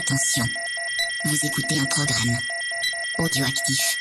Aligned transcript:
Attention, 0.00 0.44
vous 1.26 1.44
écoutez 1.44 1.78
un 1.78 1.84
programme 1.84 2.38
audioactif. 3.18 3.98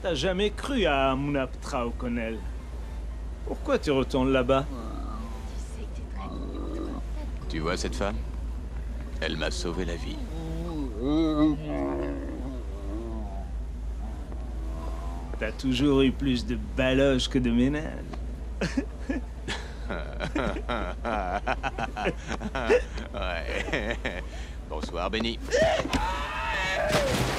T'as 0.00 0.14
jamais 0.14 0.50
cru 0.50 0.86
à 0.86 1.14
Munaptra 1.14 1.86
O'Connell 1.86 2.38
Pourquoi 3.46 3.78
tu 3.78 3.90
retournes 3.90 4.32
là-bas? 4.32 4.64
Tu 7.50 7.58
vois 7.58 7.76
cette 7.76 7.94
femme? 7.94 8.16
Elle 9.20 9.36
m'a 9.36 9.50
sauvé 9.50 9.84
la 9.84 9.96
vie. 9.96 10.16
T'as 15.38 15.52
toujours 15.52 16.00
eu 16.00 16.12
plus 16.12 16.46
de 16.46 16.56
baloches 16.78 17.28
que 17.28 17.38
de 17.38 17.50
ménage. 17.50 18.04
Bonsoir, 24.68 25.10
Benny. 25.10 25.38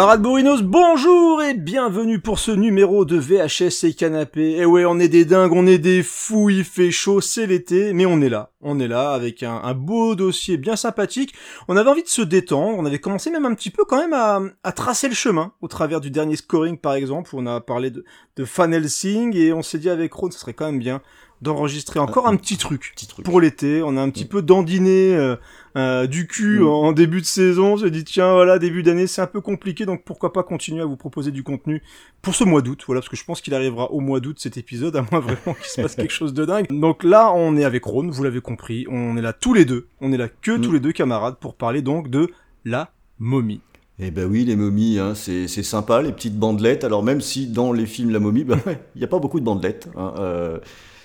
Camarades 0.00 0.22
bourrinos, 0.22 0.62
bonjour 0.62 1.42
et 1.42 1.52
bienvenue 1.52 2.20
pour 2.20 2.38
ce 2.38 2.52
numéro 2.52 3.04
de 3.04 3.18
VHS 3.18 3.84
et 3.84 3.92
canapé. 3.92 4.52
Et 4.52 4.64
ouais, 4.64 4.86
on 4.86 4.98
est 4.98 5.08
des 5.08 5.26
dingues, 5.26 5.52
on 5.52 5.66
est 5.66 5.76
des 5.76 6.02
fous, 6.02 6.48
il 6.48 6.64
fait 6.64 6.90
chaud, 6.90 7.20
c'est 7.20 7.46
l'été, 7.46 7.92
mais 7.92 8.06
on 8.06 8.22
est 8.22 8.30
là. 8.30 8.50
On 8.62 8.80
est 8.80 8.88
là 8.88 9.10
avec 9.10 9.42
un, 9.42 9.74
beau 9.74 10.14
dossier 10.14 10.56
bien 10.56 10.74
sympathique. 10.74 11.34
On 11.68 11.76
avait 11.76 11.90
envie 11.90 12.02
de 12.02 12.08
se 12.08 12.22
détendre, 12.22 12.78
on 12.78 12.86
avait 12.86 12.98
commencé 12.98 13.30
même 13.30 13.44
un 13.44 13.54
petit 13.54 13.68
peu 13.68 13.84
quand 13.84 13.98
même 13.98 14.14
à, 14.14 14.72
tracer 14.72 15.06
le 15.06 15.14
chemin 15.14 15.52
au 15.60 15.68
travers 15.68 16.00
du 16.00 16.10
dernier 16.10 16.36
scoring 16.36 16.78
par 16.78 16.94
exemple, 16.94 17.34
où 17.34 17.38
on 17.38 17.44
a 17.44 17.60
parlé 17.60 17.90
de, 17.90 18.02
de 18.36 18.44
Fan 18.46 18.72
et 18.72 19.52
on 19.52 19.62
s'est 19.62 19.78
dit 19.78 19.90
avec 19.90 20.14
Ron, 20.14 20.30
ce 20.30 20.38
serait 20.38 20.54
quand 20.54 20.64
même 20.64 20.78
bien 20.78 21.02
d'enregistrer 21.42 21.98
encore 22.00 22.28
un 22.28 22.36
petit 22.36 22.56
truc, 22.56 22.92
petit 22.94 23.06
truc. 23.06 23.24
pour 23.24 23.40
l'été. 23.40 23.82
On 23.82 23.96
a 23.96 24.00
un 24.00 24.10
petit 24.10 24.24
peu 24.24 24.42
dandiné 24.42 25.14
euh, 25.14 25.36
euh, 25.76 26.06
du 26.06 26.26
cul 26.26 26.62
en 26.62 26.92
début 26.92 27.20
de 27.20 27.26
saison. 27.26 27.74
On 27.74 27.76
s'est 27.78 27.90
dit 27.90 28.04
tiens 28.04 28.32
voilà 28.34 28.58
début 28.58 28.82
d'année 28.82 29.06
c'est 29.06 29.22
un 29.22 29.26
peu 29.26 29.40
compliqué 29.40 29.86
donc 29.86 30.04
pourquoi 30.04 30.32
pas 30.32 30.42
continuer 30.42 30.82
à 30.82 30.84
vous 30.84 30.96
proposer 30.96 31.30
du 31.30 31.42
contenu 31.42 31.82
pour 32.20 32.34
ce 32.34 32.44
mois 32.44 32.60
d'août. 32.60 32.82
Voilà 32.86 33.00
parce 33.00 33.08
que 33.08 33.16
je 33.16 33.24
pense 33.24 33.40
qu'il 33.40 33.54
arrivera 33.54 33.90
au 33.90 34.00
mois 34.00 34.20
d'août 34.20 34.36
cet 34.38 34.56
épisode 34.56 34.96
à 34.96 35.04
moins 35.10 35.20
vraiment 35.20 35.54
qu'il 35.54 35.70
se 35.70 35.80
passe 35.80 35.94
quelque 35.94 36.12
chose 36.12 36.34
de 36.34 36.44
dingue. 36.44 36.66
Donc 36.70 37.04
là 37.04 37.32
on 37.34 37.56
est 37.56 37.64
avec 37.64 37.84
Ron, 37.84 38.08
vous 38.10 38.22
l'avez 38.22 38.40
compris, 38.40 38.86
on 38.90 39.16
est 39.16 39.22
là 39.22 39.32
tous 39.32 39.54
les 39.54 39.64
deux. 39.64 39.88
On 40.00 40.12
est 40.12 40.18
là 40.18 40.28
que 40.28 40.58
tous 40.58 40.72
les 40.72 40.80
deux 40.80 40.92
camarades 40.92 41.36
pour 41.40 41.54
parler 41.54 41.82
donc 41.82 42.10
de 42.10 42.30
la 42.64 42.92
momie. 43.18 43.60
Eh 44.02 44.10
ben 44.10 44.24
oui, 44.24 44.46
les 44.46 44.56
momies, 44.56 44.98
hein, 44.98 45.14
c'est 45.14 45.46
c'est 45.46 45.62
sympa, 45.62 46.00
les 46.00 46.12
petites 46.12 46.38
bandelettes. 46.38 46.84
Alors 46.84 47.02
même 47.02 47.20
si 47.20 47.46
dans 47.46 47.70
les 47.70 47.84
films 47.84 48.10
La 48.10 48.18
momie, 48.18 48.44
ben 48.44 48.58
ouais, 48.66 48.80
il 48.94 48.98
n'y 48.98 49.04
a 49.04 49.08
pas 49.08 49.18
beaucoup 49.18 49.40
de 49.40 49.44
bandelettes. 49.44 49.88
Hein, 49.94 50.14
euh, 50.18 50.58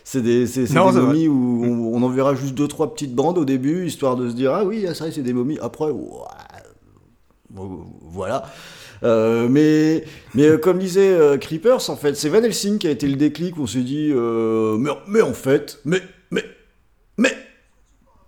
c'est 0.08 0.22
des, 0.22 0.46
c'est, 0.46 0.72
Non, 0.72 0.92
des 0.92 1.02
momies 1.02 1.28
où 1.28 1.64
on, 1.66 1.98
on 1.98 2.04
en 2.04 2.10
verra 2.10 2.36
juste 2.36 2.54
deux 2.54 2.68
trois 2.68 2.94
petites 2.94 3.16
bandes 3.16 3.40
au 3.40 3.44
début, 3.44 3.88
histoire 3.88 4.16
de 4.16 4.30
se 4.30 4.36
dire 4.36 4.54
ah 4.54 4.64
oui, 4.64 4.86
ah, 4.88 4.94
ça 4.94 5.12
c'est 5.12 5.24
des 5.24 5.34
momies. 5.34 5.58
Après, 5.62 5.92
voilà. 7.50 8.46
Euh, 9.04 9.48
mais 9.50 10.06
mais 10.36 10.44
euh, 10.44 10.58
comme 10.58 10.78
disait 10.78 11.10
euh, 11.10 11.38
Creepers, 11.38 11.90
en 11.90 11.96
fait, 11.96 12.16
c'est 12.16 12.30
Van 12.30 12.42
Helsing 12.44 12.78
qui 12.78 12.88
a 12.88 12.92
été 12.92 13.08
le 13.08 13.16
déclic. 13.16 13.58
où 13.58 13.64
On 13.64 13.68
s'est 13.68 13.80
dit 13.80 14.12
euh, 14.14 14.78
mais 14.78 14.92
mais 15.08 15.22
en 15.22 15.34
fait, 15.34 15.80
mais 15.86 16.02
mais 16.30 16.46
mais 17.18 17.34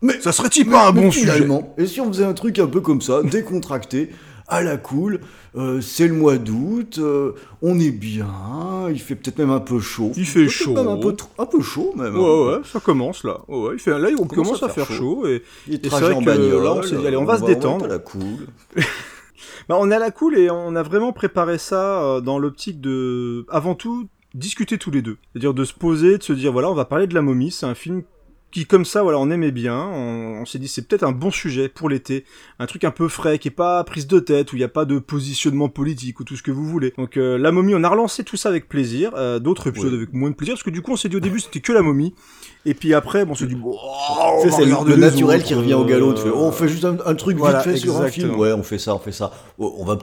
mais 0.02 0.20
Ça 0.20 0.32
serait-il 0.32 0.68
pas 0.68 0.88
un 0.88 0.92
bon 0.92 1.12
sujet? 1.12 1.48
Et 1.78 1.86
si 1.86 2.02
on 2.02 2.08
faisait 2.08 2.26
un 2.26 2.34
truc 2.34 2.58
un 2.60 2.68
peu 2.68 2.82
comme 2.82 3.02
ça, 3.02 3.22
décontracté, 3.24 4.10
à 4.48 4.62
la 4.64 4.78
cool, 4.78 5.20
euh, 5.58 5.82
c'est 5.82 6.08
le 6.08 6.14
mois 6.14 6.38
d'août, 6.38 7.00
euh, 7.00 7.34
on 7.62 7.80
est 7.80 7.92
bien, 7.92 8.28
il 8.90 9.00
fait 9.00 9.16
peut-être 9.16 9.40
même 9.40 9.50
un 9.52 9.60
peu 9.60 9.80
chaud. 9.80 10.12
Il 10.16 10.26
fait 10.26 10.48
chaud. 10.48 10.74
Même 10.74 10.88
un 10.88 10.98
peu, 10.98 11.12
tr- 11.12 11.28
un 11.38 11.46
peu 11.46 11.62
chaud 11.62 11.94
même. 11.98 12.16
hein. 12.16 12.20
Ouais, 12.20 12.46
ouais, 12.56 12.62
ça 12.64 12.80
commence 12.80 13.24
là. 13.26 13.40
Ouais, 13.50 13.72
il 13.74 13.80
fait, 13.80 13.98
là, 14.00 14.10
on 14.20 14.26
commence, 14.26 14.64
à 14.64 14.70
faire 14.70 14.90
chaud. 14.90 15.28
et, 15.28 15.44
Et 15.70 15.80
c'est 15.84 15.90
vrai 15.90 16.14
en 16.14 16.20
que 16.22 16.26
bagnole, 16.26 16.64
là, 16.64 16.74
on 16.76 16.82
s'est 16.84 16.96
dit, 16.96 17.06
allez, 17.08 17.18
on 17.18 17.26
va 17.26 17.36
se 17.38 17.42
va 17.42 17.48
détendre. 17.48 17.86
à 17.86 17.88
la 17.90 18.00
cool. 18.00 18.48
bah, 19.70 19.76
on 19.80 19.92
est 19.92 19.96
à 19.96 20.00
la 20.00 20.12
cool 20.12 20.38
et 20.38 20.50
on 20.50 20.76
a 20.76 20.84
vraiment 20.84 21.12
préparé 21.14 21.58
ça 21.58 22.02
euh, 22.04 22.22
dans 22.22 22.40
l'optique 22.40 22.80
de, 22.82 23.46
avant 23.50 23.76
tout, 23.76 24.08
discuter 24.34 24.78
tous 24.78 24.92
les 24.92 25.02
deux. 25.02 25.18
C'est-à-dire 25.34 25.54
de 25.54 25.64
se 25.66 25.74
poser, 25.74 26.18
de 26.18 26.24
se 26.24 26.34
dire, 26.34 26.52
voilà, 26.54 26.70
on 26.70 26.76
va 26.76 26.86
parler 26.86 27.08
de 27.08 27.14
la 27.14 27.22
momie, 27.22 27.52
c'est 27.52 27.66
un 27.66 27.76
film 27.76 28.04
qui, 28.50 28.66
comme 28.66 28.86
ça, 28.86 29.04
voilà, 29.04 29.20
on 29.20 29.30
aimait 29.30 29.52
bien. 29.52 29.78
On, 29.78 30.42
on 30.42 30.46
s'est 30.46 30.58
dit, 30.58 30.68
c'est 30.68 30.88
peut-être 30.88 31.04
un 31.04 31.12
bon 31.12 31.32
sujet 31.32 31.68
pour 31.70 31.90
l'été. 31.90 32.24
Un 32.60 32.66
truc 32.66 32.84
un 32.86 32.92
peu 32.92 33.08
frais, 33.10 33.40
qui 33.40 33.50
est 33.50 33.52
pas 33.52 33.84
prise 33.84 34.08
de 34.08 34.20
tête, 34.20 34.54
où 34.54 34.56
il 34.56 34.60
n'y 34.60 34.66
a 34.66 34.70
pas 34.70 34.86
de 34.86 35.00
positionnement 35.00 35.70
politique 35.70 36.20
ou 36.20 36.24
tout 36.24 36.36
ce 36.38 36.44
que 36.44 36.52
vous 36.52 36.66
voulez. 36.66 36.94
Donc, 36.98 37.18
euh, 37.18 37.38
la 37.38 37.52
momie, 37.52 37.74
on 37.76 37.84
a 37.84 37.90
relancé 37.90 38.24
tout 38.24 38.38
ça 38.38 38.50
avec 38.50 38.70
plaisir. 38.70 39.12
Euh, 39.16 39.40
D'autres 39.40 39.68
épisodes 39.68 39.92
Ouais. 39.92 39.98
avec 39.98 40.14
moins 40.14 40.30
de 40.30 40.36
plaisir, 40.36 40.56
parce 40.56 40.64
que 40.64 40.70
du 40.70 40.82
coup, 40.82 40.92
on 40.94 40.96
s'est 40.96 41.10
dit 41.10 41.18
au 41.18 41.22
début, 41.22 41.40
c'était 41.40 41.60
que 41.60 41.74
la 41.74 41.82
momie. 41.82 42.16
Et 42.66 42.74
puis 42.74 42.94
après, 42.94 43.26
bon, 43.26 43.34
on 43.34 43.36
s'est 43.36 43.48
dit, 43.48 43.56
va 43.56 44.52
c'est 44.52 44.66
les 44.66 44.98
naturel 44.98 45.38
autres, 45.40 45.48
qui 45.48 45.54
revient 45.54 45.74
au 45.76 45.86
galop. 45.86 46.14
Tu 46.14 46.22
fais, 46.22 46.28
euh, 46.30 46.34
oh, 46.36 46.46
on 46.46 46.52
fait 46.52 46.68
juste 46.68 46.86
un, 46.86 46.98
un 47.06 47.16
truc 47.16 47.38
voilà, 47.38 47.60
vite 47.62 47.72
fait 47.74 47.78
sur 47.78 48.00
un 48.02 48.08
film. 48.08 48.36
Ouais, 48.36 48.54
on 48.54 48.64
fait 48.64 48.80
ça, 48.80 48.96
on 48.96 49.00
fait 49.00 49.12
ça. 49.12 49.32
Oh, 49.58 49.76
on 49.78 49.86
va. 49.86 49.98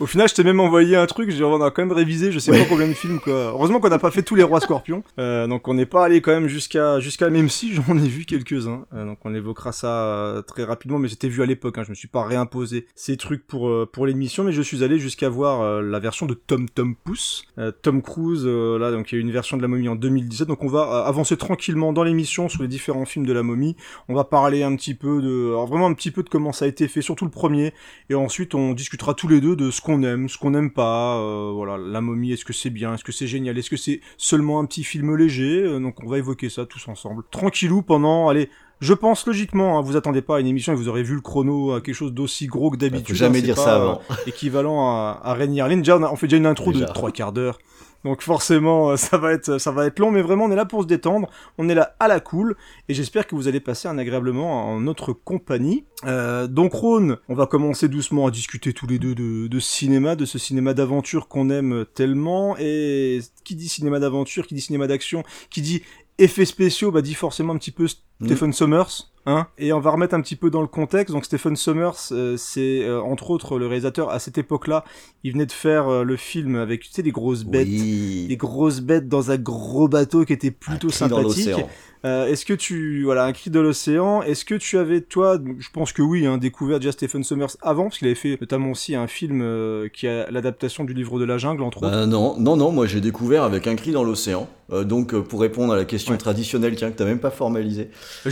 Au 0.00 0.06
final, 0.06 0.30
je 0.30 0.34
t'ai 0.34 0.44
même 0.44 0.60
envoyé 0.60 0.96
un 0.96 1.04
truc, 1.04 1.30
j'ai 1.30 1.44
on 1.44 1.60
a 1.60 1.70
quand 1.70 1.82
même 1.82 1.92
révisé, 1.92 2.32
je 2.32 2.38
sais 2.38 2.52
pas 2.52 2.64
combien 2.66 2.88
de 2.88 2.94
films, 2.94 3.20
quoi. 3.20 3.34
Heureusement 3.34 3.80
qu'on 3.80 3.90
n'a 3.90 3.98
pas 3.98 4.10
fait 4.10 4.22
tous 4.22 4.34
les 4.34 4.42
rois 4.42 4.60
scorpions. 4.60 5.04
Euh, 5.18 5.46
donc 5.46 5.68
on 5.68 5.74
n'est 5.74 5.86
pas 5.86 6.04
allé 6.04 6.22
quand 6.22 6.30
même 6.30 6.46
jusqu'à, 6.46 6.98
jusqu'à, 6.98 7.28
même 7.28 7.50
si 7.50 7.74
j'en 7.74 7.98
ai 7.98 8.08
vu 8.08 8.24
quelques-uns. 8.24 8.86
Euh, 8.94 9.04
donc 9.04 9.18
on 9.24 9.34
évoquera 9.34 9.72
ça 9.72 9.88
euh, 9.88 10.40
très 10.40 10.64
rapidement, 10.64 10.98
mais 10.98 11.08
j'étais 11.08 11.28
vu 11.28 11.42
à 11.42 11.46
l'époque, 11.46 11.76
hein, 11.76 11.82
je 11.84 11.90
me 11.90 11.94
suis 11.94 12.08
pas 12.08 12.24
réimposé 12.24 12.86
ces 12.94 13.18
trucs 13.18 13.46
pour, 13.46 13.68
euh, 13.68 13.88
pour 13.92 14.06
l'émission, 14.06 14.44
mais 14.44 14.52
je 14.52 14.62
suis 14.62 14.82
allé 14.82 14.98
jusqu'à 14.98 15.28
voir 15.28 15.60
euh, 15.60 15.82
la 15.82 15.98
version 15.98 16.24
de 16.24 16.32
Tom 16.32 16.70
Tom 16.70 16.94
Pouce. 16.94 17.44
Euh, 17.58 17.70
Tom 17.82 18.00
Cruise, 18.00 18.44
euh, 18.46 18.78
là, 18.78 18.92
donc 18.92 19.12
il 19.12 19.16
y 19.16 19.18
a 19.18 19.20
eu 19.20 19.22
une 19.22 19.32
version 19.32 19.58
de 19.58 19.62
la 19.62 19.68
momie 19.68 19.88
en 19.88 19.96
2017, 19.96 20.48
donc 20.48 20.62
on 20.62 20.68
va 20.68 21.04
avancer 21.04 21.36
tranquillement 21.36 21.92
dans 21.92 22.04
l'émission 22.04 22.48
sur 22.48 22.62
les 22.62 22.68
différents 22.68 23.04
films 23.04 23.26
de 23.26 23.32
la 23.32 23.42
momie. 23.42 23.76
On 24.08 24.14
va 24.14 24.24
parler 24.24 24.62
un 24.62 24.74
petit 24.76 24.94
peu 24.94 25.20
de, 25.20 25.48
alors 25.48 25.66
vraiment 25.66 25.86
un 25.86 25.94
petit 25.94 26.12
peu 26.12 26.22
de 26.22 26.30
comment 26.30 26.52
ça 26.52 26.64
a 26.64 26.68
été 26.68 26.88
fait, 26.88 27.02
surtout 27.02 27.26
le 27.26 27.30
premier, 27.30 27.74
et 28.08 28.14
ensuite 28.14 28.54
on 28.54 28.72
discutera 28.72 29.12
tous 29.12 29.28
les 29.28 29.40
deux 29.40 29.56
de 29.56 29.70
ce 29.70 29.82
qu'on 29.82 29.89
aime, 30.02 30.28
ce 30.28 30.38
qu'on 30.38 30.50
n'aime 30.50 30.70
pas, 30.70 31.16
euh, 31.18 31.50
voilà, 31.54 31.76
la 31.78 32.00
momie, 32.00 32.32
est-ce 32.32 32.44
que 32.44 32.52
c'est 32.52 32.70
bien, 32.70 32.94
est-ce 32.94 33.04
que 33.04 33.12
c'est 33.12 33.26
génial, 33.26 33.56
est-ce 33.58 33.70
que 33.70 33.76
c'est 33.76 34.00
seulement 34.16 34.60
un 34.60 34.64
petit 34.66 34.84
film 34.84 35.16
léger, 35.16 35.62
Euh, 35.64 35.78
donc 35.80 35.96
on 36.04 36.08
va 36.08 36.18
évoquer 36.18 36.48
ça 36.48 36.66
tous 36.66 36.86
ensemble. 36.88 37.22
Tranquillou 37.30 37.82
pendant, 37.82 38.28
allez, 38.28 38.48
je 38.80 38.94
pense 38.94 39.26
logiquement, 39.26 39.78
hein, 39.78 39.82
vous 39.82 39.96
attendez 39.96 40.22
pas 40.22 40.36
à 40.36 40.40
une 40.40 40.46
émission 40.46 40.72
et 40.72 40.76
vous 40.76 40.88
aurez 40.88 41.02
vu 41.02 41.14
le 41.14 41.20
chrono 41.20 41.72
à 41.72 41.80
quelque 41.80 41.94
chose 41.94 42.12
d'aussi 42.14 42.46
gros 42.46 42.70
que 42.70 42.76
d'habitude. 42.76 43.08
Faut 43.08 43.14
jamais 43.14 43.38
hein, 43.38 43.40
c'est 43.40 43.46
dire 43.46 43.54
pas, 43.56 43.64
ça 43.64 43.76
euh, 43.76 43.82
avant. 43.82 44.00
équivalent 44.26 44.80
à, 44.88 45.20
à. 45.24 45.46
Déjà, 45.46 45.98
on, 45.98 46.02
a- 46.02 46.10
on 46.10 46.16
fait 46.16 46.26
déjà 46.28 46.36
une 46.38 46.46
intro 46.46 46.72
Déjà. 46.72 46.86
de 46.86 46.92
trois 46.92 47.10
quarts 47.10 47.32
d'heure. 47.32 47.58
Donc 48.04 48.22
forcément, 48.22 48.90
euh, 48.90 48.96
ça 48.96 49.18
va 49.18 49.32
être, 49.32 49.58
ça 49.58 49.70
va 49.70 49.86
être 49.86 49.98
long, 49.98 50.10
mais 50.10 50.22
vraiment, 50.22 50.44
on 50.44 50.50
est 50.50 50.56
là 50.56 50.64
pour 50.64 50.82
se 50.82 50.86
détendre. 50.86 51.28
On 51.58 51.68
est 51.68 51.74
là 51.74 51.96
à 52.00 52.08
la 52.08 52.20
cool, 52.20 52.56
et 52.88 52.94
j'espère 52.94 53.26
que 53.26 53.34
vous 53.34 53.48
allez 53.48 53.60
passer 53.60 53.88
un 53.88 53.98
agréablement 53.98 54.72
en 54.72 54.80
notre 54.80 55.12
compagnie. 55.12 55.84
Euh, 56.06 56.46
donc 56.46 56.72
Ron, 56.72 57.16
on 57.28 57.34
va 57.34 57.46
commencer 57.46 57.88
doucement 57.88 58.26
à 58.26 58.30
discuter 58.30 58.72
tous 58.72 58.86
les 58.86 58.98
deux 58.98 59.14
de, 59.14 59.48
de 59.48 59.60
cinéma, 59.60 60.16
de 60.16 60.24
ce 60.24 60.38
cinéma 60.38 60.74
d'aventure 60.74 61.28
qu'on 61.28 61.50
aime 61.50 61.84
tellement. 61.94 62.56
Et 62.58 63.20
qui 63.44 63.54
dit 63.54 63.68
cinéma 63.68 63.98
d'aventure, 63.98 64.46
qui 64.46 64.54
dit 64.54 64.60
cinéma 64.60 64.86
d'action, 64.86 65.22
qui 65.50 65.62
dit 65.62 65.82
effets 66.18 66.44
spéciaux, 66.44 66.90
bah 66.90 67.02
dit 67.02 67.14
forcément 67.14 67.54
un 67.54 67.58
petit 67.58 67.70
peu 67.70 67.86
Stephen 67.88 68.52
Sommers. 68.52 69.10
Hein 69.26 69.48
et 69.58 69.72
on 69.74 69.80
va 69.80 69.90
remettre 69.90 70.14
un 70.14 70.20
petit 70.22 70.34
peu 70.36 70.48
dans 70.50 70.62
le 70.62 70.66
contexte. 70.66 71.12
Donc 71.14 71.26
Stephen 71.26 71.54
Sommers, 71.54 71.90
euh, 72.12 72.36
c'est 72.38 72.82
euh, 72.84 73.02
entre 73.02 73.30
autres 73.30 73.58
le 73.58 73.66
réalisateur 73.66 74.08
à 74.10 74.18
cette 74.18 74.38
époque-là. 74.38 74.82
Il 75.24 75.32
venait 75.32 75.44
de 75.46 75.52
faire 75.52 75.88
euh, 75.88 76.04
le 76.04 76.16
film 76.16 76.56
avec 76.56 76.80
tu 76.80 76.90
sais 76.90 77.02
des 77.02 77.12
grosses 77.12 77.44
bêtes, 77.44 77.68
des 77.68 78.26
Oui. 78.30 78.36
grosses 78.38 78.80
bêtes 78.80 79.08
dans 79.08 79.30
un 79.30 79.36
gros 79.36 79.88
bateau 79.88 80.24
qui 80.24 80.32
était 80.32 80.50
plutôt 80.50 80.88
Un 80.88 80.92
sympathique. 80.92 81.22
l'océan. 81.48 81.68
Euh, 82.06 82.28
Est-ce 82.28 82.46
que 82.46 82.54
tu 82.54 83.02
voilà 83.04 83.24
un 83.26 83.32
cri 83.32 83.50
de 83.50 83.60
l'océan 83.60 84.22
Est-ce 84.22 84.46
que 84.46 84.54
tu 84.54 84.78
avais 84.78 85.02
toi, 85.02 85.38
je 85.58 85.68
pense 85.70 85.92
que 85.92 86.00
oui, 86.00 86.24
hein, 86.24 86.38
découvert 86.38 86.78
déjà 86.80 86.92
Stephen 86.92 87.22
Sommers 87.22 87.48
avant 87.60 87.84
parce 87.84 87.98
qu'il 87.98 88.06
avait 88.06 88.14
fait 88.14 88.40
notamment 88.40 88.70
aussi 88.70 88.94
un 88.94 89.06
film 89.06 89.42
euh, 89.42 89.88
qui 89.92 90.08
a 90.08 90.30
l'adaptation 90.30 90.84
du 90.84 90.94
livre 90.94 91.20
de 91.20 91.26
la 91.26 91.36
jungle 91.36 91.62
entre 91.62 91.82
autres. 91.82 92.06
Non, 92.06 92.36
non, 92.40 92.56
non, 92.56 92.72
moi 92.72 92.86
j'ai 92.86 93.02
découvert 93.02 93.42
avec 93.42 93.66
un 93.66 93.76
cri 93.76 93.92
dans 93.92 94.02
l'océan. 94.02 94.48
Euh, 94.72 94.84
donc 94.84 95.12
euh, 95.12 95.20
pour 95.20 95.40
répondre 95.42 95.72
à 95.74 95.76
la 95.76 95.84
question 95.84 96.12
Ouais. 96.12 96.18
traditionnelle, 96.18 96.74
tiens, 96.74 96.90
que 96.90 96.96
t'as 96.96 97.04
même 97.04 97.18
pas 97.18 97.30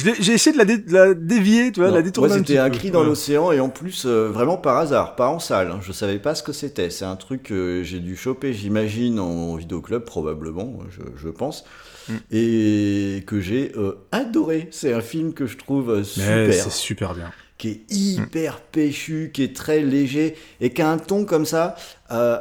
l'ai- 0.08 0.14
J'ai 0.20 0.32
essayé 0.32 0.52
de 0.54 0.58
la, 0.58 0.64
dé- 0.64 0.77
la 0.86 1.14
dévier, 1.14 1.72
tu 1.72 1.80
vois, 1.80 1.90
la 1.90 2.02
détourner 2.02 2.28
moi 2.28 2.38
c'était 2.38 2.58
un, 2.58 2.70
cri 2.70 2.90
dans 2.90 3.00
Ouais. 3.00 3.06
l'océan 3.06 3.52
et 3.52 3.60
en 3.60 3.68
plus 3.68 4.04
euh, 4.06 4.28
vraiment 4.28 4.56
par 4.56 4.76
hasard, 4.78 5.16
pas 5.16 5.28
en 5.28 5.38
salle. 5.38 5.70
hein. 5.70 5.80
Je 5.82 5.92
savais 5.92 6.18
pas 6.18 6.34
ce 6.34 6.42
que 6.42 6.52
c'était. 6.52 6.90
C'est 6.90 7.04
un 7.04 7.16
truc 7.16 7.42
que 7.44 7.82
j'ai 7.84 8.00
dû 8.00 8.16
choper, 8.16 8.52
j'imagine, 8.52 9.18
en 9.20 9.56
vidéoclub 9.56 10.04
probablement, 10.04 10.78
je, 10.90 11.02
je 11.16 11.28
pense. 11.28 11.64
et 12.30 13.22
que 13.26 13.40
j'ai 13.40 13.72
euh, 13.76 13.92
adoré. 14.12 14.68
C'est 14.70 14.92
un 14.92 15.00
film 15.00 15.34
que 15.34 15.46
je 15.46 15.56
trouve 15.58 16.02
super, 16.04 16.52
c'est 16.54 16.70
super 16.70 17.14
bien. 17.14 17.30
Qui 17.58 17.68
est 17.68 17.92
hyper 17.92 18.60
péchu, 18.60 19.30
qui 19.34 19.42
est 19.42 19.54
très 19.54 19.80
léger 19.80 20.36
et 20.60 20.70
qui 20.70 20.80
a 20.80 20.90
un 20.90 20.98
ton 20.98 21.24
comme 21.24 21.44
ça 21.44 21.74
euh, 22.12 22.38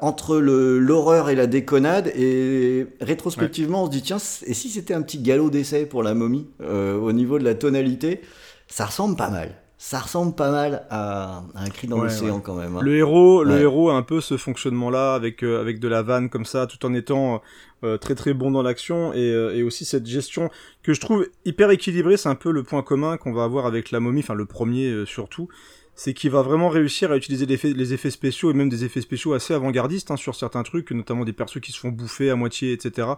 entre 0.00 0.38
l'horreur 0.38 1.28
et 1.28 1.34
la 1.34 1.46
déconnade. 1.46 2.08
Et 2.16 2.86
rétrospectivement, 3.00 3.84
on 3.84 3.86
se 3.86 3.90
dit 3.90 4.02
tiens, 4.02 4.16
et 4.46 4.54
si 4.54 4.70
c'était 4.70 4.94
un 4.94 5.02
petit 5.02 5.18
galop 5.18 5.50
d'essai 5.50 5.84
pour 5.84 6.02
la 6.02 6.14
momie 6.14 6.48
euh, 6.62 6.96
au 6.96 7.12
niveau 7.12 7.38
de 7.38 7.44
la 7.44 7.54
tonalité, 7.54 8.22
ça 8.66 8.86
ressemble 8.86 9.16
pas 9.16 9.30
mal. 9.30 9.54
Ça 9.86 9.98
ressemble 9.98 10.34
pas 10.34 10.50
mal 10.50 10.86
à, 10.88 11.42
à 11.54 11.62
un 11.62 11.68
cri 11.68 11.86
dans 11.86 11.98
Ouais, 11.98 12.04
l'océan 12.04 12.36
ouais. 12.36 12.42
quand 12.42 12.54
même. 12.54 12.74
hein. 12.74 12.80
Le 12.82 12.96
héros, 12.96 13.44
le 13.44 13.60
héros 13.60 13.90
a 13.90 13.94
un 13.94 14.02
peu 14.02 14.22
ce 14.22 14.38
fonctionnement-là 14.38 15.12
avec 15.14 15.42
euh, 15.44 15.60
avec 15.60 15.78
de 15.78 15.88
la 15.88 16.00
vanne 16.00 16.30
comme 16.30 16.46
ça, 16.46 16.66
tout 16.66 16.86
en 16.86 16.94
étant 16.94 17.42
euh, 17.84 17.98
très 17.98 18.14
très 18.14 18.32
bon 18.32 18.50
dans 18.50 18.62
l'action 18.62 19.12
et, 19.12 19.18
euh, 19.18 19.54
et 19.54 19.62
aussi 19.62 19.84
cette 19.84 20.06
gestion 20.06 20.48
que 20.82 20.94
je 20.94 21.00
trouve 21.02 21.28
hyper 21.44 21.70
équilibrée. 21.70 22.16
C'est 22.16 22.30
un 22.30 22.34
peu 22.34 22.50
le 22.50 22.62
point 22.62 22.82
commun 22.82 23.18
qu'on 23.18 23.34
va 23.34 23.44
avoir 23.44 23.66
avec 23.66 23.90
la 23.90 24.00
momie, 24.00 24.20
enfin 24.20 24.32
le 24.32 24.46
premier 24.46 25.04
surtout, 25.04 25.48
c'est 25.96 26.14
qu'il 26.14 26.30
va 26.30 26.42
vraiment 26.42 26.68
réussir 26.68 27.12
à 27.12 27.16
utiliser 27.16 27.46
les 27.46 27.54
effets, 27.54 27.72
les 27.72 27.92
effets 27.92 28.10
spéciaux 28.10 28.50
et 28.50 28.54
même 28.54 28.68
des 28.68 28.84
effets 28.84 29.00
spéciaux 29.00 29.32
assez 29.32 29.54
avant-gardistes 29.54 30.10
hein, 30.10 30.16
sur 30.16 30.34
certains 30.34 30.62
trucs, 30.62 30.90
notamment 30.90 31.24
des 31.24 31.32
persos 31.32 31.60
qui 31.60 31.72
se 31.72 31.78
font 31.78 31.90
bouffer 31.90 32.30
à 32.30 32.36
moitié, 32.36 32.72
etc. 32.72 33.08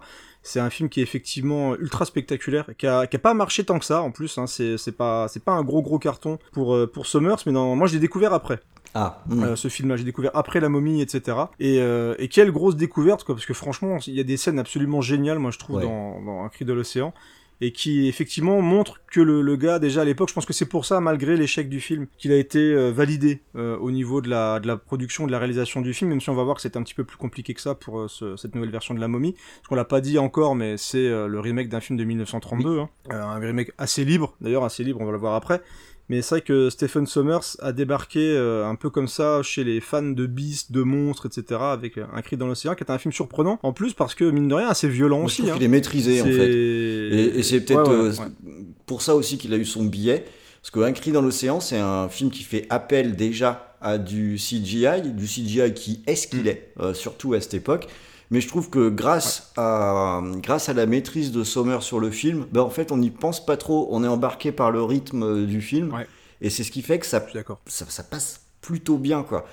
C'est 0.43 0.59
un 0.59 0.69
film 0.69 0.89
qui 0.89 0.99
est 0.99 1.03
effectivement 1.03 1.75
ultra 1.75 2.05
spectaculaire, 2.05 2.69
qui 2.77 2.87
a, 2.87 3.07
qui 3.07 3.15
a 3.15 3.19
pas 3.19 3.33
marché 3.33 3.63
tant 3.63 3.79
que 3.79 3.85
ça 3.85 4.01
en 4.01 4.11
plus. 4.11 4.37
Hein, 4.37 4.47
c'est 4.47 4.77
c'est 4.77 4.91
pas 4.91 5.27
c'est 5.27 5.43
pas 5.43 5.53
un 5.53 5.63
gros 5.63 5.81
gros 5.81 5.99
carton 5.99 6.37
pour 6.51 6.75
euh, 6.75 6.87
pour 6.87 7.05
Summers, 7.05 7.37
mais 7.45 7.51
non, 7.51 7.75
moi 7.75 7.87
je 7.87 7.93
l'ai 7.93 7.99
découvert 7.99 8.33
après. 8.33 8.59
Ah, 8.93 9.21
hmm. 9.27 9.43
Euh, 9.43 9.55
ce 9.55 9.67
film-là. 9.67 9.97
J'ai 9.97 10.05
découvert 10.05 10.31
après 10.33 10.59
La 10.59 10.69
Momie, 10.69 11.01
etc. 11.01 11.37
Et, 11.59 11.79
euh, 11.81 12.15
et 12.19 12.29
quelle 12.29 12.51
grosse 12.51 12.75
découverte, 12.75 13.23
quoi, 13.23 13.35
parce 13.35 13.45
que 13.45 13.53
franchement, 13.53 13.97
il 14.07 14.13
y 14.13 14.19
a 14.19 14.23
des 14.23 14.37
scènes 14.37 14.59
absolument 14.59 15.01
géniales, 15.01 15.39
moi 15.39 15.51
je 15.51 15.59
trouve, 15.59 15.77
Ouais. 15.77 15.83
dans, 15.83 16.21
dans 16.21 16.43
Un 16.43 16.49
cri 16.49 16.65
de 16.65 16.73
l'océan, 16.73 17.13
et 17.61 17.71
qui 17.71 18.07
effectivement 18.07 18.61
montrent 18.61 18.99
que 19.11 19.19
le, 19.21 19.41
le 19.41 19.55
gars, 19.55 19.79
déjà 19.79 20.01
à 20.01 20.05
l'époque, 20.05 20.29
je 20.29 20.33
pense 20.33 20.45
que 20.45 20.53
c'est 20.53 20.67
pour 20.67 20.85
ça, 20.85 20.99
malgré 20.99 21.37
l'échec 21.37 21.69
du 21.69 21.79
film, 21.79 22.07
qu'il 22.17 22.31
a 22.31 22.35
été 22.37 22.59
euh, 22.59 22.91
validé 22.91 23.41
euh, 23.55 23.77
au 23.77 23.89
niveau 23.91 24.21
de 24.21 24.29
la, 24.29 24.59
de 24.59 24.67
la 24.67 24.77
production, 24.77 25.25
de 25.25 25.31
la 25.31 25.39
réalisation 25.39 25.81
du 25.81 25.93
film, 25.93 26.09
même 26.11 26.21
si 26.21 26.29
on 26.29 26.35
va 26.35 26.43
voir 26.43 26.55
que 26.57 26.61
c'est 26.61 26.77
un 26.77 26.83
petit 26.83 26.93
peu 26.93 27.03
plus 27.03 27.17
compliqué 27.17 27.53
que 27.53 27.61
ça 27.61 27.73
pour 27.75 27.99
euh, 28.01 28.07
ce- 28.07 28.35
cette 28.37 28.53
nouvelle 28.53 28.69
version 28.71 28.93
de 28.93 28.99
La 28.99 29.07
Momie. 29.07 29.33
Parce 29.33 29.67
qu'on 29.69 29.75
l'a 29.75 29.85
pas 29.85 30.01
dit 30.01 30.19
encore, 30.19 30.55
mais 30.55 30.77
c'est 30.77 31.07
euh, 31.07 31.27
le 31.27 31.39
remake 31.39 31.69
d'un 31.69 31.79
film 31.79 31.97
de 31.97 32.03
1932, 32.03 32.79
hein. 32.79 32.89
Euh, 33.11 33.21
un 33.21 33.39
remake 33.39 33.71
assez 33.77 34.05
libre, 34.05 34.35
d'ailleurs 34.41 34.63
assez 34.63 34.83
libre, 34.83 34.99
on 35.01 35.05
va 35.05 35.11
le 35.11 35.17
voir 35.17 35.33
après. 35.33 35.61
Mais 36.09 36.21
c'est 36.21 36.35
vrai 36.35 36.41
que 36.41 36.69
Stephen 36.69 37.05
Sommers 37.05 37.57
a 37.59 37.73
débarqué 37.73 38.19
euh, 38.21 38.65
un 38.65 38.75
peu 38.75 38.89
comme 38.89 39.07
ça 39.09 39.41
chez 39.43 39.63
les 39.65 39.81
fans 39.81 40.01
de 40.01 40.25
beasts, 40.25 40.71
de 40.71 40.81
monstres, 40.83 41.25
etc. 41.25 41.59
avec 41.61 41.97
euh, 41.97 42.05
Un 42.13 42.21
cri 42.21 42.37
dans 42.37 42.47
l'océan, 42.47 42.75
qui 42.75 42.83
est 42.83 42.91
un 42.91 42.97
film 42.97 43.11
surprenant. 43.11 43.59
En 43.61 43.73
plus, 43.73 43.93
parce 43.93 44.15
que 44.15 44.23
mine 44.23 44.47
de 44.47 44.53
rien, 44.53 44.67
assez 44.69 44.87
violent 44.87 45.19
je 45.21 45.25
aussi. 45.25 45.41
trouve 45.41 45.51
hein. 45.51 45.53
qu'il 45.55 45.63
est 45.63 45.67
maîtrisé 45.67 46.21
en 46.21 46.25
fait. 46.25 46.49
Et, 46.53 47.39
et 47.39 47.43
c'est 47.43 47.59
peut-être 47.61 47.89
Ouais, 47.89 47.97
ouais, 48.09 48.19
euh, 48.19 48.23
ouais. 48.45 48.53
pour 48.85 49.01
ça 49.01 49.15
aussi 49.15 49.37
qu'il 49.37 49.53
a 49.53 49.57
eu 49.57 49.65
son 49.65 49.83
billet. 49.83 50.23
Parce 50.61 50.71
que 50.71 50.79
Un 50.79 50.91
cri 50.93 51.11
dans 51.11 51.21
l'océan, 51.21 51.59
c'est 51.59 51.77
un 51.77 52.07
film 52.09 52.29
qui 52.31 52.43
fait 52.43 52.65
appel 52.69 53.15
déjà 53.15 53.75
à 53.81 53.97
du 53.97 54.35
CGI, 54.37 55.13
du 55.13 55.25
CGI 55.25 55.73
qui 55.73 56.01
est 56.07 56.15
ce 56.15 56.27
qu'il 56.27 56.43
Mm. 56.43 56.47
est, 56.47 56.71
euh, 56.79 56.93
surtout 56.93 57.33
à 57.33 57.41
cette 57.41 57.53
époque. 57.53 57.87
Mais 58.29 58.41
je 58.41 58.47
trouve 58.47 58.69
que 58.69 58.89
grâce, 58.89 59.53
à, 59.55 60.21
grâce 60.37 60.69
à 60.69 60.73
la 60.73 60.85
maîtrise 60.85 61.31
de 61.31 61.43
Sommer 61.43 61.79
sur 61.81 61.99
le 61.99 62.11
film, 62.11 62.45
ben 62.51 62.61
en 62.61 62.69
fait, 62.69 62.91
on 62.91 62.97
n'y 62.97 63.11
pense 63.11 63.45
pas 63.45 63.57
trop. 63.57 63.87
On 63.91 64.03
est 64.03 64.07
embarqué 64.07 64.51
par 64.51 64.71
le 64.71 64.83
rythme 64.83 65.23
euh, 65.23 65.45
du 65.45 65.61
film. 65.61 65.93
Ouais. 65.93 66.07
Et 66.41 66.49
c'est 66.49 66.63
ce 66.63 66.71
qui 66.71 66.81
fait 66.81 66.99
que 66.99 67.05
ça 67.05 67.25
ça, 67.65 67.85
ça 67.87 68.03
passe 68.03 68.41
plutôt 68.61 68.97
bien, 68.97 69.23
quoi. 69.23 69.45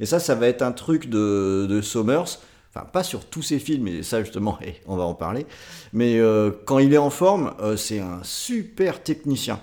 Et 0.00 0.06
ça, 0.06 0.20
ça 0.20 0.34
va 0.34 0.46
être 0.48 0.62
un 0.62 0.72
truc 0.72 1.08
de, 1.08 1.66
de 1.68 1.80
Sommers. 1.80 2.38
Enfin, 2.74 2.86
pas 2.86 3.02
sur 3.02 3.24
tous 3.24 3.42
ses 3.42 3.58
films, 3.58 3.88
et 3.88 4.02
ça, 4.02 4.22
justement, 4.22 4.58
on 4.86 4.96
va 4.96 5.04
en 5.04 5.14
parler. 5.14 5.46
Mais 5.92 6.18
euh, 6.18 6.50
quand 6.66 6.78
il 6.78 6.92
est 6.92 6.98
en 6.98 7.10
forme, 7.10 7.54
euh, 7.60 7.76
c'est 7.76 8.00
un 8.00 8.20
super 8.22 9.02
technicien. 9.02 9.60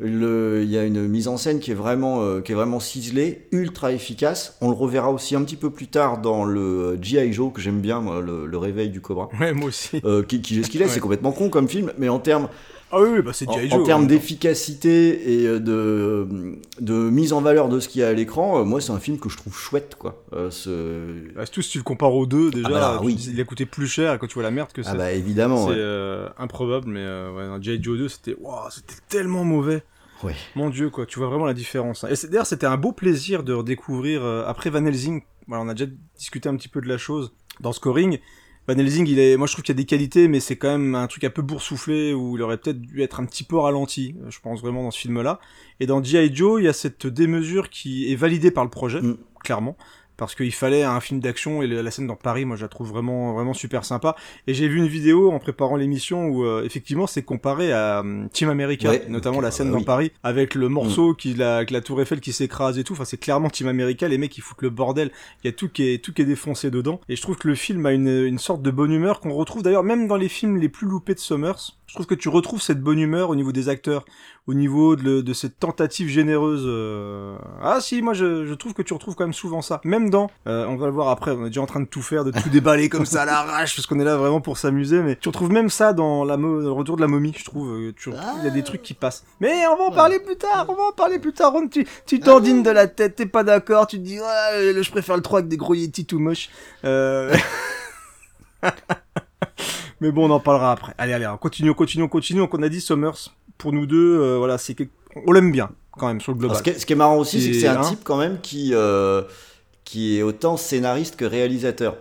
Le- 0.00 0.62
Il 0.62 0.70
y 0.70 0.78
a 0.78 0.84
une 0.84 1.08
mise 1.08 1.26
en 1.28 1.36
scène 1.36 1.58
qui 1.58 1.70
est, 1.72 1.74
vraiment, 1.74 2.22
euh, 2.22 2.40
qui 2.40 2.52
est 2.52 2.54
vraiment 2.54 2.78
ciselée, 2.80 3.46
ultra 3.52 3.92
efficace. 3.92 4.56
On 4.60 4.68
le 4.70 4.74
reverra 4.76 5.10
aussi 5.10 5.34
un 5.34 5.42
petit 5.42 5.56
peu 5.56 5.70
plus 5.70 5.88
tard 5.88 6.18
dans 6.20 6.44
le 6.44 6.98
G.I. 7.02 7.32
Joe, 7.32 7.52
que 7.52 7.60
j'aime 7.60 7.80
bien, 7.80 8.00
moi, 8.00 8.20
le, 8.20 8.46
le 8.46 8.58
réveil 8.58 8.90
du 8.90 9.00
cobra. 9.00 9.28
Ouais, 9.40 9.52
moi 9.52 9.68
aussi. 9.68 10.00
Euh, 10.04 10.22
qui, 10.22 10.40
qui 10.40 10.60
est 10.60 10.62
ce 10.62 10.70
qu'il 10.70 10.80
est, 10.82 10.84
Ouais. 10.84 10.90
c'est 10.90 11.00
complètement 11.00 11.32
con 11.32 11.48
comme 11.50 11.68
film, 11.68 11.92
mais 11.98 12.08
en 12.08 12.18
termes 12.20 12.48
Ah 12.90 13.00
oui, 13.00 13.20
bah 13.22 13.32
c'est 13.34 13.46
en, 13.48 13.52
en 13.52 13.82
termes 13.82 14.04
hein. 14.04 14.06
d'efficacité 14.06 15.42
et 15.42 15.46
euh, 15.46 15.58
de, 15.60 16.26
de 16.80 16.94
mise 17.10 17.32
en 17.32 17.40
valeur 17.40 17.68
de 17.68 17.80
ce 17.80 17.88
qu'il 17.88 18.00
y 18.00 18.04
a 18.04 18.08
à 18.08 18.12
l'écran, 18.12 18.60
euh, 18.60 18.64
moi 18.64 18.80
c'est 18.80 18.92
un 18.92 18.98
film 18.98 19.18
que 19.18 19.28
je 19.28 19.36
trouve 19.36 19.54
chouette 19.54 19.96
quoi. 19.98 20.22
Euh, 20.32 20.50
ce- 20.50 21.34
Bah, 21.34 21.44
surtout 21.44 21.62
si 21.62 21.70
tu 21.72 21.78
le 21.78 21.84
compares 21.84 22.14
aux 22.14 22.26
deux, 22.26 22.50
déjà, 22.50 22.66
Ah 22.68 22.70
bah 22.70 22.80
là, 22.80 22.96
tu 23.00 23.06
oui. 23.06 23.14
dis, 23.14 23.30
il 23.32 23.40
a 23.40 23.44
coûté 23.44 23.66
plus 23.66 23.86
cher, 23.86 24.14
et 24.14 24.18
quand 24.18 24.26
tu 24.26 24.34
vois 24.34 24.42
la 24.42 24.50
merde 24.50 24.72
que 24.72 24.82
c'est. 24.82 24.88
Ah 24.90 24.94
bah 24.94 25.12
évidemment. 25.12 25.64
c'est 25.66 25.72
ouais. 25.72 25.76
euh, 25.78 26.28
improbable, 26.38 26.88
mais 26.88 27.00
euh, 27.02 27.56
ouais, 27.56 27.62
G.I. 27.62 27.82
Joe 27.82 27.98
2, 27.98 28.08
c'était 28.08 28.36
waouh, 28.40 28.70
c'était 28.70 28.94
tellement 29.08 29.44
mauvais. 29.44 29.82
Ouais. 30.22 30.34
Mon 30.56 30.70
dieu, 30.70 30.90
quoi, 30.90 31.04
tu 31.06 31.18
vois 31.18 31.28
vraiment 31.28 31.46
la 31.46 31.54
différence. 31.54 32.04
hein. 32.04 32.08
Et 32.10 32.26
d'ailleurs, 32.26 32.46
c'était 32.46 32.66
un 32.66 32.76
beau 32.76 32.92
plaisir 32.92 33.42
de 33.44 33.52
redécouvrir, 33.52 34.24
euh, 34.24 34.44
après 34.46 34.70
Van 34.70 34.84
Helsing, 34.84 35.22
voilà, 35.46 35.62
on 35.62 35.68
a 35.68 35.74
déjà 35.74 35.90
discuté 36.16 36.48
un 36.48 36.56
petit 36.56 36.68
peu 36.68 36.80
de 36.80 36.88
la 36.88 36.98
chose 36.98 37.32
dans 37.60 37.72
Scoring. 37.72 38.18
Van 38.68 38.76
Helsing, 38.76 39.06
il 39.08 39.18
est, 39.18 39.38
moi 39.38 39.46
je 39.46 39.52
trouve 39.54 39.64
qu'il 39.64 39.74
y 39.74 39.78
a 39.78 39.80
des 39.80 39.86
qualités, 39.86 40.28
mais 40.28 40.40
c'est 40.40 40.56
quand 40.56 40.68
même 40.68 40.94
un 40.94 41.06
truc 41.06 41.24
un 41.24 41.30
peu 41.30 41.40
boursouflé, 41.40 42.12
où 42.12 42.36
il 42.36 42.42
aurait 42.42 42.58
peut-être 42.58 42.80
dû 42.82 43.00
être 43.02 43.18
un 43.18 43.24
petit 43.24 43.42
peu 43.42 43.56
ralenti, 43.56 44.14
euh, 44.20 44.30
je 44.30 44.40
pense 44.40 44.60
vraiment 44.60 44.82
dans 44.82 44.90
ce 44.90 45.00
film-là. 45.00 45.40
Et 45.80 45.86
dans 45.86 46.02
G.I. 46.04 46.34
Joe, 46.34 46.60
il 46.60 46.64
y 46.64 46.68
a 46.68 46.74
cette 46.74 47.06
démesure 47.06 47.70
qui 47.70 48.12
est 48.12 48.16
validée 48.16 48.50
par 48.50 48.64
le 48.64 48.70
projet, 48.70 49.00
Mm. 49.00 49.16
clairement. 49.42 49.76
Parce 50.18 50.34
qu'il 50.34 50.52
fallait 50.52 50.82
un 50.82 51.00
film 51.00 51.20
d'action 51.20 51.62
et 51.62 51.68
la 51.68 51.90
scène 51.92 52.08
dans 52.08 52.16
Paris, 52.16 52.44
moi 52.44 52.56
je 52.56 52.62
la 52.62 52.68
trouve 52.68 52.88
vraiment 52.88 53.32
vraiment 53.34 53.54
super 53.54 53.84
sympa. 53.84 54.16
Et 54.48 54.52
j'ai 54.52 54.66
vu 54.68 54.78
une 54.78 54.88
vidéo 54.88 55.30
en 55.30 55.38
préparant 55.38 55.76
l'émission 55.76 56.26
où 56.26 56.44
euh, 56.44 56.64
effectivement 56.64 57.06
c'est 57.06 57.22
comparé 57.22 57.72
à 57.72 58.00
hum, 58.00 58.28
Team 58.30 58.50
America, 58.50 58.90
Ouais, 58.90 59.04
notamment 59.08 59.40
la 59.40 59.52
scène 59.52 59.68
bah 59.68 59.74
dans 59.74 59.78
oui. 59.78 59.84
Paris 59.84 60.12
avec 60.24 60.54
le 60.56 60.68
morceau 60.68 61.14
qui 61.14 61.34
la, 61.34 61.56
avec 61.58 61.70
la 61.70 61.80
Tour 61.80 62.02
Eiffel 62.02 62.20
qui 62.20 62.32
s'écrase 62.32 62.78
et 62.78 62.84
tout. 62.84 62.94
Enfin 62.94 63.04
c'est 63.04 63.16
clairement 63.16 63.48
Team 63.48 63.68
America, 63.68 64.08
les 64.08 64.18
mecs 64.18 64.32
qui 64.32 64.40
foutent 64.40 64.62
le 64.62 64.70
bordel. 64.70 65.12
Il 65.44 65.46
y 65.46 65.50
a 65.50 65.52
tout 65.52 65.68
qui 65.68 65.88
est 65.88 66.04
tout 66.04 66.12
qui 66.12 66.22
est 66.22 66.26
défoncé 66.26 66.70
dedans. 66.70 67.00
Et 67.08 67.14
je 67.14 67.22
trouve 67.22 67.36
que 67.36 67.46
le 67.46 67.54
film 67.54 67.86
a 67.86 67.92
une, 67.92 68.08
une 68.08 68.38
sorte 68.38 68.60
de 68.60 68.70
bonne 68.72 68.92
humeur 68.92 69.20
qu'on 69.20 69.32
retrouve 69.32 69.62
d'ailleurs 69.62 69.84
même 69.84 70.08
dans 70.08 70.16
les 70.16 70.28
films 70.28 70.56
les 70.56 70.68
plus 70.68 70.88
loupés 70.88 71.14
de 71.14 71.20
Summers. 71.20 71.78
Je 71.86 71.94
trouve 71.94 72.06
que 72.06 72.14
tu 72.14 72.28
retrouves 72.28 72.60
cette 72.60 72.82
bonne 72.82 72.98
humeur 72.98 73.30
au 73.30 73.36
niveau 73.36 73.50
des 73.50 73.70
acteurs, 73.70 74.04
au 74.48 74.54
niveau 74.54 74.96
de, 74.96 75.02
le- 75.04 75.22
de 75.22 75.32
cette 75.34 75.58
tentative 75.60 76.08
généreuse. 76.08 76.64
euh, 76.66 77.36
Ah 77.62 77.78
si, 77.80 78.02
moi 78.02 78.14
je, 78.14 78.46
je 78.46 78.54
trouve 78.54 78.72
que 78.74 78.82
tu 78.82 78.94
retrouves 78.94 79.14
quand 79.14 79.24
même 79.24 79.32
souvent 79.34 79.60
ça. 79.62 79.80
Même 79.84 80.08
dans, 80.10 80.30
euh, 80.46 80.64
on 80.66 80.76
va 80.76 80.86
le 80.86 80.92
voir 80.92 81.08
après, 81.10 81.30
on 81.32 81.44
est 81.44 81.48
déjà 81.50 81.60
en 81.60 81.66
train 81.66 81.80
de 81.80 81.86
tout 81.86 82.00
faire, 82.02 82.24
de 82.24 82.30
tout 82.32 82.48
déballer 82.52 82.88
comme 82.88 83.04
ça 83.06 83.22
à 83.22 83.24
l'arrache, 83.26 83.76
parce 83.76 83.86
qu'on 83.86 84.00
est 84.00 84.04
là 84.04 84.16
vraiment 84.16 84.40
pour 84.40 84.56
s'amuser. 84.58 85.02
Mais 85.02 85.16
tu 85.16 85.28
retrouves 85.28 85.52
même 85.52 85.68
ça 85.68 85.92
dans 85.92 86.24
la 86.24 86.36
mo- 86.38 86.60
le 86.60 86.72
retour 86.72 86.96
de 86.96 87.02
la 87.02 87.08
momie, 87.08 87.34
je 87.36 87.44
trouve. 87.44 87.70
euh, 87.74 87.92
Tu 87.94 88.08
retrouves- 88.08 88.26
il 88.38 88.44
y 88.44 88.48
a 88.48 88.50
des 88.50 88.62
trucs 88.64 88.82
qui 88.82 88.94
passent. 88.94 89.24
Mais 89.40 89.66
on 89.66 89.76
va 89.76 89.84
en 89.84 89.90
parler 89.92 90.18
plus 90.18 90.36
tard, 90.36 90.64
on 90.68 90.74
va 90.74 90.82
en 90.84 90.92
parler 90.92 91.18
plus 91.18 91.32
tard. 91.34 91.52
Ron, 91.52 91.68
tu 91.68 91.86
tu 92.06 92.18
t'endines 92.18 92.62
de 92.62 92.70
la 92.70 92.86
tête, 92.86 93.16
t'es 93.16 93.26
pas 93.26 93.44
d'accord, 93.44 93.86
tu 93.86 93.98
te 93.98 94.02
dis 94.02 94.18
ouais, 94.18 94.82
je 94.82 94.90
préfère 94.90 95.14
le 95.16 95.22
3 95.22 95.40
avec 95.40 95.48
des 95.50 95.58
gros 95.58 95.74
yétis 95.74 96.06
tout 96.06 96.18
moches. 96.18 96.48
Euh... 96.86 97.36
Mais 100.00 100.12
bon, 100.12 100.28
on 100.28 100.30
en 100.30 100.40
parlera 100.40 100.72
après. 100.72 100.94
Allez, 100.96 101.12
allez, 101.12 101.26
on 101.26 101.36
continue, 101.36 101.70
on 101.70 101.74
continue, 101.74 102.04
on 102.04 102.08
continue. 102.08 102.38
Donc 102.40 102.54
on 102.54 102.62
a 102.62 102.68
dit 102.68 102.80
Summers. 102.80 103.34
Pour 103.58 103.72
nous 103.72 103.86
deux, 103.86 104.20
euh, 104.20 104.38
voilà, 104.38 104.56
c'est 104.56 104.76
on 105.26 105.32
l'aime 105.32 105.52
bien 105.52 105.70
quand 105.98 106.06
même 106.06 106.20
sur 106.20 106.32
le 106.32 106.38
global. 106.38 106.56
Ce, 106.56 106.62
qui 106.62 106.70
est, 106.70 106.78
ce 106.78 106.86
qui 106.86 106.92
est 106.92 106.96
marrant 106.96 107.18
aussi, 107.18 107.42
c'est 107.42 107.50
que 107.50 107.58
c'est 107.58 107.68
un 107.68 107.80
hein. 107.80 107.88
type 107.88 108.00
quand 108.04 108.16
même 108.16 108.40
qui, 108.40 108.70
euh, 108.72 109.22
qui 109.84 110.18
est 110.18 110.22
autant 110.22 110.56
scénariste 110.56 111.16
que 111.16 111.24
réalisateur. 111.24 111.96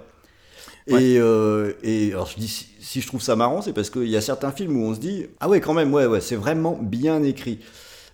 Ouais. 0.87 1.03
Et, 1.03 1.19
euh, 1.19 1.73
et 1.83 2.13
alors 2.13 2.27
je 2.27 2.35
dis 2.35 2.47
si, 2.47 2.69
si 2.79 3.01
je 3.01 3.07
trouve 3.07 3.21
ça 3.21 3.35
marrant, 3.35 3.61
c'est 3.61 3.73
parce 3.73 3.89
qu'il 3.89 4.07
y 4.07 4.15
a 4.15 4.21
certains 4.21 4.51
films 4.51 4.77
où 4.77 4.85
on 4.85 4.95
se 4.95 4.99
dit 4.99 5.25
ah 5.41 5.49
ouais 5.49 5.59
quand 5.59 5.73
même 5.73 5.93
ouais 5.93 6.05
ouais 6.05 6.21
c'est 6.21 6.37
vraiment 6.37 6.79
bien 6.81 7.23
écrit. 7.23 7.59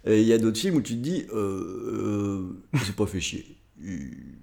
Et 0.06 0.22
il 0.22 0.28
y 0.28 0.34
a 0.34 0.38
d'autres 0.38 0.58
films 0.58 0.78
où 0.78 0.82
tu 0.82 0.94
te 0.94 1.00
dis 1.00 1.26
euh, 1.34 2.42
s'est 2.84 2.94
pas 2.94 3.06
fait 3.06 3.22
chier. 3.22 3.46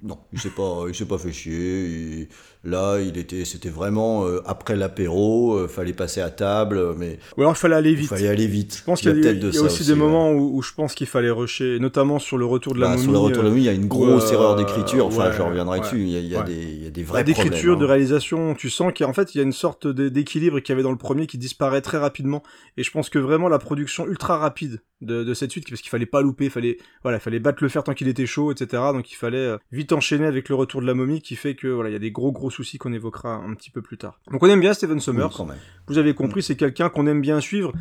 Non, 0.03 0.19
il 0.33 0.41
s'est 0.41 0.51
pas, 0.51 0.85
il 0.89 0.95
s'est 0.95 1.05
pas 1.07 1.19
fait 1.19 1.33
chier. 1.33 1.85
Il- 1.87 2.29
là, 2.65 2.99
il 3.01 3.17
était, 3.17 3.45
c'était 3.45 3.69
vraiment 3.71 4.27
euh, 4.27 4.41
après 4.45 4.77
l'apéro, 4.77 5.55
euh, 5.55 5.69
fallait 5.69 5.93
passer 5.93 6.21
à 6.21 6.31
table, 6.31 6.95
mais 6.99 7.19
Ou 7.37 7.43
alors 7.43 7.53
il 7.53 7.59
fallait 7.59 7.77
aller 7.77 7.95
vite. 7.95 8.09
fallait 8.09 8.29
aller 8.29 8.47
vite. 8.47 8.77
Je 8.79 8.85
pense 8.85 9.01
qu'il 9.01 9.11
y 9.11 9.13
a, 9.13 9.31
il 9.33 9.39
de 9.41 9.51
y 9.51 9.59
a 9.59 9.63
aussi, 9.63 9.87
des 9.87 9.95
moments 9.95 10.31
où, 10.33 10.57
où 10.59 10.63
je 10.63 10.73
pense 10.75 10.95
qu'il 10.95 11.07
fallait 11.07 11.31
rusher, 11.31 11.79
notamment 11.79 12.19
sur 12.19 12.37
le 12.39 12.45
retour 12.45 12.75
de 12.75 12.81
la 12.81 12.87
Bah, 12.89 12.93
momie. 12.93 13.03
sur 13.05 13.13
le 13.13 13.19
retour 13.19 13.43
de 13.43 13.49
la 13.49 13.51
momie, 13.51 13.63
il 13.63 13.67
y 13.67 13.69
a 13.69 13.73
une 13.73 13.87
grosse 13.89 14.31
euh, 14.31 14.35
erreur 14.35 14.57
d'écriture. 14.57 15.07
Enfin, 15.07 15.29
ouais, 15.31 15.37
je 15.37 15.43
reviendrai 15.43 15.79
ouais, 15.79 15.85
dessus. 15.85 16.01
Il 16.03 16.09
y 16.11 16.17
a, 16.17 16.21
y 16.21 16.35
a 16.35 16.41
ouais. 16.41 16.45
des, 16.47 16.53
il 16.63 16.83
y 16.83 16.87
a 16.87 16.91
des 16.91 17.03
la 17.03 17.09
vrais 17.09 17.25
d'écriture, 17.25 17.51
problèmes. 17.77 17.79
de 17.79 17.85
hein. 17.85 17.89
réalisation, 17.89 18.55
tu 18.55 18.69
sens 18.69 18.93
qu'en 18.99 19.13
fait 19.13 19.35
il 19.35 19.39
y 19.39 19.41
a 19.41 19.45
une 19.45 19.53
sorte 19.53 19.87
d'équilibre 19.87 20.61
qu'il 20.61 20.73
y 20.73 20.75
avait 20.75 20.83
dans 20.83 20.91
le 20.93 20.99
premier 20.99 21.27
qui 21.27 21.39
disparaît 21.39 21.81
très 21.83 21.99
rapidement. 21.99 22.43
Et 22.77 22.83
je 22.83 22.91
pense 22.91 23.09
que 23.11 23.19
vraiment 23.19 23.49
la 23.49 23.59
production 23.59 24.07
ultra 24.07 24.37
rapide 24.39 24.83
de, 25.01 25.25
de 25.25 25.33
cette 25.35 25.51
suite, 25.51 25.67
parce 25.69 25.81
qu'il 25.81 25.89
fallait 25.91 26.05
pas 26.05 26.21
louper, 26.21 26.47
il 26.47 26.51
fallait 26.51 26.77
voilà, 27.03 27.17
il 27.19 27.21
fallait 27.21 27.39
battre 27.39 27.63
le 27.63 27.69
fer 27.71 27.83
tant 27.85 27.95
qu'il 27.95 28.09
était 28.09 28.27
chaud, 28.27 28.53
etc. 28.53 28.83
Donc 28.93 29.11
il 29.11 29.15
fallait 29.21 29.39
euh, 29.39 29.59
vite 29.71 29.93
enchaîner 29.93 30.27
avec 30.27 30.49
le 30.49 30.55
retour 30.57 30.81
de 30.81 30.87
la 30.87 30.95
momie, 30.95 31.21
qui 31.23 31.37
fait 31.37 31.55
que 31.55 31.69
voilà, 31.69 31.91
il 31.91 31.93
y 31.93 31.97
a 31.97 32.00
des 32.00 32.11
gros 32.11 32.33
gros 32.33 32.50
soucis 32.50 32.79
qu'on 32.79 32.93
évoquera 32.93 33.35
un 33.35 33.55
petit 33.55 33.71
peu 33.71 33.83
plus 33.83 33.97
tard. 33.99 34.21
Donc 34.31 34.43
on 34.43 34.49
aime 34.49 34.61
bien 34.61 34.75
Steven 34.75 34.97
Oui, 34.97 35.03
Sommers. 35.03 35.29
quand 35.37 35.45
même. 35.47 35.59
Vous 35.87 35.99
avez 35.99 36.15
compris, 36.15 36.43
c'est 36.43 36.57
quelqu'un 36.57 36.89
qu'on 36.89 37.07
aime 37.07 37.21
bien 37.21 37.41
suivre. 37.41 37.73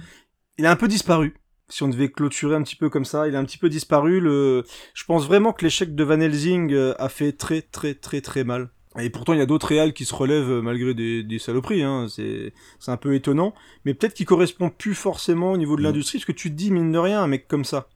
Il 0.58 0.65
a 0.65 0.72
un 0.72 0.75
peu 0.75 0.88
disparu. 0.88 1.36
Si 1.72 1.84
on 1.84 1.88
devait 1.88 2.10
clôturer 2.10 2.55
un 2.55 2.63
petit 2.63 2.75
peu 2.75 2.89
comme 2.89 3.05
ça, 3.05 3.27
il 3.27 3.36
a 3.36 3.39
un 3.39 3.46
petit 3.46 3.58
peu 3.60 3.69
disparu. 3.69 4.19
Le... 4.19 4.63
Je 4.93 5.03
pense 5.05 5.25
vraiment 5.27 5.53
que 5.53 5.63
l'échec 5.63 5.93
de 5.96 6.03
Van 6.03 6.19
Helsing 6.19 6.74
euh, 6.74 6.93
a 6.98 7.10
fait 7.10 7.31
très 7.31 7.62
très 7.62 7.93
très 7.93 8.22
très 8.22 8.43
mal 8.43 8.69
Et 9.00 9.12
pourtant, 9.12 9.34
il 9.34 9.39
y 9.39 9.41
a 9.41 9.46
d'autres 9.46 9.67
réals 9.67 9.93
qui 9.93 10.03
se 10.05 10.15
relèvent 10.15 10.50
euh, 10.50 10.62
malgré 10.63 10.96
des, 10.96 11.22
des 11.24 11.38
saloperies. 11.38 11.84
Hein. 11.84 12.08
C'est 12.10 12.53
c'est 12.79 12.89
un 12.91 12.98
peu 12.98 13.13
étonnant, 13.13 13.53
mais 13.86 13.93
peut-être 13.93 14.15
qu'il 14.15 14.25
correspond 14.25 14.72
plus 14.72 14.96
forcément 14.96 15.51
au 15.51 15.58
niveau 15.58 15.75
de 15.75 15.81
Mm. 15.81 15.86
l'industrie, 15.86 16.17
parce 16.17 16.25
que 16.25 16.31
tu 16.31 16.50
te 16.50 16.55
dis 16.55 16.72
mine 16.72 16.91
de 16.91 16.98
rien, 16.98 17.22
un 17.22 17.27
mec 17.27 17.48
comme 17.48 17.65
ça, 17.65 17.88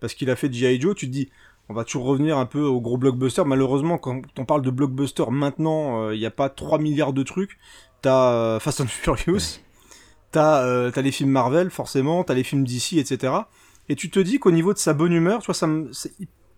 parce 0.00 0.14
qu'il 0.14 0.28
a 0.28 0.34
fait 0.34 0.52
G.I. 0.52 0.80
Joe, 0.80 0.96
tu 0.96 1.06
te 1.06 1.12
dis, 1.12 1.30
on 1.70 1.72
va 1.72 1.84
toujours 1.84 2.04
revenir 2.04 2.36
un 2.36 2.46
peu 2.46 2.62
au 2.62 2.80
gros 2.80 2.96
blockbuster. 2.96 3.44
Malheureusement, 3.46 3.96
quand 3.96 4.22
on 4.36 4.44
parle 4.44 4.62
de 4.62 4.70
blockbuster 4.70 5.24
maintenant, 5.30 6.02
euh, 6.02 6.14
il 6.14 6.18
n'y 6.18 6.26
a 6.26 6.30
pas 6.32 6.48
3 6.48 6.78
milliards 6.80 7.12
de 7.12 7.22
trucs. 7.22 7.58
T'as 8.02 8.32
euh, 8.32 8.58
Fast 8.58 8.80
and 8.80 8.88
Furious, 8.88 9.60
t'as 10.32 10.64
euh, 10.64 10.90
t'as 10.90 11.00
les 11.00 11.12
films 11.12 11.30
Marvel, 11.30 11.70
forcément, 11.70 12.24
t'as 12.24 12.34
les 12.34 12.42
films 12.42 12.64
DC, 12.64 12.94
etc. 12.94 13.34
Et 13.88 13.94
tu 13.94 14.10
te 14.10 14.18
dis 14.18 14.40
qu'au 14.40 14.50
niveau 14.50 14.72
de 14.72 14.78
sa 14.78 14.94
bonne 14.94 15.12
humeur, 15.12 15.42
ça 15.54 15.66
me, 15.68 15.92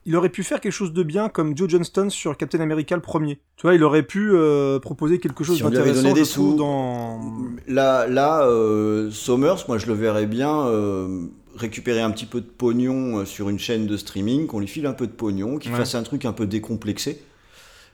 il 0.04 0.16
aurait 0.16 0.28
pu 0.28 0.42
faire 0.42 0.60
quelque 0.60 0.72
chose 0.72 0.92
de 0.92 1.02
bien 1.02 1.28
comme 1.28 1.56
Joe 1.56 1.68
Johnston 1.68 2.10
sur 2.10 2.36
Captain 2.36 2.60
America 2.60 2.94
le 2.94 3.02
premier. 3.02 3.40
Tu 3.56 3.62
vois, 3.62 3.74
il 3.74 3.84
aurait 3.84 4.02
pu 4.02 4.32
euh, 4.32 4.80
proposer 4.80 5.18
quelque 5.18 5.44
chose 5.44 5.58
Si 5.58 5.62
d'intéressant, 5.62 6.12
des 6.12 6.24
sous. 6.24 6.56
dans... 6.56 7.20
Là, 7.68 8.06
là 8.08 8.42
euh, 8.42 9.10
Somers, 9.10 9.64
moi 9.68 9.78
je 9.78 9.86
le 9.86 9.94
verrais 9.94 10.26
bien 10.26 10.66
euh, 10.66 11.26
récupérer 11.56 12.00
un 12.00 12.10
petit 12.10 12.26
peu 12.26 12.40
de 12.40 12.46
pognon 12.46 13.18
euh, 13.18 13.24
sur 13.24 13.48
une 13.48 13.58
chaîne 13.58 13.86
de 13.86 13.96
streaming, 13.96 14.46
qu'on 14.46 14.60
lui 14.60 14.66
file 14.68 14.86
un 14.86 14.92
peu 14.92 15.06
de 15.06 15.12
pognon, 15.12 15.58
qu'il 15.58 15.70
Ouais. 15.72 15.78
fasse 15.78 15.94
un 15.94 16.02
truc 16.02 16.24
un 16.24 16.32
peu 16.32 16.46
décomplexé. 16.46 17.22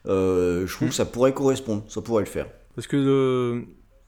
Euh, 0.06 0.66
je 0.66 0.72
trouve 0.74 0.88
Mm. 0.88 0.90
que 0.90 0.96
ça 0.96 1.04
pourrait 1.06 1.34
correspondre, 1.34 1.84
ça 1.88 2.00
pourrait 2.00 2.22
le 2.24 2.28
faire. 2.30 2.46
Parce 2.74 2.86
que 2.86 2.96
euh, 2.96 3.62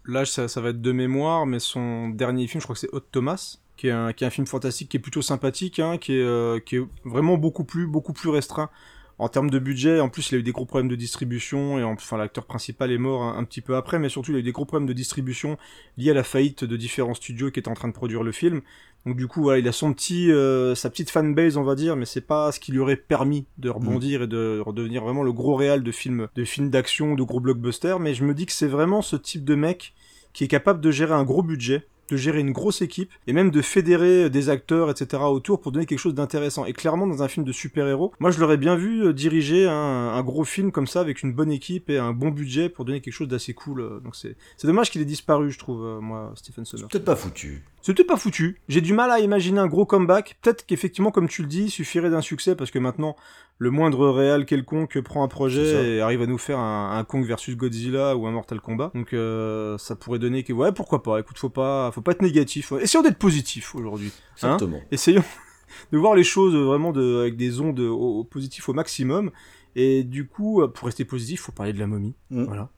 là, 0.06 0.24
ça, 0.24 0.48
ça 0.48 0.60
va 0.60 0.70
être 0.70 0.80
de 0.80 0.92
mémoire, 0.92 1.46
mais 1.46 1.58
son 1.58 2.08
dernier 2.10 2.46
film, 2.46 2.60
je 2.60 2.66
crois 2.66 2.74
que 2.74 2.80
c'est 2.80 2.92
Hot 2.94 3.00
Thomas, 3.00 3.56
qui 3.76 3.88
est 3.88 3.90
un, 3.92 4.12
qui 4.12 4.24
est 4.24 4.26
un 4.26 4.30
film 4.30 4.46
fantastique 4.46 4.88
qui 4.90 4.96
est 4.96 5.00
plutôt 5.00 5.22
sympathique, 5.22 5.78
hein, 5.78 5.98
qui, 5.98 6.12
est, 6.14 6.22
euh, 6.22 6.60
qui 6.60 6.76
est 6.76 6.82
vraiment 7.04 7.36
beaucoup 7.36 7.64
plus, 7.64 7.86
beaucoup 7.86 8.12
plus 8.12 8.28
restreint 8.30 8.70
en 9.20 9.28
termes 9.28 9.50
de 9.50 9.58
budget. 9.58 10.00
En 10.00 10.08
plus, 10.08 10.30
il 10.30 10.34
a 10.36 10.38
eu 10.38 10.42
des 10.42 10.52
gros 10.52 10.64
problèmes 10.66 10.88
de 10.88 10.96
distribution, 10.96 11.78
et 11.78 11.84
en- 11.84 11.92
enfin, 11.92 12.16
l'acteur 12.16 12.46
principal 12.46 12.90
est 12.90 12.98
mort 12.98 13.22
un, 13.22 13.36
un 13.38 13.44
petit 13.44 13.60
peu 13.60 13.76
après, 13.76 13.98
mais 13.98 14.08
surtout, 14.08 14.32
il 14.32 14.36
a 14.36 14.40
eu 14.40 14.42
des 14.42 14.52
gros 14.52 14.64
problèmes 14.64 14.88
de 14.88 14.92
distribution 14.92 15.58
liés 15.98 16.10
à 16.10 16.14
la 16.14 16.24
faillite 16.24 16.64
de 16.64 16.76
différents 16.76 17.14
studios 17.14 17.50
qui 17.50 17.60
étaient 17.60 17.68
en 17.68 17.74
train 17.74 17.88
de 17.88 17.92
produire 17.92 18.22
le 18.22 18.32
film. 18.32 18.60
Donc 19.06 19.16
du 19.16 19.26
coup, 19.26 19.42
voilà, 19.42 19.58
il 19.58 19.66
a 19.68 19.72
son 19.72 19.94
petit, 19.94 20.30
euh, 20.30 20.74
sa 20.74 20.90
petite 20.90 21.08
fanbase, 21.10 21.56
on 21.56 21.62
va 21.62 21.74
dire, 21.74 21.96
mais 21.96 22.04
c'est 22.04 22.20
pas 22.20 22.52
ce 22.52 22.60
qui 22.60 22.70
lui 22.72 22.80
aurait 22.80 22.96
permis 22.96 23.46
de 23.56 23.70
rebondir 23.70 24.22
et 24.22 24.26
de 24.26 24.60
redevenir 24.64 25.02
vraiment 25.02 25.22
le 25.22 25.32
gros 25.32 25.54
réal 25.56 25.82
de 25.82 25.90
films, 25.90 26.28
de 26.34 26.44
films 26.44 26.68
d'action, 26.68 27.14
de 27.14 27.22
gros 27.22 27.40
blockbusters. 27.40 27.98
Mais 27.98 28.12
je 28.12 28.24
me 28.24 28.34
dis 28.34 28.44
que 28.44 28.52
c'est 28.52 28.66
vraiment 28.66 29.00
ce 29.00 29.16
type 29.16 29.44
de 29.44 29.54
mec 29.54 29.94
qui 30.34 30.44
est 30.44 30.48
capable 30.48 30.80
de 30.82 30.90
gérer 30.90 31.14
un 31.14 31.24
gros 31.24 31.42
budget, 31.42 31.86
de 32.10 32.16
gérer 32.16 32.40
une 32.40 32.52
grosse 32.52 32.82
équipe 32.82 33.10
et 33.26 33.32
même 33.32 33.50
de 33.50 33.62
fédérer 33.62 34.28
des 34.30 34.48
acteurs, 34.48 34.90
etc. 34.90 35.22
autour 35.24 35.60
pour 35.60 35.72
donner 35.72 35.86
quelque 35.86 35.98
chose 35.98 36.14
d'intéressant. 36.14 36.64
Et 36.66 36.72
clairement, 36.72 37.06
dans 37.06 37.22
un 37.22 37.28
film 37.28 37.46
de 37.46 37.52
super-héros, 37.52 38.12
moi 38.20 38.30
je 38.30 38.40
l'aurais 38.40 38.56
bien 38.56 38.76
vu 38.76 39.06
euh, 39.06 39.12
diriger 39.12 39.66
un, 39.66 39.72
un 39.72 40.22
gros 40.22 40.44
film 40.44 40.72
comme 40.72 40.86
ça 40.86 41.00
avec 41.00 41.22
une 41.22 41.32
bonne 41.32 41.50
équipe 41.52 41.88
et 41.90 41.98
un 41.98 42.12
bon 42.12 42.30
budget 42.30 42.68
pour 42.68 42.84
donner 42.84 43.00
quelque 43.00 43.14
chose 43.14 43.28
d'assez 43.28 43.54
cool. 43.54 43.80
euh. 43.80 44.00
Donc 44.00 44.16
c'est 44.16 44.36
c'est 44.56 44.66
dommage 44.66 44.90
qu'il 44.90 45.00
ait 45.00 45.06
disparu, 45.06 45.50
je 45.50 45.58
trouve, 45.58 45.84
euh, 45.84 46.00
moi, 46.00 46.32
Stephen 46.34 46.64
Sommers. 46.64 46.88
Peut-être 46.88 47.04
pas 47.04 47.16
foutu. 47.16 47.64
C'est 47.82 47.94
peut-être 47.94 48.08
pas 48.08 48.16
foutu. 48.16 48.60
J'ai 48.68 48.82
du 48.82 48.92
mal 48.92 49.10
à 49.10 49.20
imaginer 49.20 49.58
un 49.58 49.66
gros 49.66 49.86
comeback. 49.86 50.36
Peut-être 50.42 50.66
qu'effectivement, 50.66 51.10
comme 51.10 51.28
tu 51.28 51.42
le 51.42 51.48
dis, 51.48 51.64
il 51.64 51.70
suffirait 51.70 52.10
d'un 52.10 52.20
succès 52.20 52.54
parce 52.54 52.70
que 52.70 52.78
maintenant, 52.78 53.16
le 53.60 53.70
moindre 53.70 54.08
réal 54.08 54.46
quelconque 54.46 54.98
prend 55.02 55.22
un 55.22 55.28
projet 55.28 55.96
et 55.96 56.00
arrive 56.00 56.22
à 56.22 56.26
nous 56.26 56.38
faire 56.38 56.58
un, 56.58 56.98
un 56.98 57.04
Kong 57.04 57.26
versus 57.26 57.56
Godzilla 57.56 58.16
ou 58.16 58.26
un 58.26 58.30
Mortal 58.30 58.58
Kombat. 58.58 58.90
Donc, 58.94 59.12
euh, 59.12 59.76
ça 59.76 59.94
pourrait 59.96 60.18
donner 60.18 60.44
que, 60.44 60.54
ouais, 60.54 60.72
pourquoi 60.72 61.02
pas. 61.02 61.20
Écoute, 61.20 61.38
faut 61.38 61.50
pas, 61.50 61.92
faut 61.92 62.00
pas 62.00 62.12
être 62.12 62.22
négatif. 62.22 62.72
Essayons 62.80 63.02
d'être 63.02 63.18
positif 63.18 63.74
aujourd'hui. 63.74 64.12
Hein 64.40 64.54
Exactement. 64.54 64.80
Essayons 64.90 65.22
de 65.92 65.98
voir 65.98 66.14
les 66.14 66.24
choses 66.24 66.56
vraiment 66.56 66.90
de, 66.92 67.20
avec 67.20 67.36
des 67.36 67.60
ondes 67.60 67.80
au, 67.80 68.20
au 68.20 68.24
positif 68.24 68.66
au 68.70 68.72
maximum. 68.72 69.30
Et 69.76 70.04
du 70.04 70.26
coup, 70.26 70.66
pour 70.72 70.86
rester 70.86 71.04
positif, 71.04 71.42
faut 71.42 71.52
parler 71.52 71.74
de 71.74 71.78
la 71.78 71.86
momie. 71.86 72.14
Mm. 72.30 72.44
Voilà. 72.44 72.70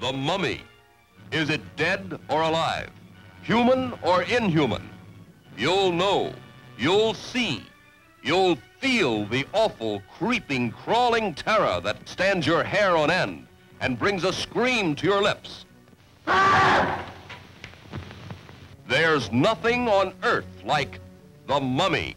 The 0.00 0.12
mummy. 0.12 0.58
Is 1.32 1.50
it 1.50 1.60
dead 1.76 2.18
or 2.28 2.42
alive? 2.42 2.90
Human 3.42 3.92
or 4.02 4.22
inhuman? 4.22 4.88
You'll 5.56 5.92
know. 5.92 6.32
You'll 6.78 7.14
see. 7.14 7.64
You'll 8.22 8.58
feel 8.80 9.26
the 9.26 9.46
awful, 9.52 10.02
creeping, 10.18 10.70
crawling 10.70 11.34
terror 11.34 11.80
that 11.82 12.08
stands 12.08 12.46
your 12.46 12.62
hair 12.62 12.96
on 12.96 13.10
end 13.10 13.46
and 13.80 13.98
brings 13.98 14.24
a 14.24 14.32
scream 14.32 14.94
to 14.96 15.06
your 15.06 15.22
lips. 15.22 15.64
There's 18.88 19.32
nothing 19.32 19.88
on 19.88 20.12
earth 20.22 20.46
like 20.64 21.00
the 21.46 21.60
mummy. 21.60 22.16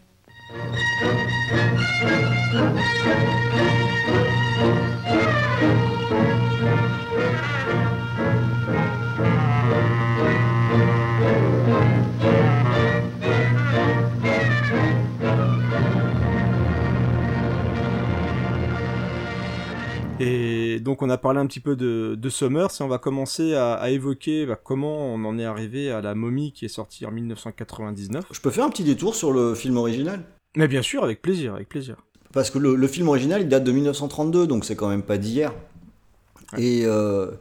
Et 20.20 20.80
donc 20.80 21.02
on 21.02 21.10
a 21.10 21.18
parlé 21.18 21.40
un 21.40 21.46
petit 21.46 21.60
peu 21.60 21.76
de, 21.76 22.16
de 22.18 22.30
Summers 22.30 22.70
et 22.80 22.84
on 22.84 22.88
va 22.88 22.98
commencer 22.98 23.54
à, 23.56 23.74
à 23.74 23.90
évoquer 23.90 24.46
bah, 24.46 24.60
comment 24.62 25.14
on 25.14 25.24
en 25.26 25.38
est 25.38 25.46
arrivé 25.46 25.92
à 25.92 26.02
la 26.02 26.16
momie 26.16 26.52
qui 26.52 26.66
est 26.66 26.70
sortie 26.70 27.06
en 27.06 27.12
1999. 27.12 28.26
Je 28.32 28.42
peux 28.42 28.52
faire 28.52 28.66
un 28.66 28.70
petit 28.70 28.84
détour 28.84 29.16
sur 29.16 29.32
le 29.32 29.56
film 29.56 29.78
original? 29.78 30.24
Mais 30.56 30.68
bien 30.68 30.82
sûr, 30.82 31.04
avec 31.04 31.22
plaisir, 31.22 31.56
avec 31.56 31.70
plaisir. 31.70 31.98
Parce 32.34 32.50
que 32.50 32.60
le, 32.60 32.76
le 32.76 32.88
film 32.88 33.08
original, 33.08 33.42
il 33.42 33.48
date 33.48 33.64
de 33.64 33.72
1932, 33.72 34.48
donc 34.48 34.66
c'est 34.66 34.76
quand 34.76 34.90
même 34.90 35.04
pas 35.04 35.18
d'hier. 35.18 35.54
Et 36.58 36.84
euh, 36.86 37.32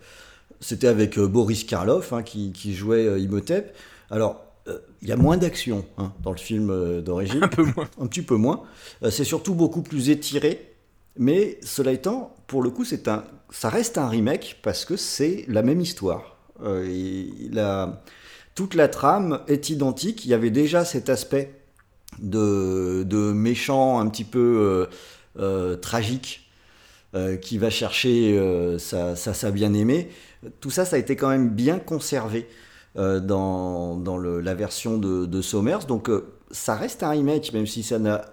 c'était 0.60 0.88
avec 0.88 1.18
euh, 1.18 1.26
Boris 1.26 1.64
Karloff 1.64 2.12
hein, 2.12 2.22
qui, 2.22 2.52
qui 2.52 2.74
jouait 2.74 3.06
euh, 3.06 3.18
Imhotep. 3.18 3.76
Alors, 4.10 4.44
euh, 4.66 4.78
il 5.02 5.08
y 5.08 5.12
a 5.12 5.16
moins 5.16 5.36
d'action 5.36 5.84
hein, 5.98 6.12
dans 6.22 6.32
le 6.32 6.38
film 6.38 7.00
d'origine. 7.02 7.42
Un 7.44 7.48
peu 7.48 7.64
moins. 7.64 7.88
un 8.00 8.06
petit 8.06 8.22
peu 8.22 8.36
moins. 8.36 8.62
C'est 9.10 9.24
surtout 9.24 9.54
beaucoup 9.54 9.82
plus 9.82 10.10
étiré. 10.10 10.67
Mais 11.18 11.58
cela 11.62 11.92
étant, 11.92 12.34
pour 12.46 12.62
le 12.62 12.70
coup, 12.70 12.84
ça 12.84 13.68
reste 13.68 13.98
un 13.98 14.08
remake 14.08 14.60
parce 14.62 14.84
que 14.84 14.96
c'est 14.96 15.44
la 15.48 15.62
même 15.62 15.80
histoire. 15.80 16.36
Euh, 16.62 17.86
toute 18.54 18.74
la 18.74 18.88
trame 18.88 19.40
est 19.48 19.68
identique. 19.68 20.24
Il 20.24 20.30
y 20.30 20.34
avait 20.34 20.50
déjà 20.50 20.84
cet 20.84 21.08
aspect 21.08 21.60
de, 22.20 23.32
méchant 23.32 23.98
un 23.98 24.08
petit 24.08 24.24
peu 24.24 24.38
euh, 24.38 24.86
euh, 25.40 25.76
tragique 25.76 26.44
qui 27.40 27.58
va 27.58 27.70
chercher 27.70 28.38
sa, 28.78 29.50
bien-aimée. 29.50 30.10
Tout 30.60 30.70
ça, 30.70 30.84
ça 30.84 30.96
a 30.96 30.98
été 31.00 31.16
quand 31.16 31.30
même 31.30 31.48
bien 31.48 31.78
conservé 31.78 32.46
dans, 32.94 34.18
la 34.20 34.54
version 34.54 34.98
de, 34.98 35.24
de 35.26 35.42
Somers. 35.42 35.86
Donc 35.88 36.10
ça 36.50 36.76
reste 36.76 37.02
un 37.02 37.08
remake, 37.10 37.52
même 37.54 37.66
si 37.66 37.82
ça 37.82 37.98
n'a 37.98 38.24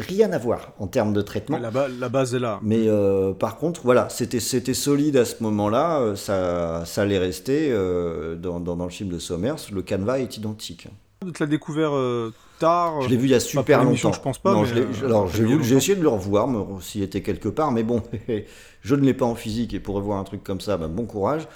rien 0.00 0.32
à 0.32 0.38
voir 0.38 0.72
en 0.78 0.86
termes 0.86 1.12
de 1.12 1.22
traitement. 1.22 1.58
La, 1.58 1.70
ba- 1.70 1.88
la 1.88 2.08
base 2.08 2.34
est 2.34 2.38
là. 2.38 2.58
Mais 2.62 2.88
euh, 2.88 3.32
par 3.32 3.56
contre, 3.56 3.80
voilà, 3.84 4.08
c'était 4.08 4.40
solide 4.40 5.16
à 5.16 5.24
ce 5.24 5.42
moment-là, 5.42 6.00
euh, 6.00 6.16
ça, 6.16 6.84
ça 6.86 7.02
allait 7.02 7.18
rester 7.18 7.68
euh, 7.70 8.34
dans, 8.36 8.60
dans, 8.60 8.76
dans 8.76 8.84
le 8.84 8.90
film 8.90 9.08
de 9.10 9.18
Somers, 9.18 9.56
le 9.72 9.82
canevas 9.82 10.18
est 10.18 10.36
identique. 10.36 10.88
Tu 11.22 11.32
l'as 11.42 11.46
découvert 11.46 11.90
euh, 11.94 12.32
tard. 12.58 13.02
Je 13.02 13.08
l'ai 13.08 13.16
vu 13.18 13.26
il 13.26 13.30
y 13.32 13.34
a 13.34 13.40
super 13.40 13.84
longtemps. 13.84 14.12
je 14.12 14.20
pense 14.20 14.38
pas, 14.38 14.52
Non, 14.54 14.62
mais, 14.62 14.68
je 14.68 14.74
l'ai- 14.74 15.04
alors 15.04 15.28
j'ai 15.28 15.74
essayé 15.76 15.94
de 15.94 16.02
le 16.02 16.08
revoir, 16.08 16.48
s'il 16.80 17.02
était 17.02 17.20
quelque 17.22 17.48
part, 17.50 17.72
mais 17.72 17.82
bon, 17.82 18.02
je 18.82 18.94
ne 18.94 19.02
l'ai 19.02 19.12
pas 19.14 19.26
en 19.26 19.34
physique 19.34 19.74
et 19.74 19.80
pour 19.80 19.96
revoir 19.96 20.18
un 20.18 20.24
truc 20.24 20.42
comme 20.42 20.60
ça, 20.62 20.76
ben, 20.78 20.88
bon 20.88 21.04
courage. 21.04 21.46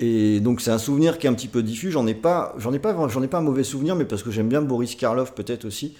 Et 0.00 0.40
donc 0.40 0.60
c'est 0.60 0.70
un 0.72 0.78
souvenir 0.78 1.18
qui 1.18 1.26
est 1.26 1.30
un 1.30 1.34
petit 1.34 1.48
peu 1.48 1.62
diffus. 1.62 1.90
J'en 1.90 2.06
ai 2.06 2.14
pas, 2.14 2.54
j'en 2.58 2.72
ai 2.72 2.78
pas, 2.78 2.96
j'en 3.08 3.22
ai 3.22 3.28
pas 3.28 3.38
un 3.38 3.42
mauvais 3.42 3.62
souvenir, 3.64 3.94
mais 3.96 4.04
parce 4.04 4.22
que 4.22 4.30
j'aime 4.30 4.48
bien 4.48 4.60
Boris 4.60 4.96
Karloff 4.96 5.32
peut-être 5.34 5.64
aussi. 5.66 5.96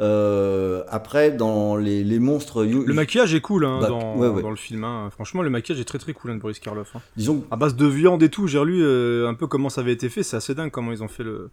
Euh, 0.00 0.82
après, 0.88 1.30
dans 1.30 1.76
les, 1.76 2.02
les 2.02 2.18
monstres, 2.18 2.64
you- 2.64 2.84
Le 2.84 2.94
maquillage 2.94 3.32
est 3.34 3.40
cool 3.40 3.64
hein, 3.64 3.78
Bah, 3.80 3.88
dans, 3.88 4.16
ouais, 4.16 4.28
ouais. 4.28 4.42
dans 4.42 4.50
le 4.50 4.56
film. 4.56 4.82
hein. 4.84 5.08
Franchement, 5.12 5.42
le 5.42 5.50
maquillage 5.50 5.80
est 5.80 5.84
très 5.84 5.98
très 5.98 6.12
cool 6.12 6.32
hein, 6.32 6.34
de 6.36 6.40
Boris 6.40 6.58
Karloff. 6.58 6.96
hein. 6.96 7.00
disons 7.16 7.44
À 7.50 7.56
base 7.56 7.76
de 7.76 7.86
viande 7.86 8.22
et 8.22 8.28
tout, 8.28 8.46
j'ai 8.48 8.58
relu 8.58 8.82
euh, 8.82 9.28
un 9.28 9.34
peu 9.34 9.46
comment 9.46 9.68
ça 9.68 9.82
avait 9.82 9.92
été 9.92 10.08
fait. 10.08 10.22
C'est 10.24 10.36
assez 10.36 10.54
dingue 10.54 10.70
comment 10.72 10.90
ils 10.92 11.02
ont 11.04 11.08
fait 11.08 11.22
le, 11.22 11.50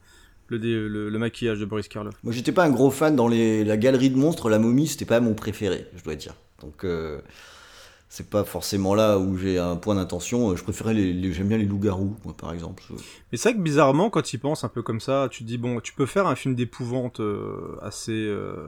le, 0.50 1.10
le 1.10 1.19
maquillage 1.19 1.60
de 1.60 1.65
Boris 1.65 1.88
Karloff. 1.88 2.15
Moi, 2.24 2.33
j'étais 2.33 2.51
pas 2.51 2.63
un 2.65 2.71
gros 2.71 2.89
fan 2.91 3.15
dans 3.15 3.27
les, 3.27 3.63
la 3.63 3.77
galerie 3.77 4.10
de 4.10 4.17
monstres. 4.17 4.50
La 4.50 4.57
momie, 4.60 4.88
c'était 4.88 5.05
pas 5.05 5.19
mon 5.19 5.33
préféré, 5.36 5.86
je 5.95 6.03
dois 6.03 6.15
dire. 6.15 6.33
Donc, 6.62 6.83
euh, 6.83 7.19
c'est 8.13 8.30
pas 8.30 8.44
forcément 8.44 8.94
là 8.94 9.18
où 9.18 9.38
j'ai 9.38 9.58
un 9.58 9.77
point 9.77 9.96
d'intention. 9.96 10.53
Je 10.58 10.63
préférais 10.63 10.94
les, 10.94 11.13
les- 11.13 11.32
j'aime 11.32 11.48
bien 11.48 11.58
les 11.58 11.63
loups-garous, 11.65 12.18
moi, 12.25 12.34
par 12.38 12.51
exemple. 12.51 12.84
Mais 13.32 13.38
c'est 13.38 13.50
vrai 13.50 13.58
que 13.58 13.63
bizarrement, 13.63 14.10
quand 14.10 14.22
tu 14.22 14.36
y 14.36 14.39
penses 14.39 14.65
un 14.65 14.68
peu 14.68 14.82
comme 14.82 15.00
ça, 15.00 15.30
tu 15.32 15.44
te 15.44 15.48
dis, 15.48 15.58
bon, 15.58 15.80
tu 15.80 15.94
peux 15.94 16.06
faire 16.06 16.27
un 16.27 16.36
film 16.36 16.53
d'épouvante 16.53 17.22
euh, 17.22 17.77
assez, 17.82 18.12
euh, 18.12 18.68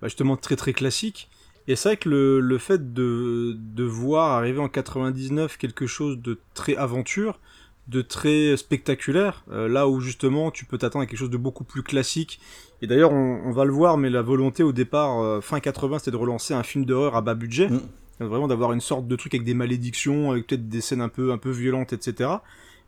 bah, 0.00 0.08
justement, 0.08 0.38
très 0.38 0.56
très 0.56 0.72
classique. 0.72 1.28
Et 1.66 1.76
c'est 1.76 1.90
vrai 1.90 1.96
que 1.98 2.08
le, 2.08 2.40
le 2.40 2.56
fait 2.56 2.94
de, 2.94 3.54
de 3.58 3.84
voir 3.84 4.32
arriver 4.32 4.58
en 4.60 4.70
99 4.70 5.58
quelque 5.58 5.86
chose 5.86 6.18
de 6.22 6.38
très 6.54 6.74
aventure, 6.76 7.38
de 7.88 8.00
très 8.00 8.56
spectaculaire, 8.56 9.44
euh, 9.50 9.68
là 9.68 9.86
où 9.86 10.00
justement 10.00 10.50
tu 10.50 10.64
peux 10.64 10.78
t'attendre 10.78 11.02
à 11.02 11.06
quelque 11.06 11.18
chose 11.18 11.28
de 11.28 11.36
beaucoup 11.36 11.64
plus 11.64 11.82
classique. 11.82 12.40
Et 12.80 12.86
d'ailleurs, 12.86 13.12
on, 13.12 13.42
on 13.44 13.50
va 13.52 13.66
le 13.66 13.72
voir, 13.72 13.98
mais 13.98 14.08
la 14.08 14.22
volonté 14.22 14.62
au 14.62 14.72
départ, 14.72 15.42
fin 15.44 15.60
80, 15.60 15.98
c'était 15.98 16.10
de 16.12 16.16
relancer 16.16 16.54
un 16.54 16.62
film 16.62 16.86
d'horreur 16.86 17.16
à 17.16 17.20
bas 17.20 17.34
budget, 17.34 17.68
Mm. 17.68 17.80
Vraiment 18.20 18.48
d'avoir 18.48 18.72
une 18.72 18.80
sorte 18.80 19.06
de 19.06 19.16
truc 19.16 19.34
avec 19.34 19.44
des 19.44 19.54
malédictions, 19.54 20.32
avec 20.32 20.46
peut-être 20.46 20.68
des 20.68 20.80
scènes 20.80 21.00
un 21.00 21.08
peu 21.08 21.32
un 21.32 21.38
peu 21.38 21.50
violentes, 21.50 21.92
etc. 21.92 22.30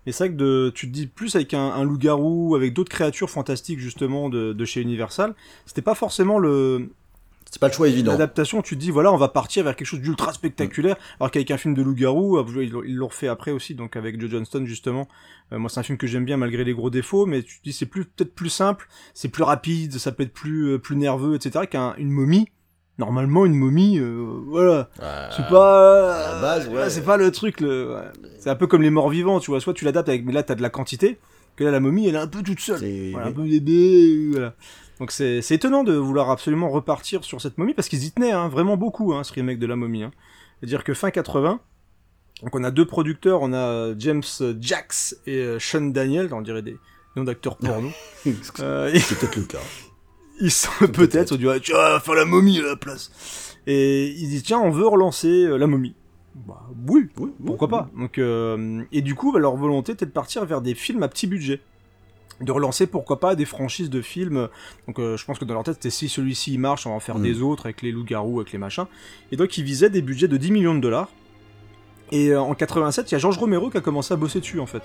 Mais 0.07 0.13
c'est 0.13 0.25
vrai 0.25 0.33
que 0.35 0.39
de, 0.39 0.73
tu 0.75 0.89
te 0.89 0.93
dis 0.93 1.07
plus 1.07 1.37
avec 1.37 1.55
un, 1.55 1.61
un 1.73 1.85
loup-garou, 1.85 2.55
avec 2.57 2.73
d'autres 2.73 2.91
créatures 2.91 3.31
fantastiques 3.31 3.79
justement 3.81 4.29
de, 4.29 4.53
de 4.53 4.65
chez 4.65 4.81
Universal, 4.81 5.35
c'était 5.67 5.83
pas 5.83 5.95
forcément 5.95 6.39
le, 6.39 6.89
C'est 7.51 7.61
pas 7.61 7.69
le 7.69 7.73
choix 7.75 7.89
évident. 7.89 8.13
L'adaptation, 8.13 8.63
tu 8.63 8.77
te 8.77 8.81
dis, 8.81 8.91
voilà, 8.91 9.13
on 9.13 9.17
va 9.19 9.29
partir 9.29 9.63
vers 9.63 9.77
quelque 9.77 9.87
chose 9.87 10.01
d'ultra 10.01 10.33
spectaculaire, 10.33 10.97
alors 11.21 11.31
qu'avec 11.31 11.51
un 11.51 11.59
film 11.59 11.75
de 11.75 11.83
loup-garou, 11.83 12.39
ils 12.63 12.71
l'ont- 12.71 12.83
ils 12.83 12.97
l'ont 12.97 13.09
refait 13.09 13.29
après 13.29 13.51
aussi, 13.51 13.75
donc 13.75 13.95
avec 13.95 14.19
Joe 14.21 14.31
Johnston, 14.31 14.65
justement. 14.65 15.07
Euh, 15.53 15.59
moi, 15.59 15.69
c'est 15.69 15.81
un 15.81 15.83
film 15.83 15.99
que 15.99 16.07
j'aime 16.07 16.25
bien 16.25 16.37
malgré 16.39 16.65
les 16.65 16.73
gros 16.75 16.91
défauts, 16.91 17.27
mais 17.27 17.43
tu 17.43 17.59
te 17.59 17.65
dis, 17.65 17.73
c'est 17.73 17.87
plus, 17.87 18.05
peut-être 18.07 18.35
plus 18.35 18.49
simple, 18.51 18.89
c'est 19.15 19.29
plus 19.29 19.43
rapide, 19.43 19.99
ça 19.99 20.13
peut 20.13 20.23
être 20.23 20.33
plus, 20.33 20.73
euh, 20.73 20.79
plus 20.79 20.97
nerveux, 20.97 21.35
etc., 21.35 21.67
qu'une 21.67 22.09
momie. 22.11 22.49
Normalement, 23.01 23.47
une 23.47 23.55
momie, 23.55 23.99
euh, 23.99 24.23
voilà. 24.47 24.89
C'est 25.35 25.49
pas, 25.49 26.37
à 26.37 26.41
base, 26.43 26.69
ouais. 26.69 26.91
c'est 26.91 27.01
pas 27.05 27.17
le 27.17 27.31
truc, 27.33 27.61
le, 27.63 27.95
ouais. 27.95 28.29
C'est 28.39 28.51
un 28.51 28.55
peu 28.57 28.67
comme 28.67 28.83
les 28.83 28.91
morts 28.91 29.09
vivants, 29.09 29.41
tu 29.41 29.51
vois. 29.51 29.59
Soit 29.59 29.73
tu 29.73 29.87
l'adaptes 29.87 30.11
avec, 30.11 30.23
mais 30.25 30.33
là, 30.33 30.43
t'as 30.43 30.55
de 30.55 30.61
la 30.61 30.69
quantité, 30.69 31.19
que 31.57 31.65
là, 31.65 31.71
la 31.71 31.81
momie, 31.81 32.07
elle 32.09 32.15
est 32.15 32.19
un 32.19 32.27
peu 32.27 32.43
toute 32.43 32.61
seule. 32.61 32.79
C'est- 32.79 33.11
Voilà, 33.13 33.29
un 33.29 33.33
peu 33.33 33.43
bébé, 33.43 34.29
voilà. 34.33 34.55
Donc 34.99 35.13
c'est 35.13 35.41
c'est 35.41 35.55
étonnant 35.55 35.83
de 35.83 35.95
vouloir 35.95 36.31
absolument 36.31 36.69
repartir 36.69 37.25
sur 37.25 37.41
cette 37.41 37.57
momie 37.57 37.73
parce 37.73 37.89
qu'ils 37.89 38.05
y 38.05 38.11
tenaient 38.13 38.33
hein, 38.33 38.49
vraiment 38.49 38.77
beaucoup 38.77 39.15
hein, 39.15 39.25
ce 39.25 39.33
remake 39.33 39.59
de 39.59 39.67
la 39.67 39.75
momie. 39.75 40.03
Hein. 40.03 40.11
C'est-à-dire 40.61 40.85
que 40.85 40.93
fin 40.93 41.11
80, 41.11 41.59
donc 42.43 42.55
on 42.55 42.63
a 42.65 42.71
deux 42.71 42.85
producteurs, 42.85 43.41
on 43.41 43.55
a 43.55 43.95
James 43.99 44.23
Jax 44.61 45.17
et 45.27 45.37
euh, 45.39 45.59
Sean 45.59 45.81
Daniel, 45.91 46.29
on 46.35 46.43
dirait 46.43 46.61
des 46.61 46.77
noms 47.17 47.25
d'acteurs 47.25 47.57
porno. 47.57 47.89
Euh, 48.61 48.91
C'est 48.95 49.19
peut-être 49.19 49.37
le 49.37 49.45
cas. 49.45 49.59
ils 50.41 50.51
sont 50.51 50.87
peut-être, 50.93 51.33
on 51.33 51.37
dirait 51.37 51.61
tu 51.61 51.73
vas 51.73 52.01
faire 52.01 52.15
la 52.15 52.25
momie 52.25 52.59
à 52.59 52.63
la 52.63 52.77
place. 52.77 53.57
Et 53.67 54.09
ils 54.09 54.29
disent 54.29 54.43
tiens 54.43 54.59
on 54.61 54.71
veut 54.71 54.87
relancer 54.87 55.29
euh, 55.45 55.57
la 55.57 55.67
momie. 55.67 55.95
Bah 56.35 56.63
oui, 56.89 57.09
Oui, 57.19 57.31
pourquoi 57.45 57.67
oui, 57.69 57.73
pas. 57.73 57.91
Donc 57.99 58.19
euh, 58.19 58.83
et 58.93 59.03
du 59.03 59.15
coup 59.15 59.33
bah, 59.33 59.39
leur 59.39 59.57
volonté 59.57 59.93
était 59.93 60.07
de 60.07 60.11
partir 60.11 60.45
vers 60.45 60.61
des 60.63 60.75
films 60.75 61.03
à 61.03 61.09
petit 61.09 61.27
budget, 61.27 61.61
de 62.41 62.53
relancer 62.53 62.87
pourquoi 62.87 63.21
pas 63.21 63.35
des 63.35 63.45
franchises 63.45 63.91
de 63.91 64.01
films. 64.01 64.49
Donc 64.87 64.99
euh, 64.99 65.17
je 65.17 65.25
pense 65.25 65.39
que 65.39 65.45
dans 65.45 65.55
leur 65.55 65.65
tête 65.65 65.75
c'était 65.75 65.91
si 65.91 66.09
celui-ci 66.09 66.57
marche, 66.57 66.87
on 66.87 66.91
va 66.91 66.97
en 66.97 67.01
faire 67.01 67.19
Mm. 67.19 67.23
des 67.23 67.43
autres 67.43 67.67
avec 67.67 67.83
les 67.83 67.93
loups-garous, 67.93 68.41
avec 68.41 68.53
les 68.53 68.59
machins. 68.59 68.87
Et 69.33 69.37
donc 69.37 69.59
ils 69.59 69.65
visaient 69.65 69.91
des 69.91 70.03
budgets 70.03 70.29
de 70.29 70.37
10 70.37 70.51
millions 70.53 70.75
de 70.75 70.81
dollars. 70.81 71.09
Et 72.13 72.29
euh, 72.31 72.41
en 72.41 72.55
87 72.55 73.11
il 73.11 73.15
y 73.15 73.17
a 73.17 73.19
Georges 73.19 73.39
Romero 73.39 73.69
qui 73.71 73.77
a 73.77 73.81
commencé 73.81 74.15
à 74.15 74.17
bosser 74.17 74.41
dessus 74.41 74.61
en 74.61 74.67
fait. 74.67 74.83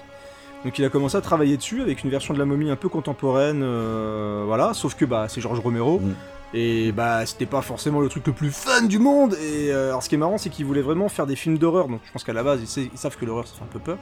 Donc 0.65 0.77
il 0.79 0.83
a 0.83 0.89
commencé 0.89 1.15
à 1.15 1.21
travailler 1.21 1.57
dessus 1.57 1.81
avec 1.81 2.03
une 2.03 2.09
version 2.09 2.33
de 2.33 2.39
la 2.39 2.45
momie 2.45 2.71
un 2.71 2.75
peu 2.75 2.89
contemporaine, 2.89 3.61
euh, 3.63 4.43
voilà. 4.47 4.73
Sauf 4.73 4.95
que 4.95 5.05
bah 5.05 5.27
c'est 5.29 5.39
Georges 5.39 5.59
Romero. 5.59 5.99
Mm. 5.99 6.13
Et 6.55 6.91
bah 6.91 7.25
c'était 7.25 7.45
pas 7.45 7.61
forcément 7.61 7.99
le 7.99 8.09
truc 8.09 8.25
le 8.27 8.33
plus 8.33 8.49
fun 8.49 8.81
du 8.83 8.97
monde. 8.97 9.35
Et 9.35 9.71
euh, 9.71 9.89
alors 9.89 10.01
ce 10.01 10.09
qui 10.09 10.15
est 10.15 10.17
marrant 10.17 10.37
c'est 10.39 10.49
qu'ils 10.49 10.65
voulaient 10.65 10.81
vraiment 10.81 11.07
faire 11.07 11.27
des 11.27 11.35
films 11.35 11.59
d'horreur. 11.59 11.87
Donc 11.87 11.99
je 12.05 12.11
pense 12.11 12.23
qu'à 12.23 12.33
la 12.33 12.41
base 12.43 12.61
ils, 12.61 12.67
sa- 12.67 12.81
ils 12.81 12.97
savent 12.97 13.15
que 13.15 13.25
l'horreur 13.25 13.45
ça 13.47 13.53
fait 13.55 13.63
un 13.63 13.67
peu 13.71 13.79
peur. 13.79 13.97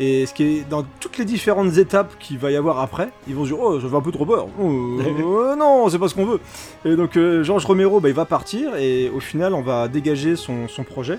Et 0.00 0.26
ce 0.26 0.34
qui 0.34 0.42
est 0.42 0.68
dans 0.68 0.84
toutes 1.00 1.18
les 1.18 1.24
différentes 1.24 1.76
étapes 1.78 2.18
qu'il 2.18 2.38
va 2.38 2.50
y 2.50 2.56
avoir 2.56 2.80
après, 2.80 3.10
ils 3.28 3.34
vont 3.34 3.44
se 3.44 3.50
dire 3.50 3.58
oh 3.60 3.80
ça 3.80 3.88
fait 3.88 3.96
un 3.96 4.00
peu 4.02 4.12
trop 4.12 4.26
peur. 4.26 4.48
Oh, 4.60 4.98
euh, 5.00 5.54
non 5.56 5.88
c'est 5.88 5.98
pas 6.00 6.08
ce 6.08 6.14
qu'on 6.14 6.26
veut. 6.26 6.40
Et 6.84 6.96
donc 6.96 7.16
Georges 7.42 7.64
Romero 7.64 8.00
bah, 8.00 8.08
il 8.08 8.14
va 8.14 8.24
partir 8.24 8.74
et 8.76 9.08
au 9.14 9.20
final 9.20 9.54
on 9.54 9.62
va 9.62 9.86
dégager 9.86 10.34
son, 10.34 10.66
son 10.66 10.82
projet. 10.82 11.18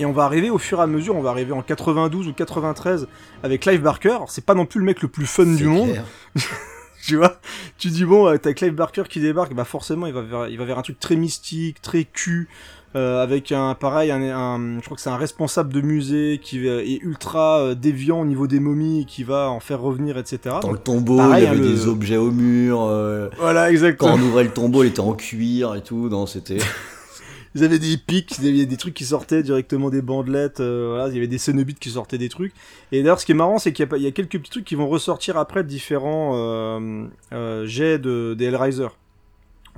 Et 0.00 0.06
on 0.06 0.12
va 0.12 0.24
arriver 0.24 0.48
au 0.50 0.56
fur 0.58 0.78
et 0.78 0.82
à 0.82 0.86
mesure, 0.86 1.14
on 1.14 1.20
va 1.20 1.28
arriver 1.30 1.52
en 1.52 1.60
92 1.62 2.26
ou 2.28 2.32
93 2.32 3.06
avec 3.42 3.60
Clive 3.60 3.82
Barker. 3.82 4.16
C'est 4.28 4.44
pas 4.44 4.54
non 4.54 4.64
plus 4.64 4.80
le 4.80 4.86
mec 4.86 5.02
le 5.02 5.08
plus 5.08 5.26
fun 5.26 5.44
du 5.44 5.66
monde, 5.66 5.90
tu 7.06 7.16
vois. 7.16 7.38
Tu 7.78 7.88
dis 7.88 8.04
bon, 8.06 8.26
euh, 8.26 8.38
t'as 8.38 8.54
Clive 8.54 8.74
Barker 8.74 9.02
qui 9.08 9.20
débarque, 9.20 9.54
bah 9.54 9.64
forcément 9.64 10.06
il 10.06 10.12
va 10.14 10.22
vers, 10.22 10.48
il 10.48 10.56
va 10.58 10.64
vers 10.64 10.78
un 10.78 10.82
truc 10.82 10.98
très 10.98 11.16
mystique, 11.16 11.82
très 11.82 12.04
cul, 12.04 12.48
euh, 12.96 13.22
avec 13.22 13.52
un 13.52 13.74
pareil, 13.74 14.10
un, 14.10 14.22
un- 14.22 14.78
je 14.80 14.84
crois 14.86 14.96
que 14.96 15.02
c'est 15.02 15.10
un 15.10 15.16
responsable 15.18 15.72
de 15.72 15.80
musée 15.82 16.40
qui 16.42 16.66
est 16.66 16.98
ultra 17.02 17.60
euh, 17.60 17.74
déviant 17.74 18.20
au 18.22 18.24
niveau 18.24 18.46
des 18.46 18.58
momies, 18.58 19.02
et 19.02 19.04
qui 19.04 19.22
va 19.22 19.50
en 19.50 19.60
faire 19.60 19.80
revenir, 19.82 20.16
etc. 20.16 20.56
Dans 20.62 20.72
le 20.72 20.78
tombeau, 20.78 21.18
Pareil, 21.18 21.42
il 21.42 21.44
y 21.44 21.46
avait 21.48 21.58
hein, 21.58 21.60
le- 21.60 21.68
des 21.74 21.86
objets 21.88 22.16
au 22.16 22.30
mur. 22.30 22.80
euh, 22.82 23.28
Voilà, 23.38 23.66
Quand 23.66 23.70
exactement. 23.70 24.14
on 24.14 24.20
ouvrait 24.22 24.44
le 24.44 24.50
tombeau, 24.50 24.82
il 24.82 24.88
était 24.88 25.00
en 25.00 25.12
cuir 25.12 25.74
et 25.74 25.82
tout. 25.82 26.08
Non, 26.08 26.24
c'était. 26.26 26.56
Ils 27.54 27.64
avaient 27.64 27.80
des 27.80 27.96
pics, 27.96 28.38
il 28.38 28.44
y 28.44 28.48
avait 28.48 28.66
des 28.66 28.76
trucs 28.76 28.94
qui 28.94 29.04
sortaient 29.04 29.42
directement 29.42 29.90
des 29.90 30.02
bandelettes, 30.02 30.60
euh, 30.60 30.90
voilà, 30.90 31.08
il 31.08 31.14
y 31.14 31.18
avait 31.18 31.26
des 31.26 31.38
cénobites 31.38 31.80
qui 31.80 31.90
sortaient 31.90 32.18
des 32.18 32.28
trucs. 32.28 32.52
Et 32.92 33.02
d'ailleurs, 33.02 33.20
ce 33.20 33.26
qui 33.26 33.32
est 33.32 33.34
marrant, 33.34 33.58
c'est 33.58 33.72
qu'il 33.72 33.88
y, 33.96 34.06
a 34.06 34.10
quelques 34.12 34.38
petits 34.38 34.50
trucs 34.50 34.64
qui 34.64 34.76
vont 34.76 34.88
ressortir 34.88 35.36
après 35.36 35.64
différents 35.64 36.32
euh, 36.34 37.06
euh, 37.32 37.66
jets 37.66 37.98
de, 37.98 38.34
des 38.38 38.46
Hellraiser. 38.46 38.88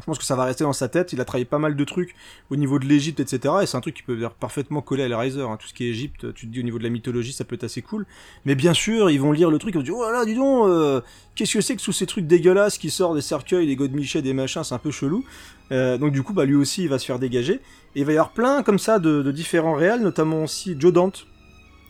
Je 0.01 0.05
pense 0.07 0.19
que 0.19 0.25
ça 0.25 0.37
va 0.37 0.45
rester 0.45 0.65
dans 0.65 0.73
sa 0.73 0.89
tête. 0.89 1.13
Il 1.13 1.21
a 1.21 1.25
travaillé 1.25 1.45
pas 1.45 1.59
mal 1.59 1.77
de 1.77 1.85
trucs 1.85 2.15
au 2.51 2.57
niveau 2.57 2.79
de 2.79 2.87
l'Égypte, 2.87 3.21
etc. 3.21 3.55
Et 3.63 3.67
c'est 3.67 3.77
un 3.77 3.81
truc 3.81 3.95
qui 3.95 4.03
peut 4.03 4.19
parfaitement 4.41 4.81
coller 4.81 5.05
à 5.05 5.07
Hellraiser. 5.07 5.43
Hein. 5.43 5.57
Tout 5.61 5.69
ce 5.69 5.75
qui 5.75 5.85
est 5.85 5.91
Égypte, 5.91 6.33
tu 6.35 6.47
te 6.47 6.53
dis 6.53 6.61
au 6.61 6.63
niveau 6.63 6.79
de 6.79 6.83
la 6.83 6.89
mythologie, 6.91 7.33
ça 7.33 7.45
peut 7.45 7.55
être 7.55 7.65
assez 7.65 7.83
cool. 7.83 8.07
Mais 8.45 8.55
bien 8.55 8.75
sûr, 8.75 9.11
ils 9.11 9.21
vont 9.21 9.33
lire 9.33 9.51
le 9.51 9.59
truc, 9.59 9.75
ils 9.75 9.79
vont 9.79 9.85
dire, 9.85 9.95
oh 9.97 10.11
là, 10.11 10.25
dis 10.25 10.35
donc, 10.35 11.03
qu'est-ce 11.35 11.55
que 11.55 11.61
c'est 11.61 11.77
que 11.77 11.83
tous 11.83 11.93
ces 11.93 12.07
trucs 12.07 12.27
dégueulasses 12.27 12.79
qui 12.79 12.91
sortent 12.91 13.15
des 13.15 13.23
cercueils, 13.23 13.67
des 13.67 13.77
godemichets, 13.77 14.23
des 14.23 14.33
machins, 14.33 14.65
c'est 14.65 14.75
un 14.75 14.79
peu 14.79 14.91
chelou. 14.91 15.25
Euh, 15.73 15.99
donc 15.99 16.13
du 16.13 16.23
coup, 16.23 16.33
bah 16.35 16.45
lui 16.45 16.55
aussi, 16.55 16.83
il 16.85 16.89
va 16.89 16.99
se 16.99 17.07
faire 17.07 17.19
dégager. 17.19 17.55
Et 17.95 18.01
il 18.01 18.05
va 18.05 18.13
y 18.13 18.17
avoir 18.17 18.33
plein 18.33 18.63
comme 18.63 18.79
ça 18.79 18.99
de, 18.99 19.23
de 19.23 19.33
différents 19.33 19.75
réels, 19.75 20.01
notamment 20.03 20.45
aussi 20.45 20.77
Joe 20.79 20.93
Dante, 20.93 21.27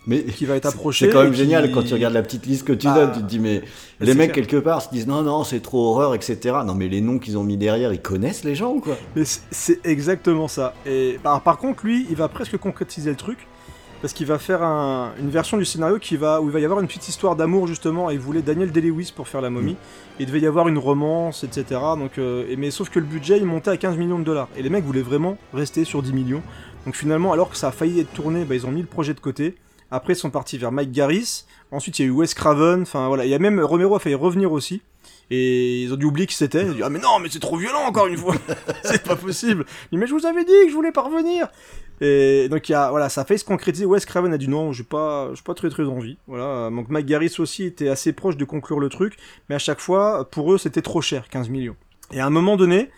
Mais 0.07 0.23
qui 0.23 0.45
va 0.45 0.55
être 0.55 0.65
approché. 0.65 1.05
C'est 1.07 1.11
quand 1.13 1.23
même 1.23 1.31
qui- 1.31 1.37
génial 1.37 1.71
quand 1.71 1.83
tu 1.83 1.93
regardes 1.93 2.13
la 2.13 2.21
petite 2.23 2.45
liste 2.45 2.65
que 2.65 2.73
tu 2.73 2.87
Bah, 2.87 2.93
donnes. 2.95 3.11
Tu 3.13 3.19
te 3.19 3.25
dis, 3.25 3.39
mais 3.39 3.61
les 4.01 4.07
c'est 4.11 4.15
mecs, 4.17 4.31
clair. 4.33 4.45
quelque 4.47 4.57
part, 4.63 4.81
se 4.81 4.89
disent 4.89 5.07
non, 5.07 5.21
non, 5.21 5.43
c'est 5.43 5.59
trop 5.61 5.89
horreur, 5.91 6.15
etc. 6.15 6.37
Non, 6.65 6.75
mais 6.75 6.87
les 6.89 7.01
noms 7.01 7.19
qu'ils 7.19 7.37
ont 7.37 7.43
mis 7.43 7.57
derrière, 7.57 7.93
ils 7.93 8.01
connaissent 8.01 8.43
les 8.43 8.55
gens 8.55 8.71
ou 8.73 8.79
quoi? 8.81 8.97
Mais 9.15 9.23
c'est- 9.25 9.79
exactement 9.85 10.47
ça. 10.47 10.73
Et 10.85 11.19
bah, 11.23 11.41
par 11.43 11.57
contre, 11.57 11.85
lui, 11.85 12.05
il 12.09 12.15
va 12.15 12.27
presque 12.27 12.57
concrétiser 12.57 13.09
le 13.09 13.15
truc. 13.17 13.47
Parce 14.03 14.11
qu'il 14.11 14.27
va 14.27 14.37
faire 14.37 14.61
un- 14.61 15.13
une 15.17 15.29
version 15.29 15.55
du 15.57 15.63
scénario 15.63 15.97
qui 15.97 16.17
va, 16.17 16.41
où 16.41 16.47
il 16.47 16.51
va 16.51 16.59
y 16.59 16.65
avoir 16.65 16.81
une 16.81 16.87
petite 16.87 17.07
histoire 17.07 17.37
d'amour 17.37 17.67
justement. 17.67 18.11
Et 18.11 18.15
il 18.15 18.19
voulait 18.19 18.41
Daniel 18.41 18.69
Day-Lewis 18.69 19.13
pour 19.15 19.29
faire 19.29 19.39
la 19.39 19.49
momie. 19.49 19.77
Il 20.19 20.25
devait 20.25 20.41
y 20.41 20.45
avoir 20.45 20.67
une 20.67 20.77
romance, 20.77 21.45
etc. 21.45 21.79
Donc, 21.97 22.17
euh, 22.17 22.45
et- 22.49 22.57
mais 22.57 22.69
sauf 22.69 22.89
que 22.89 22.99
le 22.99 23.05
budget 23.05 23.37
il 23.37 23.45
montait 23.45 23.71
à 23.71 23.77
15 23.77 23.95
millions 23.97 24.19
de 24.19 24.25
dollars. 24.25 24.49
Et 24.57 24.61
les 24.61 24.69
mecs 24.69 24.83
voulaient 24.83 25.01
vraiment 25.01 25.37
rester 25.53 25.85
sur 25.85 26.03
10 26.03 26.11
millions. 26.11 26.43
Donc 26.85 26.95
finalement, 26.97 27.31
alors 27.31 27.49
que 27.49 27.55
ça 27.55 27.69
a 27.69 27.71
failli 27.71 28.01
être 28.01 28.11
tourné, 28.11 28.43
bah, 28.43 28.55
ils 28.55 28.67
ont 28.67 28.71
mis 28.71 28.81
le 28.81 28.87
projet 28.87 29.13
de 29.13 29.21
côté. 29.21 29.55
Après, 29.89 30.11
ils 30.13 30.17
sont 30.17 30.31
partis 30.31 30.57
vers 30.57 30.73
Mike 30.73 30.91
Garris. 30.91 31.45
Ensuite, 31.71 31.97
il 31.99 32.01
y 32.01 32.05
a 32.05 32.07
eu 32.09 32.11
Wes 32.11 32.33
Craven. 32.33 32.81
Enfin 32.81 33.07
voilà, 33.07 33.23
il 33.25 33.31
y 33.31 33.33
a 33.35 33.39
même 33.39 33.61
Romero 33.61 33.95
a 33.95 33.99
failli 33.99 34.15
revenir 34.15 34.51
aussi. 34.51 34.81
Et 35.35 35.81
ils 35.81 35.91
ont 35.91 35.95
dû 35.95 36.05
oublier 36.05 36.27
qui 36.27 36.35
c'était. 36.35 36.63
Ils 36.63 36.69
ont 36.69 36.73
dit 36.73 36.83
ah 36.83 36.89
mais 36.89 36.99
non 36.99 37.17
mais 37.19 37.27
c'est 37.31 37.39
trop 37.39 37.57
violent 37.57 37.83
encore 37.87 38.05
une 38.05 38.17
fois. 38.17 38.35
c'est 38.83 39.01
pas 39.03 39.15
possible. 39.15 39.65
Dit, 39.91 39.97
mais 39.97 40.05
je 40.05 40.13
vous 40.13 40.27
avais 40.27 40.45
dit 40.45 40.51
que 40.65 40.69
je 40.69 40.75
voulais 40.75 40.91
pas 40.91 41.01
revenir. 41.01 41.47
Et 42.01 42.49
donc 42.49 42.69
il 42.69 42.73
y 42.73 42.75
a 42.75 42.91
voilà, 42.91 43.09
ça 43.09 43.21
a 43.21 43.25
failli 43.25 43.39
se 43.39 43.45
concrétiser. 43.45 43.85
Wes 43.85 44.05
Craven 44.05 44.31
a 44.31 44.37
dit 44.37 44.47
non, 44.47 44.73
j'ai 44.73 44.83
pas, 44.83 45.31
j'ai 45.33 45.41
pas 45.41 45.55
très 45.55 45.69
très 45.71 45.85
envie. 45.85 46.17
Voilà. 46.27 46.69
Donc 46.69 46.89
Mike 46.89 47.07
Garris 47.07 47.33
aussi 47.39 47.63
était 47.63 47.89
assez 47.89 48.13
proche 48.13 48.37
de 48.37 48.45
conclure 48.45 48.79
le 48.79 48.89
truc, 48.89 49.17
mais 49.49 49.55
à 49.55 49.59
chaque 49.59 49.79
fois 49.79 50.29
pour 50.29 50.53
eux 50.53 50.59
c'était 50.59 50.83
trop 50.83 51.01
cher, 51.01 51.29
15 51.29 51.49
millions. 51.49 51.75
Et 52.11 52.19
à 52.19 52.27
un 52.27 52.29
moment 52.29 52.55
donné, 52.55 52.91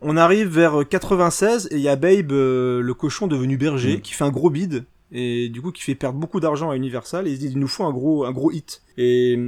on 0.00 0.16
arrive 0.16 0.48
vers 0.48 0.88
96 0.88 1.68
et 1.70 1.76
il 1.76 1.80
y 1.82 1.88
a 1.88 1.94
Babe, 1.94 2.32
euh, 2.32 2.80
le 2.80 2.94
cochon 2.94 3.28
devenu 3.28 3.56
berger, 3.56 3.98
Mm. 3.98 4.00
qui 4.00 4.12
fait 4.12 4.24
un 4.24 4.30
gros 4.30 4.50
bid 4.50 4.86
et 5.12 5.48
du 5.50 5.62
coup 5.62 5.70
qui 5.70 5.82
fait 5.82 5.94
perdre 5.94 6.18
beaucoup 6.18 6.40
d'argent 6.40 6.70
à 6.70 6.76
Universal 6.76 7.28
et 7.28 7.30
ils 7.30 7.36
se 7.36 7.40
disent 7.42 7.52
il 7.52 7.60
nous 7.60 7.68
faut 7.68 7.84
un 7.84 7.92
gros 7.92 8.24
un 8.24 8.32
gros 8.32 8.50
hit. 8.50 8.82
Et 8.98 9.38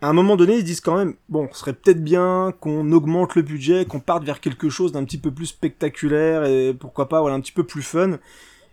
à 0.00 0.08
un 0.08 0.12
moment 0.12 0.36
donné, 0.36 0.58
ils 0.58 0.64
disent 0.64 0.80
quand 0.80 0.96
même 0.96 1.14
bon, 1.28 1.48
ce 1.52 1.58
serait 1.60 1.72
peut-être 1.72 2.02
bien 2.02 2.52
qu'on 2.60 2.90
augmente 2.92 3.34
le 3.34 3.42
budget, 3.42 3.84
qu'on 3.84 4.00
parte 4.00 4.24
vers 4.24 4.40
quelque 4.40 4.68
chose 4.68 4.92
d'un 4.92 5.04
petit 5.04 5.18
peu 5.18 5.30
plus 5.32 5.46
spectaculaire 5.46 6.44
et 6.44 6.72
pourquoi 6.78 7.08
pas 7.08 7.20
voilà 7.20 7.36
un 7.36 7.40
petit 7.40 7.52
peu 7.52 7.64
plus 7.64 7.82
fun. 7.82 8.18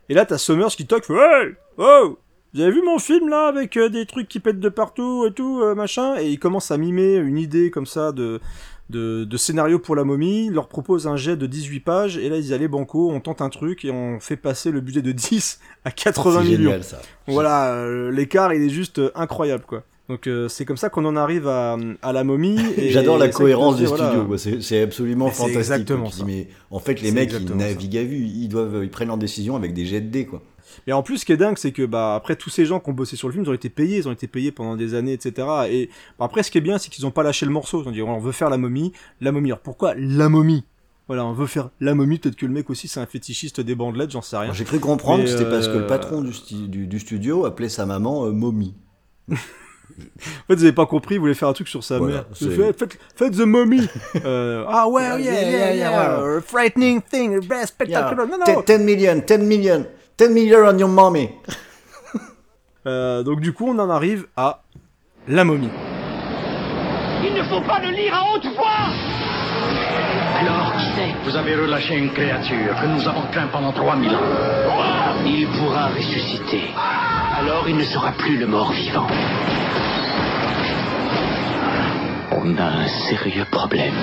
Et 0.09 0.13
là 0.13 0.25
t'as 0.25 0.38
Summers 0.38 0.69
qui 0.75 0.85
toque, 0.85 1.09
hey 1.09 1.53
oh 1.77 2.19
vous 2.53 2.61
avez 2.61 2.71
vu 2.71 2.81
mon 2.85 2.99
film 2.99 3.27
là 3.27 3.47
avec 3.47 3.75
euh, 3.75 3.89
des 3.89 4.05
trucs 4.05 4.29
qui 4.29 4.39
pètent 4.39 4.61
de 4.61 4.69
partout 4.69 5.25
et 5.27 5.33
tout 5.33 5.61
euh, 5.61 5.75
machin? 5.75 6.15
Et 6.19 6.29
il 6.29 6.39
commence 6.39 6.71
à 6.71 6.77
mimer 6.77 7.15
une 7.17 7.38
idée 7.38 7.69
comme 7.71 7.85
ça 7.85 8.11
de 8.11 8.39
de, 8.89 9.23
de 9.23 9.38
scénario 9.38 9.79
pour 9.79 9.95
la 9.95 10.03
momie, 10.03 10.45
il 10.45 10.53
leur 10.53 10.67
propose 10.67 11.07
un 11.07 11.17
jet 11.17 11.35
de 11.35 11.47
18 11.47 11.79
pages, 11.79 12.17
et 12.19 12.29
là 12.29 12.38
ils 12.38 12.53
allez 12.53 12.67
banco, 12.67 13.09
on 13.09 13.19
tente 13.19 13.41
un 13.41 13.49
truc, 13.49 13.83
et 13.83 13.89
on 13.89 14.19
fait 14.19 14.38
passer 14.38 14.69
le 14.69 14.79
budget 14.79 15.01
de 15.01 15.11
10 15.11 15.59
à 15.85 15.89
80 15.91 16.41
C'est 16.43 16.47
millions. 16.49 16.57
génial 16.57 16.83
ça. 16.83 17.01
Voilà, 17.27 17.73
euh, 17.73 18.11
l'écart 18.11 18.53
il 18.53 18.61
est 18.61 18.69
juste 18.69 19.01
incroyable 19.15 19.63
quoi. 19.67 19.83
Donc 20.07 20.27
euh, 20.27 20.47
c'est 20.47 20.65
comme 20.65 20.77
ça 20.77 20.89
qu'on 20.89 21.03
en 21.05 21.15
arrive 21.15 21.47
à, 21.47 21.77
à 22.01 22.13
la 22.13 22.23
momie. 22.23 22.57
et- 22.77 22.89
J'adore 22.91 23.17
la 23.17 23.29
cohérence 23.29 23.77
dis, 23.77 23.85
voilà, 23.85 24.07
studio, 24.09 24.25
quoi. 24.25 24.37
c'est 24.37 24.81
absolument 24.81 25.25
Mais 25.25 25.31
fantastique. 25.31 25.57
exactement 25.57 26.09
dis, 26.09 26.23
mais 26.25 26.47
en 26.69 26.79
fait, 26.79 27.01
les 27.01 27.11
mecs, 27.11 27.31
ils 27.33 27.47
ça. 27.47 27.55
naviguent 27.55 27.97
à 27.97 28.03
vue, 28.03 28.23
ils 28.25 28.47
doivent, 28.47 28.81
ils 28.83 28.89
prennent 28.91 29.07
leurs 29.07 29.17
décisions 29.17 29.55
avec 29.55 29.73
des 29.73 29.85
jets 29.85 30.01
de 30.01 30.09
dés, 30.09 30.25
quoi. 30.25 30.41
Et 30.87 30.93
en 30.93 31.01
plus, 31.03 31.19
ce 31.19 31.25
qui 31.25 31.31
est 31.31 31.37
dingue, 31.37 31.57
c'est 31.57 31.71
que 31.71 31.85
bah 31.85 32.15
après 32.15 32.35
tous 32.35 32.49
ces 32.49 32.65
gens 32.65 32.79
qui 32.79 32.89
ont 32.89 32.93
bossé 32.93 33.15
sur 33.15 33.27
le 33.29 33.31
film, 33.33 33.45
ils 33.45 33.49
ont 33.49 33.53
été 33.53 33.69
payés, 33.69 33.97
ils 33.97 34.07
ont 34.07 34.11
été 34.11 34.27
payés 34.27 34.51
pendant 34.51 34.75
des 34.75 34.93
années, 34.93 35.13
etc. 35.13 35.47
Et 35.69 35.89
bah, 36.19 36.25
après, 36.25 36.43
ce 36.43 36.51
qui 36.51 36.57
est 36.57 36.61
bien, 36.61 36.77
c'est 36.77 36.89
qu'ils 36.89 37.05
ont 37.05 37.11
pas 37.11 37.23
lâché 37.23 37.45
le 37.45 37.51
morceau. 37.51 37.81
Ils 37.81 37.87
ont 37.87 37.91
dit 37.91 38.01
on 38.01 38.19
veut 38.19 38.31
faire 38.33 38.49
la 38.49 38.57
momie, 38.57 38.91
la 39.21 39.31
momie. 39.31 39.49
Alors 39.51 39.59
pourquoi 39.61 39.93
la 39.95 40.27
momie? 40.29 40.65
Voilà, 41.07 41.25
on 41.25 41.33
veut 41.33 41.47
faire 41.47 41.69
la 41.79 41.95
momie. 41.95 42.17
Peut-être 42.19 42.35
que 42.35 42.45
le 42.45 42.51
mec 42.51 42.69
aussi, 42.69 42.87
c'est 42.87 42.99
un 42.99 43.05
fétichiste 43.05 43.61
des 43.61 43.73
bandelettes, 43.75 44.11
j'en 44.11 44.21
sais 44.21 44.37
rien. 44.37 44.53
J'ai 44.53 44.65
cru 44.65 44.79
comprendre 44.79 45.19
Mais, 45.19 45.25
que 45.25 45.31
c'était 45.31 45.49
parce 45.49 45.67
que 45.67 45.77
le 45.77 45.83
euh, 45.83 45.87
patron 45.87 46.21
du, 46.21 46.31
du- 46.67 46.87
du 46.87 46.99
studio 46.99 47.45
appelait 47.45 47.69
sa 47.69 47.85
maman 47.85 48.25
euh, 48.25 48.31
Mommy. 48.31 48.75
En 49.97 50.47
fait, 50.47 50.55
vous 50.55 50.63
avez 50.63 50.73
pas 50.73 50.86
compris, 50.86 51.15
il 51.15 51.19
voulait 51.19 51.34
faire 51.34 51.47
un 51.47 51.53
truc 51.53 51.67
sur 51.67 51.84
sa 51.84 51.97
Voilà, 51.97 52.15
mère. 52.15 52.25
Faites, 52.34 52.77
faites, 52.79 52.99
faites 53.15 53.34
The 53.34 53.45
Mummy. 53.45 53.88
Euh, 54.25 54.65
ah 54.67 54.88
ouais, 54.89 55.03
yeah, 55.03 55.17
Yeah, 55.17 55.31
yeah, 55.34 55.41
yeah, 55.41 55.73
yeah, 55.73 55.91
yeah, 55.91 56.38
a 56.38 56.41
frightening 56.41 57.01
thing, 57.01 57.41
spectacular. 57.65 58.27
Non, 58.27 58.38
non. 58.38 58.62
10, 58.62 58.77
10 58.77 58.84
million, 58.84 59.21
10 59.25 59.38
million, 59.39 59.86
10 60.17 60.29
million 60.29 60.60
on 60.67 60.77
your 60.77 60.89
mommy. 60.89 61.29
Euh, 62.88 63.23
donc 63.23 63.39
du 63.39 63.51
coup, 63.51 63.65
on 63.67 63.79
en 63.79 63.89
arrive 63.89 64.27
à 64.38 64.62
la 65.27 65.43
momie. 65.43 65.71
Il 67.23 67.34
ne 67.34 67.41
faut 67.45 67.62
pas 67.62 67.79
le 67.79 67.89
lire 67.89 68.13
à 68.13 68.36
haute 68.36 68.45
voix 68.55 70.04
Vous 71.23 71.36
avez 71.36 71.55
relâché 71.55 71.95
une 71.97 72.12
créature 72.12 72.75
que 72.81 72.86
nous 72.88 73.08
avons 73.08 73.23
craint 73.31 73.47
pendant 73.47 73.71
3000 73.71 74.10
ans. 74.10 74.19
Il 75.25 75.47
pourra 75.47 75.88
ressusciter. 75.88 76.71
Alors 77.38 77.67
il 77.67 77.75
ne 77.75 77.84
sera 77.84 78.12
plus 78.12 78.38
le 78.38 78.47
mort 78.47 78.71
vivant. 78.71 79.08
On 82.31 82.58
a 82.58 82.63
un 82.63 82.88
sérieux 82.88 83.45
problème. 83.51 83.93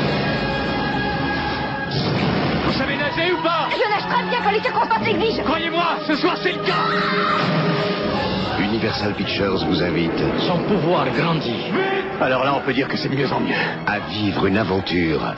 Vous 2.66 2.72
savez 2.72 2.96
nager 2.96 3.32
ou 3.32 3.42
pas? 3.42 3.68
Je 3.70 3.88
nage 3.88 4.06
très 4.08 4.22
bien 4.24 4.38
quand 4.42 4.50
les 4.50 4.60
circonstances 4.60 5.06
l'exigent. 5.06 5.42
Croyez-moi, 5.44 5.98
ce 6.06 6.14
soir 6.16 6.36
c'est 6.42 6.52
le 6.52 6.62
cas 6.62 8.01
Universal 8.72 9.12
Pictures 9.12 9.66
vous 9.66 9.82
invite 9.82 10.18
Son 10.48 10.56
pouvoir 10.60 11.04
grandit. 11.10 11.66
Alors 12.22 12.42
là, 12.42 12.54
on 12.56 12.60
peut 12.64 12.72
dire 12.72 12.88
que 12.88 12.96
c'est 12.96 13.10
mieux 13.10 13.30
en 13.30 13.40
mieux. 13.40 13.52
à 13.86 13.98
vivre 14.08 14.46
une 14.46 14.56
aventure 14.56 15.34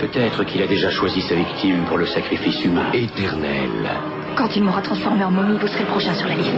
Peut-être 0.00 0.44
qu'il 0.44 0.62
a 0.62 0.66
déjà 0.66 0.88
choisi 0.90 1.20
sa 1.20 1.34
victime 1.34 1.84
pour 1.86 1.98
le 1.98 2.06
sacrifice 2.06 2.64
humain. 2.64 2.90
éternelle. 2.94 3.86
Quand 4.34 4.56
il 4.56 4.64
m'aura 4.64 4.80
transformé 4.80 5.22
en 5.22 5.30
momie, 5.30 5.58
vous 5.60 5.66
serez 5.66 5.84
le 5.84 5.90
prochain 5.90 6.14
sur 6.14 6.26
la 6.26 6.36
liste. 6.36 6.54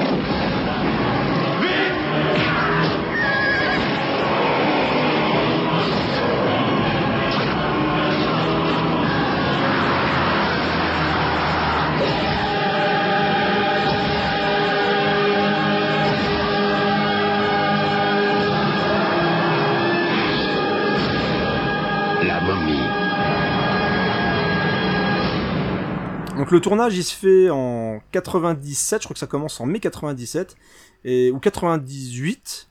Donc 26.43 26.51
le 26.51 26.61
tournage, 26.61 26.97
il 26.97 27.05
se 27.05 27.15
fait 27.15 27.51
en 27.51 28.01
97, 28.11 29.01
je 29.01 29.07
crois 29.07 29.15
que 29.15 29.21
ça 29.21 29.29
commence 29.29 29.61
en 29.61 29.67
mai 29.67 29.79
97, 29.79 30.57
et, 31.05 31.31
ou 31.31 31.39
98. 31.39 32.69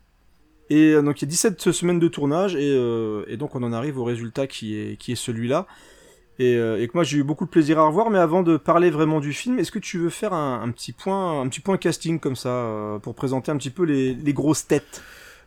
Et 0.70 0.92
euh, 0.92 1.02
donc 1.02 1.22
il 1.22 1.24
y 1.24 1.26
a 1.26 1.30
17 1.30 1.72
semaines 1.72 1.98
de 1.98 2.10
tournage, 2.10 2.54
et, 2.58 2.74
euh, 2.76 3.24
et 3.30 3.38
donc 3.38 3.56
on 3.56 3.64
en 3.64 3.72
arrive 3.72 3.98
au 3.98 4.04
résultat 4.04 4.46
qui 4.46 4.78
est, 4.78 4.98
qui 4.98 5.14
est 5.14 5.16
celui-là. 5.16 5.68
Et, 6.38 6.58
euh, 6.58 6.82
et 6.82 6.88
que 6.90 6.92
moi 6.96 7.06
j'ai 7.06 7.20
eu 7.20 7.24
beaucoup 7.24 7.46
de 7.46 7.50
plaisir 7.50 7.80
à 7.80 7.88
revoir, 7.88 8.10
mais 8.10 8.20
avant 8.20 8.44
de 8.44 8.58
parler 8.58 8.90
vraiment 8.90 9.22
du 9.22 9.32
film, 9.32 9.58
est-ce 9.58 9.72
que 9.72 9.80
tu 9.80 10.00
veux 10.00 10.10
faire 10.10 10.34
un, 10.34 10.70
petit 10.72 10.92
point, 10.92 11.40
un 11.40 11.48
petit 11.48 11.62
point 11.62 11.78
casting 11.78 12.20
comme 12.20 12.36
ça, 12.36 13.00
pour 13.04 13.16
présenter 13.16 13.54
un 13.54 13.58
petit 13.58 13.70
peu 13.70 13.86
les 13.86 14.34
grosses 14.34 14.68
têtes? 14.68 15.02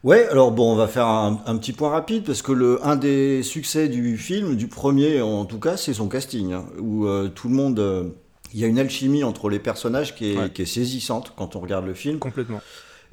Ouais, 0.05 0.29
alors 0.29 0.53
bon, 0.53 0.71
on 0.71 0.77
va 0.77 0.87
faire 0.87 1.07
un, 1.07 1.40
un 1.47 1.57
petit 1.57 1.73
point 1.73 1.88
rapide 1.88 2.25
parce 2.25 2.43
que 2.43 2.53
le 2.53 2.79
un 2.87 2.95
des 2.97 3.43
succès 3.43 3.88
du 3.88 4.19
film, 4.19 4.55
du 4.55 4.67
premier 4.69 5.23
en 5.23 5.47
tout 5.47 5.59
cas, 5.59 5.79
c'est 5.79 5.95
son 5.95 6.09
casting, 6.09 6.53
hein, 6.53 6.67
où 6.79 7.07
euh, 7.07 7.29
tout 7.29 7.49
le 7.49 7.55
monde, 7.55 7.79
euh, 7.79 8.05
il 8.53 8.61
y 8.61 8.64
a 8.64 8.67
une 8.67 8.79
alchimie 8.79 9.25
entre 9.25 9.49
les 9.49 9.59
personnages 9.59 10.14
qui 10.14 10.33
est, 10.33 10.37
Ouais. 10.37 10.51
qui 10.51 10.61
est 10.61 10.67
saisissante 10.67 11.33
quand 11.37 11.57
on 11.57 11.61
regarde 11.61 11.87
le 11.87 11.95
film. 11.95 12.19
Complètement. 12.19 12.61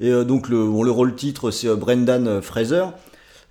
Et 0.00 0.10
euh, 0.10 0.24
donc 0.24 0.50
le, 0.50 0.66
bon, 0.66 0.82
le 0.82 0.90
rôle 0.90 1.14
titre, 1.16 1.50
c'est 1.50 1.74
Brendan 1.74 2.42
Fraser. 2.42 2.84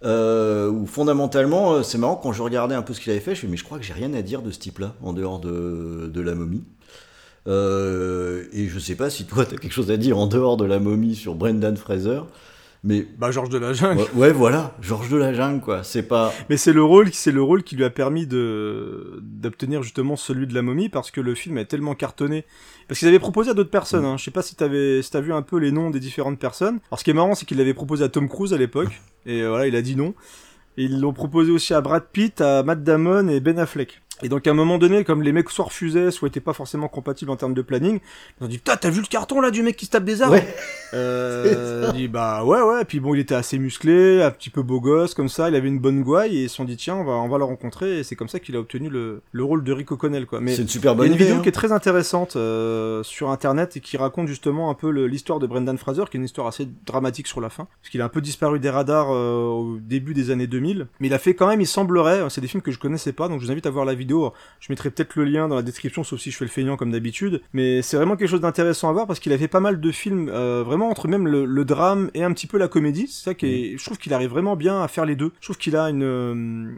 Où 0.04 0.86
fondamentalement, 0.86 1.82
c'est 1.82 1.97
marrant 1.97 2.15
quand 2.17 2.34
je 2.34 2.43
regardais 2.43 2.75
un 2.75 2.82
peu 2.84 2.93
ce 2.93 3.01
qu'il 3.01 3.12
avait 3.12 3.19
fait, 3.21 3.34
je 3.34 3.45
me 3.47 3.51
mais 3.51 3.58
je 3.58 3.63
crois 3.63 3.80
que 3.80 3.84
j'ai 3.84 3.93
rien 3.93 4.13
à 4.13 4.21
dire 4.21 4.41
de 4.43 4.51
ce 4.51 4.60
type-là 4.60 4.93
en 5.01 5.13
dehors 5.13 5.39
de, 5.39 6.12
de 6.13 6.21
la 6.21 6.36
momie. 6.36 6.63
Et 7.47 8.67
je 8.67 8.80
sais 8.80 8.95
pas 8.95 9.10
si 9.10 9.25
toi 9.25 9.45
t'as 9.45 9.58
quelque 9.58 9.73
chose 9.73 9.89
à 9.91 9.97
dire 9.97 10.17
en 10.19 10.27
dehors 10.27 10.58
de 10.58 10.65
la 10.65 10.80
momie 10.80 11.15
sur 11.15 11.36
Brendan 11.36 11.75
Fraser, 11.77 12.21
mais 12.84 13.06
Bah 13.17 13.30
Georges 13.32 13.50
de 13.50 13.58
la 13.58 13.74
Jungle. 13.74 14.02
ouais, 14.02 14.10
ouais, 14.15 14.32
voilà, 14.32 14.76
Georges 14.82 15.10
de 15.10 15.17
la 15.17 15.34
Jungle 15.34 15.62
quoi. 15.62 15.84
C'est 15.84 16.04
pas 16.04 16.34
Mais 16.50 16.58
c'est 16.58 16.74
le 16.74 16.84
rôle, 16.84 17.13
c'est 17.13 17.32
le 17.32 17.41
rôle 17.44 17.63
qui 17.63 17.76
lui 17.76 17.84
a 17.84 17.89
permis 17.89 18.26
de 18.26 19.20
d'obtenir 19.22 19.84
justement 19.84 20.15
celui 20.15 20.48
de 20.48 20.54
la 20.54 20.62
momie 20.62 20.89
parce 20.89 21.12
que 21.12 21.22
le 21.22 21.36
film 21.36 21.58
est 21.58 21.65
tellement 21.65 21.96
cartonné. 21.96 22.46
Parce 22.88 23.00
qu'ils 23.00 23.08
avaient 23.08 23.20
proposé 23.20 23.52
à 23.52 23.54
d'autres 23.54 23.70
personnes. 23.70 24.04
Hein. 24.04 24.17
Je 24.17 24.24
sais 24.24 24.32
pas 24.32 24.41
si 24.41 24.56
t'avais, 24.56 25.02
si 25.02 25.12
t'as 25.12 25.22
vu 25.22 25.32
un 25.32 25.41
peu 25.44 25.58
les 25.58 25.72
noms 25.72 25.89
des 25.91 26.00
différentes 26.00 26.39
personnes. 26.39 26.80
Alors 26.89 27.00
ce 27.00 27.04
qui 27.04 27.12
est 27.12 27.13
marrant, 27.13 27.36
c'est 27.36 27.46
qu'il 27.46 27.58
l'avait 27.58 27.74
proposé 27.74 28.04
à 28.04 28.10
Tom 28.10 28.28
Cruise 28.28 28.54
à 28.54 28.58
l'époque 28.58 29.02
et 29.26 29.41
euh, 29.41 29.50
voilà, 29.50 29.67
il 29.67 29.76
a 29.76 29.82
dit 29.82 29.96
non. 29.96 30.13
Et 30.78 30.86
ils 30.86 31.00
l'ont 31.00 31.13
proposé 31.13 31.52
aussi 31.52 31.74
à 31.74 31.82
Brad 31.82 32.06
Pitt, 32.12 32.39
à 32.41 32.63
Matt 32.63 32.84
Damon 32.84 33.28
et 33.28 33.41
Ben 33.41 33.60
Affleck. 33.60 34.02
Et 34.23 34.29
donc 34.29 34.45
à 34.47 34.51
un 34.51 34.53
moment 34.53 34.77
donné, 34.77 35.03
comme 35.03 35.21
les 35.23 35.31
mecs 35.31 35.49
soit 35.49 35.65
refusaient, 35.65 36.12
soit 36.12 36.27
étaient 36.27 36.39
pas 36.39 36.53
forcément 36.53 36.88
compatibles 36.88 37.31
en 37.31 37.36
termes 37.36 37.53
de 37.53 37.62
planning, 37.62 37.99
ils 38.39 38.43
ont 38.43 38.47
dit 38.47 38.57
putain 38.57 38.77
t'as 38.77 38.89
vu 38.89 39.01
le 39.01 39.07
carton 39.07 39.41
là 39.41 39.51
du 39.51 39.63
mec 39.63 39.75
qui 39.75 39.86
se 39.86 39.91
tape 39.91 40.03
des 40.03 40.21
arbres 40.21 40.36
Ouais. 40.36 40.55
euh, 40.93 41.89
il 41.93 41.97
dit 42.01 42.07
bah 42.07 42.43
ouais 42.43 42.62
ouais, 42.62 42.86
puis 42.86 42.99
bon 42.99 43.13
il 43.15 43.19
était 43.19 43.36
assez 43.36 43.57
musclé, 43.57 44.21
un 44.21 44.31
petit 44.31 44.49
peu 44.49 44.62
beau 44.62 44.79
gosse 44.79 45.13
comme 45.13 45.29
ça, 45.29 45.49
il 45.49 45.55
avait 45.55 45.67
une 45.67 45.79
bonne 45.79 46.01
gouaille 46.03 46.38
et 46.38 46.43
ils 46.43 46.49
se 46.49 46.55
sont 46.55 46.65
dit 46.65 46.77
tiens 46.77 46.95
on 46.95 47.03
va 47.03 47.13
on 47.13 47.27
va 47.29 47.38
le 47.38 47.43
rencontrer 47.43 47.99
et 47.99 48.03
c'est 48.03 48.15
comme 48.15 48.27
ça 48.29 48.39
qu'il 48.39 48.55
a 48.55 48.60
obtenu 48.60 48.89
le, 48.89 49.21
le 49.31 49.43
rôle 49.43 49.63
de 49.63 49.71
Rick 49.73 49.91
O'Connell 49.91 50.25
quoi. 50.25 50.39
Mais 50.39 50.55
c'est 50.55 50.62
une 50.63 50.67
super 50.67 50.91
il 50.91 50.93
y 50.93 50.95
a 50.95 50.97
bonne 51.03 51.12
une 51.12 51.17
vidéo 51.17 51.36
hein. 51.38 51.39
qui 51.41 51.49
est 51.49 51.53
très 51.53 51.71
intéressante 51.71 52.36
euh, 52.36 53.03
sur 53.03 53.29
internet 53.29 53.77
et 53.77 53.79
qui 53.79 53.97
raconte 53.97 54.27
justement 54.27 54.69
un 54.69 54.73
peu 54.73 54.89
l'histoire 55.05 55.39
de 55.39 55.47
Brendan 55.47 55.77
Fraser, 55.77 56.03
qui 56.10 56.17
est 56.17 56.19
une 56.19 56.25
histoire 56.25 56.47
assez 56.47 56.67
dramatique 56.86 57.27
sur 57.27 57.41
la 57.41 57.49
fin, 57.49 57.67
parce 57.81 57.89
qu'il 57.89 58.01
a 58.01 58.05
un 58.05 58.10
peu 58.10 58.21
disparu 58.21 58.60
des 58.60 58.69
radars 58.69 59.07
euh, 59.12 59.45
au 59.45 59.77
début 59.79 60.13
des 60.13 60.29
années 60.31 60.47
2000, 60.47 60.88
mais 60.99 61.07
il 61.07 61.13
a 61.13 61.19
fait 61.19 61.34
quand 61.34 61.47
même, 61.47 61.62
il 61.62 61.67
semblerait, 61.67 62.21
c'est 62.29 62.41
des 62.41 62.47
films 62.47 62.62
que 62.62 62.71
je 62.71 62.79
connaissais 62.79 63.13
pas, 63.13 63.27
donc 63.27 63.39
je 63.39 63.45
vous 63.45 63.51
invite 63.51 63.65
à 63.65 63.69
voir 63.69 63.86
la 63.86 63.93
vidéo. 63.93 64.11
Je 64.60 64.67
mettrai 64.69 64.89
peut-être 64.89 65.15
le 65.15 65.26
lien 65.26 65.47
dans 65.47 65.56
la 65.56 65.62
description, 65.62 66.04
sauf 66.04 66.19
si 66.19 66.32
je 66.32 66.38
fais 66.38 66.45
le 66.45 66.52
feignant 66.52 66.78
comme 66.78 66.91
d'habitude, 66.91 67.41
mais 67.54 67.82
c'est 67.82 67.97
vraiment 67.97 68.15
quelque 68.15 68.30
chose 68.30 68.41
d'intéressant 68.41 68.89
à 68.89 68.93
voir 68.93 69.08
parce 69.08 69.19
qu'il 69.19 69.34
a 69.34 69.38
fait 69.38 69.47
pas 69.47 69.60
mal 69.60 69.80
de 69.80 69.91
films, 69.91 70.30
euh, 70.30 70.63
vraiment 70.63 70.89
entre 70.89 71.08
même 71.08 71.28
le, 71.28 71.45
le 71.45 71.65
drame 71.65 72.12
et 72.13 72.24
un 72.24 72.32
petit 72.34 72.47
peu 72.47 72.58
la 72.58 72.67
comédie. 72.67 73.08
C'est 73.08 73.24
ça 73.26 73.34
qui 73.34 73.45
est, 73.45 73.78
je 73.78 73.84
trouve 73.84 73.97
qu'il 73.97 74.13
arrive 74.13 74.30
vraiment 74.30 74.56
bien 74.56 74.82
à 74.82 74.88
faire 74.88 75.06
les 75.06 75.15
deux. 75.15 75.32
Je 75.39 75.47
trouve 75.47 75.58
qu'il 75.58 75.76
a 75.76 75.89
une 75.89 76.04
euh, 76.04 76.71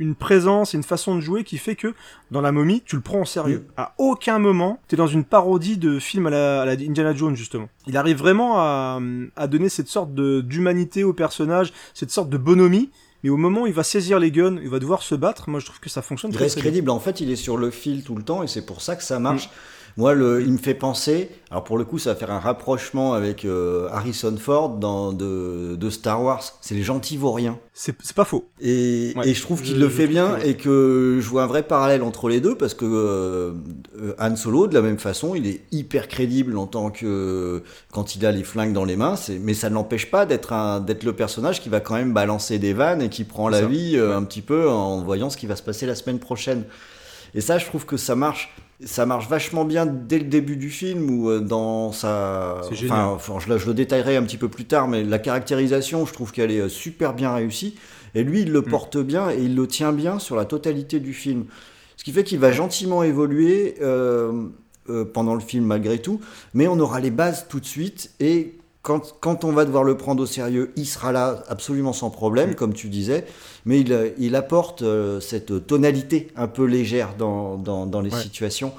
une 0.00 0.14
présence 0.14 0.74
et 0.74 0.78
une 0.78 0.82
façon 0.82 1.14
de 1.14 1.20
jouer 1.20 1.44
qui 1.44 1.58
fait 1.58 1.76
que 1.76 1.94
dans 2.30 2.40
la 2.40 2.52
momie, 2.52 2.82
tu 2.84 2.96
le 2.96 3.02
prends 3.02 3.20
en 3.20 3.24
sérieux. 3.24 3.66
À 3.76 3.94
aucun 3.98 4.38
moment, 4.38 4.80
t'es 4.88 4.96
dans 4.96 5.06
une 5.06 5.24
parodie 5.24 5.76
de 5.76 5.98
film 5.98 6.26
à 6.26 6.30
la, 6.30 6.62
à 6.62 6.64
la 6.64 6.72
Indiana 6.72 7.14
Jones, 7.14 7.36
justement. 7.36 7.68
Il 7.86 7.96
arrive 7.98 8.16
vraiment 8.16 8.58
à, 8.58 8.98
à 9.36 9.46
donner 9.46 9.68
cette 9.68 9.88
sorte 9.88 10.14
de, 10.14 10.40
d'humanité 10.40 11.04
au 11.04 11.12
personnage, 11.12 11.72
cette 11.92 12.10
sorte 12.10 12.30
de 12.30 12.38
bonhomie, 12.38 12.90
mais 13.22 13.30
au 13.30 13.36
moment 13.36 13.62
où 13.62 13.66
il 13.66 13.72
va 13.72 13.82
saisir 13.82 14.18
les 14.18 14.30
guns, 14.30 14.58
il 14.62 14.68
va 14.68 14.78
devoir 14.78 15.02
se 15.02 15.14
battre, 15.14 15.48
moi 15.48 15.60
je 15.60 15.66
trouve 15.66 15.80
que 15.80 15.90
ça 15.90 16.02
fonctionne 16.02 16.30
Il 16.30 16.34
très, 16.34 16.44
reste 16.44 16.58
crédible. 16.58 16.90
En 16.90 17.00
fait, 17.00 17.20
il 17.20 17.30
est 17.30 17.36
sur 17.36 17.56
le 17.56 17.70
fil 17.70 18.02
tout 18.02 18.14
le 18.14 18.22
temps 18.22 18.42
et 18.42 18.46
c'est 18.46 18.64
pour 18.64 18.82
ça 18.82 18.96
que 18.96 19.02
ça 19.02 19.18
marche. 19.18 19.50
Moi, 19.96 20.14
le, 20.14 20.40
il 20.42 20.52
me 20.52 20.58
fait 20.58 20.74
penser. 20.74 21.28
Alors 21.50 21.64
pour 21.64 21.76
le 21.76 21.84
coup, 21.84 21.98
ça 21.98 22.10
va 22.12 22.16
faire 22.16 22.30
un 22.30 22.38
rapprochement 22.38 23.12
avec 23.12 23.44
euh, 23.44 23.88
Harrison 23.90 24.34
Ford 24.38 24.70
dans 24.70 25.12
de, 25.12 25.74
de 25.76 25.90
Star 25.90 26.22
Wars. 26.22 26.42
C'est 26.60 26.74
les 26.74 26.82
gentils 26.82 27.16
vauriens. 27.16 27.58
C'est, 27.74 27.94
c'est 28.02 28.14
pas 28.14 28.24
faux. 28.24 28.46
Et, 28.60 29.12
Ouais, 29.16 29.28
et 29.28 29.34
je 29.34 29.42
trouve 29.42 29.60
qu'il 29.62 29.74
je- 29.74 29.80
le 29.80 29.88
fait 29.88 30.06
bien 30.06 30.36
et 30.38 30.54
que 30.56 31.18
je 31.20 31.28
vois 31.28 31.42
un 31.42 31.46
vrai 31.46 31.62
parallèle 31.64 32.02
entre 32.02 32.28
les 32.28 32.40
deux 32.40 32.54
parce 32.56 32.74
que 32.74 32.84
euh, 32.84 33.52
euh, 34.00 34.14
Han 34.20 34.36
Solo, 34.36 34.68
de 34.68 34.74
la 34.74 34.82
même 34.82 34.98
façon, 34.98 35.34
il 35.34 35.46
est 35.46 35.62
hyper 35.72 36.06
crédible 36.08 36.56
en 36.56 36.66
tant 36.66 36.90
que 36.90 37.62
quand 37.92 38.14
il 38.14 38.24
a 38.24 38.32
les 38.32 38.44
flingues 38.44 38.72
dans 38.72 38.84
les 38.84 38.96
mains. 38.96 39.16
C'est, 39.16 39.38
mais 39.38 39.54
ça 39.54 39.68
ne 39.70 39.74
l'empêche 39.74 40.10
pas 40.10 40.24
d'être 40.26 40.52
un 40.52 40.80
d'être 40.80 41.02
le 41.04 41.12
personnage 41.14 41.60
qui 41.60 41.68
va 41.68 41.80
quand 41.80 41.94
même 41.94 42.12
balancer 42.12 42.58
des 42.58 42.72
vannes 42.74 43.02
et 43.02 43.08
qui 43.08 43.24
prend 43.24 43.48
la 43.48 43.60
ça. 43.60 43.66
vie 43.66 43.96
euh, 43.96 44.16
un 44.16 44.22
petit 44.22 44.42
peu 44.42 44.68
en 44.68 45.02
voyant 45.02 45.30
ce 45.30 45.36
qui 45.36 45.46
va 45.46 45.56
se 45.56 45.62
passer 45.62 45.84
la 45.86 45.94
semaine 45.96 46.20
prochaine. 46.20 46.64
Et 47.34 47.40
ça, 47.40 47.58
je 47.58 47.66
trouve 47.66 47.86
que 47.86 47.96
ça 47.96 48.14
marche. 48.14 48.54
Ça 48.84 49.04
marche 49.04 49.28
vachement 49.28 49.64
bien 49.66 49.84
dès 49.84 50.18
le 50.18 50.24
début 50.24 50.56
du 50.56 50.70
film 50.70 51.10
ou 51.10 51.38
dans 51.40 51.92
sa. 51.92 52.60
Enfin, 52.72 53.04
enfin, 53.04 53.34
je, 53.38 53.48
le- 53.50 53.58
je 53.58 53.66
le 53.66 53.74
détaillerai 53.74 54.16
un 54.16 54.22
petit 54.22 54.38
peu 54.38 54.48
plus 54.48 54.64
tard, 54.64 54.88
mais 54.88 55.04
la 55.04 55.18
caractérisation, 55.18 56.06
je 56.06 56.12
trouve 56.14 56.32
qu'elle 56.32 56.50
est 56.50 56.60
euh, 56.60 56.68
super 56.70 57.12
bien 57.12 57.34
réussie. 57.34 57.74
Et 58.14 58.22
lui, 58.24 58.40
Mm. 58.40 58.46
il 58.46 58.52
le 58.52 58.62
porte 58.62 58.96
bien 58.96 59.30
et 59.30 59.38
il 59.42 59.54
le 59.54 59.66
tient 59.66 59.92
bien 59.92 60.18
sur 60.18 60.34
la 60.34 60.46
totalité 60.46 60.98
du 60.98 61.12
film. 61.12 61.44
Ce 61.96 62.04
qui 62.04 62.12
fait 62.12 62.24
qu'il 62.24 62.38
va 62.38 62.52
gentiment 62.52 63.02
évoluer 63.02 63.74
euh, 63.82 64.46
euh, 64.88 65.04
pendant 65.04 65.34
le 65.34 65.40
film 65.40 65.64
malgré 65.66 65.98
tout, 65.98 66.20
mais 66.54 66.66
on 66.66 66.80
aura 66.80 67.00
les 67.00 67.10
bases 67.10 67.46
tout 67.48 67.60
de 67.60 67.66
suite 67.66 68.12
et 68.18 68.54
quand, 68.82 69.14
quand 69.20 69.44
on 69.44 69.52
va 69.52 69.64
devoir 69.64 69.84
le 69.84 69.96
prendre 69.96 70.22
au 70.22 70.26
sérieux, 70.26 70.72
il 70.76 70.86
sera 70.86 71.12
là 71.12 71.42
absolument 71.48 71.92
sans 71.92 72.10
problème, 72.10 72.54
comme 72.54 72.72
tu 72.72 72.88
disais, 72.88 73.26
mais 73.66 73.80
il, 73.80 74.14
il 74.18 74.34
apporte 74.34 74.82
euh, 74.82 75.20
cette 75.20 75.66
tonalité 75.66 76.28
un 76.36 76.48
peu 76.48 76.64
légère 76.64 77.14
dans, 77.18 77.56
dans, 77.58 77.86
dans 77.86 78.00
les 78.00 78.12
Ouais. 78.12 78.20
situations. 78.22 78.72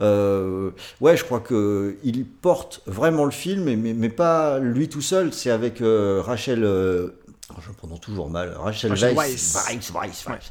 Euh, 0.00 0.70
ouais, 1.00 1.16
je 1.16 1.24
crois 1.24 1.40
que 1.40 1.96
il 2.02 2.24
porte 2.24 2.82
vraiment 2.86 3.24
le 3.24 3.30
film, 3.30 3.64
mais, 3.64 3.76
mais, 3.76 3.92
mais 3.94 4.08
pas 4.08 4.58
lui 4.58 4.88
tout 4.88 5.02
seul. 5.02 5.32
C'est 5.32 5.50
avec 5.50 5.80
euh, 5.80 6.20
Rachel. 6.24 6.64
oh, 6.64 7.54
je 7.62 7.68
le 7.68 7.74
prononce 7.76 8.00
toujours 8.00 8.28
mal. 8.28 8.56
Rachel, 8.58 8.90
Rachel 8.90 9.14
Weisz, 9.14 9.54
Weisz. 9.54 9.54
Weisz, 9.68 9.92
Weisz, 9.92 10.24
Weisz. 10.26 10.50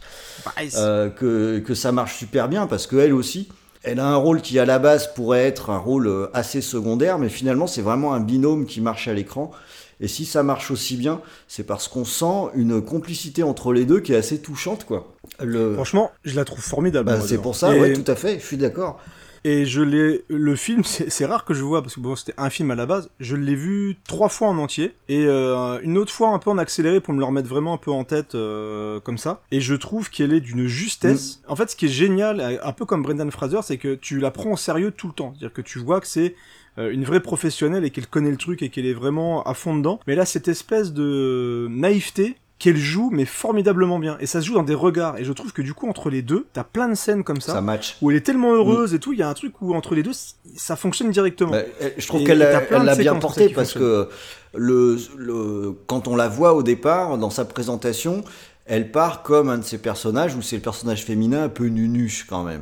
Nice. 0.63 0.75
Euh, 0.77 1.09
que, 1.09 1.59
que 1.59 1.73
ça 1.75 1.91
marche 1.91 2.17
super 2.17 2.47
bien 2.47 2.67
parce 2.67 2.87
qu'elle 2.87 3.13
aussi, 3.13 3.49
elle 3.83 3.99
a 3.99 4.07
un 4.07 4.15
rôle 4.15 4.41
qui 4.41 4.59
à 4.59 4.65
la 4.65 4.79
base 4.79 5.13
pourrait 5.13 5.45
être 5.45 5.69
un 5.69 5.77
rôle 5.77 6.07
euh, 6.07 6.27
assez 6.33 6.61
secondaire, 6.61 7.19
mais 7.19 7.29
finalement 7.29 7.67
c'est 7.67 7.81
vraiment 7.81 8.13
un 8.13 8.19
binôme 8.19 8.65
qui 8.65 8.81
marche 8.81 9.07
à 9.07 9.13
l'écran. 9.13 9.51
Et 9.99 10.07
si 10.07 10.25
ça 10.25 10.43
marche 10.43 10.71
aussi 10.71 10.97
bien, 10.97 11.21
c'est 11.47 11.63
parce 11.63 11.87
qu'on 11.87 12.03
sent 12.03 12.49
une 12.55 12.81
complicité 12.81 13.43
entre 13.43 13.71
les 13.71 13.85
deux 13.85 13.99
qui 14.01 14.11
est 14.11 14.17
assez 14.17 14.39
touchante, 14.39 14.85
quoi. 14.85 15.13
Le... 15.41 15.75
Franchement, 15.75 16.11
je 16.25 16.35
la 16.35 16.43
trouve 16.43 16.61
formidable. 16.61 17.09
Bah, 17.09 17.21
c'est 17.25 17.37
pour 17.37 17.55
ça, 17.55 17.73
Et- 17.75 17.79
ouais, 17.79 17.93
tout 17.93 18.09
à 18.11 18.15
fait, 18.15 18.39
je 18.39 18.45
suis 18.45 18.57
d'accord. 18.57 18.99
Et 19.45 19.65
je 19.65 19.81
l'ai, 19.81 20.23
le 20.29 20.55
film, 20.55 20.83
c'est 20.85 21.25
rare 21.25 21.45
que 21.45 21.53
je 21.53 21.63
vois 21.63 21.81
parce 21.81 21.95
que 21.95 21.99
bon, 21.99 22.15
c'était 22.15 22.33
un 22.37 22.49
film 22.49 22.71
à 22.71 22.75
la 22.75 22.85
base. 22.85 23.09
Je 23.19 23.35
l'ai 23.35 23.55
vu 23.55 23.97
trois 24.07 24.29
fois 24.29 24.47
en 24.47 24.57
entier 24.57 24.95
et 25.09 25.25
euh, 25.25 25.79
une 25.83 25.97
autre 25.97 26.11
fois 26.11 26.29
un 26.29 26.39
peu 26.39 26.49
en 26.49 26.57
accéléré 26.57 27.01
pour 27.01 27.13
me 27.13 27.19
le 27.19 27.25
remettre 27.25 27.49
vraiment 27.49 27.73
un 27.73 27.77
peu 27.77 27.91
en 27.91 28.03
tête 28.03 28.35
euh, 28.35 28.99
comme 28.99 29.17
ça. 29.17 29.41
Et 29.51 29.59
je 29.59 29.75
trouve 29.75 30.09
qu'elle 30.09 30.33
est 30.33 30.41
d'une 30.41 30.67
justesse. 30.67 31.41
En 31.47 31.55
fait, 31.55 31.69
ce 31.69 31.75
qui 31.75 31.85
est 31.85 31.89
génial, 31.89 32.59
un 32.63 32.71
peu 32.71 32.85
comme 32.85 33.03
Brendan 33.03 33.31
Fraser, 33.31 33.59
c'est 33.63 33.77
que 33.77 33.95
tu 33.95 34.19
la 34.19 34.31
prends 34.31 34.51
au 34.51 34.57
sérieux 34.57 34.91
tout 34.91 35.07
le 35.07 35.13
temps. 35.13 35.33
C'est-à-dire 35.33 35.53
que 35.53 35.61
tu 35.61 35.79
vois 35.79 35.99
que 35.99 36.07
c'est 36.07 36.35
euh, 36.79 36.91
une 36.91 37.03
vraie 37.03 37.19
professionnelle 37.19 37.85
et 37.85 37.91
qu'elle 37.91 38.07
connaît 38.07 38.31
le 38.31 38.37
truc 38.37 38.63
et 38.63 38.69
qu'elle 38.69 38.87
est 38.87 38.93
vraiment 38.93 39.43
à 39.43 39.53
fond 39.53 39.75
dedans. 39.75 39.99
Mais 40.07 40.15
là, 40.15 40.25
cette 40.25 40.47
espèce 40.47 40.91
de 40.91 41.67
naïveté 41.69 42.35
qu'elle 42.59 42.77
joue 42.77 43.09
mais 43.11 43.25
formidablement 43.25 43.99
bien 43.99 44.15
et 44.21 44.25
ça 44.25 44.39
se 44.39 44.45
joue 44.47 44.53
dans 44.53 44.63
des 44.63 44.73
regards 44.75 45.17
et 45.17 45.25
je 45.25 45.33
trouve 45.33 45.51
que 45.51 45.61
du 45.61 45.73
coup 45.73 45.89
entre 45.89 46.09
les 46.09 46.21
deux 46.21 46.45
t'as 46.53 46.63
plein 46.63 46.87
de 46.87 46.93
scènes 46.95 47.23
comme 47.23 47.41
ça, 47.41 47.53
Ça 47.53 47.61
match. 47.61 47.97
où 48.01 48.09
elle 48.11 48.17
est 48.17 48.21
tellement 48.21 48.53
heureuse 48.53 48.93
et 48.93 48.99
tout 48.99 49.11
il 49.11 49.19
y 49.19 49.23
a 49.23 49.27
un 49.27 49.33
truc 49.33 49.53
où 49.61 49.73
entre 49.73 49.95
les 49.95 50.03
deux 50.03 50.11
ça 50.55 50.75
fonctionne 50.75 51.11
directement 51.11 51.51
Bah, 51.51 51.63
elle- 51.81 51.93
je 51.97 52.07
trouve 52.07 52.23
qu'elle 52.23 52.37
l'a 52.37 52.95
bien 52.95 53.15
porté 53.15 53.49
parce 53.49 53.73
que 53.73 54.07
le, 54.55 54.97
le, 55.17 55.73
quand 55.87 56.07
on 56.07 56.15
la 56.15 56.27
voit 56.27 56.53
au 56.53 56.61
départ, 56.63 57.17
dans 57.17 57.31
sa 57.31 57.43
présentation, 57.43 58.23
elle 58.65 58.91
part 58.91 59.23
comme 59.23 59.49
un 59.49 59.57
de 59.57 59.63
ces 59.63 59.79
personnages 59.79 60.35
où 60.35 60.41
c'est 60.43 60.55
le 60.57 60.61
personnage 60.61 61.03
féminin 61.03 61.43
un 61.45 61.49
peu 61.49 61.65
nunuche 61.65 62.27
quand 62.29 62.43
même. 62.43 62.61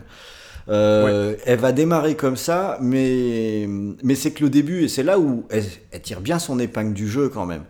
Euh, 0.70 1.36
Elle 1.46 1.60
va 1.60 1.72
démarrer 1.74 2.16
comme 2.16 2.38
ça, 2.38 2.78
mais, 2.82 3.68
mais 4.04 4.16
c'est 4.16 4.32
que 4.32 4.44
le 4.44 4.50
début, 4.50 4.84
et 4.84 4.88
c'est 4.88 5.04
là 5.04 5.20
où 5.20 5.46
elle, 5.50 5.66
elle 5.92 6.02
tire 6.02 6.22
bien 6.22 6.40
son 6.40 6.60
épingle 6.60 6.94
du 6.94 7.10
jeu 7.10 7.30
quand 7.30 7.46
même. 7.46 7.64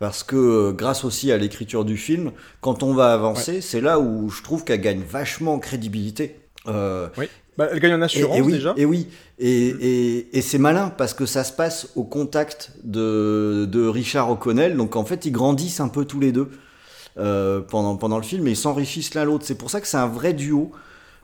Parce 0.00 0.24
que 0.24 0.34
euh, 0.34 0.72
grâce 0.72 1.04
aussi 1.04 1.30
à 1.30 1.36
l'écriture 1.36 1.84
du 1.84 1.96
film, 1.96 2.32
quand 2.60 2.82
on 2.82 2.94
va 2.94 3.12
avancer, 3.12 3.60
c'est 3.60 3.80
là 3.80 4.00
où 4.00 4.30
je 4.30 4.42
trouve 4.42 4.64
qu'elle 4.64 4.80
gagne 4.80 5.02
vachement 5.02 5.54
en 5.54 5.58
crédibilité. 5.60 6.40
Euh, 6.66 7.08
oui 7.16 7.28
bah, 7.58 7.68
elle 7.70 7.80
gagne 7.80 7.94
en 7.94 8.02
assurance 8.02 8.36
et, 8.36 8.38
et 8.38 8.42
oui, 8.42 8.52
déjà 8.52 8.74
Et 8.78 8.84
oui, 8.86 9.08
et, 9.38 9.68
et, 9.68 10.38
et 10.38 10.40
c'est 10.40 10.56
malin 10.56 10.88
parce 10.88 11.12
que 11.12 11.26
ça 11.26 11.44
se 11.44 11.52
passe 11.52 11.90
au 11.94 12.04
contact 12.04 12.72
de, 12.84 13.66
de 13.70 13.86
Richard 13.86 14.30
O'Connell, 14.30 14.76
donc 14.76 14.96
en 14.96 15.04
fait 15.04 15.26
ils 15.26 15.32
grandissent 15.32 15.80
un 15.80 15.88
peu 15.88 16.06
tous 16.06 16.20
les 16.20 16.32
deux 16.32 16.48
euh, 17.18 17.60
pendant, 17.60 17.96
pendant 17.96 18.16
le 18.16 18.22
film 18.22 18.46
et 18.46 18.52
ils 18.52 18.56
s'enrichissent 18.56 19.12
l'un 19.14 19.24
l'autre. 19.24 19.44
C'est 19.44 19.56
pour 19.56 19.68
ça 19.68 19.82
que 19.82 19.86
c'est 19.86 19.98
un 19.98 20.06
vrai 20.06 20.32
duo. 20.32 20.72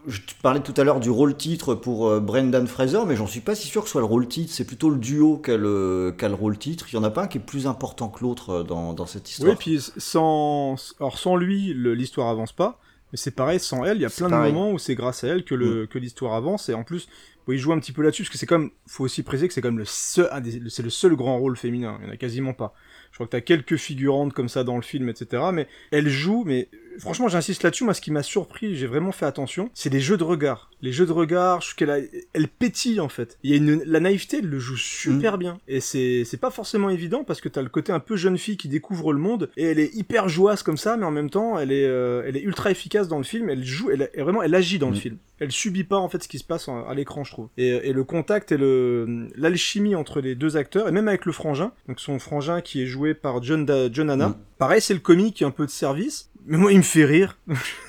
Je 0.06 0.20
parlais 0.40 0.60
tout 0.60 0.74
à 0.76 0.84
l'heure 0.84 1.00
du 1.00 1.10
rôle 1.10 1.36
titre 1.36 1.74
pour 1.74 2.08
euh, 2.08 2.20
Brendan 2.20 2.66
Fraser, 2.66 3.00
mais 3.06 3.16
j'en 3.16 3.26
suis 3.26 3.40
pas 3.40 3.54
si 3.54 3.66
sûr 3.66 3.82
que 3.82 3.88
ce 3.88 3.92
soit 3.92 4.00
le 4.00 4.06
rôle 4.06 4.28
titre. 4.28 4.52
C'est 4.52 4.64
plutôt 4.66 4.90
le 4.90 4.98
duo 4.98 5.36
qu'a 5.38 5.56
le, 5.56 6.14
qu'a 6.16 6.28
le 6.28 6.34
rôle 6.34 6.56
titre. 6.58 6.86
Il 6.92 6.94
y 6.94 6.98
en 6.98 7.04
a 7.04 7.10
pas 7.10 7.24
un 7.24 7.26
qui 7.26 7.38
est 7.38 7.40
plus 7.40 7.66
important 7.66 8.08
que 8.08 8.22
l'autre 8.22 8.50
euh, 8.50 8.62
dans, 8.62 8.92
dans 8.92 9.06
cette 9.06 9.28
histoire. 9.28 9.50
oui 9.50 9.56
puis 9.58 9.80
sans 9.96 10.76
alors 11.00 11.18
sans 11.18 11.36
lui 11.36 11.74
l'histoire 11.74 12.28
avance 12.28 12.52
pas 12.52 12.78
mais 13.12 13.18
c'est 13.18 13.30
pareil 13.30 13.60
sans 13.60 13.84
elle 13.84 13.98
il 13.98 14.02
y 14.02 14.04
a 14.04 14.10
plein 14.10 14.28
de 14.28 14.34
moments 14.34 14.70
où 14.70 14.78
c'est 14.78 14.94
grâce 14.94 15.24
à 15.24 15.28
elle 15.28 15.44
que 15.44 15.54
le 15.54 15.86
que 15.86 15.98
l'histoire 15.98 16.34
avance 16.34 16.68
et 16.68 16.74
en 16.74 16.82
plus 16.84 17.08
bon, 17.46 17.52
il 17.52 17.58
joue 17.58 17.72
un 17.72 17.78
petit 17.78 17.92
peu 17.92 18.02
là-dessus 18.02 18.22
parce 18.22 18.30
que 18.32 18.38
c'est 18.38 18.46
comme 18.46 18.70
faut 18.86 19.04
aussi 19.04 19.22
préciser 19.22 19.48
que 19.48 19.54
c'est 19.54 19.60
comme 19.60 19.78
le 19.78 19.84
seul 19.84 20.28
c'est 20.68 20.82
le 20.82 20.90
seul 20.90 21.14
grand 21.14 21.38
rôle 21.38 21.56
féminin 21.56 21.98
il 22.00 22.06
y 22.06 22.10
en 22.10 22.12
a 22.12 22.16
quasiment 22.16 22.52
pas 22.52 22.74
je 23.10 23.16
crois 23.16 23.26
que 23.26 23.32
t'as 23.32 23.40
quelques 23.40 23.76
figurantes 23.76 24.32
comme 24.32 24.48
ça 24.48 24.64
dans 24.64 24.76
le 24.76 24.82
film 24.82 25.08
etc 25.08 25.44
mais 25.52 25.68
elle 25.90 26.08
joue 26.08 26.42
mais 26.46 26.68
franchement 26.98 27.28
j'insiste 27.28 27.62
là-dessus 27.62 27.84
moi 27.84 27.94
ce 27.94 28.00
qui 28.00 28.10
m'a 28.10 28.22
surpris 28.22 28.76
j'ai 28.76 28.86
vraiment 28.86 29.12
fait 29.12 29.26
attention 29.26 29.70
c'est 29.74 29.92
les 29.92 30.00
jeux 30.00 30.16
de 30.16 30.24
regard. 30.24 30.70
Les 30.82 30.92
jeux 30.92 31.06
de 31.06 31.12
regard 31.12 31.60
je 31.62 31.68
trouve 31.68 31.76
qu'elle 31.76 31.90
a- 31.90 31.98
elle 32.34 32.48
pétille 32.48 33.00
en 33.00 33.08
fait. 33.08 33.38
Il 33.42 33.50
y 33.50 33.54
a 33.54 33.56
une 33.56 33.82
la 33.84 34.00
naïveté 34.00 34.38
elle 34.38 34.48
le 34.48 34.58
joue 34.58 34.76
super 34.76 35.38
bien. 35.38 35.58
Et 35.68 35.80
c'est 35.80 36.24
c'est 36.24 36.36
pas 36.36 36.50
forcément 36.50 36.90
évident 36.90 37.24
parce 37.24 37.40
que 37.40 37.48
t'as 37.48 37.62
le 37.62 37.68
côté 37.68 37.92
un 37.92 38.00
peu 38.00 38.16
jeune 38.16 38.38
fille 38.38 38.56
qui 38.56 38.68
découvre 38.68 39.12
le 39.12 39.18
monde 39.18 39.50
et 39.56 39.64
elle 39.64 39.78
est 39.78 39.94
hyper 39.94 40.28
jouasse 40.28 40.62
comme 40.62 40.76
ça 40.76 40.96
mais 40.96 41.04
en 41.06 41.10
même 41.10 41.30
temps 41.30 41.58
elle 41.58 41.72
est 41.72 41.86
euh, 41.86 42.22
elle 42.26 42.36
est 42.36 42.42
ultra 42.42 42.70
efficace 42.70 43.08
dans 43.08 43.18
le 43.18 43.24
film. 43.24 43.48
Elle 43.48 43.64
joue 43.64 43.90
elle, 43.90 44.10
elle- 44.14 44.22
vraiment 44.22 44.42
elle 44.42 44.54
agit 44.54 44.78
dans 44.78 44.90
le 44.90 44.96
Mm. 44.96 45.00
film. 45.00 45.16
Elle 45.38 45.52
subit 45.52 45.84
pas 45.84 45.96
en 45.98 46.08
fait 46.08 46.22
ce 46.22 46.28
qui 46.28 46.38
se 46.38 46.44
passe 46.44 46.68
à 46.68 46.94
l'écran 46.94 47.22
je 47.24 47.30
trouve. 47.32 47.48
Et, 47.58 47.68
et 47.68 47.92
le 47.92 48.04
contact 48.04 48.52
et 48.52 48.56
le 48.56 49.28
l'alchimie 49.36 49.94
entre 49.94 50.20
les 50.20 50.34
deux 50.34 50.56
acteurs 50.56 50.88
et 50.88 50.92
même 50.92 51.08
avec 51.08 51.24
le 51.26 51.32
frangin 51.32 51.72
donc 51.88 52.00
son 52.00 52.18
frangin 52.18 52.60
qui 52.60 52.82
est 52.82 52.86
joué 52.86 53.14
par 53.14 53.42
John 53.42 53.64
Da- 53.66 53.90
John 53.92 54.10
Hanna 54.10 54.28
Mm. 54.28 54.36
pareil 54.58 54.80
c'est 54.80 54.94
le 54.94 55.00
comique 55.00 55.36
qui 55.36 55.44
est 55.44 55.46
un 55.46 55.50
peu 55.50 55.66
de 55.66 55.70
service 55.70 56.30
mais 56.46 56.56
moi 56.56 56.72
il 56.72 56.78
me 56.78 56.82
fait 56.82 57.04
rire 57.04 57.36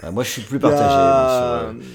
Ah, 0.03 0.11
moi 0.11 0.23
je 0.23 0.29
suis 0.31 0.41
plus 0.41 0.57
a- 0.57 0.59
partagé. 0.59 0.83
moi, 0.95 1.27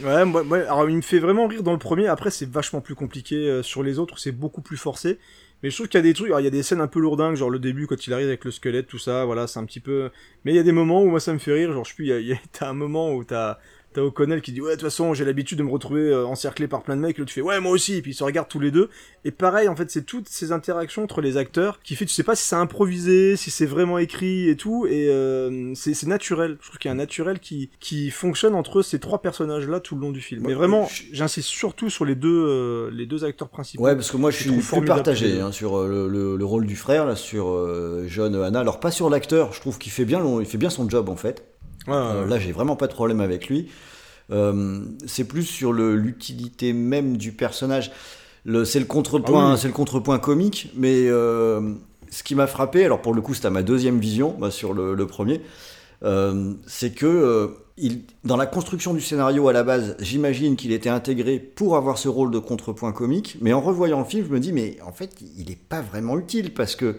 sur, 0.01 0.09
euh, 0.09 0.17
Ouais, 0.19 0.25
moi, 0.25 0.43
moi, 0.45 0.59
alors 0.59 0.89
il 0.89 0.97
me 0.97 1.03
fait 1.03 1.19
vraiment 1.19 1.47
rire 1.47 1.63
dans 1.63 1.73
le 1.73 1.79
premier. 1.79 2.07
Après, 2.07 2.31
c'est 2.31 2.49
vachement 2.49 2.81
plus 2.81 2.95
compliqué 2.95 3.37
euh, 3.37 3.63
sur 3.63 3.83
les 3.83 3.99
autres. 3.99 4.19
C'est 4.19 4.33
beaucoup 4.33 4.63
plus 4.63 4.77
forcé. 4.77 5.19
Mais 5.63 5.71
je 5.71 5.77
trouve 5.77 5.87
qu'il 5.89 5.99
y 5.99 6.01
a 6.01 6.03
des 6.03 6.13
trucs. 6.15 6.27
Alors, 6.27 6.41
il 6.41 6.45
y 6.45 6.49
a 6.49 6.51
des 6.51 6.63
scènes 6.65 6.81
un 6.81 6.89
peu 6.89 6.99
lourdingues, 6.99 7.37
genre 7.37 7.49
le 7.51 7.61
début 7.61 7.87
quand 7.87 8.07
il 8.07 8.13
arrive 8.13 8.27
avec 8.27 8.45
le 8.45 8.51
squelette, 8.51 8.89
tout 8.89 8.99
ça. 8.99 9.25
Voilà, 9.25 9.47
c'est 9.47 9.61
un 9.61 9.65
petit 9.65 9.79
peu. 9.81 10.11
Mais 10.45 10.53
il 10.53 10.57
y 10.57 10.59
a 10.59 10.65
des 10.65 10.73
moments 10.73 11.03
où 11.03 11.09
moi 11.11 11.21
ça 11.21 11.33
me 11.33 11.39
fait 11.39 11.53
rire. 11.53 11.73
Genre, 11.73 11.85
je 11.85 11.91
sais 11.91 11.95
plus. 11.97 12.05
il 12.07 12.09
y 12.09 12.13
a- 12.13 12.19
il 12.19 12.27
y 12.27 12.33
a- 12.33 12.39
T'as 12.53 12.69
un 12.69 12.75
moment 12.75 13.13
où 13.15 13.23
t'as 13.25 13.59
t'as 13.93 14.03
O'Connell 14.03 14.41
qui 14.43 14.53
dit 14.53 14.61
ouais 14.61 14.71
de 14.71 14.75
toute 14.77 14.83
façon 14.85 15.15
j'ai 15.15 15.25
l'habitude 15.25 15.59
de 15.59 15.63
me 15.63 15.71
retrouver 15.71 16.03
euh, 16.11 16.27
encerclé 16.27 16.67
par 16.69 16.83
plein 16.83 16.97
de 16.97 17.01
mecs. 17.01 17.17
Et 17.17 17.21
l'autre 17.21 17.33
fait 17.33 17.41
ouais 17.43 17.61
moi 17.61 17.73
aussi. 17.73 17.95
Et 17.97 18.03
puis 18.03 18.13
ils 18.13 18.15
se 18.15 18.25
regardent 18.25 18.49
tous 18.49 18.61
les 18.61 18.71
deux. 18.71 18.89
Et 19.25 19.31
pareil, 19.31 19.69
en 19.69 19.77
fait, 19.77 19.91
c'est 19.91 20.05
toutes 20.05 20.29
ces 20.29 20.51
interactions 20.53 21.03
entre 21.05 21.21
les 21.21 21.37
acteurs 21.37 21.81
qui 21.83 21.95
fait 21.97 22.05
tu 22.07 22.13
sais 22.13 22.23
pas 22.25 22.35
si 22.35 22.45
c'est 22.47 22.57
improvisé, 22.57 23.37
si 23.37 23.51
c'est 23.51 23.67
vraiment 23.67 23.99
écrit 23.99 24.49
et 24.49 24.57
tout. 24.57 24.87
Et 24.87 25.09
euh, 25.09 25.73
c'est 25.75 26.03
naturel. 26.07 26.57
Je 26.61 26.67
trouve 26.69 26.79
qu'il 26.79 26.89
y 26.89 26.91
a 26.91 26.93
un 26.93 26.97
naturel 26.97 27.39
qui 27.39 27.71
qui 27.81 28.11
fonctionne 28.11 28.55
entre 28.55 28.83
ces 28.83 28.99
trois 28.99 29.21
personnages 29.23 29.69
là 29.69 29.81
tout 29.81 29.95
le 29.95 30.01
long 30.01 30.11
du 30.11 30.21
film. 30.21 30.45
Mais 30.47 30.55
vraiment, 30.55 30.89
j'insiste 31.13 31.49
surtout 31.49 31.91
sur 31.91 32.05
les 32.05 32.15
deux 32.15 32.29
euh, 32.49 32.91
les 32.93 33.07
deux 33.07 33.25
acteurs 33.25 33.49
principaux. 33.49 33.85
Ouais, 33.85 33.95
parce 33.95 34.11
que 34.11 34.17
moi 34.17 34.31
je 34.31 34.39
Je 34.39 34.43
suis 34.43 34.77
plus 34.79 34.85
partagé 34.87 35.41
hein, 35.41 35.53
sur 35.53 35.83
le, 35.87 36.09
le- 36.09 36.37
le 36.37 36.45
rôle 36.45 36.67
du 36.67 36.77
frère, 36.77 37.07
là, 37.07 37.15
sur 37.17 37.49
euh, 37.51 38.05
John 38.09 38.35
Hanna. 38.35 38.61
Alors 38.61 38.81
pas 38.81 38.91
sur 38.91 39.09
l'acteur, 39.11 39.53
je 39.53 39.61
trouve 39.61 39.79
qu'il 39.79 39.93
fait 39.93 40.05
bien, 40.05 40.19
le- 40.21 40.41
il 40.41 40.47
fait 40.47 40.59
bien 40.59 40.71
son 40.71 40.89
job 40.89 41.09
en 41.09 41.17
fait. 41.17 41.45
Ouais, 41.87 41.95
Euh, 41.95 42.25
ouais. 42.25 42.31
là, 42.31 42.39
j'ai 42.39 42.53
vraiment 42.53 42.77
pas 42.77 42.87
de 42.87 42.93
problème 42.95 43.21
avec 43.21 43.49
lui. 43.49 43.69
Euh, 44.31 44.81
c'est 45.07 45.25
plus 45.25 45.45
sur 45.45 45.73
l'utilité 45.73 46.73
même 46.73 47.17
du 47.17 47.33
personnage. 47.33 47.91
C'est 48.65 48.79
le 48.81 48.87
contrepoint, 48.87 49.51
Ah 49.51 49.53
oui. 49.55 49.59
c'est 49.61 49.69
le 49.69 49.75
contrepoint 49.75 50.19
comique, 50.19 50.71
mais 50.77 51.07
euh, 51.09 51.75
ce 52.11 52.23
qui 52.23 52.35
m'a 52.35 52.47
frappé, 52.47 52.85
alors 52.85 53.01
pour 53.03 53.15
le 53.15 53.21
coup, 53.21 53.35
c'était 53.35 53.47
à 53.47 53.51
ma 53.51 53.63
deuxième 53.63 53.99
vision 54.01 54.35
bah, 54.39 54.51
sur 54.51 54.75
le, 54.75 54.95
le 54.95 55.07
premier, 55.07 55.41
euh, 56.03 56.55
c'est 56.67 56.93
que 56.93 57.07
euh, 57.07 57.49
il, 57.77 58.01
dans 58.25 58.37
la 58.37 58.47
construction 58.47 58.95
du 58.95 59.01
scénario 59.01 59.47
à 59.49 59.53
la 59.53 59.63
base, 59.63 59.97
j'imagine 60.01 60.57
qu'il 60.57 60.73
était 60.73 60.89
intégré 60.89 61.39
pour 61.39 61.77
avoir 61.77 61.99
ce 61.99 62.09
rôle 62.09 62.31
de 62.33 62.39
contrepoint 62.41 62.93
comique, 62.93 63.37
mais 63.41 63.53
en 63.53 63.61
revoyant 63.61 64.01
le 64.01 64.05
film, 64.05 64.27
je 64.29 64.33
me 64.33 64.41
dis, 64.41 64.53
mais 64.53 64.77
en 64.85 64.93
fait, 64.93 65.15
il 65.39 65.49
n'est 65.49 65.57
pas 65.57 65.81
vraiment 65.81 66.19
utile 66.19 66.53
parce 66.53 66.75
que 66.75 66.97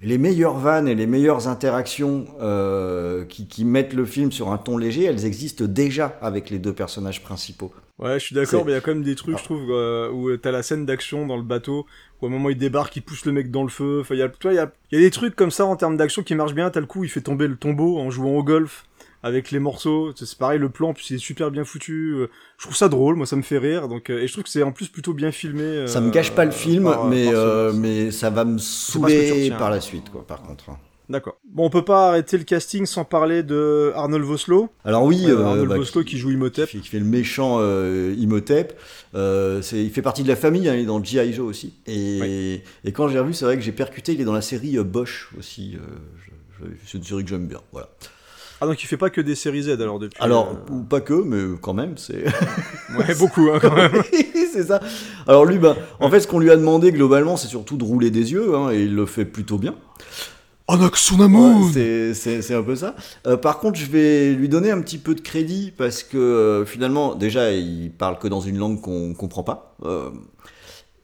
les 0.00 0.18
meilleures 0.18 0.58
vannes 0.58 0.88
et 0.88 0.94
les 0.94 1.06
meilleures 1.06 1.48
interactions 1.48 2.26
euh, 2.40 3.24
qui, 3.24 3.48
qui 3.48 3.64
mettent 3.64 3.94
le 3.94 4.04
film 4.04 4.30
sur 4.30 4.52
un 4.52 4.58
ton 4.58 4.76
léger, 4.76 5.04
elles 5.04 5.24
existent 5.24 5.64
déjà 5.64 6.18
avec 6.22 6.50
les 6.50 6.58
deux 6.58 6.72
personnages 6.72 7.22
principaux. 7.22 7.72
Ouais, 7.98 8.20
je 8.20 8.26
suis 8.26 8.34
d'accord, 8.34 8.64
mais 8.64 8.72
il 8.72 8.74
y 8.74 8.78
a 8.78 8.80
quand 8.80 8.94
même 8.94 9.02
des 9.02 9.16
trucs, 9.16 9.36
je 9.36 9.42
trouve, 9.42 9.70
euh, 9.70 10.08
où 10.10 10.36
t'as 10.36 10.52
la 10.52 10.62
scène 10.62 10.86
d'action 10.86 11.26
dans 11.26 11.36
le 11.36 11.42
bateau, 11.42 11.84
où 12.20 12.26
à 12.26 12.28
un 12.28 12.32
moment 12.32 12.48
il 12.48 12.56
débarque, 12.56 12.94
il 12.94 13.00
pousse 13.00 13.24
le 13.24 13.32
mec 13.32 13.50
dans 13.50 13.64
le 13.64 13.68
feu. 13.68 13.98
Enfin, 14.02 14.14
il 14.14 14.18
y 14.18 14.22
a, 14.22 14.28
tu 14.28 14.36
vois, 14.42 14.52
il 14.52 14.56
y 14.56 14.60
a, 14.60 14.70
il 14.92 15.00
y 15.00 15.02
a 15.02 15.04
des 15.04 15.10
trucs 15.10 15.34
comme 15.34 15.50
ça 15.50 15.66
en 15.66 15.74
termes 15.74 15.96
d'action 15.96 16.22
qui 16.22 16.36
marchent 16.36 16.54
bien. 16.54 16.70
T'as 16.70 16.78
le 16.78 16.86
coup, 16.86 17.02
il 17.02 17.10
fait 17.10 17.20
tomber 17.20 17.48
le 17.48 17.56
tombeau 17.56 17.98
en 17.98 18.10
jouant 18.10 18.36
au 18.36 18.44
golf 18.44 18.84
avec 19.22 19.50
les 19.50 19.58
morceaux. 19.58 20.12
C'est 20.16 20.38
pareil, 20.38 20.58
le 20.58 20.68
plan, 20.68 20.94
puis 20.94 21.04
c'est 21.06 21.18
super 21.18 21.50
bien 21.50 21.64
foutu. 21.64 22.14
Euh, 22.14 22.28
Je 22.58 22.64
trouve 22.64 22.76
ça 22.76 22.88
drôle, 22.88 23.16
moi, 23.16 23.26
ça 23.26 23.36
me 23.36 23.42
fait 23.42 23.58
rire. 23.58 23.88
Donc, 23.88 24.10
euh, 24.10 24.20
et 24.20 24.26
je 24.26 24.32
trouve 24.32 24.44
que 24.44 24.50
c'est 24.50 24.62
en 24.62 24.72
plus 24.72 24.88
plutôt 24.88 25.12
bien 25.14 25.32
filmé. 25.32 25.86
ça 25.86 26.00
me 26.00 26.10
gâche 26.10 26.32
pas 26.32 26.44
le 26.44 26.50
euh, 26.50 26.54
film, 26.54 26.84
par- 26.84 27.04
mais, 27.06 27.24
par 27.26 27.34
euh, 27.36 27.72
mais 27.74 28.10
ça 28.10 28.30
va 28.30 28.44
me 28.44 28.58
saouler 28.58 29.50
par 29.58 29.70
la 29.70 29.80
suite, 29.80 30.10
quoi, 30.10 30.26
par 30.26 30.42
contre. 30.42 30.64
D'accord. 31.08 31.38
Bon, 31.50 31.64
on 31.64 31.70
peut 31.70 31.86
pas 31.86 32.08
arrêter 32.10 32.36
le 32.36 32.44
casting 32.44 32.84
sans 32.84 33.02
parler 33.02 33.42
de 33.42 33.92
Arnold 33.94 34.24
Vosloo. 34.24 34.68
Alors 34.84 35.04
oui, 35.04 35.24
Euh, 35.24 35.38
euh, 35.38 35.44
Arnold 35.46 35.68
bah, 35.70 35.76
Vosloo 35.76 36.04
qui 36.04 36.18
joue 36.18 36.30
Imhotep. 36.32 36.68
Qui 36.68 36.76
fait, 36.76 36.82
qui 36.82 36.88
fait 36.90 36.98
le 36.98 37.06
méchant 37.06 37.56
euh, 37.60 38.14
Imhotep. 38.18 38.78
Euh, 39.14 39.62
il 39.72 39.88
fait 39.90 40.02
partie 40.02 40.22
de 40.22 40.28
la 40.28 40.36
famille, 40.36 40.68
hein, 40.68 40.74
il 40.74 40.80
est 40.82 40.84
dans 40.84 41.02
G.I. 41.02 41.32
Joe 41.32 41.48
aussi. 41.48 41.72
Et, 41.86 42.62
et 42.84 42.92
quand 42.92 43.08
j'ai 43.08 43.18
revu, 43.18 43.32
c'est 43.32 43.46
vrai 43.46 43.56
que 43.56 43.62
j'ai 43.62 43.72
percuté, 43.72 44.12
il 44.12 44.20
est 44.20 44.24
dans 44.26 44.34
la 44.34 44.42
série 44.42 44.76
euh, 44.76 44.84
Bosch 44.84 45.30
aussi. 45.38 45.76
euh, 45.76 45.96
je- 46.60 46.66
je- 46.66 46.70
c'est 46.84 46.98
une 46.98 47.04
série 47.04 47.24
que 47.24 47.30
j'aime 47.30 47.46
bien, 47.46 47.62
voilà. 47.72 47.88
Ah, 48.60 48.66
donc 48.66 48.82
il 48.82 48.86
fait 48.86 48.96
pas 48.96 49.10
que 49.10 49.20
des 49.20 49.34
séries 49.36 49.62
Z 49.62 49.68
alors 49.80 49.98
depuis. 49.98 50.20
Alors, 50.20 50.48
euh, 50.70 50.72
ou 50.74 50.82
pas 50.82 51.00
que, 51.00 51.14
mais 51.14 51.56
quand 51.60 51.74
même, 51.74 51.96
c'est... 51.96 52.24
Ouais, 52.98 53.14
beaucoup, 53.18 53.48
hein, 53.52 53.58
quand 53.60 53.74
même. 53.74 53.92
c'est 54.52 54.64
ça. 54.64 54.80
Alors 55.26 55.44
lui, 55.44 55.58
bah, 55.58 55.76
en 56.00 56.10
fait, 56.10 56.20
ce 56.20 56.26
qu'on 56.26 56.38
lui 56.40 56.50
a 56.50 56.56
demandé 56.56 56.90
globalement, 56.90 57.36
c'est 57.36 57.48
surtout 57.48 57.76
de 57.76 57.84
rouler 57.84 58.10
des 58.10 58.32
yeux, 58.32 58.54
hein, 58.56 58.70
et 58.72 58.82
il 58.82 58.94
le 58.94 59.06
fait 59.06 59.24
plutôt 59.24 59.58
bien. 59.58 59.74
Anaxunamoon 60.66 61.62
Ouais, 61.66 61.72
c'est- 61.72 62.14
c'est 62.14 62.42
c'est 62.42 62.54
un 62.54 62.62
peu 62.62 62.76
ça. 62.76 62.94
Euh, 63.26 63.36
par 63.38 63.58
contre, 63.58 63.78
je 63.78 63.86
vais 63.86 64.32
lui 64.34 64.48
donner 64.50 64.70
un 64.70 64.80
petit 64.82 64.98
peu 64.98 65.14
de 65.14 65.20
crédit 65.22 65.72
parce 65.76 66.02
que 66.02 66.18
euh, 66.18 66.66
finalement, 66.66 67.14
déjà, 67.14 67.52
il 67.52 67.90
parle 67.90 68.18
que 68.18 68.28
dans 68.28 68.40
une 68.42 68.58
langue 68.58 68.80
qu'on 68.80 69.14
comprend 69.14 69.42
pas. 69.44 69.74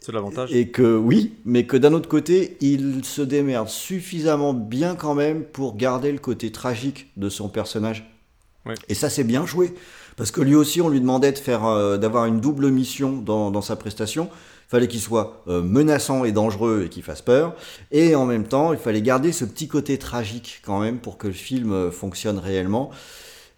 C'est 0.04 0.12
l'avantage. 0.12 0.52
et 0.52 0.68
que 0.68 0.98
oui, 0.98 1.32
mais 1.46 1.64
que 1.64 1.78
d'un 1.78 1.94
autre 1.94 2.10
côté, 2.10 2.58
il 2.60 3.06
se 3.06 3.22
démerde 3.22 3.68
suffisamment 3.68 4.52
bien 4.52 4.96
quand 4.96 5.14
même 5.14 5.44
pour 5.44 5.76
garder 5.76 6.12
le 6.12 6.18
côté 6.18 6.52
tragique 6.52 7.10
de 7.16 7.30
son 7.30 7.48
personnage. 7.48 8.04
Ouais. 8.66 8.74
Et 8.90 8.94
ça, 8.94 9.08
c'est 9.08 9.24
bien 9.24 9.46
joué. 9.46 9.74
Parce 10.16 10.30
que 10.30 10.42
lui 10.42 10.54
aussi, 10.54 10.82
on 10.82 10.90
lui 10.90 11.00
demandait 11.00 11.32
de 11.32 11.38
faire, 11.38 11.64
euh, 11.64 11.96
d'avoir 11.96 12.26
une 12.26 12.38
double 12.38 12.68
mission 12.68 13.12
dans, 13.12 13.50
dans 13.50 13.62
sa 13.62 13.76
prestation. 13.76 14.28
Il 14.66 14.70
fallait 14.70 14.88
qu'il 14.88 15.00
soit 15.00 15.42
euh, 15.48 15.62
menaçant 15.62 16.24
et 16.24 16.32
dangereux 16.32 16.84
et 16.84 16.88
qu'il 16.90 17.02
fasse 17.02 17.22
peur. 17.22 17.54
Et 17.90 18.14
en 18.14 18.26
même 18.26 18.44
temps, 18.44 18.74
il 18.74 18.78
fallait 18.78 19.02
garder 19.02 19.32
ce 19.32 19.46
petit 19.46 19.68
côté 19.68 19.98
tragique 19.98 20.60
quand 20.66 20.80
même 20.80 20.98
pour 20.98 21.16
que 21.16 21.28
le 21.28 21.32
film 21.32 21.72
euh, 21.72 21.90
fonctionne 21.90 22.38
réellement. 22.38 22.90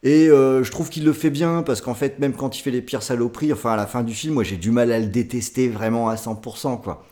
Et 0.07 0.29
euh, 0.29 0.63
je 0.63 0.71
trouve 0.71 0.89
qu'il 0.89 1.05
le 1.05 1.13
fait 1.13 1.31
bien 1.31 1.63
parce 1.65 1.81
qu'en 1.81 1.95
fait, 1.95 2.21
même 2.21 2.33
quand 2.33 2.57
il 2.57 2.63
fait 2.63 2.71
les 2.71 2.81
pires 2.83 3.03
saloperies, 3.03 3.53
enfin 3.53 3.73
à 3.73 3.77
la 3.77 3.87
fin 3.89 4.05
du 4.05 4.15
film, 4.15 4.35
moi 4.35 4.45
j'ai 4.45 4.57
du 4.57 4.71
mal 4.71 4.93
à 4.93 5.01
le 5.01 5.07
détester 5.07 5.69
vraiment 5.69 6.09
à 6.09 6.15
100%. 6.17 6.81
Quoi. 6.81 7.05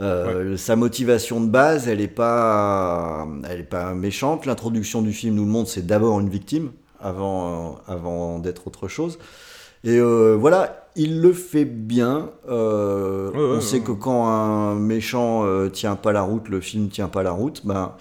Euh, 0.00 0.56
Sa 0.58 0.76
motivation 0.76 1.40
de 1.40 1.46
base, 1.48 1.88
elle 1.88 2.00
est 2.02 2.08
pas, 2.08 3.26
elle 3.48 3.60
est 3.60 3.64
pas 3.64 3.94
méchante. 3.94 4.44
L'introduction 4.44 5.00
du 5.02 5.12
film 5.14 5.34
nous 5.36 5.44
le 5.46 5.50
montre, 5.50 5.70
c'est 5.70 5.86
d'abord 5.86 6.20
une 6.20 6.28
victime 6.28 6.72
avant, 7.00 7.78
euh, 7.88 7.92
avant 7.94 8.38
d'être 8.38 8.66
autre 8.66 8.86
chose. 8.88 9.18
Et 9.84 9.98
euh, 9.98 10.36
voilà, 10.38 10.88
il 10.96 11.22
le 11.22 11.32
fait 11.32 11.64
bien. 11.64 12.30
Euh, 12.50 13.30
Ouais, 13.30 13.38
on 13.38 13.54
ouais, 13.54 13.60
sait 13.60 13.78
ouais. 13.78 13.82
que 13.84 13.92
quand 13.92 14.28
un 14.28 14.74
méchant 14.74 15.44
euh, 15.46 15.70
tient 15.70 15.96
pas 15.96 16.12
la 16.12 16.22
route, 16.22 16.48
le 16.50 16.60
film 16.60 16.88
tient 16.90 17.08
pas 17.08 17.22
la 17.22 17.30
route. 17.32 17.62
Ben 17.64 17.94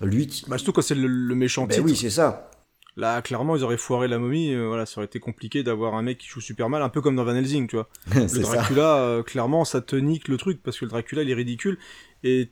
lui, 0.00 0.28
Bah, 0.48 0.58
surtout 0.58 0.72
quand 0.72 0.82
c'est 0.82 0.94
le, 0.96 1.06
le 1.06 1.34
méchant 1.36 1.66
ben 1.66 1.74
titre. 1.76 1.86
oui, 1.86 1.94
c'est 1.96 2.10
ça. 2.10 2.49
Là, 2.96 3.22
clairement, 3.22 3.56
ils 3.56 3.62
auraient 3.64 3.76
foiré 3.76 4.08
la 4.08 4.18
momie. 4.18 4.52
euh, 4.52 4.66
voilà, 4.66 4.84
ça 4.86 4.98
aurait 4.98 5.06
été 5.06 5.20
compliqué 5.20 5.62
d'avoir 5.62 5.94
un 5.94 6.02
mec 6.02 6.18
qui 6.18 6.26
joue 6.28 6.40
super 6.40 6.68
mal, 6.68 6.82
un 6.82 6.88
peu 6.88 7.00
comme 7.00 7.16
dans 7.16 7.24
Van 7.24 7.34
Helsing, 7.34 7.66
tu 7.68 7.76
vois. 7.76 7.88
Le. 8.14 8.42
Dracula, 8.42 8.96
euh, 8.98 9.22
clairement, 9.22 9.64
ça 9.64 9.80
te 9.80 9.96
nique 9.96 10.28
le 10.28 10.36
truc 10.36 10.60
parce 10.62 10.78
que 10.78 10.84
le 10.84 10.90
Dracula, 10.90 11.22
il 11.22 11.30
est 11.30 11.34
ridicule. 11.34 11.78
Et 12.22 12.50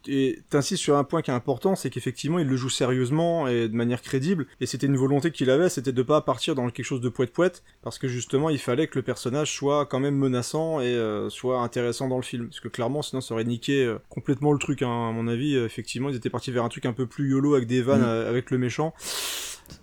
t'insistes 0.49 0.83
sur 0.83 0.97
un 0.97 1.05
point 1.05 1.21
qui 1.21 1.31
est 1.31 1.35
important, 1.35 1.77
c'est 1.77 1.91
qu'effectivement, 1.91 2.39
il 2.39 2.47
le 2.47 2.57
joue 2.57 2.71
sérieusement 2.71 3.49
et 3.49 3.69
de 3.69 3.75
manière 3.77 4.01
crédible. 4.01 4.47
Et 4.63 4.67
c'était 4.67 4.87
une 4.87 4.97
volonté 4.97 5.31
qu'il 5.31 5.51
avait, 5.51 5.69
c'était 5.69 5.93
de 5.93 6.03
pas 6.03 6.23
partir 6.23 6.55
dans 6.55 6.67
quelque 6.71 6.87
chose 6.87 7.03
de 7.03 7.11
poète-poète, 7.11 7.63
parce 7.83 7.99
que 7.99 8.09
justement, 8.09 8.49
il 8.49 8.59
fallait 8.59 8.87
que 8.87 8.99
le 8.99 9.03
personnage 9.03 9.55
soit 9.55 9.85
quand 9.85 10.01
même 10.01 10.17
menaçant 10.17 10.81
et 10.81 10.87
euh, 10.87 11.29
soit 11.29 11.61
intéressant 11.61 12.09
dans 12.09 12.17
le 12.17 12.23
film. 12.23 12.47
Parce 12.49 12.61
que 12.61 12.69
clairement, 12.69 13.03
sinon, 13.03 13.21
ça 13.21 13.35
aurait 13.35 13.45
niqué 13.45 13.85
euh, 13.85 13.99
complètement 14.09 14.53
le 14.55 14.59
truc. 14.59 14.81
hein. 14.81 14.87
À 15.11 15.13
mon 15.13 15.29
avis, 15.29 15.55
euh, 15.55 15.67
effectivement, 15.67 16.09
ils 16.09 16.17
étaient 16.17 16.31
partis 16.31 16.51
vers 16.51 16.65
un 16.65 16.71
truc 16.71 16.87
un 16.87 16.95
peu 16.95 17.05
plus 17.07 17.29
yolo 17.29 17.55
avec 17.55 17.69
des 17.69 17.83
vannes 17.83 18.01
Mm. 18.01 18.27
avec 18.29 18.51
le 18.51 18.57
méchant. 18.57 18.95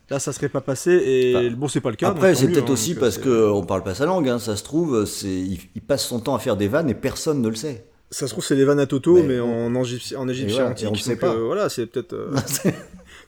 Là, 0.09 0.19
ça 0.19 0.31
serait 0.33 0.49
pas 0.49 0.61
passé. 0.61 0.91
Et 0.91 1.35
Enfin, 1.35 1.49
bon, 1.55 1.67
c'est 1.67 1.81
pas 1.81 1.89
le 1.89 1.95
cas. 1.95 2.09
Après, 2.09 2.35
c'est 2.35 2.47
peut-être 2.47 2.69
hein, 2.69 2.73
aussi 2.73 2.95
parce 2.95 3.15
c'est- 3.15 3.21
que 3.21 3.49
on 3.49 3.63
parle 3.63 3.83
pas 3.83 3.95
sa 3.95 4.05
langue. 4.05 4.27
Hein, 4.29 4.39
ça 4.39 4.55
se 4.55 4.63
trouve, 4.63 5.05
c'est 5.05 5.27
il, 5.27 5.59
il 5.75 5.81
passe 5.81 6.05
son 6.05 6.19
temps 6.19 6.35
à 6.35 6.39
faire 6.39 6.57
des 6.57 6.67
vannes 6.67 6.89
et 6.89 6.93
personne 6.95 7.41
ne 7.41 7.49
le 7.49 7.55
sait. 7.55 7.85
Ça 8.11 8.27
se 8.27 8.31
trouve, 8.33 8.45
c'est 8.45 8.55
les 8.55 8.65
vannes 8.65 8.79
à 8.79 8.85
Toto, 8.85 9.15
Mais- 9.15 9.23
mais, 9.23 9.39
en, 9.39 9.73
égyptien, 9.81 10.19
en 10.19 10.27
égyptien 10.27 10.67
antique. 10.71 10.87
on 10.91 10.95
sait 10.95 11.11
donc, 11.11 11.19
pas. 11.19 11.33
euh, 11.33 11.43
voilà, 11.45 11.69
c'est 11.69 11.85
peut-être. 11.87 12.13
euh, 12.13 12.31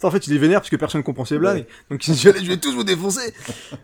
en 0.03 0.11
fait, 0.11 0.27
il 0.27 0.33
est 0.33 0.37
vénère 0.37 0.59
parce 0.59 0.69
que 0.69 0.75
personne 0.75 1.03
comprend 1.03 1.25
ses 1.25 1.37
blagues. 1.37 1.65
Donc 1.89 2.07
il 2.07 2.13
dit, 2.13 2.27
allez, 2.27 2.43
je 2.43 2.47
vais 2.47 2.57
tous 2.57 2.73
vous 2.73 2.83
défoncer. 2.83 3.33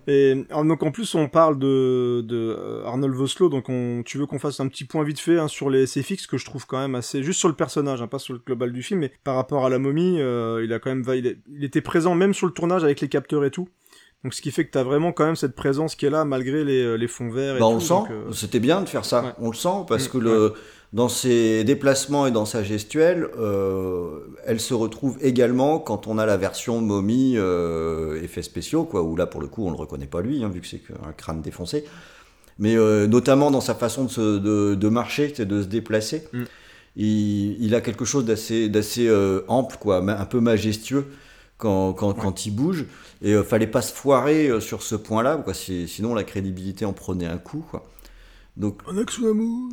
Et 0.08 0.36
donc 0.52 0.84
en 0.84 0.92
plus, 0.92 1.14
on 1.16 1.28
parle 1.28 1.58
de, 1.58 2.22
de 2.22 2.56
euh, 2.58 2.86
Arnold 2.86 3.14
Vosloo. 3.14 3.50
Donc 3.50 3.70
on, 3.70 4.04
tu 4.06 4.18
veux 4.18 4.26
qu'on 4.26 4.40
fasse 4.40 4.60
un 4.60 4.68
petit 4.68 4.86
point 4.86 5.04
vite 5.04 5.20
fait 5.20 5.40
hein, 5.40 5.48
sur 5.48 5.70
les 5.70 5.86
SFX 5.86 6.28
que 6.28 6.38
je 6.38 6.46
trouve 6.46 6.66
quand 6.66 6.80
même 6.80 6.96
assez, 6.96 7.24
juste 7.24 7.40
sur 7.40 7.50
le 7.50 7.56
personnage, 7.56 8.02
hein, 8.02 8.08
pas 8.08 8.20
sur 8.20 8.34
le 8.34 8.40
global 8.46 8.72
du 8.72 8.84
film, 8.84 9.00
mais 9.00 9.12
par 9.24 9.36
rapport 9.36 9.66
à 9.66 9.70
la 9.70 9.80
momie, 9.80 10.20
euh, 10.20 10.64
il 10.64 10.74
a 10.74 10.80
quand 10.80 10.94
même, 10.94 11.06
il 11.14 11.64
était 11.64 11.82
présent 11.82 12.16
même 12.16 12.34
sur 12.34 12.48
le 12.48 12.54
tournage 12.54 12.84
avec 12.84 13.02
les 13.02 13.10
capteurs 13.10 13.46
et 13.46 13.52
tout. 13.52 13.68
Donc 14.24 14.34
ce 14.34 14.42
qui 14.42 14.52
fait 14.52 14.66
que 14.66 14.72
t'as 14.72 14.84
vraiment 14.84 15.12
quand 15.12 15.26
même 15.26 15.36
cette 15.36 15.56
présence 15.56 15.96
qui 15.96 16.06
est 16.06 16.10
là 16.10 16.24
malgré 16.24 16.64
les, 16.64 16.82
euh, 16.82 16.96
les 16.96 17.08
fonds 17.08 17.30
verts. 17.30 17.58
Et 17.58 17.60
Bah, 17.60 17.66
on 17.68 17.74
tout, 17.74 17.80
le 17.80 17.86
sent. 17.86 18.12
euh, 18.12 18.32
C'était 18.32 18.60
bien 18.62 18.82
de 18.82 18.88
faire 18.88 19.04
ça. 19.06 19.22
Ouais. 19.24 19.30
On 19.40 19.50
le 19.50 19.56
sent 19.56 19.84
parce 19.88 20.08
Mm, 20.08 20.12
que 20.12 20.18
le 20.20 20.54
dans 20.94 21.10
ses 21.10 21.64
déplacements 21.64 22.28
et 22.28 22.32
dans 22.32 22.46
sa 22.46 22.64
gestuelle, 22.64 23.28
euh, 23.40 24.20
elle 24.46 24.60
se 24.60 24.76
retrouve 24.76 25.18
également 25.22 25.80
quand 25.80 26.06
on 26.06 26.20
a 26.20 26.26
la 26.28 26.38
version 26.38 26.82
momie 26.82 27.34
euh, 27.36 28.22
effets 28.22 28.44
spéciaux, 28.44 28.84
quoi. 28.84 29.02
Où 29.02 29.16
là, 29.16 29.26
pour 29.26 29.42
le 29.42 29.48
coup, 29.48 29.66
on 29.66 29.72
le 29.72 29.76
reconnaît 29.76 30.06
pas 30.06 30.22
lui, 30.22 30.44
hein, 30.44 30.50
vu 30.54 30.62
que 30.62 30.68
c'est 30.68 30.82
un 31.04 31.12
crâne 31.14 31.42
défoncé. 31.42 31.84
Mais 32.60 32.76
notamment 33.08 33.50
dans 33.50 33.60
sa 33.62 33.74
façon 33.74 34.04
de, 34.06 34.10
se, 34.12 34.38
de, 34.38 34.76
de 34.76 34.88
marcher, 34.90 35.30
de 35.30 35.62
se 35.64 35.68
déplacer. 35.68 36.28
Mm. 36.32 36.44
Il, 36.96 37.64
il 37.66 37.74
a 37.74 37.82
quelque 37.82 38.06
chose 38.06 38.24
d'assez 38.24 39.12
ample, 39.48 39.78
quoi, 39.80 39.98
un 39.98 40.26
peu 40.26 40.40
majestueux 40.40 41.08
quand, 41.58 41.94
quand, 41.94 42.14
quand 42.14 42.46
il 42.46 42.52
bouge. 42.52 42.86
Et 43.22 43.34
euh, 43.34 43.44
fallait 43.44 43.68
pas 43.68 43.82
se 43.82 43.94
foirer 43.94 44.48
euh, 44.50 44.60
sur 44.60 44.82
ce 44.84 44.96
point-là, 44.96 45.38
quoi. 45.38 45.54
si- 45.54 45.88
Sinon, 45.88 46.14
la 46.14 46.24
crédibilité 46.24 46.86
en 46.86 46.94
prenait 46.94 47.26
un 47.28 47.38
coup, 47.38 47.66
quoi. 47.70 47.90
Donc, 48.58 48.82
Un 48.88 48.98
Aksunamu 48.98 49.70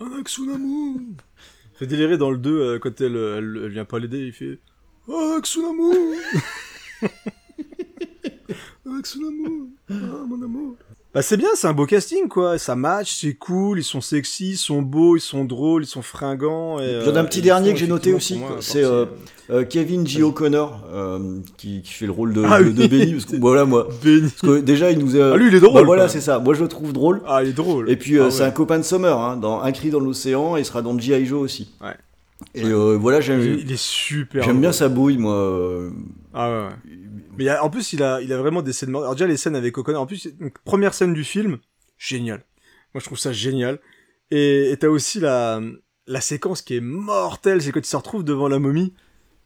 Un 0.00 0.18
Aksunamu 0.20 1.00
fait 1.74 1.86
délirer 1.86 2.16
dans 2.18 2.30
le 2.30 2.38
2 2.38 2.50
euh, 2.50 2.78
quand 2.78 3.00
elle, 3.00 3.16
elle, 3.16 3.60
elle 3.64 3.70
vient 3.70 3.84
pas 3.84 3.98
l'aider, 3.98 4.26
il 4.26 4.32
fait 4.32 4.58
Aksunamu 5.36 6.16
Aksunamu 8.98 9.70
Ah, 9.90 9.94
mon 10.28 10.42
amour 10.42 10.76
Bah 11.14 11.22
c'est 11.22 11.36
bien, 11.36 11.50
c'est 11.54 11.68
un 11.68 11.72
beau 11.72 11.86
casting 11.86 12.26
quoi, 12.26 12.58
ça 12.58 12.74
match, 12.74 13.14
c'est 13.20 13.34
cool, 13.34 13.78
ils 13.78 13.84
sont 13.84 14.00
sexy, 14.00 14.50
ils 14.50 14.56
sont 14.56 14.82
beaux, 14.82 15.16
ils 15.16 15.20
sont 15.20 15.44
drôles, 15.44 15.84
ils 15.84 15.86
sont 15.86 16.02
fringants. 16.02 16.80
Et, 16.80 17.00
J'en 17.04 17.12
ai 17.12 17.18
un 17.18 17.22
euh, 17.22 17.24
petit 17.24 17.38
et 17.38 17.42
dernier 17.42 17.72
que 17.72 17.78
j'ai 17.78 17.86
noté 17.86 18.12
aussi, 18.12 18.38
moi, 18.38 18.56
c'est 18.58 18.82
euh, 18.82 19.06
euh, 19.50 19.64
Kevin 19.64 20.04
J. 20.04 20.24
O'Connor 20.24 20.80
euh, 20.92 21.38
qui, 21.56 21.82
qui 21.82 21.92
fait 21.92 22.06
le 22.06 22.12
rôle 22.12 22.32
de, 22.32 22.42
Ah 22.44 22.60
de, 22.60 22.64
oui. 22.68 22.74
de 22.74 22.86
Benny. 22.88 23.12
Parce 23.12 23.26
que, 23.26 23.36
voilà, 23.36 23.64
moi, 23.64 23.86
Benny. 24.02 24.22
parce 24.22 24.40
que 24.40 24.60
déjà, 24.60 24.90
il 24.90 24.98
nous 24.98 25.14
a. 25.16 25.34
Ah, 25.34 25.36
lui, 25.36 25.46
il 25.48 25.54
est 25.54 25.60
drôle, 25.60 25.74
Bah, 25.74 25.82
voilà, 25.84 26.08
c'est 26.08 26.20
ça. 26.20 26.40
Moi, 26.40 26.54
je 26.54 26.62
le 26.62 26.68
trouve 26.68 26.92
drôle. 26.92 27.22
Ah, 27.28 27.44
il 27.44 27.50
est 27.50 27.52
drôle. 27.52 27.88
Et 27.90 27.96
puis, 27.96 28.18
Ah, 28.18 28.32
c'est 28.32 28.42
un 28.42 28.50
copain 28.50 28.78
de 28.78 28.84
Summer, 28.84 29.16
hein, 29.16 29.36
dans 29.36 29.60
Un 29.60 29.70
cri 29.70 29.90
dans 29.90 30.00
l'océan, 30.00 30.56
et 30.56 30.60
il 30.62 30.64
sera 30.64 30.82
dans 30.82 30.98
G.I. 30.98 31.26
Joe 31.26 31.40
aussi. 31.42 31.70
Ouais. 31.80 31.94
Et 32.56 32.64
voilà, 32.72 33.20
j'aime 33.20 33.40
Il, 33.40 33.60
il 33.60 33.70
est 33.72 33.80
super. 33.80 34.42
j'aime 34.42 34.60
bien 34.60 34.72
sa 34.72 34.88
bouille, 34.88 35.18
moi. 35.18 35.90
Ah 36.32 36.50
ouais, 36.50 36.56
ouais. 36.66 36.72
Mais 37.38 37.50
en 37.58 37.70
plus, 37.70 37.92
il 37.92 38.02
a, 38.02 38.20
il 38.20 38.32
a 38.32 38.38
vraiment 38.38 38.62
des 38.62 38.72
scènes. 38.72 38.90
mor- 38.90 39.02
Alors 39.02 39.14
déjà 39.14 39.26
les 39.26 39.36
scènes 39.36 39.56
avec 39.56 39.76
O'Connor. 39.78 40.02
En 40.02 40.06
plus, 40.06 40.26
donc, 40.38 40.54
première 40.64 40.94
scène 40.94 41.12
du 41.14 41.24
film, 41.24 41.58
génial. 41.98 42.44
Moi, 42.94 43.00
je 43.00 43.04
trouve 43.06 43.18
ça 43.18 43.32
génial. 43.32 43.78
Et 44.30 44.74
t'as 44.80 44.88
aussi 44.88 45.20
la, 45.20 45.60
la 46.06 46.20
séquence 46.20 46.62
qui 46.62 46.76
est 46.76 46.80
mortelle, 46.80 47.60
c'est 47.62 47.72
quand 47.72 47.80
il 47.80 47.86
se 47.86 47.96
retrouve 47.96 48.24
devant 48.24 48.48
la 48.48 48.58
momie 48.58 48.94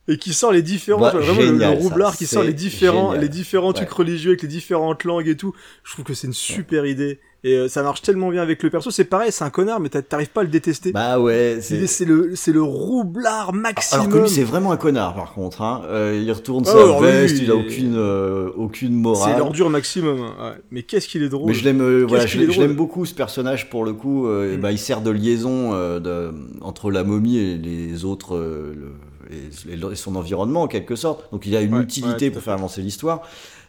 et 0.07 0.17
qui 0.17 0.33
sort 0.33 0.53
les 0.53 0.63
différents, 0.63 1.01
Bah, 1.01 1.11
vois, 1.11 1.21
vraiment 1.21 1.41
le- 1.41 1.47
génial, 1.49 1.75
le, 1.75 1.81
ça. 1.83 1.89
roublard 1.89 2.17
qui 2.17 2.27
sort 2.27 2.43
les 2.43 2.55
différents, 2.55 3.09
génial. 3.09 3.21
les 3.23 3.29
différents 3.29 3.69
Ouais. 3.69 3.75
trucs 3.75 3.91
religieux 3.91 4.31
avec 4.31 4.43
les 4.43 4.49
différentes 4.49 5.05
langues 5.05 5.29
et 5.29 5.37
tout. 5.37 5.55
Je 5.85 5.93
trouve 5.93 6.05
que 6.05 6.15
c'est 6.15 6.27
une 6.27 6.33
super 6.33 6.87
idée. 6.87 7.21
Et 7.45 7.55
euh, 7.55 7.69
ça 7.69 7.85
marche 7.85 8.03
tellement 8.03 8.31
bien 8.31 8.43
avec 8.43 8.63
le 8.65 8.69
perso. 8.71 8.91
C'est 8.91 9.05
pareil, 9.05 9.31
c'est 9.31 9.45
un 9.45 9.51
connard, 9.51 9.79
mais 9.79 9.89
t'a- 9.89 10.03
t'arrives 10.03 10.31
pas 10.31 10.41
à 10.41 10.45
le 10.45 10.51
détester. 10.51 10.91
Bah 10.91 11.21
ouais, 11.21 11.59
c'est. 11.61 11.87
C'est 11.87 12.05
le, 12.05 12.33
c'est 12.35 12.51
le 12.53 12.63
roublard 12.63 13.53
maximum. 13.53 14.01
Alors 14.07 14.13
que 14.13 14.19
lui, 14.23 14.29
c'est 14.29 14.43
vraiment 14.43 14.73
un 14.73 14.77
connard, 14.77 15.15
par 15.15 15.35
contre. 15.35 15.63
Hein. 15.63 15.83
Euh, 15.87 16.21
il 16.21 16.33
retourne 16.33 16.65
Ah, 16.67 16.73
sa 16.73 16.85
lui, 16.85 17.01
veste, 17.07 17.37
il 17.39 17.43
a 17.51 17.55
il 17.55 17.61
aucune, 17.61 17.95
euh, 17.97 18.51
aucune 18.57 18.89
c'est 18.89 18.95
morale. 18.99 19.39
l'ordure 19.39 19.71
maximum. 19.71 20.21
hein. 20.21 20.35
Ouais. 20.51 20.57
Mais 20.73 20.83
qu'est-ce 20.83 21.07
qu'il 21.07 21.23
est 21.23 21.29
drôle. 21.29 21.47
Mais 21.49 21.55
je 21.55 21.65
l'aime, 21.65 21.81
euh, 21.81 22.05
voilà, 22.09 22.27
je 22.27 22.67
beaucoup 22.73 23.07
ce 23.07 23.15
personnage 23.15 23.71
pour 23.71 23.85
le 23.85 23.93
coup. 23.93 24.27
Mm. 24.27 24.57
bah, 24.57 24.73
il 24.73 24.79
sert 24.79 25.01
de 25.01 25.11
liaison 25.11 25.73
de- 26.01 26.33
entre 26.61 26.91
la 26.91 27.05
momie 27.05 27.39
et 27.39 27.57
les 27.57 28.05
autres, 28.05 28.37
le- 28.37 28.95
et, 29.31 29.93
et 29.93 29.95
son 29.95 30.17
environnement 30.17 30.63
en 30.63 30.67
quelque 30.69 30.97
sorte. 30.97 31.31
Donc 31.33 31.47
il 31.47 31.55
a 31.55 31.61
une 31.61 31.75
Ouais, 31.75 31.83
utilité 31.83 32.31
pour 32.31 32.43
faire 32.43 32.55
avancer 32.55 32.81
l'histoire. 32.83 33.23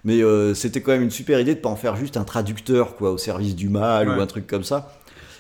Mais 0.06 0.22
euh, 0.22 0.54
c'était 0.54 0.82
quand 0.82 0.92
même 0.92 1.02
une 1.04 1.12
super 1.12 1.40
idée 1.40 1.56
de 1.56 1.60
pas 1.60 1.70
en 1.70 1.76
faire 1.76 1.96
juste 1.96 2.16
un 2.18 2.24
traducteur 2.24 2.96
quoi 2.96 3.12
au 3.12 3.18
service 3.18 3.56
du 3.56 3.70
mal 3.70 4.10
Ouais. 4.10 4.16
ou 4.18 4.22
un 4.22 4.28
truc 4.28 4.48
comme 4.48 4.64
ça. 4.64 4.94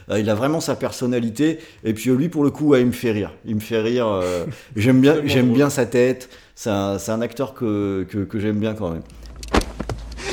Euh, 0.10 0.19
il 0.19 0.30
a 0.30 0.36
vraiment 0.36 0.60
sa 0.60 0.76
personnalité 0.76 1.60
et 1.84 1.93
puis 1.93 2.10
euh, 2.10 2.15
lui 2.15 2.30
pour 2.30 2.43
le 2.43 2.50
coup 2.50 2.69
ouais, 2.69 2.82
il 2.82 2.88
me 2.88 2.91
fait 2.91 3.12
rire. 3.12 3.32
Il 3.45 3.56
me 3.56 3.60
fait 3.60 3.80
rire. 3.80 4.08
euh, 4.08 4.45
j'aime 4.76 5.00
bien, 5.02 5.22
j'aime 5.26 5.54
bien 5.54 5.69
sa 5.69 5.86
tête. 5.86 6.30
C'est 6.56 6.69
un, 6.72 6.98
c'est 7.00 7.12
un 7.12 7.22
acteur 7.22 7.54
que, 7.54 8.06
que, 8.10 8.19
que 8.26 8.39
j'aime 8.39 8.58
bien 8.60 8.74
quand 8.74 8.89
même. 8.91 9.04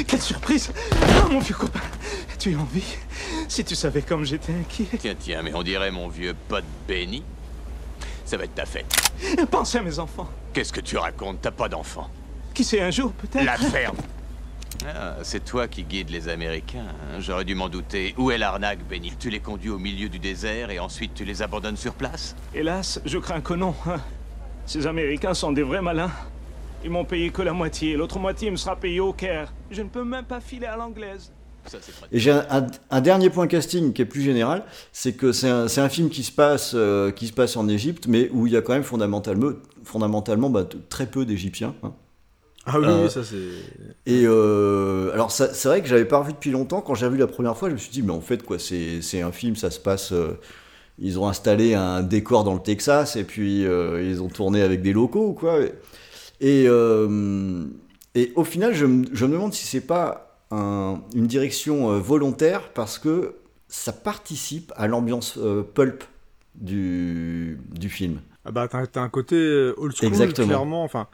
Quelle 0.06 0.20
surprise 0.20 0.70
Ah, 1.02 1.28
mon 1.30 1.38
vieux 1.38 1.54
copain 1.54 1.80
Tu 2.38 2.52
es 2.52 2.56
en 2.56 2.64
vie 2.64 2.96
Si 3.48 3.64
tu 3.64 3.74
savais 3.74 4.02
comme 4.02 4.24
j'étais 4.24 4.52
inquiet. 4.52 4.86
Tiens, 4.98 5.14
tiens, 5.18 5.42
mais 5.42 5.52
on 5.54 5.62
dirait 5.62 5.90
mon 5.90 6.08
vieux 6.08 6.34
pote 6.48 6.64
Benny. 6.88 7.22
Ça 8.24 8.36
va 8.36 8.44
être 8.44 8.54
ta 8.54 8.66
fête. 8.66 8.86
Pensez 9.50 9.78
à 9.78 9.82
mes 9.82 9.98
enfants. 9.98 10.28
Qu'est-ce 10.52 10.72
que 10.72 10.80
tu 10.80 10.96
racontes? 10.96 11.38
T'as 11.42 11.50
pas 11.52 11.68
d'enfant. 11.68 12.10
Qui 12.54 12.64
sait 12.64 12.80
un 12.80 12.90
jour, 12.90 13.12
peut-être? 13.12 13.44
La 13.44 13.56
ferme 13.56 13.96
Ah, 14.84 15.16
c'est 15.22 15.44
toi 15.44 15.68
qui 15.68 15.82
guides 15.84 16.10
les 16.10 16.28
Américains. 16.28 16.84
hein, 16.86 17.20
J'aurais 17.20 17.44
dû 17.44 17.54
m'en 17.54 17.68
douter. 17.68 18.14
Où 18.18 18.30
est 18.30 18.38
l'arnaque, 18.38 18.80
Benny? 18.88 19.12
Tu 19.18 19.30
les 19.30 19.40
conduis 19.40 19.70
au 19.70 19.78
milieu 19.78 20.08
du 20.08 20.18
désert 20.18 20.70
et 20.70 20.78
ensuite 20.78 21.14
tu 21.14 21.24
les 21.24 21.42
abandonnes 21.42 21.76
sur 21.76 21.94
place? 21.94 22.36
Hélas, 22.54 23.00
je 23.04 23.18
crains 23.18 23.40
que 23.40 23.54
non. 23.54 23.74
hein. 23.86 24.00
Ces 24.66 24.86
Américains 24.86 25.34
sont 25.34 25.52
des 25.52 25.62
vrais 25.62 25.82
malins. 25.82 26.10
Ils 26.84 26.90
m'ont 26.90 27.04
payé 27.04 27.30
que 27.30 27.42
la 27.42 27.52
moitié. 27.52 27.96
L'autre 27.96 28.18
moitié 28.18 28.50
me 28.50 28.56
sera 28.56 28.76
payée 28.76 29.00
au 29.00 29.12
Caire. 29.12 29.52
Je 29.70 29.82
ne 29.82 29.88
peux 29.88 30.04
même 30.04 30.24
pas 30.24 30.40
filer 30.40 30.66
à 30.66 30.76
l'anglaise. 30.76 31.32
Et 32.12 32.20
j'ai 32.20 32.30
un, 32.30 32.46
un- 32.48 32.66
un 32.90 33.00
dernier 33.00 33.28
point 33.28 33.48
casting 33.48 33.92
qui 33.92 34.02
est 34.02 34.06
plus 34.06 34.22
général, 34.22 34.62
c'est 34.92 35.14
que 35.14 35.32
c'est 35.32 35.48
un, 35.48 35.66
c'est 35.66 35.80
un 35.80 35.88
film 35.88 36.10
qui 36.10 36.22
se 36.22 36.30
passe 36.30 36.72
euh, 36.76 37.10
qui 37.10 37.26
se 37.26 37.32
passe 37.32 37.56
en 37.56 37.66
Égypte, 37.68 38.06
mais 38.06 38.28
où 38.32 38.46
il 38.46 38.52
y 38.52 38.56
a 38.56 38.62
quand 38.62 38.72
même 38.72 38.84
fondamentalement, 38.84 39.50
fondamentalement 39.82 40.48
bah, 40.48 40.64
t- 40.64 40.78
très 40.88 41.06
peu 41.06 41.24
d'Égyptiens. 41.26 41.74
hein. 41.82 41.92
Ah 42.66 42.80
oui, 42.80 42.86
Euh, 42.86 43.04
oui, 43.04 43.10
ça 43.10 43.22
c'est. 43.24 43.36
Et 44.06 44.22
euh, 44.26 45.12
alors 45.12 45.30
c'est 45.30 45.64
vrai 45.64 45.82
que 45.82 45.88
j'avais 45.88 46.04
pas 46.04 46.18
revu 46.18 46.32
depuis 46.32 46.50
longtemps. 46.50 46.80
Quand 46.80 46.94
j'ai 46.94 47.08
vu 47.08 47.16
la 47.16 47.26
première 47.26 47.56
fois, 47.56 47.68
je 47.68 47.74
me 47.74 47.78
suis 47.78 47.90
dit 47.90 48.02
mais 48.02 48.12
en 48.12 48.20
fait 48.20 48.42
quoi, 48.44 48.58
c'est 48.58 49.02
c'est 49.02 49.22
un 49.22 49.32
film, 49.32 49.56
ça 49.56 49.70
se 49.70 49.80
passe. 49.80 50.12
euh, 50.12 50.38
ils 51.00 51.18
ont 51.18 51.28
installé 51.28 51.74
un 51.74 52.02
décor 52.02 52.44
dans 52.44 52.54
le 52.54 52.60
Texas 52.62 53.16
et 53.16 53.24
puis 53.24 53.62
ils 53.62 54.22
ont 54.22 54.28
tourné 54.28 54.62
avec 54.62 54.82
des 54.82 54.92
locaux 54.92 55.28
ou 55.28 55.34
quoi. 55.34 55.60
Et 56.40 56.66
Et 58.14 58.32
au 58.34 58.44
final, 58.44 58.74
je, 58.74 58.86
me- 58.86 59.06
je 59.12 59.26
me 59.26 59.32
demande 59.32 59.52
si 59.52 59.66
c'est 59.66 59.80
pas 59.86 60.38
un- 60.50 61.00
une 61.14 61.26
direction 61.26 61.98
volontaire 61.98 62.70
parce 62.72 62.98
que 62.98 63.34
ça 63.68 63.92
participe 63.92 64.72
à 64.76 64.86
l'ambiance 64.86 65.38
pulp 65.74 66.04
du, 66.54 67.58
du 67.74 67.88
film. 67.90 68.20
Ah 68.44 68.52
bah, 68.52 68.68
t'as 68.68 68.86
t'as 68.86 69.02
un 69.02 69.08
côté 69.08 69.36
old 69.76 69.94
school, 69.94 70.08
Exactement. 70.08 70.46
clairement. 70.46 70.84
Enfin, 70.84 71.08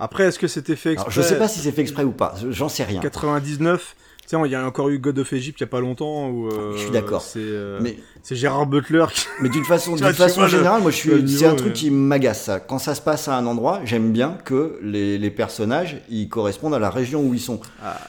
après, 0.00 0.24
est-ce 0.24 0.38
que 0.38 0.46
c'était 0.48 0.76
fait 0.76 0.92
exprès 0.92 1.10
Alors, 1.10 1.10
je 1.10 1.22
sais 1.28 1.38
pas 1.38 1.48
si 1.48 1.60
c'est 1.60 1.72
fait 1.72 1.82
exprès 1.82 2.04
ou 2.04 2.12
pas, 2.12 2.34
j'en 2.50 2.68
sais 2.68 2.84
rien. 2.84 3.00
99, 3.00 3.94
tu 4.28 4.36
sais, 4.36 4.42
il 4.44 4.52
y 4.52 4.54
a 4.54 4.66
encore 4.66 4.90
eu 4.90 4.98
God 4.98 5.18
of 5.20 5.32
Egypt 5.32 5.58
il 5.58 5.62
y 5.62 5.64
a 5.64 5.68
pas 5.68 5.80
longtemps 5.80 6.28
où. 6.28 6.48
euh, 6.48 6.72
Je 6.74 6.82
suis 6.82 6.90
d'accord. 6.90 7.22
C'est 7.22 7.38
euh, 7.40 7.78
Mais, 7.80 7.96
c'est 8.22 8.36
Gérard 8.36 8.66
Butler 8.66 9.06
qui. 9.10 9.24
mais 9.40 9.48
d'une 9.48 9.64
façon, 9.64 9.96
d'une 9.96 10.12
façon 10.12 10.46
générale, 10.46 10.82
moi, 10.82 10.90
je 10.90 10.96
suis, 10.96 11.28
c'est 11.30 11.46
un 11.46 11.54
truc 11.54 11.68
mais- 11.68 11.72
qui 11.72 11.90
m'agace. 11.90 12.42
ça. 12.44 12.60
Quand 12.60 12.78
ça 12.78 12.94
se 12.94 13.00
passe 13.00 13.26
à 13.28 13.38
un 13.38 13.46
endroit, 13.46 13.80
j'aime 13.86 14.12
bien 14.12 14.36
que 14.44 14.78
les, 14.82 15.16
les 15.16 15.30
personnages, 15.30 16.02
ils 16.10 16.28
correspondent 16.28 16.74
à 16.74 16.78
la 16.78 16.90
région 16.90 17.22
où 17.22 17.32
ils 17.32 17.40
sont. 17.40 17.58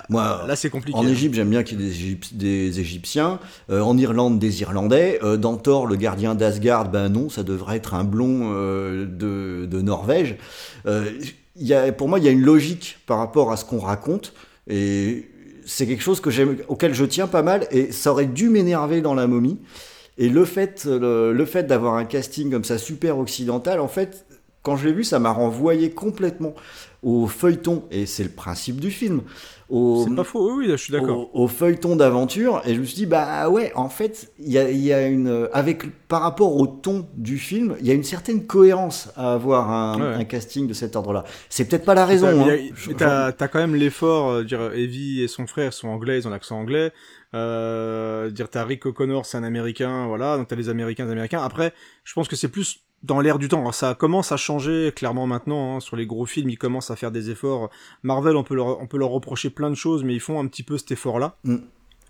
moi, 0.09 0.41
Ah, 0.43 0.45
Là, 0.47 0.57
c'est 0.57 0.69
compliqué. 0.69 0.97
En 0.99 1.07
Égypte, 1.07 1.35
j'aime 1.35 1.49
bien 1.49 1.63
qu'il 1.63 1.79
y 1.79 1.85
ait 1.85 1.87
des, 1.87 1.95
Égyp- 1.95 2.35
des 2.35 2.79
Égyptiens. 2.81 3.39
Euh, 3.69 3.79
en 3.79 3.97
Irlande, 3.97 4.39
des 4.39 4.59
Irlandais. 4.61 5.19
Euh, 5.23 5.37
dans 5.37 5.55
Thor, 5.55 5.87
le 5.87 5.95
gardien 5.95 6.35
d'Asgard, 6.35 6.89
ben 6.89 7.07
non, 7.07 7.29
ça 7.29 7.43
devrait 7.43 7.77
être 7.77 7.93
un 7.93 8.03
blond 8.03 8.51
euh, 8.53 9.05
de, 9.05 9.65
de 9.67 9.81
Norvège. 9.81 10.35
Pour 11.97 12.07
moi, 12.07 12.19
il 12.19 12.25
y 12.25 12.27
a 12.27 12.31
une 12.31 12.41
logique 12.41 12.99
par 13.05 13.17
rapport 13.17 13.51
à 13.51 13.57
ce 13.57 13.65
qu'on 13.65 13.79
raconte. 13.79 14.33
Et 14.67 15.29
c'est 15.65 15.87
quelque 15.87 16.03
chose 16.03 16.21
que 16.21 16.29
auquel 16.67 16.93
je 16.93 17.05
tiens 17.05 17.27
pas 17.27 17.43
mal. 17.43 17.67
Et 17.71 17.91
ça 17.91 18.11
aurait 18.11 18.25
dû 18.25 18.49
m'énerver 18.49 19.01
dans 19.01 19.13
la 19.13 19.27
momie. 19.27 19.59
Et 20.17 20.29
le 20.29 20.45
fait, 20.45 20.85
le, 20.85 21.31
le 21.31 21.45
fait 21.45 21.63
d'avoir 21.63 21.95
un 21.95 22.05
casting 22.05 22.51
comme 22.51 22.63
ça 22.65 22.77
super 22.77 23.17
occidental, 23.17 23.79
en 23.79 23.87
fait, 23.87 24.25
quand 24.63 24.75
je 24.75 24.87
l'ai 24.87 24.93
vu, 24.93 25.03
ça 25.03 25.19
m'a 25.19 25.31
renvoyé 25.31 25.91
complètement 25.91 26.53
au 27.03 27.27
feuilleton. 27.27 27.83
Et 27.91 28.05
c'est 28.05 28.23
le 28.23 28.29
principe 28.29 28.79
du 28.79 28.91
film. 28.91 29.21
Au, 29.69 30.03
C'est 30.07 30.15
pas 30.15 30.23
faux, 30.23 30.49
oui, 30.51 30.53
oui, 30.59 30.67
là, 30.67 30.75
je 30.77 30.83
suis 30.83 30.91
d'accord. 30.93 31.29
au, 31.35 31.43
au 31.43 31.47
feuilleton 31.47 31.95
d'aventure 31.95 32.61
et 32.65 32.73
je 32.73 32.79
me 32.79 32.85
suis 32.85 32.95
dit 32.95 33.05
bah 33.05 33.49
ouais 33.49 33.71
en 33.75 33.87
fait 33.89 34.31
il 34.39 34.51
y 34.51 34.57
a, 34.57 34.69
il 34.71 34.79
y 34.79 34.91
a 34.91 35.05
une 35.07 35.47
avec 35.53 36.07
par 36.07 36.21
rapport 36.23 36.55
au 36.57 36.65
ton 36.65 37.07
du 37.15 37.37
film 37.37 37.75
il 37.79 37.85
y 37.85 37.91
a 37.91 37.93
une 37.93 38.03
certaine 38.03 38.47
cohérence 38.47 39.09
à 39.15 39.33
avoir 39.33 39.69
un, 39.71 39.99
Ouais. 39.99 40.15
un 40.15 40.23
casting 40.23 40.67
de 40.67 40.73
cet 40.73 40.95
ordre 40.95 41.13
là 41.13 41.23
c'est 41.49 41.65
peut-être 41.69 41.85
pas 41.85 41.93
la 41.93 42.05
raison 42.07 42.27
T'as- 42.45 42.51
hein. 42.53 42.57
Je- 42.73 42.91
T'as 42.93 43.31
t'as 43.31 43.47
quand 43.47 43.59
même 43.59 43.75
l'effort, 43.75 44.31
euh, 44.31 44.43
dire 44.43 44.73
Evie 44.73 45.21
et 45.21 45.27
son 45.27 45.45
frère 45.45 45.71
sont 45.73 45.87
anglais, 45.89 46.17
ils 46.17 46.27
ont 46.27 46.31
l'accent 46.31 46.57
anglais. 46.59 46.91
Euh, 47.35 48.29
dire 48.31 48.49
t'as 48.49 48.63
Rick 48.65 48.85
O'Connor, 48.87 49.25
c'est 49.25 49.37
un 49.37 49.43
américain, 49.43 50.07
voilà. 50.07 50.37
Donc 50.37 50.47
t'as 50.47 50.55
les 50.55 50.69
américains, 50.69 51.05
les 51.05 51.11
américains. 51.11 51.41
Après, 51.43 51.73
je 52.03 52.13
pense 52.13 52.27
que 52.27 52.35
c'est 52.35 52.47
plus 52.49 52.79
dans 53.03 53.21
l'air 53.21 53.39
du 53.39 53.47
temps. 53.47 53.61
Alors, 53.61 53.73
ça 53.73 53.95
commence 53.95 54.31
à 54.31 54.37
changer 54.37 54.91
clairement 54.95 55.27
maintenant 55.27 55.77
hein, 55.77 55.79
sur 55.79 55.95
les 55.95 56.05
gros 56.05 56.25
films. 56.25 56.49
Ils 56.49 56.57
commencent 56.57 56.91
à 56.91 56.95
faire 56.95 57.11
des 57.11 57.29
efforts. 57.29 57.69
Marvel, 58.03 58.35
on 58.35 58.43
peut 58.43 58.55
leur, 58.55 58.81
on 58.81 58.87
peut 58.87 58.97
leur 58.97 59.09
reprocher 59.09 59.49
plein 59.49 59.69
de 59.69 59.75
choses, 59.75 60.03
mais 60.03 60.13
ils 60.13 60.19
font 60.19 60.39
un 60.39 60.47
petit 60.47 60.63
peu 60.63 60.77
cet 60.77 60.91
effort-là. 60.91 61.35
Mm. 61.43 61.57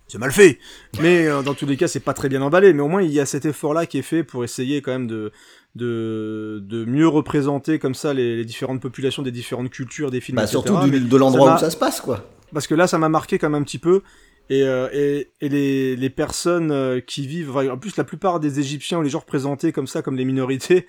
C'est 0.08 0.18
mal 0.18 0.32
fait, 0.32 0.58
mais 1.00 1.28
euh, 1.28 1.44
dans 1.44 1.54
tous 1.54 1.68
les 1.68 1.78
cas, 1.78 1.88
c'est 1.88 2.00
pas 2.00 2.16
très 2.16 2.30
bien 2.30 2.42
emballé. 2.42 2.74
Mais 2.74 2.82
au 2.82 2.88
moins, 2.88 3.04
il 3.04 3.12
y 3.12 3.20
a 3.20 3.28
cet 3.28 3.46
effort-là 3.46 3.86
qui 3.86 4.00
est 4.00 4.04
fait 4.04 4.24
pour 4.24 4.44
essayer 4.44 4.82
quand 4.82 4.92
même 4.92 5.06
de 5.06 5.32
de, 5.76 6.64
de 6.66 6.84
mieux 6.84 7.08
représenter 7.08 7.78
comme 7.78 7.94
ça 7.94 8.12
les, 8.16 8.36
les 8.36 8.44
différentes 8.44 8.82
populations 8.82 9.22
des 9.22 9.30
différentes 9.32 9.70
cultures 9.70 10.10
des 10.10 10.20
films. 10.20 10.38
bah, 10.38 10.46
etc. 10.46 10.64
surtout 10.66 10.90
de 10.90 11.18
l'endroit 11.18 11.54
où 11.54 11.60
ça 11.60 11.70
se 11.70 11.78
passe 11.78 12.02
quoi 12.02 12.26
parce 12.54 12.68
que 12.68 12.76
là, 12.76 12.88
ça 12.88 12.98
m'a 12.98 13.10
marqué 13.10 13.38
quand 13.38 13.50
même 13.50 13.62
un 13.62 13.66
petit 13.66 13.78
peu. 13.78 14.02
Et, 14.50 14.64
euh, 14.64 14.90
et, 14.92 15.32
et 15.42 15.50
les, 15.50 15.96
les 15.96 16.10
personnes 16.10 16.72
euh, 16.72 17.00
qui 17.00 17.28
vivent, 17.28 17.56
en 17.56 17.78
plus 17.78 17.98
la 17.98 18.04
plupart 18.04 18.40
des 18.40 18.60
Égyptiens 18.60 18.98
ou 18.98 19.02
les 19.04 19.10
gens 19.10 19.20
représentés 19.20 19.72
comme 19.72 19.88
ça, 19.88 20.02
comme 20.02 20.16
les 20.16 20.26
minorités, 20.26 20.88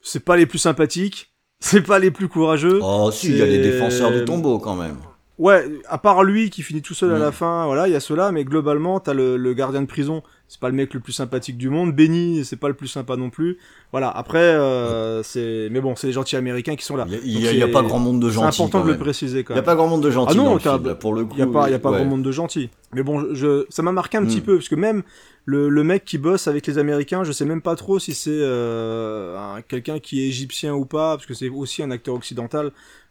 c'est 0.00 0.24
pas 0.24 0.36
les 0.36 0.46
plus 0.46 0.58
sympathiques, 0.58 1.34
c'est 1.60 1.82
pas 1.82 1.98
les 1.98 2.10
plus 2.10 2.28
courageux. 2.28 2.80
oh 2.82 3.10
si 3.12 3.28
il 3.28 3.36
y 3.36 3.42
a 3.42 3.46
les 3.46 3.58
défenseurs 3.58 4.10
du 4.10 4.24
tombeau 4.24 4.58
quand 4.58 4.74
même 4.74 4.96
Ouais, 5.36 5.64
à 5.88 5.98
part 5.98 6.22
lui 6.22 6.48
qui 6.48 6.62
finit 6.62 6.80
tout 6.80 6.94
seul 6.94 7.12
à 7.12 7.16
Mm. 7.16 7.20
la 7.20 7.32
fin, 7.32 7.66
voilà, 7.66 7.88
il 7.88 7.92
y 7.92 7.96
a 7.96 8.00
ceux-là, 8.00 8.30
mais 8.30 8.44
globalement, 8.44 9.00
t'as 9.00 9.14
le, 9.14 9.36
le 9.36 9.52
gardien 9.52 9.82
de 9.82 9.86
prison, 9.86 10.22
c'est 10.46 10.60
pas 10.60 10.68
le 10.68 10.76
mec 10.76 10.94
le 10.94 11.00
plus 11.00 11.12
sympathique 11.12 11.58
du 11.58 11.70
monde. 11.70 11.92
Benny, 11.92 12.44
c'est 12.44 12.54
pas 12.54 12.68
le 12.68 12.74
plus 12.74 12.86
sympa 12.86 13.16
non 13.16 13.30
plus. 13.30 13.58
Voilà, 13.90 14.10
après, 14.10 14.38
euh, 14.38 15.24
c'est, 15.24 15.66
mais 15.72 15.80
bon, 15.80 15.96
c'est 15.96 16.06
les 16.06 16.12
gentils 16.12 16.36
américains 16.36 16.76
qui 16.76 16.84
sont 16.84 16.94
là. 16.94 17.06
il 17.08 17.40
y 17.40 17.48
a, 17.48 17.52
y 17.52 17.62
a- 17.62 17.66
c'est- 17.66 17.72
pas 17.72 17.82
grand 17.82 17.98
monde 17.98 18.20
de 18.20 18.28
C'est 18.28 18.34
gentils 18.36 18.62
important 18.62 18.78
quand 18.82 18.86
de 18.86 18.92
le 18.92 18.98
préciser 18.98 19.42
quand 19.42 19.54
il 19.54 19.56
y 19.56 19.60
a 19.60 19.64
pas 19.64 19.74
grand 19.74 19.88
monde 19.88 20.04
de 20.04 20.10
gentils 20.12 20.34
Ah 20.34 20.36
non, 20.36 20.44
dans 20.44 20.54
le 20.54 20.60
film, 20.60 20.86
là, 20.86 20.94
pour 20.94 21.14
le 21.14 21.24
coup 21.24 21.34
Il 21.36 21.40
y 21.40 21.42
a 21.42 21.46
pas, 21.48 21.68
y 21.68 21.74
a 21.74 21.78
pas 21.80 21.90
ouais. 21.90 21.96
grand 21.96 22.06
monde 22.06 22.22
de 22.22 22.30
gentils. 22.30 22.70
Mais 22.92 23.02
bon, 23.02 23.34
je, 23.34 23.66
ça 23.70 23.82
m'a 23.82 23.90
marqué 23.90 24.18
un 24.18 24.24
petit 24.24 24.38
Mm. 24.38 24.42
peu 24.44 24.54
parce 24.58 24.68
que 24.68 24.76
même 24.76 25.02
le, 25.46 25.68
le 25.68 25.82
mec 25.82 26.04
qui 26.04 26.16
bosse 26.18 26.46
avec 26.46 26.64
les 26.68 26.78
Américains, 26.78 27.24
je 27.24 27.32
sais 27.32 27.44
même 27.44 27.60
pas 27.60 27.74
trop 27.74 27.98
si 27.98 28.14
c'est 28.14 28.30
euh, 28.32 29.36
un- 29.56 29.62
quelqu'un 29.62 29.98
qui 29.98 30.22
est 30.22 30.28
égyptien 30.28 30.74
ou 30.74 30.84
pas, 30.84 31.16
parce 31.16 31.26
que 31.26 31.34
c'est 31.34 31.48
aussi 31.48 31.82
un 31.82 31.90
acteur 31.90 32.14
occidental 32.14 32.70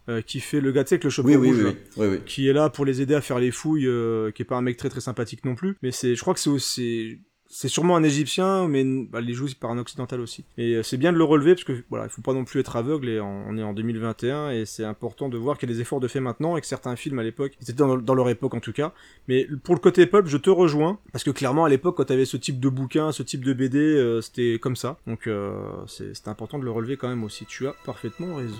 euh, 0.10 0.22
qui 0.22 0.40
fait 0.40 0.62
le 0.62 0.72
gars, 0.72 0.84
tu 0.84 0.90
sais, 0.90 0.96
avec 0.96 1.04
le 1.06 1.10
chapeau 1.10 1.30
oui 1.30 1.36
rouge, 1.36 1.76
oui, 1.98 2.08
oui, 2.08 2.20
qui 2.26 2.48
est 2.48 2.54
là 2.54 2.70
pour 2.70 2.86
les 2.86 3.02
aider 3.02 3.16
à 3.16 3.22
faire 3.22 3.40
les 3.40 3.52
fouilles, 3.52 3.88
euh, 3.88 4.32
qui 4.32 4.42
est 4.42 4.46
pas 4.46 4.58
un 4.58 4.62
mec 4.62 4.78
très 4.78 4.90
très 4.90 5.02
sympathique 5.02 5.46
non 5.46 5.56
plus. 5.56 5.78
Mais 5.82 5.92
c'est, 5.92 6.16
je 6.16 6.22
crois 6.22 6.34
que 6.34 6.40
c'est 6.40 6.50
aussi, 6.50 7.20
c'est 7.54 7.68
sûrement 7.68 7.96
un 7.96 8.04
égyptien, 8.04 8.68
mais 8.68 8.84
bah, 8.84 9.22
il 9.22 9.30
est 9.30 9.34
joué 9.34 9.52
par 9.60 9.70
un 9.70 9.78
occidental 9.78 10.20
aussi. 10.20 10.44
Et 10.58 10.74
euh, 10.74 10.84
c'est 10.84 10.98
bien 10.98 11.14
de 11.14 11.18
le 11.18 11.24
relever 11.24 11.54
parce 11.54 11.64
que 11.64 11.84
voilà, 11.90 12.06
il 12.06 12.10
faut 12.10 12.24
pas 12.24 12.34
non 12.34 12.46
plus 12.46 12.60
être 12.60 12.76
aveugle 12.76 13.08
et 13.08 13.22
on 13.22 13.56
est 13.58 13.64
en 13.64 13.74
2021 13.74 14.50
et 14.50 14.66
c'est 14.66 14.84
important 14.84 15.30
de 15.30 15.38
voir 15.38 15.60
qu'il 15.60 15.70
y 15.70 15.72
a 15.72 15.76
des 15.76 15.82
efforts 15.82 16.00
de 16.00 16.08
fait 16.08 16.20
maintenant 16.20 16.58
et 16.58 16.62
que 16.62 16.68
certains 16.68 16.96
films 16.96 17.20
à 17.20 17.24
l'époque, 17.24 17.54
ils 17.62 17.70
étaient 17.70 17.74
dans, 17.74 17.96
dans 17.96 18.16
leur 18.16 18.28
époque 18.30 18.56
en 18.56 18.60
tout 18.60 18.74
cas. 18.74 18.92
Mais 19.28 19.48
pour 19.64 19.76
le 19.76 19.80
côté 19.80 20.08
pulp, 20.08 20.26
je 20.28 20.38
te 20.38 20.50
rejoins 20.50 20.98
parce 21.12 21.24
que 21.24 21.30
clairement 21.30 21.64
à 21.64 21.70
l'époque 21.70 21.98
quand 21.98 22.06
t'avais 22.06 22.26
ce 22.26 22.38
type 22.38 22.60
de 22.60 22.70
bouquin, 22.70 23.12
ce 23.12 23.22
type 23.22 23.46
de 23.46 23.54
BD, 23.54 23.78
euh, 23.78 24.22
c'était 24.22 24.58
comme 24.60 24.76
ça. 24.76 24.98
Donc 25.06 25.28
euh, 25.28 25.54
c'est 25.86 26.28
important 26.28 26.58
de 26.58 26.66
le 26.66 26.72
relever 26.72 26.98
quand 26.98 27.08
même 27.08 27.24
aussi. 27.24 27.46
Tu 27.46 27.68
as 27.68 27.76
parfaitement 27.86 28.36
raison. 28.36 28.58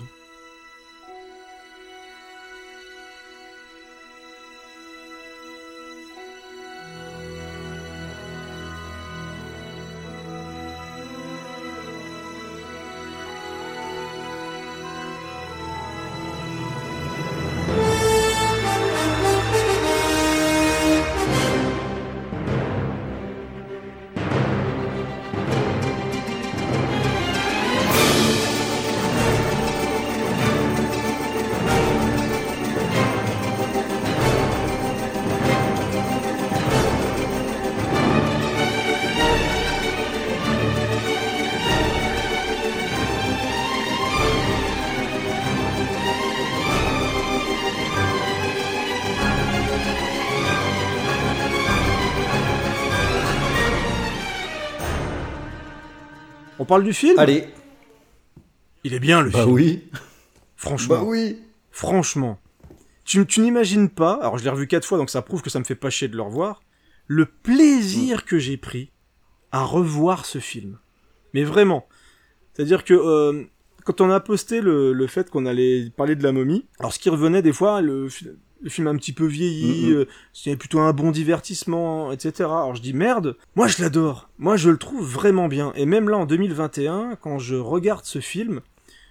On 56.64 56.66
parle 56.66 56.84
du 56.84 56.94
film 56.94 57.18
allez 57.18 57.44
Il 58.84 58.94
est 58.94 58.98
bien 58.98 59.20
le 59.20 59.28
bah 59.28 59.40
film. 59.42 59.52
oui 59.52 59.82
Franchement. 60.56 60.94
bah 60.94 61.04
oui 61.04 61.38
Franchement. 61.70 62.38
Tu, 63.04 63.26
tu 63.26 63.40
n'imagines 63.40 63.90
pas, 63.90 64.14
alors 64.14 64.38
je 64.38 64.44
l'ai 64.44 64.48
revu 64.48 64.66
quatre 64.66 64.86
fois, 64.86 64.96
donc 64.96 65.10
ça 65.10 65.20
prouve 65.20 65.42
que 65.42 65.50
ça 65.50 65.58
me 65.58 65.64
fait 65.64 65.74
pas 65.74 65.90
chier 65.90 66.08
de 66.08 66.16
le 66.16 66.22
revoir, 66.22 66.62
le 67.06 67.26
plaisir 67.26 68.24
que 68.24 68.38
j'ai 68.38 68.56
pris 68.56 68.92
à 69.52 69.62
revoir 69.62 70.24
ce 70.24 70.38
film. 70.38 70.78
Mais 71.34 71.44
vraiment. 71.44 71.86
C'est-à-dire 72.54 72.82
que 72.82 72.94
euh, 72.94 73.44
quand 73.84 74.00
on 74.00 74.08
a 74.08 74.18
posté 74.20 74.62
le, 74.62 74.94
le 74.94 75.06
fait 75.06 75.28
qu'on 75.28 75.44
allait 75.44 75.90
parler 75.94 76.16
de 76.16 76.22
la 76.22 76.32
momie, 76.32 76.66
alors 76.78 76.94
ce 76.94 76.98
qui 76.98 77.10
revenait 77.10 77.42
des 77.42 77.52
fois, 77.52 77.82
le, 77.82 78.08
le 78.64 78.70
film 78.70 78.86
a 78.86 78.90
un 78.90 78.96
petit 78.96 79.12
peu 79.12 79.26
vieilli, 79.26 79.86
Mhm. 79.90 79.92
euh, 79.94 80.04
c'était 80.32 80.56
plutôt 80.56 80.80
un 80.80 80.92
bon 80.92 81.10
divertissement, 81.12 82.10
etc. 82.10 82.32
Alors 82.48 82.74
je 82.74 82.80
dis 82.82 82.94
merde, 82.94 83.36
moi 83.56 83.66
je 83.68 83.80
l'adore, 83.82 84.30
moi 84.38 84.56
je 84.56 84.70
le 84.70 84.78
trouve 84.78 85.06
vraiment 85.06 85.46
bien. 85.48 85.72
Et 85.76 85.84
même 85.86 86.08
là 86.08 86.16
en 86.16 86.24
2021, 86.26 87.16
quand 87.20 87.38
je 87.38 87.54
regarde 87.56 88.04
ce 88.06 88.20
film, 88.20 88.60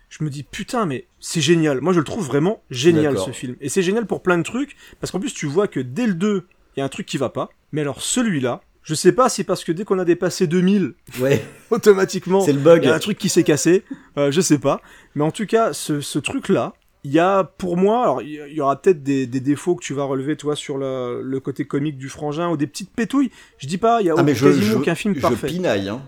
je 0.10 0.24
me 0.24 0.30
dis 0.32 0.44
putain 0.44 0.86
mais 0.88 1.06
c'est 1.20 1.40
génial. 1.42 1.82
Moi 1.82 1.94
je 1.94 2.00
le 2.00 2.04
trouve 2.06 2.26
vraiment 2.26 2.64
génial 2.72 3.18
ce 3.20 3.32
film. 3.32 3.56
Et 3.62 3.70
c'est 3.70 3.84
génial 3.84 4.06
pour 4.08 4.24
plein 4.24 4.38
de 4.40 4.44
trucs, 4.44 4.76
parce 5.00 5.12
qu'en 5.12 5.20
plus 5.20 5.34
tu 5.34 5.46
vois 5.46 5.68
que 5.68 5.80
dès 5.80 6.08
le 6.08 6.16
2, 6.16 6.48
il 6.76 6.80
y 6.80 6.82
a 6.82 6.86
un 6.86 6.90
truc 6.90 7.06
qui 7.06 7.18
va 7.18 7.30
pas. 7.30 7.50
Mais 7.72 7.82
alors 7.82 8.02
celui-là, 8.02 8.62
je 8.82 8.96
sais 8.96 9.12
pas 9.12 9.30
si 9.30 9.44
parce 9.44 9.64
que 9.64 9.72
dès 9.72 9.86
qu'on 9.86 10.00
a 10.00 10.06
dépassé 10.06 10.48
2000, 10.48 10.96
ouais 11.20 11.46
automatiquement, 11.70 12.42
c'est 12.42 12.54
le 12.54 12.60
bug 12.60 12.84
il 12.84 12.88
y 12.88 12.92
a 12.92 12.96
un 12.96 13.00
truc 13.00 13.18
qui 13.20 13.30
s'est 13.30 13.44
cassé, 13.44 13.84
euh, 14.18 14.32
je 14.32 14.42
sais 14.42 14.58
pas. 14.58 14.82
Mais 15.16 15.24
en 15.24 15.32
tout 15.32 15.46
cas, 15.46 15.74
ce, 15.74 16.02
ce 16.02 16.18
truc-là, 16.20 16.74
il 17.04 17.12
y 17.12 17.20
a 17.20 17.44
pour 17.44 17.76
moi, 17.78 18.02
alors 18.04 18.22
il 18.22 18.30
y- 18.54 18.62
aura 18.62 18.82
peut-être 18.82 19.04
des, 19.04 19.28
des 19.28 19.40
défauts 19.42 19.76
que 19.76 19.84
tu 19.84 19.94
vas 19.94 20.04
relever 20.06 20.38
toi 20.38 20.56
sur 20.56 20.78
le, 20.78 21.22
le 21.22 21.40
côté 21.40 21.66
comique 21.66 21.98
du 21.98 22.08
frangin 22.10 22.50
ou 22.50 22.58
des 22.58 22.68
petites 22.68 22.92
pétouilles. 22.92 23.32
Je 23.58 23.68
dis 23.68 23.78
pas, 23.78 24.02
il 24.02 24.08
y 24.08 24.10
a 24.10 24.16
ah 24.18 24.24
mais 24.24 24.34
je, 24.36 24.46
quasiment 24.46 24.66
je, 24.66 24.78
aucun 24.78 24.96
film 24.96 25.14
je 25.16 25.20
parfait. 25.22 25.48
pinaille 25.48 25.90
hein 25.90 26.02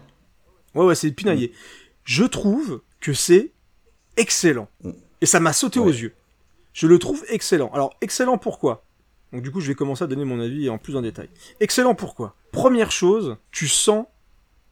Ouais, 0.74 0.86
ouais, 0.86 0.96
c'est 0.96 1.12
pinaillé. 1.12 1.52
Je 2.06 2.24
trouve 2.24 2.82
que 3.02 3.14
c'est 3.14 3.52
excellent. 4.18 4.68
Mm. 4.84 4.92
Et 5.22 5.26
ça 5.26 5.40
m'a 5.40 5.54
sauté 5.54 5.80
Ouais. 5.80 5.86
aux 5.88 5.92
yeux. 5.92 6.14
Je 6.74 6.88
le 6.88 7.00
trouve 7.00 7.24
excellent. 7.30 7.72
Alors, 7.74 7.96
excellent 8.02 8.38
pourquoi? 8.38 8.84
Donc 9.34 9.42
du 9.42 9.52
coup, 9.52 9.60
je 9.62 9.68
vais 9.68 9.76
commencer 9.76 10.04
à 10.04 10.08
donner 10.08 10.26
mon 10.26 10.40
avis 10.40 10.70
en 10.70 10.78
plus 10.78 10.96
en 10.96 11.02
détail. 11.02 11.30
Excellent 11.60 11.96
pourquoi? 11.96 12.36
Première 12.52 12.92
chose, 12.92 13.38
tu 13.52 13.68
sens 13.68 14.06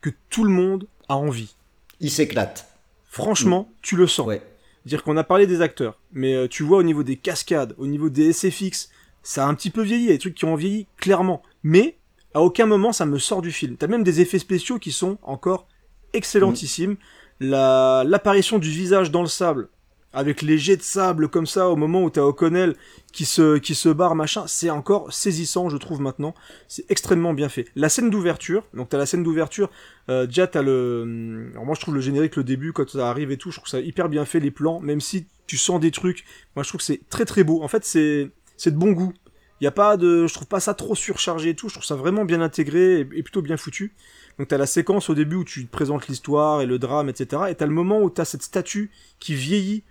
que 0.01 0.09
tout 0.29 0.43
le 0.43 0.49
monde 0.51 0.87
a 1.09 1.15
envie. 1.17 1.55
Il 1.99 2.11
s'éclate. 2.11 2.69
Franchement, 3.09 3.69
tu 3.81 3.95
le 3.95 4.07
sens. 4.07 4.25
Ouais. 4.27 4.41
Dire 4.85 5.03
qu'on 5.03 5.17
a 5.17 5.23
parlé 5.23 5.47
des 5.47 5.61
acteurs, 5.61 5.99
mais 6.11 6.33
euh, 6.35 6.47
tu 6.47 6.63
vois 6.63 6.77
au 6.77 6.83
niveau 6.83 7.03
des 7.03 7.15
cascades, 7.15 7.73
au 7.77 7.87
niveau 7.87 8.09
des 8.09 8.33
SFX, 8.33 8.89
ça 9.21 9.45
a 9.45 9.47
un 9.47 9.53
petit 9.53 9.69
peu 9.69 9.81
vieilli, 9.81 10.03
il 10.03 10.07
y 10.07 10.09
a 10.09 10.13
des 10.13 10.19
trucs 10.19 10.35
qui 10.35 10.45
ont 10.45 10.55
vieilli 10.55 10.87
clairement. 10.97 11.41
Mais 11.63 11.97
à 12.33 12.41
aucun 12.41 12.65
moment 12.65 12.91
ça 12.91 13.05
me 13.05 13.17
sort 13.17 13.41
du 13.41 13.51
film. 13.51 13.77
T'as 13.77 13.87
même 13.87 14.03
des 14.03 14.19
effets 14.19 14.39
spéciaux 14.39 14.79
qui 14.79 14.91
sont 14.91 15.17
encore 15.23 15.67
excellentissimes. 16.11 16.97
La 17.39 18.03
l'apparition 18.05 18.59
du 18.59 18.69
visage 18.69 19.09
dans 19.11 19.21
le 19.21 19.27
sable, 19.27 19.69
avec 20.13 20.41
les 20.41 20.57
jets 20.57 20.77
de 20.77 20.83
sable 20.83 21.27
comme 21.27 21.47
ça 21.47 21.69
au 21.69 21.75
moment 21.75 22.03
où 22.03 22.09
t'as 22.09 22.21
O'Connell 22.21 22.75
qui 23.11 23.25
se 23.25 23.57
qui 23.57 23.75
se 23.75 23.89
barre 23.89 24.15
machin, 24.15 24.45
c'est 24.47 24.69
encore 24.69 25.11
saisissant 25.11 25.69
je 25.69 25.77
trouve 25.77 26.01
maintenant. 26.01 26.35
C'est 26.67 26.89
extrêmement 26.89 27.33
bien 27.33 27.49
fait. 27.49 27.65
La 27.75 27.89
scène 27.89 28.09
d'ouverture, 28.09 28.63
donc 28.73 28.89
t'as 28.89 28.97
la 28.97 29.05
scène 29.05 29.23
d'ouverture, 29.23 29.69
euh, 30.09 30.25
déjà 30.27 30.47
t'as 30.47 30.61
le, 30.61 31.49
alors 31.51 31.65
moi 31.65 31.75
je 31.75 31.81
trouve 31.81 31.95
le 31.95 32.01
générique 32.01 32.35
le 32.35 32.43
début 32.43 32.73
quand 32.73 32.87
ça 32.87 33.09
arrive 33.09 33.31
et 33.31 33.37
tout, 33.37 33.51
je 33.51 33.57
trouve 33.57 33.69
ça 33.69 33.79
hyper 33.79 34.07
bien 34.07 34.25
fait 34.25 34.39
les 34.39 34.51
plans, 34.51 34.79
même 34.79 35.01
si 35.01 35.27
tu 35.47 35.57
sens 35.57 35.79
des 35.79 35.91
trucs, 35.91 36.23
moi 36.55 36.63
je 36.63 36.69
trouve 36.69 36.79
que 36.79 36.85
c'est 36.85 37.01
très 37.09 37.25
très 37.25 37.43
beau. 37.43 37.63
En 37.63 37.67
fait 37.67 37.83
c'est 37.83 38.29
c'est 38.55 38.71
de 38.71 38.77
bon 38.77 38.91
goût. 38.91 39.13
Y 39.61 39.67
a 39.67 39.71
pas 39.71 39.95
de, 39.95 40.27
je 40.27 40.33
trouve 40.33 40.47
pas 40.47 40.59
ça 40.59 40.73
trop 40.73 40.93
surchargé 40.93 41.51
et 41.51 41.55
tout. 41.55 41.69
Je 41.69 41.75
trouve 41.75 41.85
ça 41.85 41.95
vraiment 41.95 42.25
bien 42.25 42.41
intégré 42.41 42.95
et, 42.95 42.99
et 42.99 43.23
plutôt 43.23 43.41
bien 43.41 43.55
foutu. 43.55 43.93
Donc 44.37 44.49
t'as 44.49 44.57
la 44.57 44.65
séquence 44.65 45.09
au 45.09 45.15
début 45.15 45.37
où 45.37 45.43
tu 45.45 45.65
te 45.65 45.71
présentes 45.71 46.09
l'histoire 46.09 46.61
et 46.61 46.65
le 46.65 46.79
drame, 46.79 47.07
etc. 47.07 47.43
Et 47.49 47.55
t'as 47.55 47.65
le 47.65 47.71
moment 47.71 48.01
où 48.01 48.09
t'as 48.09 48.25
cette 48.25 48.43
statue 48.43 48.91
qui 49.19 49.35
vieillit. 49.35 49.83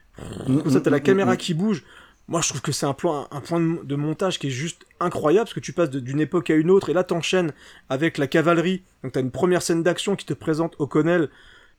Comme 0.46 0.70
ça 0.70 0.80
t'as 0.80 0.90
la 0.90 1.00
caméra 1.00 1.36
qui 1.36 1.54
bouge. 1.54 1.84
Moi 2.28 2.40
je 2.40 2.48
trouve 2.48 2.62
que 2.62 2.72
c'est 2.72 2.86
un 2.86 2.94
plan, 2.94 3.26
un 3.30 3.40
point 3.40 3.60
de, 3.60 3.96
montage 3.96 4.38
qui 4.38 4.46
est 4.46 4.50
juste 4.50 4.86
incroyable 5.00 5.44
parce 5.44 5.54
que 5.54 5.60
tu 5.60 5.72
passes 5.72 5.90
d'une 5.90 6.20
époque 6.20 6.50
à 6.50 6.54
une 6.54 6.70
autre 6.70 6.88
et 6.88 6.92
là 6.92 7.04
t'enchaînes 7.04 7.52
avec 7.88 8.18
la 8.18 8.26
cavalerie. 8.26 8.82
Donc 9.02 9.12
t'as 9.12 9.20
une 9.20 9.30
première 9.30 9.62
scène 9.62 9.82
d'action 9.82 10.16
qui 10.16 10.26
te 10.26 10.34
présente 10.34 10.76
O'Connell. 10.78 11.28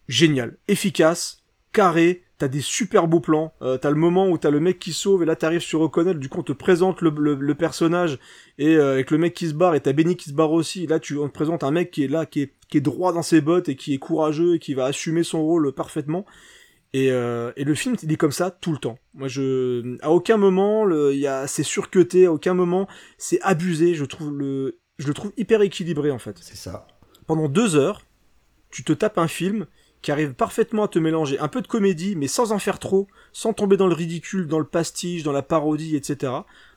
Génial, 0.10 0.58
efficace, 0.68 1.44
carré, 1.72 2.24
t'as 2.38 2.50
des 2.50 2.60
super 2.60 3.08
beaux 3.08 3.22
plans, 3.22 3.54
euh, 3.62 3.78
t'as 3.78 3.90
le 3.90 3.96
moment 3.96 4.28
où 4.28 4.38
t'as 4.38 4.50
le 4.50 4.60
mec 4.60 4.80
qui 4.80 4.92
sauve 4.92 5.24
et 5.24 5.26
là 5.26 5.38
t'arrives 5.38 5.62
sur 5.62 5.80
O'Connell, 5.80 6.20
du 6.20 6.28
coup 6.28 6.40
on 6.40 6.44
te 6.44 6.52
présente 6.52 7.00
le, 7.00 7.10
le, 7.18 7.36
le 7.36 7.56
personnage 7.56 8.20
et 8.58 8.76
euh, 8.76 8.96
avec 8.96 9.12
le 9.12 9.18
mec 9.18 9.34
qui 9.34 9.48
se 9.48 9.54
barre 9.54 9.76
et 9.76 9.80
t'as 9.80 9.94
Benny 9.94 10.18
qui 10.18 10.30
se 10.30 10.34
barre 10.36 10.52
aussi, 10.52 10.86
là 10.86 11.00
tu 11.00 11.18
on 11.18 11.30
te 11.30 11.34
présente 11.34 11.64
un 11.64 11.72
mec 11.72 11.90
qui 11.90 12.04
est 12.04 12.10
là, 12.10 12.26
qui 12.26 12.42
est, 12.42 12.54
qui 12.68 12.80
est 12.80 12.82
droit 12.82 13.14
dans 13.14 13.24
ses 13.24 13.40
bottes 13.40 13.70
et 13.70 13.78
qui 13.78 13.94
est 13.94 13.98
courageux 13.98 14.56
et 14.56 14.60
qui 14.60 14.74
va 14.74 14.84
assumer 14.86 15.24
son 15.24 15.42
rôle 15.42 15.72
parfaitement. 15.72 16.26
Et, 16.94 17.12
euh, 17.12 17.52
et 17.56 17.64
le 17.64 17.74
film, 17.74 17.96
il 18.04 18.12
est 18.12 18.18
comme 18.18 18.32
ça 18.32 18.52
tout 18.52 18.72
le 18.72 18.78
temps. 18.78 19.00
Moi, 19.16 19.28
je, 19.28 19.98
à 20.02 20.12
aucun 20.12 20.38
moment, 20.38 20.86
le, 20.86 21.16
y 21.16 21.26
a, 21.26 21.48
c'est 21.48 21.64
surcuté, 21.64 22.28
à 22.28 22.32
aucun 22.34 22.54
moment, 22.54 22.88
c'est 23.18 23.42
abusé. 23.42 23.96
Je 23.96 24.06
trouve 24.06 24.32
le, 24.32 24.80
je 25.00 25.08
le 25.08 25.14
trouve 25.14 25.34
hyper 25.38 25.62
équilibré 25.62 26.12
en 26.12 26.20
fait. 26.20 26.38
C'est 26.40 26.58
ça. 26.58 26.88
Pendant 27.26 27.50
deux 27.50 27.76
heures, 27.76 28.04
tu 28.70 28.84
te 28.84 28.94
tapes 28.94 29.18
un 29.18 29.28
film 29.28 29.66
qui 30.04 30.12
arrive 30.12 30.34
parfaitement 30.34 30.84
à 30.84 30.88
te 30.88 31.00
mélanger 31.00 31.40
un 31.40 31.48
peu 31.48 31.62
de 31.62 31.68
comédie, 31.68 32.16
mais 32.16 32.28
sans 32.28 32.52
en 32.52 32.60
faire 32.60 32.78
trop, 32.78 33.08
sans 33.32 33.54
tomber 33.54 33.78
dans 33.78 33.88
le 33.88 33.94
ridicule, 33.94 34.48
dans 34.48 34.60
le 34.60 34.66
pastiche, 34.66 35.24
dans 35.24 35.32
la 35.32 35.42
parodie, 35.42 35.96
etc. 35.96 36.34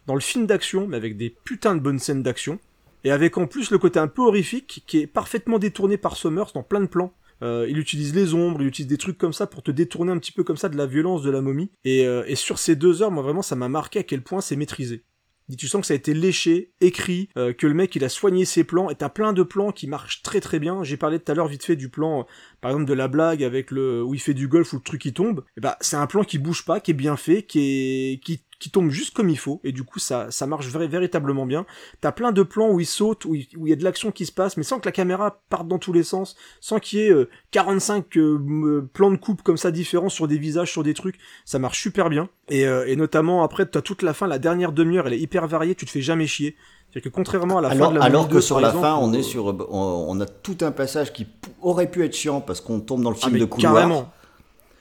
Dans 0.06 0.14
le 0.14 0.20
film 0.20 0.46
d'action, 0.46 0.86
mais 0.86 0.96
avec 0.96 1.16
des 1.16 1.30
putains 1.30 1.74
de 1.74 1.80
bonnes 1.80 1.98
scènes 1.98 2.22
d'action. 2.22 2.58
Et 3.04 3.10
avec 3.10 3.36
en 3.36 3.46
plus 3.46 3.70
le 3.70 3.78
côté 3.78 3.98
un 3.98 4.06
peu 4.08 4.22
horrifique, 4.22 4.84
qui 4.86 5.00
est 5.00 5.06
parfaitement 5.06 5.58
détourné 5.58 5.96
par 5.98 6.16
Summers 6.16 6.52
dans 6.54 6.62
plein 6.62 6.80
de 6.80 6.86
plans. 6.86 7.12
Euh, 7.42 7.66
il 7.68 7.78
utilise 7.78 8.14
les 8.14 8.34
ombres, 8.34 8.62
il 8.62 8.68
utilise 8.68 8.88
des 8.88 8.98
trucs 8.98 9.18
comme 9.18 9.32
ça 9.32 9.46
pour 9.46 9.62
te 9.62 9.70
détourner 9.70 10.12
un 10.12 10.18
petit 10.18 10.32
peu 10.32 10.44
comme 10.44 10.56
ça 10.56 10.68
de 10.68 10.76
la 10.76 10.86
violence 10.86 11.22
de 11.22 11.30
la 11.30 11.40
momie. 11.40 11.70
Et, 11.84 12.06
euh, 12.06 12.24
et 12.26 12.34
sur 12.34 12.58
ces 12.58 12.76
deux 12.76 13.02
heures, 13.02 13.10
moi 13.10 13.22
vraiment, 13.22 13.42
ça 13.42 13.56
m'a 13.56 13.68
marqué 13.68 13.98
à 14.00 14.02
quel 14.02 14.22
point 14.22 14.40
c'est 14.40 14.56
maîtrisé. 14.56 15.04
Et 15.48 15.54
tu 15.54 15.68
sens 15.68 15.82
que 15.82 15.86
ça 15.86 15.94
a 15.94 15.96
été 15.96 16.12
léché, 16.12 16.72
écrit, 16.80 17.28
euh, 17.38 17.52
que 17.52 17.68
le 17.68 17.74
mec 17.74 17.94
il 17.94 18.02
a 18.04 18.08
soigné 18.08 18.44
ses 18.44 18.64
plans, 18.64 18.90
et 18.90 18.96
t'as 18.96 19.08
plein 19.08 19.32
de 19.32 19.44
plans 19.44 19.70
qui 19.70 19.86
marchent 19.86 20.22
très 20.22 20.40
très 20.40 20.58
bien. 20.58 20.82
J'ai 20.82 20.96
parlé 20.96 21.20
tout 21.20 21.30
à 21.30 21.34
l'heure 21.36 21.46
vite 21.46 21.64
fait 21.64 21.76
du 21.76 21.88
plan, 21.88 22.20
euh, 22.20 22.24
par 22.60 22.70
exemple 22.70 22.86
de 22.88 22.94
la 22.94 23.08
blague 23.08 23.42
avec 23.44 23.70
le 23.70 24.02
où 24.02 24.14
il 24.14 24.20
fait 24.20 24.34
du 24.34 24.48
golf 24.48 24.72
où 24.72 24.76
le 24.76 24.82
truc 24.82 25.04
il 25.04 25.12
tombe. 25.12 25.44
Bah 25.56 25.76
c'est 25.80 25.96
un 25.96 26.06
plan 26.06 26.24
qui 26.24 26.38
bouge 26.38 26.64
pas, 26.64 26.80
qui 26.80 26.90
est 26.92 26.94
bien 26.94 27.16
fait, 27.16 27.42
qui 27.42 27.60
est 27.60 28.20
qui 28.24 28.42
qui 28.58 28.70
tombe 28.70 28.88
juste 28.90 29.14
comme 29.14 29.28
il 29.28 29.36
faut 29.38 29.60
et 29.64 29.72
du 29.72 29.84
coup 29.84 29.98
ça 29.98 30.30
ça 30.30 30.46
marche 30.46 30.66
véritablement 30.68 31.44
bien. 31.44 31.66
T'as 32.00 32.12
plein 32.12 32.32
de 32.32 32.42
plans 32.42 32.70
où 32.70 32.80
il 32.80 32.86
saute, 32.86 33.26
où 33.26 33.34
il, 33.34 33.46
y 33.66 33.72
a 33.72 33.76
de 33.76 33.84
l'action 33.84 34.10
qui 34.12 34.24
se 34.24 34.32
passe, 34.32 34.56
mais 34.56 34.62
sans 34.62 34.80
que 34.80 34.86
la 34.86 34.92
caméra 34.92 35.42
parte 35.50 35.68
dans 35.68 35.78
tous 35.78 35.92
les 35.92 36.02
sens, 36.02 36.36
sans 36.60 36.78
qu'il 36.78 37.00
y 37.00 37.02
ait 37.02 37.10
euh, 37.12 37.28
45 37.50 38.16
euh, 38.16 38.36
m- 38.36 38.88
plans 38.92 39.10
de 39.10 39.16
coupe 39.16 39.42
comme 39.42 39.58
ça 39.58 39.70
différents 39.70 40.08
sur 40.08 40.26
des 40.26 40.38
visages, 40.38 40.72
sur 40.72 40.82
des 40.82 40.94
trucs, 40.94 41.18
ça 41.44 41.58
marche 41.58 41.80
super 41.82 42.08
bien. 42.08 42.30
Et, 42.48 42.66
euh, 42.66 42.86
et 42.86 42.96
notamment 42.96 43.42
après 43.42 43.66
t'as 43.66 43.82
toute 43.82 44.02
la 44.02 44.14
fin, 44.14 44.26
la 44.26 44.38
dernière 44.38 44.72
demi-heure, 44.72 45.06
elle 45.06 45.14
est 45.14 45.20
hyper 45.20 45.46
variée, 45.46 45.74
tu 45.74 45.84
te 45.84 45.90
fais 45.90 46.00
jamais 46.00 46.26
chier. 46.26 46.56
C'est-à-dire 46.90 47.10
que 47.10 47.14
contrairement 47.14 47.58
à 47.58 47.60
la 47.62 47.68
alors, 47.70 47.88
fin 47.88 47.94
de 47.94 47.98
la 47.98 48.04
alors 48.04 48.28
que 48.28 48.34
2, 48.34 48.40
sur 48.40 48.60
la 48.60 48.68
exemple, 48.68 48.86
fin, 48.86 48.96
on 48.96 49.12
est 49.12 49.22
sur, 49.22 49.46
on, 49.70 50.06
on 50.08 50.20
a 50.20 50.26
tout 50.26 50.56
un 50.62 50.70
passage 50.70 51.12
qui 51.12 51.26
aurait 51.60 51.90
pu 51.90 52.04
être 52.04 52.14
chiant 52.14 52.40
parce 52.40 52.60
qu'on 52.60 52.80
tombe 52.80 53.02
dans 53.02 53.10
le 53.10 53.16
Ah, 53.22 53.26
film 53.26 53.38
de 53.38 53.44
couloir. 53.44 53.74
carrément. 53.74 54.12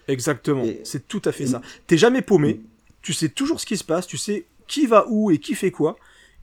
Exactement. 0.08 0.64
C'est 0.84 1.08
tout 1.08 1.22
à 1.26 1.32
fait 1.32 1.48
ça. 1.48 1.62
T'es 1.88 1.98
jamais 1.98 2.22
paumé. 2.22 2.62
Tu 3.02 3.12
sais 3.14 3.30
toujours 3.30 3.60
ce 3.60 3.66
qui 3.66 3.76
se 3.78 3.84
passe. 3.84 4.08
Tu 4.08 4.18
sais 4.18 4.46
qui 4.68 4.86
va 4.88 5.06
où 5.10 5.32
et 5.32 5.40
qui 5.40 5.56
fait 5.56 5.72
quoi. 5.72 5.98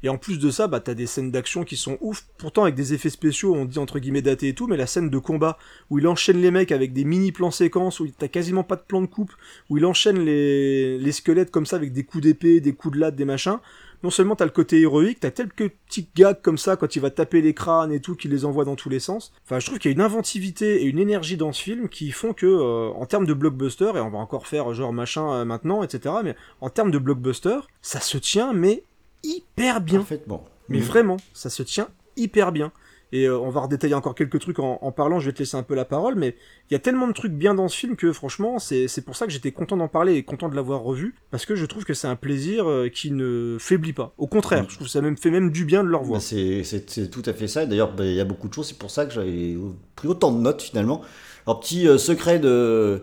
Et 0.04 0.08
en 0.08 0.18
plus 0.18 0.40
de 0.40 0.50
ça, 0.50 0.66
bah, 0.66 0.80
t'as 0.80 0.94
des 0.94 1.06
scènes 1.06 1.30
d'action 1.30 1.62
qui 1.62 1.76
sont 1.76 1.96
ouf. 2.00 2.26
Pourtant, 2.36 2.64
avec 2.64 2.74
des 2.74 2.92
effets 2.92 3.08
spéciaux, 3.08 3.54
on 3.54 3.64
dit 3.64 3.78
entre 3.78 4.00
guillemets 4.00 4.20
datés 4.20 4.48
et 4.48 4.54
tout, 4.54 4.66
mais 4.66 4.76
la 4.76 4.88
scène 4.88 5.10
de 5.10 5.18
combat 5.18 5.58
où 5.90 6.00
il 6.00 6.08
enchaîne 6.08 6.40
les 6.40 6.50
mecs 6.50 6.72
avec 6.72 6.92
des 6.92 7.04
mini 7.04 7.30
plans 7.30 7.52
séquences, 7.52 8.00
où 8.00 8.08
t'as 8.08 8.26
quasiment 8.26 8.64
pas 8.64 8.74
de 8.74 8.80
plan 8.82 9.00
de 9.00 9.06
coupe, 9.06 9.32
où 9.70 9.78
il 9.78 9.86
enchaîne 9.86 10.18
les, 10.18 10.98
les 10.98 11.12
squelettes 11.12 11.52
comme 11.52 11.66
ça 11.66 11.76
avec 11.76 11.92
des 11.92 12.02
coups 12.02 12.24
d'épée, 12.24 12.60
des 12.60 12.72
coups 12.72 12.96
de 12.96 13.00
latte, 13.00 13.14
des 13.14 13.24
machins. 13.24 13.58
Non 14.03 14.11
seulement 14.11 14.34
t'as 14.34 14.44
le 14.44 14.50
côté 14.50 14.80
héroïque, 14.80 15.20
t'as 15.20 15.30
quelques 15.30 15.70
petits 15.70 16.09
gags 16.14 16.40
comme 16.42 16.59
ça 16.59 16.76
quand 16.76 16.96
il 16.96 17.00
va 17.00 17.11
taper 17.11 17.40
les 17.40 17.55
crânes 17.55 17.92
et 17.92 18.00
tout, 18.00 18.16
qui 18.16 18.28
les 18.28 18.44
envoie 18.44 18.64
dans 18.64 18.76
tous 18.76 18.88
les 18.88 18.98
sens. 18.98 19.32
Enfin, 19.44 19.61
je 19.61 19.66
trouve 19.66 19.78
qu'il 19.78 19.90
y 19.90 19.94
a 19.94 19.96
une 19.96 20.03
inventivité 20.03 20.82
et 20.82 20.86
une 20.86 20.98
énergie 20.98 21.36
dans 21.36 21.53
ce 21.53 21.62
film 21.62 21.88
qui 21.88 22.11
font 22.11 22.32
que, 22.32 22.46
euh, 22.46 22.88
en 22.90 23.07
termes 23.07 23.26
de 23.26 23.34
blockbuster, 23.34 23.92
et 23.94 24.00
on 24.00 24.11
va 24.11 24.18
encore 24.18 24.46
faire 24.46 24.72
genre 24.74 24.92
machin 24.92 25.32
euh, 25.32 25.44
maintenant, 25.44 25.82
etc. 25.82 26.16
Mais 26.24 26.36
en 26.61 26.70
termes 26.70 26.90
de 26.90 26.98
blockbuster, 26.98 27.59
ça 27.80 28.00
se 28.00 28.18
tient 28.18 28.53
mais 28.53 28.82
hyper 29.22 29.80
bien. 29.80 30.00
Parfaitement. 30.00 30.44
Mais 30.68 30.78
vraiment, 30.78 31.18
ça 31.32 31.50
se 31.50 31.62
tient 31.62 31.88
hyper 32.16 32.53
bien. 32.53 32.72
Et 33.14 33.26
euh, 33.26 33.38
on 33.38 33.50
va 33.50 33.60
redétailler 33.60 33.94
encore 33.94 34.14
quelques 34.14 34.40
trucs 34.40 34.58
en, 34.58 34.90
parlant, 34.90 35.20
je 35.20 35.26
vais 35.26 35.32
te 35.32 35.40
laisser 35.40 35.56
un 35.56 35.62
peu 35.62 35.74
la 35.74 35.84
parole, 35.84 36.14
mais 36.14 36.34
il 36.70 36.72
y 36.72 36.76
a 36.76 36.78
tellement 36.78 37.06
de 37.06 37.12
trucs 37.12 37.32
bien 37.32 37.54
dans 37.54 37.68
ce 37.68 37.76
film 37.76 37.94
que 37.94 38.10
franchement, 38.12 38.58
c'est 38.58 39.04
pour 39.04 39.16
ça 39.16 39.26
que 39.26 39.32
j'étais 39.32 39.52
content 39.52 39.76
d'en 39.76 39.88
parler 39.88 40.14
et 40.14 40.22
content 40.22 40.48
de 40.48 40.56
l'avoir 40.56 40.80
revu, 40.80 41.14
parce 41.30 41.44
que 41.44 41.54
je 41.54 41.66
trouve 41.66 41.84
que 41.84 41.92
c'est 41.92 42.06
un 42.06 42.16
plaisir 42.16 42.68
euh, 42.68 42.88
qui 42.88 43.10
ne 43.10 43.58
faiblit 43.60 43.92
pas. 43.92 44.14
Au 44.16 44.26
contraire, 44.26 44.64
je 44.68 44.76
trouve 44.76 44.86
que 44.86 44.92
ça 44.92 45.02
même 45.02 45.18
fait 45.18 45.30
même 45.30 45.50
du 45.50 45.66
bien 45.66 45.84
de 45.84 45.88
le 45.88 45.96
revoir. 45.96 46.20
Bah, 46.20 46.24
c'est 46.24 47.10
tout 47.10 47.22
à 47.26 47.34
fait 47.34 47.48
ça. 47.48 47.66
D'ailleurs, 47.66 47.92
bah, 47.92 48.06
il 48.06 48.14
y 48.14 48.20
a 48.20 48.24
beaucoup 48.24 48.48
de 48.48 48.54
choses. 48.54 48.68
C'est 48.68 48.78
pour 48.78 48.90
ça 48.90 49.04
que 49.04 49.12
j'avais 49.12 49.58
pris 49.94 50.08
autant 50.08 50.32
de 50.32 50.40
notes 50.40 50.62
finalement. 50.62 51.02
Alors, 51.46 51.60
petit 51.60 51.86
euh, 51.86 51.98
secret 51.98 52.38
de, 52.38 53.02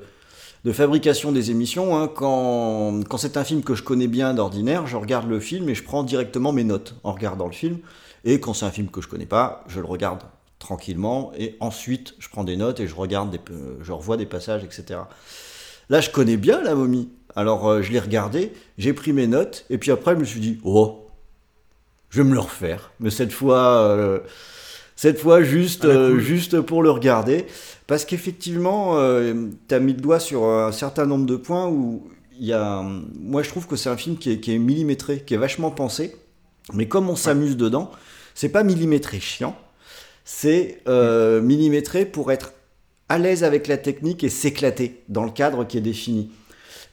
de 0.65 0.71
fabrication 0.71 1.31
des 1.31 1.51
émissions. 1.51 1.95
hein, 1.95 2.07
quand 2.07 3.01
quand 3.07 3.17
c'est 3.17 3.37
un 3.37 3.43
film 3.43 3.61
que 3.61 3.75
je 3.75 3.83
connais 3.83 4.07
bien 4.07 4.33
d'ordinaire, 4.33 4.87
je 4.87 4.97
regarde 4.97 5.29
le 5.29 5.39
film 5.39 5.69
et 5.69 5.75
je 5.75 5.83
prends 5.83 6.03
directement 6.03 6.51
mes 6.51 6.63
notes 6.63 6.95
en 7.03 7.11
regardant 7.11 7.45
le 7.45 7.53
film. 7.53 7.77
Et 8.25 8.39
quand 8.39 8.53
c'est 8.53 8.65
un 8.65 8.71
film 8.71 8.89
que 8.89 9.01
je 9.01 9.07
connais 9.07 9.25
pas, 9.25 9.63
je 9.67 9.79
le 9.79 9.85
regarde 9.85 10.23
tranquillement 10.59 11.31
et 11.37 11.55
ensuite 11.61 12.15
je 12.19 12.27
prends 12.29 12.43
des 12.43 12.57
notes 12.57 12.79
et 12.79 12.87
je 12.87 12.95
regarde, 12.95 13.31
des, 13.31 13.39
euh, 13.51 13.77
je 13.81 13.91
revois 13.91 14.17
des 14.17 14.25
passages, 14.25 14.63
etc. 14.63 14.99
Là, 15.89 16.01
je 16.01 16.09
connais 16.09 16.37
bien 16.37 16.61
la 16.61 16.75
momie. 16.75 17.09
Alors, 17.35 17.67
euh, 17.67 17.81
je 17.81 17.91
l'ai 17.91 17.99
regardé, 17.99 18.53
j'ai 18.77 18.93
pris 18.93 19.13
mes 19.13 19.27
notes 19.27 19.65
et 19.69 19.77
puis 19.77 19.91
après, 19.91 20.13
je 20.13 20.19
me 20.19 20.25
suis 20.25 20.39
dit, 20.39 20.59
oh, 20.63 21.07
je 22.09 22.21
vais 22.21 22.29
me 22.29 22.33
le 22.33 22.39
refaire. 22.39 22.91
Mais 22.99 23.09
cette 23.09 23.31
fois, 23.31 23.81
euh, 23.81 24.19
cette 24.95 25.19
fois 25.19 25.41
juste, 25.41 25.85
euh, 25.85 26.11
cool. 26.11 26.19
juste 26.19 26.61
pour 26.61 26.83
le 26.83 26.91
regarder. 26.91 27.45
Parce 27.87 28.05
qu'effectivement, 28.05 28.97
tu 29.67 29.73
as 29.73 29.79
mis 29.79 29.93
le 29.93 29.99
doigt 29.99 30.19
sur 30.19 30.45
un 30.45 30.71
certain 30.71 31.07
nombre 31.07 31.25
de 31.25 31.35
points 31.35 31.67
où 31.67 32.07
il 32.39 32.45
y 32.45 32.53
a. 32.53 32.83
Moi, 33.15 33.41
je 33.41 33.49
trouve 33.49 33.65
que 33.65 33.75
c'est 33.75 33.89
un 33.89 33.97
film 33.97 34.17
qui 34.17 34.31
est, 34.31 34.39
qui 34.39 34.53
est 34.53 34.59
millimétré, 34.59 35.23
qui 35.25 35.33
est 35.33 35.37
vachement 35.37 35.71
pensé. 35.71 36.15
Mais 36.73 36.87
comme 36.87 37.09
on 37.09 37.15
s'amuse 37.15 37.57
dedans, 37.57 37.91
c'est 38.35 38.49
pas 38.49 38.63
millimétré 38.63 39.19
chiant. 39.19 39.57
C'est 40.23 40.81
euh, 40.87 41.41
millimétré 41.41 42.05
pour 42.05 42.31
être 42.31 42.53
à 43.09 43.17
l'aise 43.17 43.43
avec 43.43 43.67
la 43.67 43.77
technique 43.77 44.23
et 44.23 44.29
s'éclater 44.29 45.03
dans 45.09 45.25
le 45.25 45.31
cadre 45.31 45.65
qui 45.65 45.77
est 45.77 45.81
défini. 45.81 46.31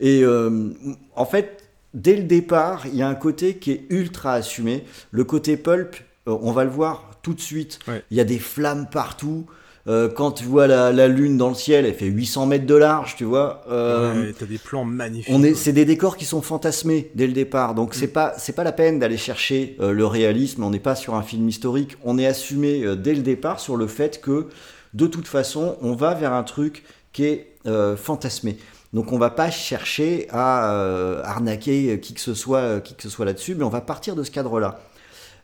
Et 0.00 0.22
euh, 0.22 0.70
en 1.14 1.26
fait, 1.26 1.64
dès 1.94 2.16
le 2.16 2.24
départ, 2.24 2.86
il 2.86 2.96
y 2.96 3.02
a 3.02 3.08
un 3.08 3.14
côté 3.14 3.56
qui 3.56 3.72
est 3.72 3.86
ultra 3.90 4.34
assumé. 4.34 4.84
Le 5.10 5.24
côté 5.24 5.56
pulp, 5.56 5.96
euh, 6.26 6.36
on 6.40 6.52
va 6.52 6.64
le 6.64 6.70
voir 6.70 7.10
tout 7.22 7.34
de 7.34 7.40
suite. 7.40 7.78
Ouais. 7.86 8.02
Il 8.10 8.16
y 8.16 8.20
a 8.20 8.24
des 8.24 8.38
flammes 8.38 8.88
partout. 8.90 9.46
Euh, 9.88 10.08
quand 10.08 10.32
tu 10.32 10.44
vois 10.44 10.66
la, 10.66 10.90
la 10.92 11.06
lune 11.06 11.36
dans 11.38 11.48
le 11.48 11.54
ciel, 11.54 11.86
elle 11.86 11.94
fait 11.94 12.06
800 12.06 12.46
mètres 12.46 12.66
de 12.66 12.74
large, 12.74 13.14
tu 13.16 13.22
vois. 13.24 13.62
Euh, 13.70 14.26
Ouais, 14.26 14.34
t'as 14.36 14.46
des 14.46 14.58
plans 14.58 14.84
magnifiques. 14.84 15.32
on 15.32 15.44
est, 15.44 15.52
quoi. 15.52 15.60
c'est 15.60 15.72
des 15.72 15.84
décors 15.84 16.16
qui 16.16 16.24
sont 16.24 16.42
fantasmés 16.42 17.10
dès 17.14 17.28
le 17.28 17.32
départ, 17.32 17.74
donc 17.74 17.90
Mm. 17.90 17.98
c'est 18.00 18.08
pas, 18.08 18.34
c'est 18.36 18.52
pas 18.54 18.64
la 18.64 18.72
peine 18.72 18.98
d'aller 18.98 19.16
chercher 19.16 19.76
euh, 19.80 19.92
le 19.92 20.04
réalisme. 20.04 20.64
On 20.64 20.70
n'est 20.70 20.80
pas 20.80 20.96
sur 20.96 21.14
un 21.14 21.22
film 21.22 21.48
historique. 21.48 21.96
On 22.04 22.18
est 22.18 22.26
assumé 22.26 22.82
euh, 22.84 22.96
dès 22.96 23.14
le 23.14 23.22
départ 23.22 23.60
sur 23.60 23.76
le 23.76 23.86
fait 23.86 24.20
que, 24.20 24.48
de 24.94 25.06
toute 25.06 25.28
façon, 25.28 25.76
on 25.82 25.94
va 25.94 26.14
vers 26.14 26.32
un 26.32 26.42
truc 26.42 26.82
qui 27.12 27.24
est 27.24 27.52
fantasmé. 27.96 28.56
Donc 28.92 29.12
on 29.12 29.18
va 29.18 29.30
pas 29.30 29.50
chercher 29.50 30.26
à 30.30 31.20
arnaquer 31.24 31.98
qui 32.00 32.14
que 32.14 32.20
ce 32.20 32.34
soit, 32.34 32.80
qui 32.80 32.94
que 32.94 33.02
ce 33.02 33.08
soit 33.08 33.24
là-dessus, 33.24 33.54
mais 33.54 33.64
on 33.64 33.68
va 33.68 33.80
partir 33.80 34.14
de 34.16 34.22
ce 34.22 34.30
cadre-là. 34.30 34.80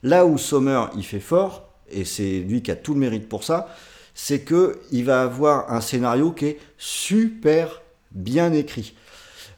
Là 0.03 0.25
où 0.25 0.37
Sommer 0.37 0.85
il 0.95 1.03
fait 1.03 1.19
fort, 1.19 1.69
et 1.91 2.05
c'est 2.05 2.39
lui 2.39 2.61
qui 2.61 2.71
a 2.71 2.75
tout 2.75 2.93
le 2.93 2.99
mérite 2.99 3.27
pour 3.29 3.43
ça, 3.43 3.67
c'est 4.13 4.39
que 4.39 4.79
il 4.91 5.05
va 5.05 5.23
avoir 5.23 5.71
un 5.71 5.81
scénario 5.81 6.31
qui 6.31 6.45
est 6.45 6.59
super 6.77 7.81
bien 8.11 8.53
écrit. 8.53 8.93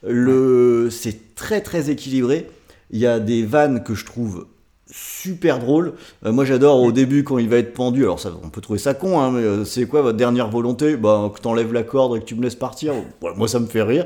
Le, 0.07 0.89
c'est 0.91 1.35
très 1.35 1.61
très 1.61 1.89
équilibré. 1.89 2.47
Il 2.91 2.99
y 2.99 3.07
a 3.07 3.19
des 3.19 3.43
vannes 3.43 3.83
que 3.83 3.95
je 3.95 4.05
trouve 4.05 4.47
super 4.87 5.59
drôles. 5.59 5.93
Euh, 6.25 6.31
moi 6.31 6.45
j'adore 6.45 6.81
au 6.81 6.91
début 6.91 7.23
quand 7.23 7.37
il 7.39 7.49
va 7.49 7.57
être 7.57 7.73
pendu. 7.73 8.03
Alors 8.03 8.19
ça, 8.19 8.31
on 8.43 8.49
peut 8.49 8.61
trouver 8.61 8.79
ça 8.79 8.93
con, 8.93 9.19
hein, 9.19 9.31
mais 9.31 9.41
euh, 9.41 9.65
c'est 9.65 9.87
quoi 9.87 10.01
votre 10.01 10.17
dernière 10.17 10.49
volonté? 10.49 10.95
Bah 10.95 11.31
que 11.33 11.41
t'enlèves 11.41 11.73
la 11.73 11.83
corde 11.83 12.15
et 12.17 12.19
que 12.19 12.25
tu 12.25 12.35
me 12.35 12.43
laisses 12.43 12.55
partir. 12.55 12.93
Moi 13.35 13.47
ça 13.47 13.59
me 13.59 13.65
fait 13.65 13.81
rire. 13.81 14.05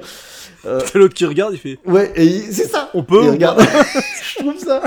Euh, 0.66 0.80
C'est 0.86 0.96
l'autre 1.00 1.14
qui 1.14 1.26
regarde, 1.26 1.54
il 1.54 1.60
fait. 1.60 1.80
Ouais, 1.86 2.12
et 2.16 2.30
c'est 2.52 2.68
ça. 2.68 2.90
On 2.94 3.04
peut 3.04 3.22
Il 3.24 3.30
ou 3.30 3.32
regarde. 3.34 3.62
je 4.34 4.40
trouve 4.40 4.58
ça, 4.58 4.82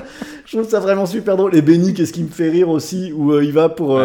je 0.47 0.57
trouve 0.57 0.69
ça 0.69 0.81
vraiment 0.81 1.07
super 1.07 1.37
drôle. 1.37 1.55
Et 1.55 1.63
Benny, 1.63 1.95
qu'est-ce 1.95 2.13
qui 2.13 2.23
me 2.23 2.31
fait 2.31 2.49
rire 2.49 2.69
aussi 2.69 3.13
Où 3.13 3.33
euh, 3.33 3.45
il 3.45 3.53
va 3.53 3.69
pour, 3.69 4.01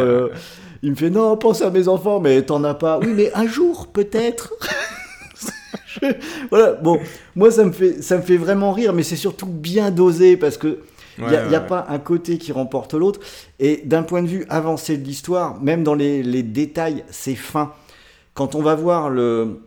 il 0.84 0.92
me 0.92 0.96
fait 0.96 1.10
non, 1.10 1.36
pense 1.38 1.62
à 1.62 1.70
mes 1.72 1.88
enfants, 1.88 2.20
mais 2.20 2.42
t'en 2.44 2.64
as 2.64 2.74
pas. 2.74 3.00
Oui, 3.00 3.14
mais 3.16 3.32
un 3.34 3.48
jour 3.48 3.88
peut-être. 3.88 4.54
Je- 5.88 6.14
voilà. 6.50 6.74
Bon, 6.74 7.00
moi 7.36 7.52
ça 7.52 7.64
me 7.66 7.72
fait, 7.72 8.02
ça 8.02 8.18
me 8.18 8.22
fait 8.22 8.38
vraiment 8.38 8.72
rire, 8.72 8.94
mais 8.94 9.04
c'est 9.04 9.16
surtout 9.16 9.48
bien 9.48 9.92
dosé 9.92 10.38
parce 10.38 10.58
que. 10.58 10.80
Il 11.20 11.26
n'y 11.26 11.36
a, 11.36 11.40
Ouais, 11.40 11.46
il 11.48 11.52
y 11.52 11.56
a 11.56 11.62
ouais, 11.62 11.68
pas 11.68 11.88
un 11.90 11.98
côté 11.98 12.38
qui 12.38 12.52
remporte 12.52 12.94
l'autre. 12.94 13.20
Et 13.58 13.82
d'un 13.86 14.04
point 14.04 14.22
de 14.22 14.28
vue 14.28 14.46
avancé 14.50 14.98
de 14.98 15.04
l'histoire, 15.04 15.60
même 15.60 15.84
dans 15.84 15.96
les, 15.96 16.22
les 16.22 16.44
détails, 16.44 17.04
c'est 17.10 17.34
fin. 17.34 17.72
Quand 18.36 18.54
on 18.54 18.62
va 18.62 18.76
voir 18.76 19.10
le, 19.10 19.62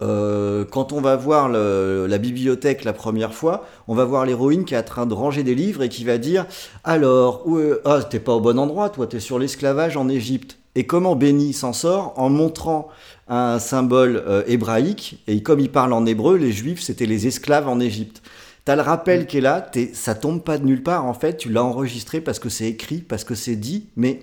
euh, 0.00 0.64
quand 0.64 0.92
on 0.92 1.00
va 1.00 1.16
voir 1.16 1.48
la 1.48 2.18
bibliothèque 2.18 2.84
la 2.84 2.92
première 2.92 3.34
fois, 3.34 3.66
on 3.88 3.94
va 3.94 4.04
voir 4.04 4.24
l'héroïne 4.26 4.64
qui 4.64 4.74
est 4.74 4.78
en 4.78 4.82
train 4.82 5.06
de 5.06 5.14
ranger 5.14 5.42
des 5.42 5.54
livres 5.54 5.82
et 5.82 5.88
qui 5.88 6.04
va 6.04 6.18
dire 6.18 6.46
Alors, 6.84 7.44
ah, 7.84 8.02
t'es 8.02 8.20
pas 8.20 8.32
au 8.34 8.40
bon 8.40 8.58
endroit, 8.58 8.90
toi, 8.90 9.06
t'es 9.06 9.20
sur 9.20 9.38
l'esclavage 9.38 9.96
en 9.96 10.08
Égypte. 10.08 10.58
Et 10.74 10.86
comment 10.86 11.16
Béni 11.16 11.52
s'en 11.52 11.72
sort 11.72 12.12
En 12.16 12.30
montrant 12.30 12.88
un 13.26 13.58
symbole 13.58 14.22
euh, 14.26 14.42
hébraïque, 14.46 15.22
et 15.26 15.42
comme 15.42 15.60
il 15.60 15.70
parle 15.70 15.92
en 15.92 16.06
hébreu, 16.06 16.36
les 16.36 16.52
juifs 16.52 16.80
c'était 16.80 17.06
les 17.06 17.26
esclaves 17.26 17.68
en 17.68 17.80
Égypte. 17.80 18.22
T'as 18.64 18.76
le 18.76 18.82
rappel 18.82 19.26
qui 19.26 19.38
est 19.38 19.40
là, 19.40 19.60
t'es- 19.60 19.90
ça 19.94 20.14
tombe 20.14 20.42
pas 20.42 20.58
de 20.58 20.64
nulle 20.64 20.82
part, 20.82 21.04
en 21.06 21.14
fait, 21.14 21.36
tu 21.38 21.48
l'as 21.50 21.64
enregistré 21.64 22.20
parce 22.20 22.38
que 22.38 22.48
c'est 22.48 22.68
écrit, 22.68 22.98
parce 22.98 23.24
que 23.24 23.34
c'est 23.34 23.56
dit, 23.56 23.86
mais 23.96 24.22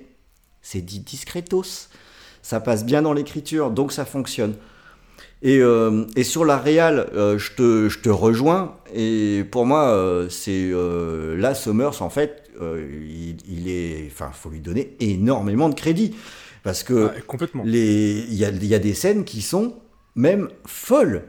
c'est 0.62 0.82
dit 0.82 1.00
discretos. 1.00 1.90
Ça 2.42 2.60
passe 2.60 2.86
bien 2.86 3.02
dans 3.02 3.14
l'écriture, 3.14 3.72
donc 3.72 3.92
ça 3.92 4.06
fonctionne. 4.06 4.54
Et, 5.46 5.60
euh, 5.62 6.06
et 6.16 6.24
sur 6.24 6.44
la 6.44 6.58
réal, 6.58 7.08
euh, 7.14 7.38
je, 7.38 7.52
te, 7.52 7.88
je 7.88 8.00
te 8.00 8.10
rejoins. 8.10 8.78
Et 8.96 9.46
pour 9.52 9.68
moi, 9.68 9.90
euh, 9.90 10.28
c'est 10.28 10.72
là, 11.40 11.54
Summers, 11.54 12.02
en 12.02 12.10
fait, 12.10 12.50
il, 12.60 13.38
il 13.48 13.70
est, 13.70 14.10
enfin, 14.12 14.32
faut 14.34 14.50
lui 14.50 14.60
donner 14.60 14.96
énormément 15.00 15.70
de 15.70 15.76
crédit 15.76 16.16
parce 16.64 16.82
que 16.82 17.12
Ah, 17.16 17.22
complètement. 17.28 17.62
il 17.64 18.34
y 18.34 18.44
a, 18.44 18.50
il 18.50 18.66
y 18.66 18.74
a 18.74 18.80
des 18.80 18.96
scènes 18.96 19.24
qui 19.24 19.42
sont 19.44 19.76
même 20.16 20.50
folles. 20.66 21.24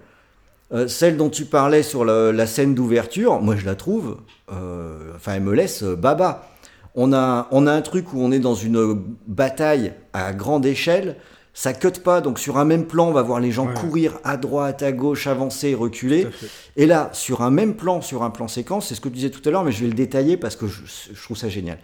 Celle 0.89 1.17
dont 1.17 1.29
tu 1.31 1.45
parlais 1.45 1.83
sur 1.85 2.05
la, 2.05 2.33
la 2.33 2.47
scène 2.47 2.75
d'ouverture, 2.75 3.41
moi 3.41 3.55
je 3.55 3.65
la 3.67 3.77
trouve, 3.77 4.17
enfin 4.49 5.35
elle 5.35 5.43
me 5.43 5.53
laisse 5.55 5.85
baba. 5.85 6.49
On 6.97 7.13
a, 7.13 7.47
on 7.53 7.67
a 7.67 7.73
un 7.73 7.83
truc 7.83 8.13
où 8.15 8.21
on 8.21 8.33
est 8.33 8.41
dans 8.41 8.55
une 8.55 9.01
bataille 9.29 9.93
à 10.13 10.33
grande 10.33 10.65
échelle, 10.67 11.17
ça 11.59 11.73
cut 11.73 12.01
pas, 12.05 12.21
donc 12.21 12.39
sur 12.39 12.59
un 12.59 12.67
même 12.67 12.85
plan, 12.87 13.09
on 13.09 13.13
va 13.13 13.23
voir 13.23 13.41
les 13.41 13.51
gens 13.51 13.67
Ouais. 13.67 13.73
courir 13.73 14.19
à 14.25 14.37
droite, 14.37 14.83
à 14.83 14.93
gauche, 14.93 15.27
avancer, 15.27 15.75
reculer. 15.75 16.27
Et 16.77 16.85
là, 16.85 17.09
sur 17.15 17.41
un 17.41 17.51
même 17.51 17.75
plan, 17.77 18.03
sur 18.03 18.23
un 18.25 18.29
plan 18.31 18.47
séquence, 18.47 18.89
c'est 18.89 18.95
ce 18.95 19.01
que 19.01 19.09
tu 19.09 19.15
disais 19.15 19.31
tout 19.31 19.41
à 19.49 19.51
l'heure, 19.51 19.65
mais 19.65 19.73
je 19.73 19.81
vais 19.81 19.87
le 19.89 19.95
détailler 19.95 20.37
parce 20.37 20.55
que 20.55 20.67
je, 20.67 20.83
je 21.15 21.23
trouve 21.23 21.39
ça 21.39 21.49
génial. 21.49 21.79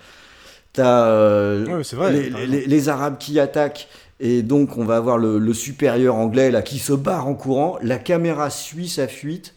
T'as 0.74 1.06
euh, 1.06 1.66
Ouais, 1.78 1.84
c'est 1.84 1.96
vrai, 1.96 2.12
les, 2.12 2.30
t'as 2.30 2.36
raison. 2.38 2.52
les- 2.52 2.66
les 2.66 2.88
Arabes 2.90 3.16
qui 3.18 3.40
attaquent, 3.40 3.88
et 4.20 4.42
donc 4.42 4.76
on 4.76 4.84
va 4.84 4.96
avoir 4.96 5.16
le, 5.16 5.38
le 5.38 5.54
supérieur 5.54 6.16
anglais 6.16 6.50
là 6.50 6.60
qui 6.60 6.78
se 6.78 6.92
barre 6.92 7.26
en 7.26 7.34
courant. 7.34 7.78
La 7.82 7.96
caméra 7.98 8.50
suit 8.50 8.88
sa 8.88 9.08
fuite. 9.08 9.54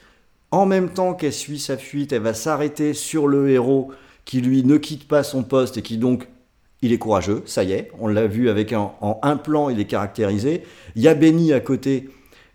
En 0.51 0.65
même 0.65 0.89
temps 0.89 1.13
qu'elle 1.13 1.33
suit 1.33 1.59
sa 1.59 1.75
fuite, 1.75 2.13
elle 2.13 2.21
va 2.21 2.33
s'arrêter 2.33 2.93
sur 2.93 3.27
le 3.27 3.49
héros 3.49 3.91
qui 4.23 4.39
lui 4.39 4.63
ne 4.63 4.77
quitte 4.77 5.07
pas 5.09 5.23
son 5.23 5.43
poste 5.43 5.75
et 5.77 5.81
qui 5.81 5.97
donc 5.97 6.27
il 6.85 6.93
est 6.93 6.97
courageux, 6.97 7.41
ça 7.45 7.63
y 7.63 7.73
est, 7.73 7.91
on 7.99 8.07
l'a 8.07 8.27
vu 8.27 8.49
avec 8.49 8.71
un, 8.71 8.91
en 9.01 9.19
un 9.21 9.37
plan, 9.37 9.69
il 9.69 9.79
est 9.79 9.85
caractérisé. 9.85 10.63
Il 10.95 11.01
y 11.01 11.07
a 11.07 11.15
Benny 11.15 11.51
à 11.51 11.59
côté 11.59 12.09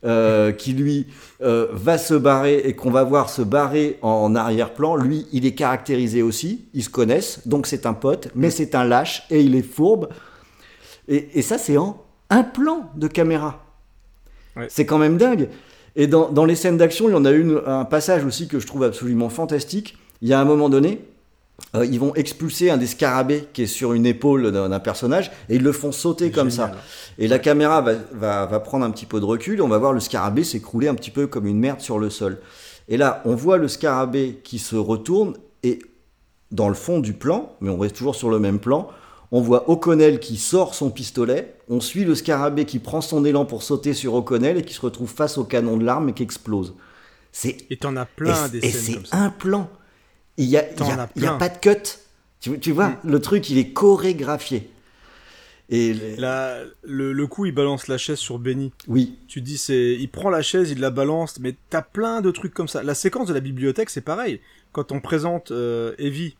euh, 0.05 0.53
qui 0.53 0.73
lui 0.73 1.07
euh, 1.43 1.69
va 1.73 1.99
se 1.99 2.15
barrer 2.15 2.59
et 2.65 2.75
qu'on 2.75 2.91
va 2.91 3.05
voir 3.05 3.29
se 3.29 3.43
barrer 3.43 3.99
en 4.03 4.35
arrière-plan. 4.35 4.97
Lui, 4.97 5.27
il 5.33 5.45
est 5.45 5.55
caractérisé 5.55 6.23
aussi, 6.23 6.67
ils 6.75 6.85
se 6.85 6.91
connaissent, 6.91 7.47
donc 7.47 7.67
c'est 7.67 7.87
un 7.87 7.95
pote, 7.95 8.29
mais 8.35 8.51
c'est 8.51 8.75
un 8.75 8.85
lâche 8.85 9.25
et 9.31 9.43
il 9.43 9.55
est 9.55 9.63
fourbe. 9.63 10.09
Et, 11.09 11.29
et 11.35 11.43
ça, 11.43 11.59
c'est 11.59 11.77
en 11.77 12.03
un 12.31 12.45
plan 12.45 12.91
de 12.95 13.09
caméra. 13.09 13.65
Ouais. 14.57 14.67
C'est 14.71 14.87
quand 14.87 14.99
même 14.99 15.17
dingue. 15.17 15.49
Et 15.97 16.07
dans, 16.07 16.31
dans 16.31 16.45
les 16.45 16.55
scènes 16.55 16.77
d'action, 16.77 17.09
il 17.09 17.13
y 17.13 17.17
en 17.17 17.25
a 17.25 17.33
une, 17.33 17.61
un 17.67 17.85
passage 17.85 18.25
aussi 18.25 18.47
que 18.47 18.61
je 18.61 18.67
trouve 18.67 18.85
absolument 18.85 19.29
fantastique. 19.29 19.99
Il 20.23 20.29
y 20.29 20.33
a 20.33 20.41
un 20.41 20.45
moment 20.45 20.69
donné, 20.69 21.01
euh, 21.75 21.87
ils 21.87 22.01
vont 22.01 22.15
expulser 22.15 22.71
un 22.71 22.77
des 22.77 22.87
scarabées 22.87 23.49
qui 23.53 23.63
est 23.63 23.67
sur 23.67 23.93
une 23.93 24.07
épaule 24.07 24.51
d'un 24.51 24.81
personnage 24.81 25.31
et 25.49 25.57
ils 25.57 25.63
le 25.63 25.73
font 25.73 25.93
sauter 25.93 26.31
comme 26.31 26.51
ça. 26.51 26.73
Et 27.19 27.29
la 27.29 27.39
caméra 27.39 27.81
va, 27.81 27.93
va, 28.13 28.47
va 28.47 28.61
prendre 28.61 28.85
un 28.85 28.91
petit 28.91 29.07
peu 29.07 29.21
de 29.21 29.25
recul 29.25 29.59
et 29.59 29.63
on 29.63 29.69
va 29.69 29.79
voir 29.79 29.93
le 29.93 30.01
scarabée 30.01 30.45
s'écrouler 30.45 30.89
un 30.89 30.95
petit 30.95 31.11
peu 31.11 31.27
comme 31.27 31.47
une 31.47 31.59
merde 31.59 31.81
sur 31.81 31.99
le 31.99 32.11
sol. 32.11 32.39
Et 32.89 32.97
là, 32.97 33.23
on 33.25 33.35
voit 33.35 33.57
le 33.57 33.69
scarabée 33.69 34.41
qui 34.43 34.59
se 34.59 34.75
retourne 34.77 35.35
et 35.63 35.79
dans 36.51 36.69
le 36.69 36.75
fond 36.75 36.99
du 36.99 37.13
plan, 37.13 37.55
mais 37.61 37.71
on 37.71 37.79
reste 37.79 37.97
toujours 37.97 38.17
sur 38.17 38.31
le 38.31 38.39
même 38.39 38.59
plan, 38.59 38.89
on 39.33 39.41
voit 39.41 39.71
O'Connell 39.71 40.19
qui 40.19 40.37
sort 40.37 40.75
son 40.75 40.91
pistolet, 40.91 41.55
on 41.69 41.81
suit 41.81 42.05
le 42.05 42.17
scarabée 42.17 42.65
qui 42.65 42.81
prend 42.81 43.01
son 43.01 43.25
élan 43.25 43.45
pour 43.45 43.63
sauter 43.63 43.95
sur 43.95 44.15
O'Connell 44.15 44.59
et 44.59 44.63
qui 44.65 44.75
se 44.75 44.81
retrouve 44.81 45.09
face 45.09 45.39
au 45.39 45.45
canon 45.45 45.77
de 45.77 45.85
l'arme 45.85 46.09
et 46.09 46.13
qui 46.13 46.25
explose. 46.25 46.75
C'est 47.31 47.59
Et 47.71 47.77
t'en 47.77 47.97
as 47.97 48.07
plein 48.07 48.47
et, 48.47 48.51
des 48.51 48.59
et 48.59 48.71
scènes 48.71 48.81
c'est 48.81 48.93
comme 48.95 49.07
ça. 49.07 49.17
un 49.19 49.31
plan. 49.31 49.71
Il 50.41 50.47
y 50.49 50.57
a, 50.57 50.69
il 50.71 50.75
T'en 50.77 50.89
y 50.89 50.93
a- 50.93 51.03
as 51.03 51.09
il 51.17 51.23
y 51.23 51.27
a 51.27 51.33
pas 51.35 51.49
de 51.49 51.59
cut. 51.59 51.99
Tu, 52.41 52.59
tu 52.59 52.73
vois, 52.73 52.99
le 53.05 53.21
truc, 53.21 53.51
il 53.51 53.59
est 53.59 53.73
chorégraphié. 53.73 54.71
Et 55.69 55.93
les- 55.95 56.17
Là, 56.17 56.63
le, 56.83 57.13
le 57.13 57.27
coup, 57.27 57.47
il 57.47 57.53
balance 57.53 57.87
la 57.87 57.97
chaise 57.99 58.19
sur 58.19 58.39
Benny. 58.39 58.73
oui, 58.89 59.19
Tu 59.29 59.41
dis, 59.41 59.57
c'est, 59.59 59.93
il 59.95 60.09
prend 60.09 60.31
la 60.31 60.43
chaise, 60.43 60.71
il 60.71 60.81
la 60.81 60.91
balance, 60.91 61.39
mais 61.39 61.55
t'as 61.69 61.83
plein 61.83 62.21
de 62.23 62.31
trucs 62.31 62.55
comme 62.55 62.67
ça. 62.69 62.83
La 62.83 62.95
séquence 62.95 63.29
de 63.29 63.35
la 63.35 63.41
bibliothèque, 63.41 63.91
c'est 63.91 64.01
pareil. 64.01 64.41
Quand 64.73 64.91
on 64.93 65.01
présente 65.01 65.51
euh, 65.53 65.95
Evie 65.99 66.37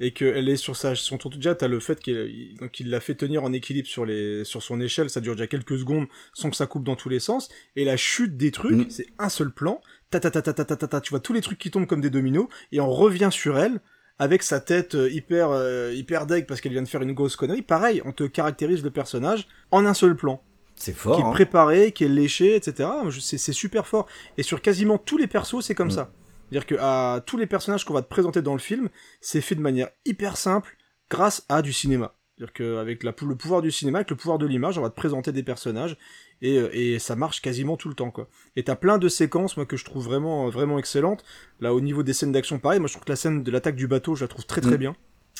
et 0.00 0.10
qu'elle 0.12 0.48
est 0.48 0.56
sur 0.56 0.74
sa, 0.74 0.96
son 0.96 1.16
tour, 1.18 1.30
déjà, 1.30 1.54
t'as 1.54 1.68
le 1.68 1.78
fait 1.78 2.00
qu'il 2.00 2.14
il- 2.14 2.56
donc 2.58 2.80
il 2.80 2.90
l'a 2.90 2.98
fait 3.00 3.14
tenir 3.14 3.44
en 3.44 3.52
équilibre 3.52 3.86
sur 3.86 4.04
les, 4.04 4.44
sur 4.44 4.62
son 4.62 4.80
échelle, 4.80 5.10
ça 5.10 5.20
dure 5.20 5.36
déjà 5.36 5.46
quelques 5.46 5.78
secondes 5.78 6.06
sans 6.34 6.50
que 6.50 6.56
ça 6.56 6.66
coupe 6.66 6.82
dans 6.82 6.96
tous 6.96 7.08
les 7.08 7.20
sens. 7.20 7.50
Et 7.76 7.84
la 7.84 7.96
chute 7.96 8.36
des 8.36 8.50
trucs, 8.50 8.72
Mm. 8.88 8.90
c'est 8.90 9.06
un 9.18 9.28
seul 9.28 9.52
plan. 9.52 9.80
Ta 10.12 10.20
ta 10.20 10.30
ta 10.30 10.42
ta 10.42 10.52
ta 10.52 10.64
ta 10.64 10.76
ta 10.76 10.86
ta, 10.86 11.00
tu 11.00 11.10
vois 11.10 11.20
tous 11.20 11.32
les 11.32 11.40
trucs 11.40 11.58
qui 11.58 11.70
tombent 11.70 11.86
comme 11.86 12.00
des 12.02 12.10
dominos 12.10 12.46
et 12.70 12.80
on 12.80 12.90
revient 12.90 13.30
sur 13.32 13.58
elle 13.58 13.80
avec 14.18 14.42
sa 14.42 14.60
tête 14.60 14.94
euh, 14.94 15.10
hyper 15.10 15.48
euh, 15.50 15.92
hyper 15.94 16.26
deg 16.26 16.46
parce 16.46 16.60
qu'elle 16.60 16.72
vient 16.72 16.82
de 16.82 16.88
faire 16.88 17.02
une 17.02 17.12
grosse 17.14 17.34
connerie. 17.34 17.62
Pareil, 17.62 18.02
on 18.04 18.12
te 18.12 18.24
caractérise 18.24 18.82
le 18.84 18.90
personnage 18.90 19.48
en 19.70 19.86
un 19.86 19.94
seul 19.94 20.14
plan 20.14 20.42
c'est 20.74 20.92
qui 20.92 20.98
fort. 20.98 21.18
est 21.18 21.22
hein. 21.22 21.30
préparé, 21.30 21.92
qui 21.92 22.04
est 22.04 22.08
léché, 22.08 22.54
etc. 22.56 22.88
Je- 23.08 23.20
C'est 23.20 23.38
c'est 23.38 23.52
super 23.52 23.86
fort. 23.86 24.06
Et 24.36 24.42
sur 24.42 24.60
quasiment 24.62 24.98
tous 24.98 25.16
les 25.16 25.26
persos, 25.26 25.64
c'est 25.64 25.74
comme 25.74 25.88
Mm. 25.88 25.92
ça. 25.92 26.12
C'est-à-dire 26.50 26.66
que 26.66 26.74
à 26.78 27.22
tous 27.24 27.38
les 27.38 27.46
personnages 27.46 27.84
qu'on 27.86 27.94
va 27.94 28.02
te 28.02 28.08
présenter 28.08 28.42
dans 28.42 28.52
le 28.52 28.58
film, 28.58 28.90
c'est 29.22 29.40
fait 29.40 29.54
de 29.54 29.60
manière 29.62 29.88
hyper 30.04 30.36
simple 30.36 30.76
grâce 31.10 31.44
à 31.48 31.62
du 31.62 31.72
cinéma. 31.72 32.14
C'est-à-dire 32.36 32.52
qu'avec 32.52 33.02
le 33.04 33.12
pouvoir 33.36 33.62
du 33.62 33.70
cinéma, 33.70 33.98
avec 33.98 34.10
le 34.10 34.16
pouvoir 34.16 34.38
de 34.38 34.46
l'image, 34.46 34.76
on 34.76 34.82
va 34.82 34.90
te 34.90 34.94
présenter 34.96 35.32
des 35.32 35.42
personnages 35.42 35.96
et, 36.42 36.58
euh, 36.58 36.68
et 36.72 36.98
ça 36.98 37.16
marche 37.16 37.40
quasiment 37.40 37.76
tout 37.78 37.88
le 37.88 37.94
temps, 37.94 38.10
quoi. 38.10 38.28
Et 38.56 38.62
t'as 38.64 38.76
plein 38.76 38.98
de 38.98 39.08
séquences, 39.08 39.56
moi, 39.56 39.64
que 39.64 39.76
je 39.78 39.84
trouve 39.86 40.04
vraiment, 40.04 40.48
vraiment 40.50 40.78
excellentes. 40.78 41.24
Là, 41.60 41.72
au 41.72 41.80
niveau 41.80 42.02
des 42.02 42.12
scènes 42.12 42.32
d'action, 42.32 42.58
pareil, 42.58 42.78
moi, 42.80 42.88
je 42.88 42.92
trouve 42.92 43.04
que 43.04 43.12
la 43.12 43.16
scène 43.16 43.42
de 43.42 43.50
l'attaque 43.50 43.76
du 43.76 43.86
bateau, 43.86 44.14
je 44.14 44.24
la 44.24 44.28
trouve 44.28 44.44
très, 44.44 44.60
très 44.60 44.74
Mm. 44.74 44.76
bien. 44.78 44.96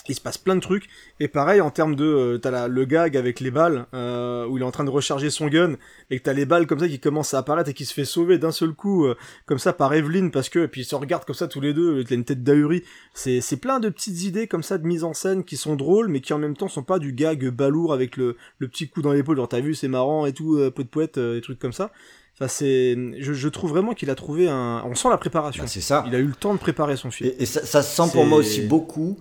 Il 0.08 0.16
se 0.16 0.20
passe 0.20 0.36
plein 0.36 0.56
de 0.56 0.60
trucs. 0.60 0.88
Et 1.20 1.28
pareil, 1.28 1.60
en 1.60 1.70
termes 1.70 1.94
de, 1.94 2.04
euh, 2.04 2.36
t'as 2.38 2.50
la- 2.50 2.66
le 2.66 2.84
gag 2.86 3.16
avec 3.16 3.38
les 3.38 3.52
balles, 3.52 3.86
euh, 3.94 4.44
où 4.48 4.56
il 4.58 4.62
est 4.62 4.66
en 4.66 4.72
train 4.72 4.82
de 4.82 4.90
recharger 4.90 5.30
son 5.30 5.46
gun, 5.46 5.76
et 6.10 6.18
que 6.18 6.24
t'as 6.24 6.32
les 6.32 6.44
balles 6.44 6.66
comme 6.66 6.80
ça 6.80 6.88
qui 6.88 6.98
commencent 6.98 7.34
à 7.34 7.38
apparaître 7.38 7.70
et 7.70 7.72
qui 7.72 7.84
se 7.84 7.94
fait 7.94 8.04
sauver 8.04 8.38
d'un 8.38 8.50
seul 8.50 8.72
coup, 8.72 9.06
euh, 9.06 9.14
comme 9.46 9.60
ça, 9.60 9.72
par 9.72 9.94
Evelyn, 9.94 10.30
parce 10.30 10.48
que, 10.48 10.58
et 10.58 10.66
puis 10.66 10.80
ils 10.80 10.84
se 10.84 10.96
regardent 10.96 11.24
comme 11.24 11.36
ça 11.36 11.46
tous 11.46 11.60
les 11.60 11.72
deux, 11.72 12.00
il 12.00 12.12
a 12.12 12.16
une 12.16 12.24
tête 12.24 12.42
d'ahurie. 12.42 12.82
C'est, 13.14 13.40
c'est 13.40 13.58
plein 13.58 13.78
de 13.78 13.90
petites 13.90 14.24
idées 14.24 14.48
comme 14.48 14.64
ça 14.64 14.76
de 14.76 14.84
mise 14.84 15.04
en 15.04 15.14
scène 15.14 15.44
qui 15.44 15.56
sont 15.56 15.76
drôles, 15.76 16.08
mais 16.08 16.20
qui 16.20 16.32
en 16.32 16.38
même 16.38 16.56
temps 16.56 16.66
sont 16.68 16.82
pas 16.82 16.98
du 16.98 17.12
gag 17.12 17.48
balourd 17.50 17.92
avec 17.92 18.16
le, 18.16 18.36
le 18.58 18.66
petit 18.66 18.88
coup 18.88 19.02
dans 19.02 19.12
l'épaule, 19.12 19.36
genre 19.36 19.48
t'as 19.48 19.60
vu, 19.60 19.72
c'est 19.76 19.86
marrant 19.88 20.26
et 20.26 20.32
tout, 20.32 20.56
euh, 20.56 20.72
peu 20.72 20.82
de 20.82 20.88
poète, 20.88 21.18
euh, 21.18 21.34
des 21.36 21.42
trucs 21.42 21.60
comme 21.60 21.72
ça. 21.72 21.92
Enfin, 22.34 22.48
c'est, 22.48 22.96
je, 23.20 23.32
je 23.34 23.48
trouve 23.48 23.70
vraiment 23.70 23.92
qu'il 23.92 24.10
a 24.10 24.16
trouvé 24.16 24.48
un, 24.48 24.82
on 24.84 24.96
sent 24.96 25.10
la 25.10 25.18
préparation. 25.18 25.62
Bah, 25.62 25.68
c'est 25.68 25.80
ça. 25.82 26.02
Il 26.08 26.14
a 26.16 26.18
eu 26.18 26.26
le 26.26 26.34
temps 26.34 26.54
de 26.54 26.58
préparer 26.58 26.96
son 26.96 27.12
film. 27.12 27.30
Et, 27.38 27.42
et 27.42 27.46
ça, 27.46 27.64
ça 27.64 27.82
se 27.82 27.94
sent 27.94 28.10
pour 28.12 28.26
moi 28.26 28.38
aussi 28.38 28.62
beaucoup 28.62 29.16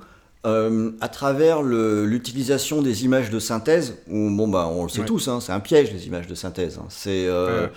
euh, 0.46 0.92
à 1.02 1.08
travers 1.10 1.62
l'utilisation 1.64 2.82
des 2.82 3.06
images 3.06 3.30
de 3.30 3.40
synthèse. 3.40 3.98
Où, 4.10 4.30
bon, 4.30 4.48
bah, 4.48 4.68
on 4.72 4.84
le 4.84 4.90
sait 4.90 5.00
Ouais. 5.02 5.06
tous, 5.06 5.28
hein, 5.28 5.40
c'est 5.42 5.52
un 5.52 5.60
piège 5.60 5.92
les 5.92 6.08
images 6.08 6.28
de 6.28 6.36
synthèse. 6.36 6.78
hein. 6.80 6.86
C'est 6.90 7.26
euh, 7.28 7.66
Ouais. 7.68 7.72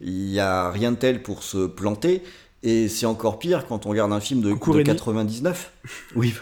il 0.00 0.30
y 0.30 0.40
a 0.40 0.70
rien 0.70 0.92
de 0.92 0.96
tel 0.96 1.22
pour 1.22 1.42
se 1.42 1.66
planter. 1.66 2.22
Et 2.62 2.88
c'est 2.88 3.06
encore 3.06 3.38
pire 3.38 3.66
quand 3.66 3.86
on 3.86 3.90
regarde 3.90 4.12
un 4.12 4.20
film 4.20 4.40
de, 4.42 4.50
de 4.50 4.70
Rémi. 4.70 4.84
99. 4.84 5.72
Oui. 6.16 6.34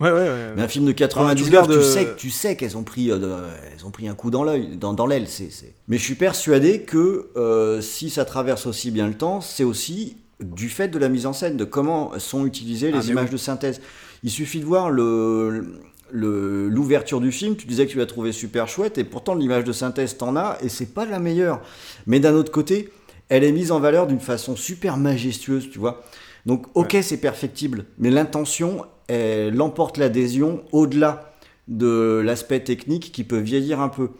Ouais, 0.00 0.12
ouais, 0.12 0.16
ouais. 0.28 0.52
Mais 0.54 0.62
un 0.62 0.68
film 0.68 0.84
de 0.84 0.92
99, 0.92 1.60
Ah, 1.60 1.66
tu 1.66 1.72
tu, 1.72 1.78
euh, 1.78 1.82
sais, 1.82 2.08
tu 2.16 2.30
sais 2.30 2.54
qu'elles 2.56 2.76
ont 2.76 2.84
pris, 2.84 3.10
euh, 3.10 3.48
elles 3.74 3.84
ont 3.84 3.90
pris 3.90 4.06
un 4.06 4.14
coup 4.14 4.30
dans 4.30 4.44
l'œil, 4.44 4.76
dans, 4.76 4.92
dans 4.92 5.06
l'aile. 5.08 5.26
C'est, 5.26 5.48
Mais 5.88 5.98
je 5.98 6.02
suis 6.04 6.14
persuadé 6.14 6.82
que 6.82 7.80
si 7.82 8.08
ça 8.10 8.24
traverse 8.24 8.66
aussi 8.66 8.92
bien 8.92 9.08
le 9.08 9.14
temps, 9.14 9.40
c'est 9.40 9.64
aussi 9.64 10.16
du 10.40 10.68
fait 10.68 10.86
de 10.86 10.98
la 10.98 11.08
mise 11.08 11.26
en 11.26 11.32
scène, 11.32 11.56
de 11.56 11.64
comment 11.64 12.12
sont 12.20 12.46
utilisées 12.46 12.92
les 12.92 12.98
Ah, 12.98 13.02
mais 13.06 13.10
images 13.10 13.24
oui. 13.24 13.32
de 13.32 13.36
synthèse. 13.38 13.80
Il 14.22 14.30
suffit 14.30 14.60
de 14.60 14.64
voir 14.64 14.90
le, 14.90 15.74
l'ouverture 16.12 17.20
du 17.20 17.32
film. 17.32 17.56
Tu 17.56 17.66
disais 17.66 17.86
que 17.86 17.92
tu 17.92 17.98
l'as 17.98 18.06
trouvé 18.06 18.32
super 18.32 18.68
chouette, 18.68 18.98
et 18.98 19.04
pourtant 19.04 19.34
l'image 19.34 19.64
de 19.64 19.72
synthèse 19.72 20.16
t'en 20.16 20.36
as, 20.36 20.58
et 20.62 20.68
c'est 20.68 20.92
pas 20.94 21.04
la 21.04 21.18
meilleure. 21.18 21.60
Mais 22.06 22.20
d'un 22.20 22.34
autre 22.34 22.52
côté, 22.52 22.90
elle 23.28 23.44
est 23.44 23.52
mise 23.52 23.72
en 23.72 23.80
valeur 23.80 24.06
d'une 24.06 24.20
façon 24.20 24.56
super 24.56 24.96
majestueuse, 24.96 25.70
tu 25.70 25.78
vois. 25.78 26.02
Donc, 26.46 26.66
ok, 26.74 26.96
c'est 27.02 27.20
perfectible, 27.20 27.84
mais 27.98 28.10
l'intention, 28.10 28.84
elle 29.06 29.60
emporte 29.60 29.98
l'adhésion 29.98 30.62
au-delà 30.72 31.34
de 31.66 32.22
l'aspect 32.24 32.60
technique 32.60 33.12
qui 33.12 33.24
peut 33.24 33.38
vieillir 33.38 33.80
un 33.80 33.88
peu. 33.88 34.10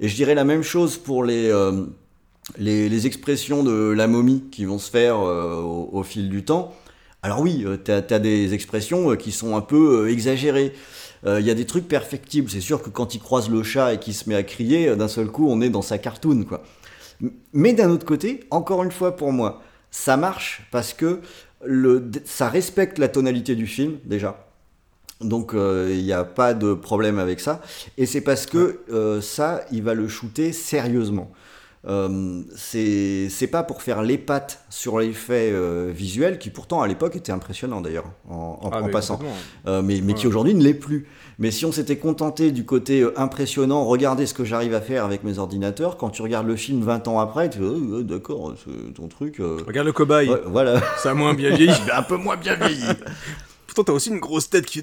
Et 0.00 0.08
je 0.08 0.14
dirais 0.14 0.34
la 0.34 0.44
même 0.44 0.62
chose 0.62 0.96
pour 0.96 1.24
les, 1.24 1.50
euh, 1.50 1.84
les, 2.58 2.88
les 2.88 3.06
expressions 3.06 3.62
de 3.62 3.90
la 3.90 4.06
momie 4.06 4.44
qui 4.50 4.64
vont 4.64 4.78
se 4.78 4.90
faire 4.90 5.18
euh, 5.20 5.60
au, 5.60 5.90
au 5.92 6.02
fil 6.02 6.30
du 6.30 6.44
temps. 6.44 6.74
Alors 7.26 7.40
oui, 7.40 7.64
euh, 7.66 7.76
t'as 7.76 8.02
as 8.08 8.18
des 8.20 8.54
expressions 8.54 9.10
euh, 9.10 9.16
qui 9.16 9.32
sont 9.32 9.56
un 9.56 9.60
peu 9.60 10.04
euh, 10.04 10.12
exagérées. 10.12 10.72
Il 11.26 11.44
y 11.44 11.50
a 11.50 11.54
des 11.54 11.66
trucs 11.66 11.88
perfectibles. 11.88 12.48
C'est 12.48 12.60
sûr 12.60 12.80
que 12.80 12.88
quand 12.88 13.16
il 13.16 13.20
croise 13.20 13.50
le 13.50 13.64
chat 13.64 13.94
et 13.94 13.98
qu'il 13.98 14.14
se 14.14 14.28
met 14.28 14.36
à 14.36 14.44
crier, 14.44 14.94
d'un 14.94 15.08
seul 15.08 15.26
coup, 15.26 15.48
on 15.50 15.60
est 15.60 15.70
dans 15.70 15.82
sa 15.82 15.98
cartoon, 15.98 16.44
quoi. 16.44 16.62
Mais 17.52 17.72
d'un 17.72 17.90
autre 17.90 18.06
côté, 18.06 18.44
encore 18.52 18.84
une 18.84 18.92
fois 18.92 19.16
pour 19.16 19.32
moi, 19.32 19.60
ça 19.90 20.16
marche 20.16 20.62
parce 20.70 20.92
que 20.92 21.20
le, 21.64 22.08
ça 22.26 22.48
respecte 22.48 22.98
la 22.98 23.08
tonalité 23.08 23.56
du 23.56 23.66
film 23.66 23.96
déjà. 24.04 24.46
Donc 25.20 25.54
euh, 25.54 25.88
il 25.90 26.04
n'y 26.04 26.12
a 26.12 26.24
pas 26.24 26.54
de 26.54 26.74
problème 26.74 27.18
avec 27.18 27.40
ça. 27.40 27.62
Et 27.96 28.06
c'est 28.06 28.20
parce 28.20 28.46
que 28.46 28.80
euh, 28.90 29.20
ça, 29.20 29.64
il 29.72 29.82
va 29.82 29.94
le 29.94 30.08
shooter 30.08 30.52
sérieusement. 30.52 31.30
Euh, 31.88 32.42
c'est 32.56 33.46
pas 33.50 33.62
pour 33.62 33.80
faire 33.80 34.02
les 34.02 34.18
pattes 34.18 34.64
sur 34.70 34.98
l'effet 34.98 35.50
euh, 35.52 35.92
visuel 35.94 36.38
qui 36.38 36.50
pourtant 36.50 36.82
à 36.82 36.88
l'époque 36.88 37.14
était 37.14 37.30
impressionnant 37.30 37.80
d'ailleurs 37.80 38.06
en, 38.28 38.58
en- 38.60 38.70
Ah, 38.72 38.82
en 38.82 38.88
passant. 38.88 39.20
Euh, 39.68 39.82
mais, 39.82 40.00
mais 40.02 40.14
qui 40.14 40.26
aujourd'hui 40.26 40.54
ne 40.54 40.62
l'est 40.64 40.74
plus 40.74 41.06
mais 41.38 41.50
si 41.52 41.64
on 41.64 41.70
s'était 41.70 41.96
contenté 41.98 42.50
du 42.50 42.64
côté 42.64 43.06
impressionnant 43.16 43.84
regardez 43.84 44.26
ce 44.26 44.34
que 44.34 44.44
j'arrive 44.44 44.74
à 44.74 44.80
faire 44.80 45.04
avec 45.04 45.22
mes 45.22 45.38
ordinateurs 45.38 45.96
quand 45.96 46.10
tu 46.10 46.22
regardes 46.22 46.46
le 46.48 46.56
film 46.56 46.82
20 46.82 47.06
ans 47.08 47.20
après 47.20 47.50
tu 47.50 47.58
oh, 47.62 47.74
ouais, 47.98 48.02
d'accord 48.02 48.54
c'est 48.64 48.94
ton 48.94 49.06
truc 49.06 49.36
Regarde 49.38 49.86
le 49.86 49.92
cobaye. 49.92 50.28
ouais, 50.28 50.40
voilà 50.46 50.80
Ça 50.98 51.10
a 51.10 51.14
moins 51.14 51.34
bien 51.34 51.50
vieilli. 51.54 51.72
un 51.94 52.02
peu 52.02 52.16
moins 52.16 52.36
bien 52.36 52.54
vieilli 52.56 52.82
Pourtant, 53.76 53.92
t'as 53.92 53.96
aussi 53.96 54.08
une 54.08 54.20
grosse 54.20 54.48
tête 54.48 54.64
qui. 54.64 54.78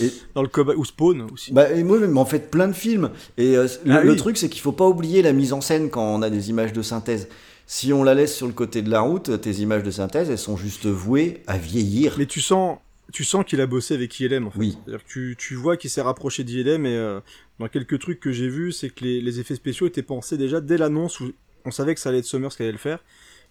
Et- 0.00 0.12
Dans 0.34 0.42
le 0.42 0.48
cobaye. 0.48 0.76
Ou 0.76 0.84
Spawn 0.84 1.22
aussi. 1.32 1.52
Bah, 1.52 1.70
et 1.72 1.82
moi, 1.82 1.98
même 1.98 2.18
en 2.18 2.26
fait, 2.26 2.50
plein 2.50 2.68
de 2.68 2.74
films. 2.74 3.10
Et 3.38 3.56
euh, 3.56 3.66
le, 3.86 3.92
Ah 3.92 4.02
le 4.04 4.14
truc, 4.14 4.36
c'est 4.36 4.50
qu'il 4.50 4.60
faut 4.60 4.72
pas 4.72 4.86
oublier 4.86 5.22
la 5.22 5.32
mise 5.32 5.54
en 5.54 5.62
scène 5.62 5.88
quand 5.88 6.04
on 6.04 6.20
a 6.20 6.28
des 6.28 6.50
images 6.50 6.74
de 6.74 6.82
synthèse. 6.82 7.28
Si 7.66 7.92
on 7.94 8.04
la 8.04 8.14
laisse 8.14 8.36
sur 8.36 8.46
le 8.46 8.52
côté 8.52 8.82
de 8.82 8.90
la 8.90 9.00
route, 9.00 9.40
tes 9.40 9.52
images 9.60 9.82
de 9.82 9.90
synthèse, 9.90 10.28
elles 10.30 10.36
sont 10.38 10.56
juste 10.58 10.84
vouées 10.86 11.42
à 11.46 11.56
vieillir. 11.56 12.14
Mais 12.18 12.26
tu 12.26 12.40
sens, 12.42 12.78
tu 13.12 13.24
sens 13.24 13.42
qu'il 13.46 13.60
a 13.62 13.66
bossé 13.66 13.94
avec 13.94 14.20
ILM 14.20 14.46
en 14.46 14.50
fait. 14.50 14.58
Oui. 14.58 14.76
Que 14.86 14.96
tu, 15.08 15.34
tu 15.38 15.54
vois 15.54 15.76
qu'il 15.78 15.88
s'est 15.90 16.02
rapproché 16.02 16.44
d'ILM 16.44 16.84
et 16.84 16.94
euh, 16.94 17.20
dans 17.58 17.68
quelques 17.68 17.98
trucs 18.00 18.20
que 18.20 18.32
j'ai 18.32 18.48
vus, 18.48 18.72
c'est 18.72 18.90
que 18.90 19.02
les, 19.04 19.20
les 19.22 19.40
effets 19.40 19.54
spéciaux 19.54 19.86
étaient 19.86 20.02
pensés 20.02 20.36
déjà 20.36 20.60
dès 20.60 20.76
l'annonce 20.78 21.20
où 21.20 21.30
on 21.64 21.70
savait 21.70 21.94
que 21.94 22.00
ça 22.00 22.08
allait 22.10 22.18
être 22.18 22.24
Summers 22.26 22.50
qui 22.56 22.62
allait 22.62 22.72
le 22.72 22.78
faire. 22.78 23.00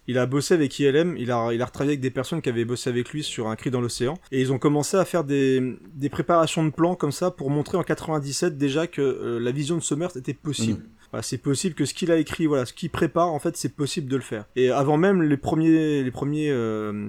Il 0.08 0.18
a 0.18 0.26
bossé 0.26 0.54
avec 0.54 0.78
ILM, 0.78 1.16
il 1.18 1.30
a, 1.30 1.52
il 1.52 1.60
a 1.60 1.66
retravaillé 1.66 1.92
avec 1.92 2.00
des 2.00 2.10
personnes 2.10 2.40
qui 2.40 2.48
avaient 2.48 2.64
bossé 2.64 2.88
avec 2.88 3.10
lui 3.10 3.22
sur 3.22 3.48
Un 3.48 3.56
cri 3.56 3.70
dans 3.70 3.80
l'océan, 3.82 4.14
et 4.32 4.40
ils 4.40 4.52
ont 4.52 4.58
commencé 4.58 4.96
à 4.96 5.04
faire 5.04 5.22
des, 5.22 5.76
des 5.94 6.08
préparations 6.08 6.64
de 6.64 6.70
plans 6.70 6.94
comme 6.94 7.12
ça 7.12 7.30
pour 7.30 7.50
montrer 7.50 7.76
en 7.76 7.82
97 7.82 8.56
déjà 8.56 8.86
que 8.86 9.02
euh, 9.02 9.38
la 9.38 9.52
vision 9.52 9.76
de 9.76 9.82
Summers 9.82 10.16
était 10.16 10.34
possible. 10.34 10.82
Voilà, 11.12 11.22
c'est 11.22 11.38
possible 11.38 11.74
que 11.74 11.84
ce 11.84 11.94
qu'il 11.94 12.10
a 12.10 12.16
écrit, 12.18 12.46
voilà, 12.46 12.66
ce 12.66 12.72
qu'il 12.72 12.90
prépare, 12.90 13.32
en 13.32 13.38
fait, 13.38 13.56
c'est 13.56 13.74
possible 13.74 14.08
de 14.08 14.16
le 14.16 14.22
faire. 14.22 14.44
Et 14.56 14.70
avant 14.70 14.96
même 14.96 15.22
les 15.22 15.36
premiers, 15.36 16.02
les 16.02 16.10
premiers, 16.10 16.50
euh, 16.50 17.08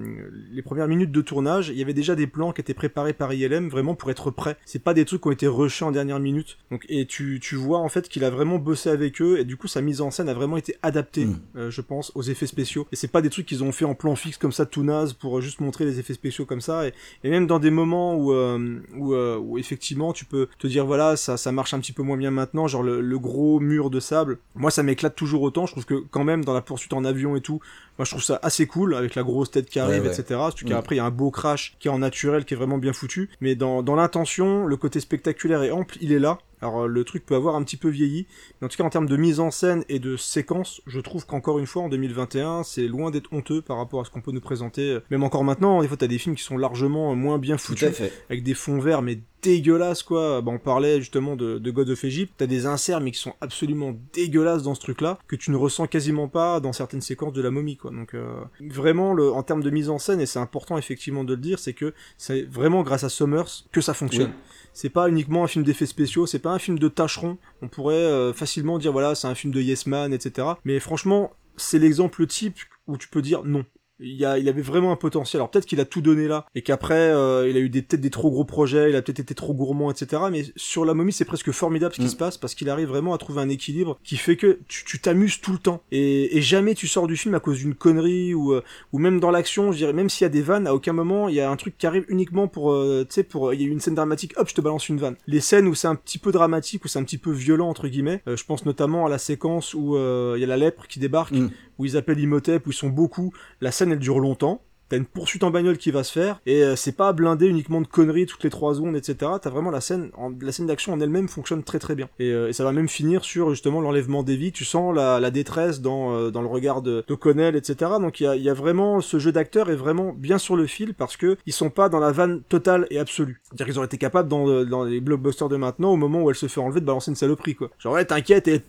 les 0.52 0.62
premières 0.62 0.88
minutes 0.88 1.12
de 1.12 1.20
tournage, 1.20 1.68
il 1.68 1.76
y 1.76 1.82
avait 1.82 1.92
déjà 1.94 2.14
des 2.14 2.26
plans 2.26 2.52
qui 2.52 2.60
étaient 2.60 2.74
préparés 2.74 3.12
par 3.12 3.32
ILM 3.32 3.68
vraiment 3.68 3.94
pour 3.94 4.10
être 4.10 4.30
prêts. 4.30 4.56
C'est 4.64 4.82
pas 4.82 4.94
des 4.94 5.04
trucs 5.04 5.22
qui 5.22 5.28
ont 5.28 5.32
été 5.32 5.46
rushés 5.46 5.84
en 5.84 5.90
dernière 5.92 6.20
minute. 6.20 6.58
Donc, 6.70 6.84
et 6.88 7.06
tu, 7.06 7.40
tu 7.42 7.56
vois 7.56 7.78
en 7.78 7.88
fait 7.88 8.08
qu'il 8.08 8.24
a 8.24 8.30
vraiment 8.30 8.58
bossé 8.58 8.88
avec 8.90 9.20
eux 9.20 9.38
et 9.38 9.44
du 9.44 9.56
coup 9.56 9.68
sa 9.68 9.80
mise 9.80 10.00
en 10.00 10.10
scène 10.10 10.28
a 10.28 10.34
vraiment 10.34 10.56
été 10.56 10.76
adaptée, 10.82 11.26
Mm. 11.26 11.40
euh, 11.56 11.70
je 11.70 11.80
pense, 11.80 12.12
aux 12.14 12.22
effets 12.22 12.46
spéciaux. 12.46 12.86
Et 12.92 12.96
c'est 12.96 13.08
pas 13.08 13.20
des 13.22 13.30
trucs 13.30 13.46
qu'ils 13.46 13.62
ont 13.64 13.72
fait 13.72 13.84
en 13.84 13.94
plan 13.94 14.14
fixe 14.16 14.38
comme 14.38 14.52
ça 14.52 14.64
tout 14.66 14.82
naze 14.82 15.12
pour 15.12 15.40
juste 15.40 15.60
montrer 15.60 15.84
les 15.84 15.98
effets 15.98 16.14
spéciaux 16.14 16.46
comme 16.46 16.60
ça. 16.60 16.86
Et, 16.86 16.92
et 17.24 17.30
même 17.30 17.46
dans 17.46 17.58
des 17.58 17.70
moments 17.70 18.16
où, 18.16 18.32
euh, 18.32 18.80
où, 18.96 19.14
euh, 19.14 19.36
où 19.38 19.58
effectivement 19.58 20.12
tu 20.12 20.24
peux 20.24 20.48
te 20.58 20.66
dire 20.66 20.86
voilà 20.86 21.16
ça, 21.16 21.36
ça 21.36 21.52
marche 21.52 21.74
un 21.74 21.80
petit 21.80 21.92
peu 21.92 22.02
moins 22.02 22.16
bien 22.16 22.30
maintenant, 22.30 22.66
genre 22.66 22.82
le, 22.82 23.00
le 23.00 23.18
gros 23.18 23.60
mur 23.60 23.89
de 23.90 24.00
sable. 24.00 24.38
Moi 24.54 24.70
ça 24.70 24.82
m'éclate 24.82 25.14
toujours 25.14 25.42
autant. 25.42 25.66
Je 25.66 25.72
trouve 25.72 25.84
que 25.84 25.94
quand 26.10 26.24
même 26.24 26.44
dans 26.44 26.54
la 26.54 26.60
poursuite 26.62 26.92
en 26.92 27.04
avion 27.04 27.36
et 27.36 27.40
tout, 27.40 27.60
moi 27.98 28.04
je 28.04 28.10
trouve 28.10 28.22
ça 28.22 28.38
assez 28.42 28.66
cool 28.66 28.94
avec 28.94 29.14
la 29.14 29.22
grosse 29.22 29.50
tête 29.50 29.68
qui 29.68 29.78
arrive, 29.78 30.02
ouais. 30.04 30.08
etc. 30.08 30.24
Surtout 30.48 30.64
Mm. 30.66 30.68
qu'après 30.68 30.94
il 30.94 30.98
y 30.98 31.00
a 31.00 31.04
un 31.04 31.10
beau 31.10 31.30
crash 31.30 31.76
qui 31.80 31.88
est 31.88 31.90
en 31.90 31.98
naturel, 31.98 32.44
qui 32.44 32.54
est 32.54 32.56
vraiment 32.56 32.78
bien 32.78 32.92
foutu. 32.92 33.30
Mais 33.40 33.54
dans, 33.54 33.82
dans 33.82 33.96
l'intention, 33.96 34.66
le 34.66 34.76
côté 34.76 35.00
spectaculaire 35.00 35.62
et 35.62 35.70
ample, 35.70 35.96
il 36.00 36.12
est 36.12 36.18
là. 36.18 36.38
Alors 36.62 36.82
euh, 36.82 36.86
le 36.86 37.04
truc 37.04 37.24
peut 37.26 37.34
avoir 37.34 37.54
un 37.56 37.62
petit 37.62 37.76
peu 37.76 37.88
vieilli, 37.88 38.26
mais 38.60 38.66
en 38.66 38.68
tout 38.68 38.76
cas 38.76 38.84
en 38.84 38.90
termes 38.90 39.08
de 39.08 39.16
mise 39.16 39.40
en 39.40 39.50
scène 39.50 39.84
et 39.88 39.98
de 39.98 40.16
séquence, 40.16 40.80
je 40.86 41.00
trouve 41.00 41.26
qu'encore 41.26 41.58
une 41.58 41.66
fois 41.66 41.82
en 41.82 41.88
2021, 41.88 42.62
c'est 42.64 42.86
loin 42.86 43.10
d'être 43.10 43.32
honteux 43.32 43.62
par 43.62 43.76
rapport 43.78 44.00
à 44.00 44.04
ce 44.04 44.10
qu'on 44.10 44.20
peut 44.20 44.32
nous 44.32 44.40
présenter. 44.40 44.90
euh, 44.90 45.00
Même 45.10 45.22
encore 45.22 45.44
maintenant, 45.44 45.80
des 45.82 45.88
fois 45.88 45.96
t'as 45.96 46.06
des 46.06 46.18
films 46.18 46.36
qui 46.36 46.42
sont 46.44 46.58
largement 46.58 47.12
euh, 47.12 47.14
moins 47.14 47.38
bien 47.38 47.56
foutus 47.56 47.80
avec 48.28 48.42
des 48.42 48.54
fonds 48.54 48.78
verts 48.78 49.02
mais 49.02 49.18
dégueulasses 49.42 50.02
quoi. 50.02 50.42
Bah, 50.42 50.52
on 50.52 50.58
parlait 50.58 51.00
justement 51.00 51.34
de, 51.34 51.58
de 51.58 51.70
God 51.70 51.88
of 51.88 52.04
Egypt, 52.04 52.32
t'as 52.36 52.46
des 52.46 52.66
inserts 52.66 53.00
mais 53.00 53.10
qui 53.10 53.18
sont 53.20 53.32
absolument 53.40 53.94
dégueulasses 54.12 54.62
dans 54.62 54.74
ce 54.74 54.80
truc-là 54.80 55.18
que 55.28 55.36
tu 55.36 55.50
ne 55.50 55.56
ressens 55.56 55.86
quasiment 55.86 56.28
pas 56.28 56.60
dans 56.60 56.74
certaines 56.74 57.00
séquences 57.00 57.32
de 57.32 57.40
la 57.40 57.50
momie 57.50 57.76
quoi. 57.78 57.90
Donc 57.90 58.12
euh, 58.14 58.26
vraiment 58.60 59.14
le, 59.14 59.32
en 59.32 59.42
termes 59.42 59.62
de 59.62 59.70
mise 59.70 59.88
en 59.88 59.98
scène 59.98 60.20
et 60.20 60.26
c'est 60.26 60.38
important 60.38 60.76
effectivement 60.76 61.24
de 61.24 61.32
le 61.34 61.40
dire, 61.40 61.58
c'est 61.58 61.72
que 61.72 61.94
c'est 62.18 62.42
vraiment 62.42 62.82
grâce 62.82 63.02
à 63.04 63.08
Summers 63.08 63.64
que 63.72 63.80
ça 63.80 63.94
fonctionne. 63.94 64.28
Oui. 64.30 64.59
C'est 64.80 64.88
pas 64.88 65.10
uniquement 65.10 65.44
un 65.44 65.46
film 65.46 65.62
d'effets 65.62 65.84
spéciaux, 65.84 66.24
c'est 66.24 66.38
pas 66.38 66.52
un 66.52 66.58
film 66.58 66.78
de 66.78 66.88
tâcheron. 66.88 67.36
On 67.60 67.68
pourrait 67.68 67.96
euh, 67.96 68.32
facilement 68.32 68.78
dire 68.78 68.92
voilà 68.92 69.14
c'est 69.14 69.26
un 69.26 69.34
film 69.34 69.52
de 69.52 69.60
Yes 69.60 69.84
Man 69.84 70.14
etc. 70.14 70.48
Mais 70.64 70.80
franchement 70.80 71.32
c'est 71.58 71.78
l'exemple 71.78 72.26
type 72.26 72.56
où 72.86 72.96
tu 72.96 73.06
peux 73.06 73.20
dire 73.20 73.44
non. 73.44 73.66
Il, 74.00 74.14
y 74.16 74.24
a, 74.24 74.38
il 74.38 74.48
avait 74.48 74.62
vraiment 74.62 74.92
un 74.92 74.96
potentiel. 74.96 75.40
Alors 75.40 75.50
peut-être 75.50 75.66
qu'il 75.66 75.80
a 75.80 75.84
tout 75.84 76.00
donné 76.00 76.26
là 76.28 76.46
et 76.54 76.62
qu'après 76.62 76.94
euh, 77.10 77.48
il 77.48 77.56
a 77.56 77.60
eu 77.60 77.68
des 77.68 77.82
peut-être 77.82 78.00
des 78.00 78.10
trop 78.10 78.30
gros 78.30 78.44
projets, 78.44 78.90
il 78.90 78.96
a 78.96 79.02
peut-être 79.02 79.20
été 79.20 79.34
trop 79.34 79.54
gourmand, 79.54 79.90
etc. 79.90 80.22
Mais 80.30 80.44
sur 80.56 80.84
la 80.84 80.94
momie 80.94 81.12
c'est 81.12 81.24
presque 81.24 81.50
formidable 81.52 81.94
ce 81.94 82.00
qui 82.00 82.06
Mm. 82.06 82.10
se 82.10 82.16
passe 82.16 82.38
parce 82.38 82.54
qu'il 82.54 82.68
arrive 82.70 82.88
vraiment 82.88 83.14
à 83.14 83.18
trouver 83.18 83.40
un 83.42 83.48
équilibre 83.48 83.98
qui 84.04 84.16
fait 84.16 84.36
que 84.36 84.58
tu 84.68 84.84
tu 84.84 84.98
t'amuses 85.00 85.40
tout 85.40 85.52
le 85.52 85.58
temps 85.58 85.82
et, 85.92 86.36
et 86.36 86.40
jamais 86.42 86.74
tu 86.74 86.86
sors 86.88 87.06
du 87.06 87.16
film 87.16 87.34
à 87.34 87.40
cause 87.40 87.58
d'une 87.58 87.74
connerie 87.74 88.34
ou 88.34 88.52
euh, 88.52 88.62
ou 88.92 88.98
même 88.98 89.20
dans 89.20 89.30
l'action, 89.30 89.72
je 89.72 89.76
dirais 89.78 89.92
même 89.92 90.08
s'il 90.08 90.24
y 90.24 90.26
a 90.26 90.30
des 90.30 90.42
vannes, 90.42 90.66
à 90.66 90.74
aucun 90.74 90.92
moment 90.92 91.28
il 91.28 91.34
y 91.34 91.40
a 91.40 91.50
un 91.50 91.56
truc 91.56 91.76
qui 91.78 91.86
arrive 91.86 92.04
uniquement 92.08 92.48
pour 92.48 92.72
euh, 92.72 93.04
tu 93.08 93.14
sais 93.14 93.22
pour 93.24 93.52
il 93.54 93.60
y 93.60 93.64
a 93.64 93.66
eu 93.66 93.70
une 93.70 93.80
scène 93.80 93.94
dramatique, 93.94 94.32
hop 94.36 94.48
je 94.48 94.54
te 94.54 94.60
balance 94.60 94.88
une 94.88 94.98
vanne. 94.98 95.16
Les 95.26 95.40
scènes 95.40 95.66
où 95.66 95.74
c'est 95.74 95.88
un 95.88 95.94
petit 95.94 96.18
peu 96.18 96.32
dramatique 96.32 96.84
où 96.84 96.88
c'est 96.88 96.98
un 96.98 97.04
petit 97.04 97.18
peu 97.18 97.30
violent 97.32 97.68
entre 97.68 97.86
guillemets, 97.88 98.22
euh, 98.28 98.36
je 98.36 98.44
pense 98.44 98.64
notamment 98.64 99.06
à 99.06 99.08
la 99.08 99.18
séquence 99.18 99.74
où 99.74 99.96
euh, 99.96 100.34
il 100.36 100.40
y 100.40 100.44
a 100.44 100.46
la 100.46 100.56
lèpre 100.56 100.86
qui 100.86 100.98
débarque, 100.98 101.32
Mm. 101.32 101.50
Où 101.80 101.86
ils 101.86 101.96
appellent 101.96 102.20
Imhotep, 102.20 102.66
où 102.66 102.70
ils 102.70 102.74
sont 102.74 102.90
beaucoup. 102.90 103.32
La 103.62 103.72
scène 103.72 103.90
elle 103.90 103.98
dure 103.98 104.20
longtemps. 104.20 104.62
T'as 104.90 104.96
une 104.96 105.06
poursuite 105.06 105.44
en 105.44 105.52
bagnole 105.52 105.78
qui 105.78 105.92
va 105.92 106.02
se 106.02 106.10
faire 106.10 106.40
et 106.46 106.64
euh, 106.64 106.74
c'est 106.74 106.96
pas 106.96 107.12
blindé 107.12 107.46
uniquement 107.46 107.80
de 107.80 107.86
conneries 107.86 108.26
toutes 108.26 108.42
les 108.42 108.50
trois 108.50 108.74
secondes, 108.74 108.96
etc. 108.96 109.30
T'as 109.40 109.48
vraiment 109.48 109.70
la 109.70 109.80
scène, 109.80 110.10
la 110.42 110.50
scène 110.50 110.66
d'action 110.66 110.92
en 110.92 110.98
elle-même 110.98 111.28
fonctionne 111.28 111.62
très 111.62 111.78
très 111.78 111.94
bien 111.94 112.08
et, 112.18 112.32
euh, 112.32 112.52
ça 112.52 112.64
va 112.64 112.72
même 112.72 112.88
finir 112.88 113.24
sur 113.24 113.50
justement 113.50 113.80
l'enlèvement 113.80 114.24
des 114.24 114.34
vies. 114.34 114.50
Tu 114.50 114.64
sens 114.64 114.92
la, 114.92 115.30
détresse 115.30 115.80
dans 115.80 116.16
euh, 116.16 116.30
dans 116.32 116.42
le 116.42 116.48
regard 116.48 116.82
de 116.82 117.04
d'O'Connell, 117.06 117.54
etc. 117.54 117.92
Donc 118.00 118.18
il 118.18 118.42
y 118.42 118.48
a, 118.48 118.54
vraiment 118.54 119.00
ce 119.00 119.20
jeu 119.20 119.30
d'acteur 119.30 119.70
est 119.70 119.76
vraiment 119.76 120.12
bien 120.12 120.38
sur 120.38 120.56
le 120.56 120.66
fil 120.66 120.92
parce 120.92 121.16
que 121.16 121.36
ils 121.46 121.52
sont 121.52 121.70
pas 121.70 121.88
dans 121.88 122.00
la 122.00 122.10
vanne 122.10 122.42
totale 122.48 122.88
et 122.90 122.98
absolue. 122.98 123.40
C'est-à-dire 123.44 123.66
qu'ils 123.66 123.78
auraient 123.78 123.86
été 123.86 123.96
capables 123.96 124.28
dans, 124.28 124.64
dans 124.64 124.82
les 124.82 125.00
blockbusters 125.00 125.48
de 125.48 125.56
maintenant 125.56 125.92
au 125.92 125.96
moment 125.96 126.20
où 126.20 126.30
elle 126.30 126.36
se 126.36 126.48
fait 126.48 126.60
enlever 126.60 126.80
de 126.80 126.86
balancer 126.86 127.12
une 127.12 127.16
saloperie 127.16 127.54
quoi. 127.54 127.70
Genre 127.78 127.92
ouais 127.92 128.04
t'inquiète 128.04 128.48
et 128.48 128.62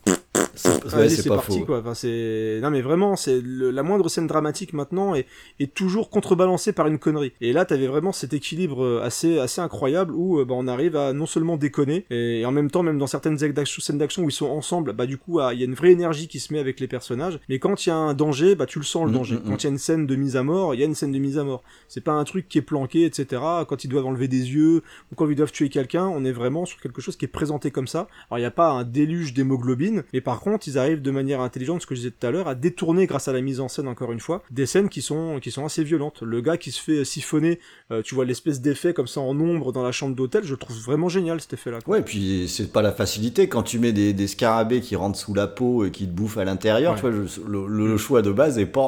C'est 0.55 0.95
ouais, 0.95 1.09
c'est 1.09 1.27
parti 1.29 1.59
faux. 1.59 1.65
quoi. 1.65 1.79
Enfin, 1.79 1.93
c'est 1.93 2.59
non 2.61 2.69
mais 2.71 2.81
vraiment 2.81 3.15
c'est 3.15 3.39
le- 3.41 3.71
la 3.71 3.83
moindre 3.83 4.09
scène 4.09 4.27
dramatique 4.27 4.73
maintenant 4.73 5.15
est, 5.15 5.25
est 5.59 5.73
toujours 5.73 6.09
contrebalancée 6.09 6.73
par 6.73 6.87
une 6.87 6.99
connerie. 6.99 7.31
Et 7.41 7.53
là 7.53 7.65
t'avais 7.65 7.87
vraiment 7.87 8.11
cet 8.11 8.33
équilibre 8.33 8.83
euh, 8.83 9.01
assez 9.03 9.39
assez 9.39 9.61
incroyable 9.61 10.13
où 10.13 10.39
euh, 10.39 10.45
bah, 10.45 10.55
on 10.57 10.67
arrive 10.67 10.95
à 10.95 11.13
non 11.13 11.25
seulement 11.25 11.57
déconner 11.57 12.05
et, 12.09 12.45
en 12.45 12.51
même 12.51 12.69
temps 12.69 12.83
même 12.83 12.97
dans 12.97 13.07
certaines 13.07 13.37
scènes 13.37 13.53
d'action 13.53 13.81
scènes 13.81 13.97
d'action 13.97 14.23
où 14.23 14.29
ils 14.29 14.33
sont 14.33 14.47
ensemble 14.49 14.93
bah 14.93 15.05
du 15.05 15.17
coup 15.17 15.39
ah, 15.39 15.53
il 15.53 15.59
y 15.59 15.63
a 15.63 15.65
une 15.65 15.73
vraie 15.73 15.91
énergie 15.91 16.27
qui 16.27 16.39
se 16.39 16.51
met 16.53 16.59
avec 16.59 16.79
les 16.79 16.87
personnages. 16.87 17.39
Mais 17.49 17.59
quand 17.59 17.85
il 17.85 17.89
y 17.89 17.91
a 17.91 17.95
un 17.95 18.13
danger 18.13 18.55
bah 18.55 18.65
tu 18.65 18.79
le 18.79 18.85
sens 18.85 19.05
le 19.05 19.11
Mm, 19.11 19.13
danger. 19.13 19.35
mm, 19.35 19.37
mm. 19.39 19.43
Quand 19.49 19.57
il 19.57 19.63
y 19.63 19.67
a 19.67 19.71
une 19.71 19.77
scène 19.77 20.05
de 20.07 20.15
mise 20.15 20.35
à 20.35 20.43
mort 20.43 20.73
il 20.75 20.79
y 20.79 20.83
a 20.83 20.85
une 20.85 20.95
scène 20.95 21.11
de 21.11 21.19
mise 21.19 21.37
à 21.37 21.43
mort. 21.43 21.63
C'est 21.87 22.03
pas 22.03 22.11
un 22.13 22.23
truc 22.23 22.47
qui 22.49 22.57
est 22.57 22.61
planqué 22.61 23.05
etc. 23.05 23.41
Quand 23.67 23.83
ils 23.83 23.87
doivent 23.87 24.05
enlever 24.05 24.27
des 24.27 24.51
yeux 24.53 24.83
ou 25.11 25.15
quand 25.15 25.29
ils 25.29 25.35
doivent 25.35 25.51
tuer 25.51 25.69
quelqu'un 25.69 26.07
on 26.07 26.25
est 26.25 26.31
vraiment 26.33 26.65
sur 26.65 26.79
quelque 26.81 27.01
chose 27.01 27.15
qui 27.15 27.25
est 27.25 27.29
présenté 27.29 27.71
comme 27.71 27.87
ça. 27.87 28.07
Alors 28.29 28.39
il 28.39 28.41
n'y 28.41 28.45
a 28.47 28.51
pas 28.51 28.69
un 28.69 28.83
déluge 28.83 29.33
d'hémoglobine 29.33 30.03
mais 30.13 30.21
par 30.21 30.40
par 30.43 30.53
contre, 30.53 30.67
ils 30.67 30.77
arrivent 30.79 31.01
de 31.03 31.11
manière 31.11 31.39
intelligente, 31.41 31.81
ce 31.83 31.85
que 31.87 31.93
je 31.93 31.99
disais 32.01 32.11
tout 32.19 32.25
à 32.25 32.31
l'heure, 32.31 32.47
à 32.47 32.55
détourner 32.55 33.05
grâce 33.05 33.27
à 33.27 33.33
la 33.33 33.41
mise 33.41 33.59
en 33.59 33.67
scène 33.67 33.87
encore 33.87 34.11
une 34.11 34.19
fois, 34.19 34.41
des 34.49 34.65
scènes 34.65 34.89
qui 34.89 35.01
sont 35.03 35.39
qui 35.39 35.51
sont 35.51 35.63
assez 35.65 35.83
violentes. 35.83 36.23
Le 36.23 36.41
gars 36.41 36.57
qui 36.57 36.71
se 36.71 36.81
fait 36.81 37.05
siphonner, 37.05 37.59
euh, 37.91 38.01
tu 38.01 38.15
vois 38.15 38.25
l'espèce 38.25 38.59
d'effet 38.59 38.93
comme 38.93 39.05
ça 39.07 39.21
en 39.21 39.39
ombre 39.39 39.71
dans 39.71 39.83
la 39.83 39.91
chambre 39.91 40.15
d'hôtel, 40.15 40.43
je 40.43 40.55
trouve 40.55 40.75
vraiment 40.77 41.09
génial 41.09 41.39
cet 41.41 41.53
effet-là. 41.53 41.77
Ouais, 41.85 41.99
et 41.99 42.01
puis 42.01 42.47
c'est 42.47 42.71
pas 42.73 42.81
la 42.81 42.91
facilité 42.91 43.47
quand 43.47 43.61
tu 43.63 43.77
mets 43.77 43.91
des, 43.93 44.13
des 44.13 44.27
scarabées 44.27 44.81
qui 44.81 44.95
rentrent 44.95 45.19
sous 45.19 45.33
la 45.35 45.45
peau 45.47 45.85
et 45.85 45.91
qui 45.91 46.05
te 46.07 46.11
bouffent 46.11 46.37
à 46.39 46.43
l'intérieur. 46.45 46.93
Ouais. 46.93 46.99
Tu 46.99 47.07
vois, 47.07 47.25
je- 47.27 47.41
le, 47.47 47.67
le 47.67 47.97
choix 47.97 48.21
de 48.23 48.31
base 48.31 48.57
est 48.57 48.65
pas. 48.65 48.81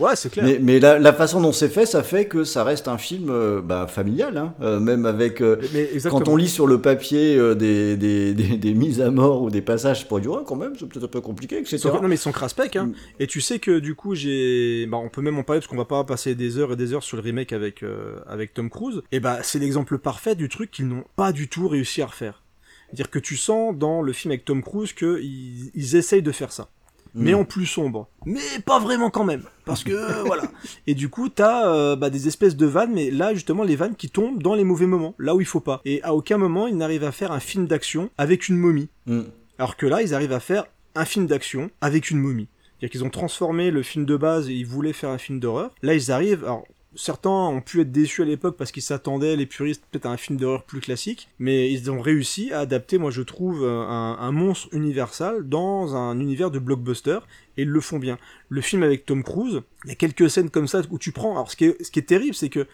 Ouais, 0.00 0.16
c'est 0.16 0.30
clair. 0.32 0.44
Mais, 0.44 0.58
mais 0.60 0.80
la, 0.80 0.98
la 0.98 1.12
façon 1.12 1.40
dont 1.40 1.52
c'est 1.52 1.68
fait, 1.68 1.84
ça 1.86 2.02
fait 2.02 2.26
que 2.26 2.44
ça 2.44 2.64
reste 2.64 2.88
un 2.88 2.98
film 2.98 3.28
euh, 3.30 3.60
bah, 3.60 3.86
familial, 3.86 4.36
hein. 4.38 4.54
Euh, 4.62 4.80
même 4.80 5.04
avec. 5.06 5.40
euh, 5.40 5.56
Mais 5.74 5.88
quand 6.08 6.28
on 6.28 6.36
lit 6.36 6.48
sur 6.48 6.66
le 6.66 6.80
papier 6.80 7.36
euh, 7.36 7.54
des, 7.54 7.96
des, 7.96 8.32
des, 8.34 8.56
des 8.56 8.74
mises 8.74 9.00
à 9.00 9.10
mort 9.10 9.42
ou 9.42 9.50
des 9.50 9.60
passages 9.62 10.08
pour 10.08 10.18
dire, 10.18 10.42
quand 10.46 10.56
même, 10.56 10.72
c'est 10.78 10.88
peut-être 10.88 11.04
un 11.04 11.08
peu 11.08 11.20
compliqué, 11.20 11.58
etc. 11.58 11.78
Non 11.84 12.08
mais 12.08 12.14
ils 12.14 12.18
sont 12.18 12.32
crasse-pec, 12.32 12.76
hein. 12.76 12.92
Et 13.20 13.26
tu 13.26 13.40
sais 13.40 13.58
que 13.58 13.78
du 13.78 13.94
coup 13.94 14.14
j'ai, 14.14 14.86
bah 14.86 14.96
on 14.96 15.08
peut 15.10 15.20
même 15.22 15.38
en 15.38 15.42
parler 15.42 15.60
parce 15.60 15.68
qu'on 15.68 15.76
va 15.76 15.84
pas 15.84 16.02
passer 16.04 16.34
des 16.34 16.58
heures 16.58 16.72
et 16.72 16.76
des 16.76 16.94
heures 16.94 17.02
sur 17.02 17.16
le 17.18 17.22
remake 17.22 17.52
avec 17.52 17.82
euh, 17.82 18.16
avec 18.26 18.54
Tom 18.54 18.70
Cruise. 18.70 19.02
Et 19.12 19.20
bah 19.20 19.38
c'est 19.42 19.58
l'exemple 19.58 19.98
parfait 19.98 20.34
du 20.34 20.48
truc 20.48 20.70
qu'ils 20.70 20.88
n'ont 20.88 21.04
pas 21.16 21.32
du 21.32 21.48
tout 21.48 21.68
réussi 21.68 22.02
à 22.02 22.06
refaire. 22.06 22.42
C'est-à-dire 22.86 23.10
que 23.10 23.18
tu 23.18 23.36
sens 23.36 23.76
dans 23.76 24.02
le 24.02 24.12
film 24.12 24.32
avec 24.32 24.44
Tom 24.44 24.62
Cruise 24.62 24.92
que 24.92 25.20
ils, 25.22 25.70
ils 25.74 25.96
essayent 25.96 26.22
de 26.22 26.32
faire 26.32 26.50
ça. 26.52 26.68
Mais 27.14 27.32
Mm. 27.32 27.36
en 27.36 27.44
plus 27.44 27.66
sombre. 27.66 28.08
Mais 28.24 28.40
pas 28.64 28.78
vraiment 28.78 29.10
quand 29.10 29.24
même. 29.24 29.42
Parce 29.64 29.84
que, 29.84 30.22
voilà. 30.26 30.44
Et 30.86 30.94
du 30.94 31.08
coup, 31.08 31.28
t'as 31.28 31.68
euh, 31.68 31.96
bah, 31.96 32.08
des 32.10 32.26
espèces 32.28 32.56
de 32.56 32.66
vannes, 32.66 32.92
mais 32.94 33.10
là, 33.10 33.34
justement, 33.34 33.62
les 33.64 33.76
vannes 33.76 33.96
qui 33.96 34.08
tombent 34.08 34.42
dans 34.42 34.54
les 34.54 34.64
mauvais 34.64 34.86
moments, 34.86 35.14
là 35.18 35.34
où 35.34 35.40
il 35.40 35.46
faut 35.46 35.60
pas. 35.60 35.80
Et 35.84 36.02
à 36.02 36.14
aucun 36.14 36.38
moment, 36.38 36.66
ils 36.66 36.76
n'arrivent 36.76 37.04
à 37.04 37.12
faire 37.12 37.32
un 37.32 37.40
film 37.40 37.66
d'action 37.66 38.10
avec 38.18 38.48
une 38.48 38.56
momie. 38.56 38.88
Mm. 39.06 39.22
Alors 39.58 39.76
que 39.76 39.86
là, 39.86 40.02
ils 40.02 40.14
arrivent 40.14 40.32
à 40.32 40.40
faire 40.40 40.64
un 40.94 41.04
film 41.04 41.26
d'action 41.26 41.70
avec 41.80 42.10
une 42.10 42.18
momie. 42.18 42.48
C'est-à-dire 42.80 42.90
qu'ils 42.90 43.04
ont 43.04 43.10
transformé 43.10 43.70
le 43.70 43.82
film 43.82 44.04
de 44.06 44.16
base 44.16 44.48
et 44.48 44.54
ils 44.54 44.66
voulaient 44.66 44.92
faire 44.92 45.10
un 45.10 45.18
film 45.18 45.38
d'horreur. 45.38 45.70
Là, 45.82 45.94
ils 45.94 46.10
arrivent. 46.10 46.42
Alors, 46.44 46.64
certains 46.94 47.30
ont 47.30 47.60
pu 47.60 47.80
être 47.80 47.92
déçus 47.92 48.22
à 48.22 48.24
l'époque 48.24 48.56
parce 48.56 48.72
qu'ils 48.72 48.82
s'attendaient, 48.82 49.36
les 49.36 49.46
puristes, 49.46 49.84
peut-être 49.90 50.06
à 50.06 50.10
un 50.10 50.16
film 50.16 50.38
d'horreur 50.38 50.64
plus 50.64 50.80
classique. 50.80 51.28
Mais 51.38 51.70
ils 51.70 51.90
ont 51.90 52.00
réussi 52.00 52.52
à 52.52 52.60
adapter, 52.60 52.98
moi, 52.98 53.10
je 53.10 53.22
trouve, 53.22 53.64
un, 53.64 54.16
un 54.18 54.32
monstre 54.32 54.68
universal 54.72 55.48
dans 55.48 55.96
un 55.96 56.18
univers 56.20 56.50
de 56.50 56.58
blockbuster. 56.58 57.18
Et 57.56 57.62
ils 57.62 57.68
le 57.68 57.80
font 57.80 57.98
bien. 57.98 58.18
Le 58.48 58.60
film 58.60 58.82
avec 58.82 59.04
Tom 59.04 59.22
Cruise, 59.22 59.62
il 59.84 59.88
y 59.90 59.92
a 59.92 59.96
quelques 59.96 60.30
scènes 60.30 60.50
comme 60.50 60.68
ça 60.68 60.82
où 60.90 60.98
tu 60.98 61.12
prends. 61.12 61.32
Alors, 61.32 61.50
ce 61.50 61.56
qui 61.56 61.66
est, 61.66 61.82
ce 61.82 61.90
qui 61.90 61.98
est 61.98 62.02
terrible, 62.02 62.34
c'est 62.34 62.48
que 62.48 62.66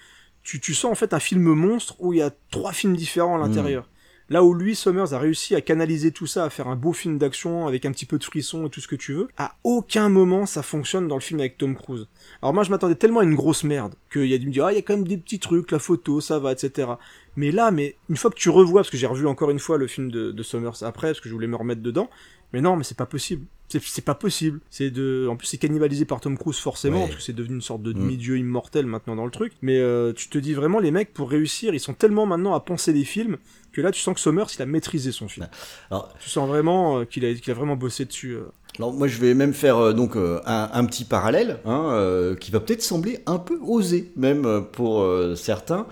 tu, 0.42 0.60
tu 0.60 0.74
sens 0.74 0.92
en 0.92 0.94
fait 0.94 1.12
un 1.12 1.20
film 1.20 1.42
monstre 1.42 1.96
où 1.98 2.12
il 2.12 2.20
y 2.20 2.22
a 2.22 2.30
trois 2.50 2.72
films 2.72 2.96
différents 2.96 3.36
à 3.36 3.38
l'intérieur. 3.38 3.88
Là 4.30 4.44
où 4.44 4.52
lui, 4.52 4.74
Summers, 4.74 5.14
a 5.14 5.18
réussi 5.18 5.54
à 5.54 5.62
canaliser 5.62 6.12
tout 6.12 6.26
ça, 6.26 6.44
à 6.44 6.50
faire 6.50 6.68
un 6.68 6.76
beau 6.76 6.92
film 6.92 7.16
d'action 7.16 7.66
avec 7.66 7.86
un 7.86 7.92
petit 7.92 8.04
peu 8.04 8.18
de 8.18 8.24
frisson 8.24 8.66
et 8.66 8.70
tout 8.70 8.80
ce 8.80 8.88
que 8.88 8.96
tu 8.96 9.14
veux, 9.14 9.28
à 9.38 9.54
aucun 9.64 10.10
moment 10.10 10.44
ça 10.44 10.62
fonctionne 10.62 11.08
dans 11.08 11.14
le 11.14 11.22
film 11.22 11.40
avec 11.40 11.56
Tom 11.56 11.74
Cruise. 11.74 12.08
Alors 12.42 12.52
moi, 12.52 12.62
je 12.62 12.70
m'attendais 12.70 12.94
tellement 12.94 13.20
à 13.20 13.24
une 13.24 13.34
grosse 13.34 13.64
merde 13.64 13.94
qu'il 14.12 14.26
y 14.26 14.34
a 14.34 14.38
dû 14.38 14.46
me 14.46 14.52
dire, 14.52 14.66
ah, 14.66 14.72
il 14.72 14.76
y 14.76 14.78
a 14.78 14.82
quand 14.82 14.96
même 14.96 15.08
des 15.08 15.16
petits 15.16 15.38
trucs, 15.38 15.70
la 15.70 15.78
photo, 15.78 16.20
ça 16.20 16.38
va, 16.38 16.52
etc. 16.52 16.90
Mais 17.36 17.50
là, 17.50 17.70
mais 17.70 17.96
une 18.10 18.16
fois 18.16 18.30
que 18.30 18.36
tu 18.36 18.50
revois, 18.50 18.82
parce 18.82 18.90
que 18.90 18.98
j'ai 18.98 19.06
revu 19.06 19.26
encore 19.26 19.50
une 19.50 19.58
fois 19.58 19.78
le 19.78 19.86
film 19.86 20.10
de, 20.10 20.30
de 20.30 20.42
Summers 20.42 20.82
après, 20.82 21.08
parce 21.08 21.20
que 21.20 21.28
je 21.28 21.34
voulais 21.34 21.46
me 21.46 21.56
remettre 21.56 21.80
dedans, 21.80 22.10
mais 22.52 22.60
non, 22.60 22.76
mais 22.76 22.84
c'est 22.84 22.96
pas 22.98 23.06
possible. 23.06 23.46
C'est, 23.70 24.04
pas 24.04 24.14
possible. 24.14 24.60
C'est 24.70 24.90
de, 24.90 25.26
en 25.30 25.36
plus 25.36 25.46
c'est 25.46 25.58
cannibalisé 25.58 26.04
par 26.06 26.20
Tom 26.20 26.38
Cruise 26.38 26.56
forcément, 26.56 27.00
Ouais. 27.00 27.04
parce 27.04 27.16
que 27.16 27.22
c'est 27.22 27.34
devenu 27.34 27.56
une 27.56 27.60
sorte 27.62 27.82
de 27.82 27.90
Mm. 27.90 27.94
demi-dieu 27.98 28.38
immortel 28.38 28.86
maintenant 28.86 29.14
dans 29.16 29.26
le 29.26 29.30
truc. 29.30 29.52
Mais 29.60 29.78
euh, 29.78 30.12
tu 30.14 30.28
te 30.30 30.38
dis 30.38 30.54
vraiment, 30.54 30.78
les 30.78 30.90
mecs 30.90 31.12
pour 31.12 31.28
réussir, 31.30 31.74
ils 31.74 31.80
sont 31.80 31.92
tellement 31.94 32.24
maintenant 32.24 32.54
à 32.54 32.60
penser 32.60 32.92
les 32.94 33.04
films 33.04 33.36
que 33.72 33.82
là 33.82 33.90
tu 33.92 34.00
sens 34.00 34.14
que 34.14 34.20
Summers 34.20 34.46
il 34.56 34.62
a 34.62 34.66
maîtrisé 34.66 35.12
son 35.12 35.28
film. 35.28 35.46
Alors, 35.90 36.12
Tu 36.18 36.30
sens 36.30 36.48
vraiment 36.48 37.00
euh, 37.00 37.04
qu'il 37.04 37.24
a, 37.26 37.54
vraiment 37.54 37.76
bossé 37.76 38.06
dessus. 38.06 38.32
euh. 38.36 38.44
Alors 38.78 38.92
moi 38.94 39.06
je 39.08 39.18
vais 39.18 39.34
même 39.34 39.52
faire 39.54 39.92
donc 39.92 40.16
un, 40.16 40.40
un 40.72 40.84
petit 40.86 41.04
parallèle 41.04 41.58
hein, 41.64 42.34
qui 42.40 42.50
va 42.52 42.60
peut-être 42.60 42.82
sembler 42.82 43.18
un 43.26 43.38
peu 43.38 43.58
osé 43.60 44.12
même 44.16 44.64
pour 44.72 45.04
certains. 45.36 45.86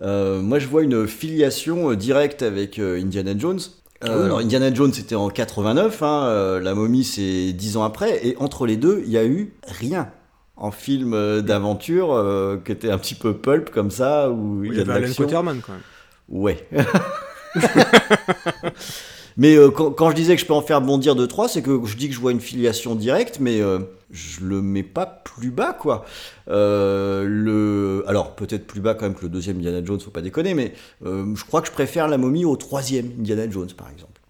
Moi 0.00 0.58
je 0.58 0.66
vois 0.66 0.82
une 0.82 1.06
filiation 1.06 1.94
directe 1.94 2.42
avec 2.42 2.78
Indiana 2.80 3.34
Jones. 3.38 3.60
Euh. 4.04 4.24
Alors 4.24 4.38
Indiana 4.38 4.72
Jones 4.72 4.92
c'était 4.92 5.14
en 5.14 5.28
89, 5.28 6.02
hein, 6.02 6.24
euh, 6.26 6.60
la 6.60 6.74
momie 6.74 7.04
c'est 7.04 7.52
10 7.52 7.76
ans 7.76 7.84
après 7.84 8.26
et 8.26 8.36
entre 8.38 8.66
les 8.66 8.76
deux 8.76 9.02
il 9.04 9.12
y 9.12 9.18
a 9.18 9.24
eu 9.24 9.54
rien 9.66 10.10
en 10.56 10.70
film 10.70 11.14
euh, 11.14 11.40
d'aventure 11.40 12.60
qui 12.64 12.72
était 12.72 12.90
un 12.90 12.98
petit 12.98 13.14
peu 13.14 13.36
pulp 13.36 13.70
comme 13.70 13.90
ça 13.90 14.30
où 14.30 14.64
il 14.64 14.72
Il 14.72 14.78
y 14.78 14.80
a 14.80 14.84
de 14.84 14.90
avait 14.90 15.04
Alan. 15.04 15.14
Quaterman 15.14 15.60
quand 15.64 15.72
même. 15.72 15.82
Ouais. 16.28 16.68
mais 19.36 19.56
euh, 19.56 19.70
quand, 19.70 19.90
quand 19.90 20.10
je 20.10 20.16
disais 20.16 20.34
que 20.34 20.40
je 20.40 20.46
peux 20.46 20.52
en 20.52 20.62
faire 20.62 20.80
bondir 20.80 21.14
de 21.14 21.26
3, 21.26 21.48
c'est 21.48 21.62
que 21.62 21.80
je 21.84 21.96
dis 21.96 22.08
que 22.08 22.14
je 22.14 22.20
vois 22.20 22.32
une 22.32 22.40
filiation 22.40 22.94
directe, 22.94 23.38
mais 23.40 23.60
euh, 23.60 23.78
je 24.10 24.44
le 24.44 24.62
mets 24.62 24.82
pas 24.82 25.06
plus 25.06 25.50
bas, 25.50 25.72
quoi. 25.72 26.04
Euh, 26.48 27.24
le... 27.26 28.04
Alors, 28.06 28.34
peut-être 28.34 28.66
plus 28.66 28.80
bas 28.80 28.94
quand 28.94 29.06
même 29.06 29.14
que 29.14 29.22
le 29.22 29.28
deuxième 29.28 29.58
Indiana 29.58 29.84
Jones, 29.84 30.00
faut 30.00 30.10
pas 30.10 30.22
déconner, 30.22 30.54
mais 30.54 30.72
euh, 31.04 31.34
je 31.34 31.44
crois 31.44 31.60
que 31.60 31.68
je 31.68 31.72
préfère 31.72 32.08
la 32.08 32.18
momie 32.18 32.44
au 32.44 32.56
troisième 32.56 33.10
Indiana 33.18 33.48
Jones, 33.50 33.70
par 33.76 33.88
exemple. 33.90 34.20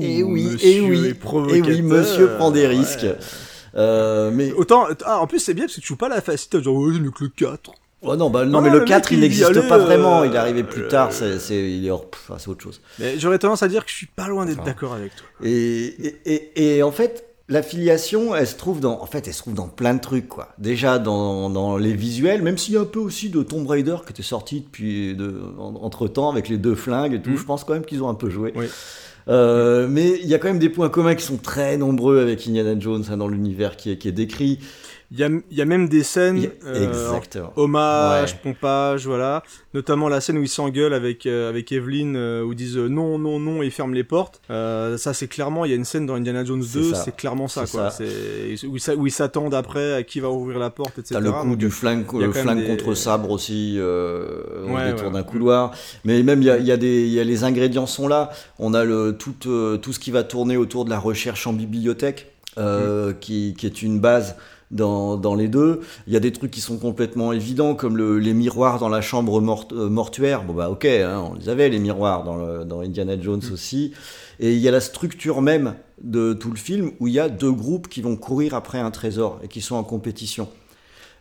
et 0.00 0.22
oui, 0.22 0.44
monsieur 0.44 0.68
et 0.68 0.80
oui, 0.80 1.06
est 1.06 1.10
et 1.10 1.14
provocateur, 1.14 1.66
oui, 1.68 1.82
monsieur 1.82 2.28
prend 2.36 2.50
des 2.50 2.66
risques. 2.66 3.06
Mais 3.74 4.52
Autant, 4.52 4.86
ah, 5.04 5.20
en 5.20 5.26
plus 5.26 5.38
c'est 5.38 5.54
bien 5.54 5.64
parce 5.64 5.76
que 5.76 5.80
tu 5.80 5.88
joues 5.88 5.96
pas 5.96 6.08
la 6.08 6.20
facilité, 6.20 6.62
genre, 6.62 6.76
ouais, 6.76 6.92
que 6.94 7.24
le 7.24 7.30
4. 7.30 7.72
Oh 8.02 8.16
non, 8.16 8.30
bah, 8.30 8.44
non, 8.44 8.58
Ah, 8.58 8.62
mais 8.62 8.68
le 8.70 8.74
le 8.74 8.80
mec, 8.80 8.88
4, 8.88 9.12
il 9.12 9.20
n'existe 9.20 9.68
pas 9.68 9.78
vraiment. 9.78 10.22
euh, 10.22 10.26
Il 10.26 10.34
est 10.34 10.38
arrivé 10.38 10.64
plus 10.64 10.82
euh, 10.82 10.88
tard. 10.88 11.12
C'est, 11.12 11.38
c'est, 11.38 11.70
il 11.70 11.86
est 11.86 11.90
hors, 11.90 12.10
pff, 12.10 12.30
ah, 12.32 12.36
c'est 12.38 12.48
autre 12.48 12.62
chose. 12.62 12.80
Mais 12.98 13.18
j'aurais 13.18 13.38
tendance 13.38 13.62
à 13.62 13.68
dire 13.68 13.84
que 13.84 13.90
je 13.90 13.96
suis 13.96 14.06
pas 14.06 14.28
loin 14.28 14.44
d'être 14.44 14.64
d'accord 14.64 14.94
avec 14.94 15.14
toi. 15.14 15.26
Et, 15.44 15.84
et, 16.06 16.16
et, 16.26 16.76
et 16.76 16.82
en 16.82 16.90
fait, 16.90 17.24
la 17.48 17.62
filiation, 17.62 18.34
elle 18.34 18.46
se 18.46 18.56
trouve 18.56 18.80
dans, 18.80 19.00
en 19.00 19.06
fait, 19.06 19.26
elle 19.28 19.34
se 19.34 19.38
trouve 19.38 19.54
dans 19.54 19.68
plein 19.68 19.94
de 19.94 20.00
trucs, 20.00 20.28
quoi. 20.28 20.48
Déjà 20.58 20.98
dans, 20.98 21.48
dans 21.50 21.76
les 21.76 21.92
visuels, 21.92 22.42
même 22.42 22.58
s'il 22.58 22.74
y 22.74 22.76
a 22.76 22.80
un 22.80 22.84
peu 22.86 22.98
aussi 22.98 23.30
de 23.30 23.42
Tomb 23.42 23.66
Raider 23.66 23.96
qui 24.04 24.12
était 24.12 24.22
sorti 24.22 24.60
depuis 24.62 25.14
de, 25.14 25.40
entre 25.58 26.08
temps 26.08 26.30
avec 26.30 26.48
les 26.48 26.58
deux 26.58 26.74
flingues 26.74 27.14
et 27.14 27.22
tout. 27.22 27.30
Mhm. 27.30 27.36
Je 27.36 27.44
pense 27.44 27.64
quand 27.64 27.74
même 27.74 27.84
qu'ils 27.84 28.02
ont 28.02 28.08
un 28.08 28.14
peu 28.14 28.30
joué. 28.30 28.52
Oui. 28.56 28.66
Euh, 29.28 29.86
mais 29.88 30.18
il 30.20 30.26
y 30.26 30.34
a 30.34 30.38
quand 30.38 30.48
même 30.48 30.58
des 30.58 30.68
points 30.68 30.88
communs 30.88 31.14
qui 31.14 31.24
sont 31.24 31.36
très 31.36 31.76
nombreux 31.76 32.20
avec 32.20 32.44
Indiana 32.48 32.74
Jones 32.78 33.04
hein, 33.08 33.16
dans 33.16 33.28
l'univers 33.28 33.76
qui 33.76 33.92
est, 33.92 33.96
qui 33.96 34.08
est 34.08 34.12
décrit. 34.12 34.58
Il 35.14 35.18
y 35.18 35.24
a, 35.24 35.28
y 35.50 35.60
a 35.60 35.64
même 35.66 35.90
des 35.90 36.04
scènes, 36.04 36.48
euh, 36.66 37.12
hommage, 37.56 38.32
Ouais. 38.32 38.38
pompage, 38.42 39.06
voilà. 39.06 39.42
Notamment 39.74 40.08
la 40.08 40.22
scène 40.22 40.38
où 40.38 40.42
ils 40.42 40.48
s'engueulent 40.48 40.94
avec 40.94 41.26
euh, 41.26 41.50
avec 41.50 41.70
Evelyn, 41.70 42.14
euh, 42.14 42.42
où 42.42 42.52
ils 42.52 42.56
disent 42.56 42.78
euh, 42.78 42.88
non, 42.88 43.18
non, 43.18 43.38
non 43.38 43.62
et 43.62 43.66
ils 43.66 43.70
ferment 43.70 43.92
les 43.94 44.04
portes. 44.04 44.40
Euh, 44.50 44.96
ça 44.96 45.12
c'est 45.12 45.28
clairement, 45.28 45.66
il 45.66 45.70
y 45.70 45.74
a 45.74 45.76
une 45.76 45.84
scène 45.84 46.06
dans 46.06 46.14
Indiana 46.14 46.44
Jones 46.44 46.62
C'est 46.62 46.78
2, 46.78 46.94
ça. 46.94 47.02
c'est 47.04 47.14
clairement 47.14 47.46
ça, 47.46 47.66
quoi. 47.70 47.90
ça. 47.90 48.02
Où 48.04 48.76
ils 48.76 48.80
s'a- 48.80 48.94
où 48.94 49.06
ils 49.06 49.10
s'attendent 49.12 49.54
après 49.54 49.92
à 49.92 50.02
qui 50.02 50.20
va 50.20 50.30
ouvrir 50.30 50.58
la 50.58 50.70
porte, 50.70 50.98
etc. 50.98 51.14
T'as 51.14 51.20
le 51.20 51.30
coup 51.30 51.46
Donc, 51.46 51.58
du 51.58 51.70
flingue, 51.70 52.06
le 52.14 52.32
des- 52.62 52.66
contre 52.66 52.94
sabre 52.94 53.30
aussi, 53.30 53.78
au 53.78 54.72
Ouais, 54.72 54.92
détour 54.92 55.08
ouais. 55.08 55.12
d'un 55.12 55.22
couloir. 55.22 55.72
Mais 56.04 56.22
même 56.22 56.40
il 56.40 56.46
y 56.46 56.50
a, 56.50 56.58
y 56.58 56.72
a 56.72 56.76
des, 56.78 57.02
il 57.02 57.12
y 57.12 57.20
a 57.20 57.24
les 57.24 57.44
ingrédients 57.44 57.86
sont 57.86 58.08
là. 58.08 58.30
On 58.58 58.72
a 58.74 58.84
le 58.84 59.14
tout, 59.18 59.34
tout 59.42 59.92
ce 59.92 59.98
qui 59.98 60.10
va 60.10 60.22
tourner 60.22 60.56
autour 60.56 60.84
de 60.86 60.90
la 60.90 60.98
recherche 60.98 61.46
en 61.46 61.52
bibliothèque, 61.52 62.32
euh, 62.58 63.12
qui, 63.12 63.54
qui 63.58 63.66
est 63.66 63.82
une 63.82 63.98
base 64.00 64.36
dans, 64.72 65.16
dans 65.16 65.34
les 65.34 65.48
deux. 65.48 65.80
Il 66.06 66.12
y 66.12 66.16
a 66.16 66.20
des 66.20 66.32
trucs 66.32 66.50
qui 66.50 66.60
sont 66.60 66.78
complètement 66.78 67.32
évidents, 67.32 67.74
comme 67.74 67.96
le- 67.96 68.18
les 68.18 68.32
miroirs 68.34 68.78
dans 68.78 68.88
la 68.88 69.00
chambre 69.02 69.40
mort- 69.40 69.68
euh, 69.72 69.88
mortuaire. 69.88 70.42
Bon 70.44 70.54
bah 70.54 70.70
ok, 70.70 70.84
hein, 70.86 71.28
on 71.30 71.34
les 71.34 71.48
avait 71.48 71.68
les 71.68 71.78
miroirs 71.78 72.24
dans, 72.24 72.36
le- 72.36 72.64
dans 72.64 72.80
Indiana 72.80 73.20
Jones 73.20 73.42
aussi. 73.52 73.92
Et 74.40 74.52
il 74.54 74.58
y 74.58 74.66
a 74.66 74.72
la 74.72 74.80
structure 74.80 75.40
même 75.42 75.74
de 76.02 76.32
tout 76.32 76.50
le 76.50 76.56
film 76.56 76.90
où 76.98 77.06
il 77.06 77.14
y 77.14 77.20
a 77.20 77.28
deux 77.28 77.52
groupes 77.52 77.86
qui 77.88 78.00
vont 78.02 78.16
courir 78.16 78.54
après 78.54 78.78
un 78.78 78.90
trésor 78.90 79.38
et 79.44 79.48
qui 79.48 79.60
sont 79.60 79.76
en 79.76 79.84
compétition. 79.84 80.48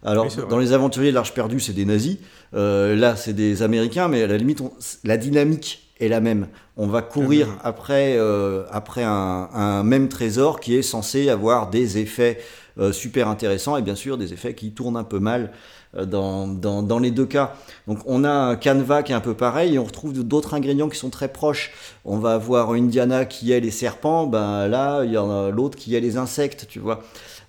Alors, 0.04 0.26
Oui, 0.26 0.43
dans 0.49 0.58
les 0.58 0.74
aventuriers 0.74 1.12
de 1.12 1.16
l'Arche 1.16 1.34
perdue, 1.36 1.60
c'est 1.60 1.74
des 1.74 1.86
nazis. 1.86 2.18
Euh, 2.56 2.95
là, 2.95 3.16
c'est 3.16 3.34
des 3.34 3.62
Américains, 3.62 4.08
mais 4.08 4.24
à 4.24 4.28
la 4.28 4.38
limite, 4.38 4.62
on- 4.62 4.72
la 5.04 5.18
dynamique 5.18 5.93
est 5.99 6.08
la 6.08 6.20
même. 6.22 6.47
On 6.78 6.88
va 6.88 7.04
courir 7.04 7.45
Mhm. 7.47 7.54
après, 7.64 8.16
euh, 8.18 8.64
après 8.72 9.04
un, 9.04 9.49
un 9.54 9.84
même 9.84 10.08
trésor 10.10 10.60
qui 10.60 10.76
est 10.76 10.82
censé 10.82 11.30
avoir 11.30 11.70
des 11.70 11.99
effets 11.99 12.39
euh, 12.80 12.92
super 12.92 13.28
intéressants 13.28 13.78
et 13.78 13.82
bien 13.82 13.96
sûr 13.96 14.18
des 14.18 14.34
effets 14.34 14.54
qui 14.56 14.72
tournent 14.72 14.98
un 14.98 15.04
peu 15.04 15.20
mal 15.20 15.52
euh, 15.98 16.06
dans, 16.06 16.48
dans, 16.48 16.82
dans 16.84 17.00
les 17.00 17.12
deux 17.12 17.26
cas. 17.26 17.54
Donc 17.88 18.00
on 18.06 18.24
a 18.24 18.30
un 18.32 18.56
canevas 18.56 19.04
qui 19.04 19.12
est 19.12 19.16
un 19.16 19.20
peu 19.22 19.34
pareil 19.34 19.76
et 19.76 19.80
on 19.80 19.84
retrouve 19.84 20.14
d'autres 20.14 20.54
ingrédients 20.54 20.88
qui 20.90 20.98
sont 20.98 21.10
très 21.10 21.28
proches. 21.28 21.72
On 22.06 22.18
va 22.18 22.34
avoir 22.36 22.72
Indiana 22.72 23.26
qui 23.26 23.52
est 23.52 23.60
les 23.60 23.72
serpents, 23.72 24.26
ben 24.28 24.68
là 24.68 25.04
il 25.04 25.12
y 25.12 25.18
en 25.18 25.30
a 25.30 25.50
l'autre 25.50 25.78
qui 25.78 25.96
est 25.96 26.00
les 26.00 26.18
insectes, 26.18 26.66
tu 26.70 26.80
vois. 26.80 27.02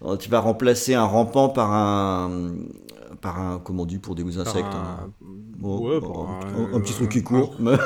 Euh, 0.05 0.17
Tu 0.17 0.29
vas 0.29 0.41
remplacer 0.41 0.95
un 0.95 1.05
rampant 1.05 1.49
par 1.49 1.73
un 1.73 2.31
par 3.21 3.39
un 3.39 3.61
comment 3.63 3.85
on 3.85 3.87
dit 3.87 3.99
pour 3.99 4.15
des 4.17 4.39
insectes 4.39 4.67
un- 4.75 5.11
bon, 5.59 5.79
ouais, 5.89 6.01
par 6.01 6.41
un, 6.75 6.81
petit 6.81 6.95
truc 6.95 7.11
qui 7.13 7.23
court. 7.23 7.55
ouais, 7.65 7.77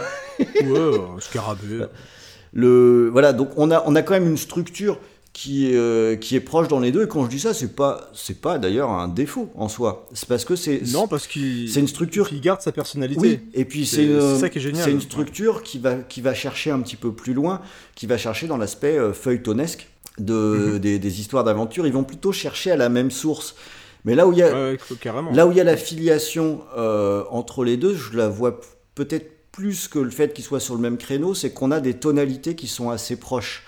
un 1.17 1.21
scarabée. 1.21 1.85
Le 2.53 3.11
voilà 3.13 3.35
donc 3.35 3.51
on 3.59 3.71
a 3.71 3.83
on 3.87 3.95
a 3.97 4.03
quand 4.03 4.15
même 4.15 4.29
une 4.31 4.39
structure 4.39 4.99
qui, 5.37 5.77
euh, 5.77 6.17
qui 6.17 6.35
est 6.35 6.41
proche 6.41 6.67
dans 6.67 6.81
les 6.81 6.93
deux. 6.93 7.05
Et 7.05 7.09
quand 7.09 7.23
je 7.27 7.29
dis 7.29 7.39
ça, 7.41 7.53
c'est 7.53 7.77
pas, 7.77 8.11
c'est 8.15 8.41
pas 8.41 8.57
d'ailleurs 8.59 8.89
un 8.89 9.07
défaut 9.07 9.51
en 9.55 9.69
soi. 9.69 10.07
C'est 10.15 10.27
parce 10.27 10.47
que 10.47 10.57
c'est. 10.57 10.81
Non, 10.95 11.07
parce 11.09 11.27
qu'il. 11.27 11.69
C'est 11.69 11.81
une 11.81 11.89
structure. 11.89 12.31
qui 12.31 12.41
garde 12.41 12.63
sa 12.63 12.73
personnalité. 12.73 13.21
Oui, 13.21 13.41
et 13.53 13.67
puis 13.67 13.85
c'est 13.85 14.05
une, 14.07 14.19
c'est 14.19 14.39
ça 14.41 14.49
qui 14.49 14.57
est 14.57 14.63
génial. 14.63 14.83
c'est 14.83 14.91
une 14.93 15.03
structure 15.03 15.63
qui 15.63 15.79
va, 15.79 15.97
qui 15.97 16.23
va 16.23 16.33
chercher 16.33 16.71
un 16.71 16.81
petit 16.81 16.97
peu 16.97 17.13
plus 17.13 17.35
loin, 17.35 17.61
qui 17.95 18.07
va 18.07 18.17
chercher 18.17 18.47
dans 18.47 18.57
l'aspect 18.57 18.97
euh, 18.99 19.13
feuilletonesque 19.13 19.89
de, 20.19 20.33
Mhm. 20.73 20.79
des, 20.79 20.99
des 20.99 21.21
histoires 21.21 21.45
d'aventure. 21.45 21.87
Ils 21.87 21.93
vont 21.93 22.05
plutôt 22.05 22.33
chercher 22.33 22.71
à 22.71 22.77
la 22.79 22.89
même 22.89 23.11
source. 23.11 23.57
Mais 24.07 24.15
là 24.15 24.27
où 24.27 24.33
il 24.33 24.39
y 24.39 24.43
a, 24.43 24.55
Ouais, 24.55 24.79
là 25.35 25.47
où 25.47 25.51
il 25.51 25.59
y 25.59 25.61
a 25.61 25.65
la 25.65 25.77
filiation 25.77 26.63
euh, 26.79 27.25
entre 27.31 27.63
les 27.63 27.77
deux, 27.77 27.95
je 27.95 28.17
la 28.17 28.29
vois 28.29 28.59
peut-être 28.95 29.31
plus 29.53 29.87
que 29.89 29.99
le 29.99 30.11
fait 30.11 30.33
qu'ils 30.33 30.45
soient 30.45 30.61
sur 30.61 30.75
le 30.77 30.81
même 30.81 30.97
créneau, 30.97 31.35
c'est 31.35 31.51
qu'on 31.53 31.71
a 31.73 31.81
des 31.81 31.93
tonalités 31.95 32.55
qui 32.57 32.69
sont 32.69 32.89
assez 32.89 33.17
proches. 33.17 33.65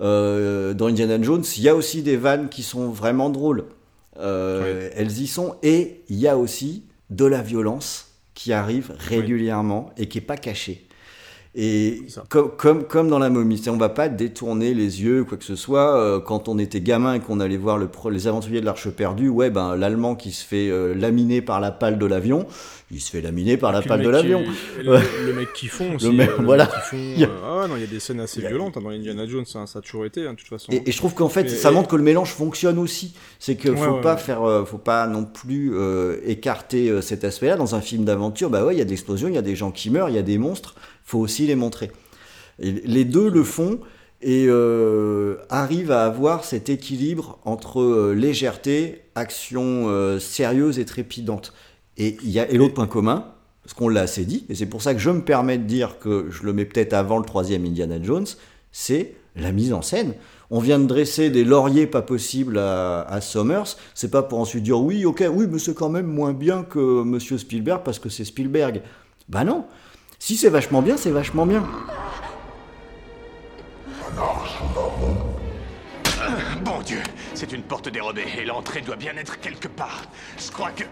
Euh, 0.00 0.74
dans 0.74 0.86
Indiana 0.86 1.20
Jones, 1.20 1.44
il 1.56 1.62
y 1.62 1.68
a 1.68 1.74
aussi 1.74 2.02
des 2.02 2.16
vannes 2.16 2.48
qui 2.48 2.62
sont 2.62 2.88
vraiment 2.88 3.30
drôles. 3.30 3.64
Euh, 4.18 4.90
Elles 4.94 5.20
y 5.20 5.26
sont. 5.26 5.56
Et 5.62 6.02
il 6.08 6.18
y 6.18 6.28
a 6.28 6.36
aussi 6.36 6.84
de 7.10 7.24
la 7.24 7.42
violence 7.42 8.12
qui 8.34 8.52
arrive 8.52 8.94
régulièrement 8.98 9.90
et 9.96 10.08
qui 10.08 10.18
n'est 10.18 10.24
pas 10.24 10.36
cachée. 10.36 10.87
Et 11.60 12.04
comme, 12.28 12.52
comme, 12.56 12.84
comme 12.84 13.08
dans 13.08 13.18
la 13.18 13.30
momie, 13.30 13.60
on 13.66 13.76
va 13.76 13.88
pas 13.88 14.08
détourner 14.08 14.74
les 14.74 15.02
yeux, 15.02 15.24
quoi 15.24 15.36
que 15.36 15.42
ce 15.44 15.56
soit. 15.56 15.96
Euh, 16.00 16.20
quand 16.20 16.46
on 16.48 16.56
était 16.56 16.80
gamin 16.80 17.14
et 17.14 17.20
qu'on 17.20 17.40
allait 17.40 17.56
voir 17.56 17.78
le, 17.78 17.88
les 18.12 18.28
aventuriers 18.28 18.60
de 18.60 18.64
l'Arche 18.66 18.88
perdue, 18.90 19.28
ouais, 19.28 19.50
ben, 19.50 19.74
l'Allemand 19.74 20.14
qui 20.14 20.30
se 20.30 20.44
fait 20.46 20.70
euh, 20.70 20.94
laminer 20.94 21.42
par 21.42 21.58
la 21.60 21.72
pale 21.72 21.98
de 21.98 22.06
l'avion, 22.06 22.46
il 22.92 23.00
se 23.00 23.10
fait 23.10 23.20
laminer 23.20 23.56
par 23.56 23.72
la 23.72 23.80
Puis 23.80 23.88
pale 23.88 23.98
le 24.00 24.06
de 24.06 24.10
l'avion. 24.10 24.44
Le, 24.80 24.92
Ouais. 24.92 25.00
le 25.26 25.32
mec 25.32 25.52
qui 25.52 25.66
fond 25.66 25.88
Le 25.90 25.96
aussi. 25.96 26.10
mec- 26.12 26.30
euh, 26.30 26.38
le 26.38 26.44
voilà. 26.44 26.64
mec 26.66 26.74
qui 26.74 26.80
fond, 26.90 27.22
euh, 27.22 27.26
ah 27.44 27.58
ouais, 27.62 27.68
non, 27.68 27.74
il 27.74 27.80
y 27.80 27.84
a 27.84 27.88
des 27.88 27.98
scènes 27.98 28.20
assez 28.20 28.44
a- 28.44 28.48
violentes 28.48 28.76
hein, 28.76 28.80
dans 28.80 28.90
Indiana 28.90 29.26
Jones, 29.26 29.44
ça, 29.44 29.66
ça 29.66 29.80
a 29.80 29.82
toujours 29.82 30.04
été, 30.06 30.28
hein, 30.28 30.34
de 30.34 30.38
toute 30.38 30.46
façon. 30.46 30.70
Et, 30.70 30.84
et 30.88 30.92
je 30.92 30.96
trouve 30.96 31.14
qu'en 31.14 31.28
fait, 31.28 31.48
ça 31.50 31.72
montre 31.72 31.88
que 31.88 31.96
le 31.96 32.04
mélange 32.04 32.30
fonctionne 32.30 32.78
aussi. 32.78 33.14
C'est 33.40 33.56
que 33.56 33.68
Ouais, 33.68 33.76
faut 33.76 33.94
ouais, 33.96 34.00
pas 34.00 34.16
faire, 34.16 34.44
euh, 34.44 34.64
faut 34.64 34.78
pas 34.78 35.08
non 35.08 35.24
plus 35.24 35.72
euh, 35.74 36.18
écarter 36.24 37.02
cet 37.02 37.24
aspect-là. 37.24 37.56
Dans 37.56 37.74
un 37.74 37.80
film 37.80 38.04
d'aventure, 38.04 38.48
bah 38.48 38.64
ouais, 38.64 38.76
il 38.76 38.78
y 38.78 38.82
a 38.82 38.84
des 38.84 38.92
explosions, 38.92 39.26
il 39.26 39.34
y 39.34 39.38
a 39.38 39.42
des 39.42 39.56
gens 39.56 39.72
qui 39.72 39.90
meurent, 39.90 40.08
il 40.08 40.14
y 40.14 40.18
a 40.18 40.22
des 40.22 40.38
monstres. 40.38 40.76
Faut 41.08 41.20
aussi 41.20 41.46
les 41.46 41.54
montrer. 41.54 41.90
Les 42.58 43.06
deux 43.06 43.30
le 43.30 43.42
font 43.42 43.80
et 44.20 44.44
euh, 44.46 45.36
arrivent 45.48 45.90
à 45.90 46.04
avoir 46.04 46.44
cet 46.44 46.68
équilibre 46.68 47.38
entre 47.46 47.80
euh, 47.80 48.12
légèreté, 48.12 49.04
action 49.14 49.88
euh, 49.88 50.18
sérieuse 50.18 50.78
et 50.78 50.84
trépidante. 50.84 51.54
Et 51.96 52.18
il 52.22 52.58
l'autre 52.58 52.74
point 52.74 52.86
commun, 52.86 53.32
parce 53.62 53.72
qu'on 53.72 53.88
l'a 53.88 54.02
assez 54.02 54.26
dit, 54.26 54.44
et 54.50 54.54
c'est 54.54 54.66
pour 54.66 54.82
ça 54.82 54.92
que 54.92 55.00
je 55.00 55.08
me 55.08 55.22
permets 55.22 55.56
de 55.56 55.64
dire 55.64 55.98
que 55.98 56.26
je 56.28 56.42
le 56.42 56.52
mets 56.52 56.66
peut-être 56.66 56.92
avant 56.92 57.16
le 57.16 57.24
troisième 57.24 57.64
Indiana 57.64 57.96
Jones, 58.02 58.26
c'est 58.70 59.14
la 59.34 59.50
mise 59.50 59.72
en 59.72 59.80
scène. 59.80 60.12
On 60.50 60.60
vient 60.60 60.78
de 60.78 60.84
dresser 60.84 61.30
des 61.30 61.44
lauriers 61.44 61.86
pas 61.86 62.02
possibles 62.02 62.58
à, 62.58 63.00
à 63.00 63.22
Summers. 63.22 63.78
C'est 63.94 64.10
pas 64.10 64.22
pour 64.22 64.40
ensuite 64.40 64.62
dire 64.62 64.78
oui, 64.78 65.06
ok, 65.06 65.24
oui, 65.32 65.46
mais 65.50 65.58
c'est 65.58 65.74
quand 65.74 65.88
même 65.88 66.06
moins 66.06 66.34
bien 66.34 66.64
que 66.64 67.02
Monsieur 67.02 67.38
Spielberg 67.38 67.80
parce 67.82 67.98
que 67.98 68.10
c'est 68.10 68.26
Spielberg. 68.26 68.82
Bah 69.30 69.44
non. 69.44 69.64
Si 70.18 70.36
c'est 70.36 70.50
vachement 70.50 70.82
bien, 70.82 70.96
c'est 70.96 71.10
vachement 71.10 71.46
bien. 71.46 71.64
Bon 76.62 76.80
Dieu, 76.84 77.00
c'est 77.34 77.52
une 77.52 77.62
porte 77.62 77.88
dérobée 77.88 78.26
et 78.38 78.44
l'entrée 78.44 78.80
doit 78.80 78.96
bien 78.96 79.16
être 79.16 79.40
quelque 79.40 79.68
part. 79.68 80.02
Je 80.36 80.50
crois 80.50 80.70
que... 80.70 80.84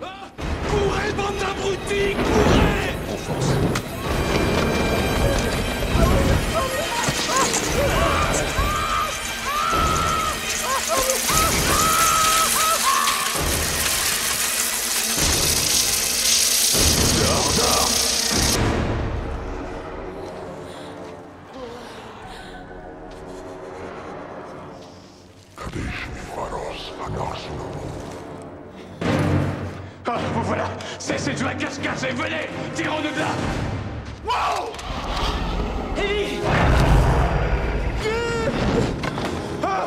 Courez, 0.00 1.12
bande 1.16 1.36
d'abrutis, 1.38 2.14
courez 2.14 2.94
On 3.12 3.16
fonce. 3.16 3.52
Et 32.08 32.12
venez 32.12 32.48
Tirons-nous 32.74 33.10
de 33.10 33.18
là 33.18 33.28
Wow 34.24 34.72
Ellie 35.96 36.40
Ah 39.62 39.86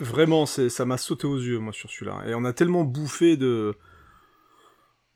vraiment, 0.00 0.46
ça 0.46 0.84
m'a 0.84 0.98
sauté 0.98 1.26
aux 1.26 1.38
yeux, 1.38 1.58
moi, 1.58 1.72
sur 1.72 1.90
celui-là. 1.90 2.22
Et 2.26 2.34
on 2.34 2.44
a 2.44 2.52
tellement 2.52 2.84
bouffé 2.84 3.36
de... 3.36 3.74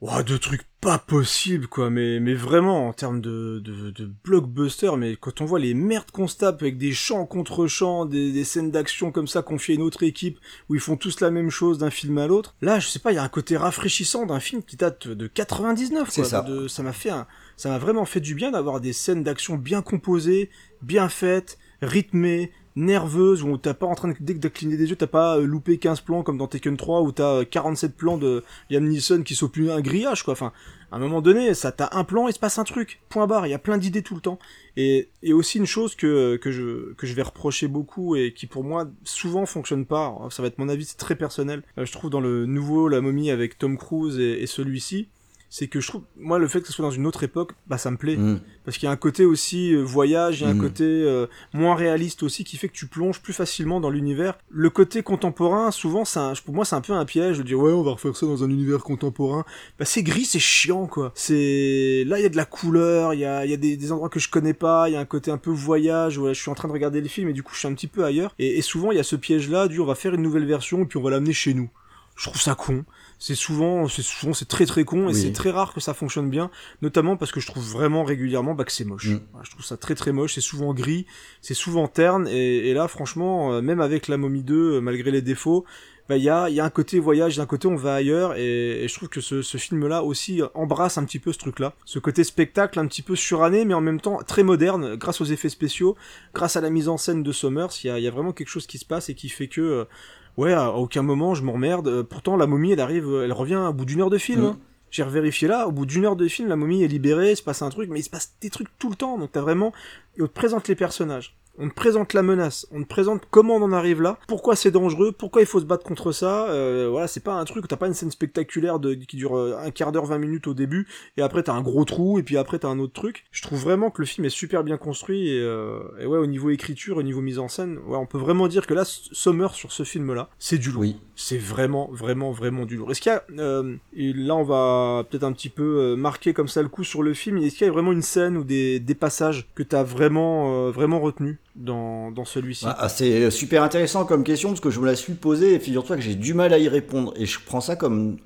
Ouah, 0.02 0.22
de 0.22 0.36
trucs 0.36 0.64
pas 0.82 0.98
possibles, 0.98 1.66
quoi, 1.68 1.88
mais, 1.88 2.20
mais 2.20 2.34
vraiment, 2.34 2.86
en 2.86 2.92
termes 2.92 3.22
de, 3.22 3.60
de, 3.64 3.90
de 3.90 4.10
blockbuster, 4.24 4.90
mais 4.98 5.16
quand 5.16 5.40
on 5.40 5.46
voit 5.46 5.58
les 5.58 5.72
merdes 5.72 6.10
qu'on 6.10 6.28
se 6.28 6.36
tape 6.36 6.60
avec 6.60 6.76
des 6.76 6.92
chants 6.92 7.24
contre 7.24 7.66
chants, 7.66 8.04
des, 8.04 8.30
des 8.30 8.44
scènes 8.44 8.70
d'action 8.70 9.10
comme 9.10 9.26
ça 9.26 9.40
confiées 9.40 9.74
à 9.74 9.76
une 9.76 9.82
autre 9.82 10.02
équipe, 10.02 10.38
où 10.68 10.74
ils 10.74 10.82
font 10.82 10.98
tous 10.98 11.20
la 11.20 11.30
même 11.30 11.48
chose 11.48 11.78
d'un 11.78 11.88
film 11.88 12.18
à 12.18 12.26
l'autre, 12.26 12.54
là, 12.60 12.78
je 12.78 12.88
sais 12.88 12.98
pas, 12.98 13.10
il 13.12 13.14
y 13.14 13.18
a 13.18 13.22
un 13.22 13.30
côté 13.30 13.56
rafraîchissant 13.56 14.26
d'un 14.26 14.38
film 14.38 14.62
qui 14.62 14.76
date 14.76 15.08
de 15.08 15.26
99, 15.28 16.10
C'est 16.10 16.20
quoi. 16.20 16.30
ça. 16.30 16.42
De- 16.42 16.68
ça 16.68 16.82
m'a 16.82 16.92
fait 16.92 17.10
un, 17.10 17.26
ça 17.56 17.70
m'a 17.70 17.78
vraiment 17.78 18.04
fait 18.04 18.20
du 18.20 18.34
bien 18.34 18.50
d'avoir 18.50 18.80
des 18.82 18.92
scènes 18.92 19.22
d'action 19.22 19.56
bien 19.56 19.80
composées, 19.80 20.50
bien 20.82 21.08
faites, 21.08 21.56
rythmées, 21.80 22.52
nerveuses, 22.76 23.42
où 23.42 23.56
t'as 23.56 23.74
pas 23.74 23.86
en 23.86 23.94
train 23.94 24.08
de, 24.08 24.14
dès 24.20 24.34
que 24.34 24.40
t'as 24.40 24.50
cligné 24.50 24.76
des 24.76 24.90
yeux, 24.90 24.96
t'as 24.96 25.06
pas 25.06 25.38
euh, 25.38 25.46
loupé 25.46 25.78
15 25.78 26.02
plans 26.02 26.22
comme 26.22 26.36
dans 26.36 26.46
Tekken 26.46 26.76
3 26.76 27.00
où 27.00 27.10
t'as 27.10 27.40
euh, 27.40 27.44
47 27.44 27.96
plans 27.96 28.18
de 28.18 28.44
Liam 28.70 28.84
Neeson 28.84 29.22
qui 29.22 29.34
plus 29.48 29.70
un 29.70 29.80
grillage, 29.80 30.22
quoi. 30.22 30.32
Enfin, 30.32 30.52
à 30.92 30.96
un 30.96 30.98
moment 30.98 31.22
donné, 31.22 31.54
ça 31.54 31.72
t'as 31.72 31.88
un 31.92 32.04
plan, 32.04 32.28
il 32.28 32.34
se 32.34 32.38
passe 32.38 32.58
un 32.58 32.64
truc. 32.64 33.00
Point 33.08 33.26
barre, 33.26 33.46
il 33.46 33.50
y 33.50 33.54
a 33.54 33.58
plein 33.58 33.78
d'idées 33.78 34.02
tout 34.02 34.14
le 34.14 34.20
temps. 34.20 34.38
Et, 34.76 35.08
et 35.22 35.32
aussi 35.32 35.58
une 35.58 35.66
chose 35.66 35.94
que, 35.94 36.36
que 36.36 36.50
je, 36.50 36.92
que 36.94 37.06
je 37.06 37.14
vais 37.14 37.22
reprocher 37.22 37.66
beaucoup 37.66 38.14
et 38.14 38.32
qui 38.32 38.46
pour 38.46 38.62
moi 38.62 38.86
souvent 39.04 39.46
fonctionne 39.46 39.86
pas, 39.86 40.14
ça 40.30 40.42
va 40.42 40.48
être 40.48 40.58
mon 40.58 40.68
avis, 40.68 40.84
c'est 40.84 40.98
très 40.98 41.16
personnel. 41.16 41.62
Euh, 41.78 41.86
je 41.86 41.92
trouve 41.92 42.10
dans 42.10 42.20
le 42.20 42.44
nouveau 42.44 42.88
La 42.88 43.00
Momie 43.00 43.30
avec 43.30 43.56
Tom 43.58 43.78
Cruise 43.78 44.18
et, 44.18 44.42
et 44.42 44.46
celui-ci, 44.46 45.08
c'est 45.48 45.68
que 45.68 45.80
je 45.80 45.86
trouve, 45.88 46.02
moi, 46.16 46.38
le 46.38 46.48
fait 46.48 46.60
que 46.60 46.66
ce 46.66 46.72
soit 46.72 46.84
dans 46.84 46.90
une 46.90 47.06
autre 47.06 47.22
époque, 47.22 47.52
bah, 47.66 47.78
ça 47.78 47.90
me 47.90 47.96
plaît. 47.96 48.16
Mm. 48.16 48.40
Parce 48.64 48.78
qu'il 48.78 48.86
y 48.86 48.88
a 48.88 48.92
un 48.92 48.96
côté 48.96 49.24
aussi 49.24 49.72
euh, 49.72 49.82
voyage, 49.82 50.40
il 50.40 50.44
y 50.44 50.46
a 50.46 50.50
un 50.50 50.54
Mm. 50.54 50.60
côté 50.60 50.84
euh, 50.84 51.26
moins 51.52 51.74
réaliste 51.76 52.22
aussi 52.22 52.44
qui 52.44 52.56
fait 52.56 52.68
que 52.68 52.74
tu 52.74 52.86
plonges 52.86 53.20
plus 53.22 53.32
facilement 53.32 53.80
dans 53.80 53.90
l'univers. 53.90 54.36
Le 54.50 54.70
côté 54.70 55.02
contemporain, 55.02 55.70
souvent, 55.70 56.02
pour 56.44 56.54
moi, 56.54 56.64
c'est 56.64 56.74
un 56.74 56.80
peu 56.80 56.92
un 56.92 57.04
piège 57.04 57.38
de 57.38 57.42
dire 57.42 57.58
ouais, 57.58 57.72
on 57.72 57.82
va 57.82 57.92
refaire 57.92 58.16
ça 58.16 58.26
dans 58.26 58.42
un 58.42 58.50
univers 58.50 58.82
contemporain. 58.82 59.44
Bah, 59.78 59.84
c'est 59.84 60.02
gris, 60.02 60.24
c'est 60.24 60.38
chiant, 60.40 60.86
quoi. 60.86 61.12
C'est 61.14 62.04
là, 62.06 62.18
il 62.18 62.22
y 62.22 62.26
a 62.26 62.30
de 62.30 62.36
la 62.36 62.44
couleur, 62.44 63.14
il 63.14 63.20
y 63.20 63.24
a, 63.24 63.46
y 63.46 63.52
a 63.52 63.56
des, 63.56 63.76
des 63.76 63.92
endroits 63.92 64.08
que 64.08 64.18
je 64.20 64.28
connais 64.28 64.54
pas, 64.54 64.88
il 64.88 64.92
y 64.92 64.96
a 64.96 65.00
un 65.00 65.04
côté 65.04 65.30
un 65.30 65.38
peu 65.38 65.50
voyage. 65.50 66.18
Voilà, 66.18 66.32
je 66.32 66.40
suis 66.40 66.50
en 66.50 66.54
train 66.54 66.68
de 66.68 66.72
regarder 66.72 67.00
le 67.00 67.08
film 67.08 67.28
et 67.28 67.32
du 67.32 67.42
coup, 67.42 67.54
je 67.54 67.60
suis 67.60 67.68
un 67.68 67.74
petit 67.74 67.86
peu 67.86 68.04
ailleurs. 68.04 68.34
Et, 68.38 68.58
et 68.58 68.62
souvent, 68.62 68.90
il 68.90 68.96
y 68.96 69.00
a 69.00 69.04
ce 69.04 69.16
piège-là 69.16 69.68
du 69.68 69.80
on 69.80 69.86
va 69.86 69.94
faire 69.94 70.14
une 70.14 70.22
nouvelle 70.22 70.46
version 70.46 70.82
et 70.82 70.86
puis 70.86 70.98
on 70.98 71.02
va 71.02 71.10
l'amener 71.10 71.32
chez 71.32 71.54
nous. 71.54 71.70
Je 72.16 72.28
trouve 72.28 72.40
ça 72.40 72.54
con. 72.54 72.84
C'est 73.18 73.34
souvent, 73.34 73.88
c'est 73.88 74.02
souvent, 74.02 74.34
c'est 74.34 74.46
très 74.48 74.66
très 74.66 74.84
con 74.84 75.04
et 75.08 75.12
Oui. 75.12 75.14
c'est 75.14 75.32
très 75.32 75.50
rare 75.50 75.72
que 75.72 75.80
ça 75.80 75.94
fonctionne 75.94 76.28
bien, 76.28 76.50
notamment 76.82 77.16
parce 77.16 77.32
que 77.32 77.40
je 77.40 77.46
trouve 77.46 77.64
vraiment 77.64 78.04
régulièrement 78.04 78.54
bah, 78.54 78.64
que 78.64 78.72
c'est 78.72 78.84
moche. 78.84 79.08
Mm. 79.08 79.20
Je 79.42 79.50
trouve 79.50 79.64
ça 79.64 79.76
très 79.78 79.94
très 79.94 80.12
moche, 80.12 80.34
c'est 80.34 80.40
souvent 80.42 80.74
gris, 80.74 81.06
c'est 81.40 81.54
souvent 81.54 81.88
terne 81.88 82.28
et, 82.28 82.68
et 82.68 82.74
là 82.74 82.88
franchement, 82.88 83.54
euh, 83.54 83.62
même 83.62 83.80
avec 83.80 84.08
la 84.08 84.18
momie 84.18 84.42
2, 84.42 84.54
euh, 84.74 84.80
malgré 84.80 85.10
les 85.10 85.22
défauts, 85.22 85.64
bah 86.08 86.16
il 86.16 86.22
y 86.22 86.28
a, 86.28 86.48
il 86.50 86.54
y 86.54 86.60
a 86.60 86.64
un 86.64 86.70
côté 86.70 87.00
voyage, 87.00 87.34
il 87.34 87.38
y 87.38 87.40
a 87.40 87.42
un 87.42 87.46
côté 87.46 87.66
on 87.66 87.74
va 87.74 87.94
ailleurs 87.94 88.36
et, 88.36 88.84
et 88.84 88.86
je 88.86 88.94
trouve 88.94 89.08
que 89.08 89.20
ce, 89.20 89.42
ce 89.42 89.56
film-là 89.56 90.04
aussi 90.04 90.40
euh, 90.42 90.46
embrasse 90.54 90.98
un 90.98 91.04
petit 91.04 91.18
peu 91.18 91.32
ce 91.32 91.38
truc-là, 91.38 91.72
ce 91.84 91.98
côté 91.98 92.22
spectacle 92.22 92.78
un 92.78 92.86
petit 92.86 93.02
peu 93.02 93.16
suranné 93.16 93.64
mais 93.64 93.74
en 93.74 93.80
même 93.80 94.00
temps 94.00 94.20
très 94.24 94.42
moderne 94.44 94.94
grâce 94.96 95.20
aux 95.20 95.24
effets 95.24 95.48
spéciaux, 95.48 95.96
grâce 96.34 96.54
à 96.56 96.60
la 96.60 96.70
mise 96.70 96.88
en 96.88 96.96
scène 96.98 97.22
de 97.24 97.32
Summers, 97.32 97.70
il 97.82 97.86
y 97.88 97.90
a, 97.90 97.98
il 97.98 98.04
y 98.04 98.08
a 98.08 98.10
vraiment 98.10 98.32
quelque 98.32 98.50
chose 98.50 98.66
qui 98.68 98.78
se 98.78 98.84
passe 98.84 99.08
et 99.08 99.14
qui 99.14 99.28
fait 99.30 99.48
que 99.48 99.88
ouais 100.36 100.52
à 100.52 100.72
aucun 100.72 101.02
moment 101.02 101.34
je 101.34 101.42
m'emmerde. 101.42 101.88
Euh, 101.88 102.02
Pourtant 102.02 102.36
la 102.36 102.46
momie 102.46 102.72
elle 102.72 102.80
arrive, 102.80 103.08
euh, 103.08 103.24
elle 103.24 103.32
revient 103.32 103.56
au 103.56 103.72
bout 103.72 103.84
d'une 103.84 104.00
heure 104.00 104.10
de 104.10 104.18
film. 104.18 104.42
Mm. 104.42 104.46
hein. 104.46 104.58
J'ai 104.90 105.02
revérifié 105.02 105.48
là, 105.48 105.66
au 105.66 105.72
bout 105.72 105.84
d'une 105.84 106.04
heure 106.04 106.16
de 106.16 106.28
film, 106.28 106.48
la 106.48 106.56
momie 106.56 106.82
est 106.82 106.88
libérée, 106.88 107.32
il 107.32 107.36
se 107.36 107.42
passe 107.42 107.60
un 107.60 107.70
truc, 107.70 107.90
mais 107.90 108.00
il 108.00 108.04
se 108.04 108.08
passe 108.10 108.34
des 108.40 108.50
trucs 108.50 108.68
tout 108.78 108.88
le 108.88 108.94
temps, 108.94 109.18
donc 109.18 109.32
t'as 109.32 109.40
vraiment, 109.40 109.72
et 110.16 110.22
on 110.22 110.26
te 110.26 110.32
présente 110.32 110.68
les 110.68 110.76
personnages, 110.76 111.36
On 111.58 111.68
te 111.68 111.74
présente 111.74 112.12
la 112.12 112.22
menace, 112.22 112.66
on 112.70 112.82
te 112.82 112.88
présente 112.88 113.22
comment 113.30 113.56
on 113.56 113.62
en 113.62 113.72
arrive 113.72 114.02
là, 114.02 114.18
pourquoi 114.28 114.56
c'est 114.56 114.70
dangereux, 114.70 115.12
pourquoi 115.12 115.40
il 115.40 115.46
faut 115.46 115.60
se 115.60 115.64
battre 115.64 115.84
contre 115.84 116.12
ça. 116.12 116.48
Euh, 116.48 116.88
voilà, 116.90 117.08
c'est 117.08 117.22
pas 117.22 117.34
un 117.34 117.44
truc, 117.44 117.66
t'as 117.66 117.76
pas 117.76 117.86
une 117.86 117.94
scène 117.94 118.10
spectaculaire 118.10 118.78
qui 119.08 119.16
dure 119.16 119.36
euh, 119.36 119.56
un 119.58 119.70
quart 119.70 119.90
d'heure, 119.90 120.04
20 120.04 120.18
minutes 120.18 120.46
au 120.46 120.54
début, 120.54 120.86
et 121.16 121.22
après 121.22 121.42
t'as 121.42 121.54
un 121.54 121.62
gros 121.62 121.84
trou, 121.84 122.18
et 122.18 122.22
puis 122.22 122.36
après 122.36 122.58
t'as 122.58 122.68
un 122.68 122.78
autre 122.78 122.92
truc. 122.92 123.24
Je 123.30 123.40
trouve 123.40 123.60
vraiment 123.60 123.90
que 123.90 124.02
le 124.02 124.06
film 124.06 124.26
est 124.26 124.30
super 124.30 124.64
bien 124.64 124.76
construit, 124.76 125.28
et, 125.28 125.40
euh, 125.40 125.80
et 125.98 126.06
ouais, 126.06 126.18
au 126.18 126.26
niveau 126.26 126.50
écriture, 126.50 126.98
au 126.98 127.02
niveau 127.02 127.22
mise 127.22 127.38
en 127.38 127.48
scène, 127.48 127.78
ouais, 127.86 127.96
on 127.96 128.06
peut 128.06 128.18
vraiment 128.18 128.48
dire 128.48 128.66
que 128.66 128.74
là, 128.74 128.84
Sommer 128.84 129.48
sur 129.52 129.72
ce 129.72 129.82
film-là, 129.82 130.28
c'est 130.38 130.58
du 130.58 130.70
lourd. 130.70 130.84
C'est 131.18 131.38
vraiment, 131.38 131.88
vraiment, 131.92 132.30
vraiment 132.30 132.66
du 132.66 132.76
lourd. 132.76 132.90
Est-ce 132.90 133.00
qu'il 133.00 133.10
y 133.10 133.14
a, 133.14 133.24
euh, 133.38 133.74
et 133.96 134.12
là 134.12 134.36
on 134.36 134.42
va 134.44 135.02
peut-être 135.08 135.24
un 135.24 135.32
petit 135.32 135.48
peu 135.48 135.62
euh, 135.62 135.96
marquer 135.96 136.34
comme 136.34 136.46
ça 136.48 136.60
le 136.60 136.68
coup 136.68 136.84
sur 136.84 137.02
le 137.02 137.14
film, 137.14 137.38
est-ce 137.38 137.56
qu'il 137.56 137.66
y 137.66 137.70
a 137.70 137.72
vraiment 137.72 137.92
une 137.92 138.02
scène 138.02 138.36
ou 138.36 138.44
des, 138.44 138.80
des 138.80 138.94
passages 138.94 139.46
que 139.54 139.62
t'as 139.62 139.82
vraiment, 139.82 140.66
euh, 140.66 140.70
vraiment 140.70 141.00
retenu 141.00 141.38
dans, 141.54 142.10
dans 142.10 142.26
celui-ci? 142.26 142.66
Ah, 142.68 142.90
c'est 142.90 143.30
super 143.30 143.62
intéressant 143.62 144.04
comme 144.04 144.24
question 144.24 144.50
parce 144.50 144.60
que 144.60 144.70
je 144.70 144.78
me 144.78 144.84
la 144.86 144.94
suis 144.94 145.14
posée 145.14 145.54
et 145.54 145.58
figure-toi 145.58 145.96
que 145.96 146.02
j'ai 146.02 146.16
du 146.16 146.34
mal 146.34 146.52
à 146.52 146.58
y 146.58 146.68
répondre 146.68 147.14
et 147.16 147.24
je 147.24 147.38
prends 147.44 147.62
ça 147.62 147.76
comme 147.76 148.18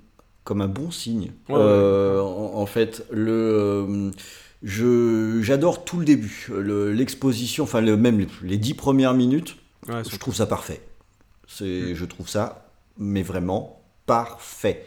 comme 0.42 0.60
un 0.62 0.68
bon 0.68 0.90
signe. 0.90 1.30
Ouais, 1.48 1.54
Euh, 1.58 2.20
en, 2.20 2.54
en 2.56 2.66
fait, 2.66 3.06
le 3.12 4.10
je 4.62 5.40
j'adore 5.42 5.84
tout 5.84 5.98
le 5.98 6.04
début, 6.04 6.48
le- 6.50 6.92
l'exposition, 6.92 7.64
enfin 7.64 7.80
le, 7.80 7.96
même 7.96 8.18
les, 8.18 8.26
les 8.42 8.58
dix 8.58 8.74
premières 8.74 9.14
minutes. 9.14 9.56
Ouais, 9.88 10.02
je 10.10 10.16
trouve 10.18 10.34
ça 10.34 10.46
parfait. 10.46 10.80
C'est, 11.46 11.94
je 11.94 12.04
trouve 12.04 12.28
ça, 12.28 12.69
mais 13.00 13.22
vraiment 13.22 13.82
parfait. 14.06 14.84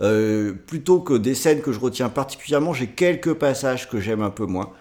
Euh, 0.00 0.52
plutôt 0.66 1.00
que 1.00 1.14
des 1.14 1.34
scènes 1.34 1.60
que 1.60 1.72
je 1.72 1.80
retiens 1.80 2.08
particulièrement, 2.08 2.72
j'ai 2.72 2.86
quelques 2.88 3.34
passages 3.34 3.88
que 3.88 3.98
j'aime 4.00 4.22
un 4.22 4.30
peu 4.30 4.46
moins. 4.46 4.72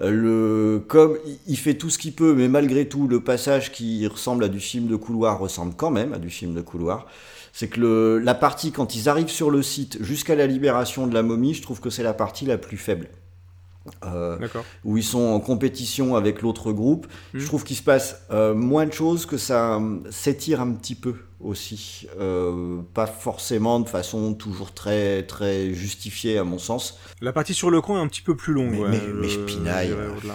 Euh, 0.00 0.10
Le, 0.10 0.84
comme 0.88 1.18
il- 1.48 1.58
fait 1.58 1.74
tout 1.74 1.90
ce 1.90 1.98
qu'il 1.98 2.14
peut, 2.14 2.34
mais 2.34 2.48
malgré 2.48 2.88
tout, 2.88 3.08
le 3.08 3.20
passage 3.20 3.72
qui 3.72 4.06
ressemble 4.06 4.44
à 4.44 4.48
du 4.48 4.60
film 4.60 4.86
de 4.86 4.96
couloir 4.96 5.38
ressemble 5.40 5.74
quand 5.76 5.90
même 5.90 6.12
à 6.14 6.18
du 6.18 6.30
film 6.30 6.54
de 6.54 6.60
couloir. 6.62 7.06
C'est 7.52 7.68
que 7.68 8.20
la 8.22 8.34
partie 8.34 8.72
quand 8.72 8.94
ils 8.94 9.08
arrivent 9.08 9.28
sur 9.30 9.50
le 9.50 9.62
site 9.62 9.98
jusqu'à 10.02 10.36
la 10.36 10.46
libération 10.46 11.06
de 11.08 11.14
la 11.14 11.22
momie, 11.22 11.54
je 11.54 11.62
trouve 11.62 11.80
que 11.80 11.90
c'est 11.90 12.04
la 12.04 12.14
partie 12.14 12.46
la 12.46 12.58
plus 12.58 12.76
faible. 12.78 13.08
Euh, 14.04 14.36
où 14.84 14.98
ils 14.98 15.02
sont 15.04 15.22
en 15.22 15.40
compétition 15.40 16.14
avec 16.14 16.42
l'autre 16.42 16.72
groupe. 16.72 17.06
Mhm. 17.32 17.40
Je 17.40 17.46
trouve 17.46 17.64
qu'il 17.64 17.76
se 17.76 17.82
passe 17.82 18.22
euh, 18.30 18.54
moins 18.54 18.84
de 18.84 18.92
choses, 18.92 19.24
que 19.24 19.38
ça 19.38 19.76
euh, 19.76 19.98
s'étire 20.10 20.60
un 20.60 20.72
petit 20.72 20.94
peu 20.94 21.14
aussi. 21.40 22.06
Euh, 22.20 22.82
pas 22.92 23.06
forcément 23.06 23.80
de 23.80 23.88
façon 23.88 24.34
toujours 24.34 24.74
très, 24.74 25.22
très 25.22 25.72
justifiée 25.72 26.36
à 26.36 26.44
mon 26.44 26.58
sens. 26.58 26.98
La 27.22 27.32
partie 27.32 27.54
sur 27.54 27.70
le 27.70 27.80
camp 27.80 27.96
est 27.96 28.00
un 28.02 28.08
petit 28.08 28.20
peu 28.20 28.36
plus 28.36 28.52
longue. 28.52 28.72
Mais, 28.72 28.78
ouais, 28.80 28.88
mais, 28.90 29.00
je- 29.00 29.12
mais 29.12 29.28
je 29.28 29.38
pinaille, 29.40 29.94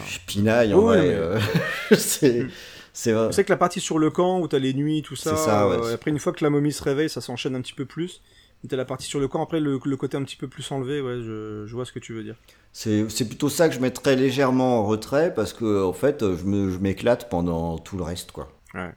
je 0.09 0.19
pinaille 0.25 0.73
en 0.73 0.79
Ouais, 0.79 0.97
vrai. 0.97 1.07
mais- 1.07 1.13
euh, 1.13 1.39
c'est, 1.97 2.47
c'est 2.91 3.11
vrai. 3.11 3.27
C'est 3.31 3.43
que 3.43 3.51
la 3.51 3.57
partie 3.57 3.81
sur 3.81 3.99
le 3.99 4.09
camp 4.09 4.39
où 4.39 4.47
t'as 4.47 4.57
les 4.59 4.73
nuits, 4.73 5.03
tout 5.03 5.15
ça. 5.15 5.35
C'est 5.35 5.43
ça, 5.45 5.67
ouais. 5.67 5.93
après, 5.93 6.09
une 6.09 6.19
fois 6.19 6.33
que 6.33 6.43
la 6.43 6.49
momie 6.49 6.71
se 6.73 6.81
réveille, 6.83 7.09
ça 7.09 7.21
s'enchaîne 7.21 7.55
un 7.55 7.61
petit 7.61 7.73
peu 7.73 7.85
plus. 7.85 8.21
T'as 8.69 8.77
la 8.77 8.85
partie 8.85 9.07
sur 9.07 9.19
le 9.19 9.27
camp, 9.27 9.43
après 9.43 9.59
le, 9.59 9.79
le 9.83 9.97
côté 9.97 10.15
un 10.15 10.23
petit 10.23 10.37
peu 10.37 10.47
plus 10.47 10.71
enlevé, 10.71 11.01
ouais, 11.01 11.21
je, 11.21 11.65
je 11.65 11.75
vois 11.75 11.85
ce 11.85 11.91
que 11.91 11.99
tu 11.99 12.13
veux 12.13 12.23
dire. 12.23 12.35
C'est, 12.71 13.05
plutôt 13.27 13.49
ça 13.49 13.67
que 13.69 13.75
je 13.75 13.79
mettrais 13.79 14.15
légèrement 14.15 14.79
en 14.79 14.85
retrait 14.85 15.33
parce 15.33 15.53
que 15.53 15.83
en 15.83 15.93
fait, 15.93 16.21
je, 16.21 16.45
m'éclate 16.79 17.29
pendant 17.29 17.77
tout 17.77 17.97
le 17.97 18.03
reste, 18.03 18.31
quoi. 18.31 18.51
Ouais. 18.73 18.91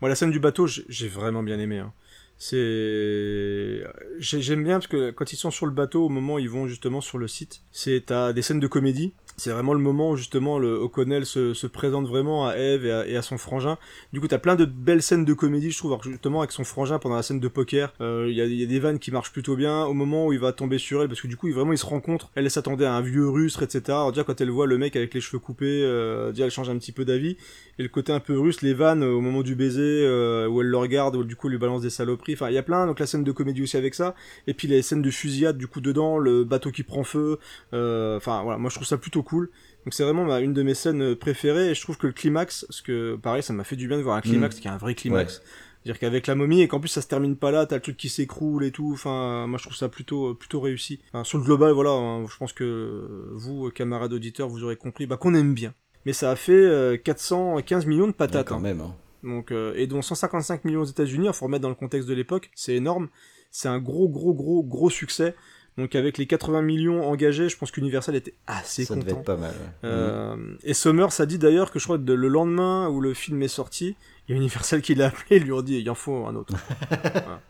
Moi, 0.00 0.08
la 0.08 0.14
scène 0.14 0.30
du 0.30 0.40
bateau, 0.40 0.66
j'ai 0.66 1.08
vraiment 1.08 1.42
bien 1.42 1.58
aimé. 1.58 1.78
hein. 1.78 1.92
C'est, 2.38 3.84
j'ai- 4.18 4.40
j'aime 4.40 4.64
bien 4.64 4.76
parce 4.78 4.86
que 4.86 5.10
quand 5.10 5.30
ils 5.32 5.36
sont 5.36 5.50
sur 5.50 5.66
le 5.66 5.72
bateau, 5.72 6.06
au 6.06 6.08
moment 6.08 6.36
où 6.36 6.38
ils 6.38 6.48
vont 6.48 6.66
justement 6.66 7.02
sur 7.02 7.18
le 7.18 7.28
site, 7.28 7.60
c'est 7.70 8.04
t'as 8.06 8.32
des 8.32 8.40
scènes 8.40 8.60
de 8.60 8.66
comédie. 8.66 9.12
C'est 9.40 9.52
vraiment 9.52 9.72
le 9.72 9.80
moment 9.80 10.10
où 10.10 10.16
justement 10.16 10.58
le 10.58 10.74
O'Connell 10.74 11.24
se, 11.24 11.54
se 11.54 11.66
présente 11.66 12.06
vraiment 12.06 12.46
à 12.46 12.56
Eve 12.58 12.84
et 12.84 13.16
à, 13.16 13.22
son 13.22 13.38
frangin. 13.38 13.78
Du 14.12 14.20
coup, 14.20 14.28
t'as 14.28 14.36
plein 14.36 14.54
de 14.54 14.66
belles 14.66 15.02
scènes 15.02 15.24
de 15.24 15.32
comédie, 15.32 15.70
je 15.70 15.78
trouve, 15.78 15.92
alors 15.92 16.04
justement 16.04 16.40
avec 16.40 16.52
son 16.52 16.62
frangin 16.62 16.98
pendant 16.98 17.16
la 17.16 17.22
scène 17.22 17.40
de 17.40 17.48
poker. 17.48 17.94
euh, 18.02 18.26
Il 18.28 18.36
y, 18.36 18.42
a, 18.42 18.44
il 18.44 18.68
des 18.68 18.78
vannes 18.78 18.98
qui 18.98 19.10
marchent 19.10 19.32
plutôt 19.32 19.56
bien. 19.56 19.84
Au 19.84 19.94
moment 19.94 20.26
où 20.26 20.34
il 20.34 20.38
va 20.38 20.52
tomber 20.52 20.76
sur 20.76 21.00
elle, 21.00 21.08
parce 21.08 21.22
que 21.22 21.26
du 21.26 21.38
coup, 21.38 21.48
il, 21.48 21.54
vraiment, 21.54 21.72
ils 21.72 21.78
se 21.78 21.86
rencontrent. 21.86 22.30
Elle, 22.34 22.50
s'attendait 22.50 22.84
à 22.84 22.92
un 22.92 23.00
vieux 23.00 23.30
rustre, 23.30 23.62
etc. 23.62 23.82
Alors 23.88 24.12
déjà, 24.12 24.24
quand 24.24 24.38
elle 24.42 24.50
voit 24.50 24.66
le 24.66 24.76
mec 24.76 24.94
avec 24.94 25.14
les 25.14 25.22
cheveux 25.22 25.38
coupés, 25.38 25.84
euh, 25.84 26.34
elle 26.36 26.50
change 26.50 26.68
un 26.68 26.76
petit 26.76 26.92
peu 26.92 27.06
d'avis. 27.06 27.38
Et 27.78 27.82
le 27.82 27.88
côté 27.88 28.12
un 28.12 28.20
peu 28.20 28.38
russe, 28.38 28.60
les 28.60 28.74
vannes 28.74 29.02
euh, 29.02 29.12
au 29.12 29.22
moment 29.22 29.40
du 29.40 29.54
baiser, 29.54 30.02
où 30.48 30.60
elle 30.60 30.68
le 30.68 30.76
regarde, 30.76 31.16
où 31.16 31.24
du 31.24 31.34
coup, 31.34 31.46
elle 31.46 31.52
lui 31.52 31.58
balance 31.58 31.80
des 31.80 31.88
saloperies. 31.88 32.34
Enfin, 32.34 32.50
il 32.50 32.54
y 32.54 32.58
a 32.58 32.62
plein. 32.62 32.86
Donc 32.86 33.00
la 33.00 33.06
scène 33.06 33.24
de 33.24 33.32
comédie 33.32 33.62
aussi 33.62 33.78
avec 33.78 33.94
ça. 33.94 34.14
Et 34.46 34.52
puis 34.52 34.68
les 34.68 34.82
scènes 34.82 35.00
de 35.00 35.10
fusillade, 35.10 35.56
du 35.56 35.66
coup, 35.66 35.80
dedans, 35.80 36.18
le 36.18 36.44
bateau 36.44 36.70
qui 36.70 36.82
prend 36.82 37.04
feu. 37.04 37.38
Enfin, 37.72 38.42
voilà, 38.42 38.58
moi, 38.58 38.68
je 38.68 38.74
trouve 38.74 38.86
ça 38.86 38.98
plutôt 38.98 39.22
cool. 39.22 39.29
Donc 39.38 39.94
c'est 39.94 40.04
vraiment 40.04 40.36
une 40.38 40.52
de 40.52 40.62
mes 40.62 40.74
scènes 40.74 41.02
euh, 41.02 41.16
préférées. 41.16 41.70
Et 41.70 41.74
je 41.74 41.80
trouve 41.80 41.96
que 41.96 42.06
le 42.06 42.12
climax, 42.12 42.64
parce 42.68 42.80
que 42.80 43.16
pareil, 43.16 43.42
ça 43.42 43.52
m'a 43.52 43.64
fait 43.64 43.76
du 43.76 43.88
bien 43.88 43.96
de 43.98 44.02
voir 44.02 44.16
un 44.16 44.20
climax 44.20 44.60
qui 44.60 44.68
est 44.68 44.70
un 44.70 44.76
vrai 44.76 44.94
climax. 44.94 45.42
C'est-à-dire 45.82 45.98
qu'avec 45.98 46.26
la 46.26 46.34
momie, 46.34 46.60
et 46.60 46.68
qu'en 46.68 46.78
plus 46.78 46.90
ça 46.90 47.00
se 47.00 47.08
termine 47.08 47.36
pas 47.36 47.50
là, 47.50 47.64
t'as 47.64 47.76
le 47.76 47.80
truc 47.80 47.96
qui 47.96 48.10
s'écroule 48.10 48.64
et 48.64 48.70
tout, 48.70 48.90
enfin, 48.92 49.46
moi 49.46 49.56
je 49.56 49.64
trouve 49.64 49.76
ça 49.76 49.88
plutôt, 49.88 50.34
plutôt 50.34 50.60
réussi. 50.60 51.00
Enfin, 51.08 51.24
sur 51.24 51.38
le 51.38 51.44
global, 51.44 51.72
voilà, 51.72 51.92
hein, 51.92 52.26
je 52.28 52.36
pense 52.36 52.52
que 52.52 53.30
vous, 53.32 53.66
euh, 53.66 53.70
camarades 53.70 54.12
auditeurs, 54.12 54.48
vous 54.48 54.62
aurez 54.62 54.76
compris, 54.76 55.06
bah, 55.06 55.16
qu'on 55.16 55.34
aime 55.34 55.54
bien. 55.54 55.72
Mais 56.04 56.12
ça 56.12 56.30
a 56.30 56.36
fait 56.36 56.52
euh, 56.52 56.98
415 56.98 57.86
millions 57.86 58.06
de 58.06 58.12
patates. 58.12 58.48
quand 58.48 58.56
hein. 58.56 58.60
même. 58.60 58.82
hein. 58.82 58.94
Donc, 59.22 59.52
euh, 59.52 59.72
et 59.76 59.86
dont 59.86 60.02
155 60.02 60.64
millions 60.64 60.82
aux 60.82 60.84
États-Unis, 60.86 61.28
il 61.28 61.32
faut 61.32 61.46
remettre 61.46 61.62
dans 61.62 61.68
le 61.70 61.74
contexte 61.74 62.08
de 62.08 62.14
l'époque, 62.14 62.50
c'est 62.54 62.74
énorme. 62.74 63.08
C'est 63.50 63.68
un 63.68 63.78
gros, 63.78 64.08
gros, 64.08 64.34
gros, 64.34 64.62
gros 64.62 64.90
succès. 64.90 65.34
Donc, 65.78 65.94
avec 65.94 66.18
les 66.18 66.26
80 66.26 66.62
millions 66.62 67.08
engagés, 67.08 67.48
je 67.48 67.56
pense 67.56 67.70
qu'Universal 67.70 68.14
était 68.16 68.34
assez 68.46 68.84
Ça 68.84 68.94
content. 68.94 69.06
devait 69.06 69.18
être 69.18 69.24
pas 69.24 69.36
mal. 69.36 69.54
Euh, 69.84 70.36
Et 70.64 70.74
Summers 70.74 71.20
a 71.20 71.26
dit 71.26 71.38
d'ailleurs 71.38 71.70
que 71.70 71.78
je 71.78 71.84
crois 71.84 71.96
que 71.98 72.10
le 72.12 72.28
lendemain 72.28 72.88
où 72.88 73.00
le 73.00 73.14
film 73.14 73.42
est 73.42 73.48
sorti, 73.48 73.94
il 74.28 74.32
y 74.32 74.34
a 74.34 74.36
Universal 74.36 74.82
qui 74.82 74.94
l'a 74.94 75.06
appelé 75.06 75.36
et 75.36 75.38
lui 75.38 75.56
a 75.56 75.62
dit 75.62 75.78
il 75.78 75.88
en 75.90 75.94
faut 75.94 76.26
un 76.26 76.34
autre. 76.36 76.52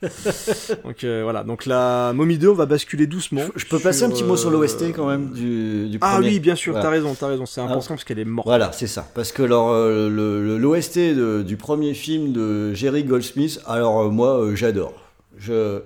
Voilà. 0.01 0.79
Donc 0.85 1.05
euh, 1.05 1.21
voilà, 1.25 1.45
donc 1.45 1.67
la 1.67 2.13
Mommy 2.15 2.39
2 2.39 2.49
on 2.49 2.55
va 2.55 2.67
basculer 2.67 3.07
doucement. 3.07 3.43
Je 3.57 3.67
peux 3.67 3.79
passer 3.79 4.05
un 4.05 4.11
petit 4.11 4.25
mot 4.25 4.37
sur 4.37 4.49
euh, 4.49 4.53
l'OST 4.53 4.93
quand 4.95 5.07
même 5.07 5.31
du, 5.33 5.89
du 5.89 5.99
Ah 6.01 6.15
premier 6.15 6.29
oui, 6.29 6.41
bien 6.41 6.55
sûr, 6.55 6.73
Voilà. 6.73 6.85
t'as 6.85 6.91
raison, 6.91 7.15
t'as 7.19 7.27
raison, 7.29 7.47
c'est 7.47 7.61
Ah. 7.61 7.65
important 7.65 7.89
parce 7.95 8.05
qu'elle 8.05 8.19
est 8.19 8.25
morte. 8.25 8.47
Voilà, 8.47 8.73
c'est 8.73 8.87
ça. 8.87 9.07
Parce 9.15 9.33
que 9.33 9.43
euh, 9.43 10.59
l'OST 10.59 11.45
du 11.45 11.57
premier 11.57 11.95
film 11.95 12.33
de 12.33 12.73
Jerry 12.75 13.05
Goldsmith, 13.05 13.61
alors 13.67 14.01
euh, 14.03 14.09
moi, 14.11 14.41
euh, 14.41 14.55
j'adore. 14.55 14.95
Je... 15.39 15.81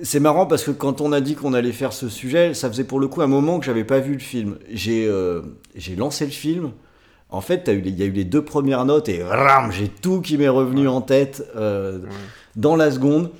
C'est 0.00 0.20
marrant 0.20 0.46
parce 0.46 0.64
que 0.64 0.70
quand 0.70 1.00
on 1.00 1.12
a 1.12 1.20
dit 1.20 1.34
qu'on 1.34 1.52
allait 1.52 1.72
faire 1.72 1.92
ce 1.92 2.08
sujet, 2.08 2.54
ça 2.54 2.68
faisait 2.70 2.84
pour 2.84 2.98
le 2.98 3.08
coup 3.08 3.20
un 3.20 3.26
moment 3.26 3.58
que 3.60 3.66
j'avais 3.66 3.84
pas 3.84 3.98
vu 3.98 4.14
le 4.14 4.18
film. 4.20 4.56
J'ai 4.70 5.06
euh, 5.06 5.42
lancé 5.98 6.24
le 6.24 6.30
film. 6.30 6.70
En 7.28 7.40
fait, 7.42 7.64
t'as 7.64 7.72
eu 7.72 7.80
les- 7.80 7.90
il 7.90 7.98
y 7.98 8.02
a 8.02 8.06
eu 8.06 8.10
les 8.12 8.24
deux 8.24 8.42
premières 8.42 8.84
notes 8.84 9.08
et 9.08 9.22
ram, 9.22 9.70
j'ai 9.70 9.88
tout 9.88 10.20
qui 10.20 10.38
m'est 10.38 10.48
revenu 10.48 10.88
en 10.88 11.00
tête 11.02 11.46
euh, 11.56 11.98
dans 12.56 12.74
la 12.76 12.90
seconde. 12.90 13.30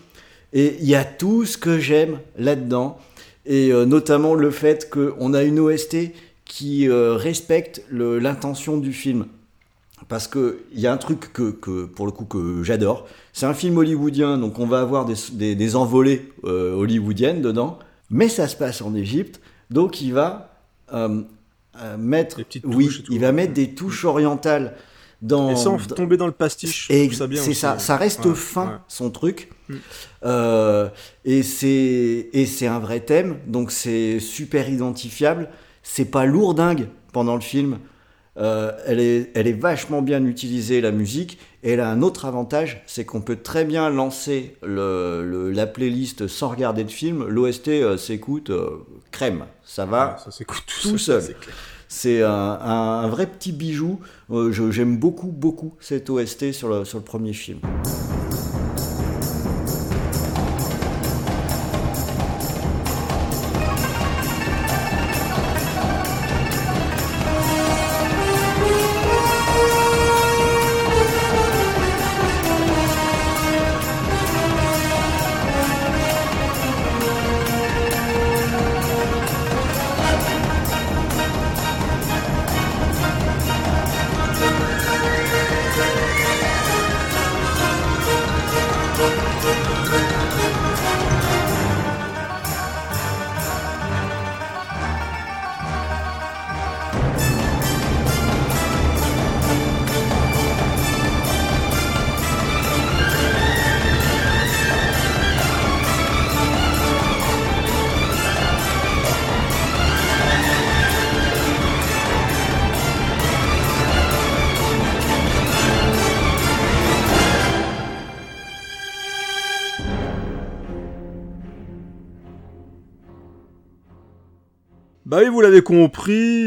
Et 0.53 0.77
il 0.81 0.87
y 0.89 0.95
a 0.95 1.05
tout 1.05 1.47
ce 1.47 1.57
que 1.57 1.79
j'aime 1.79 2.19
là-dedans. 2.37 2.99
Et 3.47 3.73
euh, 3.73 3.87
notamment 3.87 4.35
le 4.35 4.51
fait 4.51 4.91
qu'on 4.91 5.33
a 5.35 5.43
une 5.43 5.59
OST 5.59 5.97
qui 6.45 6.87
respecte 6.91 7.83
l'intention 7.91 8.77
du 8.77 8.93
film. 8.93 9.25
Parce 10.09 10.29
qu'il 10.29 10.53
y 10.75 10.87
a 10.87 10.93
un 10.93 10.99
truc 10.99 11.33
que, 11.33 11.51
que, 11.51 11.87
pour 11.87 12.05
le 12.05 12.13
coup, 12.13 12.27
que 12.27 12.63
j'adore. 12.63 13.07
C'est 13.33 13.47
un 13.47 13.55
film 13.55 13.79
hollywoodien, 13.79 14.39
donc 14.39 14.59
on 14.59 14.67
va 14.67 14.81
avoir 14.81 15.05
des, 15.05 15.15
des, 15.33 15.55
des 15.55 15.77
envolées 15.77 16.31
euh, 16.45 16.75
hollywoodiennes 16.75 17.41
dedans. 17.41 17.79
Mais 18.11 18.29
ça 18.29 18.47
se 18.47 18.57
passe 18.57 18.83
en 18.83 18.95
Égypte, 18.95 19.41
donc 19.71 20.03
il 20.03 20.13
va 20.13 20.55
euh, 20.93 21.23
euh, 21.81 21.97
mettre, 21.97 22.43
oui, 22.65 22.91
il 23.09 23.21
va 23.21 23.33
mettre 23.33 23.55
des 23.55 23.75
touches 23.75 24.05
orientales 24.05 24.75
dans. 25.23 25.51
Et 25.51 25.57
sans 25.57 25.79
tomber 25.79 26.19
dans 26.19 26.27
le 26.27 26.33
pastiche. 26.33 26.91
et 26.91 27.11
ça 27.11 27.27
c'est 27.35 27.55
ça, 27.55 27.79
ça 27.79 27.97
reste 27.97 28.27
Ouais, 28.27 28.35
fin 28.35 28.67
ouais. 28.67 28.73
son 28.89 29.11
truc. 29.11 29.51
Mm. 29.69 29.75
Euh, 30.25 30.89
et 31.25 31.43
c'est 31.43 32.29
et 32.33 32.45
c'est 32.45 32.67
un 32.67 32.81
vrai 32.81 33.01
thème, 33.01 33.39
donc 33.47 33.71
c'est 33.71 34.21
super 34.21 34.69
identifiable. 34.69 35.49
C'est 35.83 36.05
pas 36.05 36.27
lourdingue 36.27 36.89
pendant 37.13 37.35
le 37.35 37.41
film. 37.41 37.79
Euh, 38.37 38.73
elle 38.87 39.01
est 39.01 39.31
elle 39.35 39.47
est 39.47 39.59
vachement 39.59 40.03
bien 40.03 40.25
utilisée 40.27 40.81
la 40.81 40.91
musique. 40.93 41.39
Et 41.65 41.73
elle 41.73 41.81
a 41.81 41.89
un 41.89 42.03
autre 42.03 42.25
avantage, 42.25 42.83
c'est 42.87 43.05
qu'on 43.05 43.21
peut 43.21 43.37
très 43.37 43.65
bien 43.65 43.89
lancer 43.89 44.57
le, 44.63 45.25
le- 45.25 45.51
la 45.53 45.67
playlist 45.67 46.27
sans 46.27 46.49
regarder 46.49 46.83
le 46.83 46.89
film. 46.89 47.25
L'OST 47.29 47.69
euh, 47.69 47.97
s'écoute 47.97 48.51
euh, 48.51 48.85
crème, 49.13 49.45
ça 49.65 49.87
va 49.87 50.17
ça 50.25 50.31
s'écoute 50.33 50.65
tout 50.83 50.99
seul. 50.99 51.23
C'est 51.89 52.23
un, 52.23 53.07
vrai 53.09 53.27
petit 53.27 53.53
bijou. 53.53 54.01
Euh, 54.31 54.51
je- 54.51 54.71
J'aime 54.73 54.97
beaucoup, 54.97 55.29
beaucoup 55.29 55.75
cette 55.79 56.09
OST 56.11 56.53
sur 56.53 56.69
le, 56.69 56.85
sur 56.85 56.99
le 56.99 57.05
premier 57.05 57.33
film. 57.35 57.59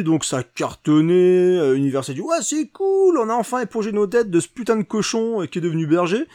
Donc 0.03 0.23
ça 0.23 0.43
cartonnait, 0.43 1.57
euh, 1.57 2.01
ouais 2.21 2.37
c'est 2.41 2.67
cool, 2.67 3.17
on 3.17 3.29
a 3.29 3.33
enfin 3.33 3.61
épongé 3.61 3.91
nos 3.91 4.05
dettes 4.05 4.29
de 4.29 4.39
ce 4.39 4.47
putain 4.47 4.75
de 4.75 4.83
cochon 4.83 5.41
euh, 5.41 5.45
qui 5.47 5.57
est 5.57 5.61
devenu 5.61 5.87
berger, 5.87 6.27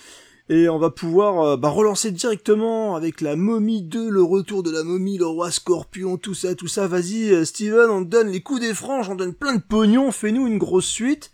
et 0.49 0.69
on 0.69 0.79
va 0.79 0.91
pouvoir 0.91 1.41
euh, 1.41 1.57
bah, 1.57 1.69
relancer 1.69 2.11
directement 2.11 2.97
avec 2.97 3.21
la 3.21 3.37
momie 3.37 3.83
2, 3.83 4.11
le 4.11 4.23
retour 4.23 4.65
de 4.65 4.73
la 4.73 4.83
momie, 4.83 5.19
le 5.19 5.27
roi 5.27 5.53
scorpion, 5.53 6.17
tout 6.17 6.35
ça, 6.35 6.57
tout 6.57 6.67
ça, 6.67 6.89
vas-y 6.89 7.33
euh, 7.33 7.45
Steven, 7.45 7.91
on 7.91 8.01
donne 8.01 8.29
les 8.29 8.41
coups 8.41 8.61
des 8.61 8.75
franges, 8.75 9.09
on 9.09 9.15
donne 9.15 9.35
plein 9.35 9.55
de 9.55 9.63
pognon, 9.63 10.11
fais-nous 10.11 10.49
une 10.49 10.59
grosse 10.59 10.89
suite. 10.89 11.31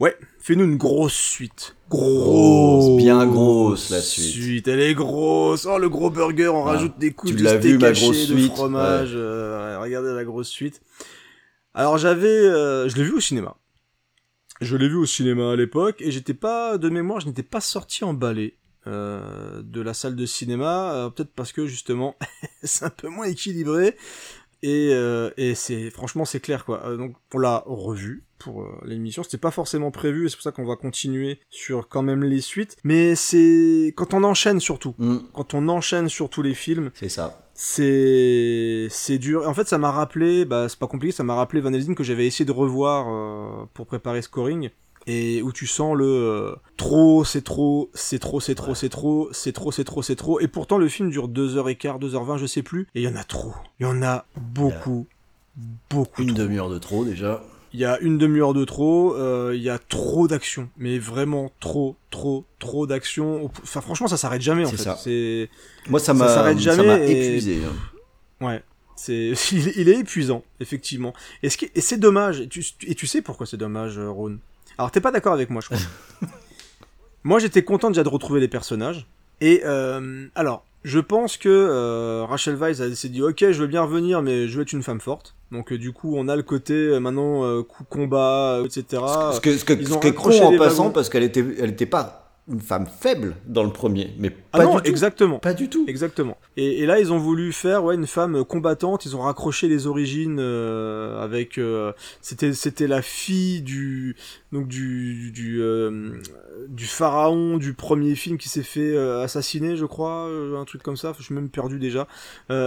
Ouais, 0.00 0.16
fais-nous 0.40 0.64
une 0.64 0.76
grosse 0.76 1.14
suite. 1.14 1.76
Grosse, 1.90 2.96
bien 2.96 3.26
grosse, 3.26 3.90
la 3.90 4.00
suite. 4.00 4.68
Elle 4.68 4.80
est 4.80 4.94
grosse. 4.94 5.66
Oh, 5.66 5.76
le 5.76 5.88
gros 5.88 6.08
burger, 6.08 6.46
on 6.48 6.64
Ah, 6.64 6.72
rajoute 6.72 6.96
des 6.98 7.12
couches 7.12 7.32
tu 7.32 7.36
de 7.42 7.46
steak 7.48 7.62
vu, 7.62 7.78
ma 7.78 7.90
grosse 7.92 8.28
de 8.28 8.36
suite, 8.36 8.52
fromage. 8.52 9.10
euh, 9.14 9.76
regardez 9.80 10.12
la 10.14 10.24
grosse 10.24 10.48
suite. 10.48 10.80
Alors 11.74 11.98
j'avais, 11.98 12.28
euh, 12.28 12.88
je 12.88 12.96
l'ai 12.96 13.02
vu 13.02 13.12
au 13.14 13.20
cinéma. 13.20 13.56
Je 14.60 14.76
l'ai 14.76 14.88
vu 14.88 14.94
au 14.96 15.06
cinéma 15.06 15.50
à 15.52 15.56
l'époque 15.56 16.00
et 16.00 16.12
j'étais 16.12 16.34
pas 16.34 16.78
de 16.78 16.88
mémoire, 16.90 17.18
je 17.20 17.26
n'étais 17.26 17.42
pas 17.42 17.60
sorti 17.60 18.04
emballé 18.04 18.56
euh, 18.86 19.60
de 19.62 19.80
la 19.80 19.92
salle 19.92 20.14
de 20.14 20.26
cinéma, 20.26 20.92
euh, 20.94 21.10
peut-être 21.10 21.32
parce 21.34 21.50
que 21.52 21.66
justement 21.66 22.14
c'est 22.62 22.84
un 22.84 22.90
peu 22.90 23.08
moins 23.08 23.26
équilibré 23.26 23.96
et, 24.62 24.90
et 25.38 25.54
c'est 25.56 25.90
franchement 25.90 26.24
c'est 26.24 26.40
clair 26.40 26.64
quoi. 26.64 26.96
Donc 26.96 27.16
on 27.34 27.38
l'a 27.38 27.64
revu 27.66 28.24
pour 28.40 28.62
euh, 28.62 28.80
l'émission, 28.84 29.22
c'était 29.22 29.38
pas 29.38 29.52
forcément 29.52 29.92
prévu 29.92 30.26
et 30.26 30.28
c'est 30.28 30.36
pour 30.36 30.42
ça 30.42 30.50
qu'on 30.50 30.64
va 30.64 30.74
continuer 30.74 31.38
sur 31.50 31.88
quand 31.88 32.02
même 32.02 32.24
les 32.24 32.40
suites. 32.40 32.76
Mais 32.82 33.14
c'est 33.14 33.92
quand 33.96 34.14
on 34.14 34.24
enchaîne 34.24 34.58
surtout, 34.58 34.94
quand 35.32 35.54
on 35.54 35.68
enchaîne 35.68 36.08
sur 36.08 36.28
tous 36.28 36.42
les 36.42 36.54
films, 36.54 36.90
c'est 36.94 37.08
ça. 37.08 37.46
C'est 37.54 38.88
c'est 38.90 39.18
dur. 39.18 39.46
En 39.46 39.54
fait, 39.54 39.68
ça 39.68 39.76
m'a 39.78 39.92
rappelé, 39.92 40.44
bah 40.44 40.68
c'est 40.68 40.78
pas 40.78 40.86
compliqué, 40.86 41.12
ça 41.12 41.22
m'a 41.22 41.34
rappelé 41.34 41.60
Van 41.60 41.72
Helsing 41.72 41.94
que 41.94 42.02
j'avais 42.02 42.26
essayé 42.26 42.46
de 42.46 42.52
revoir 42.52 43.06
euh, 43.08 43.66
pour 43.74 43.86
préparer 43.86 44.22
Scoring 44.22 44.70
et 45.06 45.42
où 45.42 45.52
tu 45.52 45.66
sens 45.66 45.96
le 45.96 46.04
euh, 46.04 46.56
trop, 46.76 47.24
c'est 47.24 47.42
trop, 47.42 47.90
c'est 47.94 48.18
trop, 48.18 48.40
c'est 48.40 48.54
trop, 48.54 48.74
c'est 48.74 48.88
trop, 48.88 49.28
c'est 49.32 49.52
trop, 49.52 49.72
c'est 49.72 49.84
trop, 49.84 50.02
c'est 50.02 50.16
trop. 50.16 50.40
Et 50.40 50.48
pourtant, 50.48 50.78
le 50.78 50.88
film 50.88 51.10
dure 51.10 51.28
2h15, 51.28 51.98
2h20, 52.00 52.38
je 52.38 52.46
sais 52.46 52.62
plus. 52.62 52.86
Et 52.94 53.02
il 53.02 53.04
y 53.04 53.08
en 53.08 53.16
a 53.16 53.24
trop. 53.24 53.54
Il 53.78 53.84
y 53.84 53.86
en 53.86 54.02
a 54.02 54.24
beaucoup, 54.36 55.06
beaucoup. 55.90 56.22
Une 56.22 56.34
demi-heure 56.34 56.70
de 56.70 56.78
trop 56.78 57.04
déjà. 57.04 57.42
Il 57.72 57.78
y 57.80 57.84
a 57.84 57.98
une 58.00 58.18
demi-heure 58.18 58.52
de 58.52 58.64
trop, 58.64 59.14
euh, 59.14 59.52
il 59.54 59.62
y 59.62 59.70
a 59.70 59.78
trop 59.78 60.26
d'action, 60.26 60.68
mais 60.76 60.98
vraiment 60.98 61.52
trop, 61.60 61.96
trop, 62.10 62.44
trop 62.58 62.86
d'action. 62.86 63.44
Enfin, 63.62 63.80
franchement, 63.80 64.08
ça 64.08 64.16
s'arrête 64.16 64.42
jamais 64.42 64.64
en 64.64 64.70
fait. 64.70 64.82
ça. 64.82 64.96
Moi, 65.88 66.00
ça 66.00 66.12
m'a- 66.14 66.28
et- 66.98 67.12
épuisé, 67.28 67.60
hein. 67.64 68.44
Ouais, 68.44 68.62
c'est 68.96 69.32
il, 69.52 69.68
est- 69.68 69.72
il 69.76 69.88
est 69.88 69.98
épuisant 70.00 70.42
effectivement. 70.58 71.12
Et 71.44 71.48
ce 71.50 71.56
qui 71.56 71.70
et 71.74 71.80
c'est 71.80 71.98
dommage. 71.98 72.40
Et 72.40 72.48
tu, 72.48 72.64
et 72.86 72.94
tu 72.96 73.06
sais 73.06 73.22
pourquoi 73.22 73.46
c'est 73.46 73.56
dommage, 73.56 73.98
euh, 73.98 74.10
Ron 74.10 74.38
Alors 74.76 74.90
t'es 74.90 75.00
pas 75.00 75.12
d'accord 75.12 75.32
avec 75.34 75.48
moi, 75.50 75.60
je 75.62 75.66
crois. 75.66 75.78
moi, 77.22 77.38
j'étais 77.38 77.62
content 77.62 77.88
déjà 77.90 78.02
de 78.02 78.08
retrouver 78.08 78.40
les 78.40 78.48
personnages. 78.48 79.06
Et 79.40 79.62
euh, 79.64 80.26
alors, 80.34 80.64
je 80.84 80.98
pense 81.00 81.36
que 81.36 81.48
euh, 81.48 82.24
Rachel 82.28 82.54
Weisz 82.56 82.80
a- 82.80 82.94
s'est 82.94 83.08
dit 83.08 83.22
ok, 83.22 83.38
je 83.50 83.60
veux 83.60 83.66
bien 83.66 83.82
revenir, 83.82 84.22
mais 84.22 84.48
je 84.48 84.56
veux 84.56 84.62
être 84.62 84.72
une 84.72 84.82
femme 84.82 85.00
forte. 85.00 85.34
Donc 85.52 85.72
euh, 85.72 85.78
du 85.78 85.92
coup, 85.92 86.14
on 86.16 86.28
a 86.28 86.36
le 86.36 86.42
côté 86.42 86.74
euh, 86.74 86.98
maintenant 87.00 87.44
euh, 87.44 87.62
coup 87.62 87.84
combat, 87.88 88.60
etc. 88.64 89.02
Ce 89.34 89.40
que, 89.40 89.56
ce 89.56 89.64
que, 89.64 89.72
Ils 89.74 89.88
ce 89.88 89.92
ont 89.94 90.00
est 90.00 90.06
accroché 90.06 90.40
con 90.40 90.54
en 90.54 90.58
passant 90.58 90.82
wagons. 90.84 90.92
parce 90.94 91.08
qu'elle 91.08 91.22
était, 91.24 91.44
elle 91.58 91.70
était 91.70 91.86
pas 91.86 92.29
une 92.50 92.60
femme 92.60 92.86
faible 92.86 93.36
dans 93.46 93.62
le 93.62 93.70
premier, 93.70 94.12
mais 94.18 94.34
Ah 94.52 94.58
pas 94.58 94.64
non, 94.64 94.76
du 94.76 94.82
tout. 94.82 94.88
exactement. 94.88 95.38
Pas 95.38 95.54
du 95.54 95.68
tout. 95.68 95.84
Exactement. 95.86 96.36
Et, 96.56 96.80
et 96.80 96.86
là, 96.86 96.98
ils 97.00 97.12
ont 97.12 97.18
voulu 97.18 97.52
faire 97.52 97.84
ouais 97.84 97.94
une 97.94 98.06
femme 98.06 98.44
combattante. 98.44 99.04
Ils 99.04 99.14
ont 99.16 99.20
raccroché 99.20 99.68
les 99.68 99.86
origines 99.86 100.38
euh, 100.40 101.22
avec. 101.22 101.58
euh, 101.58 101.92
c'était 102.20 102.52
c'était 102.52 102.86
la 102.88 103.02
fille 103.02 103.62
du 103.62 104.16
donc 104.52 104.66
du 104.68 105.30
du 105.30 105.60
euh, 105.62 106.10
du 106.68 106.86
pharaon 106.86 107.56
du 107.56 107.72
premier 107.74 108.14
film 108.14 108.36
qui 108.36 108.48
s'est 108.48 108.62
fait 108.62 108.96
assassiner, 108.96 109.76
je 109.76 109.84
crois, 109.86 110.28
un 110.58 110.64
truc 110.64 110.82
comme 110.82 110.96
ça. 110.96 111.14
Je 111.18 111.22
suis 111.24 111.34
même 111.34 111.48
perdu 111.48 111.78
déjà. 111.78 112.06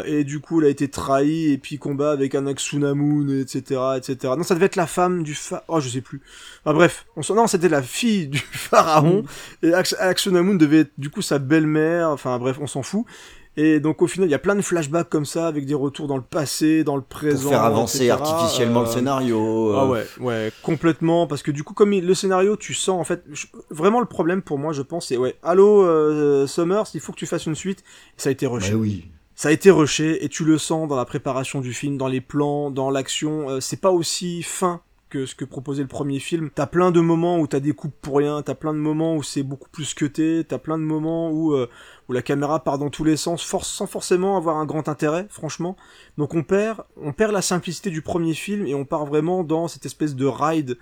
Et 0.06 0.24
du 0.24 0.40
coup, 0.40 0.62
elle 0.62 0.68
a 0.68 0.70
été 0.70 0.88
trahie 0.88 1.52
et 1.52 1.58
puis 1.58 1.78
combat 1.78 2.12
avec 2.12 2.36
un 2.36 2.48
Aksunamun, 2.48 3.28
etc., 3.42 3.82
etc. 3.98 4.34
Non, 4.38 4.44
ça 4.44 4.56
devait 4.56 4.68
être 4.68 4.76
la 4.78 4.88
femme 4.88 5.24
du 5.24 5.36
pharaon. 5.36 5.64
Oh, 5.68 5.80
je 5.80 5.90
sais 5.90 6.02
plus. 6.02 6.22
Bref, 6.66 7.06
on 7.16 7.22
non, 7.34 7.48
c'était 7.48 7.70
la 7.70 7.82
fille 7.82 8.28
du 8.28 8.38
pharaon. 8.52 9.24
Et 9.62 9.73
Ax- 9.74 9.96
Aksunamun 10.00 10.56
devait 10.56 10.80
être 10.80 10.92
du 10.98 11.10
coup 11.10 11.22
sa 11.22 11.40
belle-mère. 11.40 12.10
Enfin, 12.10 12.38
bref, 12.40 12.58
on 12.62 12.68
s'en 12.68 12.84
fout. 12.84 13.06
Et 13.56 13.80
donc 13.80 14.02
au 14.02 14.08
final, 14.08 14.28
il 14.28 14.32
y 14.32 14.36
a 14.36 14.40
plein 14.40 14.56
de 14.56 14.62
flashbacks 14.64 15.10
comme 15.10 15.26
ça, 15.26 15.46
avec 15.46 15.68
des 15.68 15.76
retours 15.76 16.08
dans 16.08 16.16
le 16.18 16.24
passé, 16.24 16.84
dans 16.84 16.96
le 16.96 17.04
présent. 17.04 17.42
Pour 17.44 17.52
faire 17.52 17.62
avancer 17.64 18.06
etc. 18.06 18.12
artificiellement 18.20 18.82
le 18.82 18.88
Euh, 18.88 18.92
scénario. 18.92 19.70
euh. 19.72 19.78
Ah 19.78 19.86
ouais, 19.86 20.06
ouais, 20.22 20.52
complètement. 20.64 21.28
Parce 21.28 21.44
que 21.44 21.52
du 21.52 21.64
coup, 21.64 21.76
comme 21.76 21.94
il- 21.94 22.04
le 22.06 22.16
scénario, 22.16 22.56
tu 22.58 22.74
sens 22.74 23.00
en 23.00 23.04
fait, 23.04 23.24
je- 23.32 23.46
vraiment 23.70 24.00
le 24.00 24.08
problème 24.08 24.42
pour 24.42 24.58
moi, 24.58 24.74
je 24.74 24.82
pense, 24.82 25.10
c'est 25.10 25.18
ouais, 25.18 25.36
allô 25.44 25.84
euh, 25.84 26.48
Summers, 26.48 26.86
il 26.96 27.00
faut 27.00 27.12
que 27.12 27.18
tu 27.20 27.28
fasses 27.28 27.46
une 27.46 27.54
suite. 27.56 27.84
Ça 28.18 28.30
a 28.30 28.32
été 28.32 28.48
rushé. 28.48 28.72
Bah 28.72 28.78
oui. 28.80 29.06
Ça 29.36 29.50
a 29.50 29.52
été 29.52 29.70
rushé 29.70 30.24
et 30.26 30.30
tu 30.30 30.46
le 30.46 30.58
sens 30.58 30.88
dans 30.88 30.96
la 30.96 31.06
préparation 31.06 31.60
du 31.62 31.74
film, 31.74 31.98
dans 31.98 32.08
les 32.08 32.22
plans, 32.22 32.72
dans 32.72 32.90
l'action. 32.90 33.60
c'est 33.62 33.80
pas 33.82 33.92
aussi 33.92 34.42
fin 34.42 34.82
ce 35.26 35.36
que 35.36 35.46
proposait 35.46 35.82
le 35.82 35.88
premier 35.88 36.20
film. 36.20 36.50
T'as 36.54 36.66
plein 36.66 36.92
de 36.92 37.00
moments 37.00 37.40
où 37.40 37.48
t'as 37.48 37.60
des 37.60 37.74
coupes 37.74 37.96
pour 38.02 38.18
rien, 38.18 38.42
t'as 38.42 38.56
plein 38.56 38.74
de 38.74 38.80
moments 38.80 39.16
où 39.16 39.24
c'est 39.24 39.44
beaucoup 39.44 39.70
plus 39.70 39.94
cuté, 39.94 40.44
t'as 40.48 40.58
plein 40.58 40.78
de 40.78 40.84
moments 40.84 41.32
où 41.32 41.54
euh, 41.54 41.70
où 42.10 42.14
la 42.14 42.22
caméra 42.22 42.64
part 42.64 42.78
dans 42.78 42.90
tous 42.90 43.04
les 43.04 43.18
sens, 43.18 43.44
sans 43.44 43.88
forcément 43.88 44.38
avoir 44.38 44.58
un 44.58 44.66
grand 44.66 44.90
intérêt, 44.90 45.28
franchement. 45.30 45.76
Donc 46.18 46.34
on 46.34 46.44
perd, 46.44 46.84
on 46.98 47.14
perd 47.14 47.32
la 47.32 47.42
simplicité 47.42 47.90
du 47.90 48.02
premier 48.02 48.34
film 48.34 48.66
et 48.68 48.76
on 48.76 48.86
part 48.86 49.06
vraiment 49.06 49.44
dans 49.44 49.68
cette 49.68 49.86
espèce 49.86 50.16
de 50.16 50.26
ride 50.26 50.78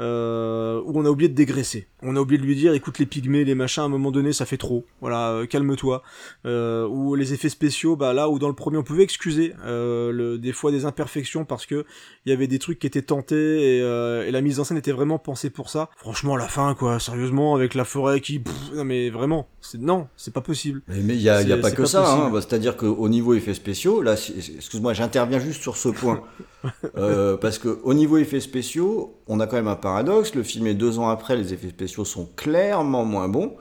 euh, 0.00 0.80
où 0.84 0.98
on 0.98 1.04
a 1.04 1.08
oublié 1.08 1.28
de 1.28 1.34
dégraisser. 1.34 1.88
On 2.02 2.16
a 2.16 2.20
oublié 2.20 2.40
de 2.40 2.46
lui 2.46 2.56
dire, 2.56 2.74
écoute 2.74 2.98
les 2.98 3.06
pygmées, 3.06 3.44
les 3.44 3.54
machins, 3.54 3.82
à 3.82 3.86
un 3.86 3.88
moment 3.88 4.10
donné, 4.10 4.32
ça 4.32 4.44
fait 4.46 4.56
trop. 4.56 4.84
Voilà, 5.00 5.30
euh, 5.30 5.46
calme-toi. 5.46 6.02
Euh, 6.46 6.86
ou 6.86 7.14
les 7.14 7.32
effets 7.32 7.48
spéciaux, 7.48 7.96
bah 7.96 8.12
là 8.12 8.28
où 8.28 8.38
dans 8.38 8.48
le 8.48 8.54
premier 8.54 8.76
on 8.76 8.82
pouvait 8.82 9.02
excuser 9.02 9.54
euh, 9.64 10.12
le, 10.12 10.38
des 10.38 10.52
fois 10.52 10.70
des 10.70 10.84
imperfections 10.84 11.44
parce 11.44 11.66
que 11.66 11.84
il 12.26 12.30
y 12.30 12.32
avait 12.32 12.46
des 12.46 12.58
trucs 12.58 12.78
qui 12.78 12.86
étaient 12.86 13.02
tentés 13.02 13.76
et, 13.78 13.82
euh, 13.82 14.26
et 14.26 14.30
la 14.30 14.40
mise 14.40 14.60
en 14.60 14.64
scène 14.64 14.76
était 14.76 14.92
vraiment 14.92 15.18
pensée 15.18 15.50
pour 15.50 15.70
ça. 15.70 15.90
Franchement, 15.96 16.36
la 16.36 16.48
fin, 16.48 16.74
quoi, 16.74 16.98
sérieusement, 16.98 17.54
avec 17.54 17.74
la 17.74 17.84
forêt 17.84 18.20
qui, 18.20 18.40
pff, 18.40 18.54
non 18.74 18.84
mais 18.84 19.10
vraiment, 19.10 19.48
c'est 19.60 19.80
non, 19.80 20.08
c'est 20.16 20.34
pas 20.34 20.40
possible. 20.40 20.82
Mais 20.88 20.98
il 20.98 21.16
n'y 21.16 21.28
a, 21.28 21.42
y 21.42 21.52
a 21.52 21.58
pas 21.58 21.70
que 21.70 21.84
ça, 21.84 22.10
hein. 22.10 22.30
Bah, 22.30 22.40
c'est-à-dire 22.40 22.76
qu'au 22.76 23.08
niveau 23.08 23.34
effets 23.34 23.54
spéciaux, 23.54 24.02
là, 24.02 24.14
excuse-moi, 24.14 24.92
j'interviens 24.92 25.38
juste 25.38 25.62
sur 25.62 25.76
ce 25.76 25.88
point. 25.88 26.22
Euh, 26.96 27.36
parce 27.36 27.58
que 27.58 27.78
au 27.82 27.92
niveau 27.92 28.16
effets 28.16 28.40
spéciaux, 28.40 29.20
on 29.26 29.40
a 29.40 29.46
quand 29.46 29.56
même 29.56 29.68
un 29.68 29.76
paradoxe. 29.76 30.34
Le 30.34 30.42
film 30.42 30.66
est 30.66 30.74
deux 30.74 30.98
ans 30.98 31.08
après, 31.08 31.36
les 31.36 31.52
effets 31.52 31.68
spéciaux 31.68 32.04
sont 32.04 32.28
clairement 32.36 33.04
moins 33.04 33.28
bons. 33.28 33.56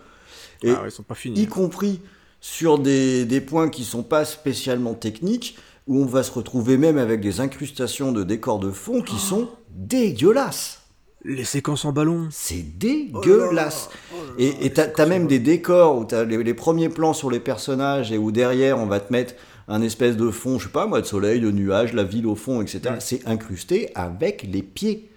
Et 0.62 0.72
Ah 0.72 0.84
ils 0.86 0.92
sont 0.92 1.04
pas 1.04 1.16
finis. 1.16 1.42
y 1.42 1.48
compris 1.48 2.00
sur 2.40 2.80
des, 2.80 3.26
des 3.26 3.42
points 3.42 3.70
qui 3.70 3.84
sont 3.84 4.04
pas 4.04 4.26
spécialement 4.26 4.94
techniques, 4.94 5.58
où 5.88 6.02
on 6.02 6.06
va 6.06 6.24
se 6.24 6.32
retrouver 6.32 6.78
même 6.78 6.98
avec 6.98 7.22
des 7.22 7.40
incrustations 7.42 8.12
de 8.12 8.24
décors 8.24 8.60
de 8.60 8.72
fond 8.72 9.02
qui 9.02 9.18
sont 9.18 9.50
dégueulasses. 9.70 10.82
Les 11.26 11.46
séquences 11.46 11.86
en 11.86 11.94
ballon. 11.94 12.28
C'est 12.32 12.78
dégueulasse. 12.78 13.90
et 14.38 14.66
et 14.66 14.74
t'as 14.74 14.88
t'as 14.88 15.06
même 15.06 15.28
des 15.28 15.40
décors 15.40 15.98
où 15.98 16.04
t'as 16.04 16.26
les, 16.26 16.44
les 16.44 16.54
premiers 16.54 16.90
plans 16.90 17.14
sur 17.14 17.32
les 17.32 17.40
personnages 17.40 18.12
et 18.12 18.18
où 18.18 18.32
derrière 18.34 18.78
on 18.78 18.88
va 18.88 19.00
te 19.00 19.12
mettre 19.12 19.34
un 19.70 19.82
espèce 19.82 20.18
de 20.18 20.30
fond, 20.30 20.60
je 20.60 20.66
sais 20.66 20.72
pas 20.74 20.86
moi, 20.86 21.00
de 21.00 21.06
soleil, 21.06 21.40
de 21.40 21.50
nuages, 21.50 21.94
la 21.94 22.04
ville 22.04 22.28
au 22.28 22.36
fond, 22.36 22.62
etc. 22.62 22.96
C'est 23.00 23.26
incrusté 23.26 23.90
avec 23.96 24.44
les 24.52 24.62
pieds. 24.62 25.10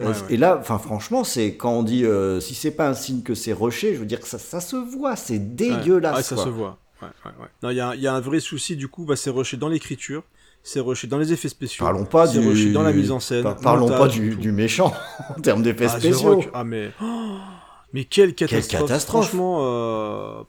Ouais, 0.00 0.06
ouais. 0.06 0.12
Et 0.30 0.36
là, 0.36 0.56
enfin 0.60 0.78
franchement, 0.78 1.22
c'est 1.22 1.54
quand 1.56 1.70
on 1.72 1.82
dit 1.84 2.04
euh, 2.04 2.40
si 2.40 2.54
c'est 2.54 2.72
pas 2.72 2.88
un 2.88 2.94
signe 2.94 3.22
que 3.22 3.34
c'est 3.34 3.52
rushé, 3.52 3.94
je 3.94 4.00
veux 4.00 4.06
dire 4.06 4.20
que 4.20 4.26
ça, 4.26 4.38
ça 4.38 4.60
se 4.60 4.74
voit, 4.76 5.14
c'est 5.16 5.54
dégueulasse. 5.54 6.16
Ouais, 6.16 6.22
ça 6.22 6.34
quoi. 6.34 6.44
se 6.44 6.48
voit. 6.50 6.78
Il 7.62 7.72
y 7.76 7.80
a, 7.80 7.94
il 7.94 8.00
y 8.00 8.06
a 8.06 8.14
un 8.14 8.20
vrai 8.20 8.40
souci 8.40 8.76
du 8.76 8.88
coup, 8.88 9.04
bah, 9.04 9.14
c'est 9.14 9.30
rushé 9.30 9.56
dans 9.56 9.68
l'écriture, 9.68 10.22
c'est 10.62 10.80
rushé 10.80 11.06
dans 11.06 11.18
les 11.18 11.32
effets 11.32 11.48
spéciaux. 11.48 11.84
Parlons 11.84 12.06
pas 12.06 12.26
du. 12.26 12.38
rushé 12.40 12.72
dans 12.72 12.82
la 12.82 12.92
mise 12.92 13.10
en 13.10 13.20
scène. 13.20 13.42
par- 13.42 13.56
Parlons 13.56 13.88
montage, 13.88 13.98
pas 13.98 14.08
du, 14.08 14.52
méchant 14.52 14.92
en 15.36 15.40
termes 15.40 15.62
d'effets 15.62 15.86
Ah, 15.88 15.98
spéciaux. 16.00 16.42
Ah 16.54 16.64
mais 16.64 16.90
oh, 17.02 17.36
mais 17.92 18.04
quelle 18.04 18.34
catastrophe. 18.34 18.80
catastrophe. 18.82 19.26
Franchement, 19.28 19.58
euh, 19.60 20.42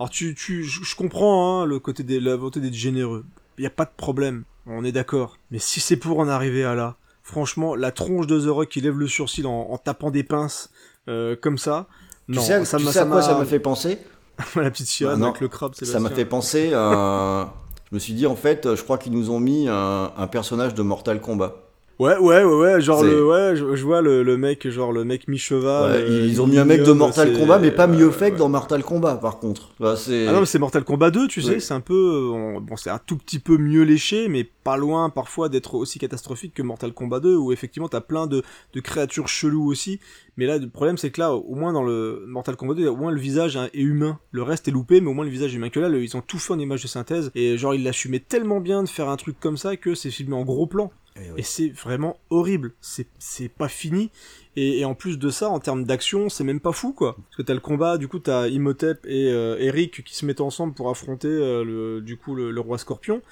alors 0.00 0.10
tu 0.10 0.34
tu 0.34 0.64
je 0.64 0.94
comprends 0.96 1.60
hein, 1.62 1.64
le 1.66 1.78
côté 1.78 2.02
de 2.02 2.18
la 2.18 2.34
volonté 2.36 2.60
d'être 2.60 2.74
généreux. 2.74 3.24
Il 3.58 3.64
y 3.64 3.66
a 3.66 3.70
pas 3.70 3.84
de 3.84 3.90
problème, 3.96 4.44
on 4.66 4.84
est 4.84 4.92
d'accord. 4.92 5.36
Mais 5.50 5.58
si 5.58 5.80
c'est 5.80 5.96
pour 5.96 6.18
en 6.20 6.28
arriver 6.28 6.64
à 6.64 6.74
là, 6.74 6.96
franchement, 7.28 7.74
la 7.74 7.92
tronche 7.92 8.26
de 8.26 8.40
The 8.40 8.48
Rock 8.48 8.68
qui 8.70 8.80
lève 8.80 8.98
le 8.98 9.06
sourcil 9.06 9.46
en, 9.46 9.68
en 9.70 9.76
tapant 9.78 10.10
des 10.10 10.24
pinces 10.24 10.70
euh, 11.08 11.36
comme 11.40 11.58
ça. 11.58 11.86
Tu 12.32 12.38
sais, 12.40 12.64
ça 12.64 12.78
tu 12.78 12.84
m'a 12.84 12.92
sais 12.92 12.98
à 13.00 13.06
quoi 13.06 13.22
ça 13.22 13.38
m'a 13.38 13.44
fait 13.44 13.60
penser 13.60 13.98
la 14.56 14.70
petite 14.70 14.86
sirène 14.86 15.14
Ah 15.16 15.18
non, 15.18 15.28
avec 15.28 15.40
le 15.40 15.48
crabe. 15.48 15.74
Ça 15.74 16.00
m'a 16.00 16.10
fait 16.10 16.24
penser 16.24 16.72
à. 16.74 17.52
Je 17.90 17.94
me 17.94 17.98
suis 17.98 18.12
dit, 18.12 18.26
en 18.26 18.36
fait, 18.36 18.74
je 18.74 18.82
crois 18.82 18.98
qu'ils 18.98 19.12
nous 19.12 19.30
ont 19.30 19.40
mis 19.40 19.66
un, 19.68 20.12
un 20.16 20.26
personnage 20.26 20.74
de 20.74 20.82
Mortal 20.82 21.20
Kombat. 21.20 21.54
Ouais, 21.98 22.16
ouais, 22.16 22.44
ouais, 22.44 22.54
ouais, 22.74 22.80
genre 22.80 23.02
le, 23.10 23.26
ouais, 23.26 23.56
je, 23.56 23.74
je 23.74 23.84
vois 23.84 24.00
le, 24.02 24.22
le 24.22 24.36
mec, 24.36 24.68
genre 24.70 24.92
le 24.92 25.04
mec 25.04 25.26
mi-cheval. 25.26 25.90
Ouais, 25.90 25.98
euh, 26.08 26.26
ils 26.28 26.40
ont 26.40 26.46
mis 26.46 26.56
un 26.56 26.64
mec 26.64 26.78
de 26.84 26.92
Mortal 26.92 27.32
Kombat, 27.40 27.58
mais 27.58 27.70
pas 27.72 27.86
mieux 27.88 28.10
fait 28.12 28.30
que 28.30 28.36
dans 28.38 28.48
Mortal 28.48 28.84
Kombat, 28.84 29.16
par 29.16 29.40
contre. 29.40 29.70
C'est... 29.96 30.26
Ah 30.28 30.32
non, 30.32 30.38
mais 30.40 30.46
c'est 30.46 30.60
Mortal 30.60 30.84
Kombat 30.84 31.10
2, 31.10 31.26
tu 31.26 31.42
sais, 31.42 31.58
c'est 31.60 31.74
un 31.74 31.80
peu, 31.80 31.94
euh, 31.94 32.30
on- 32.30 32.60
bon, 32.60 32.76
c'est 32.76 32.90
un 32.90 33.00
tout 33.04 33.16
petit 33.16 33.40
peu 33.40 33.58
mieux 33.58 33.82
léché, 33.82 34.28
mais 34.28 34.44
pas 34.44 34.76
loin 34.76 35.10
parfois 35.10 35.48
d'être 35.48 35.74
aussi 35.74 35.98
catastrophique 35.98 36.54
que 36.54 36.62
Mortal 36.62 36.92
Kombat 36.92 37.18
2, 37.18 37.34
où 37.34 37.50
effectivement 37.52 37.88
t'as 37.88 38.00
plein 38.00 38.28
de, 38.28 38.42
de 38.74 38.80
créatures 38.80 39.26
cheloues 39.26 39.66
aussi. 39.68 39.98
Mais 40.36 40.46
là, 40.46 40.58
le 40.58 40.68
problème 40.68 40.98
c'est 40.98 41.10
que 41.10 41.20
là, 41.20 41.32
au 41.34 41.56
moins 41.56 41.72
dans 41.72 41.82
le 41.82 42.22
Mortal 42.28 42.54
Kombat 42.54 42.74
2, 42.74 42.86
au 42.86 42.96
moins 42.96 43.10
le 43.10 43.18
visage 43.18 43.56
est 43.56 43.80
humain. 43.80 44.20
Le 44.30 44.44
reste 44.44 44.68
est 44.68 44.70
loupé, 44.70 45.00
mais 45.00 45.08
au 45.10 45.14
moins 45.14 45.24
le 45.24 45.32
visage 45.32 45.52
est 45.52 45.56
humain. 45.56 45.68
Que 45.70 45.80
là, 45.80 45.88
le- 45.88 46.00
ils 46.04 46.16
ont 46.16 46.20
tout 46.24 46.38
fait 46.38 46.52
en 46.52 46.60
image 46.60 46.82
de 46.82 46.86
synthèse, 46.88 47.32
et 47.34 47.58
genre 47.58 47.74
ils 47.74 47.82
l'assumaient 47.82 48.20
tellement 48.20 48.60
bien 48.60 48.84
de 48.84 48.88
faire 48.88 49.08
un 49.08 49.16
truc 49.16 49.40
comme 49.40 49.56
ça 49.56 49.76
que 49.76 49.96
c'est 49.96 50.12
filmé 50.12 50.36
en 50.36 50.44
gros 50.44 50.68
plan. 50.68 50.92
Eh. 51.20 51.40
Et 51.40 51.42
c'est 51.42 51.68
vraiment 51.68 52.18
horrible. 52.30 52.72
C'est, 52.80 53.48
pas 53.48 53.68
fini. 53.68 54.10
Et, 54.56 54.84
en 54.84 54.94
plus 54.94 55.18
de 55.18 55.30
ça, 55.30 55.48
en 55.48 55.60
termes 55.60 55.84
d'action, 55.84 56.28
c'est 56.28 56.44
même 56.44 56.60
pas 56.60 56.72
fou, 56.72 56.92
quoi. 56.92 57.16
Parce 57.16 57.36
que 57.36 57.42
t'as 57.42 57.54
le 57.54 57.60
combat, 57.60 57.98
du 57.98 58.08
coup, 58.08 58.18
t'as 58.18 58.48
Imhotep 58.48 59.04
et 59.06 59.30
euh, 59.30 59.56
Eric 59.58 60.04
qui 60.04 60.14
se 60.14 60.26
mettent 60.26 60.40
ensemble 60.40 60.74
pour 60.74 60.90
affronter, 60.90 61.28
euh, 61.28 61.64
le, 61.64 62.00
du 62.00 62.16
coup, 62.16 62.34
le, 62.34 62.60
roi 62.60 62.78
Scorpion. 62.78 63.22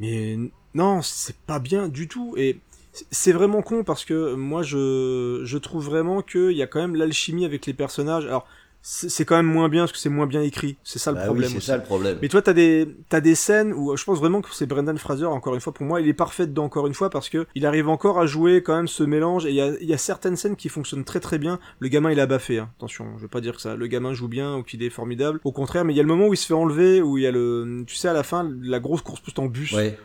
Mais 0.00 0.38
non, 0.74 1.02
c'est 1.02 1.36
pas 1.36 1.58
bien 1.58 1.88
du 1.88 2.08
tout. 2.08 2.34
Et 2.36 2.58
c'est- 2.92 3.06
c'est 3.10 3.32
vraiment 3.32 3.62
con 3.62 3.84
parce 3.84 4.04
que 4.04 4.34
moi, 4.34 4.62
je, 4.62 5.42
je 5.44 5.58
trouve 5.58 5.84
vraiment 5.84 6.22
qu'il 6.22 6.52
y 6.52 6.62
a 6.62 6.66
quand 6.66 6.80
même 6.80 6.96
l'alchimie 6.96 7.44
avec 7.44 7.66
les 7.66 7.74
personnages. 7.74 8.24
Alors, 8.26 8.46
c'est 8.82 9.24
quand 9.24 9.36
même 9.36 9.46
moins 9.46 9.68
bien 9.68 9.82
parce 9.82 9.92
que 9.92 9.98
c'est 9.98 10.08
moins 10.08 10.26
bien 10.26 10.42
écrit. 10.42 10.76
C'est 10.82 10.98
ça 10.98 11.12
le 11.12 11.16
Bah 11.16 11.22
oui, 11.22 11.26
problème 11.26 11.50
c'est 11.50 11.60
ça 11.60 11.76
le 11.76 11.84
problème. 11.84 12.18
Mais 12.20 12.28
toi, 12.28 12.42
t'as 12.42 12.52
des, 12.52 12.88
t'as 13.08 13.20
des 13.20 13.36
scènes 13.36 13.72
où 13.72 13.96
je 13.96 14.04
pense 14.04 14.18
vraiment 14.18 14.40
que 14.40 14.48
c'est 14.52 14.66
Brendan 14.66 14.98
Fraser, 14.98 15.26
encore 15.26 15.54
une 15.54 15.60
fois, 15.60 15.72
pour 15.72 15.86
moi, 15.86 16.00
il 16.00 16.08
est 16.08 16.14
parfait 16.14 16.48
dedans, 16.48 16.64
encore 16.64 16.88
une 16.88 16.94
fois, 16.94 17.08
parce 17.08 17.28
que 17.28 17.46
il 17.54 17.64
arrive 17.64 17.88
encore 17.88 18.18
à 18.18 18.26
jouer 18.26 18.62
quand 18.62 18.74
même 18.74 18.88
ce 18.88 19.04
mélange, 19.04 19.46
et 19.46 19.50
il 19.50 19.54
y 19.54 19.60
a, 19.60 19.72
il 19.80 19.88
y 19.88 19.94
a 19.94 19.98
certaines 19.98 20.36
scènes 20.36 20.56
qui 20.56 20.68
fonctionnent 20.68 21.04
très 21.04 21.20
très 21.20 21.38
bien. 21.38 21.60
Le 21.78 21.88
gamin, 21.88 22.10
il 22.10 22.18
a 22.18 22.26
baffé, 22.26 22.58
hein. 22.58 22.70
attention, 22.76 23.06
je 23.18 23.22
veux 23.22 23.28
pas 23.28 23.40
dire 23.40 23.54
que 23.54 23.62
ça, 23.62 23.76
le 23.76 23.86
gamin 23.86 24.14
joue 24.14 24.28
bien 24.28 24.56
ou 24.56 24.62
qu'il 24.64 24.82
est 24.82 24.90
formidable. 24.90 25.38
Au 25.44 25.52
contraire, 25.52 25.84
mais 25.84 25.92
il 25.92 25.96
y 25.96 26.00
a 26.00 26.02
le 26.02 26.08
moment 26.08 26.26
où 26.26 26.34
il 26.34 26.38
se 26.38 26.46
fait 26.46 26.54
enlever, 26.54 27.02
où 27.02 27.18
il 27.18 27.22
y 27.24 27.26
a 27.26 27.30
le, 27.30 27.84
tu 27.86 27.94
sais, 27.94 28.08
à 28.08 28.12
la 28.12 28.24
fin, 28.24 28.50
la 28.62 28.80
grosse 28.80 29.02
course 29.02 29.20
pousse 29.20 29.38
en 29.38 29.46
bus. 29.46 29.72
Ouais. 29.72 29.96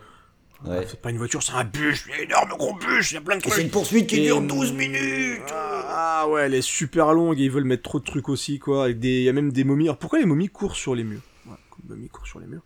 Ouais. 0.66 0.86
C'est 0.90 1.00
pas 1.02 1.12
une 1.12 1.18
voiture, 1.18 1.44
c'est 1.44 1.54
un 1.54 1.64
bus, 1.64 2.06
un 2.18 2.24
énorme 2.24 2.50
gros 2.58 2.74
bus, 2.76 3.12
il 3.12 3.14
y 3.14 3.18
a 3.18 3.22
plein 3.22 3.36
de 3.36 3.42
Et 3.42 3.44
c'est 3.46 3.50
trucs. 3.52 3.64
une 3.66 3.70
poursuite 3.72 4.08
qui 4.08 4.22
Et, 4.22 4.26
dure 4.26 4.38
hum, 4.38 4.48
12 4.48 4.74
minutes 4.74 5.44
Ah 5.54 6.26
ouais, 6.30 6.42
elle 6.44 6.56
est 6.56 6.62
super 6.64 7.14
longue 7.14 7.40
et 7.40 7.44
ils 7.44 7.52
veulent 7.52 7.64
mettre 7.64 7.84
trop 7.84 8.00
de 8.00 8.06
trucs 8.06 8.28
aussi, 8.30 8.58
quoi. 8.58 8.86
Avec 8.86 9.00
des, 9.00 9.10
il 9.20 9.24
y 9.24 9.30
a 9.30 9.34
même 9.34 9.52
des 9.52 9.64
momies. 9.64 9.86
Alors 9.86 9.98
pourquoi 9.98 10.18
les 10.20 10.26
momies 10.26 10.50
courent 10.50 10.76
sur 10.76 10.96
les 10.96 11.04
murs? 11.04 11.22
Ouais, 11.46 11.56
les 11.84 11.90
momies 11.96 12.10
courent 12.10 12.26
sur 12.28 12.40
les 12.40 12.48
murs. 12.48 12.64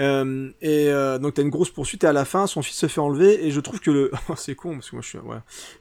Euh, 0.00 0.50
et 0.60 0.88
euh, 0.88 1.20
donc 1.20 1.34
t'as 1.34 1.42
une 1.42 1.50
grosse 1.50 1.70
poursuite 1.70 2.02
et 2.02 2.08
à 2.08 2.12
la 2.12 2.24
fin 2.24 2.48
son 2.48 2.62
fils 2.62 2.76
se 2.76 2.88
fait 2.88 3.00
enlever 3.00 3.46
et 3.46 3.52
je 3.52 3.60
trouve 3.60 3.78
que 3.78 3.92
le 3.92 4.10
c'est 4.36 4.56
con 4.56 4.72
parce 4.74 4.90
que 4.90 4.96
moi 4.96 5.02
je 5.02 5.08
suis 5.08 5.18
ouais. 5.18 5.36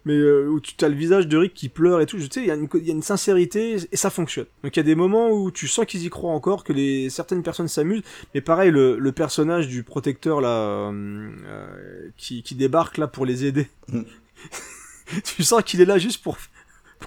Mais 0.05 0.13
euh, 0.13 0.45
où 0.49 0.59
tu 0.59 0.75
as 0.85 0.89
le 0.89 0.93
visage 0.93 1.27
de 1.27 1.35
Rick 1.35 1.55
qui 1.55 1.67
pleure 1.67 1.99
et 1.99 2.05
tout. 2.05 2.19
Je 2.19 2.25
sais 2.31 2.41
il 2.41 2.45
y, 2.45 2.51
a 2.51 2.53
une- 2.53 2.69
y 2.75 2.89
a 2.89 2.93
une 2.93 3.01
sincérité 3.01 3.77
et 3.91 3.97
ça 3.97 4.11
fonctionne. 4.11 4.45
Donc 4.63 4.75
il 4.75 4.79
y 4.79 4.81
a 4.81 4.83
des 4.83 4.93
moments 4.93 5.31
où 5.31 5.49
tu 5.49 5.67
sens 5.67 5.85
qu'ils 5.87 6.03
y 6.05 6.09
croient 6.11 6.31
encore 6.33 6.63
que 6.63 6.73
les 6.73 7.09
certaines 7.09 7.41
personnes 7.41 7.67
s'amusent. 7.67 8.03
Mais 8.35 8.41
pareil 8.41 8.69
le, 8.69 8.99
le 8.99 9.11
personnage 9.11 9.67
du 9.67 9.81
protecteur 9.81 10.41
là 10.41 10.49
euh, 10.91 11.31
euh, 11.47 12.09
qui, 12.15 12.43
qui 12.43 12.53
débarque 12.53 12.99
là 12.99 13.07
pour 13.07 13.25
les 13.25 13.45
aider. 13.45 13.67
Mm. 13.87 14.01
tu 15.23 15.43
sens 15.43 15.63
qu'il 15.63 15.81
est 15.81 15.85
là 15.85 15.97
juste 15.97 16.21
pour 16.21 16.37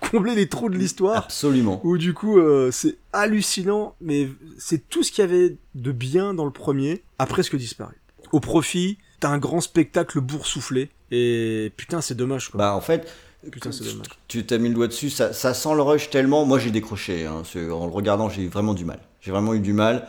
combler 0.11 0.35
les 0.35 0.49
trous 0.49 0.69
de 0.69 0.77
l'histoire 0.77 1.17
Absolument. 1.25 1.81
où 1.85 1.99
du 1.99 2.15
coup 2.15 2.39
euh, 2.39 2.71
c'est 2.71 2.97
hallucinant, 3.13 3.95
mais 4.01 4.29
c'est 4.59 4.89
tout 4.89 5.03
ce 5.03 5.11
qu'il 5.13 5.23
y 5.23 5.29
avait 5.29 5.57
de 5.75 5.93
bien 5.93 6.35
dans 6.35 6.45
le 6.45 6.51
premier 6.51 7.03
a 7.19 7.27
presque 7.27 7.57
disparu. 7.57 7.95
Au 8.33 8.41
profit 8.41 8.99
d'un 9.21 9.39
grand 9.39 9.61
spectacle 9.61 10.21
boursouflé 10.21 10.91
et 11.11 11.73
putain 11.77 12.01
c'est 12.01 12.15
dommage 12.17 12.49
quoi. 12.51 12.59
Bah 12.59 12.75
en 12.75 12.81
fait, 12.81 13.11
Putain, 13.51 13.71
c'est 13.71 13.85
dommage. 13.85 14.07
tu 14.29 14.45
t'as 14.45 14.59
mis 14.59 14.69
le 14.69 14.75
doigt 14.75 14.89
dessus, 14.89 15.09
ça, 15.09 15.33
ça 15.33 15.55
sent 15.55 15.75
le 15.77 15.83
rush 15.83 16.11
tellement. 16.11 16.45
Moi 16.45 16.59
j'ai 16.59 16.71
décroché, 16.73 17.27
hein, 17.27 17.43
en 17.71 17.87
le 17.87 17.93
regardant 17.93 18.29
j'ai 18.29 18.49
vraiment 18.49 18.75
du 18.75 18.85
mal. 18.85 18.99
J'ai 19.21 19.31
vraiment 19.31 19.55
eu 19.55 19.61
du 19.61 19.73
mal. 19.73 20.09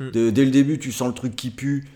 Mm. 0.00 0.10
De- 0.10 0.30
dès 0.30 0.44
le 0.44 0.50
début 0.50 0.78
tu 0.80 0.90
sens 0.92 1.06
le 1.08 1.14
truc 1.14 1.36
qui 1.36 1.50
pue. 1.50 1.86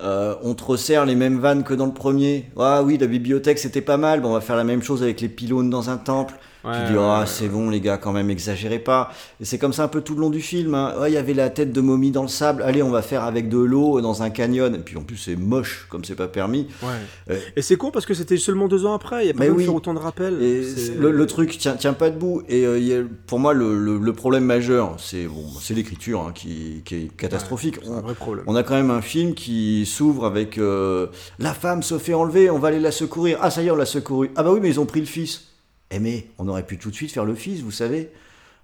Euh, 0.00 0.34
on 0.42 0.54
te 0.54 0.64
resserre 0.64 1.04
les 1.06 1.14
mêmes 1.14 1.38
vannes 1.38 1.64
que 1.64 1.74
dans 1.74 1.86
le 1.86 1.92
premier. 1.94 2.50
Ah 2.58 2.82
oui, 2.82 2.98
la 2.98 3.06
bibliothèque 3.06 3.58
c'était 3.58 3.80
pas 3.82 3.96
mal. 3.96 4.20
Bon, 4.20 4.30
on 4.30 4.32
va 4.34 4.40
faire 4.40 4.56
la 4.56 4.64
même 4.64 4.82
chose 4.82 5.02
avec 5.02 5.20
les 5.20 5.28
pylônes 5.28 5.70
dans 5.70 5.90
un 5.90 5.96
temple. 5.98 6.34
Ouais, 6.64 6.72
tu 6.86 6.92
dis, 6.92 6.98
ah, 6.98 7.24
c'est 7.26 7.48
bon, 7.48 7.70
les 7.70 7.80
gars, 7.80 7.96
quand 7.98 8.12
même, 8.12 8.30
exagérez 8.30 8.78
pas. 8.78 9.10
Et 9.40 9.44
c'est 9.44 9.58
comme 9.58 9.72
ça 9.72 9.82
un 9.84 9.88
peu 9.88 10.00
tout 10.00 10.14
le 10.14 10.20
long 10.20 10.30
du 10.30 10.40
film. 10.40 10.74
hein. 10.74 10.94
Ouais, 11.00 11.10
il 11.10 11.14
y 11.14 11.16
avait 11.16 11.34
la 11.34 11.50
tête 11.50 11.72
de 11.72 11.80
momie 11.80 12.10
dans 12.12 12.22
le 12.22 12.28
sable. 12.28 12.62
Allez, 12.62 12.82
on 12.82 12.90
va 12.90 13.02
faire 13.02 13.24
avec 13.24 13.48
de 13.48 13.58
l'eau 13.58 14.00
dans 14.00 14.22
un 14.22 14.30
canyon. 14.30 14.74
Et 14.74 14.78
puis 14.78 14.96
en 14.96 15.02
plus, 15.02 15.16
c'est 15.16 15.34
moche, 15.36 15.86
comme 15.90 16.04
c'est 16.04 16.14
pas 16.14 16.28
permis. 16.28 16.68
Ouais. 16.82 16.88
Euh, 17.30 17.38
Et 17.56 17.62
c'est 17.62 17.76
con 17.76 17.90
parce 17.90 18.06
que 18.06 18.14
c'était 18.14 18.36
seulement 18.36 18.68
deux 18.68 18.86
ans 18.86 18.94
après, 18.94 19.24
il 19.24 19.28
y 19.28 19.30
a 19.30 19.34
pas 19.34 19.46
oui. 19.48 19.64
faire 19.64 19.74
autant 19.74 19.94
de 19.94 19.98
rappels. 19.98 20.38
Le, 20.38 21.10
le 21.10 21.26
truc 21.26 21.58
tient, 21.58 21.74
tient 21.74 21.92
pas 21.94 22.10
debout. 22.10 22.42
Et 22.48 22.64
euh, 22.64 22.78
il 22.78 22.84
y 22.86 22.94
a- 22.94 23.02
pour 23.26 23.38
moi, 23.40 23.54
le, 23.54 23.76
le- 23.78 23.98
le 23.98 24.12
problème 24.12 24.44
majeur, 24.44 24.94
c'est 24.98 25.24
bon, 25.26 25.44
c'est 25.60 25.74
l'écriture 25.74 26.20
hein, 26.20 26.32
qui, 26.34 26.82
qui 26.84 26.94
est 26.94 27.16
catastrophique. 27.16 27.78
c'est 27.82 27.90
un 27.90 28.00
vrai 28.00 28.14
problème. 28.14 28.44
On 28.46 28.54
a 28.54 28.62
quand 28.62 28.74
même 28.74 28.90
un 28.90 29.02
film 29.02 29.34
qui 29.34 29.84
s'ouvre 29.86 30.26
avec 30.26 30.58
euh, 30.58 31.08
la 31.38 31.54
femme 31.54 31.82
se 31.82 31.98
fait 31.98 32.14
enlever, 32.14 32.50
on 32.50 32.58
va 32.58 32.68
aller 32.68 32.80
la 32.80 32.92
secourir. 32.92 33.38
Ah 33.40 33.50
ça 33.50 33.62
y 33.62 33.66
est, 33.66 33.70
on 33.70 33.76
l'a 33.76 33.86
secouru. 33.86 34.30
Ah 34.36 34.42
bah 34.42 34.50
oui, 34.52 34.60
mais 34.62 34.68
ils 34.68 34.78
ont 34.80 34.86
pris 34.86 35.00
le 35.00 35.06
fils. 35.06 35.48
Eh 35.92 35.98
mais 35.98 36.26
on 36.38 36.48
aurait 36.48 36.64
pu 36.64 36.78
tout 36.78 36.90
de 36.90 36.94
suite 36.94 37.12
faire 37.12 37.24
le 37.24 37.34
fils, 37.34 37.60
vous 37.60 37.70
savez. 37.70 38.10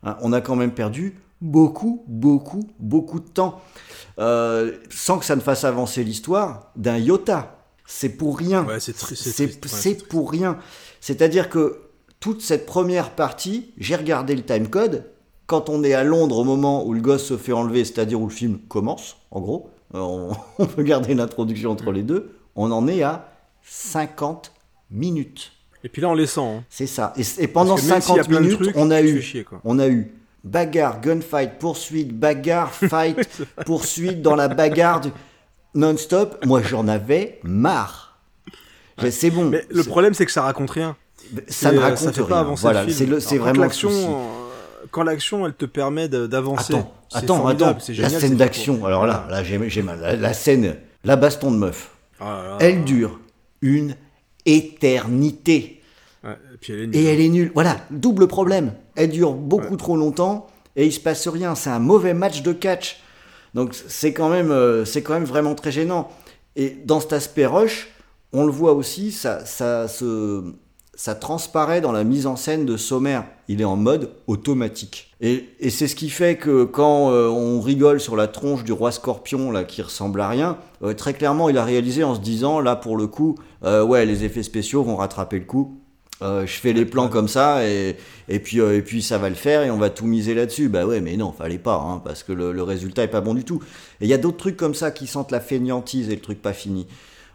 Hein, 0.03 0.17
on 0.23 0.33
a 0.33 0.41
quand 0.41 0.57
même 0.57 0.73
perdu 0.73 1.19
beaucoup, 1.41 2.03
beaucoup, 2.07 2.69
beaucoup 2.79 3.21
de 3.21 3.29
temps 3.29 3.61
euh, 4.19 4.77
sans 4.91 5.19
que 5.19 5.25
ça 5.25 5.37
ne 5.37 5.41
fasse 5.41 5.65
avancer 5.65 6.03
l'histoire 6.05 6.73
d'un 6.77 6.97
iota. 6.97 7.65
C'est 7.87 8.11
pour 8.11 8.39
rien. 8.39 8.65
Ouais, 8.65 8.81
c'est 8.81 8.95
ouais, 9.45 9.95
pour 10.09 10.31
rien. 10.31 10.59
C'est-à-dire 11.01 11.49
que 11.49 11.83
toute 12.21 12.43
cette 12.43 12.67
première 12.67 13.15
partie, 13.15 13.73
j'ai 13.79 13.97
regardé 13.97 14.35
le 14.35 14.43
timecode. 14.43 15.05
Quand 15.47 15.71
on 15.71 15.83
est 15.83 15.95
à 15.95 16.05
Londres 16.05 16.39
au 16.39 16.45
moment 16.45 16.87
où 16.87 16.93
le 16.93 17.01
gosse 17.01 17.25
se 17.25 17.37
fait 17.39 17.53
enlever, 17.53 17.85
c'est-à-dire 17.85 18.21
où 18.21 18.27
le 18.27 18.33
film 18.33 18.59
commence, 18.69 19.17
en 19.31 19.41
gros, 19.41 19.71
euh, 19.95 20.01
on, 20.01 20.37
on 20.59 20.67
peut 20.67 20.83
garder 20.83 21.15
l'introduction 21.15 21.71
entre 21.71 21.93
les 21.93 22.03
deux, 22.03 22.37
on 22.57 22.71
en 22.73 22.87
est 22.89 23.03
à 23.03 23.31
50 23.63 24.53
minutes. 24.91 25.53
Et 25.85 25.89
puis 25.89 26.03
là 26.03 26.09
on 26.09 26.15
les 26.15 26.27
sent. 26.27 26.41
hein. 26.41 26.65
C'est 26.69 26.87
ça. 26.87 27.13
Et, 27.17 27.23
et 27.43 27.49
pendant 27.49 27.75
Parce 27.77 27.87
que 27.87 27.91
même 27.93 28.01
s'il 28.03 28.17
y 28.17 28.19
a 28.19 28.23
50 28.23 28.29
plein 28.29 28.41
de 28.41 28.45
minutes, 28.45 28.63
trucs, 28.63 28.77
on 28.77 28.91
a 28.91 29.01
eu, 29.01 29.21
chier, 29.23 29.45
on 29.65 29.79
a 29.79 29.89
eu 29.89 30.13
bagarre, 30.45 31.01
gunfight, 31.01 31.59
poursuite, 31.59 32.19
bagarre, 32.19 32.73
fight, 32.75 33.19
poursuite 33.67 34.23
dans 34.23 34.35
la 34.37 34.49
bagarre 34.49 35.01
du- 35.01 35.11
non-stop. 35.75 36.45
Moi, 36.47 36.63
j'en 36.63 36.89
avais 36.89 37.39
marre. 37.43 38.19
Mais 39.03 39.11
C'est 39.11 39.31
bon. 39.31 39.45
Mais 39.51 39.65
le 39.71 39.85
problème 39.85 40.15
c'est 40.15 40.27
que 40.27 40.33
ça 40.33 40.43
raconte 40.43 40.71
rien. 40.71 40.97
ça 41.49 41.71
ne 41.73 41.79
euh, 41.79 41.81
raconte 41.81 41.99
ça 41.99 42.13
fait 42.13 42.21
rien. 42.23 42.29
pas 42.29 42.41
avancer 42.41 42.63
voilà, 42.63 42.85
c'est 43.21 43.39
vraiment 43.39 43.63
l'action, 43.63 43.91
euh, 43.91 44.87
quand 44.91 45.05
l'action 45.05 45.47
elle 45.47 45.55
te 45.55 45.67
permet 45.67 46.09
d'avancer. 46.09 46.75
Attends, 46.75 46.93
attends, 47.15 47.37
formidable, 47.37 47.79
attends. 47.81 47.93
La 48.03 48.09
scène 48.09 48.37
d'action. 48.37 48.85
Alors 48.87 49.07
là, 49.07 49.27
là, 49.31 49.45
j'ai 49.45 49.61
j'ai 49.69 49.83
mal. 49.83 50.01
La, 50.01 50.17
la 50.17 50.33
scène, 50.33 50.77
la 51.05 51.15
baston 51.17 51.53
de 51.53 51.57
meuf. 51.59 51.91
Ah 52.19 52.25
là 52.43 52.49
là. 52.49 52.57
Elle 52.61 52.83
dure 52.85 53.21
une 53.63 53.95
éternité. 54.49 55.83
Ouais, 56.25 56.37
et 56.55 56.57
puis 56.59 56.73
elle 56.73 56.81
est 56.81 56.87
nulle. 56.87 56.97
Et 56.97 57.05
elle 57.05 57.21
est 57.21 57.29
nulle. 57.29 57.51
Voilà, 57.55 57.77
double 57.91 58.27
problème. 58.27 58.73
Elle 58.97 59.11
dure 59.11 59.35
beaucoup 59.35 59.77
trop 59.77 59.97
longtemps 59.97 60.47
et 60.75 60.87
il 60.87 60.93
se 60.93 61.01
passe 61.01 61.29
rien. 61.29 61.55
C'est 61.55 61.71
un 61.71 61.79
mauvais 61.79 62.15
match 62.15 62.43
de 62.43 62.53
catch. 62.53 63.01
Donc 63.55 63.75
c'est 63.75 64.13
quand 64.13 64.29
même, 64.29 64.51
euh, 64.51 64.85
c'est 64.85 65.03
quand 65.03 65.15
même 65.15 65.25
vraiment 65.25 65.55
très 65.55 65.73
gênant. 65.73 66.11
Et 66.57 66.71
dans 66.71 67.01
cet 67.01 67.13
aspect 67.13 67.47
rush, 67.47 67.89
on 68.33 68.45
le 68.45 68.53
voit 68.53 68.73
aussi, 68.73 69.13
ça, 69.13 69.45
ça, 69.45 69.89
se, 69.89 70.43
ça 70.99 71.15
transparaît 71.15 71.81
dans 71.81 71.93
la 71.93 72.03
mise 72.03 72.27
en 72.27 72.35
scène 72.35 72.67
de 72.67 72.77
Sommer. 72.77 73.21
Il 73.47 73.61
est 73.61 73.65
en 73.65 73.77
mode 73.77 74.11
automatique. 74.27 75.15
Et, 75.21 75.45
et 75.61 75.71
c'est 75.71 75.87
ce 75.87 75.95
qui 75.95 76.11
fait 76.11 76.37
que 76.37 76.65
quand 76.65 77.13
euh, 77.13 77.29
on 77.29 77.61
rigole 77.61 78.01
sur 78.01 78.17
la 78.17 78.27
tronche 78.27 78.65
du 78.65 78.73
roi 78.73 78.91
scorpion, 78.91 79.53
là, 79.53 79.63
qui 79.63 79.81
ressemble 79.81 80.21
à 80.21 80.29
rien, 80.29 80.59
euh, 80.83 80.95
très 80.95 81.15
clairement, 81.15 81.49
il 81.49 81.57
a 81.57 81.65
réalisé 81.65 82.03
en 82.03 82.17
se 82.17 82.21
disant, 82.21 82.59
là, 82.59 82.75
pour 82.75 82.97
le 82.97 83.07
coup, 83.07 83.37
euh, 83.63 83.85
ouais, 83.85 84.07
les 84.07 84.25
effets 84.25 84.43
spéciaux 84.43 84.83
vont 84.83 84.97
rattraper 84.97 85.39
le 85.39 85.45
coup. 85.45 85.79
Je 86.21 86.47
fais 86.47 86.73
les 86.73 86.85
plans 86.85 87.07
comme 87.09 87.29
ça 87.29 87.65
et, 87.65 87.95
et, 88.29 88.41
puis, 88.41 88.59
et 88.59 88.83
puis 88.83 89.03
ça 89.03 89.19
va 89.19 89.29
le 89.29 89.37
faire 89.37 89.63
et 89.63 89.71
on 89.71 89.77
va 89.77 89.89
tout 89.89 90.05
miser 90.05 90.35
là-dessus. 90.35 90.69
Bah 90.69 90.85
ouais, 90.85 91.01
mais 91.01 91.17
non, 91.17 91.31
fallait 91.31 91.59
pas, 91.59 91.77
hein, 91.77 92.03
parce 92.05 92.25
que 92.25 92.33
le, 92.33 92.51
le 92.51 92.63
résultat 92.65 93.05
est 93.05 93.09
pas 93.09 93.21
bon 93.21 93.35
du 93.35 93.45
tout. 93.45 93.63
Et 94.01 94.07
il 94.07 94.09
y 94.09 94.15
a 94.15 94.19
d'autres 94.19 94.37
trucs 94.37 94.57
comme 94.57 94.75
ça 94.75 94.91
qui 94.91 95.07
sentent 95.07 95.31
la 95.31 95.39
fainéantise 95.39 96.11
et 96.11 96.17
le 96.17 96.21
truc 96.21 96.43
pas 96.43 96.53
fini. 96.53 96.89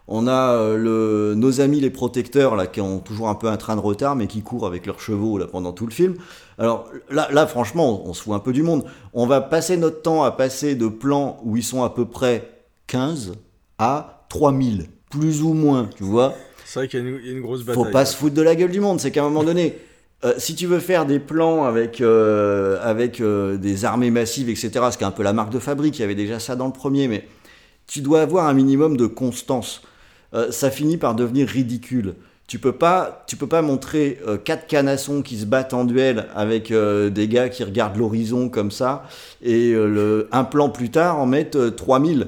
On 0.07 0.27
a 0.27 0.53
euh, 0.55 0.77
le, 0.77 1.33
nos 1.35 1.61
amis 1.61 1.79
les 1.79 1.89
protecteurs 1.89 2.55
là 2.57 2.67
qui 2.67 2.81
ont 2.81 2.99
toujours 2.99 3.29
un 3.29 3.35
peu 3.35 3.47
un 3.47 3.55
train 3.57 3.75
de 3.77 3.81
retard 3.81 4.15
mais 4.17 4.27
qui 4.27 4.41
courent 4.41 4.67
avec 4.67 4.85
leurs 4.85 4.99
chevaux 4.99 5.37
là 5.37 5.47
pendant 5.47 5.71
tout 5.71 5.85
le 5.85 5.93
film. 5.93 6.15
Alors 6.57 6.89
là, 7.09 7.29
là 7.31 7.47
franchement, 7.47 8.05
on 8.05 8.13
se 8.13 8.21
fout 8.23 8.33
un 8.33 8.39
peu 8.39 8.51
du 8.53 8.63
monde. 8.63 8.83
On 9.13 9.25
va 9.27 9.39
passer 9.41 9.77
notre 9.77 10.01
temps 10.01 10.23
à 10.23 10.31
passer 10.31 10.75
de 10.75 10.87
plans 10.87 11.39
où 11.43 11.55
ils 11.55 11.63
sont 11.63 11.83
à 11.83 11.89
peu 11.89 12.05
près 12.05 12.49
15 12.87 13.33
à 13.79 14.25
3000, 14.29 14.87
plus 15.09 15.41
ou 15.41 15.53
moins, 15.53 15.89
tu 15.95 16.03
vois. 16.03 16.33
C'est 16.65 16.79
vrai 16.79 16.87
qu'il 16.87 16.99
y, 16.99 17.03
a 17.03 17.09
une- 17.09 17.19
il 17.21 17.27
y 17.27 17.29
a 17.29 17.33
une 17.37 17.41
grosse 17.41 17.63
bataille. 17.63 17.83
Faut 17.83 17.89
pas 17.89 18.05
se 18.05 18.15
foutre 18.15 18.35
de 18.35 18.41
la 18.41 18.55
gueule 18.55 18.71
du 18.71 18.79
monde, 18.81 18.99
c'est 18.99 19.11
qu'à 19.11 19.21
un 19.21 19.29
moment 19.29 19.43
donné, 19.43 19.77
euh, 20.25 20.33
si 20.37 20.55
tu 20.55 20.65
veux 20.67 20.79
faire 20.79 21.05
des 21.05 21.19
plans 21.19 21.63
avec, 21.65 22.01
euh, 22.01 22.77
avec 22.81 23.21
euh, 23.21 23.57
des 23.57 23.85
armées 23.85 24.11
massives, 24.11 24.49
etc., 24.49 24.71
ce 24.91 24.97
qui 24.97 25.03
est 25.03 25.07
un 25.07 25.11
peu 25.11 25.23
la 25.23 25.33
marque 25.33 25.51
de 25.51 25.59
fabrique, 25.59 25.97
il 25.99 26.01
y 26.01 26.05
avait 26.05 26.15
déjà 26.15 26.39
ça 26.39 26.55
dans 26.55 26.65
le 26.67 26.73
premier, 26.73 27.07
mais 27.07 27.27
tu 27.87 28.01
dois 28.01 28.21
avoir 28.21 28.47
un 28.47 28.53
minimum 28.53 28.97
de 28.97 29.05
constance. 29.05 29.81
Euh, 30.33 30.51
ça 30.51 30.71
finit 30.71 30.97
par 30.97 31.15
devenir 31.15 31.47
ridicule. 31.47 32.15
Tu 32.45 32.59
peux 32.59 32.73
pas, 32.73 33.23
tu 33.25 33.37
peux 33.37 33.47
pas 33.47 33.61
montrer 33.61 34.19
euh, 34.27 34.37
quatre 34.37 34.67
canassons 34.67 35.21
qui 35.21 35.37
se 35.37 35.45
battent 35.45 35.73
en 35.73 35.85
duel 35.85 36.27
avec 36.35 36.71
euh, 36.71 37.09
des 37.09 37.27
gars 37.27 37.47
qui 37.47 37.63
regardent 37.63 37.95
l'horizon 37.95 38.49
comme 38.49 38.69
ça 38.69 39.05
et 39.41 39.71
le, 39.71 40.27
un 40.31 40.43
plan 40.43 40.69
plus 40.69 40.91
tard 40.91 41.19
en 41.19 41.25
mettre 41.25 41.57
euh, 41.57 41.71
3000 41.71 42.27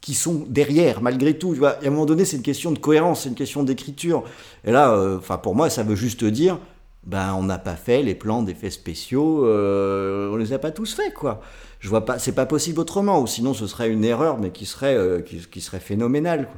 qui 0.00 0.14
sont 0.14 0.44
derrière 0.48 1.02
malgré 1.02 1.38
tout. 1.38 1.52
Tu 1.52 1.60
vois, 1.60 1.76
Et 1.82 1.86
à 1.86 1.88
un 1.88 1.92
moment 1.92 2.04
donné, 2.04 2.24
c'est 2.24 2.36
une 2.36 2.42
question 2.42 2.72
de 2.72 2.78
cohérence, 2.78 3.22
c'est 3.22 3.28
une 3.28 3.36
question 3.36 3.62
d'écriture. 3.62 4.24
Et 4.64 4.72
là, 4.72 4.94
enfin 5.16 5.38
pour 5.38 5.54
moi, 5.54 5.70
ça 5.70 5.82
veut 5.82 5.96
juste 5.96 6.24
dire, 6.24 6.58
ben 7.06 7.34
on 7.34 7.44
n'a 7.44 7.58
pas 7.58 7.76
fait 7.76 8.02
les 8.02 8.14
plans 8.14 8.42
d'effets 8.42 8.70
spéciaux, 8.70 9.44
on 9.46 10.36
les 10.36 10.52
a 10.52 10.58
pas 10.58 10.72
tous 10.72 10.94
faits 10.94 11.14
quoi. 11.14 11.40
Je 11.80 11.88
vois 11.88 12.04
pas, 12.04 12.18
c'est 12.18 12.32
pas 12.32 12.46
possible 12.46 12.80
autrement, 12.80 13.20
ou 13.20 13.26
sinon 13.26 13.54
ce 13.54 13.66
serait 13.66 13.90
une 13.90 14.04
erreur, 14.04 14.38
mais 14.38 14.50
qui 14.50 14.66
serait, 14.66 15.24
qui, 15.24 15.60
serait 15.60 15.80
phénoménale. 15.80 16.48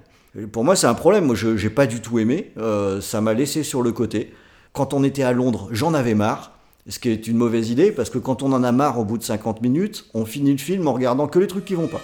Pour 0.52 0.64
moi, 0.64 0.76
c'est 0.76 0.86
un 0.86 0.94
problème. 0.94 1.24
Moi, 1.26 1.34
je 1.34 1.56
j'ai 1.56 1.70
pas 1.70 1.86
du 1.86 2.00
tout 2.00 2.18
aimé. 2.18 2.52
Euh, 2.56 3.00
ça 3.00 3.20
m'a 3.20 3.34
laissé 3.34 3.62
sur 3.62 3.82
le 3.82 3.92
côté. 3.92 4.32
Quand 4.72 4.94
on 4.94 5.02
était 5.02 5.24
à 5.24 5.32
Londres, 5.32 5.68
j'en 5.72 5.94
avais 5.94 6.14
marre. 6.14 6.52
Ce 6.88 6.98
qui 6.98 7.10
est 7.10 7.26
une 7.26 7.36
mauvaise 7.36 7.70
idée, 7.70 7.92
parce 7.92 8.08
que 8.08 8.18
quand 8.18 8.42
on 8.42 8.52
en 8.52 8.64
a 8.64 8.72
marre 8.72 8.98
au 8.98 9.04
bout 9.04 9.18
de 9.18 9.22
50 9.22 9.60
minutes, 9.60 10.06
on 10.14 10.24
finit 10.24 10.52
le 10.52 10.58
film 10.58 10.88
en 10.88 10.94
regardant 10.94 11.28
que 11.28 11.38
les 11.38 11.46
trucs 11.46 11.64
qui 11.64 11.74
vont 11.74 11.88
pas. 11.88 12.00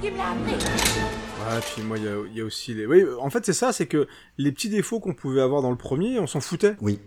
Qui 0.00 0.10
me 0.10 0.16
l'a 0.16 0.30
appris. 0.30 0.52
Ouais, 0.52 1.60
puis 1.74 1.82
moi, 1.82 1.98
il 1.98 2.04
y 2.04 2.08
a, 2.08 2.16
il 2.30 2.36
y 2.36 2.40
a 2.40 2.44
aussi 2.44 2.74
les. 2.74 2.86
Oui, 2.86 3.04
en 3.18 3.30
fait, 3.30 3.44
c'est 3.44 3.52
ça, 3.52 3.72
c'est 3.72 3.86
que 3.86 4.06
les 4.38 4.52
petits 4.52 4.68
défauts 4.68 5.00
qu'on 5.00 5.14
pouvait 5.14 5.40
avoir 5.40 5.62
dans 5.62 5.70
le 5.70 5.76
premier, 5.76 6.18
on 6.18 6.26
s'en 6.26 6.40
foutait. 6.40 6.76
Oui. 6.80 6.98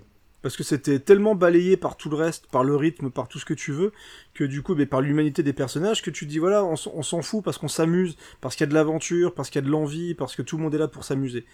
Parce 0.42 0.58
que 0.58 0.64
c'était 0.64 1.00
tellement 1.00 1.36
balayé 1.36 1.78
par 1.78 1.96
tout 1.96 2.10
le 2.10 2.18
reste, 2.18 2.48
par 2.48 2.66
le 2.66 2.76
rythme, 2.76 3.10
par 3.10 3.30
tout 3.30 3.40
ce 3.40 3.46
que 3.46 3.54
tu 3.54 3.72
veux, 3.72 3.94
que 4.34 4.44
du 4.44 4.62
coup, 4.62 4.76
mais 4.76 4.86
par 4.86 5.00
l'humanité 5.00 5.42
des 5.42 5.54
personnages, 5.54 6.02
que 6.02 6.10
tu 6.10 6.26
te 6.26 6.30
dis 6.30 6.38
voilà, 6.38 6.66
on, 6.66 6.76
s'en 6.76 7.22
fout 7.22 7.44
parce 7.44 7.58
qu'on 7.58 7.70
s'amuse, 7.70 8.18
parce 8.42 8.56
qu'il 8.56 8.66
y 8.66 8.68
a 8.68 8.70
de 8.70 8.74
l'aventure, 8.74 9.34
parce 9.34 9.50
qu'il 9.50 9.62
y 9.62 9.64
a 9.64 9.66
de 9.66 9.72
l'envie, 9.72 10.16
parce 10.16 10.36
que 10.36 10.42
tout 10.42 10.58
le 10.58 10.64
monde 10.64 10.76
est 10.76 10.80
là 10.80 10.90
pour 10.90 11.06
s'amuser. 11.06 11.46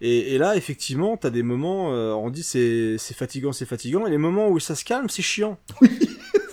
Et, 0.00 0.34
et 0.34 0.38
là, 0.38 0.56
effectivement, 0.56 1.18
t'as 1.18 1.28
des 1.28 1.42
moments, 1.42 1.92
euh, 1.92 2.12
on 2.12 2.30
dit 2.30 2.42
c'est 2.42 2.96
c'est 2.96 3.14
fatigant, 3.14 3.52
c'est 3.52 3.66
fatigant, 3.66 4.06
et 4.06 4.10
les 4.10 4.18
moments 4.18 4.48
où 4.48 4.58
ça 4.58 4.74
se 4.74 4.86
calme, 4.86 5.10
c'est 5.10 5.22
chiant. 5.22 5.58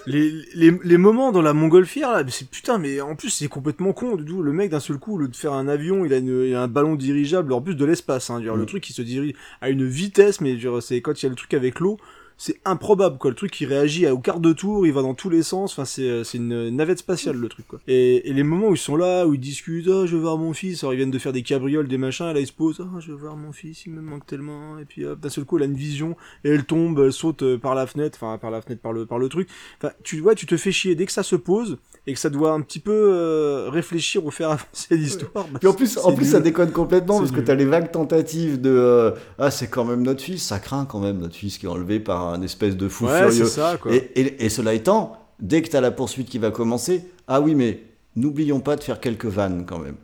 Les, 0.08 0.32
les, 0.56 0.72
les 0.84 0.98
moments 0.98 1.32
dans 1.32 1.44
la 1.44 1.54
montgolfière, 1.54 2.12
là, 2.12 2.24
c'est 2.28 2.50
putain, 2.50 2.80
mais 2.80 3.02
en 3.02 3.16
plus 3.16 3.30
c'est 3.30 3.48
complètement 3.48 3.94
con. 3.94 4.16
Du 4.16 4.34
coup, 4.34 4.42
le 4.42 4.52
mec 4.52 4.72
d'un 4.72 4.80
seul 4.80 4.98
coup, 4.98 5.18
lieu 5.18 5.28
de 5.28 5.36
faire 5.36 5.54
un 5.54 5.68
avion, 5.68 6.06
il 6.06 6.14
a, 6.14 6.18
une, 6.18 6.46
il 6.48 6.56
a 6.56 6.64
un 6.64 6.68
ballon 6.68 6.96
dirigeable, 6.96 7.54
en 7.54 7.62
plus 7.62 7.76
de 7.76 7.86
l'espace. 7.86 8.30
Hein, 8.32 8.40
Le 8.40 8.56
Mm. 8.56 8.66
truc 8.66 8.84
qui 8.84 8.94
se 8.94 9.02
dirige 9.04 9.34
à 9.62 9.70
une 9.70 9.86
vitesse, 9.86 10.42
mais 10.42 10.58
c'est 10.82 11.02
quand 11.02 11.22
il 11.22 11.26
y 11.26 11.28
a 11.28 11.30
le 11.30 11.36
truc 11.36 11.54
avec 11.54 11.80
l'eau, 11.80 11.98
c'est 12.42 12.60
improbable 12.66 13.20
quoi. 13.20 13.30
Le 13.30 13.36
truc 13.36 13.52
qui 13.52 13.68
réagit 13.68 14.08
au 14.08 14.18
quart 14.18 14.40
de 14.40 14.52
tour, 14.52 14.88
il 14.88 14.94
va 14.94 15.04
dans 15.04 15.14
tous 15.14 15.30
les 15.30 15.44
sens. 15.44 15.74
Enfin, 15.74 15.86
c'est 15.86 16.10
euh, 16.10 16.24
c'est 16.24 16.40
une 16.40 16.70
navette 16.70 16.98
spatiale 16.98 17.36
le 17.36 17.48
truc 17.48 17.68
quoi. 17.68 17.80
Et, 17.88 18.28
et 18.28 18.34
les 18.34 18.42
moments 18.42 18.70
où 18.70 18.74
ils 18.74 18.80
sont 18.80 18.96
là, 18.96 19.28
où 19.28 19.36
ils 19.36 19.40
discutent, 19.40 19.88
ah 19.88 20.08
je 20.08 20.16
veux 20.16 20.22
voir 20.22 20.40
mon 20.40 20.52
fils, 20.52 20.84
alors 20.84 20.96
ils 20.96 20.98
viennent 20.98 21.12
de 21.12 21.20
faire 21.20 21.34
des 21.34 21.44
cabrioles, 21.44 21.88
des 21.88 22.00
machins, 22.00 22.26
et 22.26 22.34
là 22.34 22.40
ils 22.40 22.48
se 22.48 22.52
posent, 22.52 22.82
ah 22.82 23.00
je 23.00 23.12
veux 23.12 23.18
voir 23.18 23.36
mon 23.38 23.52
fils, 23.52 23.86
il 23.86 23.92
me 23.94 24.02
manque 24.02 24.26
tellement. 24.26 24.80
Et 24.80 24.86
puis 24.86 25.06
hop, 25.06 25.20
d'un 25.20 25.30
seul 25.30 25.46
coup, 25.46 25.58
elle 25.58 25.64
a 25.64 25.66
une 25.68 25.76
vision 25.76 26.16
et 26.44 26.50
elle 26.50 26.64
tombe, 26.66 27.00
elle 27.06 27.14
saute 27.14 27.44
euh, 27.44 27.60
par 27.60 27.76
la 27.76 27.86
fenêtre, 27.86 28.18
enfin 28.20 28.40
par 28.40 28.50
la 28.50 28.62
fenêtre, 28.64 28.82
par 28.82 28.92
le 28.92 29.06
par 29.06 29.20
le 29.20 29.30
truc. 29.30 29.48
Enfin, 29.78 29.94
tu 30.02 30.20
vois, 30.20 30.34
tu 30.34 30.48
te 30.48 30.58
fais 30.58 30.72
chier 30.72 30.96
dès 30.96 31.06
que 31.06 31.12
ça 31.12 31.22
se 31.22 31.36
pose 31.36 31.78
et 32.08 32.14
que 32.14 32.20
ça 32.20 32.32
doit 32.32 32.54
un 32.54 32.62
petit 32.62 32.80
peu 32.80 32.92
euh, 33.14 33.70
réfléchir 33.70 34.26
ou 34.26 34.32
faire 34.32 34.50
avancer 34.58 34.98
l'histoire. 34.98 35.46
bah, 35.52 35.60
Puis 35.60 35.68
en 35.70 35.74
plus, 35.74 36.00
en 36.00 36.12
plus 36.14 36.24
nul. 36.24 36.32
ça 36.32 36.40
déconne 36.40 36.72
complètement 36.72 37.20
parce 37.20 37.30
que 37.30 37.36
nul. 37.38 37.46
t'as 37.46 37.54
les 37.54 37.66
vagues 37.66 37.92
tentatives 37.92 38.60
de 38.60 38.72
euh, 38.72 39.12
ah 39.38 39.52
c'est 39.52 39.68
quand 39.68 39.86
même 39.86 40.02
notre 40.02 40.24
fils, 40.24 40.44
ça 40.44 40.58
craint 40.58 40.86
quand 40.86 41.00
même 41.00 41.20
notre 41.20 41.36
fils 41.36 41.60
qui 41.60 41.68
est 41.68 41.70
enlevé 41.70 42.00
par 42.00 42.31
un 42.34 42.42
espèce 42.42 42.76
de 42.78 42.88
fou 42.88 43.06
Ouais, 43.06 43.18
furieux. 43.30 43.46
c'est 43.46 43.52
ça, 43.52 43.78
quoi. 43.82 43.94
Et, 43.94 44.12
et- 44.16 44.46
et 44.46 44.50
cela 44.50 44.74
étant, 44.74 45.18
dès 45.40 45.62
que 45.62 45.70
t'as 45.70 45.82
la 45.82 45.92
poursuite 45.92 46.30
qui 46.30 46.38
va 46.38 46.52
commencer, 46.52 47.04
ah 47.28 47.42
oui 47.42 47.56
mais 47.56 47.82
n'oublions 48.16 48.60
pas 48.60 48.76
de 48.76 48.84
faire 48.84 49.00
quelques 49.00 49.26
vannes 49.26 49.66
quand 49.68 49.80
même. 49.80 49.96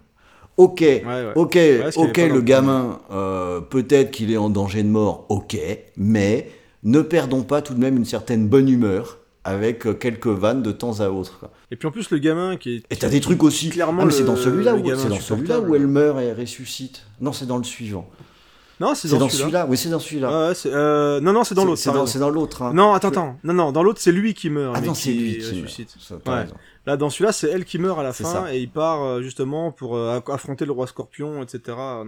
Ok, 0.58 0.84
ok, 1.36 1.54
Ouais, 1.56 1.84
ok, 1.96 2.18
le 2.18 2.42
gamin, 2.42 3.00
euh, 3.12 3.62
peut-être 3.62 4.10
qu'il 4.12 4.32
est 4.32 4.38
en 4.38 4.50
danger 4.50 4.82
de 4.82 4.88
mort, 4.90 5.26
ok, 5.30 5.56
mais 5.98 6.50
ne 6.84 7.02
perdons 7.02 7.44
pas 7.44 7.62
tout 7.62 7.76
de 7.76 7.80
même 7.80 7.96
une 7.98 8.06
certaine 8.06 8.48
bonne 8.48 8.68
humeur 8.68 9.20
avec 9.44 9.86
euh, 9.86 9.94
quelques 9.94 10.28
vannes 10.28 10.64
de 10.64 10.72
temps 10.72 11.00
à 11.00 11.10
autre. 11.10 11.40
quoi. 11.40 11.52
Et 11.72 11.76
puis 11.76 11.88
en 11.88 11.92
plus 11.92 12.10
le 12.10 12.18
gamin 12.18 12.58
qui 12.58 12.78
est. 12.78 12.84
Et 12.90 12.96
t'as 12.98 13.08
des 13.10 13.22
trucs 13.22 13.44
aussi. 13.44 13.70
Clairement, 13.70 14.04
Ah, 14.08 14.12
c'est 14.12 14.26
dans 14.26 14.36
celui-là 14.36 14.76
où 14.76 14.82
dans 14.82 15.06
insupportable. 15.12 15.70
où 15.70 15.76
elle 15.76 15.88
meurt 15.88 16.20
et 16.20 16.24
elle 16.26 16.40
ressuscite. 16.40 17.04
Non, 17.22 17.32
c'est 17.34 17.46
dans 17.46 17.58
le 17.58 17.64
suivant. 17.64 18.10
Non, 18.80 18.94
c'est 18.94 19.08
dans, 19.10 19.28
celui-là. 19.28 19.66
Oui, 19.68 19.76
c'est 19.78 19.90
dans 19.90 20.00
celui-là. 20.00 20.54
Euh, 20.68 21.20
non, 21.20 21.34
non, 21.34 21.44
c'est 21.44 21.56
dans 21.56 21.66
l'autre. 21.66 21.82
c'est 21.82 21.92
dans- 21.92 22.06
dans 22.20 22.30
l'autre, 22.30 22.62
hein. 22.62 22.74
Non, 22.74 22.94
attends, 22.94 23.08
attends. 23.08 23.38
Non, 23.44 23.54
non, 23.54 23.72
dans 23.72 23.82
l'autre, 23.82 24.00
c'est 24.02 24.12
lui 24.12 24.34
qui 24.36 24.50
meurt. 24.50 24.74
Ah 24.78 24.82
mais 24.82 24.88
non, 24.88 24.94
c'est 24.94 25.12
qui 25.12 25.18
lui 25.18 25.38
qui 25.40 25.62
ressuscite. 25.62 25.96
Ça, 26.00 26.16
t'as 26.24 26.42
Ouais. 26.44 26.48
Là, 26.88 26.98
dans 26.98 27.10
celui-là, 27.12 27.32
c'est 27.32 27.50
elle 27.50 27.66
qui 27.66 27.78
meurt 27.78 28.00
à 28.00 28.04
la 28.04 28.14
fin 28.14 28.24
ça. 28.46 28.56
et 28.56 28.60
il 28.60 28.70
part 28.70 29.04
euh, 29.04 29.22
justement 29.22 29.72
pour 29.72 29.96
euh, 29.96 30.18
aff- 30.20 30.34
affronter 30.34 30.66
le 30.66 30.72
roi 30.72 30.88
Scorpion, 30.88 31.44
etc. 31.44 31.60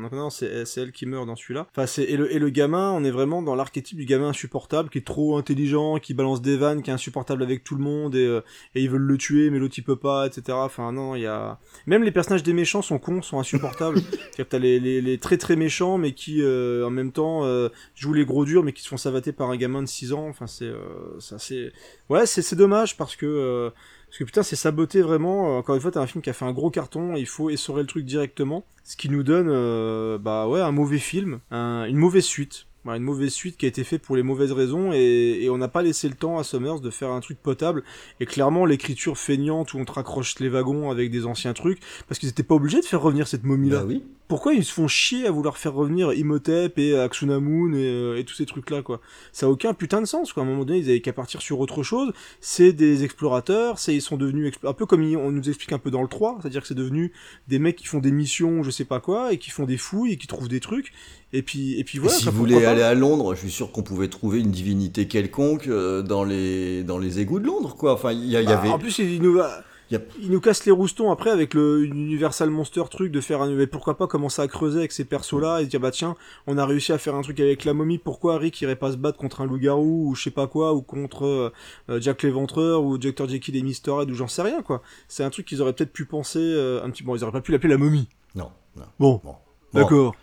Donc 0.01 0.11
non, 0.13 0.29
c'est 0.31 0.63
elle 0.77 0.91
qui 0.91 1.05
meurt 1.05 1.27
dans 1.27 1.35
celui-là. 1.35 1.67
Enfin, 1.71 1.85
c'est 1.85 2.03
et 2.03 2.15
le, 2.17 2.33
et 2.33 2.39
le 2.39 2.49
gamin, 2.49 2.91
on 2.93 3.03
est 3.03 3.11
vraiment 3.11 3.41
dans 3.41 3.55
l'archétype 3.55 3.97
du 3.97 4.05
gamin 4.05 4.29
insupportable 4.29 4.89
qui 4.89 4.97
est 4.99 5.05
trop 5.05 5.37
intelligent, 5.37 5.99
qui 5.99 6.13
balance 6.13 6.41
des 6.41 6.57
vannes, 6.57 6.81
qui 6.81 6.89
est 6.89 6.93
insupportable 6.93 7.43
avec 7.43 7.63
tout 7.63 7.75
le 7.75 7.83
monde 7.83 8.15
et, 8.15 8.25
euh, 8.25 8.41
et 8.73 8.81
ils 8.81 8.89
veulent 8.89 9.01
le 9.01 9.17
tuer, 9.17 9.49
mais 9.49 9.59
l'autre 9.59 9.75
il 9.77 9.83
peut 9.83 9.97
pas, 9.97 10.25
etc. 10.27 10.57
Enfin 10.61 10.91
non, 10.93 11.13
il 11.15 11.21
y 11.23 11.27
a 11.27 11.59
même 11.85 12.03
les 12.03 12.11
personnages 12.11 12.43
des 12.43 12.53
méchants 12.53 12.81
sont 12.81 12.99
cons, 12.99 13.21
sont 13.21 13.37
insupportables. 13.39 13.99
C'est-à-dire 13.99 14.35
que 14.37 14.43
t'as 14.43 14.59
les, 14.59 14.79
les, 14.79 15.01
les 15.01 15.17
très 15.17 15.37
très 15.37 15.57
méchants, 15.57 15.97
mais 15.97 16.13
qui 16.13 16.41
euh, 16.41 16.87
en 16.87 16.89
même 16.89 17.11
temps 17.11 17.43
euh, 17.43 17.67
jouent 17.95 18.13
les 18.13 18.23
gros 18.25 18.45
durs, 18.45 18.63
mais 18.63 18.71
qui 18.71 18.81
se 18.83 18.87
font 18.87 18.95
savater 18.97 19.33
par 19.33 19.49
un 19.49 19.57
gamin 19.57 19.81
de 19.83 19.87
6 19.89 20.13
ans. 20.13 20.27
Enfin 20.29 20.47
c'est 20.47 20.63
euh, 20.65 20.79
c'est 21.19 21.35
assez 21.35 21.71
ouais 22.09 22.25
c'est 22.25 22.41
c'est 22.41 22.55
dommage 22.55 22.95
parce 22.95 23.17
que 23.17 23.25
euh, 23.25 23.69
parce 24.09 24.17
que 24.17 24.23
putain, 24.23 24.43
c'est 24.43 24.55
saboté 24.55 25.01
vraiment. 25.01 25.55
Euh, 25.55 25.59
Encore 25.59 25.75
une 25.75 25.81
fois, 25.81 25.91
t'as 25.91 26.01
un 26.01 26.07
film 26.07 26.21
qui 26.21 26.29
a 26.29 26.33
fait 26.33 26.45
un 26.45 26.51
gros 26.51 26.69
carton, 26.71 27.15
il 27.15 27.27
faut 27.27 27.49
essorer 27.49 27.81
le 27.81 27.87
truc 27.87 28.05
directement. 28.05 28.65
Ce 28.83 28.97
qui 28.97 29.09
nous 29.09 29.21
donne, 29.23 29.47
euh, 29.49 30.17
bah 30.17 30.47
ouais, 30.47 30.61
un 30.61 30.71
mauvais 30.71 30.97
film, 30.97 31.39
un- 31.51 31.85
une 31.85 31.97
mauvaise 31.97 32.25
suite. 32.25 32.65
Voilà, 32.89 32.97
une 32.97 33.05
mauvaise 33.05 33.31
suite 33.31 33.55
qui 33.55 33.67
a 33.67 33.69
été 33.69 33.83
faite 33.83 34.01
pour 34.01 34.15
les 34.15 34.23
mauvaises 34.23 34.51
raisons 34.51 34.91
et, 34.93 35.43
et 35.43 35.49
on 35.51 35.59
n'a 35.59 35.67
pas 35.67 35.83
laissé 35.83 36.09
le 36.09 36.15
temps 36.15 36.39
à 36.39 36.43
Summers 36.43 36.79
de 36.79 36.89
faire 36.89 37.11
un 37.11 37.19
truc 37.19 37.37
potable. 37.37 37.83
Et 38.19 38.25
clairement, 38.25 38.65
l'écriture 38.65 39.15
feignante 39.15 39.75
où 39.75 39.77
on 39.77 39.85
te 39.85 39.91
raccroche 39.91 40.39
les 40.39 40.49
wagons 40.49 40.89
avec 40.89 41.11
des 41.11 41.27
anciens 41.27 41.53
trucs, 41.53 41.79
parce 42.07 42.17
qu'ils 42.17 42.29
étaient 42.29 42.41
pas 42.41 42.55
obligés 42.55 42.81
de 42.81 42.85
faire 42.85 43.03
revenir 43.03 43.27
cette 43.27 43.43
momie-là. 43.43 43.81
Bah 43.81 43.85
oui. 43.87 44.03
Pourquoi 44.27 44.53
ils 44.53 44.63
se 44.63 44.71
font 44.71 44.87
chier 44.87 45.25
à 45.25 45.31
vouloir 45.31 45.57
faire 45.57 45.73
revenir 45.73 46.13
Imhotep 46.13 46.77
et 46.77 46.95
Aksunamun 46.95 47.73
et, 47.73 47.83
euh, 47.83 48.17
et 48.17 48.23
tous 48.25 48.35
ces 48.35 48.45
trucs-là, 48.45 48.83
quoi? 48.83 49.01
Ça 49.31 49.47
a 49.47 49.49
aucun 49.49 49.73
putain 49.73 50.01
de 50.01 50.05
sens, 50.05 50.33
quoi. 50.33 50.43
À 50.43 50.45
un 50.45 50.49
moment 50.49 50.65
donné, 50.65 50.79
ils 50.79 50.89
avaient 50.89 51.01
qu'à 51.01 51.13
partir 51.13 51.41
sur 51.41 51.59
autre 51.59 51.81
chose. 51.81 52.13
C'est 52.39 52.71
des 52.71 53.03
explorateurs, 53.03 53.79
c'est 53.79 53.95
ils 53.95 54.03
sont 54.03 54.17
devenus 54.17 54.53
un 54.63 54.73
peu 54.73 54.85
comme 54.85 55.03
on 55.15 55.31
nous 55.31 55.49
explique 55.49 55.73
un 55.73 55.79
peu 55.79 55.89
dans 55.89 56.03
le 56.03 56.07
3, 56.07 56.37
c'est-à-dire 56.41 56.61
que 56.61 56.67
c'est 56.67 56.75
devenu 56.75 57.11
des 57.47 57.57
mecs 57.57 57.75
qui 57.75 57.87
font 57.87 57.97
des 57.97 58.11
missions, 58.11 58.61
je 58.61 58.69
sais 58.69 58.85
pas 58.85 58.99
quoi, 58.99 59.33
et 59.33 59.39
qui 59.39 59.49
font 59.49 59.65
des 59.65 59.77
fouilles 59.77 60.13
et 60.13 60.17
qui 60.17 60.27
trouvent 60.27 60.47
des 60.47 60.59
trucs. 60.59 60.91
Et 61.31 61.43
puis 61.43 61.79
et 61.79 61.83
puis 61.83 61.97
Et 61.97 62.01
voilà. 62.01 62.15
si 62.17 62.25
vous 62.25 62.31
voulez 62.31 62.65
aller 62.65 62.81
à 62.81 62.93
Londres, 62.95 63.35
je 63.35 63.39
suis 63.41 63.51
sûr 63.51 63.71
qu'on 63.71 63.83
pouvait 63.83 64.07
trouver 64.07 64.39
une 64.39 64.49
divinité 64.51 65.07
quelconque 65.07 65.67
euh, 65.67 66.01
dans 66.01 66.23
les 66.23 66.83
dans 66.83 66.97
les 66.97 67.19
égouts 67.19 67.39
de 67.39 67.45
Londres, 67.45 67.75
quoi. 67.77 67.93
Enfin, 67.93 68.11
il 68.11 68.25
y, 68.25 68.43
Bah, 68.43 68.57
avait. 68.59 68.69
En 68.69 68.79
plus, 68.79 68.97
il 68.99 69.21
nous, 69.21 69.33
va- 69.33 69.63
Il 69.91 70.29
nous 70.31 70.39
casse 70.41 70.65
les 70.65 70.71
roustons 70.71 71.11
après 71.11 71.29
avec 71.31 71.53
le 71.55 71.83
Universal 71.85 72.49
Monster 72.51 72.83
truc 72.91 73.11
de 73.11 73.21
faire 73.21 73.41
un. 73.43 73.49
Mais 73.51 73.65
pourquoi 73.67 73.95
pas 73.97 74.05
commencer 74.07 74.41
à 74.41 74.47
creuser 74.47 74.79
avec 74.79 74.91
ces 74.91 75.03
persos-là 75.05 75.61
et 75.61 75.65
dire 75.67 75.79
bah 75.79 75.89
tiens, 75.91 76.15
on 76.47 76.57
a 76.59 76.65
réussi 76.65 76.91
à 76.93 76.97
faire 76.99 77.13
un 77.15 77.21
truc 77.21 77.39
avec 77.39 77.63
la 77.65 77.73
momie. 77.73 77.97
Pourquoi 77.99 78.37
Rick 78.39 78.59
irait 78.61 78.75
pas 78.75 78.91
se 78.91 78.97
battre 78.97 79.17
contre 79.19 79.41
un 79.41 79.45
loup-garou 79.45 80.09
ou 80.09 80.15
je 80.15 80.23
sais 80.23 80.31
pas 80.31 80.45
quoi 80.47 80.73
ou 80.73 80.81
contre 80.81 81.25
euh, 81.25 81.51
euh, 81.89 82.01
Jack 82.01 82.21
l'Éventreur 82.23 82.83
ou 82.83 82.97
Dr 82.99 83.27
Jekyll 83.29 83.55
et 83.55 83.61
Mr 83.63 84.05
ou 84.09 84.13
j'en 84.15 84.27
sais 84.27 84.41
rien 84.43 84.61
quoi. 84.63 84.81
C'est 85.07 85.23
un 85.23 85.29
truc 85.31 85.45
qu'ils 85.47 85.61
auraient 85.61 85.73
peut-être 85.73 85.93
pu 85.93 86.05
penser 86.05 86.39
euh, 86.39 86.83
un 86.83 86.89
petit. 86.91 87.03
Bon, 87.03 87.15
ils 87.15 87.23
auraient 87.23 87.31
pas 87.33 87.41
pu 87.41 87.51
l'appeler 87.51 87.69
la 87.73 87.77
momie. 87.79 88.07
Non, 88.35 88.49
non. 88.77 88.83
Bon, 88.99 89.21
Bon. 89.23 89.35
d'accord. 89.73 90.11
Bon, 90.13 90.17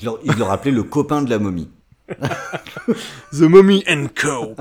Il 0.00 0.04
leur, 0.04 0.18
il 0.24 0.32
leur 0.38 0.50
appelait 0.50 0.70
le 0.72 0.82
copain 0.82 1.22
de 1.22 1.30
la 1.30 1.38
momie. 1.38 1.68
The 3.32 3.40
Mummy 3.40 3.82
and 3.88 4.08
Co. 4.14 4.54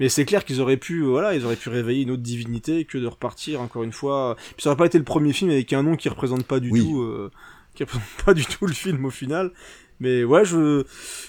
Mais 0.00 0.08
c'est 0.08 0.24
clair 0.24 0.44
qu'ils 0.44 0.60
auraient 0.60 0.76
pu, 0.76 1.02
voilà, 1.02 1.34
ils 1.34 1.44
auraient 1.44 1.56
pu 1.56 1.68
réveiller 1.68 2.02
une 2.02 2.12
autre 2.12 2.22
divinité 2.22 2.84
que 2.84 2.98
de 2.98 3.06
repartir 3.06 3.60
encore 3.60 3.82
une 3.82 3.92
fois. 3.92 4.36
Puis 4.56 4.62
ça 4.62 4.70
aurait 4.70 4.76
pas 4.76 4.86
été 4.86 4.98
le 4.98 5.04
premier 5.04 5.32
film 5.32 5.50
avec 5.50 5.72
un 5.72 5.82
nom 5.82 5.96
qui 5.96 6.08
représente 6.08 6.44
pas 6.44 6.60
du 6.60 6.70
Oui. 6.70 6.82
tout, 6.84 7.00
euh, 7.02 7.30
qui 7.74 7.82
représente 7.82 8.08
pas 8.24 8.34
du 8.34 8.46
tout 8.46 8.66
le 8.66 8.72
film 8.72 9.04
au 9.04 9.10
final. 9.10 9.50
Mais 10.00 10.22
ouais, 10.22 10.44
je, 10.44 10.84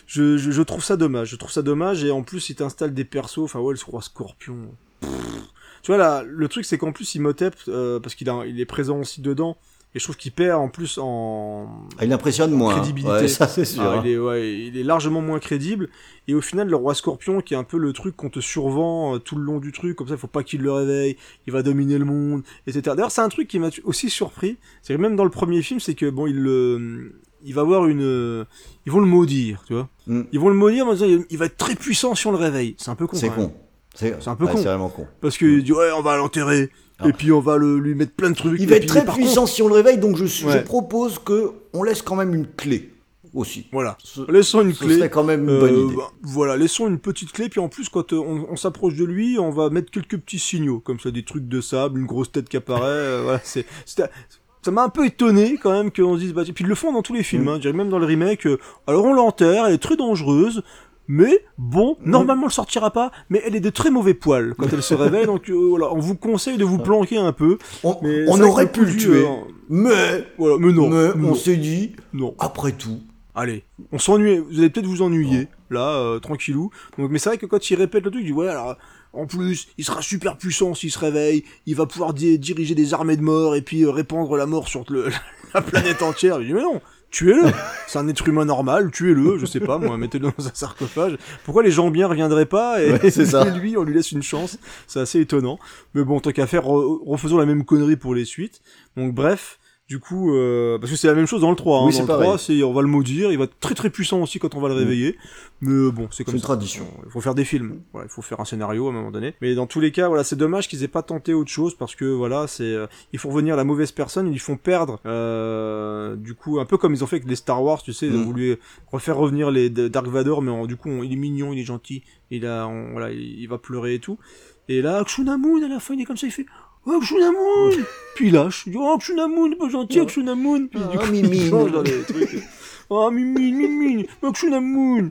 je, 0.06 0.38
je, 0.38 0.52
je 0.52 0.62
trouve 0.62 0.84
ça 0.84 0.96
dommage. 0.96 1.30
Je 1.30 1.36
trouve 1.36 1.52
ça 1.52 1.64
dommage 1.64 2.04
et 2.04 2.12
en 2.12 2.22
plus, 2.22 2.50
il 2.50 2.56
t'installe 2.56 2.94
des 2.94 3.06
persos. 3.06 3.40
Enfin 3.40 3.60
ouais, 3.60 3.74
le 3.74 3.80
roi 3.92 4.02
Scorpion. 4.04 4.58
Tu 5.02 5.88
vois 5.88 5.98
là, 5.98 6.24
le 6.28 6.48
truc 6.48 6.66
c'est 6.66 6.78
qu'en 6.78 6.92
plus 6.92 7.16
Imhotep, 7.16 7.56
euh, 7.70 8.00
parce 8.00 8.14
qu'il 8.14 8.32
il 8.48 8.60
est 8.60 8.66
présent 8.66 9.00
aussi 9.00 9.22
dedans, 9.22 9.58
et 9.96 10.00
je 10.00 10.04
trouve 10.04 10.18
qu'il 10.18 10.32
perd 10.32 10.60
en 10.60 10.70
plus 10.70 11.00
en 11.02 11.68
Ah, 11.98 12.06
il 12.06 12.14
impressionne 12.14 12.52
moins. 12.52 12.74
hein. 12.76 12.80
crédibilité. 12.80 13.12
Ouais, 13.12 13.28
ça 13.28 13.48
c'est 13.48 13.66
sûr. 13.66 13.82
Ah, 13.84 13.96
hein. 13.98 14.02
il, 14.06 14.12
est, 14.12 14.18
ouais, 14.20 14.54
il 14.68 14.78
est 14.78 14.84
largement 14.84 15.22
moins 15.22 15.40
crédible. 15.40 15.90
Et 16.28 16.36
au 16.36 16.42
final, 16.42 16.68
le 16.70 16.76
roi 16.76 16.94
Scorpion, 16.94 17.42
qui 17.42 17.56
est 17.56 17.58
un 17.58 17.64
peu 17.64 17.78
le 17.78 17.92
truc 17.92 18.16
qu'on 18.16 18.30
te 18.30 18.40
survend 18.40 19.16
euh, 19.16 19.20
tout 19.20 19.36
le 19.36 19.44
long 19.44 19.58
du 19.60 19.72
truc, 19.72 19.96
comme 19.96 20.08
ça, 20.08 20.14
il 20.14 20.20
faut 20.20 20.28
pas 20.28 20.44
qu'il 20.44 20.62
le 20.62 20.72
réveille, 20.72 21.18
il 21.48 21.54
va 21.54 21.64
dominer 21.64 21.98
le 21.98 22.06
monde, 22.06 22.44
etc. 22.68 22.82
D'ailleurs, 22.96 23.12
c'est 23.12 23.22
un 23.22 23.30
truc 23.30 23.48
qui 23.48 23.58
m'a 23.58 23.70
aussi 23.84 24.10
surpris. 24.12 24.58
C'est 24.84 24.94
que 24.96 25.02
même 25.02 25.16
dans 25.16 25.24
le 25.24 25.32
premier 25.32 25.62
film, 25.64 25.80
c'est 25.80 25.96
que 25.96 26.08
bon, 26.10 26.28
il 26.28 26.36
le, 26.40 27.16
il 27.44 27.56
va 27.56 27.62
avoir 27.62 27.88
une, 27.88 28.04
euh, 28.04 28.46
ils 28.86 28.92
vont 28.92 29.00
le 29.00 29.08
maudire, 29.08 29.64
tu 29.66 29.74
vois. 29.74 29.90
Mm. 30.06 30.22
Ils 30.32 30.40
vont 30.40 30.50
le 30.50 30.56
maudire 30.56 30.86
en 30.88 30.94
disant, 30.94 31.08
il- 31.30 31.38
va 31.38 31.46
être 31.46 31.58
très 31.58 31.74
puissant 31.76 32.14
si 32.14 32.28
on 32.28 32.32
le 32.32 32.38
réveille. 32.38 32.76
C'est 32.78 32.92
un 32.92 32.96
peu 32.96 33.08
con. 33.08 33.18
C'est 33.18 33.30
con. 33.30 33.52
C'est 33.96 34.28
un 34.28 34.36
peu 34.36 34.46
ouais, 34.46 34.52
con. 34.52 34.58
C'est 34.58 34.66
vraiment 34.66 34.90
con. 34.90 35.08
Parce 35.20 35.36
qu'il 35.38 35.64
dit, 35.64 35.74
ouais, 35.74 35.90
on 35.98 36.02
va 36.04 36.16
l'enterrer. 36.16 36.70
Ah. 37.00 37.08
Et 37.08 37.14
puis 37.14 37.32
on 37.32 37.40
va 37.40 37.58
le, 37.58 37.80
lui 37.80 37.96
mettre 37.96 38.12
plein 38.14 38.30
de 38.30 38.36
trucs. 38.36 38.60
Il 38.60 38.68
va 38.68 38.76
être 38.76 38.86
très 38.88 39.06
puissant 39.06 39.46
si 39.46 39.62
on 39.62 39.68
le 39.68 39.74
réveille, 39.76 39.98
donc 39.98 40.18
je, 40.18 40.58
propose 40.64 41.20
que 41.20 41.52
on 41.74 41.84
laisse 41.84 42.02
quand 42.02 42.16
même 42.16 42.34
une 42.36 42.48
clé 42.48 42.92
aussi. 43.34 43.68
Voilà. 43.72 43.98
Ce- 44.04 44.30
Laissons 44.32 44.62
une 44.62 44.74
ce 44.74 44.84
clé. 44.84 44.96
serait 44.98 45.10
quand 45.10 45.24
même 45.24 45.42
une 45.48 45.60
bonne 45.60 45.74
Euh, 45.76 45.86
idée. 45.86 45.96
bah, 45.96 46.12
voilà, 46.24 46.58
laissons 46.58 46.88
une 46.88 47.00
petite 47.00 47.32
clé, 47.32 47.48
puis 47.48 47.60
en 47.60 47.70
plus, 47.70 47.88
quand 47.90 48.12
euh, 48.12 48.18
on, 48.18 48.48
on 48.50 48.56
s'approche 48.56 48.96
de 48.96 49.06
lui, 49.06 49.38
on 49.40 49.52
va 49.52 49.70
mettre 49.70 49.92
quelques 49.92 50.18
petits 50.18 50.40
signaux, 50.40 50.80
comme 50.80 51.00
ça, 51.00 51.12
des 51.12 51.24
trucs 51.24 51.48
de 51.48 51.62
sable, 51.62 52.00
une 52.00 52.06
grosse 52.08 52.32
tête 52.32 52.50
qui 52.50 52.58
apparaît, 52.58 52.86
euh, 52.88 53.22
voilà, 53.24 53.40
c'est, 53.44 53.66
ça 53.86 54.72
m'a 54.72 54.84
un 54.84 54.90
peu 54.90 55.06
étonné 55.06 55.58
quand 55.62 55.72
même 55.72 55.92
qu'on 55.92 56.16
se 56.16 56.20
dise, 56.22 56.34
bah, 56.34 56.42
et 56.48 56.52
puis 56.52 56.64
ils 56.66 56.68
le 56.68 56.76
font 56.76 56.92
dans 56.92 57.02
tous 57.04 57.14
les 57.14 57.24
films, 57.24 57.44
Mm. 57.46 57.60
hein, 57.66 57.72
même 57.74 57.90
dans 57.90 58.00
le 58.00 58.06
remake, 58.06 58.48
alors 58.88 59.06
on 59.06 59.14
l'enterre, 59.14 59.68
elle 59.68 59.74
est 59.76 59.78
très 59.78 59.96
dangereuse, 59.96 60.64
mais 61.10 61.44
bon, 61.58 61.98
normalement 62.06 62.46
elle 62.46 62.52
sortira 62.54 62.92
pas, 62.92 63.12
mais 63.30 63.42
elle 63.46 63.56
est 63.56 63.60
de 63.60 63.70
très 63.72 63.90
mauvais 63.92 64.14
poils 64.14 64.54
quand 64.58 64.72
elle 64.72 64.84
se 64.84 64.94
réveille, 65.04 65.26
donc 65.26 65.50
euh, 65.50 65.54
voilà, 65.70 65.92
on 65.92 66.00
vous 66.00 66.16
conseille 66.16 66.58
de 66.58 66.64
vous 66.64 66.78
planquer 66.78 67.18
un 67.18 67.34
peu. 67.34 67.58
On, 67.84 67.98
Mais 68.02 68.26
aurait 68.44 68.72
pu 68.72 68.86
le 68.86 68.96
tuer, 68.96 69.26
euh, 69.26 69.36
mais, 69.70 70.26
Voilà, 70.38 70.56
mais 70.60 70.72
non, 70.72 70.88
mais 70.90 71.08
non, 71.16 71.32
on 71.32 71.36
s'est 71.36 71.58
dit, 71.58 71.96
non. 72.14 72.36
après 72.40 72.72
tout, 72.72 73.00
Allez, 73.36 73.64
on 73.92 74.00
s'ennuie, 74.00 74.38
vous 74.40 74.60
allez 74.60 74.70
peut-être 74.70 74.86
vous 74.88 75.02
ennuyer, 75.02 75.48
là, 75.70 75.96
euh, 75.98 76.20
tranquillou. 76.20 76.72
Donc, 76.98 77.10
mais 77.10 77.20
c'est 77.20 77.30
vrai 77.30 77.38
que 77.38 77.46
quand 77.46 77.70
il 77.70 77.76
répète 77.76 78.04
le 78.04 78.12
truc, 78.12 78.22
il 78.24 78.28
dit, 78.28 78.34
ouais, 78.34 78.50
alors, 78.50 78.76
en 79.14 79.28
plus, 79.28 79.68
il 79.78 79.86
sera 79.86 80.02
super 80.02 80.38
puissant 80.38 80.74
s'il 80.74 80.92
se 80.92 81.00
réveille, 81.00 81.46
il 81.66 81.76
va 81.76 81.86
pouvoir 81.86 82.14
di- 82.14 82.38
diriger 82.38 82.76
des 82.76 82.94
armées 82.94 83.16
de 83.16 83.22
morts 83.22 83.56
et 83.56 83.62
puis 83.62 83.84
euh, 83.84 83.92
répandre 83.92 84.36
la 84.36 84.46
mort 84.46 84.68
sur 84.68 84.84
le, 84.90 85.06
la 85.54 85.62
planète 85.62 86.02
entière. 86.02 86.42
Je 86.42 86.48
dis, 86.48 86.54
mais 86.54 86.62
non, 86.64 86.82
tuez-le 87.12 87.44
C'est 87.88 88.00
un 88.00 88.08
être 88.08 88.28
humain 88.28 88.46
normal, 88.46 88.92
tuez-le, 88.92 89.38
je 89.38 89.46
sais 89.46 89.60
pas, 89.60 89.78
moi, 89.78 89.98
mettez-le 89.98 90.32
dans 90.38 90.48
un 90.48 90.52
sarcophage. 90.54 91.18
Pourquoi 91.44 91.64
les 91.64 91.72
gens 91.72 91.90
bien 91.92 92.08
reviendraient 92.08 92.46
pas 92.46 92.82
et, 92.84 92.92
Ouais, 92.94 93.10
c'est 93.12 93.26
ça. 93.26 93.48
et 93.48 93.52
lui, 93.60 93.78
on 93.78 93.84
lui 93.84 93.94
laisse 93.94 94.12
une 94.12 94.24
chance 94.24 94.58
C'est 94.88 95.00
assez 95.00 95.20
étonnant. 95.20 95.60
Mais 95.94 96.04
bon, 96.04 96.20
tant 96.20 96.32
qu'à 96.32 96.48
faire, 96.48 96.64
re- 96.64 97.00
refaisons 97.08 97.38
la 97.38 97.46
même 97.46 97.66
connerie 97.66 97.96
pour 97.98 98.16
les 98.16 98.26
suites. 98.26 98.62
Donc, 98.98 99.14
bref. 99.14 99.59
Du 99.90 100.00
coup, 100.00 100.36
euh, 100.36 100.78
parce 100.78 100.92
que 100.92 100.98
c'est 100.98 101.08
la 101.08 101.16
même 101.16 101.26
chose 101.26 101.42
dans 101.42 101.50
le 101.50 101.56
3. 101.56 101.80
Hein. 101.80 101.86
Oui, 101.88 101.94
dans 101.96 102.02
le 102.02 102.06
pareil. 102.08 102.26
3, 102.28 102.38
c'est 102.38 102.62
on 102.62 102.74
va 102.74 102.84
le 102.84 102.88
maudire, 102.88 103.32
il 103.32 103.40
va 103.40 103.46
être 103.46 103.60
très 103.60 103.74
très 103.74 103.90
puissant 103.90 104.22
aussi 104.22 104.38
quand 104.38 104.54
on 104.54 104.62
va 104.62 104.68
le 104.68 104.76
réveiller. 104.76 105.18
Mais 105.62 105.92
bon, 105.92 106.08
c'est 106.12 106.24
comme 106.24 106.34
C'est 106.34 106.38
une 106.38 106.42
ça. 106.42 106.46
tradition. 106.48 106.86
Il 107.08 107.12
faut 107.12 107.22
faire 107.22 107.34
des 107.34 107.44
films. 107.44 107.82
Voilà, 107.92 108.08
il 108.08 108.14
faut 108.14 108.22
faire 108.22 108.40
un 108.40 108.46
scénario 108.46 108.86
à 108.86 108.90
un 108.92 108.94
moment 108.94 109.10
donné. 109.10 109.34
Mais 109.42 109.56
dans 109.56 109.66
tous 109.66 109.80
les 109.80 109.92
cas, 109.92 110.08
voilà, 110.08 110.24
c'est 110.24 110.36
dommage 110.36 110.68
qu'ils 110.68 110.84
aient 110.84 110.88
pas 110.88 111.02
tenté 111.02 111.34
autre 111.34 111.50
chose 111.50 111.76
parce 111.76 111.96
que 111.96 112.06
voilà, 112.06 112.46
c'est 112.46 112.64
euh, 112.72 112.86
ils 113.14 113.20
font 113.20 113.30
revenir 113.30 113.56
la 113.56 113.64
mauvaise 113.64 113.92
personne, 113.92 114.32
ils 114.32 114.40
font 114.40 114.58
perdre. 114.58 115.00
Euh, 115.08 116.16
du 116.16 116.36
coup, 116.36 116.60
un 116.60 116.66
peu 116.66 116.78
comme 116.78 116.94
ils 116.94 117.04
ont 117.04 117.08
fait 117.08 117.16
avec 117.16 117.28
les 117.28 117.36
Star 117.36 117.64
Wars, 117.64 117.82
tu 117.82 117.92
sais, 117.92 118.06
ils 118.06 118.16
ont 118.16 118.20
Mm. 118.20 118.24
voulu 118.26 118.58
refaire 118.92 119.18
revenir 119.18 119.50
les 119.50 119.72
Dark 119.72 120.06
Vador, 120.08 120.44
mais 120.44 120.68
du 120.68 120.76
coup, 120.76 120.90
on- 120.90 121.02
il 121.02 121.12
est 121.14 121.16
mignon, 121.16 121.52
il 121.52 121.60
est 121.60 121.64
gentil, 121.64 122.04
il 122.30 122.46
a, 122.46 122.68
on- 122.68 122.92
voilà, 122.92 123.12
il, 123.12 123.40
il 123.42 123.48
va 123.48 123.58
pleurer 123.58 123.96
et 123.96 124.00
tout. 124.00 124.20
Et 124.68 124.84
là, 124.84 125.00
Akshunamun, 125.00 125.64
à 125.64 125.68
la 125.68 125.80
fin, 125.80 125.96
il 125.96 126.02
est 126.02 126.06
comme 126.06 126.16
ça, 126.18 126.28
il 126.28 126.32
fait. 126.32 126.46
Oh, 126.86 126.98
Akshunamun 126.98 127.84
Puis 128.16 128.32
lâche. 128.32 128.64
Il 128.66 128.72
dit, 128.74 128.78
oh, 128.82 128.94
Akshunamun, 128.96 129.52
pas 129.60 129.70
gentil, 129.70 130.00
Akshunamun 130.00 130.68
Puis 130.68 130.80
du 130.80 130.86
Ah, 130.96 130.98
coup, 130.98 131.12
mimine. 131.12 131.34
il 131.34 131.50
change 131.50 131.72
dans 131.72 131.82
les 131.82 132.02
trucs. 132.04 132.44
Oh, 132.92 133.12
mimine, 133.12 133.56
mimine, 133.56 134.06
Akshunamun 134.24 135.10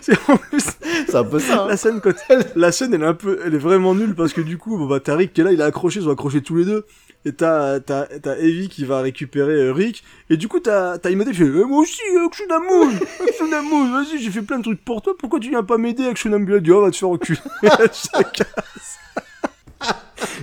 C'est 0.00 0.16
en 0.28 0.38
plus, 0.38 0.64
c'est 1.06 1.14
un 1.14 1.24
peu 1.24 1.38
ça. 1.38 1.64
hein. 1.64 1.68
la 1.68 1.76
scène 1.76 2.00
quand 2.00 2.14
elle, 2.30 2.44
la 2.56 2.72
scène 2.72 2.94
elle 2.94 3.02
est 3.02 3.06
un 3.06 3.12
peu, 3.14 3.38
elle 3.44 3.54
est 3.54 3.58
vraiment 3.58 3.94
nulle 3.94 4.14
parce 4.14 4.32
que 4.32 4.40
du 4.40 4.56
coup, 4.56 4.78
bon 4.78 4.86
bah 4.86 5.00
t'as 5.00 5.14
Rick 5.16 5.34
qui 5.34 5.42
est 5.42 5.44
là, 5.44 5.52
il 5.52 5.60
est 5.60 5.64
accroché, 5.64 6.00
ils 6.00 6.04
sont 6.04 6.10
accrochés 6.10 6.40
tous 6.40 6.56
les 6.56 6.64
deux. 6.64 6.86
Et 7.26 7.32
t'as, 7.32 7.78
t'as, 7.80 8.06
t'as 8.06 8.36
Evie 8.38 8.70
qui 8.70 8.84
va 8.86 9.02
récupérer 9.02 9.52
euh, 9.52 9.72
Rick. 9.72 10.02
Et 10.30 10.36
du 10.38 10.48
coup, 10.48 10.58
t'as, 10.60 10.96
t'as 10.98 11.10
Imhotep 11.10 11.34
qui 11.34 11.38
fait, 11.40 11.44
Eh, 11.44 11.64
moi 11.64 11.80
aussi, 11.80 12.00
Akshunamun, 12.26 12.90
Akshunamun, 13.28 13.92
vas-y, 14.02 14.18
j'ai 14.18 14.30
fait 14.30 14.42
plein 14.42 14.58
de 14.58 14.62
trucs 14.64 14.82
pour 14.84 15.02
toi, 15.02 15.12
pourquoi 15.16 15.38
tu 15.40 15.50
viens 15.50 15.62
pas 15.62 15.76
m'aider, 15.76 16.06
Akshunamun? 16.06 16.56
A 16.56 16.58
dit, 16.58 16.72
oh, 16.72 16.80
va 16.80 16.90
te 16.90 16.96
faire 16.96 17.10
enculer. 17.10 17.38
Elle 17.62 17.92
se 17.92 18.08
casse. 18.32 18.98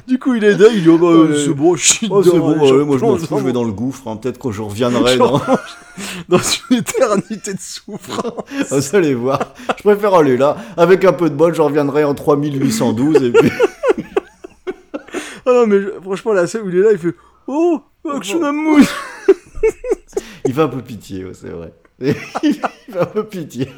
Du 0.07 0.17
coup, 0.19 0.35
il 0.35 0.43
est 0.43 0.55
dingue, 0.55 0.71
il 0.73 0.83
dit, 0.83 0.89
oh, 0.89 0.97
bah, 0.97 1.07
Ouais. 1.07 1.37
c'est 1.45 1.53
bon, 1.53 1.75
je 1.75 1.85
suis 1.93 2.07
Oh, 2.09 2.21
dedans, 2.21 2.37
bon, 2.37 2.49
ouais, 2.77 2.85
moi 2.85 2.97
je 2.97 3.05
m'en 3.05 3.17
fous, 3.17 3.37
je 3.39 3.43
vais 3.43 3.51
dans 3.51 3.63
le 3.63 3.71
gouffre, 3.71 4.07
hein, 4.07 4.17
peut-être 4.17 4.37
que 4.39 4.51
je 4.51 4.61
reviendrai 4.61 5.17
dans... 5.17 5.41
dans 6.29 6.39
une 6.69 6.77
éternité 6.77 7.53
de 7.53 7.59
souffrance. 7.59 8.33
Vous 8.71 8.95
allez 8.95 9.13
voir, 9.15 9.53
je 9.77 9.83
préfère 9.83 10.13
aller 10.15 10.37
là, 10.37 10.57
avec 10.77 11.03
un 11.05 11.13
peu 11.13 11.29
de 11.29 11.35
bol, 11.35 11.53
je 11.53 11.61
reviendrai 11.61 12.03
en 12.03 12.13
3812 12.15 13.23
et 13.23 13.31
puis... 13.31 13.49
Ah 15.45 15.51
non, 15.53 15.67
mais 15.67 15.81
je- 15.81 15.99
franchement, 16.01 16.33
la 16.33 16.47
scène 16.47 16.61
où 16.63 16.69
il 16.69 16.77
est 16.77 16.81
là, 16.81 16.91
il 16.91 16.97
fait, 16.97 17.15
oh, 17.47 17.81
Akshunamun. 18.09 18.81
Il 20.45 20.53
fait 20.53 20.61
un 20.61 20.67
peu 20.67 20.81
pitié, 20.81 21.25
ouais, 21.25 21.33
c'est 21.33 21.49
vrai. 21.49 21.73
Il 22.01 22.53
fait 22.55 22.99
un 22.99 23.05
peu 23.05 23.23
pitié. 23.25 23.69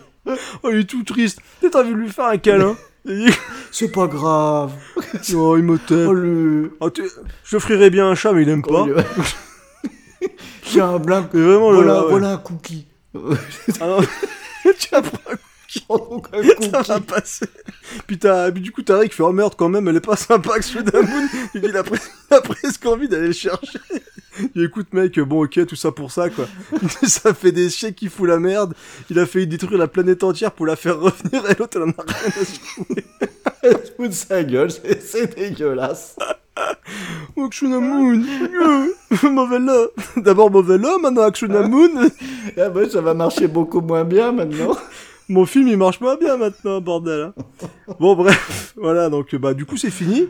Oh, 0.64 0.70
il 0.72 0.78
est 0.82 0.84
tout 0.90 1.04
triste. 1.04 1.40
Peut-être 1.60 1.76
envie 1.78 1.90
de 1.92 1.96
lui 1.96 2.08
faire 2.10 2.26
un 2.28 2.38
câlin. 2.38 2.78
C'est 3.72 3.92
pas 3.92 4.08
grave. 4.08 4.74
oh, 5.36 5.58
il 5.58 5.64
m'ôtait. 5.64 6.06
Oh, 6.06 6.14
le... 6.14 6.76
Oh, 6.80 6.90
tu- 6.90 7.04
Je 7.44 7.58
ferais 7.58 7.90
bien 7.90 8.08
un 8.10 8.16
chat, 8.16 8.32
mais 8.34 8.44
il 8.44 8.50
aime 8.50 8.62
pas. 8.62 8.82
oh, 8.82 8.86
le- 8.86 8.98
J'ai 10.72 10.82
un 10.82 11.00
blanc. 11.00 11.26
Vraiment, 11.34 11.72
Voilà, 11.72 11.94
là, 11.94 12.04
ouais. 12.04 12.10
voilà 12.12 12.32
un 12.34 12.38
cookie. 12.38 12.88
Ah 13.82 13.98
tu 14.80 14.96
as 14.96 15.02
pas 15.02 15.18
Oh, 15.32 15.36
un 15.90 16.44
ça 16.44 16.82
va 16.82 17.00
cookie. 17.00 17.02
passer. 17.02 17.46
Puis, 18.08 18.18
puis 18.18 18.62
du 18.62 18.72
coup, 18.72 18.82
t'as 18.82 19.04
qui 19.04 19.16
fait 19.16 19.24
Oh 19.24 19.32
merde, 19.32 19.54
quand 19.58 19.70
même, 19.70 19.88
elle 19.88 19.98
est 19.98 20.06
pas 20.06 20.16
sympa 20.16 20.58
que 20.58 20.66
Sudamoon. 20.66 21.28
Il 21.54 21.76
a, 21.78 21.84
presque 22.42 22.86
envie 22.86 23.08
d'aller 23.08 23.28
le 23.28 23.34
chercher. 23.34 23.80
Il 24.56 24.64
écoute, 24.64 24.88
mec, 24.94 25.20
bon, 25.20 25.44
ok, 25.44 25.66
tout 25.66 25.76
ça 25.76 25.92
pour 25.92 26.12
ça, 26.12 26.30
quoi. 26.30 26.48
ça 27.04 27.34
fait 27.34 27.52
des 27.52 27.70
chiens 27.70 27.92
qui 27.92 28.10
fout 28.10 28.28
la 28.28 28.40
merde. 28.40 28.74
Il 29.10 29.20
a 29.20 29.26
failli 29.26 29.48
détruire 29.48 29.78
la 29.78 29.88
planète 29.88 30.24
entière 30.24 30.52
pour 30.52 30.66
la 30.66 30.76
faire 30.76 31.00
revenir 31.00 31.50
et 31.50 31.56
l'autre, 31.58 31.78
elle 31.78 31.84
en 31.84 31.92
a 31.92 32.06
rien 32.08 32.32
à 32.42 32.46
secouer. 32.46 33.06
Elle 33.64 33.86
se 33.86 33.92
fout 33.94 34.08
de 34.10 34.14
sa 34.14 34.44
gueule, 34.44 34.72
c'est 34.72 35.36
dégueulasse. 35.36 36.16
Oh, 37.36 37.46
Akshunamun, 37.46 38.24
euh, 38.24 38.88
mauvais 39.30 39.60
là. 39.60 39.86
D'abord 40.18 40.52
mauvais 40.52 40.78
là, 40.78 40.98
maintenant 41.02 41.24
Akshunamun. 41.24 42.10
Ah 42.58 42.70
bah, 42.70 42.90
ça 42.90 43.02
va 43.02 43.14
marcher 43.14 43.48
beaucoup 43.48 43.82
moins 43.82 44.04
bien 44.04 44.32
maintenant. 44.32 44.76
Mon 45.32 45.46
film 45.46 45.70
il 45.70 45.78
marche 45.78 45.98
pas 45.98 46.18
bien 46.18 46.36
maintenant, 46.36 46.82
bordel. 46.82 47.22
hein. 47.22 47.34
Bon 48.02 48.16
bref, 48.16 48.74
voilà 48.78 49.10
donc 49.10 49.34
bah 49.36 49.54
du 49.54 49.66
coup 49.66 49.78
c'est 49.78 49.90
fini. 49.90 50.28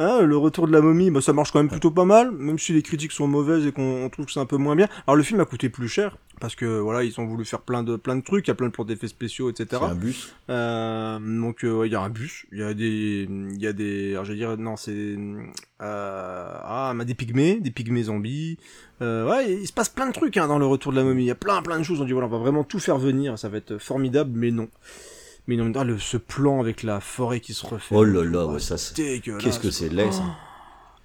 Hein, 0.00 0.22
le 0.22 0.36
retour 0.36 0.66
de 0.66 0.72
la 0.72 0.80
momie, 0.80 1.12
bah 1.12 1.20
ça 1.20 1.32
marche 1.32 1.52
quand 1.52 1.60
même 1.60 1.68
plutôt 1.70 1.92
pas 1.92 2.04
mal, 2.04 2.32
même 2.32 2.58
si 2.58 2.72
les 2.72 2.82
critiques 2.82 3.12
sont 3.12 3.28
mauvaises 3.28 3.64
et 3.64 3.70
qu'on 3.70 4.04
on 4.04 4.08
trouve 4.08 4.26
que 4.26 4.32
c'est 4.32 4.40
un 4.40 4.46
peu 4.46 4.56
moins 4.56 4.74
bien. 4.74 4.88
Alors 5.06 5.14
le 5.14 5.22
film 5.22 5.38
a 5.38 5.44
coûté 5.44 5.68
plus 5.68 5.86
cher 5.88 6.16
parce 6.40 6.54
que 6.54 6.78
voilà 6.80 7.04
ils 7.04 7.20
ont 7.20 7.26
voulu 7.26 7.44
faire 7.44 7.60
plein 7.60 7.82
de 7.82 7.96
plein 7.96 8.16
de 8.16 8.22
trucs, 8.22 8.46
il 8.46 8.50
y 8.50 8.52
a 8.52 8.54
plein 8.54 8.66
de 8.66 8.72
plans 8.72 8.84
d'effets 8.84 9.08
spéciaux, 9.08 9.50
etc. 9.50 9.82
Un 9.82 9.94
bus. 9.94 10.34
Euh, 10.48 11.18
donc 11.18 11.64
euh, 11.64 11.72
ouais, 11.72 11.88
il 11.88 11.92
y 11.92 11.94
a 11.94 12.00
un 12.00 12.08
bus, 12.08 12.46
il 12.50 12.58
y 12.58 12.62
a 12.62 12.74
des, 12.74 13.28
il 13.28 13.60
y 13.60 13.66
a 13.66 13.72
des, 13.72 14.12
alors 14.12 14.24
je 14.24 14.32
vais 14.32 14.38
dire 14.38 14.56
non 14.56 14.76
c'est, 14.76 14.90
euh, 14.92 15.54
ah 15.80 16.92
mais 16.96 17.04
des 17.04 17.14
pygmées, 17.14 17.60
des 17.60 17.70
pygmées 17.70 18.04
zombies. 18.04 18.58
Euh, 19.02 19.28
ouais, 19.30 19.52
il 19.52 19.66
se 19.66 19.72
passe 19.72 19.88
plein 19.88 20.08
de 20.08 20.12
trucs 20.12 20.36
hein, 20.36 20.48
dans 20.48 20.58
le 20.58 20.66
retour 20.66 20.92
de 20.92 20.96
la 20.96 21.04
momie. 21.04 21.24
Il 21.24 21.28
y 21.28 21.30
a 21.30 21.36
plein 21.36 21.62
plein 21.62 21.78
de 21.78 21.84
choses. 21.84 22.00
On 22.00 22.04
dit 22.04 22.12
voilà, 22.12 22.26
on 22.26 22.30
va 22.30 22.38
vraiment 22.38 22.64
tout 22.64 22.80
faire 22.80 22.98
venir, 22.98 23.38
ça 23.38 23.48
va 23.48 23.58
être 23.58 23.78
formidable, 23.78 24.32
mais 24.34 24.50
non. 24.50 24.68
Mais 25.46 25.56
non, 25.56 25.72
ah, 25.74 25.84
le, 25.84 25.98
ce 25.98 26.16
plan 26.16 26.60
avec 26.60 26.82
la 26.82 27.00
forêt 27.00 27.40
qui 27.40 27.54
se 27.54 27.66
refait. 27.66 27.94
Oh 27.94 28.04
là 28.04 28.24
là, 28.24 28.46
ouais, 28.46 28.60
ça 28.60 28.76
c'est... 28.76 29.20
Qu'est-ce 29.20 29.58
que 29.58 29.70
c'est 29.70 29.88
laid, 29.88 30.12
ça. 30.12 30.22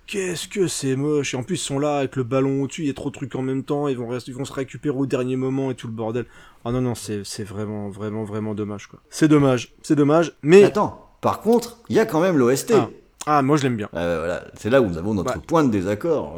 Qu'est-ce 0.07 0.47
que 0.47 0.67
c'est 0.67 0.95
moche. 0.95 1.33
Et 1.33 1.37
en 1.37 1.43
plus 1.43 1.55
ils 1.55 1.59
sont 1.59 1.79
là 1.79 1.97
avec 1.97 2.15
le 2.15 2.23
ballon 2.23 2.61
au-dessus, 2.63 2.81
il 2.83 2.87
y 2.87 2.91
a 2.91 2.93
trop 2.93 3.09
de 3.09 3.15
trucs 3.15 3.33
en 3.35 3.41
même 3.41 3.63
temps, 3.63 3.87
ils 3.87 3.97
vont 3.97 4.07
rester, 4.07 4.31
ils 4.31 4.37
vont 4.37 4.45
se 4.45 4.53
récupérer 4.53 4.95
au 4.95 5.05
dernier 5.05 5.35
moment 5.35 5.71
et 5.71 5.75
tout 5.75 5.87
le 5.87 5.93
bordel. 5.93 6.25
Ah 6.63 6.71
non 6.71 6.81
non, 6.81 6.95
c'est 6.95 7.23
c'est 7.23 7.43
vraiment 7.43 7.89
vraiment 7.89 8.23
vraiment 8.23 8.53
dommage 8.53 8.87
quoi. 8.87 8.99
C'est 9.09 9.27
dommage, 9.27 9.73
c'est 9.81 9.95
dommage. 9.95 10.33
Mais 10.43 10.63
Attends, 10.63 11.09
par 11.21 11.41
contre, 11.41 11.79
il 11.89 11.95
y 11.95 11.99
a 11.99 12.05
quand 12.05 12.21
même 12.21 12.37
l'OST. 12.37 12.73
Ah. 12.75 12.89
Ah, 13.27 13.41
moi 13.41 13.57
je 13.57 13.63
l'aime 13.63 13.75
bien. 13.77 13.89
Euh, 13.95 14.19
voilà, 14.19 14.43
c'est 14.55 14.69
là 14.69 14.81
où 14.81 14.85
nous 14.87 14.97
avons 14.99 15.15
notre 15.15 15.33
Ouais. 15.35 15.41
point 15.47 15.63
de 15.63 15.71
désaccord. 15.71 16.37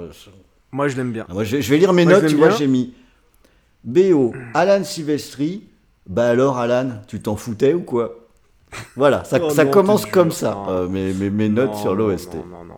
Moi 0.71 0.87
je 0.87 0.95
l'aime 0.95 1.11
bien. 1.11 1.25
Ah, 1.29 1.33
Moi, 1.33 1.43
je, 1.43 1.59
je 1.59 1.69
vais 1.69 1.77
lire 1.77 1.91
mes 1.91 2.05
Moi, 2.05 2.13
notes, 2.21 2.27
tu 2.29 2.35
vois, 2.37 2.49
j'ai 2.51 2.67
mis 2.67 2.93
BO, 3.83 4.33
Alan 4.53 4.83
Silvestri. 4.83 5.63
Bah 6.07 6.29
alors, 6.29 6.57
Alan, 6.57 7.01
tu 7.07 7.19
t'en 7.21 7.35
foutais 7.35 7.73
ou 7.73 7.81
quoi? 7.81 8.15
Voilà, 8.95 9.23
ça, 9.25 9.39
Oh 9.41 9.49
ça 9.49 9.65
non, 9.65 9.71
commence 9.71 10.05
comme 10.05 10.31
ça, 10.31 10.57
euh, 10.69 10.87
mes, 10.87 11.11
mes, 11.13 11.29
mes 11.29 11.49
notes 11.49 11.71
Non, 11.71 11.77
sur 11.81 11.95
l'OST. 11.95 12.35
Non, 12.35 12.45
non, 12.59 12.63
non. 12.65 12.75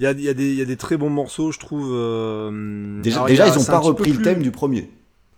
Il 0.00 0.04
y 0.04 0.06
a, 0.06 0.12
y, 0.12 0.28
a 0.28 0.32
y 0.32 0.60
a 0.60 0.64
des 0.64 0.76
très 0.76 0.96
bons 0.96 1.10
morceaux, 1.10 1.52
je 1.52 1.58
trouve. 1.58 1.90
euh, 1.92 3.00
Déjà, 3.02 3.16
alors, 3.18 3.28
déjà 3.28 3.44
il 3.44 3.48
y 3.48 3.50
a- 3.50 3.54
ils 3.54 3.58
ont 3.58 3.62
c'est 3.62 3.70
pas 3.70 3.78
repris 3.78 4.10
le 4.10 4.16
plus- 4.16 4.24
thème 4.24 4.42
du 4.42 4.50
premier. 4.50 4.90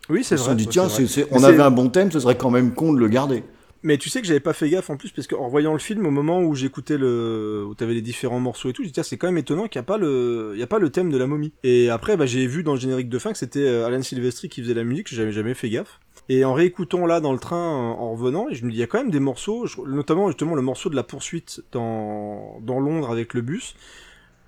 Oui, 0.09 0.23
c'est 0.25 0.37
Ils 0.37 0.39
se 0.39 0.45
sont 0.45 0.51
vrai. 0.51 0.57
dit, 0.57 0.67
tiens, 0.69 0.87
vrai. 0.87 1.05
Mais 1.17 1.27
on 1.33 1.43
avait 1.45 1.63
un 1.63 1.71
bon 1.71 1.89
thème, 1.89 2.11
ce 2.13 2.21
serait 2.21 2.37
quand 2.37 2.51
même 2.51 2.73
con 2.73 2.93
de 2.93 2.99
le 2.99 3.09
garder. 3.09 3.43
Mais 3.83 3.99
tu 3.99 4.09
sais 4.09 4.21
que 4.21 4.27
j'avais 4.27 4.41
pas 4.41 4.53
fait 4.55 4.69
gaffe 4.71 4.89
en 4.91 4.97
plus 4.97 5.11
parce 5.11 5.29
qu'en 5.29 5.47
voyant 5.49 5.73
le 5.73 5.79
film 5.79 6.07
au 6.07 6.11
moment 6.11 6.41
où 6.43 6.55
j'écoutais 6.57 6.97
le 6.97 7.65
où 7.69 7.75
t'avais 7.75 7.95
les 7.95 8.01
différents 8.01 8.41
morceaux 8.41 8.71
et 8.71 8.73
tout, 8.73 8.83
j'ai 8.83 8.89
dit 8.89 8.93
tiens 8.95 9.03
c'est 9.05 9.17
quand 9.17 9.29
même 9.29 9.39
étonnant 9.39 9.69
qu'il 9.69 9.79
y 9.79 9.79
a 9.79 9.85
pas 9.85 9.97
le 9.99 10.53
il 10.55 10.59
y 10.59 10.63
a 10.63 10.67
pas 10.67 10.79
le 10.81 10.91
thème 10.91 11.11
de 11.13 11.19
la 11.19 11.27
momie. 11.29 11.53
Et 11.63 11.89
après 11.91 12.17
bah 12.17 12.27
j'ai 12.27 12.47
vu 12.49 12.65
dans 12.65 12.73
le 12.75 12.81
générique 12.81 13.09
de 13.09 13.19
fin 13.19 13.31
que 13.31 13.39
c'était 13.39 13.61
euh, 13.61 13.87
Alan 13.87 14.03
Silvestri 14.03 14.49
qui 14.49 14.61
faisait 14.63 14.75
la 14.75 14.83
musique, 14.83 15.13
j'avais 15.15 15.31
jamais 15.31 15.55
fait 15.55 15.69
gaffe. 15.71 16.01
Et 16.29 16.45
en 16.45 16.55
réécoutant 16.55 17.07
là 17.07 17.21
dans 17.21 17.33
le 17.33 17.39
train 17.39 17.69
en 17.71 18.01
en 18.01 18.13
revenant, 18.13 18.47
je 18.51 18.65
me 18.65 18.71
dis 18.71 18.79
il 18.79 18.81
y 18.81 18.83
a 18.83 18.89
quand 18.89 18.99
même 18.99 19.11
des 19.13 19.21
morceaux, 19.21 19.67
notamment 19.87 20.27
justement 20.29 20.57
le 20.57 20.63
morceau 20.63 20.89
de 20.91 20.97
la 20.97 21.05
poursuite 21.05 21.63
dans 21.71 22.59
dans 22.63 22.81
Londres 22.81 23.11
avec 23.13 23.35
le 23.35 23.43
bus. 23.43 23.77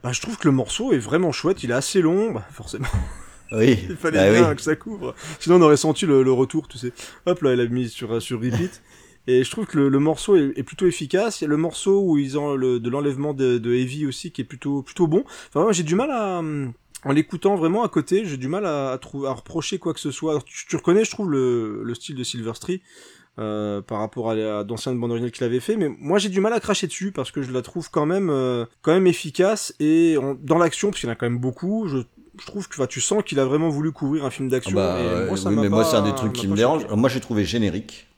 Bah 0.02 0.12
je 0.12 0.20
trouve 0.20 0.38
que 0.38 0.46
le 0.46 0.52
morceau 0.52 0.92
est 0.92 0.98
vraiment 0.98 1.32
chouette, 1.32 1.62
il 1.64 1.70
est 1.70 1.74
assez 1.74 2.00
long, 2.00 2.32
bah 2.32 2.46
forcément. 2.52 2.86
Oui, 3.50 3.78
Il 3.88 3.96
fallait 3.96 4.18
bah 4.18 4.30
bien 4.30 4.50
oui. 4.50 4.56
que 4.56 4.60
ça 4.60 4.76
couvre. 4.76 5.14
Sinon, 5.40 5.56
on 5.56 5.62
aurait 5.62 5.78
senti 5.78 6.04
le, 6.04 6.22
le 6.22 6.32
retour, 6.32 6.68
tu 6.68 6.76
sais. 6.76 6.92
Hop, 7.24 7.40
là, 7.40 7.52
elle 7.52 7.60
a 7.60 7.66
mis 7.66 7.88
sur, 7.88 8.20
sur 8.20 8.42
repeat. 8.42 8.82
Et 9.26 9.42
je 9.42 9.50
trouve 9.50 9.64
que 9.66 9.78
le, 9.78 9.88
le 9.88 9.98
morceau 9.98 10.36
est, 10.36 10.52
est 10.56 10.62
plutôt 10.62 10.86
efficace. 10.86 11.40
Il 11.40 11.44
y 11.44 11.46
a 11.46 11.48
le 11.48 11.56
morceau 11.56 12.02
où 12.02 12.18
ils 12.18 12.38
ont 12.38 12.54
le, 12.54 12.78
de 12.78 12.90
l'enlèvement 12.90 13.32
de, 13.32 13.56
de 13.56 13.72
Heavy 13.72 14.04
aussi 14.06 14.32
qui 14.32 14.42
est 14.42 14.44
plutôt, 14.44 14.82
plutôt 14.82 15.06
bon. 15.06 15.24
Enfin, 15.48 15.62
moi, 15.62 15.72
j'ai 15.72 15.82
du 15.82 15.94
mal 15.94 16.10
à, 16.10 16.42
en 17.04 17.12
l'écoutant 17.12 17.56
vraiment 17.56 17.84
à 17.84 17.88
côté, 17.88 18.26
j'ai 18.26 18.36
du 18.36 18.48
mal 18.48 18.66
à, 18.66 18.92
à, 18.92 19.00
à 19.26 19.32
reprocher 19.32 19.78
quoi 19.78 19.94
que 19.94 20.00
ce 20.00 20.10
soit. 20.10 20.32
Alors, 20.32 20.44
tu, 20.44 20.66
tu 20.66 20.76
reconnais, 20.76 21.04
je 21.06 21.10
trouve, 21.10 21.30
le, 21.30 21.82
le 21.84 21.94
style 21.94 22.16
de 22.16 22.24
Silverstreet. 22.24 22.82
Euh, 23.38 23.80
par 23.82 24.00
rapport 24.00 24.30
à, 24.30 24.34
à 24.34 24.64
d'anciennes 24.64 24.98
bandes 24.98 25.12
originales 25.12 25.30
qu'il 25.30 25.44
avait 25.44 25.60
fait, 25.60 25.76
mais 25.76 25.88
moi 26.00 26.18
j'ai 26.18 26.28
du 26.28 26.40
mal 26.40 26.52
à 26.52 26.58
cracher 26.58 26.88
dessus 26.88 27.12
parce 27.12 27.30
que 27.30 27.40
je 27.42 27.52
la 27.52 27.62
trouve 27.62 27.88
quand 27.88 28.04
même, 28.04 28.30
euh, 28.30 28.64
quand 28.82 28.92
même 28.92 29.06
efficace 29.06 29.72
et 29.78 30.16
dans 30.42 30.58
l'action, 30.58 30.88
parce 30.90 30.98
qu'il 30.98 31.06
y 31.08 31.10
en 31.10 31.12
a 31.12 31.16
quand 31.16 31.26
même 31.26 31.38
beaucoup, 31.38 31.86
je, 31.86 31.98
je 32.40 32.46
trouve 32.46 32.66
que 32.68 32.84
tu 32.86 33.00
sens 33.00 33.22
qu'il 33.24 33.38
a 33.38 33.44
vraiment 33.44 33.68
voulu 33.68 33.92
couvrir 33.92 34.24
un 34.24 34.30
film 34.30 34.48
Ah 34.48 34.50
d'action. 34.50 34.74
bah, 34.74 34.96
et 34.98 35.04
euh, 35.06 35.26
moi, 35.28 35.36
ça 35.36 35.50
oui, 35.50 35.54
m'a 35.54 35.62
mais 35.62 35.68
moi, 35.68 35.84
c'est 35.84 35.94
un 35.96 36.02
des 36.02 36.14
trucs 36.16 36.32
qui 36.32 36.48
me 36.48 36.56
dérange. 36.56 36.84
Alors, 36.86 36.96
moi, 36.96 37.08
j'ai 37.08 37.20
trouvé 37.20 37.44
générique. 37.44 38.08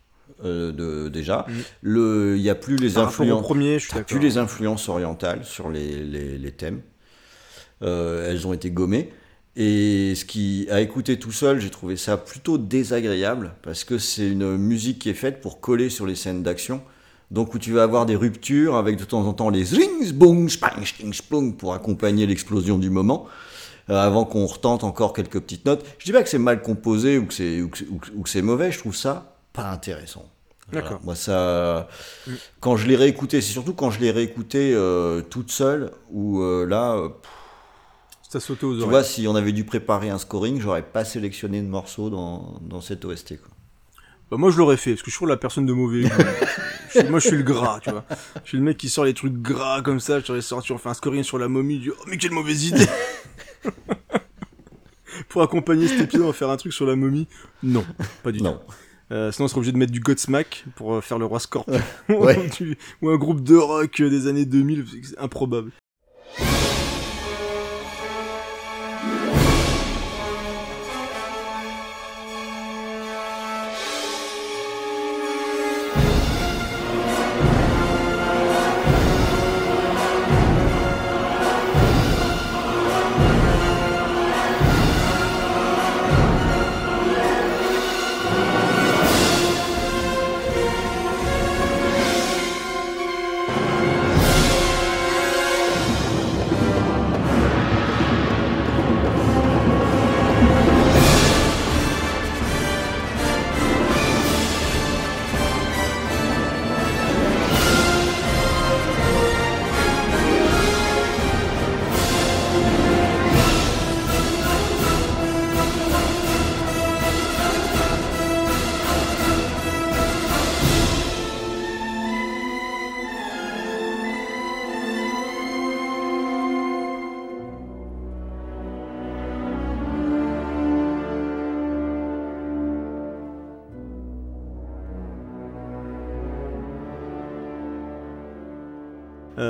euh, 0.42 0.72
de, 0.72 1.10
déjà, 1.10 1.44
Mm. 1.48 1.52
le, 1.82 2.36
il 2.38 2.42
y 2.42 2.48
a 2.48 2.54
plus 2.54 2.76
les 2.76 2.96
influences, 2.96 3.42
premier, 3.42 3.74
je 3.74 3.80
suis 3.84 3.88
t'as 3.90 3.96
d'accord. 3.98 4.16
plus 4.18 4.26
les 4.26 4.38
influences 4.38 4.88
orientales 4.88 5.44
sur 5.44 5.68
les, 5.68 6.02
les, 6.02 6.38
les 6.38 6.52
thèmes. 6.52 6.80
Euh, 7.82 8.30
elles 8.30 8.46
ont 8.46 8.54
été 8.54 8.70
gommées. 8.70 9.12
Et 9.62 10.14
ce 10.14 10.24
qui, 10.24 10.66
à 10.70 10.80
écouter 10.80 11.18
tout 11.18 11.32
seul, 11.32 11.60
j'ai 11.60 11.68
trouvé 11.68 11.96
ça 11.96 12.16
plutôt 12.16 12.56
désagréable 12.56 13.52
parce 13.60 13.84
que 13.84 13.98
c'est 13.98 14.26
une 14.26 14.56
musique 14.56 15.00
qui 15.00 15.10
est 15.10 15.14
faite 15.14 15.42
pour 15.42 15.60
coller 15.60 15.90
sur 15.90 16.06
les 16.06 16.14
scènes 16.14 16.42
d'action. 16.42 16.80
Donc 17.30 17.52
où 17.54 17.58
tu 17.58 17.72
vas 17.72 17.82
avoir 17.82 18.06
des 18.06 18.16
ruptures 18.16 18.76
avec 18.76 18.96
de 18.96 19.04
temps 19.04 19.20
en 19.26 19.34
temps 19.34 19.50
les 19.50 19.64
zrings, 19.64 20.12
boum, 20.12 20.48
spang, 20.48 20.82
sting, 20.82 21.12
splung 21.12 21.52
pour 21.52 21.74
accompagner 21.74 22.26
l'explosion 22.26 22.78
du 22.78 22.88
moment. 22.90 23.26
euh, 23.90 23.96
avant 23.96 24.24
qu'on 24.24 24.46
retente 24.46 24.84
encore 24.84 25.12
quelques 25.12 25.40
petites 25.40 25.66
notes. 25.66 25.84
Je 25.98 26.04
dis 26.04 26.12
pas 26.12 26.22
que 26.22 26.28
c'est 26.28 26.38
mal 26.38 26.62
composé 26.62 27.18
ou 27.18 27.26
que 27.26 27.34
c'est 27.34 27.60
ou 27.60 27.68
ou 28.16 28.22
que- 28.22 28.40
mauvais. 28.40 28.70
Je 28.70 28.78
trouve 28.78 28.94
ça 28.94 29.36
pas 29.52 29.68
intéressant. 29.70 30.24
Voilà. 30.70 30.82
D'accord. 30.88 31.00
Moi 31.04 31.16
ça, 31.16 31.88
Mm. 32.26 32.30
quand 32.60 32.76
je 32.76 32.86
l'ai 32.86 32.94
réécouté, 32.96 33.40
c'est 33.40 33.50
surtout 33.52 33.74
quand 33.74 33.90
je 33.90 33.98
l'ai 34.00 34.12
réécouté 34.12 34.72
euh, 34.74 35.22
toute 35.22 35.50
seule 35.50 35.90
où 36.12 36.40
euh, 36.40 36.64
là. 36.66 36.96
Ça 38.30 38.38
sauté 38.40 38.64
aux 38.64 38.70
tu 38.74 38.76
oreilles. 38.78 38.88
vois, 38.90 39.02
si 39.04 39.26
on 39.26 39.34
avait 39.34 39.50
dû 39.52 39.64
préparer 39.64 40.08
un 40.08 40.18
scoring, 40.18 40.60
j'aurais 40.60 40.82
pas 40.84 41.04
sélectionné 41.04 41.60
de 41.62 41.66
morceaux 41.66 42.10
dans, 42.10 42.60
dans 42.62 42.80
cette 42.80 43.04
OST. 43.04 43.38
Quoi. 43.40 43.48
Bah, 44.30 44.36
moi 44.36 44.50
je 44.52 44.58
l'aurais 44.58 44.76
fait 44.76 44.92
parce 44.92 45.02
que 45.02 45.10
je 45.10 45.16
suis 45.16 45.26
la 45.26 45.36
personne 45.36 45.66
de 45.66 45.72
mauvais. 45.72 46.04
Je 46.94 47.00
suis- 47.00 47.08
moi 47.08 47.18
je 47.18 47.26
suis 47.26 47.36
le 47.36 47.42
gras, 47.42 47.80
tu 47.80 47.90
vois. 47.90 48.04
Je 48.44 48.48
suis 48.50 48.56
le 48.58 48.62
mec 48.62 48.76
qui 48.76 48.88
sort 48.88 49.04
les 49.04 49.14
trucs 49.14 49.34
gras 49.34 49.82
comme 49.82 49.98
ça. 49.98 50.20
J'aurais 50.20 50.40
sorti, 50.42 50.70
on 50.70 50.78
fait 50.78 50.88
un 50.88 50.94
scoring 50.94 51.24
sur 51.24 51.38
la 51.38 51.48
momie. 51.48 51.80
Du 51.80 51.90
oh 51.90 51.94
mais 52.06 52.16
quelle 52.18 52.30
mauvaise 52.30 52.64
idée. 52.66 52.86
Pour 55.28 55.42
accompagner 55.42 55.86
cet 55.88 56.00
épisode, 56.00 56.22
on 56.22 56.28
va 56.28 56.32
faire 56.32 56.50
un 56.50 56.56
truc 56.56 56.72
sur 56.72 56.86
la 56.86 56.96
momie. 56.96 57.26
Non, 57.62 57.84
pas 58.22 58.32
du 58.32 58.40
Non. 58.42 58.54
tout. 58.54 58.74
Euh, 59.12 59.32
sinon, 59.32 59.46
on 59.46 59.48
serait 59.48 59.58
obligé 59.58 59.72
de 59.72 59.76
mettre 59.76 59.92
du 59.92 59.98
Godsmack 60.00 60.64
pour 60.76 60.94
euh, 60.94 61.00
faire 61.00 61.18
le 61.18 61.24
roi 61.24 61.40
Scorpion. 61.40 61.80
Ouais. 62.08 62.48
Ou 63.02 63.10
un 63.10 63.16
groupe 63.16 63.42
de 63.42 63.56
rock 63.56 64.00
des 64.00 64.28
années 64.28 64.44
2000. 64.44 64.84
C'est 65.02 65.18
improbable. 65.18 65.72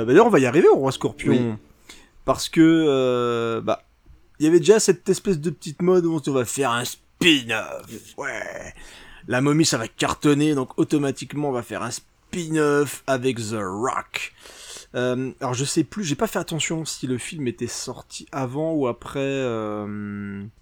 Euh, 0.01 0.05
bah, 0.05 0.11
D'ailleurs, 0.13 0.27
on 0.27 0.31
va 0.31 0.39
y 0.39 0.45
arriver 0.45 0.67
au 0.67 0.75
roi 0.75 0.91
Scorpion. 0.91 1.31
Oui. 1.33 1.95
Parce 2.25 2.49
que, 2.49 2.61
euh, 2.61 3.61
bah, 3.61 3.83
il 4.39 4.45
y 4.45 4.49
avait 4.49 4.59
déjà 4.59 4.79
cette 4.79 5.07
espèce 5.09 5.39
de 5.39 5.49
petite 5.49 5.81
mode 5.81 6.05
où 6.05 6.13
on 6.13 6.21
se 6.23 6.29
va 6.29 6.45
faire 6.45 6.71
un 6.71 6.83
spin-off. 6.85 8.15
Ouais. 8.17 8.73
La 9.27 9.41
momie, 9.41 9.65
ça 9.65 9.77
va 9.77 9.87
cartonner, 9.87 10.55
donc 10.55 10.77
automatiquement, 10.77 11.49
on 11.49 11.51
va 11.51 11.61
faire 11.63 11.83
un 11.83 11.91
spin-off 11.91 13.03
avec 13.07 13.37
The 13.37 13.55
Rock. 13.59 14.33
Euh, 14.93 15.31
alors 15.39 15.53
je 15.53 15.63
sais 15.63 15.85
plus, 15.85 16.03
j'ai 16.03 16.15
pas 16.15 16.27
fait 16.27 16.39
attention 16.39 16.83
si 16.83 17.07
le 17.07 17.17
film 17.17 17.47
était 17.47 17.67
sorti 17.67 18.25
avant 18.33 18.73
ou 18.73 18.87
après 18.87 19.21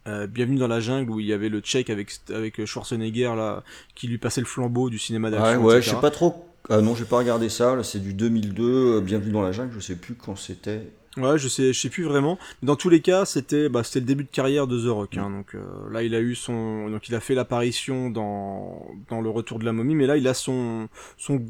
Bienvenue 0.06 0.58
dans 0.58 0.68
la 0.68 0.80
jungle 0.80 1.10
où 1.10 1.20
il 1.20 1.26
y 1.26 1.34
avait 1.34 1.50
le 1.50 1.62
check 1.62 1.90
avec 1.90 2.12
avec 2.30 2.64
Schwarzenegger 2.64 3.34
là 3.36 3.64
qui 3.96 4.08
lui 4.08 4.20
passait 4.20 4.42
le 4.42 4.46
flambeau 4.46 4.90
du 4.92 5.00
cinéma 5.00 5.30
Ouais, 5.30 5.38
d'action. 5.38 5.64
ouais, 5.64 5.74
je 5.76 5.78
etc. 5.80 5.96
sais 5.96 6.02
pas 6.02 6.12
trop. 6.12 6.46
Ah 6.70 6.82
non, 6.82 6.96
j'ai 6.96 7.06
pas 7.06 7.18
regardé 7.18 7.50
ça. 7.50 7.76
Là, 7.76 7.84
c'est 7.84 8.00
du 8.00 8.14
2002. 8.14 8.64
euh, 8.98 9.02
Bienvenue 9.02 9.32
dans 9.32 9.42
la 9.42 9.52
jungle. 9.52 9.72
Je 9.74 9.80
sais 9.80 9.96
plus 9.96 10.16
quand 10.16 10.36
c'était. 10.36 10.92
Ouais, 11.18 11.38
je 11.40 11.48
sais, 11.48 11.74
je 11.74 11.80
sais 11.80 11.90
plus 11.90 12.04
vraiment. 12.04 12.38
Mais 12.62 12.68
dans 12.68 12.76
tous 12.76 12.90
les 12.90 13.02
cas, 13.02 13.26
c'était, 13.26 13.70
bah, 13.70 13.84
c'était 13.84 14.00
le 14.02 14.06
début 14.06 14.24
de 14.24 14.30
carrière 14.30 14.68
de 14.68 14.80
The 14.80 14.90
Rock. 14.90 15.18
Hein, 15.18 15.30
donc 15.32 15.56
euh, 15.56 15.62
là, 15.92 16.04
il 16.04 16.14
a 16.14 16.20
eu 16.20 16.36
son, 16.36 16.90
donc 16.90 17.08
il 17.10 17.16
a 17.16 17.20
fait 17.20 17.34
l'apparition 17.36 18.10
dans 18.10 18.86
dans 19.10 19.20
le 19.22 19.30
Retour 19.30 19.58
de 19.60 19.66
la 19.66 19.74
momie, 19.74 19.96
mais 19.96 20.06
là, 20.06 20.18
il 20.18 20.28
a 20.28 20.34
son 20.36 20.88
son 21.18 21.44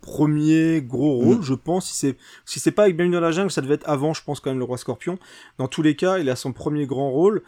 premier 0.00 0.80
gros 0.82 1.14
rôle, 1.16 1.38
Mm. 1.38 1.42
je 1.42 1.54
pense. 1.54 1.86
Si 1.90 1.94
c'est 1.96 2.16
si 2.44 2.60
c'est 2.60 2.70
pas 2.72 2.82
avec 2.84 2.96
Bienvenue 2.96 3.14
dans 3.16 3.20
la 3.20 3.32
jungle, 3.32 3.50
ça 3.50 3.60
devait 3.60 3.74
être 3.74 3.88
avant, 3.88 4.14
je 4.14 4.22
pense 4.22 4.38
quand 4.40 4.50
même 4.50 4.58
le 4.58 4.64
Roi 4.64 4.78
Scorpion. 4.78 5.18
Dans 5.58 5.68
tous 5.68 5.82
les 5.82 5.96
cas, 5.96 6.18
il 6.18 6.30
a 6.30 6.36
son 6.36 6.52
premier 6.52 6.86
grand 6.86 7.10
rôle. 7.10 7.42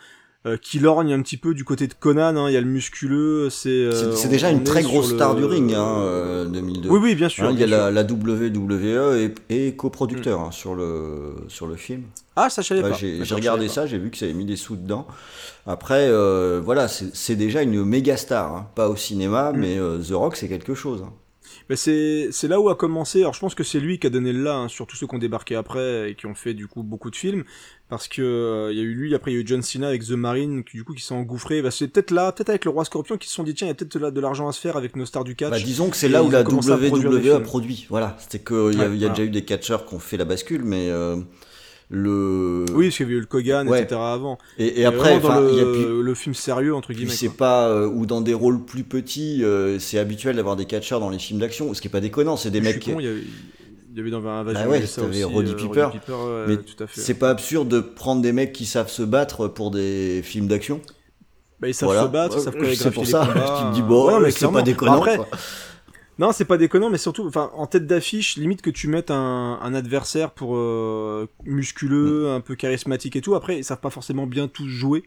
Euh, 0.46 0.56
qui 0.58 0.78
lorgne 0.78 1.12
un 1.12 1.22
petit 1.22 1.36
peu 1.38 1.54
du 1.54 1.64
côté 1.64 1.86
de 1.86 1.94
Conan, 1.94 2.36
hein, 2.36 2.50
il 2.50 2.52
y 2.52 2.56
a 2.56 2.60
le 2.60 2.66
musculeux, 2.66 3.48
c'est... 3.50 3.70
euh, 3.70 4.12
C'est 4.12 4.28
déjà 4.28 4.50
une 4.50 4.62
très 4.62 4.82
grosse 4.82 5.08
le- 5.10 5.16
star 5.16 5.34
du 5.34 5.44
ring, 5.44 5.72
hein, 5.72 5.98
euh, 6.00 6.44
2002. 6.46 6.88
Oui, 6.90 6.98
oui, 7.02 7.14
bien 7.14 7.28
sûr. 7.30 7.44
Hein, 7.44 7.50
il 7.52 7.58
y 7.60 7.64
a 7.64 7.66
la, 7.66 7.90
la 7.90 8.02
WWE 8.02 9.16
et, 9.50 9.66
et 9.66 9.74
coproducteur 9.74 10.40
hein, 10.40 10.50
sur, 10.50 10.74
le, 10.74 11.34
sur 11.48 11.66
le 11.66 11.76
film. 11.76 12.02
Ah, 12.36 12.50
ça, 12.50 12.60
je 12.62 12.68
savais 12.68 12.82
Ouais, 12.82 12.90
pas. 12.90 12.96
J'ai 12.96 13.24
je 13.24 13.34
regardé 13.34 13.68
ça, 13.68 13.86
j'ai 13.86 13.96
vu 13.98 14.10
que 14.10 14.18
ça 14.18 14.26
avait 14.26 14.34
mis 14.34 14.44
des 14.44 14.56
sous 14.56 14.76
dedans. 14.76 15.06
Après, 15.66 16.08
euh, 16.08 16.60
voilà, 16.62 16.88
c'est 16.88 17.36
déjà 17.36 17.62
une 17.62 17.82
méga 17.84 18.16
star. 18.16 18.68
Pas 18.74 18.88
au 18.88 18.96
cinéma, 18.96 19.52
Mm. 19.52 19.56
mais 19.58 19.78
euh, 19.78 19.98
The 20.02 20.12
Rock, 20.12 20.36
c'est 20.36 20.48
quelque 20.48 20.74
chose. 20.74 21.04
Mais 21.70 21.76
c'est 21.76 22.28
c'est 22.30 22.48
là 22.48 22.60
où 22.60 22.68
a 22.68 22.74
commencé. 22.74 23.20
Alors 23.20 23.32
je 23.32 23.40
pense 23.40 23.54
que 23.54 23.64
c'est 23.64 23.80
lui 23.80 23.98
qui 23.98 24.06
a 24.06 24.10
donné 24.10 24.32
le 24.34 24.42
là 24.42 24.56
hein, 24.56 24.68
sur 24.68 24.86
tous 24.86 24.96
ceux 24.96 25.06
qui 25.06 25.14
ont 25.14 25.18
débarqué 25.18 25.54
après 25.56 26.10
et 26.10 26.14
qui 26.14 26.26
ont 26.26 26.34
fait 26.34 26.52
du 26.52 26.66
coup 26.66 26.82
beaucoup 26.82 27.10
de 27.10 27.16
films 27.16 27.44
parce 27.96 28.08
que 28.08 28.22
euh, 28.22 28.72
il 28.72 28.78
y 28.78 28.80
a 28.80 28.84
eu 28.84 28.94
lui 28.94 29.14
après 29.14 29.30
il 29.32 29.34
y 29.34 29.38
a 29.38 29.40
eu 29.40 29.46
John 29.46 29.62
Cena 29.62 29.88
avec 29.88 30.04
The 30.04 30.10
Marine 30.12 30.64
qui 30.64 30.76
du 30.76 30.84
coup 30.84 30.94
qui 30.94 31.02
s'est 31.02 31.14
engouffré. 31.14 31.62
Bah, 31.62 31.70
c'est 31.70 31.88
peut-être 31.88 32.10
là, 32.10 32.32
peut-être 32.32 32.48
avec 32.50 32.64
le 32.64 32.70
Roi 32.70 32.84
Scorpion 32.84 33.16
qui 33.16 33.28
se 33.28 33.34
sont 33.34 33.42
dit 33.42 33.54
tiens 33.54 33.66
il 33.66 33.70
y 33.70 33.72
a 33.72 33.74
peut-être 33.74 33.96
de 34.10 34.20
l'argent 34.20 34.48
à 34.48 34.52
se 34.52 34.60
faire 34.60 34.76
avec 34.76 34.96
nos 34.96 35.06
stars 35.06 35.24
du 35.24 35.34
catch. 35.36 35.50
Bah, 35.50 35.58
disons 35.60 35.90
que 35.90 35.96
c'est 35.96 36.08
là 36.08 36.22
où 36.22 36.30
la 36.30 36.42
WWE 36.42 36.70
a 36.72 36.78
films. 36.78 37.42
produit. 37.42 37.86
Voilà, 37.90 38.16
c'était 38.18 38.38
qu'il 38.44 38.56
y 38.56 38.58
a, 38.58 38.62
Ouais, 38.62 38.72
y 38.74 38.80
a 38.82 38.86
voilà. 38.88 39.08
déjà 39.10 39.22
eu 39.24 39.30
des 39.30 39.44
catcheurs 39.44 39.86
qui 39.86 39.94
ont 39.94 39.98
fait 39.98 40.16
la 40.16 40.24
bascule, 40.24 40.62
mais 40.64 40.88
euh, 40.90 41.16
le. 41.90 42.64
Oui, 42.74 42.86
parce 42.86 42.96
qu'il 42.96 43.06
y 43.06 43.08
avait 43.08 43.16
eu 43.16 43.20
le 43.20 43.26
Kogan, 43.26 43.68
Ouais. 43.68 43.82
etc. 43.82 44.00
avant. 44.02 44.38
Et, 44.58 44.84
après, 44.84 45.20
dans 45.20 45.40
le, 45.40 45.52
y 45.54 45.60
a 45.60 45.64
plus- 45.64 46.02
le 46.02 46.14
film 46.14 46.34
sérieux, 46.34 46.74
entre 46.74 46.92
guillemets. 46.92 47.10
c'est 47.12 47.28
pas 47.28 47.68
euh, 47.68 47.86
ou 47.86 48.06
dans 48.06 48.20
des 48.20 48.34
rôles 48.34 48.64
plus 48.64 48.84
petits, 48.84 49.42
c'est 49.78 49.98
habituel 49.98 50.36
d'avoir 50.36 50.56
des 50.56 50.64
catcheurs 50.66 51.00
dans 51.00 51.10
les 51.10 51.18
films 51.18 51.40
d'action, 51.40 51.72
ce 51.74 51.80
qui 51.80 51.88
est 51.88 51.90
pas 51.90 52.00
déconnant, 52.00 52.36
c'est 52.36 52.50
des 52.50 52.58
Je 52.60 52.64
mecs. 52.64 52.84
con, 52.84 53.00
y 53.00 53.06
avait, 53.06 53.22
il 53.94 53.98
y 53.98 54.00
avait 54.00 54.10
dans 54.10 54.18
un 54.26 54.42
Bah 54.42 54.50
Invasion 54.50 54.70
ouais, 54.70 54.84
t'avais 54.84 55.22
Roddy 55.22 55.52
euh, 55.52 55.54
Piper, 55.54 56.12
ouais, 56.12 56.44
mais 56.48 56.56
tout 56.56 56.82
à 56.82 56.88
fait. 56.88 57.00
c'est 57.00 57.14
pas 57.14 57.30
absurde 57.30 57.68
de 57.68 57.78
prendre 57.78 58.22
des 58.22 58.32
mecs 58.32 58.52
qui 58.52 58.66
savent 58.66 58.90
se 58.90 59.04
battre 59.04 59.46
pour 59.46 59.70
des 59.70 60.20
films 60.24 60.48
d'action. 60.48 60.80
Bah, 61.60 61.68
ils 61.68 61.74
savent 61.74 61.90
Voilà. 61.90 62.02
se 62.02 62.08
battre, 62.08 62.36
ils 62.38 62.42
savent 62.42 62.56
c'est 62.74 62.90
pour 62.90 63.06
ça, 63.06 63.24
tu 63.24 63.64
te 63.70 63.74
dis, 63.74 63.82
bon, 63.82 64.08
Ouais, 64.12 64.20
mais 64.20 64.30
c'est 64.32 64.50
pas 64.50 64.62
déconnant, 64.62 64.94
Après, 64.96 65.16
quoi. 65.16 65.28
Non, 66.18 66.32
c'est 66.32 66.44
pas 66.44 66.58
déconnant, 66.58 66.90
mais 66.90 66.98
surtout, 66.98 67.24
enfin, 67.26 67.50
en 67.54 67.66
tête 67.66 67.86
d'affiche, 67.86 68.36
limite 68.36 68.62
que 68.62 68.70
tu 68.70 68.88
mettes 68.88 69.10
un, 69.12 69.58
un 69.62 69.74
adversaire 69.74 70.32
pour 70.32 70.56
euh, 70.56 71.28
musculeux, 71.44 72.24
Mm. 72.28 72.36
un 72.36 72.40
peu 72.40 72.54
charismatique 72.56 73.14
et 73.16 73.20
tout. 73.20 73.34
Après, 73.36 73.58
ils 73.58 73.64
savent 73.64 73.80
pas 73.80 73.90
forcément 73.90 74.26
bien 74.26 74.48
tous 74.48 74.66
jouer. 74.68 75.04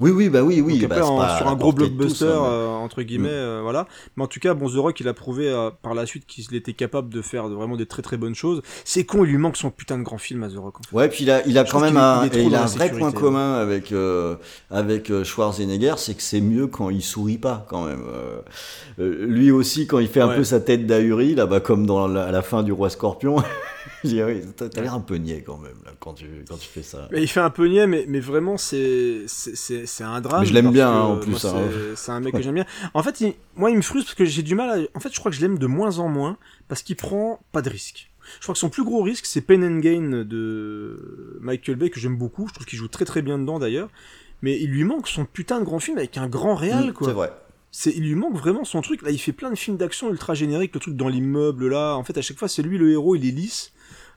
Oui, 0.00 0.10
oui, 0.10 0.28
bah 0.28 0.42
oui, 0.42 0.60
oui. 0.60 0.80
Donc 0.80 0.88
bah, 0.90 0.96
après, 0.96 1.06
c'est 1.06 1.12
en- 1.12 1.18
pas 1.18 1.36
sur 1.38 1.48
un 1.48 1.54
gros 1.56 1.72
tous, 1.72 1.76
blockbuster, 1.78 2.24
hein, 2.26 2.44
euh, 2.44 2.66
entre 2.68 3.02
guillemets, 3.02 3.28
Mm. 3.28 3.32
euh, 3.32 3.60
voilà. 3.62 3.86
Mais 4.16 4.24
en 4.24 4.26
tout 4.26 4.40
cas, 4.40 4.54
bon, 4.54 4.68
The 4.68 4.74
Rock, 4.76 4.98
il 5.00 5.08
a 5.08 5.14
prouvé 5.14 5.48
euh, 5.48 5.70
par 5.82 5.94
la 5.94 6.04
suite 6.06 6.26
qu'il 6.26 6.54
était 6.54 6.72
capable 6.72 7.08
de 7.10 7.22
faire 7.22 7.48
vraiment 7.48 7.76
des 7.76 7.86
très 7.86 8.02
très 8.02 8.16
bonnes 8.16 8.34
choses. 8.34 8.62
C'est 8.84 9.04
con, 9.04 9.24
il 9.24 9.30
lui 9.30 9.38
manque 9.38 9.56
son 9.56 9.70
putain 9.70 9.96
de 9.98 10.02
grand 10.02 10.18
film 10.18 10.42
à 10.42 10.48
The 10.48 10.56
Rock. 10.56 10.80
En 10.80 10.82
fait. 10.82 10.96
Ouais, 10.96 11.08
puis 11.08 11.24
il 11.24 11.30
a, 11.30 11.46
il 11.46 11.56
a 11.58 11.64
Je 11.64 11.70
quand 11.70 11.80
même 11.80 11.96
un, 11.96 12.26
il 12.26 12.54
a 12.54 12.62
un 12.62 12.66
vrai 12.66 12.90
point 12.90 13.12
commun 13.12 13.54
avec 13.54 13.92
avec 14.70 15.12
Schwarzenegger, 15.24 15.94
c'est 15.98 16.14
que 16.14 16.22
c'est 16.22 16.40
mieux 16.40 16.66
quand 16.66 16.90
il 16.90 17.02
sourit 17.02 17.38
pas 17.38 17.64
quand 17.68 17.84
même. 17.84 18.02
Lui 18.98 19.50
aussi, 19.50 19.86
quand 19.86 19.98
il 19.98 20.08
fait 20.08 20.20
un 20.20 20.28
Ouais. 20.28 20.36
peu 20.36 20.44
sa 20.44 20.60
tête 20.60 20.86
d'ahuri, 20.86 21.34
là, 21.34 21.46
bah, 21.46 21.60
comme 21.60 21.86
dans 21.86 22.08
la, 22.08 22.24
à 22.24 22.30
la 22.32 22.42
fin 22.42 22.62
du 22.62 22.72
Roi 22.72 22.90
Scorpion, 22.90 23.36
oui, 24.04 24.20
t'as 24.56 24.68
t'as 24.68 24.80
l'air 24.80 24.94
un 24.94 25.00
peu 25.00 25.16
niais 25.16 25.42
quand 25.46 25.58
même 25.58 25.76
là, 25.84 25.92
quand 26.00 26.14
tu 26.14 26.26
quand 26.48 26.56
tu 26.56 26.68
fais 26.68 26.82
ça. 26.82 27.08
Mais 27.12 27.22
il 27.22 27.28
fait 27.28 27.40
un 27.40 27.50
peu 27.50 27.66
niais, 27.68 27.86
mais, 27.86 28.04
mais 28.08 28.20
vraiment, 28.20 28.56
c'est 28.56 29.22
c'est- 29.86 30.04
un 30.04 30.20
drame. 30.20 30.40
Mais 30.42 30.46
je 30.46 30.54
l'aime 30.54 30.70
bien, 30.70 30.86
que, 30.90 30.94
hein, 30.96 31.00
en 31.02 31.16
plus, 31.18 31.44
hein. 31.44 31.54
c'est- 31.96 32.10
un 32.12 32.20
mec 32.20 32.34
que 32.34 32.42
j'aime 32.42 32.54
bien. 32.54 32.66
En 32.94 33.02
fait, 33.02 33.20
il- 33.20 33.34
moi, 33.56 33.70
il 33.70 33.76
me 33.76 33.82
frustre 33.82 34.10
parce 34.10 34.16
que 34.18 34.24
j'ai 34.24 34.42
du 34.42 34.54
mal 34.54 34.70
à. 34.70 34.96
En 34.96 35.00
fait, 35.00 35.12
je 35.12 35.18
crois 35.18 35.30
que 35.30 35.36
je 35.36 35.42
l'aime 35.42 35.58
de 35.58 35.66
moins 35.66 35.98
en 35.98 36.08
moins 36.08 36.36
parce 36.68 36.82
qu'il 36.82 36.96
prend 36.96 37.40
pas 37.52 37.62
de 37.62 37.70
risques. 37.70 38.10
Je 38.38 38.42
crois 38.44 38.54
que 38.54 38.58
son 38.58 38.70
plus 38.70 38.84
gros 38.84 39.02
risque, 39.02 39.26
c'est 39.26 39.42
Pain 39.42 39.62
and 39.62 39.80
Gain 39.80 40.24
de 40.24 41.38
Michael 41.40 41.76
Bay, 41.76 41.90
que 41.90 42.00
j'aime 42.00 42.16
beaucoup. 42.16 42.48
Je 42.48 42.54
trouve 42.54 42.66
qu'il 42.66 42.78
joue 42.78 42.88
très 42.88 43.04
très 43.04 43.22
bien 43.22 43.38
dedans 43.38 43.58
d'ailleurs. 43.58 43.88
Mais 44.42 44.58
il 44.60 44.70
lui 44.70 44.84
manque 44.84 45.08
son 45.08 45.24
putain 45.24 45.60
de 45.60 45.64
grand 45.64 45.78
film 45.78 45.98
avec 45.98 46.16
un 46.18 46.28
grand 46.28 46.54
réal, 46.54 46.88
Mm, 46.88 46.92
quoi. 46.92 47.06
C'est 47.08 47.14
vrai. 47.14 47.32
Il 47.96 48.02
lui 48.04 48.14
manque 48.14 48.36
vraiment 48.36 48.64
son 48.64 48.82
truc. 48.82 49.02
Là, 49.02 49.10
il 49.10 49.18
fait 49.18 49.32
plein 49.32 49.50
de 49.50 49.56
films 49.56 49.76
d'action 49.76 50.08
ultra 50.10 50.34
génériques, 50.34 50.72
le 50.74 50.80
truc 50.80 50.96
dans 50.96 51.08
l'immeuble, 51.08 51.68
là. 51.68 51.94
En 51.96 52.04
fait, 52.04 52.16
à 52.16 52.22
chaque 52.22 52.38
fois, 52.38 52.46
c'est 52.48 52.62
lui 52.62 52.78
le 52.78 52.90
héros, 52.92 53.16
il 53.16 53.26
est 53.26 53.30
lisse. 53.32 53.72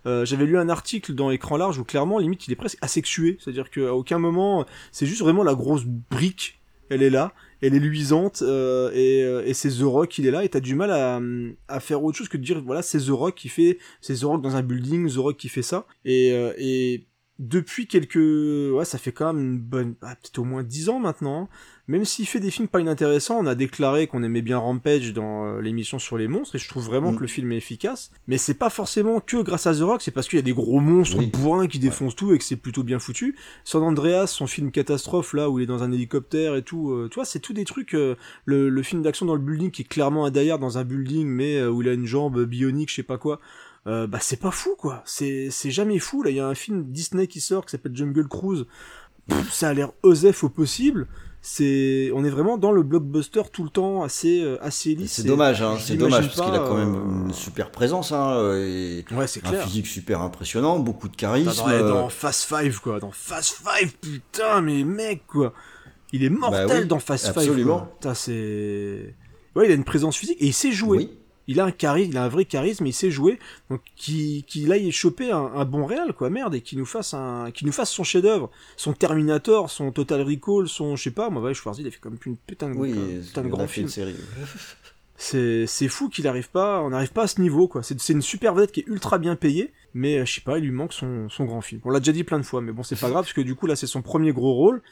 Euh, 0.06 0.26
j'avais 0.26 0.46
lu 0.46 0.58
un 0.58 0.70
article 0.70 1.14
dans 1.14 1.32
Écran 1.32 1.58
Large 1.58 1.78
où 1.80 1.84
clairement, 1.84 2.20
limite, 2.20 2.48
il 2.48 2.54
est 2.54 2.56
presque 2.56 2.78
asexué. 2.82 3.38
C'est-à-dire 3.40 3.70
qu'à 3.70 3.94
aucun 3.94 4.20
moment, 4.20 4.66
c'est 4.92 5.06
juste 5.06 5.22
vraiment 5.22 5.44
la 5.44 5.56
grosse 5.56 5.86
brique. 5.86 6.62
Elle 6.90 7.04
est 7.04 7.10
là, 7.10 7.34
elle 7.62 7.76
est 7.76 7.80
luisante, 7.80 8.42
euh, 8.44 8.92
et, 8.94 9.22
euh, 9.24 9.46
et 9.46 9.54
c'est 9.54 9.70
The 9.70 9.82
Rock, 9.82 10.18
il 10.20 10.26
est 10.26 10.32
là, 10.32 10.46
et 10.46 10.50
t'as 10.50 10.62
du 10.62 10.74
mal 10.74 10.92
à, 10.92 11.20
à 11.68 11.80
faire 11.82 12.02
autre 12.02 12.18
chose 12.18 12.30
que 12.30 12.38
de 12.38 12.44
dire, 12.44 12.62
voilà, 12.62 12.82
c'est 12.82 13.00
The 13.00 13.10
Rock 13.10 13.36
qui 13.36 13.50
fait, 13.50 13.78
c'est 14.00 14.16
The 14.16 14.24
Rock 14.24 14.42
dans 14.42 14.56
un 14.56 14.64
building, 14.64 15.12
The 15.12 15.18
Rock 15.18 15.36
qui 15.36 15.50
fait 15.50 15.64
ça. 15.64 15.86
Et, 16.06 16.32
euh, 16.32 16.54
et 16.58 17.06
depuis 17.40 17.88
quelques, 17.88 18.16
ouais, 18.16 18.86
ça 18.86 18.98
fait 18.98 19.12
quand 19.12 19.34
même 19.34 19.44
une 19.44 19.60
bonne, 19.60 19.96
ah, 20.02 20.16
peut-être 20.16 20.40
au 20.40 20.44
moins 20.44 20.64
10 20.64 20.90
ans 20.90 21.00
maintenant, 21.00 21.44
hein. 21.44 21.50
Même 21.88 22.04
s'il 22.06 22.28
fait 22.28 22.40
des 22.40 22.52
films 22.52 22.68
pas 22.68 22.82
inintéressants, 22.82 23.38
on 23.40 23.46
a 23.46 23.56
déclaré 23.56 24.08
qu'on 24.08 24.22
aimait 24.24 24.42
bien 24.42 24.58
Rampage 24.58 25.14
dans 25.14 25.46
euh, 25.46 25.62
l'émission 25.62 26.00
sur 26.00 26.18
les 26.18 26.28
monstres, 26.28 26.56
et 26.56 26.60
je 26.60 26.68
trouve 26.68 26.86
vraiment 26.86 27.12
Mm. 27.12 27.16
que 27.16 27.22
le 27.22 27.28
film 27.28 27.52
est 27.54 27.58
efficace, 27.58 28.12
mais 28.28 28.38
c'est 28.38 28.54
pas 28.56 28.70
forcément 28.70 29.20
que 29.22 29.38
grâce 29.42 29.68
à 29.68 29.74
The 29.74 29.82
Rock, 29.82 30.02
c'est 30.02 30.12
parce 30.12 30.28
qu'il 30.28 30.38
y 30.38 30.40
a 30.40 30.44
des 30.44 30.54
gros 30.54 30.80
monstres 30.82 31.18
Oui. 31.20 31.28
bourrins 31.28 31.68
qui 31.68 31.80
défoncent 31.80 32.16
tout 32.16 32.34
et 32.34 32.38
que 32.38 32.44
c'est 32.44 32.56
plutôt 32.58 32.84
bien 32.84 33.00
foutu. 33.00 33.36
San 33.64 33.82
Andreas, 33.84 34.28
son 34.28 34.48
film 34.48 34.72
catastrophe 34.72 35.34
là 35.34 35.50
où 35.50 35.60
il 35.60 35.64
est 35.64 35.68
dans 35.68 35.84
un 35.84 35.92
hélicoptère 35.92 36.56
et 36.56 36.62
tout, 36.64 36.92
euh, 36.92 37.08
tu 37.10 37.16
vois, 37.16 37.26
c'est 37.26 37.40
tout 37.40 37.54
des 37.54 37.64
trucs. 37.66 37.94
euh, 37.96 38.16
le, 38.46 38.70
le 38.70 38.84
film 38.84 39.02
d'action 39.02 39.26
dans 39.26 39.36
le 39.36 39.42
building 39.42 39.72
qui 39.72 39.84
est 39.84 39.86
clairement 39.86 40.26
un 40.26 40.32
die 40.32 40.50
dans 40.60 40.78
un 40.78 40.84
building, 40.84 41.26
mais 41.28 41.58
euh, 41.58 41.70
où 41.70 41.82
il 41.82 41.88
a 41.90 41.94
une 41.94 42.06
jambe 42.06 42.44
bionique, 42.44 42.90
je 42.90 42.96
sais 42.96 43.04
pas 43.04 43.18
quoi. 43.18 43.40
Euh, 43.86 44.06
bah 44.06 44.18
c'est 44.20 44.42
pas 44.42 44.52
fou 44.52 44.72
quoi, 44.78 45.02
c'est 45.06 45.48
c'est 45.50 45.72
jamais 45.72 45.98
fou. 46.00 46.22
Là, 46.22 46.30
il 46.32 46.36
y 46.36 46.40
a 46.42 46.48
un 46.48 46.56
film 46.56 46.84
Disney 46.92 47.28
qui 47.28 47.40
sort 47.40 47.66
qui 47.66 47.72
s'appelle 47.72 47.96
Jungle 47.96 48.28
Cruise. 48.28 48.66
Pff, 49.30 49.50
ça 49.54 49.70
a 49.70 49.74
l'air 49.74 49.92
osef 50.04 50.44
au 50.44 50.50
possible. 50.50 51.08
C'est, 51.50 52.12
on 52.14 52.26
est 52.26 52.30
vraiment 52.30 52.58
dans 52.58 52.74
le 52.74 52.84
blockbuster 52.84 53.44
tout 53.54 53.64
le 53.64 53.70
temps, 53.70 54.04
assez 54.04 54.42
euh, 54.42 54.58
assez 54.62 54.96
lisse. 54.96 55.14
C'est 55.14 55.24
dommage, 55.24 55.62
hein, 55.62 55.78
c'est 55.80 55.96
dommage 55.96 56.28
parce 56.28 56.42
qu'il 56.42 56.54
a 56.54 56.60
quand 56.60 56.76
même 56.76 56.96
euh, 56.96 57.26
une 57.28 57.34
super 57.34 57.72
présence, 57.72 58.12
hein, 58.12 58.54
et 58.58 59.06
Ouais, 59.14 59.28
c'est 59.28 59.46
un 59.48 59.52
clair. 59.52 59.64
physique 59.64 59.88
super 59.88 60.20
impressionnant, 60.22 60.78
beaucoup 60.78 61.08
de 61.08 61.16
charisme. 61.16 61.46
Dans, 61.56 61.70
dans, 61.70 61.90
dans 61.90 62.06
euh, 62.08 62.10
Fast 62.10 62.54
Five, 62.54 62.82
quoi. 62.82 63.00
Dans 63.00 63.12
Fast 63.12 63.62
Five, 63.66 63.94
putain, 64.02 64.60
mais 64.60 64.84
mec, 64.84 65.26
quoi. 65.26 65.54
Il 66.12 66.26
est 66.26 66.30
mortel 66.30 66.68
Bah 66.68 66.74
oui, 66.82 66.86
dans 66.86 67.00
Fast 67.00 67.28
Five. 67.28 67.38
absolument. 67.38 67.88
c'est. 68.14 69.16
Ouais, 69.56 69.68
il 69.68 69.72
a 69.72 69.76
une 69.76 69.86
présence 69.86 70.18
physique 70.18 70.38
et 70.42 70.48
il 70.48 70.54
sait 70.54 70.74
jouer. 70.74 70.98
Oui. 70.98 71.18
Il 71.48 71.60
a 71.60 71.66
un 71.66 71.72
charisme, 71.72 72.12
il 72.12 72.18
a 72.18 72.24
un 72.24 72.28
vrai 72.28 72.46
charisme, 72.46 72.86
il 72.86 72.94
sait 72.94 73.10
jouer. 73.12 73.40
Donc, 73.70 73.82
qu'il 73.96 74.72
aille 74.72 74.92
choper 74.92 75.32
un, 75.32 75.46
un 75.56 75.66
bon 75.66 75.86
réal, 75.86 76.14
quoi, 76.14 76.30
merde, 76.30 76.56
et 76.56 76.62
qu'il 76.62 76.78
nous 76.78 76.86
fasse 76.86 77.14
un, 77.14 77.52
qu'il 77.52 77.66
nous 77.68 77.74
fasse 77.74 77.92
son 77.92 78.04
chef-d'œuvre, 78.04 78.50
son 78.76 78.94
Terminator, 78.94 79.70
son 79.70 79.92
Total 79.92 80.22
Recall, 80.22 80.68
son, 80.68 80.96
je 80.96 81.04
sais 81.04 81.12
pas, 81.12 81.30
moi, 81.30 81.42
ouais, 81.42 81.54
Schwarzy, 81.54 81.82
il 81.82 81.88
a 81.88 81.92
fait 81.92 82.00
comme 82.00 82.18
une 82.26 82.38
putain 82.38 82.70
de, 82.70 82.76
Oui, 82.76 82.92
un 82.94 83.22
putain 83.26 83.42
de 83.44 83.48
grand 83.50 83.68
film. 83.68 83.88
série. 83.88 84.16
C'est 85.16 85.88
fou 85.88 86.10
qu'il 86.10 86.28
arrive 86.28 86.50
pas, 86.52 86.82
on 86.82 86.92
n'arrive 86.92 87.12
pas 87.12 87.24
à 87.24 87.28
ce 87.28 87.42
niveau 87.42 87.68
quoi. 87.68 87.82
C'est 87.82 88.10
une 88.10 88.22
super 88.22 88.54
vedette 88.54 88.72
qui 88.72 88.82
est 88.82 88.88
ultra 88.88 89.18
bien 89.18 89.36
payée, 89.36 89.74
mais 89.96 90.20
euh, 90.20 90.26
je 90.26 90.34
sais 90.36 90.42
pas, 90.42 90.60
il 90.60 90.66
lui 90.66 90.72
manque 90.72 90.94
son, 90.94 91.28
son 91.30 91.46
grand 91.46 91.62
film. 91.62 91.82
On 91.86 91.90
l'a 91.90 92.00
déjà 92.00 92.12
dit 92.12 92.24
plein 92.24 92.38
de 92.38 92.44
fois, 92.44 92.62
mais 92.62 92.72
bon 92.72 92.84
c'est 92.84 93.00
pas 93.00 93.10
grave 93.10 93.24
parce 93.24 93.34
que 93.34 93.42
du 93.42 93.56
coup 93.56 93.66
là 93.66 93.76
c'est 93.76 93.88
son 93.88 94.04
premier 94.04 94.32
gros 94.32 94.54
rôle. 94.54 94.84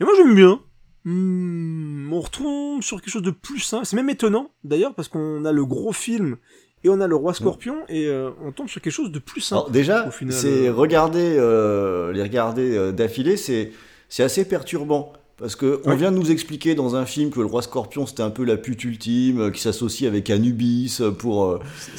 Et 0.00 0.04
moi 0.04 0.12
j'aime 0.16 0.34
bien. 0.34 0.60
Hmm, 1.04 2.12
on 2.12 2.20
retombe 2.20 2.82
sur 2.82 3.00
quelque 3.00 3.10
chose 3.12 3.22
de 3.22 3.30
plus 3.32 3.58
simple. 3.60 3.86
C'est 3.86 3.96
même 3.96 4.10
étonnant 4.10 4.50
d'ailleurs 4.64 4.94
parce 4.94 5.08
qu'on 5.08 5.44
a 5.44 5.52
le 5.52 5.64
gros 5.64 5.92
film 5.92 6.36
et 6.84 6.88
on 6.88 7.00
a 7.00 7.06
le 7.06 7.16
roi 7.16 7.34
Scorpion 7.34 7.76
et 7.88 8.06
euh, 8.06 8.30
on 8.44 8.52
tombe 8.52 8.68
sur 8.68 8.80
quelque 8.80 8.92
chose 8.92 9.10
de 9.10 9.18
plus 9.18 9.40
simple. 9.40 9.60
Alors 9.60 9.70
déjà, 9.70 10.10
c'est 10.30 10.68
euh. 10.68 10.72
regarder 10.72 11.34
euh, 11.38 12.12
les 12.12 12.22
regarder 12.22 12.76
euh, 12.76 12.92
d'affilée, 12.92 13.36
c'est 13.36 13.72
c'est 14.08 14.22
assez 14.22 14.44
perturbant 14.44 15.12
parce 15.38 15.56
que 15.56 15.80
on 15.84 15.90
Ouais. 15.90 15.96
vient 15.96 16.12
de 16.12 16.16
nous 16.18 16.30
expliquer 16.30 16.74
dans 16.76 16.94
un 16.94 17.04
film 17.06 17.30
que 17.30 17.40
le 17.40 17.46
roi 17.46 17.62
Scorpion 17.62 18.06
c'était 18.06 18.22
un 18.22 18.30
peu 18.30 18.44
la 18.44 18.56
pute 18.56 18.84
ultime, 18.84 19.50
qui 19.50 19.60
s'associe 19.60 20.08
avec 20.08 20.30
Anubis 20.30 21.00
pour 21.18 21.46
euh, 21.46 21.58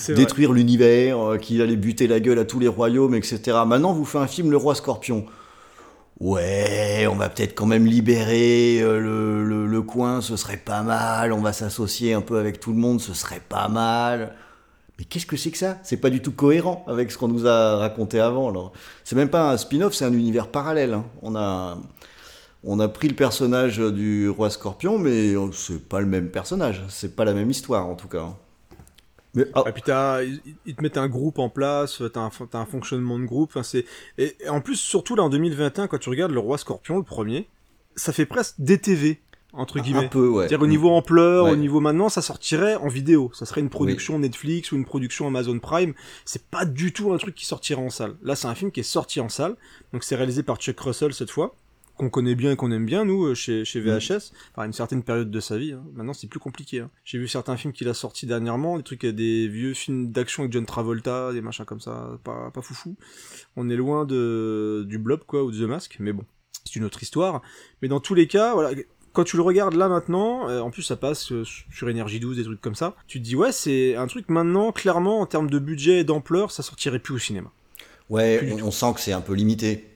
détruire 0.10 0.54
l'univers, 0.54 1.20
euh, 1.20 1.38
qu'il 1.38 1.62
allait 1.62 1.76
buter 1.76 2.08
la 2.08 2.22
gueule 2.22 2.40
à 2.40 2.46
tous 2.46 2.60
les 2.60 2.68
royaumes, 2.70 3.16
etc. 3.16 3.42
Maintenant, 3.66 3.92
vous 3.92 4.06
faites 4.06 4.22
un 4.22 4.28
film 4.28 4.50
le 4.52 4.58
roi 4.58 4.76
Scorpion. 4.76 5.26
Ouais, 6.28 7.06
on 7.12 7.16
va 7.16 7.28
peut-être 7.28 7.54
quand 7.54 7.66
même 7.66 7.86
libérer 7.86 8.80
euh, 8.82 8.98
le, 8.98 9.68
le- 9.68 9.82
coin, 9.82 10.22
ce 10.22 10.38
serait 10.38 10.56
pas 10.58 10.82
mal. 10.82 11.34
On 11.34 11.42
va 11.42 11.52
s'associer 11.52 12.14
un 12.14 12.22
peu 12.22 12.38
avec 12.40 12.62
tout 12.62 12.72
le 12.72 12.78
monde, 12.78 13.02
ce 13.02 13.14
serait 13.14 13.42
pas 13.42 13.68
mal. 13.68 14.34
Mais 14.98 15.06
qu'est-ce 15.06 15.26
que 15.26 15.36
c'est 15.38 15.52
que 15.52 15.58
ça? 15.58 15.80
C'est 15.84 15.98
pas 15.98 16.10
du 16.10 16.22
tout 16.22 16.32
cohérent 16.32 16.86
avec 16.88 17.12
ce 17.12 17.18
qu'on 17.18 17.28
nous 17.28 17.46
a 17.48 17.78
raconté 17.78 18.20
avant. 18.22 18.52
là. 18.52 18.72
C'est 19.04 19.16
même 19.18 19.30
pas 19.30 19.52
un 19.52 19.58
spin-off, 19.58 19.94
c'est 19.96 20.06
un 20.06 20.14
univers 20.14 20.48
parallèle. 20.48 20.94
hein. 20.94 21.06
On 21.24 21.36
a, 21.36 21.78
on 22.64 22.80
a 22.80 22.88
pris 22.88 23.10
le 23.10 23.16
personnage 23.16 23.80
du 23.80 24.30
roi 24.30 24.50
Scorpion, 24.50 24.98
mais 25.00 25.36
euh, 25.36 25.52
c'est 25.52 25.84
pas 25.90 26.00
le 26.00 26.08
même 26.08 26.30
personnage. 26.32 26.84
C'est 26.90 27.16
pas 27.18 27.26
la 27.26 27.34
même 27.34 27.52
histoire 27.52 27.88
en 27.88 27.96
tout 27.96 28.08
cas. 28.08 28.34
Mais 29.36 29.46
ah, 29.56 29.64
Et 29.68 29.72
puis 29.72 29.82
t'as, 29.84 30.24
ils 30.24 30.42
ils 30.66 30.76
te 30.76 30.82
mettent 30.84 30.98
un 30.98 31.08
groupe 31.08 31.40
en 31.40 31.50
place, 31.50 32.02
t'as 32.14 32.22
un, 32.22 32.30
t'as 32.50 32.60
un 32.60 32.66
fonctionnement 32.66 33.18
de 33.20 33.26
groupe. 33.26 33.50
Enfin, 33.52 33.64
c'est 33.64 33.86
et, 34.18 34.36
et 34.44 34.50
en 34.50 34.62
plus 34.62 34.76
surtout 34.76 35.16
là 35.16 35.24
en 35.24 35.30
2021 35.30 35.88
quand 35.88 35.98
tu 35.98 36.10
regardes 36.10 36.32
le 36.32 36.40
roi 36.40 36.58
Scorpion 36.58 36.98
le 36.98 37.04
premier, 37.04 37.48
ça 37.96 38.14
fait 38.14 38.26
presque 38.28 38.56
DTV 38.60 39.20
entre 39.56 39.80
un 39.80 39.84
guillemets. 39.84 40.10
peu, 40.10 40.30
ouais. 40.30 40.48
C'est-à-dire 40.48 40.64
au 40.64 40.68
niveau 40.68 40.90
ampleur, 40.90 41.46
Ouais. 41.46 41.52
au 41.52 41.56
niveau 41.56 41.80
maintenant, 41.80 42.10
ça 42.10 42.24
sortirait 42.24 42.76
en 42.76 42.88
vidéo. 42.88 43.30
Ça 43.36 43.46
serait 43.46 43.62
une 43.62 43.70
production 43.70 44.18
Netflix 44.18 44.72
ou 44.72 44.76
une 44.78 44.86
production 44.86 45.28
Amazon 45.28 45.60
Prime. 45.60 45.94
C'est 46.26 46.46
pas 46.48 46.66
du 46.66 46.92
tout 46.92 47.14
un 47.14 47.18
truc 47.18 47.36
qui 47.36 47.46
sortirait 47.46 47.82
en 47.82 47.92
salle. 47.92 48.16
Là, 48.24 48.36
c'est 48.36 48.48
un 48.48 48.56
film 48.56 48.72
qui 48.72 48.80
est 48.80 48.84
sorti 48.84 49.20
en 49.20 49.30
salle. 49.30 49.56
Donc 49.94 50.04
c'est 50.04 50.16
réalisé 50.16 50.42
par 50.42 50.58
Chuck 50.58 50.80
Russell 50.80 51.14
cette 51.14 51.30
fois, 51.30 51.56
qu'on 51.98 52.10
connaît 52.10 52.36
bien 52.36 52.52
et 52.52 52.56
qu'on 52.56 52.72
aime 52.72 52.86
bien 52.86 53.06
nous 53.06 53.26
euh, 53.26 53.36
chez, 53.36 53.66
chez 53.66 53.80
VHS. 53.80 54.32
Enfin, 54.52 54.64
à 54.64 54.66
une 54.66 54.74
certaine 54.74 55.04
période 55.04 55.30
de 55.30 55.40
sa 55.40 55.58
vie. 55.58 55.74
hein. 55.74 55.84
Maintenant, 55.94 56.14
c'est 56.14 56.28
plus 56.28 56.40
compliqué. 56.40 56.80
hein. 56.80 56.90
J'ai 57.04 57.18
vu 57.20 57.28
certains 57.28 57.56
films 57.58 57.74
qu'il 57.74 57.88
a 57.88 57.94
sortis 57.94 58.26
dernièrement, 58.26 58.78
des 58.78 58.84
trucs, 58.84 59.06
euh, 59.06 59.14
des 59.14 59.48
vieux 59.48 59.74
films 59.74 60.12
d'action 60.12 60.44
avec 60.44 60.54
John 60.54 60.66
Travolta, 60.66 61.34
des 61.34 61.42
machins 61.42 61.66
comme 61.66 61.80
ça, 61.82 62.18
pas, 62.24 62.50
pas 62.52 62.62
foufou. 62.62 62.96
On 63.56 63.70
est 63.70 63.76
loin 63.76 64.06
de 64.06 64.86
du 64.88 64.98
Blob 64.98 65.22
quoi 65.26 65.44
ou 65.44 65.52
de 65.52 65.58
The 65.58 65.68
Mask, 65.70 65.98
mais 66.00 66.14
bon, 66.14 66.26
c'est 66.66 66.76
une 66.78 66.84
autre 66.86 67.04
histoire. 67.04 67.42
Mais 67.82 67.88
dans 67.88 68.00
tous 68.00 68.16
les 68.16 68.28
cas, 68.28 68.54
voilà, 68.54 68.72
quand 69.12 69.24
tu 69.24 69.36
le 69.38 69.44
regardes 69.44 69.76
là 69.76 69.88
maintenant, 69.88 70.50
euh, 70.50 70.60
en 70.62 70.72
plus 70.72 70.82
ça 70.82 70.96
passe 70.96 71.32
euh, 71.32 71.44
sur 71.46 71.88
Énergie 71.90 72.20
12, 72.20 72.38
des 72.38 72.44
trucs 72.44 72.60
comme 72.62 72.74
ça, 72.74 72.96
tu 73.08 73.20
te 73.20 73.24
dis 73.24 73.36
ouais, 73.36 73.52
c'est 73.52 73.96
un 73.96 74.08
truc 74.08 74.30
maintenant, 74.30 74.72
clairement, 74.72 75.20
en 75.22 75.28
termes 75.28 75.50
de 75.52 75.60
budget 75.60 76.00
et 76.00 76.04
d'ampleur, 76.04 76.50
ça 76.52 76.64
sortirait 76.64 76.98
plus 76.98 77.14
au 77.14 77.20
cinéma. 77.20 77.52
Ouais, 78.10 78.52
on 78.64 78.72
sent 78.72 78.94
que 78.96 79.00
c'est 79.00 79.14
un 79.14 79.22
peu 79.22 79.34
limité. 79.34 79.93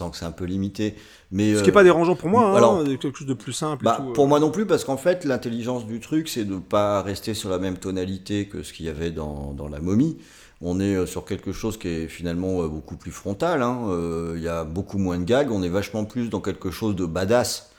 On 0.00 0.04
sent 0.04 0.10
que 0.10 0.16
c'est 0.16 0.24
un 0.24 0.32
peu 0.32 0.44
limité. 0.44 0.96
Mais, 1.30 1.54
Ce 1.54 1.60
qui 1.60 1.66
est 1.66 1.70
euh, 1.70 1.72
pas 1.74 1.84
dérangeant 1.84 2.16
pour 2.16 2.28
moi, 2.28 2.46
hein, 2.50 2.56
alors, 2.56 2.82
quelque 2.84 3.16
chose 3.16 3.26
de 3.28 3.34
plus 3.34 3.52
simple. 3.52 3.84
et 3.84 3.86
bah, 3.86 3.96
tout, 4.00 4.10
euh. 4.10 4.12
pour 4.12 4.26
moi 4.26 4.40
non 4.40 4.50
plus, 4.50 4.66
parce 4.66 4.82
qu'en 4.84 4.96
fait, 4.96 5.24
l'intelligence 5.24 5.86
du 5.86 6.00
truc, 6.00 6.28
c'est 6.28 6.44
de 6.44 6.56
pas 6.56 7.00
rester 7.02 7.32
sur 7.34 7.48
la 7.48 7.58
même 7.58 7.76
tonalité 7.76 8.46
que 8.46 8.62
ce 8.64 8.72
qu'il 8.72 8.86
y 8.86 8.88
avait 8.88 9.10
dans, 9.12 9.52
dans 9.52 9.68
La 9.68 9.78
momie. 9.80 10.16
On 10.60 10.80
est 10.80 10.94
euh, 10.96 11.06
sur 11.06 11.24
quelque 11.24 11.52
chose 11.52 11.78
qui 11.78 11.88
est 11.88 12.08
finalement 12.08 12.62
euh, 12.62 12.68
beaucoup 12.68 12.96
plus 12.96 13.10
frontal. 13.12 13.62
hein. 13.62 13.82
Euh, 13.90 14.34
Il 14.36 14.42
y 14.42 14.48
a 14.48 14.64
beaucoup 14.64 14.98
moins 14.98 15.18
de 15.18 15.24
gags. 15.24 15.50
On 15.52 15.62
est 15.62 15.68
vachement 15.68 16.04
plus 16.04 16.28
dans 16.30 16.40
quelque 16.40 16.70
chose 16.70 16.96
de 16.96 17.06
badass. 17.06 17.70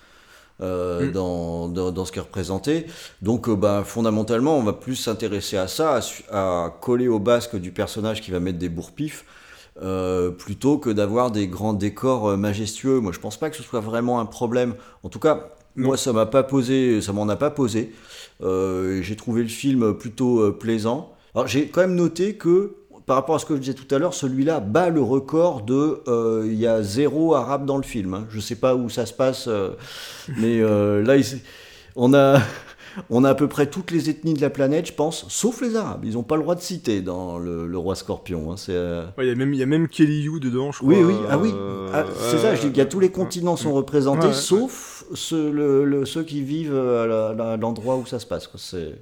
euh, 0.62 1.08
Mm. 1.08 1.12
dans, 1.12 1.68
dans, 1.68 1.92
dans 1.92 2.06
ce 2.06 2.14
qui 2.14 2.20
est 2.20 2.22
représenté. 2.22 2.86
Donc, 3.22 3.50
euh, 3.50 3.56
bah, 3.58 3.84
fondamentalement, 3.86 4.58
on 4.58 4.64
va 4.64 4.72
plus 4.72 4.96
s'intéresser 4.96 5.58
à 5.58 5.68
ça, 5.68 6.00
à, 6.32 6.38
à 6.66 6.70
coller 6.82 7.10
au 7.10 7.20
basque 7.20 7.58
du 7.58 7.72
personnage 7.72 8.22
qui 8.22 8.32
va 8.32 8.40
mettre 8.40 8.58
des 8.58 8.70
bourre-pifs, 8.70 9.26
euh, 9.82 10.32
plutôt 10.32 10.78
que 10.78 10.90
d'avoir 10.90 11.32
des 11.32 11.48
grands 11.48 11.74
décors 11.74 12.30
euh, 12.30 12.38
majestueux. 12.38 13.00
Moi, 13.00 13.12
je 13.12 13.20
pense 13.20 13.38
pas 13.38 13.50
que 13.50 13.56
ce 13.58 13.64
soit 13.64 13.82
vraiment 13.82 14.20
un 14.20 14.26
problème. 14.26 14.76
En 15.04 15.10
tout 15.10 15.20
cas, 15.20 15.50
moi, 15.76 15.98
ça 15.98 16.14
m'a 16.14 16.26
pas 16.26 16.44
posé, 16.44 17.02
ça 17.02 17.12
m'en 17.12 17.28
a 17.28 17.36
pas 17.36 17.50
posé. 17.52 17.94
Euh, 18.42 19.02
j'ai 19.02 19.16
trouvé 19.16 19.42
le 19.44 19.50
film 19.50 19.94
plutôt 19.94 20.40
euh, 20.40 20.52
plaisant. 20.58 21.14
Alors, 21.34 21.48
j'ai 21.48 21.68
quand 21.68 21.82
même 21.82 21.96
noté 21.96 22.36
que, 22.36 22.76
par 23.06 23.18
rapport 23.18 23.36
à 23.36 23.40
ce 23.40 23.46
que 23.46 23.56
je 23.56 23.60
disais 23.60 23.74
tout 23.74 23.94
à 23.94 24.00
l'heure, 24.00 24.14
celui-là 24.14 24.62
bat 24.62 24.90
le 24.90 25.02
record 25.02 25.62
de. 25.64 26.02
euh, 26.08 26.44
Il 26.46 26.56
y 26.56 26.66
a 26.68 26.82
zéro 26.82 27.36
arabe 27.36 27.66
dans 27.66 27.78
le 27.78 27.84
film. 27.84 28.14
hein. 28.14 28.26
Je 28.30 28.40
sais 28.40 28.56
pas 28.56 28.76
où 28.76 28.90
ça 28.90 29.06
se 29.06 29.14
passe, 29.14 29.48
euh, 29.48 29.72
mais 30.38 30.62
euh, 30.62 31.04
là, 31.04 31.18
il- 31.18 31.42
on 31.98 32.14
a. 32.14 32.40
On 33.10 33.24
a 33.24 33.30
à 33.30 33.36
peu 33.36 33.48
près 33.48 33.68
toutes 33.68 33.92
les 33.92 34.10
ethnies 34.10 34.34
de 34.34 34.42
la 34.42 34.50
planète, 34.50 34.88
je 34.88 34.94
pense, 34.94 35.26
sauf 35.30 35.62
les 35.62 35.76
Arabes. 35.76 36.06
Ils 36.06 36.14
n'ont 36.14 36.24
pas 36.24 36.36
le 36.36 36.42
droit 36.44 36.56
de 36.56 36.62
citer 36.62 37.02
dans 37.02 37.38
le, 37.38 37.68
le 37.68 37.78
roi 37.78 37.96
Scorpion. 37.96 38.52
hein. 38.52 38.56
Euh, 38.70 39.06
Ouais, 39.18 39.26
il 39.26 39.30
y 39.30 39.32
a 39.32 39.36
même, 39.36 39.54
il 39.54 39.60
y 39.60 39.64
a 39.64 39.66
même 39.66 39.88
Kelly 39.88 40.22
You 40.24 40.40
dedans, 40.40 40.72
je 40.72 40.80
crois. 40.80 40.90
oui, 40.94 41.04
oui, 41.04 41.14
ah 41.30 41.38
oui, 41.38 41.52
euh, 41.54 41.88
Ah, 41.94 42.06
c'est 42.32 42.38
ça, 42.38 42.56
je 42.56 42.62
dis 42.62 42.68
qu'il 42.68 42.78
y 42.78 42.82
a 42.82 42.86
tous 42.86 43.00
les 43.00 43.12
continents 43.12 43.56
sont 43.56 43.74
représentés, 43.74 44.22
Ouais, 44.22 44.28
ouais. 44.28 44.34
sauf 44.34 45.06
ceux, 45.14 45.52
le- 45.52 45.86
le- 45.86 46.06
ceux 46.06 46.24
qui 46.24 46.42
vivent 46.42 46.76
à 46.76 47.58
l'endroit 47.58 47.96
où 47.98 48.06
ça 48.06 48.20
se 48.20 48.26
passe. 48.26 48.50
C'est... 48.58 48.96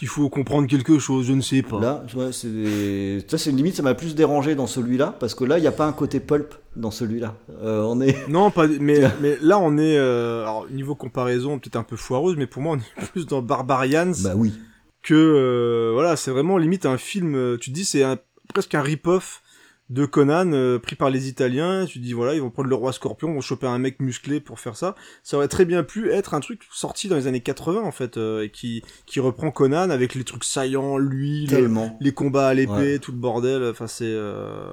Qu'il 0.00 0.08
faut 0.08 0.30
comprendre 0.30 0.66
quelque 0.66 0.98
chose 0.98 1.26
Je 1.26 1.34
ne 1.34 1.42
sais 1.42 1.60
pas. 1.60 1.78
Là, 1.78 2.02
ouais, 2.16 2.32
c'est, 2.32 3.22
ça, 3.28 3.36
c'est 3.36 3.50
une 3.50 3.58
limite, 3.58 3.76
ça 3.76 3.82
m'a 3.82 3.92
plus 3.92 4.14
dérangé 4.14 4.54
dans 4.54 4.66
celui-là, 4.66 5.14
parce 5.20 5.34
que 5.34 5.44
là, 5.44 5.58
il 5.58 5.60
n'y 5.60 5.66
a 5.66 5.72
pas 5.72 5.84
un 5.84 5.92
côté 5.92 6.20
pulp 6.20 6.54
dans 6.74 6.90
celui-là. 6.90 7.34
Euh, 7.62 7.82
on 7.82 8.00
est... 8.00 8.26
Non, 8.26 8.50
pas, 8.50 8.66
mais, 8.66 9.02
mais 9.20 9.36
là, 9.42 9.58
on 9.58 9.76
est, 9.76 9.98
euh, 9.98 10.40
alors, 10.40 10.66
niveau 10.70 10.94
comparaison, 10.94 11.58
peut-être 11.58 11.76
un 11.76 11.82
peu 11.82 11.96
foireuse, 11.96 12.36
mais 12.38 12.46
pour 12.46 12.62
moi, 12.62 12.76
on 12.76 13.02
est 13.02 13.06
plus 13.12 13.26
dans 13.26 13.42
Barbarians. 13.42 14.12
Bah 14.22 14.32
oui. 14.34 14.54
Que, 15.02 15.12
euh, 15.12 15.90
voilà, 15.92 16.16
c'est 16.16 16.30
vraiment 16.30 16.56
limite 16.56 16.86
un 16.86 16.96
film, 16.96 17.58
tu 17.60 17.68
te 17.68 17.74
dis, 17.74 17.84
c'est 17.84 18.02
un, 18.02 18.16
presque 18.54 18.74
un 18.74 18.80
rip-off 18.80 19.42
de 19.90 20.06
Conan, 20.06 20.52
euh, 20.52 20.78
pris 20.78 20.96
par 20.96 21.10
les 21.10 21.28
Italiens. 21.28 21.84
Tu 21.86 21.98
dis, 21.98 22.12
voilà, 22.14 22.34
ils 22.34 22.40
vont 22.40 22.48
prendre 22.50 22.68
le 22.68 22.74
roi 22.74 22.92
scorpion, 22.92 23.34
vont 23.34 23.40
choper 23.40 23.66
un 23.66 23.78
mec 23.78 24.00
musclé 24.00 24.40
pour 24.40 24.58
faire 24.60 24.76
ça. 24.76 24.94
Ça 25.22 25.36
aurait 25.36 25.48
très 25.48 25.64
bien 25.66 25.82
pu 25.82 26.10
être 26.10 26.32
un 26.34 26.40
truc 26.40 26.62
sorti 26.72 27.08
dans 27.08 27.16
les 27.16 27.26
années 27.26 27.40
80, 27.40 27.82
en 27.82 27.90
fait, 27.92 28.16
euh, 28.16 28.44
et 28.44 28.50
qui, 28.50 28.82
qui 29.06 29.20
reprend 29.20 29.50
Conan 29.50 29.90
avec 29.90 30.14
les 30.14 30.24
trucs 30.24 30.44
saillants, 30.44 30.96
lui, 30.96 31.42
le- 31.42 31.48
Tellement. 31.48 31.98
les 32.00 32.12
combats 32.12 32.48
à 32.48 32.54
l'épée, 32.54 32.72
Ouais. 32.72 32.98
tout 32.98 33.10
le 33.12 33.18
bordel. 33.18 33.62
Enfin, 33.68 33.86
c'est, 33.88 34.04
euh, 34.06 34.70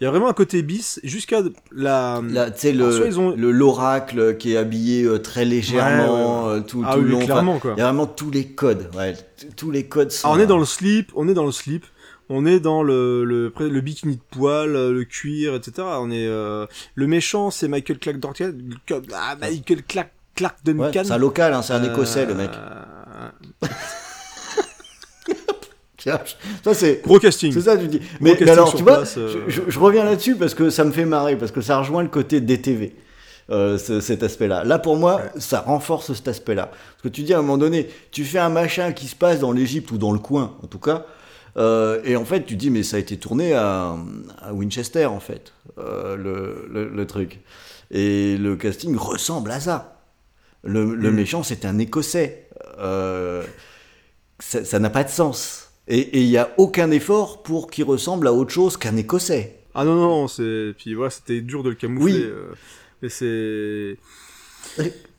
il 0.00 0.04
y 0.04 0.06
a 0.06 0.10
vraiment 0.10 0.28
un 0.28 0.32
côté 0.34 0.62
bis 0.62 1.00
jusqu'à 1.02 1.40
la. 1.72 2.20
Tu 2.22 2.60
sais, 2.60 2.72
le, 2.72 3.18
ont- 3.18 3.34
l'oracle 3.36 4.36
qui 4.36 4.52
est 4.52 4.56
habillé 4.56 5.02
euh, 5.04 5.18
très 5.18 5.44
légèrement 5.44 6.44
Ouais, 6.44 6.50
ouais, 6.50 6.52
ouais. 6.54 6.58
euh, 6.58 6.60
tout, 6.62 6.82
Ah 6.86 6.92
tout 6.94 6.98
oui, 7.00 7.04
le 7.06 7.10
long. 7.12 7.18
clairement, 7.24 7.52
Enfin, 7.52 7.60
quoi. 7.60 7.74
Il 7.76 7.80
y 7.80 7.82
a 7.82 7.86
vraiment 7.86 8.06
tous 8.06 8.30
les 8.30 8.46
codes. 8.48 8.90
Tous 9.56 9.70
les 9.70 9.86
codes 9.88 10.10
sont. 10.12 10.28
Ah, 10.28 10.32
on 10.36 10.38
est 10.38 10.46
dans 10.46 10.58
le 10.58 10.64
slip, 10.64 11.10
on 11.16 11.26
est 11.28 11.34
dans 11.34 11.46
le 11.46 11.52
slip, 11.52 11.84
on 12.30 12.44
est 12.46 12.60
dans 12.60 12.82
le 12.82 13.24
le, 13.24 13.52
le 13.58 13.80
bikini 13.80 14.16
de 14.16 14.20
poil, 14.30 14.74
euh, 14.76 14.92
le 14.92 15.04
cuir, 15.04 15.54
etc. 15.54 15.86
On 16.00 16.10
est 16.10 16.26
euh, 16.26 16.66
le 16.94 17.06
méchant, 17.06 17.50
c'est 17.50 17.68
Michael 17.68 17.98
Clark 17.98 18.18
Duncan, 18.18 18.52
ah, 19.14 19.36
Michael 19.40 19.82
Clark 19.84 20.08
Clark 20.34 20.56
Ouais, 20.66 20.72
Duncan. 20.74 21.02
c'est 21.04 21.12
un 21.12 21.18
local, 21.18 21.52
hein, 21.54 21.62
c'est 21.62 21.72
un 21.72 21.82
Euh, 21.84 21.92
écossais, 21.92 22.26
le 22.26 22.34
mec. 22.34 22.50
Tiens, 25.96 26.20
Ça 26.64 26.74
c'est 26.74 27.02
Gros 27.02 27.18
casting. 27.18 27.52
C'est 27.52 27.62
ça 27.62 27.76
tu 27.76 27.88
dis. 27.88 28.00
Mais, 28.20 28.40
alors 28.48 28.72
tu 28.74 28.84
vois, 28.84 29.02
euh. 29.16 29.44
je, 29.48 29.78
reviens 29.80 30.04
là-dessus 30.04 30.36
parce 30.36 30.54
que 30.54 30.70
ça 30.70 30.84
me 30.84 30.92
fait 30.92 31.04
marrer 31.04 31.36
parce 31.36 31.50
que 31.50 31.60
ça 31.60 31.78
rejoint 31.80 32.02
le 32.04 32.08
côté 32.08 32.40
DTV. 32.40 32.94
euh, 33.50 33.78
ce- 33.78 34.00
cet 34.00 34.22
aspect-là. 34.22 34.62
Là, 34.62 34.78
pour 34.78 34.96
moi, 34.98 35.22
ça 35.38 35.60
renforce 35.62 36.12
cet 36.12 36.28
aspect-là. 36.28 36.66
Parce 36.66 37.02
que 37.02 37.08
tu 37.08 37.22
dis 37.22 37.32
à 37.32 37.38
un 37.38 37.40
moment 37.42 37.56
donné, 37.58 37.88
tu 38.12 38.24
fais 38.24 38.38
un 38.38 38.50
machin 38.50 38.92
qui 38.92 39.06
se 39.06 39.16
passe 39.16 39.40
dans 39.40 39.52
l'Égypte 39.52 39.90
ou 39.90 39.96
dans 39.98 40.12
le 40.12 40.18
coin, 40.18 40.54
en 40.62 40.66
tout 40.66 40.78
cas, 40.78 41.06
euh, 41.58 42.00
et 42.04 42.16
en 42.16 42.24
fait, 42.24 42.44
tu 42.46 42.56
dis, 42.56 42.70
mais 42.70 42.82
ça 42.82 42.96
a 42.96 43.00
été 43.00 43.16
tourné 43.18 43.52
à, 43.54 43.96
à 44.40 44.52
Winchester, 44.54 45.06
en 45.06 45.20
fait, 45.20 45.52
euh, 45.78 46.16
le, 46.16 46.68
le- 46.72 46.88
le 46.88 47.06
truc. 47.06 47.40
Et 47.90 48.36
le 48.38 48.56
casting 48.56 48.96
ressemble 48.96 49.50
à 49.50 49.60
ça. 49.60 50.02
Le, 50.62 50.94
le 50.94 51.10
Mm. 51.10 51.14
méchant, 51.14 51.42
c'est 51.42 51.64
un 51.64 51.78
Écossais. 51.78 52.48
Euh, 52.78 53.42
ça 54.40 54.78
n'a 54.78 54.90
pas 54.90 55.04
de 55.04 55.08
sens. 55.08 55.70
Et 55.88 56.20
il 56.20 56.28
n'y 56.28 56.36
a 56.36 56.50
aucun 56.58 56.90
effort 56.90 57.42
pour 57.42 57.70
qu'il 57.70 57.84
ressemble 57.84 58.26
à 58.28 58.32
autre 58.32 58.52
chose 58.52 58.76
qu'un 58.76 58.96
Écossais. 58.96 59.56
Ah 59.74 59.84
non 59.84 59.94
non, 59.96 60.28
c'est 60.28 60.74
puis 60.76 60.94
voilà, 60.94 61.10
c'était 61.10 61.40
dur 61.40 61.62
de 61.62 61.70
le 61.70 61.74
camoufler. 61.76 62.26
Oui. 62.26 62.26
Mais 63.02 63.08
c'est 63.08 63.96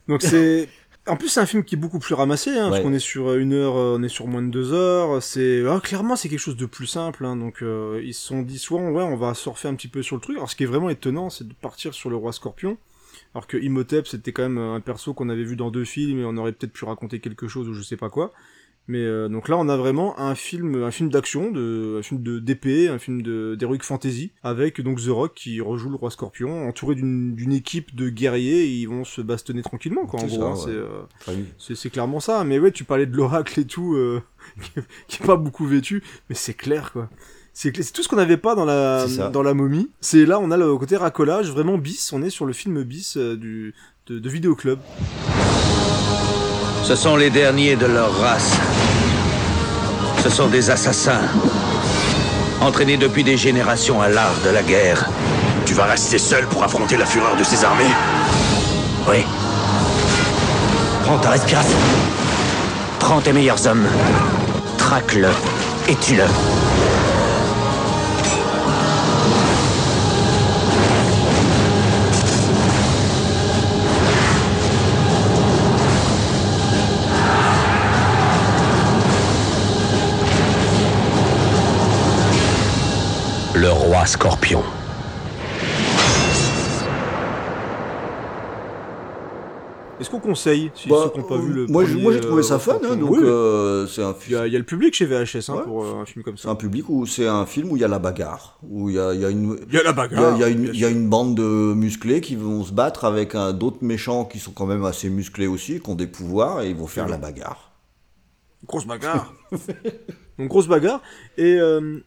donc 0.08 0.22
c'est 0.22 0.68
en 1.10 1.16
plus 1.16 1.28
c'est 1.28 1.40
un 1.40 1.46
film 1.46 1.64
qui 1.64 1.74
est 1.74 1.78
beaucoup 1.78 1.98
plus 1.98 2.14
ramassé, 2.14 2.50
hein, 2.50 2.70
parce 2.70 2.82
qu'on 2.82 2.92
est 2.92 2.98
sur 2.98 3.34
une 3.34 3.52
heure, 3.52 3.76
euh, 3.76 3.96
on 3.98 4.02
est 4.02 4.08
sur 4.08 4.26
moins 4.26 4.42
de 4.42 4.48
deux 4.48 4.72
heures. 4.72 5.22
C'est 5.22 5.62
ah, 5.66 5.80
clairement 5.82 6.16
c'est 6.16 6.28
quelque 6.28 6.38
chose 6.38 6.56
de 6.56 6.66
plus 6.66 6.86
simple. 6.86 7.24
Hein, 7.24 7.36
donc 7.36 7.62
euh, 7.62 8.00
ils 8.04 8.14
se 8.14 8.26
sont 8.26 8.42
dit 8.42 8.58
soit 8.58 8.80
ouais 8.80 9.02
on 9.02 9.16
va 9.16 9.34
surfer 9.34 9.68
un 9.68 9.74
petit 9.74 9.88
peu 9.88 10.02
sur 10.02 10.16
le 10.16 10.22
truc. 10.22 10.36
Alors 10.36 10.50
ce 10.50 10.56
qui 10.56 10.62
est 10.62 10.66
vraiment 10.66 10.90
étonnant, 10.90 11.30
c'est 11.30 11.46
de 11.46 11.54
partir 11.54 11.94
sur 11.94 12.10
le 12.10 12.16
roi 12.16 12.32
Scorpion. 12.32 12.78
Alors 13.34 13.46
que 13.46 13.56
Imhotep 13.56 14.06
c'était 14.06 14.32
quand 14.32 14.42
même 14.42 14.58
un 14.58 14.80
perso 14.80 15.14
qu'on 15.14 15.28
avait 15.28 15.44
vu 15.44 15.56
dans 15.56 15.70
deux 15.70 15.84
films 15.84 16.20
et 16.20 16.24
on 16.24 16.36
aurait 16.36 16.52
peut-être 16.52 16.72
pu 16.72 16.84
raconter 16.84 17.20
quelque 17.20 17.48
chose 17.48 17.68
ou 17.68 17.74
je 17.74 17.82
sais 17.82 17.96
pas 17.96 18.08
quoi. 18.08 18.32
Mais 18.90 18.98
euh, 19.04 19.28
donc 19.28 19.48
là, 19.48 19.56
on 19.56 19.68
a 19.68 19.76
vraiment 19.76 20.18
un 20.18 20.34
film, 20.34 20.82
un 20.82 20.90
film 20.90 21.10
d'action, 21.10 21.52
de, 21.52 21.98
un 22.00 22.02
film 22.02 22.20
de 22.24 22.40
d'épée, 22.40 22.88
un 22.88 22.98
film 22.98 23.22
de 23.22 23.54
d'heroic 23.54 23.78
fantasy, 23.82 24.32
avec 24.42 24.80
donc 24.80 25.00
The 25.00 25.10
Rock 25.10 25.32
qui 25.36 25.60
rejoue 25.60 25.90
le 25.90 25.94
roi 25.94 26.10
Scorpion, 26.10 26.66
entouré 26.68 26.96
d'une 26.96 27.52
équipe 27.52 27.94
de 27.94 28.08
guerriers, 28.08 28.64
et 28.64 28.72
ils 28.72 28.86
vont 28.86 29.04
se 29.04 29.20
bastonner 29.20 29.62
tranquillement, 29.62 30.06
quoi. 30.06 30.18
En 30.20 30.28
C'est 30.28 30.36
gros, 30.38 30.44
hein, 30.44 30.54
ouais. 30.54 31.44
c'est 31.56 31.70
euh, 31.70 31.74
c'est 31.76 31.90
clairement 31.90 32.18
ça. 32.18 32.42
Mais 32.42 32.58
ouais, 32.58 32.72
tu 32.72 32.82
parlais 32.82 33.06
de 33.06 33.16
l'oracle 33.16 33.60
et 33.60 33.64
tout, 33.64 33.94
euh, 33.94 34.20
qui, 35.06 35.22
est- 35.22 35.24
pas 35.24 35.36
beaucoup 35.36 35.66
vêtu, 35.66 36.02
mais 36.28 36.34
c'est 36.34 36.54
clair, 36.54 36.90
quoi. 36.92 37.08
C'est 37.52 37.70
tout 37.92 38.02
ce 38.02 38.08
qu'on 38.08 38.16
n'avait 38.16 38.38
pas 38.38 38.56
dans 38.56 38.64
la 38.64 39.06
dans 39.32 39.42
la 39.44 39.54
momie. 39.54 39.88
C'est 40.00 40.26
là, 40.26 40.40
on 40.40 40.50
a 40.50 40.56
le 40.56 40.76
côté 40.78 40.96
racolage, 40.96 41.52
vraiment 41.52 41.78
bis. 41.78 42.12
On 42.12 42.22
est 42.22 42.30
sur 42.30 42.44
le 42.44 42.52
film 42.52 42.82
bis 42.82 43.16
du 43.16 43.72
de, 44.08 44.18
de 44.18 44.28
vidéoclub. 44.28 44.80
Ce 46.82 46.96
sont 46.96 47.16
les 47.16 47.30
derniers 47.30 47.76
de 47.76 47.86
leur 47.86 48.18
race. 48.20 48.52
Ce 50.22 50.30
sont 50.30 50.48
des 50.48 50.70
assassins. 50.70 51.22
Entraînés 52.60 52.96
depuis 52.96 53.22
des 53.22 53.36
générations 53.36 54.00
à 54.02 54.08
l'art 54.08 54.34
de 54.44 54.50
la 54.50 54.62
guerre. 54.62 55.06
Tu 55.66 55.74
vas 55.74 55.84
rester 55.84 56.18
seul 56.18 56.46
pour 56.46 56.64
affronter 56.64 56.96
la 56.96 57.06
fureur 57.06 57.36
de 57.36 57.44
ces 57.44 57.64
armées? 57.64 57.84
Oui. 59.08 59.24
Prends 61.04 61.18
ta 61.18 61.30
respiration. 61.30 61.78
Prends 62.98 63.20
tes 63.20 63.32
meilleurs 63.32 63.66
hommes. 63.66 63.86
Traque-le 64.76 65.28
et 65.88 65.94
tue-le. 65.96 66.24
Le 83.60 83.70
roi 83.70 84.06
scorpion. 84.06 84.62
Est-ce 90.00 90.08
qu'on 90.08 90.18
conseille 90.20 90.70
si 90.74 90.88
Bah, 90.88 90.96
ceux 91.04 91.10
qui 91.10 91.18
n'ont 91.18 91.24
pas 91.26 91.36
vu 91.36 91.52
le 91.52 91.66
moi, 91.66 91.82
premier, 91.84 92.00
moi, 92.02 92.12
j'ai 92.14 92.20
trouvé 92.20 92.40
euh, 92.40 92.42
ça 92.42 92.58
fun, 92.58 92.78
hein, 92.82 92.96
donc 92.96 93.10
Oui, 93.10 93.18
oui. 93.20 93.26
euh, 93.26 93.86
c'est 93.86 94.02
un 94.02 94.14
Il 94.26 94.32
y, 94.32 94.36
a, 94.36 94.46
il 94.46 94.52
y 94.54 94.56
a 94.56 94.58
le 94.58 94.64
public 94.64 94.94
chez 94.94 95.04
VHS 95.04 95.50
hein, 95.50 95.56
Ouais. 95.56 95.62
pour 95.64 95.84
euh, 95.84 96.00
un 96.00 96.06
film 96.06 96.22
comme 96.24 96.38
C'est 96.38 96.44
ça. 96.44 96.50
un 96.50 96.54
public 96.54 96.88
où 96.88 97.04
c'est 97.04 97.26
un 97.28 97.44
film 97.44 97.70
où 97.70 97.76
il 97.76 97.80
y 97.80 97.84
a 97.84 97.88
la 97.88 97.98
bagarre, 97.98 98.58
où 98.62 98.88
il 98.88 98.96
y 98.96 98.98
a, 98.98 99.12
il 99.12 99.20
y 99.20 99.24
a 99.26 99.28
une, 99.28 99.58
Il 99.68 99.74
y 99.74 99.78
a 99.78 99.82
la 99.82 99.92
bagarre, 99.92 100.36
il 100.36 100.40
y 100.40 100.44
a, 100.44 100.48
il 100.48 100.52
y 100.52 100.54
a 100.54 100.56
une, 100.56 100.62
bien 100.62 100.72
il 100.72 100.80
y 100.80 100.84
a 100.86 100.88
une 100.88 101.08
bande 101.10 101.34
de 101.34 101.74
musclés 101.74 102.22
qui 102.22 102.34
vont 102.36 102.64
se 102.64 102.72
battre 102.72 103.04
avec 103.04 103.36
d'autres 103.36 103.82
méchants 103.84 104.24
qui 104.24 104.38
sont 104.38 104.52
quand 104.52 104.64
même 104.66 104.86
assez 104.86 105.10
musclés 105.10 105.46
aussi, 105.46 105.80
qui 105.80 105.90
ont 105.90 105.94
des 105.96 106.06
pouvoirs 106.06 106.62
et 106.62 106.70
ils 106.70 106.76
vont 106.76 106.86
faire 106.86 107.06
la 107.06 107.18
bagarre. 107.18 107.72
Grosse 108.66 108.86
bagarre. 108.86 109.34
Donc 110.38 110.48
grosse 110.48 110.66
bagarre. 110.68 111.02
Et 111.36 111.56
euh, 111.60 111.98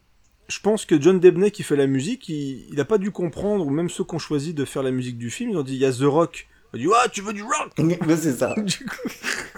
je 0.47 0.59
pense 0.59 0.85
que 0.85 0.99
John 1.01 1.19
Debney 1.19 1.51
qui 1.51 1.63
fait 1.63 1.75
la 1.75 1.87
musique, 1.87 2.29
il, 2.29 2.67
il 2.71 2.79
a 2.79 2.85
pas 2.85 2.97
dû 2.97 3.11
comprendre, 3.11 3.65
ou 3.65 3.69
même 3.69 3.89
ceux 3.89 4.03
qui 4.03 4.15
ont 4.15 4.19
choisi 4.19 4.53
de 4.53 4.65
faire 4.65 4.83
la 4.83 4.91
musique 4.91 5.17
du 5.17 5.29
film, 5.29 5.51
ils 5.51 5.57
ont 5.57 5.63
dit 5.63 5.73
il 5.73 5.79
y 5.79 5.85
a 5.85 5.91
The 5.91 6.03
Rock. 6.03 6.47
Il 6.73 6.79
a 6.79 6.83
dit 6.83 6.89
ah 6.95 7.09
tu 7.09 7.21
veux 7.21 7.33
du 7.33 7.43
rock? 7.43 7.71
Mais 7.77 8.17
c'est 8.17 8.33
ça. 8.33 8.55
du 8.57 8.85
coup, 8.85 9.09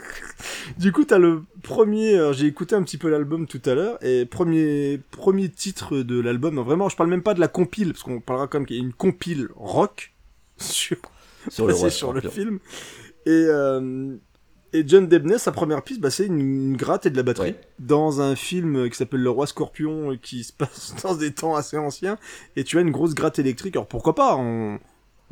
du 0.77 0.91
coup, 0.91 1.05
t'as 1.05 1.17
le 1.17 1.43
premier. 1.63 2.31
J'ai 2.33 2.47
écouté 2.47 2.75
un 2.75 2.83
petit 2.83 2.97
peu 2.97 3.09
l'album 3.09 3.47
tout 3.47 3.61
à 3.65 3.73
l'heure 3.73 3.97
et 4.03 4.25
premier 4.25 4.99
premier 5.11 5.49
titre 5.49 5.97
de 5.97 6.19
l'album. 6.19 6.59
Vraiment, 6.59 6.89
je 6.89 6.95
parle 6.95 7.09
même 7.09 7.23
pas 7.23 7.33
de 7.33 7.39
la 7.39 7.47
compile 7.47 7.93
parce 7.93 8.03
qu'on 8.03 8.19
parlera 8.19 8.47
quand 8.47 8.59
même 8.59 8.67
qu'il 8.67 8.75
y 8.75 8.79
a 8.79 8.83
une 8.83 8.93
compile 8.93 9.47
rock. 9.55 10.11
sur, 10.57 10.97
Sur 11.49 11.67
le 11.67 11.73
sur 11.89 12.31
film. 12.31 12.59
Et, 13.25 13.31
euh, 13.31 14.15
et 14.75 14.83
John 14.87 15.07
Debney, 15.07 15.39
sa 15.39 15.51
première 15.51 15.83
piste, 15.83 16.01
bah, 16.01 16.11
c'est 16.11 16.25
une, 16.25 16.39
une 16.39 16.77
gratte 16.77 17.05
et 17.05 17.09
de 17.09 17.17
la 17.17 17.23
batterie. 17.23 17.51
Ouais. 17.51 17.61
Dans 17.79 18.21
un 18.21 18.35
film 18.35 18.89
qui 18.89 18.97
s'appelle 18.97 19.21
Le 19.21 19.29
Roi 19.29 19.47
Scorpion, 19.47 20.11
euh, 20.11 20.17
qui 20.17 20.43
se 20.43 20.53
passe 20.57 20.95
dans 21.03 21.15
des 21.15 21.31
temps 21.33 21.55
assez 21.55 21.77
anciens. 21.77 22.17
Et 22.55 22.63
tu 22.63 22.77
as 22.77 22.81
une 22.81 22.91
grosse 22.91 23.13
gratte 23.13 23.39
électrique. 23.39 23.75
Alors 23.75 23.87
pourquoi 23.87 24.15
pas 24.15 24.35
on, 24.35 24.79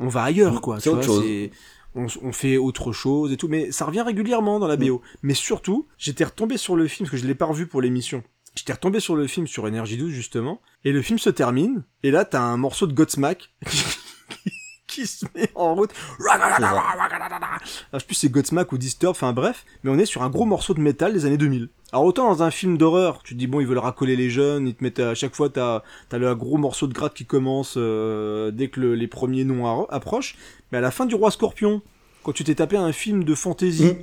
on 0.00 0.08
va 0.08 0.22
ailleurs, 0.22 0.60
quoi. 0.60 0.80
C'est 0.80 0.90
autre 0.90 1.06
vois, 1.06 1.22
chose. 1.22 1.50
On, 1.94 2.06
on 2.22 2.32
fait 2.32 2.56
autre 2.56 2.92
chose 2.92 3.32
et 3.32 3.36
tout. 3.36 3.48
Mais 3.48 3.70
ça 3.70 3.84
revient 3.84 4.02
régulièrement 4.02 4.58
dans 4.58 4.66
la 4.66 4.76
BO. 4.76 5.02
Mais 5.22 5.34
surtout, 5.34 5.86
j'étais 5.98 6.24
retombé 6.24 6.56
sur 6.56 6.76
le 6.76 6.88
film, 6.88 7.06
parce 7.06 7.12
que 7.12 7.22
je 7.22 7.26
l'ai 7.26 7.34
pas 7.34 7.46
revu 7.46 7.66
pour 7.66 7.82
l'émission. 7.82 8.22
J'étais 8.56 8.72
retombé 8.72 9.00
sur 9.00 9.16
le 9.16 9.26
film 9.26 9.46
sur 9.46 9.64
Energy 9.64 9.96
12 9.96 10.12
justement, 10.12 10.60
et 10.84 10.92
le 10.92 11.02
film 11.02 11.18
se 11.18 11.28
termine, 11.28 11.82
et 12.04 12.12
là 12.12 12.24
t'as 12.24 12.40
un 12.40 12.56
morceau 12.56 12.86
de 12.86 12.92
Godsmack 12.92 13.52
qui 14.94 15.06
se 15.06 15.26
met 15.34 15.50
en 15.54 15.74
route. 15.74 15.90
Alors, 16.30 17.60
je 17.92 17.98
sais 17.98 18.04
plus 18.06 18.14
si 18.14 18.20
c'est 18.26 18.28
Godsmack 18.32 18.72
ou 18.72 18.78
Disturb, 18.78 19.10
enfin 19.12 19.32
bref, 19.32 19.64
mais 19.82 19.90
on 19.90 19.98
est 19.98 20.06
sur 20.06 20.22
un 20.22 20.30
gros 20.30 20.44
morceau 20.44 20.74
de 20.74 20.80
métal 20.80 21.12
des 21.12 21.26
années 21.26 21.36
2000. 21.36 21.68
Alors 21.92 22.04
autant 22.06 22.28
dans 22.28 22.42
un 22.42 22.50
film 22.50 22.76
d'horreur, 22.76 23.20
tu 23.22 23.34
te 23.34 23.38
dis 23.38 23.46
bon 23.46 23.60
ils 23.60 23.66
veulent 23.68 23.78
racoler 23.78 24.16
les 24.16 24.28
jeunes, 24.28 24.66
ils 24.66 24.74
te 24.74 24.82
mettent 24.82 24.98
à 24.98 25.14
chaque 25.14 25.34
fois 25.36 25.48
t'as 25.48 25.82
t'as 26.08 26.18
le 26.18 26.34
gros 26.34 26.56
morceau 26.56 26.88
de 26.88 26.92
gratte 26.92 27.14
qui 27.14 27.24
commence 27.24 27.74
euh, 27.76 28.50
dès 28.50 28.66
que 28.68 28.80
le- 28.80 28.94
les 28.96 29.06
premiers 29.06 29.44
noms 29.44 29.86
approchent, 29.88 30.36
mais 30.72 30.78
à 30.78 30.80
la 30.80 30.90
fin 30.90 31.06
du 31.06 31.14
Roi 31.14 31.30
Scorpion, 31.30 31.82
quand 32.24 32.32
tu 32.32 32.42
t'es 32.42 32.56
tapé 32.56 32.76
un 32.76 32.90
film 32.90 33.22
de 33.22 33.34
fantasy 33.36 33.84
Mm. 33.84 33.96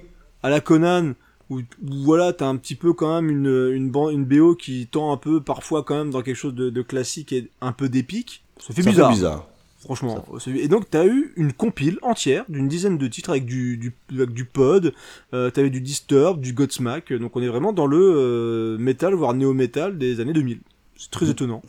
à 0.43 0.49
la 0.49 0.61
Conan, 0.61 1.13
où, 1.49 1.57
où 1.59 1.63
voilà 2.05 2.31
t'as 2.31 2.45
un 2.47 2.55
petit 2.55 2.76
peu 2.76 2.93
quand 2.93 3.13
même 3.22 3.30
une 3.30 3.91
une, 3.91 4.26
BO 4.26 4.55
qui 4.55 4.88
tend 4.89 5.11
un 5.11 5.18
peu 5.18 5.41
parfois 5.41 5.84
quand 5.84 5.95
même 5.95 6.11
dans 6.11 6.22
quelque 6.22 6.38
chose 6.38 6.55
de, 6.55 6.69
de 6.69 6.81
classique 6.81 7.34
et 7.34 7.51
un 7.59 7.73
peu 7.73 7.89
d'épique, 7.89 8.45
ça 8.57 8.73
fait 8.73 8.84
Ça 8.84 8.89
bizarre. 8.89 9.09
fait 9.09 9.15
bizarre. 9.15 9.47
Franchement. 9.83 10.23
Et 10.47 10.67
donc, 10.67 10.89
t'as 10.89 11.05
eu 11.07 11.33
une 11.37 11.53
compile 11.53 11.97
entière 12.03 12.45
d'une 12.49 12.67
dizaine 12.67 12.97
de 12.99 13.07
titres 13.07 13.31
avec 13.31 13.45
du, 13.45 13.77
du, 13.77 13.93
avec 14.13 14.31
du 14.31 14.45
pod, 14.45 14.93
euh, 15.33 15.49
t'avais 15.49 15.71
du 15.71 15.81
Disturb, 15.81 16.39
du 16.39 16.53
Godsmack, 16.53 17.11
donc 17.13 17.35
on 17.35 17.41
est 17.41 17.47
vraiment 17.47 17.73
dans 17.73 17.87
le 17.87 17.97
euh, 17.99 18.77
metal, 18.77 19.15
voire 19.15 19.33
néo-metal 19.33 19.97
des 19.97 20.19
années 20.19 20.33
2000. 20.33 20.59
C'est 20.97 21.09
très 21.09 21.29
étonnant. 21.29 21.63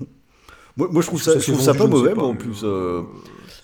Moi, 0.76 0.89
moi, 0.93 1.01
je 1.02 1.06
trouve 1.06 1.22
ça, 1.22 1.39
je 1.39 1.44
trouve 1.52 1.60
ça 1.62 1.72
pas 1.74 1.86
mauvais, 1.86 2.10
pas, 2.10 2.16
moi, 2.20 2.28
en 2.28 2.34
plus. 2.34 2.60
euh, 2.64 3.02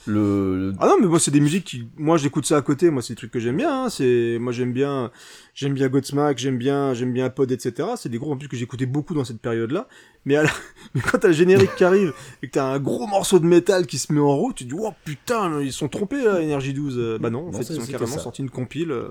le, 0.09 0.57
le- 0.71 0.73
Ah 0.81 0.87
non, 0.89 0.97
mais 1.01 1.07
moi, 1.07 1.21
c'est 1.21 1.31
des 1.31 1.41
musiques 1.41 1.65
qui, 1.65 1.87
moi, 1.97 2.17
j'écoute 2.17 2.45
ça 2.47 2.57
à 2.57 2.63
côté, 2.63 2.91
moi, 2.91 3.03
c'est 3.03 3.13
des 3.13 3.17
trucs 3.19 3.31
que 3.31 3.39
j'aime 3.41 3.57
bien, 3.57 3.85
hein. 3.85 3.89
c'est, 3.91 4.39
moi, 4.41 4.53
j'aime 4.53 4.73
bien, 4.73 5.11
j'aime 5.55 5.75
bien 5.75 5.89
Godsmack, 5.89 6.39
j'aime 6.39 6.59
bien, 6.59 6.95
j'aime 6.95 7.13
bien 7.13 7.31
Pod, 7.31 7.51
etc. 7.53 7.91
C'est 7.97 8.09
des 8.09 8.19
groupes, 8.19 8.33
en 8.33 8.37
plus, 8.37 8.49
que 8.49 8.57
j'écoutais 8.57 8.87
beaucoup 8.87 9.15
dans 9.15 9.25
cette 9.25 9.41
période-là. 9.41 9.87
Mais, 10.25 10.37
à 10.37 10.43
la- 10.43 10.51
mais 10.95 11.01
quand 11.01 11.19
t'as 11.19 11.29
le 11.29 11.35
générique 11.35 11.75
qui 11.77 11.85
arrive, 11.85 12.13
et 12.43 12.47
que 12.49 12.53
t'as 12.53 12.65
un 12.65 12.79
gros 12.81 13.07
morceau 13.07 13.39
de 13.39 13.47
métal 13.47 13.87
qui 13.87 13.99
se 13.99 14.13
met 14.13 14.21
en 14.21 14.37
route, 14.37 14.57
tu 14.57 14.65
te 14.67 14.75
dis, 14.75 14.81
oh 14.83 14.93
putain, 15.05 15.61
ils 15.61 15.73
sont 15.73 15.89
trompés, 15.89 16.23
là, 16.25 16.41
Energy 16.43 16.73
12. 16.75 16.97
Euh, 16.99 17.19
Bah 17.19 17.31
non, 17.31 17.41
en 17.41 17.45
Non, 17.47 17.53
fait, 17.53 17.65
c'est- 17.65 17.75
ils 17.75 17.81
ont 17.81 17.87
carrément 17.87 18.13
ça. 18.17 18.21
sorti 18.21 18.43
une 18.43 18.51
compile, 18.51 18.91
euh, 18.91 19.09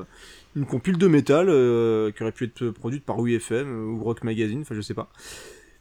une 0.56 0.66
compile 0.66 0.98
de 0.98 1.08
métal, 1.08 1.48
euh, 1.50 2.12
qui 2.12 2.24
aurait 2.24 2.32
pu 2.32 2.46
être 2.46 2.70
produite 2.72 3.04
par 3.06 3.18
euh, 3.20 3.86
ou 3.86 4.04
Rock 4.04 4.24
Magazine, 4.24 4.62
enfin, 4.62 4.76
je 4.76 4.82
sais 4.82 4.94
pas. 4.94 5.10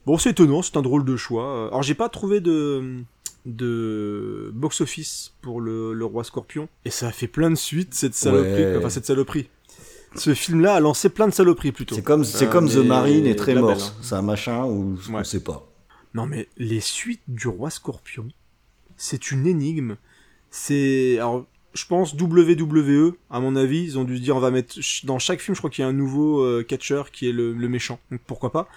Bon, 0.05 0.19
c'est 0.19 0.31
étonnant, 0.31 0.63
c'est 0.63 0.77
un 0.77 0.83
drôle 0.83 1.05
de 1.05 1.17
choix. 1.17 1.67
Alors, 1.69 1.83
j'ai 1.83 1.95
pas 1.97 2.09
trouvé 2.09 2.39
de, 2.41 3.01
de 3.47 4.51
box-office 4.55 5.33
pour 5.41 5.61
le, 5.61 5.93
le 5.95 6.05
Roi 6.05 6.25
Scorpion. 6.25 6.69
Et 6.85 6.91
ça 6.91 7.09
a 7.09 7.13
fait 7.13 7.29
plein 7.29 7.51
de 7.51 7.55
suites, 7.55 7.95
cette 7.95 8.15
saloperie. 8.15 8.65
Ouais. 8.65 8.77
Enfin, 8.77 8.91
cette 8.91 9.07
saloperie. 9.07 9.49
Ce 10.15 10.35
film-là 10.35 10.75
a 10.75 10.81
lancé 10.81 11.09
plein 11.09 11.29
de 11.29 11.33
saloperies, 11.33 11.73
plutôt. 11.73 11.95
C'est 11.95 12.03
comme, 12.03 12.25
c'est 12.25 12.47
Euh, 12.47 12.51
comme 12.51 12.69
The 12.69 12.77
Marine 12.77 13.27
et 13.27 13.37
Tremors. 13.37 13.71
hein. 13.83 13.93
C'est 14.03 14.15
un 14.15 14.23
machin 14.23 14.65
où 14.65 14.97
on 15.11 15.15
Ouais. 15.15 15.25
sait 15.25 15.43
pas. 15.43 15.71
Non, 16.15 16.27
mais 16.27 16.49
les 16.57 16.81
suites 16.81 17.21
du 17.29 17.49
Roi 17.49 17.71
Scorpion, 17.71 18.29
c'est 18.97 19.31
une 19.31 19.47
énigme. 19.47 19.97
C'est... 20.51 21.19
Alors, 21.19 21.45
je 21.75 21.85
pense 21.85 22.15
WWE, 22.15 23.13
à 23.31 23.41
mon 23.41 23.55
avis, 23.57 23.83
ils 23.85 23.99
ont 23.99 24.05
dû 24.05 24.17
se 24.17 24.23
dire, 24.23 24.35
on 24.37 24.41
va 24.41 24.51
mettre... 24.51 24.77
Dans 25.05 25.19
chaque 25.19 25.41
film, 25.41 25.55
je 25.55 25.61
crois 25.61 25.69
qu'il 25.71 25.83
y 25.83 25.85
a 25.85 25.89
un 25.89 25.93
nouveau 25.93 26.41
euh, 26.43 26.63
catcher 26.63 27.03
qui 27.13 27.29
est 27.29 27.33
le, 27.33 27.53
le 27.53 27.69
méchant. 27.69 27.99
Donc, 28.11 28.21
pourquoi 28.27 28.51
pas? 28.51 28.69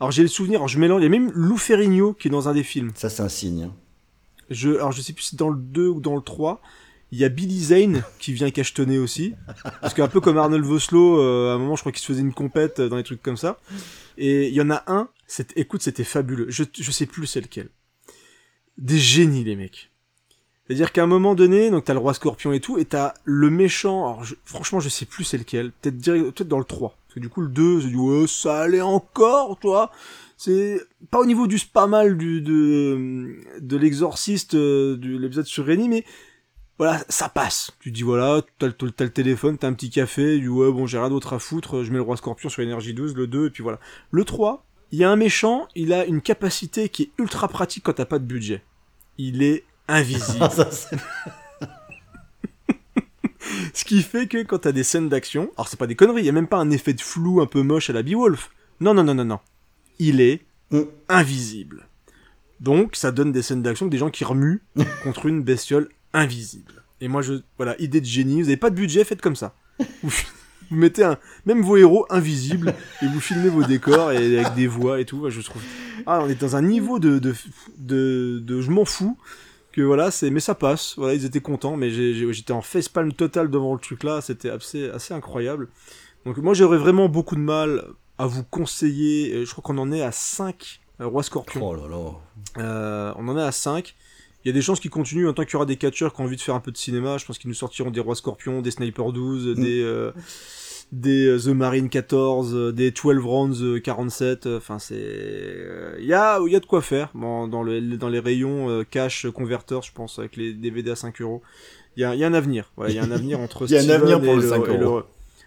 Alors, 0.00 0.10
j'ai 0.12 0.22
le 0.22 0.28
souvenir, 0.28 0.60
alors, 0.60 0.68
je 0.68 0.78
mélange... 0.78 1.02
Il 1.02 1.04
y 1.04 1.06
a 1.06 1.10
même 1.10 1.30
Lou 1.34 1.58
Ferrigno 1.58 2.14
qui 2.14 2.28
est 2.28 2.30
dans 2.30 2.48
un 2.48 2.54
des 2.54 2.62
films. 2.62 2.92
Ça, 2.94 3.10
c'est 3.10 3.22
un 3.22 3.28
signe. 3.28 3.64
hein. 3.64 3.74
Je, 4.50 4.70
alors 4.70 4.92
je 4.92 5.00
sais 5.02 5.12
plus 5.12 5.22
si 5.24 5.30
c'est 5.30 5.36
dans 5.38 5.50
le 5.50 5.58
2 5.58 5.88
ou 5.88 6.00
dans 6.00 6.16
le 6.16 6.22
3. 6.22 6.60
Il 7.10 7.18
y 7.18 7.24
a 7.24 7.30
Billy 7.30 7.64
Zane 7.64 8.02
qui 8.18 8.32
vient 8.34 8.50
cachetonner 8.50 8.98
aussi. 8.98 9.34
Parce 9.80 9.94
qu'un 9.94 10.08
peu 10.08 10.20
comme 10.20 10.36
Arnold 10.36 10.64
Vosloo, 10.64 11.18
euh, 11.20 11.52
à 11.52 11.54
un 11.54 11.58
moment 11.58 11.74
je 11.76 11.80
crois 11.82 11.92
qu'il 11.92 12.02
se 12.02 12.06
faisait 12.06 12.20
une 12.20 12.34
compète 12.34 12.80
dans 12.82 12.96
les 12.96 13.02
trucs 13.02 13.22
comme 13.22 13.36
ça. 13.38 13.58
Et 14.18 14.48
il 14.48 14.54
y 14.54 14.60
en 14.60 14.70
a 14.70 14.82
un, 14.88 15.08
c'est, 15.26 15.56
écoute 15.56 15.82
c'était 15.82 16.04
fabuleux. 16.04 16.46
Je, 16.50 16.64
je 16.78 16.90
sais 16.90 17.06
plus 17.06 17.26
c'est 17.26 17.40
lequel. 17.40 17.68
Des 18.76 18.98
génies 18.98 19.44
les 19.44 19.56
mecs. 19.56 19.90
C'est-à-dire 20.66 20.92
qu'à 20.92 21.02
un 21.02 21.06
moment 21.06 21.34
donné, 21.34 21.70
donc 21.70 21.84
t'as 21.86 21.94
le 21.94 21.98
roi 21.98 22.12
scorpion 22.12 22.52
et 22.52 22.60
tout, 22.60 22.76
et 22.78 22.84
t'as 22.84 23.14
le 23.24 23.48
méchant, 23.48 24.04
alors 24.06 24.24
je- 24.24 24.34
franchement 24.44 24.80
je 24.80 24.90
sais 24.90 25.06
plus 25.06 25.24
c'est 25.24 25.38
lequel, 25.38 25.72
peut-être 25.72 25.98
peut-être 26.02 26.48
dans 26.48 26.58
le 26.58 26.64
3. 26.64 26.90
Parce 27.06 27.14
que 27.14 27.20
du 27.20 27.30
coup 27.30 27.40
le 27.40 27.48
2, 27.48 27.80
j'ai 27.80 27.88
dit 27.88 27.96
ouais 27.96 28.26
ça 28.26 28.60
allait 28.60 28.82
encore, 28.82 29.58
toi. 29.58 29.90
C'est 30.40 30.80
pas 31.10 31.18
au 31.18 31.26
niveau 31.26 31.48
du 31.48 31.58
pas 31.58 31.88
mal 31.88 32.16
du 32.16 32.40
de 32.40 33.40
de 33.60 33.76
l'exorciste 33.76 34.54
euh, 34.54 34.96
de 34.96 35.16
l'épisode 35.18 35.46
sur 35.46 35.66
Rémi, 35.66 35.88
mais 35.88 36.04
voilà, 36.78 37.02
ça 37.08 37.28
passe. 37.28 37.72
Tu 37.80 37.90
dis 37.90 38.02
voilà, 38.04 38.42
t'as 38.60 38.68
le, 38.68 38.72
t'as 38.72 39.04
le 39.04 39.10
téléphone, 39.10 39.58
t'as 39.58 39.66
un 39.66 39.72
petit 39.72 39.90
café, 39.90 40.38
dis 40.38 40.46
ouais 40.46 40.70
bon 40.70 40.86
j'ai 40.86 40.96
rien 40.98 41.08
d'autre 41.10 41.32
à 41.32 41.40
foutre, 41.40 41.82
je 41.82 41.90
mets 41.90 41.96
le 41.96 42.02
roi 42.02 42.16
scorpion 42.16 42.48
sur 42.48 42.62
énergie 42.62 42.94
12, 42.94 43.16
le 43.16 43.26
2, 43.26 43.46
et 43.46 43.50
puis 43.50 43.64
voilà. 43.64 43.80
Le 44.12 44.24
3, 44.24 44.64
il 44.92 45.00
y 45.00 45.04
a 45.04 45.10
un 45.10 45.16
méchant, 45.16 45.66
il 45.74 45.92
a 45.92 46.04
une 46.06 46.20
capacité 46.20 46.88
qui 46.88 47.02
est 47.02 47.10
ultra 47.18 47.48
pratique 47.48 47.82
quand 47.82 47.94
t'as 47.94 48.04
pas 48.04 48.20
de 48.20 48.24
budget. 48.24 48.62
Il 49.18 49.42
est 49.42 49.64
invisible. 49.88 50.48
Ça, 50.52 50.70
c'est- 50.70 50.96
Ce 53.74 53.84
qui 53.84 54.02
fait 54.02 54.28
que 54.28 54.42
quand 54.44 54.58
t'as 54.58 54.72
des 54.72 54.84
scènes 54.84 55.08
d'action, 55.08 55.50
alors 55.56 55.66
c'est 55.68 55.78
pas 55.78 55.86
des 55.88 55.96
conneries, 55.96 56.22
il 56.22 56.26
y 56.26 56.30
a 56.30 56.32
même 56.32 56.46
pas 56.48 56.58
un 56.58 56.70
effet 56.70 56.92
de 56.92 57.00
flou 57.00 57.40
un 57.40 57.46
peu 57.46 57.62
moche 57.62 57.90
à 57.90 57.92
la 57.92 58.02
Beowulf. 58.04 58.50
Non, 58.80 58.94
non, 58.94 59.02
non, 59.02 59.14
non, 59.14 59.24
non. 59.24 59.40
Il 59.98 60.20
est 60.20 60.42
invisible. 61.08 61.88
Donc 62.60 62.96
ça 62.96 63.12
donne 63.12 63.32
des 63.32 63.42
scènes 63.42 63.62
d'action 63.62 63.86
des 63.86 63.98
gens 63.98 64.10
qui 64.10 64.24
remuent 64.24 64.62
contre 65.02 65.26
une 65.26 65.42
bestiole 65.42 65.88
invisible. 66.12 66.82
Et 67.00 67.08
moi 67.08 67.22
je 67.22 67.34
voilà, 67.56 67.80
idée 67.80 68.00
de 68.00 68.06
génie, 68.06 68.42
vous 68.42 68.48
avez 68.48 68.56
pas 68.56 68.70
de 68.70 68.74
budget, 68.74 69.04
faites 69.04 69.20
comme 69.20 69.36
ça. 69.36 69.54
Vous, 70.02 70.10
vous 70.70 70.76
mettez 70.76 71.04
un 71.04 71.18
même 71.46 71.62
vos 71.62 71.76
héros 71.76 72.04
invisibles 72.10 72.74
et 73.00 73.06
vous 73.06 73.20
filmez 73.20 73.48
vos 73.48 73.62
décors 73.62 74.12
et 74.12 74.38
avec 74.38 74.54
des 74.54 74.66
voix 74.66 75.00
et 75.00 75.04
tout, 75.04 75.30
je 75.30 75.40
trouve. 75.40 75.62
Ah, 76.04 76.20
on 76.22 76.28
est 76.28 76.38
dans 76.38 76.56
un 76.56 76.62
niveau 76.62 76.98
de 76.98 77.18
de 77.18 77.34
de, 77.78 78.40
de 78.40 78.60
je 78.60 78.70
m'en 78.70 78.84
fous 78.84 79.16
que 79.72 79.80
voilà, 79.80 80.10
c'est 80.10 80.30
mais 80.30 80.40
ça 80.40 80.54
passe. 80.54 80.94
Voilà, 80.98 81.14
ils 81.14 81.24
étaient 81.24 81.40
contents, 81.40 81.76
mais 81.76 81.90
j'étais 81.90 82.52
en 82.52 82.60
facepalm 82.60 83.12
total 83.12 83.50
devant 83.50 83.72
le 83.72 83.80
truc 83.80 84.02
là, 84.02 84.20
c'était 84.20 84.50
assez 84.50 84.90
assez 84.90 85.14
incroyable. 85.14 85.68
Donc 86.26 86.36
moi 86.38 86.52
j'aurais 86.52 86.78
vraiment 86.78 87.08
beaucoup 87.08 87.36
de 87.36 87.40
mal 87.40 87.84
à 88.18 88.26
vous 88.26 88.42
conseiller, 88.44 89.32
euh, 89.34 89.44
je 89.44 89.50
crois 89.52 89.62
qu'on 89.62 89.78
en 89.78 89.92
est 89.92 90.02
à 90.02 90.12
5 90.12 90.80
Roi 91.00 91.22
Scorpion. 91.22 91.60
Oh 91.68 91.74
là 91.76 91.82
là. 91.88 92.62
Euh, 92.62 93.12
on 93.16 93.28
en 93.28 93.38
est 93.38 93.42
à 93.42 93.52
5. 93.52 93.94
Il 94.44 94.48
y 94.48 94.50
a 94.50 94.52
des 94.54 94.62
chances 94.62 94.80
qu'ils 94.80 94.90
continuent 94.90 95.28
en 95.28 95.32
tant 95.32 95.44
qu'il 95.44 95.52
y 95.54 95.56
aura 95.56 95.66
des 95.66 95.76
catcheurs 95.76 96.14
qui 96.14 96.20
ont 96.20 96.24
envie 96.24 96.36
de 96.36 96.40
faire 96.40 96.54
un 96.54 96.60
peu 96.60 96.70
de 96.72 96.76
cinéma. 96.76 97.18
Je 97.18 97.24
pense 97.26 97.38
qu'ils 97.38 97.48
nous 97.48 97.54
sortiront 97.54 97.90
des 97.90 98.00
Rois 98.00 98.14
Scorpions, 98.14 98.62
des 98.62 98.70
Sniper 98.70 99.12
12, 99.12 99.54
des, 99.56 99.80
euh, 99.82 100.12
des 100.92 101.26
euh, 101.26 101.38
The 101.38 101.48
Marine 101.48 101.88
14, 101.88 102.54
euh, 102.54 102.72
des 102.72 102.90
12 102.92 103.18
Rounds 103.24 103.62
euh, 103.62 103.78
47. 103.80 104.46
euh, 104.46 104.56
Enfin, 104.58 104.78
c'est. 104.78 104.94
euh, 104.98 105.96
Il 106.00 106.06
y, 106.06 106.14
a, 106.14 106.40
il 106.46 106.52
y 106.52 106.56
a 106.56 106.60
de 106.60 106.66
quoi 106.66 106.82
faire 106.82 107.10
bon, 107.14 107.46
dans, 107.48 107.62
le, 107.62 107.80
dans 107.96 108.08
les 108.08 108.20
rayons 108.20 108.68
euh, 108.70 108.84
cash 108.84 109.26
converteurs, 109.32 109.82
je 109.82 109.92
pense, 109.92 110.18
avec 110.18 110.36
les 110.36 110.52
DVD 110.54 110.92
à 110.92 110.96
5 110.96 111.20
euros. 111.20 111.42
Il 111.96 112.00
y 112.02 112.04
a, 112.04 112.14
il 112.14 112.20
y 112.20 112.24
a 112.24 112.28
un 112.28 112.34
avenir. 112.34 112.72
Voilà, 112.76 112.90
il 112.92 112.96
y 112.96 113.00
a 113.00 113.04
un 113.04 113.10
avenir 113.10 113.38
entre 113.40 113.66
Il 113.70 113.72
y 113.72 113.76
a 113.76 113.82
un 113.82 113.88
avenir 113.88 114.20
pour 114.20 114.32
et 114.32 114.36
le 114.36 114.48
5 114.48 114.66
et 114.68 114.78
euros. 114.78 115.02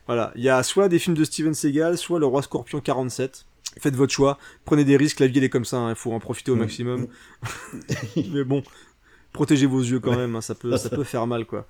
Voilà, 0.08 0.32
il 0.36 0.44
y 0.44 0.50
a 0.50 0.62
soit 0.64 0.90
des 0.90 1.00
films 1.00 1.16
de 1.16 1.24
Steven 1.24 1.54
Seagal, 1.54 1.98
soit 1.98 2.20
le 2.20 2.26
Roi 2.26 2.42
Scorpion 2.42 2.80
47. 2.82 3.46
Faites 3.80 3.96
votre 3.96 4.12
choix, 4.14 4.38
prenez 4.66 4.84
des 4.84 4.98
risques, 4.98 5.20
la 5.22 5.28
vie 5.28 5.38
elle 5.38 5.46
est 5.46 5.50
comme 5.50 5.64
ça, 5.64 5.88
il 5.90 5.96
faut 5.96 6.12
en 6.12 6.20
profiter 6.20 6.52
au 6.52 6.56
Mm. 6.56 6.60
maximum. 6.60 7.08
Mais 8.34 8.44
bon, 8.44 8.64
protégez 9.32 9.66
vos 9.66 9.80
yeux 9.80 10.00
quand 10.02 10.16
même, 10.16 10.36
hein, 10.36 10.42
ça 10.42 10.56
peut 10.56 10.76
ça 10.78 10.90
peut 10.90 11.06
faire 11.06 11.26
mal 11.28 11.46
quoi. 11.46 11.66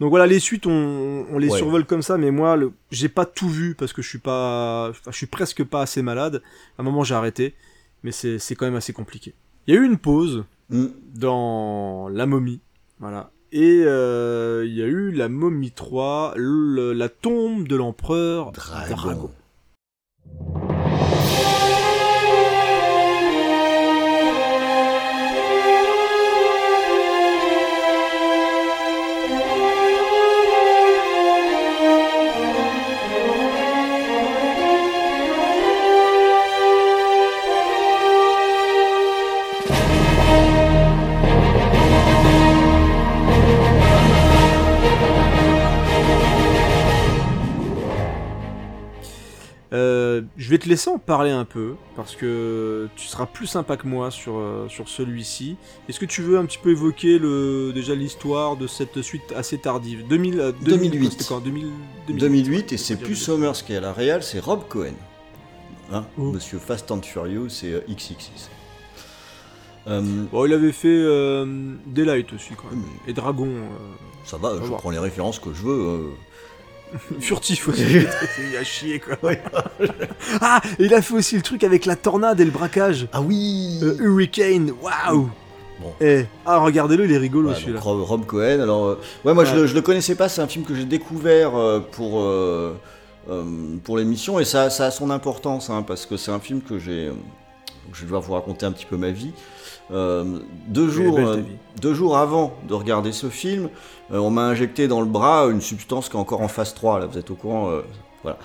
Donc 0.00 0.10
voilà, 0.10 0.26
les 0.26 0.38
suites 0.40 0.66
on, 0.66 1.26
on 1.30 1.38
les 1.38 1.48
Ouais. 1.50 1.56
survole 1.56 1.86
comme 1.86 2.02
ça, 2.02 2.18
mais 2.18 2.30
moi 2.30 2.56
le- 2.56 2.72
j'ai 2.90 3.08
pas 3.08 3.24
tout 3.24 3.48
vu 3.48 3.74
parce 3.74 3.94
que 3.94 4.02
je 4.02 4.08
suis 4.08 4.18
pas, 4.18 4.92
je 5.06 5.12
suis 5.16 5.26
presque 5.26 5.64
pas 5.64 5.80
assez 5.82 6.02
malade. 6.02 6.42
À 6.76 6.82
un 6.82 6.84
moment 6.84 7.04
j'ai 7.04 7.14
arrêté, 7.14 7.54
mais 8.02 8.12
c'est 8.12 8.38
c'est 8.38 8.54
quand 8.54 8.66
même 8.66 8.76
assez 8.76 8.92
compliqué. 8.92 9.32
Il 9.66 9.74
y 9.74 9.78
a 9.78 9.80
eu 9.80 9.84
une 9.86 9.98
pause 9.98 10.44
Mm. 10.68 10.86
dans 11.14 12.08
La 12.08 12.26
Momie, 12.26 12.60
voilà. 12.98 13.30
Et 13.52 13.82
euh, 13.86 14.64
il 14.66 14.74
y 14.74 14.82
a 14.82 14.86
eu 14.86 15.12
La 15.12 15.28
Momie 15.28 15.70
3, 15.70 16.34
le- 16.36 16.92
la 16.92 17.08
tombe 17.08 17.66
de 17.68 17.76
l'empereur 17.76 18.52
Dragon. 18.52 18.94
Dragon. 18.96 19.30
Je 50.38 50.50
vais 50.50 50.58
te 50.58 50.68
laisser 50.68 50.90
en 50.90 50.98
parler 50.98 51.30
un 51.30 51.46
peu, 51.46 51.76
parce 51.96 52.14
que 52.14 52.88
tu 52.94 53.06
seras 53.06 53.24
plus 53.24 53.46
sympa 53.46 53.78
que 53.78 53.86
moi 53.86 54.10
sur, 54.10 54.36
euh, 54.36 54.68
sur 54.68 54.86
celui-ci. 54.88 55.56
Est-ce 55.88 55.98
que 55.98 56.04
tu 56.04 56.20
veux 56.20 56.36
un 56.38 56.44
petit 56.44 56.58
peu 56.58 56.70
évoquer 56.72 57.18
le, 57.18 57.72
déjà 57.74 57.94
l'histoire 57.94 58.56
de 58.56 58.66
cette 58.66 59.00
suite 59.00 59.32
assez 59.34 59.56
tardive? 59.56 60.06
2000, 60.08 60.40
euh, 60.40 60.52
2008. 60.60 61.10
c'était 61.12 61.24
quand 61.24 61.40
2000, 61.40 61.68
2008, 62.08 62.72
et 62.72 62.76
c'est 62.76 62.96
plus 62.96 63.14
Summers 63.16 63.64
qui 63.64 63.72
est 63.72 63.76
à 63.76 63.80
la 63.80 63.94
réal, 63.94 64.22
c'est 64.22 64.38
Rob 64.40 64.64
Cohen. 64.68 64.92
Hein, 65.90 66.04
Oh. 66.18 66.32
Monsieur 66.32 66.58
Fast 66.58 66.90
and 66.90 67.00
Furious 67.02 67.62
et 67.64 67.72
euh, 67.72 67.80
XXX. 67.88 68.50
Euh, 69.86 70.02
Bon, 70.32 70.44
il 70.44 70.52
avait 70.52 70.72
fait 70.72 70.88
euh, 70.88 71.76
Daylight 71.86 72.32
aussi, 72.32 72.50
quand 72.56 72.68
même. 72.70 72.82
Et 73.06 73.12
Dragon. 73.12 73.46
euh, 73.46 73.68
ça 74.24 74.36
va, 74.36 74.54
je 74.62 74.68
prends 74.72 74.90
les 74.90 74.98
références 74.98 75.38
que 75.38 75.52
je 75.54 75.62
veux. 75.62 76.10
Furtif 77.20 77.68
aussi. 77.68 77.82
il 78.50 78.56
a 78.56 78.64
chier, 78.64 79.00
quoi. 79.00 79.16
ah, 80.40 80.60
il 80.78 80.92
a 80.94 81.02
fait 81.02 81.14
aussi 81.14 81.36
le 81.36 81.42
truc 81.42 81.64
avec 81.64 81.84
la 81.86 81.96
tornade 81.96 82.40
et 82.40 82.44
le 82.44 82.50
braquage. 82.50 83.08
Ah 83.12 83.20
oui 83.20 83.78
Euh, 83.82 83.96
Hurricane, 84.00 84.72
waouh 84.82 85.28
Bon. 85.78 85.92
Eh, 86.00 86.24
ah, 86.46 86.58
regardez-le, 86.58 87.04
il 87.04 87.12
est 87.12 87.18
rigolo 87.18 87.52
celui-là. 87.52 87.80
Rob, 87.80 88.24
Cohen. 88.24 88.60
Alors, 88.60 88.86
euh, 88.86 89.00
ouais, 89.26 89.34
moi 89.34 89.44
je, 89.44 89.54
le, 89.54 89.66
je 89.66 89.74
le 89.74 89.82
connaissais 89.82 90.14
pas. 90.14 90.28
C'est 90.30 90.40
un 90.40 90.46
film 90.48 90.64
que 90.64 90.74
j'ai 90.74 90.86
découvert 90.86 91.54
euh, 91.54 91.80
pour 91.80 92.24
pour 93.82 93.98
l'émission 93.98 94.38
et 94.38 94.44
ça, 94.44 94.70
ça 94.70 94.86
a 94.86 94.90
son 94.92 95.10
importance 95.10 95.68
hein, 95.68 95.82
parce 95.82 96.06
que 96.06 96.16
c'est 96.16 96.30
un 96.30 96.38
film 96.38 96.62
que 96.62 96.78
j'ai. 96.78 97.10
Je 97.92 97.98
vais 98.00 98.04
devoir 98.04 98.22
vous 98.22 98.32
raconter 98.34 98.64
un 98.66 98.72
petit 98.72 98.86
peu 98.86 98.96
ma 98.96 99.10
vie. 99.10 99.32
Euh, 99.92 100.40
deux 100.66 100.88
jours, 100.88 101.18
euh, 101.18 101.42
deux 101.80 101.94
jours 101.94 102.16
avant 102.16 102.56
de 102.68 102.74
regarder 102.74 103.12
ce 103.12 103.28
film, 103.28 103.68
euh, 104.12 104.18
on 104.18 104.30
m'a 104.30 104.42
injecté 104.42 104.88
dans 104.88 105.00
le 105.00 105.06
bras 105.06 105.46
une 105.46 105.60
substance 105.60 106.08
qui 106.08 106.16
est 106.16 106.20
encore 106.20 106.40
en 106.40 106.48
phase 106.48 106.74
3. 106.74 107.00
Là, 107.00 107.06
vous 107.06 107.18
êtes 107.18 107.30
au 107.30 107.34
courant, 107.34 107.70
voilà. 108.22 108.38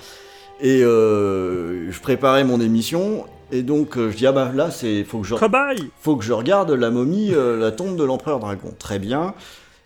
Et 0.59 0.81
je 0.81 1.99
préparais 2.01 2.43
mon 2.43 2.61
émission 2.61 3.26
et 3.51 3.63
donc 3.63 3.97
je 3.97 4.15
dis 4.15 4.27
ah 4.27 4.31
bah 4.31 4.51
là 4.53 4.72
c'est 4.72 5.03
faut 5.03 5.19
que 5.19 5.27
je 5.27 5.35
Travail 5.35 5.89
faut 5.99 6.15
que 6.15 6.23
je 6.23 6.31
regarde 6.31 6.72
la 6.72 6.89
momie, 6.89 7.31
la 7.31 7.72
tombe 7.72 7.97
de 7.97 8.03
l'empereur 8.03 8.39
dragon. 8.39 8.73
Très 8.77 8.99
bien. 8.99 9.34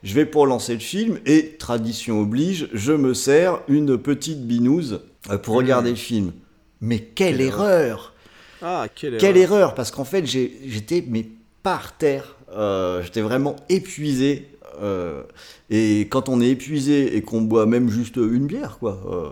Je 0.03 0.13
vais 0.13 0.25
pour 0.25 0.45
lancer 0.45 0.73
le 0.73 0.79
film 0.81 1.19
et 1.25 1.55
tradition 1.57 2.21
oblige, 2.21 2.69
je 2.73 2.91
me 2.91 3.15
sers 3.15 3.59
une 3.67 3.97
petite 3.97 4.45
binouse 4.45 5.01
pour 5.41 5.55
regarder 5.55 5.89
le 5.89 5.95
film. 5.95 6.31
Mais 6.79 6.99
quelle, 6.99 7.37
Quelle 7.37 7.41
erreur 7.47 8.13
Ah, 8.61 8.85
quelle, 8.93 9.17
Quelle 9.17 9.37
erreur. 9.37 9.59
erreur 9.59 9.75
Parce 9.75 9.89
qu'en 9.89 10.03
fait 10.03 10.25
j'étais 10.25 11.03
mais 11.07 11.25
par 11.65 11.97
terre. 11.97 12.35
Euh, 12.55 13.01
j'étais 13.01 13.21
vraiment 13.21 13.55
épuisé. 13.69 14.47
euh, 14.83 15.23
et 15.71 16.01
quand 16.11 16.29
on 16.29 16.39
est 16.39 16.49
épuisé 16.49 17.17
et 17.17 17.23
qu'on 17.23 17.41
boit 17.41 17.65
même 17.65 17.89
juste 17.89 18.17
une 18.17 18.45
bière, 18.45 18.77
quoi, 18.77 18.99
euh, 19.09 19.29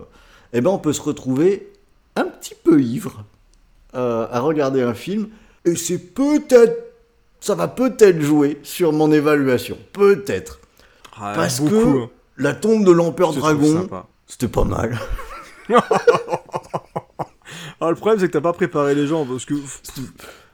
eh 0.51 0.61
ben 0.61 0.71
on 0.71 0.79
peut 0.79 0.93
se 0.93 1.01
retrouver 1.01 1.71
un 2.15 2.25
petit 2.25 2.55
peu 2.55 2.81
ivre 2.81 3.23
à 3.93 4.39
regarder 4.39 4.81
un 4.81 4.95
film 4.95 5.27
et 5.65 5.75
c'est 5.75 5.99
peut-être 5.99 6.75
ça 7.39 7.53
va 7.53 7.67
peut-être 7.67 8.19
jouer 8.19 8.59
sur 8.63 8.91
mon 8.91 9.11
évaluation 9.11 9.77
peut-être 9.91 10.59
Ah, 11.15 11.33
parce 11.35 11.61
beaucoup, 11.61 11.93
que 11.93 12.03
hein. 12.05 12.09
la 12.37 12.55
tombe 12.55 12.83
de 12.83 12.91
l'empereur 12.91 13.33
dragon 13.33 13.87
c'était 14.25 14.47
pas 14.47 14.63
mal 14.63 14.97
Ah, 17.79 17.89
le 17.89 17.95
problème, 17.95 18.19
c'est 18.19 18.27
que 18.27 18.31
t'as 18.31 18.41
pas 18.41 18.53
préparé 18.53 18.95
les 18.95 19.07
gens 19.07 19.25
parce 19.25 19.43
que. 19.45 19.55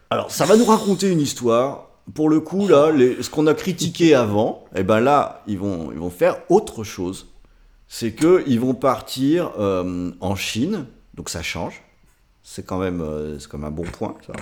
Alors 0.10 0.32
ça 0.32 0.46
va 0.46 0.58
nous 0.58 0.66
raconter 0.66 1.12
une 1.12 1.20
histoire. 1.20 1.88
Pour 2.16 2.30
le 2.30 2.40
coup 2.40 2.68
là 2.68 2.92
ce 3.22 3.30
qu'on 3.30 3.46
a 3.46 3.54
critiqué 3.54 4.16
avant 4.16 4.66
et 4.76 4.82
ben 4.84 5.00
là 5.00 5.44
ils 5.46 5.60
vont 5.60 5.92
ils 5.92 6.00
vont 6.00 6.10
faire 6.10 6.38
autre 6.50 6.84
chose. 6.84 7.28
C'est 7.88 8.14
que 8.14 8.44
ils 8.48 8.60
vont 8.60 8.74
partir 8.74 9.52
euh, 9.60 10.12
en 10.20 10.36
Chine. 10.36 10.86
Donc 11.14 11.30
ça 11.30 11.44
change. 11.44 11.84
C'est 12.42 12.66
quand 12.66 12.80
même 12.80 13.02
euh, 13.02 13.38
c'est 13.40 13.52
même 13.54 13.66
un 13.66 13.72
bon 13.72 13.84
point 13.84 14.16
Ça, 14.26 14.34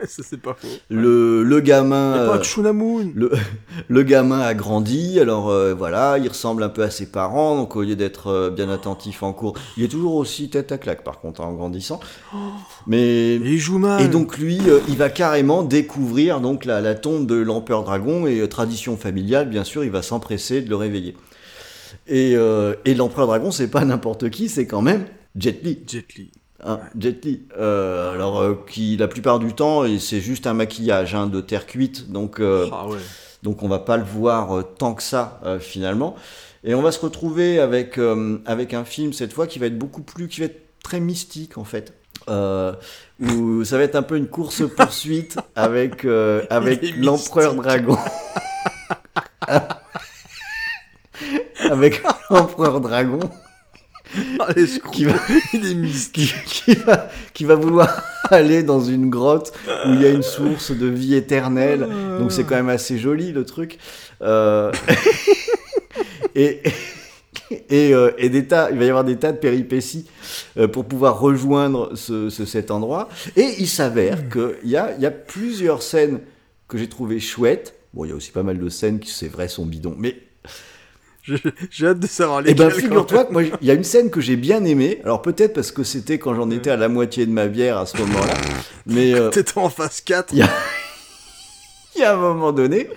c'est 0.06 0.40
pas 0.40 0.54
faux. 0.54 0.68
le, 0.90 1.42
le 1.42 1.60
gamin 1.60 2.26
pas 2.28 2.36
euh, 2.36 2.38
le, 3.14 3.32
le 3.88 4.02
gamin 4.02 4.40
a 4.40 4.54
grandi, 4.54 5.18
alors 5.18 5.48
euh, 5.50 5.74
voilà, 5.74 6.18
il 6.18 6.28
ressemble 6.28 6.62
un 6.62 6.68
peu 6.68 6.82
à 6.82 6.90
ses 6.90 7.06
parents, 7.06 7.56
donc 7.56 7.74
au 7.74 7.82
lieu 7.82 7.96
d'être 7.96 8.28
euh, 8.28 8.50
bien 8.50 8.68
attentif 8.68 9.22
en 9.22 9.32
cours, 9.32 9.54
il 9.76 9.82
est 9.84 9.88
toujours 9.88 10.14
aussi 10.14 10.50
tête 10.50 10.70
à 10.70 10.78
claque 10.78 11.02
par 11.02 11.20
contre 11.20 11.40
hein, 11.40 11.46
en 11.46 11.52
grandissant. 11.54 11.98
Mais 12.86 13.34
Et 13.34 13.34
il 13.36 13.58
joue 13.58 13.78
mal. 13.78 14.00
et 14.00 14.08
donc 14.08 14.38
lui, 14.38 14.60
euh, 14.68 14.80
il 14.88 14.96
va 14.96 15.10
carrément 15.10 15.62
découvrir 15.64 16.40
donc 16.40 16.64
la, 16.64 16.80
la 16.80 16.94
tombe 16.94 17.26
de 17.26 17.34
l'empereur 17.34 17.82
dragon 17.82 18.26
et 18.26 18.48
tradition 18.48 18.96
familiale, 18.96 19.48
bien 19.48 19.64
sûr, 19.64 19.82
il 19.84 19.90
va 19.90 20.02
s'empresser 20.02 20.62
de 20.62 20.68
le 20.70 20.76
réveiller. 20.76 21.16
Et, 22.06 22.32
et 22.84 22.94
l'empereur 22.94 23.26
dragon, 23.26 23.50
c'est 23.50 23.68
pas 23.68 23.84
n'importe 23.84 24.30
qui, 24.30 24.48
c'est 24.48 24.66
quand 24.66 24.80
même 24.80 25.04
Jet 25.36 25.62
Li. 25.62 25.78
Jet 25.86 26.14
Li. 26.16 26.30
Hein, 26.64 26.80
Jet 26.98 27.24
Li. 27.24 27.42
Euh, 27.56 28.12
alors, 28.12 28.40
euh, 28.40 28.64
qui 28.68 28.96
la 28.96 29.06
plupart 29.08 29.38
du 29.38 29.52
temps, 29.54 29.84
c'est 29.98 30.20
juste 30.20 30.46
un 30.46 30.54
maquillage 30.54 31.14
hein, 31.14 31.26
de 31.28 31.40
terre 31.40 31.66
cuite, 31.66 32.10
donc, 32.10 32.40
euh, 32.40 32.68
Ah 32.72 32.86
ouais. 32.88 32.98
donc 33.42 33.62
on 33.62 33.68
va 33.68 33.78
pas 33.78 33.96
le 33.96 34.02
voir 34.02 34.56
euh, 34.58 34.62
tant 34.62 34.94
que 34.94 35.02
ça 35.02 35.40
euh, 35.44 35.60
finalement. 35.60 36.16
Et 36.64 36.74
on 36.74 36.82
va 36.82 36.90
se 36.90 36.98
retrouver 36.98 37.60
avec, 37.60 37.98
euh, 37.98 38.38
avec 38.44 38.74
un 38.74 38.84
film 38.84 39.12
cette 39.12 39.32
fois 39.32 39.46
qui 39.46 39.60
va 39.60 39.66
être 39.66 39.78
beaucoup 39.78 40.02
plus, 40.02 40.26
qui 40.26 40.40
va 40.40 40.46
être 40.46 40.60
très 40.82 40.98
mystique 40.98 41.58
en 41.58 41.64
fait. 41.64 41.92
Euh, 42.28 42.72
où 43.20 43.64
ça 43.64 43.78
va 43.78 43.84
être 43.84 43.94
un 43.94 44.02
peu 44.02 44.16
une 44.16 44.26
course 44.26 44.62
poursuite 44.76 45.38
avec 45.54 46.04
euh, 46.04 46.42
avec 46.50 46.96
l'empereur 46.96 47.54
dragon. 47.54 47.96
avec 51.70 52.02
l'empereur 52.30 52.80
dragon. 52.80 53.20
qui 54.92 55.04
va 55.04 55.12
qui, 56.12 56.32
qui 56.46 56.74
va, 56.74 57.08
qui 57.34 57.44
va 57.44 57.54
vouloir 57.54 58.02
aller 58.30 58.62
dans 58.62 58.80
une 58.80 59.10
grotte 59.10 59.52
où 59.86 59.92
il 59.94 60.02
y 60.02 60.06
a 60.06 60.10
une 60.10 60.22
source 60.22 60.70
de 60.70 60.86
vie 60.86 61.14
éternelle. 61.14 61.86
Donc 62.18 62.32
c'est 62.32 62.44
quand 62.44 62.56
même 62.56 62.68
assez 62.68 62.98
joli 62.98 63.32
le 63.32 63.44
truc. 63.44 63.78
Euh, 64.22 64.72
et 66.34 66.60
et, 67.70 67.94
euh, 67.94 68.10
et 68.18 68.28
des 68.28 68.46
tas, 68.46 68.68
il 68.70 68.78
va 68.78 68.84
y 68.84 68.88
avoir 68.88 69.04
des 69.04 69.16
tas 69.16 69.32
de 69.32 69.38
péripéties 69.38 70.06
euh, 70.58 70.68
pour 70.68 70.84
pouvoir 70.84 71.18
rejoindre 71.18 71.96
ce, 71.96 72.28
ce- 72.28 72.44
cet 72.44 72.70
endroit. 72.70 73.08
Et 73.36 73.54
il 73.58 73.68
s'avère 73.68 74.28
qu'il 74.28 74.68
y 74.70 74.76
a, 74.76 74.94
y 74.98 75.06
a 75.06 75.10
plusieurs 75.10 75.82
scènes 75.82 76.20
que 76.68 76.76
j'ai 76.76 76.88
trouvées 76.90 77.20
chouettes. 77.20 77.74
Bon, 77.94 78.04
il 78.04 78.08
y 78.10 78.12
a 78.12 78.16
aussi 78.16 78.32
pas 78.32 78.42
mal 78.42 78.58
de 78.58 78.68
scènes 78.68 78.98
qui, 78.98 79.10
c'est 79.10 79.28
vrai, 79.28 79.48
sont 79.48 79.64
bidons. 79.64 79.94
Mais 79.98 80.16
J'ai 81.70 81.86
hâte 81.86 82.00
de 82.00 82.06
savoir 82.06 82.42
eh 82.46 82.54
ben, 82.54 82.70
figure-toi 82.70 83.24
que 83.24 83.32
moi, 83.32 83.42
il 83.42 83.66
y 83.66 83.70
a 83.70 83.74
une 83.74 83.84
scène 83.84 84.10
que 84.10 84.20
j'ai 84.20 84.36
bien 84.36 84.64
aimée. 84.64 85.00
Alors, 85.04 85.22
peut-être 85.22 85.54
parce 85.54 85.72
que 85.72 85.84
c'était 85.84 86.18
quand 86.18 86.34
j'en 86.34 86.50
étais 86.50 86.70
à 86.70 86.76
la 86.76 86.88
moitié 86.88 87.26
de 87.26 87.30
ma 87.30 87.46
bière 87.46 87.78
à 87.78 87.86
ce 87.86 87.96
moment-là. 87.98 88.34
Mais 88.86 89.14
euh. 89.14 89.30
T'étais 89.30 89.58
en 89.58 89.68
phase 89.68 90.00
4. 90.00 90.32
il 90.32 90.38
y 90.38 90.42
a, 90.42 90.46
il 90.46 90.50
y 92.02 92.04
a 92.04 92.14
un 92.14 92.16
moment 92.16 92.52
donné, 92.52 92.88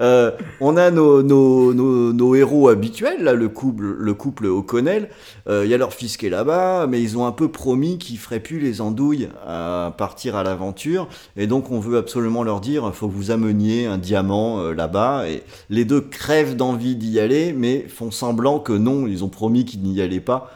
euh, 0.00 0.30
on 0.60 0.76
a 0.76 0.90
nos, 0.90 1.22
nos, 1.22 1.72
nos, 1.72 2.34
héros 2.34 2.68
habituels, 2.68 3.22
là, 3.22 3.32
le 3.34 3.48
couple, 3.48 3.84
le 3.98 4.14
couple 4.14 4.46
O'Connell. 4.46 5.08
Euh, 5.48 5.64
Il 5.64 5.70
y 5.70 5.74
a 5.74 5.78
leur 5.78 5.92
fils 5.92 6.16
qui 6.16 6.26
est 6.26 6.30
là-bas, 6.30 6.86
mais 6.88 7.02
ils 7.02 7.18
ont 7.18 7.26
un 7.26 7.32
peu 7.32 7.48
promis 7.48 7.98
qu'ils 7.98 8.18
feraient 8.18 8.40
plus 8.40 8.60
les 8.60 8.80
andouilles 8.80 9.28
à 9.46 9.92
partir 9.96 10.36
à 10.36 10.44
l'aventure. 10.44 11.08
Et 11.36 11.46
donc, 11.46 11.70
on 11.70 11.80
veut 11.80 11.98
absolument 11.98 12.44
leur 12.44 12.60
dire 12.60 12.94
faut 12.94 13.08
que 13.08 13.14
vous 13.14 13.30
ameniez 13.30 13.86
un 13.86 13.98
diamant 13.98 14.60
euh, 14.60 14.74
là-bas. 14.74 15.28
Et 15.28 15.42
les 15.70 15.84
deux 15.84 16.00
crèvent 16.00 16.56
d'envie 16.56 16.96
d'y 16.96 17.18
aller, 17.18 17.52
mais 17.52 17.86
font 17.88 18.10
semblant 18.10 18.60
que 18.60 18.72
non, 18.72 19.06
ils 19.06 19.24
ont 19.24 19.28
promis 19.28 19.64
qu'ils 19.64 19.82
n'y 19.82 20.00
allaient 20.00 20.20
pas. 20.20 20.52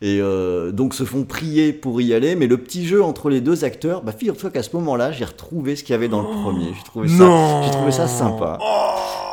Et 0.00 0.20
euh, 0.20 0.70
donc 0.70 0.94
se 0.94 1.02
font 1.04 1.24
prier 1.24 1.72
pour 1.72 2.00
y 2.00 2.14
aller, 2.14 2.36
mais 2.36 2.46
le 2.46 2.56
petit 2.56 2.86
jeu 2.86 3.02
entre 3.02 3.30
les 3.30 3.40
deux 3.40 3.64
acteurs, 3.64 4.02
bah 4.02 4.12
figure-toi 4.12 4.50
qu'à 4.50 4.62
ce 4.62 4.70
moment-là, 4.76 5.10
j'ai 5.10 5.24
retrouvé 5.24 5.74
ce 5.74 5.82
qu'il 5.82 5.92
y 5.92 5.96
avait 5.96 6.06
dans 6.08 6.22
le 6.22 6.28
premier. 6.28 6.72
J'ai 6.76 6.84
trouvé 6.84 7.08
ça, 7.08 7.62
j'ai 7.64 7.70
trouvé 7.72 7.90
ça 7.90 8.06
sympa. 8.06 8.58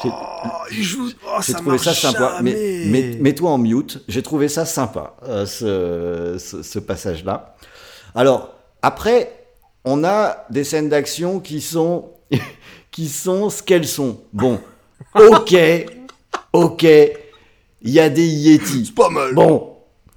J'ai- 0.03 0.09
Oh. 0.47 0.47
Oh, 1.27 1.41
j'ai 1.41 1.53
ça 1.53 1.59
trouvé 1.59 1.77
ça 1.77 1.93
sympa. 1.93 2.39
Mais, 2.41 3.17
mets-toi 3.19 3.49
en 3.51 3.57
mute. 3.57 4.01
J'ai 4.07 4.21
trouvé 4.21 4.47
ça 4.47 4.65
sympa, 4.65 5.15
euh, 5.27 5.45
ce, 5.45 6.37
ce, 6.43 6.61
ce 6.63 6.79
passage-là. 6.79 7.55
Alors 8.15 8.49
après, 8.81 9.31
on 9.85 10.03
a 10.03 10.45
des 10.49 10.63
scènes 10.63 10.89
d'action 10.89 11.39
qui 11.39 11.61
sont 11.61 12.09
qui 12.91 13.07
sont 13.07 13.49
ce 13.49 13.61
qu'elles 13.63 13.87
sont. 13.87 14.17
Bon, 14.33 14.59
ok, 15.15 15.55
ok. 16.53 16.83
Il 17.81 17.91
y 17.91 17.99
a 17.99 18.09
des 18.09 18.25
Yétis. 18.27 18.85
C'est 18.87 18.95
pas 18.95 19.09
mal. 19.09 19.33
Bon, 19.35 19.74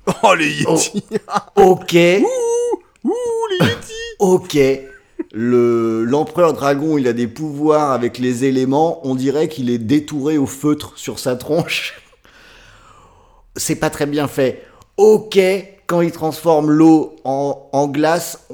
Oh, 0.23 0.35
les 0.35 0.63
Yeti. 0.63 1.05
ok. 1.57 1.97
Ouh, 3.05 3.13
les. 3.61 3.67
Ok. 4.19 4.59
Le 5.33 6.05
l'empereur 6.05 6.55
dragon, 6.55 6.97
il 6.97 7.07
a 7.07 7.13
des 7.13 7.27
pouvoirs 7.27 7.93
avec 7.93 8.19
les 8.19 8.45
éléments. 8.45 9.07
On 9.07 9.15
dirait 9.15 9.49
qu'il 9.49 9.71
est 9.71 9.79
détouré 9.79 10.39
au 10.39 10.47
feutre 10.47 10.93
sur 10.97 11.19
sa 11.19 11.37
tronche. 11.37 12.01
C'est 13.57 13.77
pas 13.77 13.91
très 13.91 14.07
bien 14.07 14.29
fait. 14.29 14.65
Ok. 14.97 15.39
Quand 15.87 16.01
il 16.01 16.13
transforme 16.13 16.71
l'eau 16.71 17.17
en, 17.25 17.69
en 17.73 17.89
glace, 17.89 18.47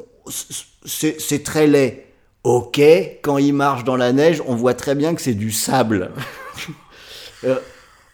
c'est 0.85 1.21
c'est 1.21 1.43
très 1.43 1.67
laid. 1.67 2.07
Ok. 2.45 2.81
Quand 3.23 3.39
il 3.39 3.53
marche 3.53 3.85
dans 3.85 3.97
la 3.97 4.13
neige, 4.13 4.43
on 4.47 4.55
voit 4.55 4.75
très 4.75 4.95
bien 4.95 5.15
que 5.15 5.23
c'est 5.23 5.35
du 5.35 5.51
sable. 5.51 6.11
Euh, 7.43 7.59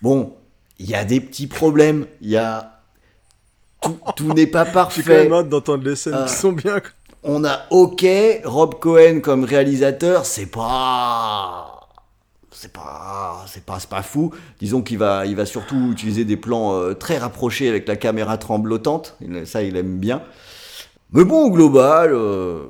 bon, 0.02 0.34
il 0.78 0.88
y 0.88 0.94
a 0.94 1.04
des 1.04 1.20
petits 1.20 1.46
problèmes. 1.46 2.06
Il 2.22 2.30
y 2.30 2.36
a 2.36 2.79
tout, 3.80 3.98
tout 4.16 4.32
n'est 4.34 4.46
pas 4.46 4.64
parfait. 4.66 5.02
suis 5.02 5.10
quand 5.10 5.16
même 5.16 5.32
hâte 5.32 5.48
d'entendre 5.48 5.84
les 5.84 5.96
scènes 5.96 6.24
qui 6.26 6.32
sont 6.34 6.52
bien. 6.52 6.80
On 7.22 7.44
a 7.44 7.66
OK, 7.70 8.06
Rob 8.44 8.78
Cohen 8.78 9.20
comme 9.20 9.44
réalisateur, 9.44 10.24
c'est 10.24 10.46
pas. 10.46 11.76
C'est 12.52 12.72
pas, 12.72 13.44
c'est 13.46 13.64
pas, 13.64 13.78
c'est 13.80 13.88
pas 13.88 14.02
fou. 14.02 14.34
Disons 14.58 14.82
qu'il 14.82 14.98
va, 14.98 15.24
il 15.24 15.34
va 15.34 15.46
surtout 15.46 15.92
utiliser 15.92 16.24
des 16.26 16.36
plans 16.36 16.74
euh, 16.74 16.92
très 16.94 17.16
rapprochés 17.16 17.68
avec 17.70 17.88
la 17.88 17.96
caméra 17.96 18.36
tremblotante. 18.36 19.16
Ça, 19.46 19.62
il 19.62 19.76
aime 19.76 19.98
bien. 19.98 20.22
Mais 21.12 21.24
bon, 21.24 21.44
au 21.46 21.50
global, 21.50 22.12
euh, 22.12 22.64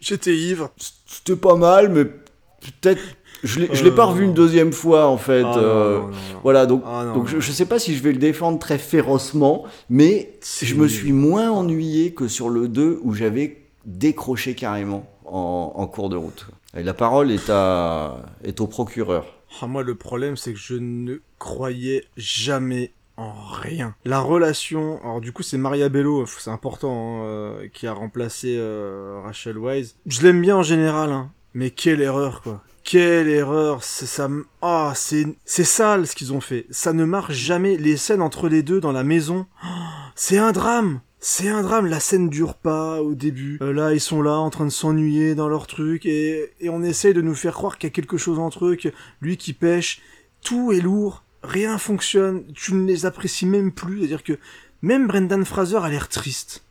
J'étais 0.00 0.34
ivre. 0.34 0.70
c'était 1.06 1.36
pas 1.36 1.56
mal, 1.56 1.88
mais 1.90 2.04
peut-être. 2.04 3.02
Je 3.44 3.60
l'ai, 3.60 3.68
l'ai 3.68 3.90
pas 3.90 4.02
Euh, 4.04 4.06
revu 4.06 4.24
une 4.24 4.34
deuxième 4.34 4.72
fois 4.72 5.06
en 5.06 5.16
fait. 5.18 5.42
Ah, 5.44 5.58
euh, 5.58 5.98
non, 5.98 6.06
non, 6.06 6.08
non. 6.08 6.14
Voilà, 6.42 6.66
donc, 6.66 6.82
Ah, 6.86 7.04
donc 7.14 7.28
je, 7.28 7.38
je 7.40 7.52
sais 7.52 7.66
pas 7.66 7.78
si 7.78 7.94
je 7.94 8.02
vais 8.02 8.12
le 8.12 8.18
défendre 8.18 8.58
très 8.58 8.78
férocement, 8.78 9.64
mais 9.90 10.38
je 10.62 10.74
me 10.74 10.88
suis 10.88 11.12
moins 11.12 11.50
ennuyé 11.50 12.12
que 12.14 12.26
sur 12.26 12.48
le 12.48 12.68
2 12.68 13.00
où 13.02 13.14
j'avais 13.14 13.62
décroché 13.84 14.54
carrément 14.54 15.06
en, 15.26 15.72
en 15.76 15.86
cours 15.86 16.08
de 16.08 16.16
route. 16.16 16.46
Et 16.76 16.82
la 16.82 16.94
parole 16.94 17.30
est, 17.30 17.50
à, 17.50 18.16
est 18.42 18.60
au 18.60 18.66
procureur. 18.66 19.26
Ah, 19.60 19.66
moi, 19.68 19.82
le 19.84 19.94
problème, 19.94 20.36
c'est 20.36 20.52
que 20.52 20.58
je 20.58 20.74
ne 20.74 21.16
croyais 21.38 22.04
jamais 22.16 22.92
en 23.16 23.32
rien. 23.32 23.94
La 24.04 24.18
relation, 24.18 24.98
alors 25.04 25.20
du 25.20 25.30
coup, 25.30 25.44
c'est 25.44 25.58
Maria 25.58 25.88
Bello, 25.88 26.26
c'est 26.26 26.50
important, 26.50 27.20
hein, 27.20 27.24
euh, 27.26 27.68
qui 27.72 27.86
a 27.86 27.92
remplacé 27.92 28.56
euh, 28.58 29.20
Rachel 29.22 29.56
Wise. 29.58 29.94
Je 30.06 30.22
l'aime 30.22 30.40
bien 30.40 30.56
en 30.56 30.64
général, 30.64 31.12
hein, 31.12 31.30
mais 31.52 31.70
quelle 31.70 32.00
erreur, 32.00 32.42
quoi. 32.42 32.60
Quelle 32.84 33.28
erreur, 33.28 33.82
c'est 33.82 34.04
ça, 34.06 34.28
ah, 34.60 34.92
c'est, 34.94 35.24
c'est 35.46 35.64
sale 35.64 36.06
ce 36.06 36.14
qu'ils 36.14 36.34
ont 36.34 36.40
fait. 36.42 36.66
Ça 36.70 36.92
ne 36.92 37.04
marche 37.06 37.32
jamais. 37.34 37.76
Les 37.78 37.96
scènes 37.96 38.20
entre 38.20 38.48
les 38.48 38.62
deux 38.62 38.78
dans 38.80 38.92
la 38.92 39.04
maison, 39.04 39.46
oh, 39.64 39.66
c'est 40.14 40.38
un 40.38 40.52
drame. 40.52 41.00
C'est 41.18 41.48
un 41.48 41.62
drame, 41.62 41.86
la 41.86 42.00
scène 42.00 42.28
dure 42.28 42.54
pas 42.54 43.00
au 43.00 43.14
début. 43.14 43.58
Euh, 43.62 43.72
là, 43.72 43.94
ils 43.94 44.00
sont 44.00 44.20
là 44.20 44.32
en 44.36 44.50
train 44.50 44.66
de 44.66 44.70
s'ennuyer 44.70 45.34
dans 45.34 45.48
leur 45.48 45.66
truc 45.66 46.04
et, 46.04 46.50
et 46.60 46.68
on 46.68 46.82
essaye 46.82 47.14
de 47.14 47.22
nous 47.22 47.34
faire 47.34 47.54
croire 47.54 47.78
qu'il 47.78 47.88
y 47.88 47.92
a 47.92 47.94
quelque 47.94 48.18
chose 48.18 48.38
entre 48.38 48.66
eux, 48.66 48.76
que 48.76 48.90
lui 49.22 49.38
qui 49.38 49.54
pêche, 49.54 50.02
tout 50.42 50.70
est 50.72 50.80
lourd, 50.82 51.24
rien 51.42 51.78
fonctionne, 51.78 52.44
tu 52.52 52.74
ne 52.74 52.86
les 52.86 53.06
apprécies 53.06 53.46
même 53.46 53.72
plus. 53.72 54.00
C'est-à-dire 54.00 54.22
que 54.22 54.38
même 54.82 55.06
Brendan 55.06 55.46
Fraser 55.46 55.78
a 55.78 55.88
l'air 55.88 56.10
triste. 56.10 56.62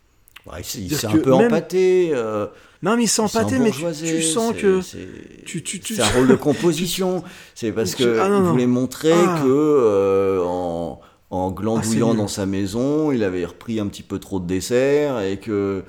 Ouais, 0.45 0.61
il 0.75 0.95
s'est- 0.95 1.07
un 1.07 1.17
peu 1.17 1.31
même- 1.35 1.47
empâté. 1.47 2.11
euh, 2.13 2.45
Non, 2.83 2.95
mais 2.97 3.03
il 3.03 3.07
s'est 3.07 3.23
il 3.23 3.29
s'est 3.29 3.37
empâté, 3.39 3.57
mais 3.59 3.71
tu, 3.71 4.21
sens 4.21 4.53
que 4.53 4.81
c'est- 4.81 6.01
un 6.01 6.07
rôle 6.09 6.27
de 6.27 6.35
composition. 6.49 7.23
C'est 7.55 7.71
parce 7.71 7.95
que 7.95 8.19
ah, 8.19 8.27
non, 8.29 8.43
il 8.43 8.49
voulait 8.49 8.67
montrer 8.67 9.13
Ah. 9.13 9.39
que 9.41 9.47
euh, 9.49 10.43
en, 10.43 10.99
en 11.31 11.51
glandouillant 11.51 12.09
nul. 12.09 12.17
dans 12.17 12.27
sa 12.27 12.45
maison, 12.45 13.11
il 13.11 13.23
avait 13.23 13.45
repris 13.45 13.79
un 13.79 13.87
petit 13.87 14.03
peu 14.03 14.19
trop 14.19 14.39
de 14.39 14.45
dessert 14.45 15.21
et 15.21 15.37
que 15.37 15.83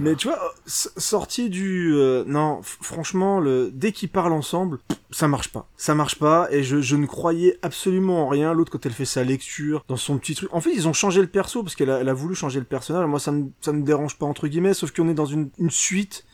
Mais 0.00 0.14
tu 0.14 0.28
vois, 0.28 0.54
sorti 0.66 1.50
du... 1.50 1.92
euh, 1.94 2.24
non, 2.26 2.60
franchement, 2.62 3.40
le, 3.40 3.70
dès 3.72 3.92
qu'ils 3.92 4.08
parlent 4.08 4.32
ensemble, 4.32 4.78
ça 5.10 5.26
marche 5.28 5.48
pas. 5.48 5.68
Ça 5.76 5.94
marche 5.94 6.16
pas, 6.16 6.48
et 6.50 6.62
je, 6.62 6.80
je 6.80 6.96
ne 6.96 7.06
croyais 7.06 7.58
absolument 7.62 8.26
en 8.26 8.28
rien. 8.28 8.54
L'autre, 8.54 8.70
quand 8.70 8.86
elle 8.86 8.92
fait 8.92 9.04
sa 9.04 9.24
lecture, 9.24 9.84
dans 9.88 9.96
son 9.96 10.18
petit 10.18 10.34
truc... 10.34 10.48
En 10.52 10.60
fait, 10.60 10.72
ils 10.72 10.86
ont 10.86 10.92
changé 10.92 11.20
le 11.20 11.26
perso, 11.26 11.62
parce 11.62 11.74
qu'elle 11.74 11.90
a, 11.90 11.98
elle 11.98 12.08
a 12.08 12.14
voulu 12.14 12.34
changer 12.34 12.60
le 12.60 12.66
personnage. 12.66 13.06
Moi, 13.06 13.18
ça 13.18 13.32
me, 13.32 13.46
ça 13.60 13.72
me 13.72 13.82
dérange 13.82 14.18
pas, 14.18 14.26
entre 14.26 14.46
guillemets, 14.46 14.74
sauf 14.74 14.92
qu'on 14.92 15.08
est 15.08 15.14
dans 15.14 15.26
une, 15.26 15.50
une 15.58 15.70
suite... 15.70 16.24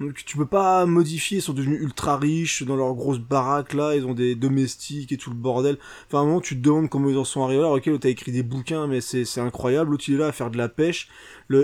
Donc 0.00 0.24
tu 0.26 0.36
peux 0.36 0.44
pas 0.44 0.86
modifier, 0.86 1.38
ils 1.38 1.40
sont 1.40 1.52
devenus 1.52 1.80
ultra 1.80 2.16
riches 2.16 2.64
dans 2.64 2.74
leur 2.74 2.92
grosse 2.94 3.20
baraque 3.20 3.74
là, 3.74 3.94
ils 3.94 4.04
ont 4.04 4.12
des 4.12 4.34
domestiques 4.34 5.12
et 5.12 5.16
tout 5.16 5.30
le 5.30 5.36
bordel. 5.36 5.78
Enfin 6.08 6.18
à 6.18 6.20
un 6.22 6.24
moment 6.24 6.40
tu 6.40 6.56
te 6.56 6.60
demandes 6.60 6.90
comment 6.90 7.08
ils 7.08 7.16
en 7.16 7.22
sont 7.22 7.44
arrivés 7.44 7.62
là, 7.62 7.68
ok 7.68 7.86
l'autre 7.86 8.08
écrit 8.08 8.32
des 8.32 8.42
bouquins 8.42 8.88
mais 8.88 9.00
c'est 9.00 9.38
incroyable, 9.38 9.92
l'autre 9.92 10.02
il 10.08 10.16
est 10.16 10.18
là 10.18 10.26
à 10.26 10.32
faire 10.32 10.50
de 10.50 10.58
la 10.58 10.68
pêche, 10.68 11.08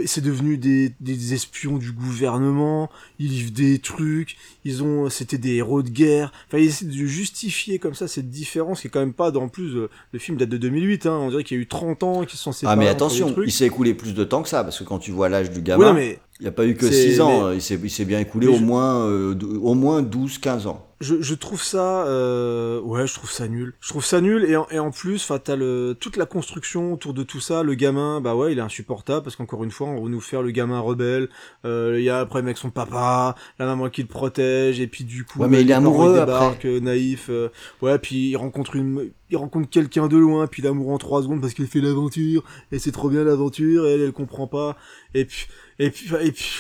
c'est 0.06 0.20
devenu 0.22 0.58
des, 0.58 0.92
des 1.00 1.34
espions 1.34 1.78
du 1.78 1.92
gouvernement, 1.92 2.90
ils 3.18 3.28
livrent 3.30 3.52
des 3.52 3.78
trucs, 3.78 4.36
ils 4.64 4.82
ont, 4.82 5.08
c'était 5.10 5.38
des 5.38 5.54
héros 5.56 5.82
de 5.82 5.88
guerre, 5.90 6.32
enfin 6.48 6.58
ils 6.58 6.66
essaient 6.66 6.84
de 6.84 6.92
justifier 6.92 7.78
comme 7.78 7.94
ça 7.94 8.08
cette 8.08 8.30
différence 8.30 8.80
qui 8.82 8.86
est 8.86 8.90
quand 8.90 9.00
même 9.00 9.12
pas, 9.14 9.30
dans 9.30 9.48
plus, 9.48 9.76
euh, 9.76 9.88
le 10.12 10.18
film 10.18 10.36
date 10.36 10.48
de 10.50 10.56
2008, 10.58 11.06
hein, 11.06 11.18
on 11.22 11.30
dirait 11.30 11.44
qu'il 11.44 11.56
y 11.56 11.60
a 11.60 11.62
eu 11.62 11.66
30 11.66 12.02
ans 12.02 12.24
se 12.28 12.36
sont 12.36 12.52
séparés. 12.52 12.72
ah 12.74 12.76
mais 12.76 12.88
attention, 12.88 13.34
il 13.44 13.52
s'est 13.52 13.66
écoulé 13.66 13.94
plus 13.94 14.14
de 14.14 14.24
temps 14.24 14.42
que 14.42 14.48
ça 14.48 14.62
parce 14.64 14.78
que 14.78 14.84
quand 14.84 14.98
tu 14.98 15.10
vois 15.10 15.28
l'âge 15.28 15.50
du 15.50 15.62
gamin, 15.62 15.92
mais 15.94 16.18
il 16.38 16.42
n'y 16.42 16.48
a 16.48 16.52
pas 16.52 16.66
eu 16.66 16.74
que 16.74 16.86
c'est- 16.88 17.10
6 17.10 17.20
ans, 17.20 17.48
mais- 17.50 17.56
il 17.56 17.90
s'est 17.90 18.04
bien 18.04 18.20
écoulé 18.20 18.46
mais 18.46 18.54
au 18.54 18.58
je- 18.58 18.62
moins 18.64 19.06
euh, 19.08 19.34
au 19.62 19.74
moins 19.74 20.02
12 20.02 20.38
15 20.38 20.66
ans. 20.66 20.86
Je, 21.00 21.20
je 21.20 21.34
trouve 21.34 21.62
ça 21.62 22.04
euh, 22.06 22.80
ouais 22.82 23.06
je 23.06 23.14
trouve 23.14 23.30
ça 23.30 23.48
nul 23.48 23.72
je 23.80 23.88
trouve 23.88 24.04
ça 24.04 24.20
nul 24.20 24.44
et 24.44 24.56
en, 24.56 24.66
et 24.70 24.78
en 24.78 24.90
plus 24.90 25.16
enfin 25.22 25.38
t'as 25.42 25.56
le 25.56 25.96
toute 25.98 26.16
la 26.18 26.26
construction 26.26 26.92
autour 26.92 27.14
de 27.14 27.22
tout 27.22 27.40
ça 27.40 27.62
le 27.62 27.74
gamin 27.74 28.20
bah 28.20 28.34
ouais 28.34 28.52
il 28.52 28.58
est 28.58 28.62
insupportable 28.62 29.22
parce 29.24 29.34
qu'encore 29.36 29.64
une 29.64 29.70
fois 29.70 29.88
on 29.88 30.02
va 30.04 30.08
nous 30.10 30.20
faire 30.20 30.42
le 30.42 30.50
gamin 30.50 30.78
rebelle 30.80 31.28
euh, 31.64 31.96
il 31.98 32.04
y 32.04 32.10
a 32.10 32.20
après 32.20 32.40
avec 32.40 32.58
son 32.58 32.70
papa 32.70 33.34
la 33.58 33.66
maman 33.66 33.88
qui 33.88 34.02
le 34.02 34.08
protège 34.08 34.78
et 34.80 34.86
puis 34.86 35.04
du 35.04 35.24
coup 35.24 35.38
Ouais, 35.40 35.48
mais 35.48 35.62
il 35.62 35.70
est 35.70 35.74
amoureux 35.74 36.16
ils 36.16 36.20
après. 36.20 36.58
euh, 36.66 36.80
naïf 36.80 37.26
euh, 37.30 37.48
ouais 37.80 37.98
puis 37.98 38.30
il 38.30 38.36
rencontre 38.36 38.76
une 38.76 39.10
il 39.30 39.36
rencontre 39.36 39.68
quelqu'un 39.68 40.08
de 40.08 40.16
loin 40.16 40.46
puis 40.46 40.62
l'amour 40.62 40.90
en 40.90 40.98
trois 40.98 41.22
secondes 41.22 41.40
parce 41.40 41.54
qu'il 41.54 41.66
fait 41.66 41.80
l'aventure 41.80 42.42
et 42.72 42.78
c'est 42.78 42.92
trop 42.92 43.08
bien 43.08 43.24
l'aventure 43.24 43.86
et 43.86 43.92
elle 43.94 44.00
elle 44.02 44.12
comprend 44.12 44.46
pas 44.46 44.76
et 45.14 45.24
puis 45.24 45.46
et 45.78 45.90
puis 45.90 46.10
et 46.20 46.32
puis 46.32 46.50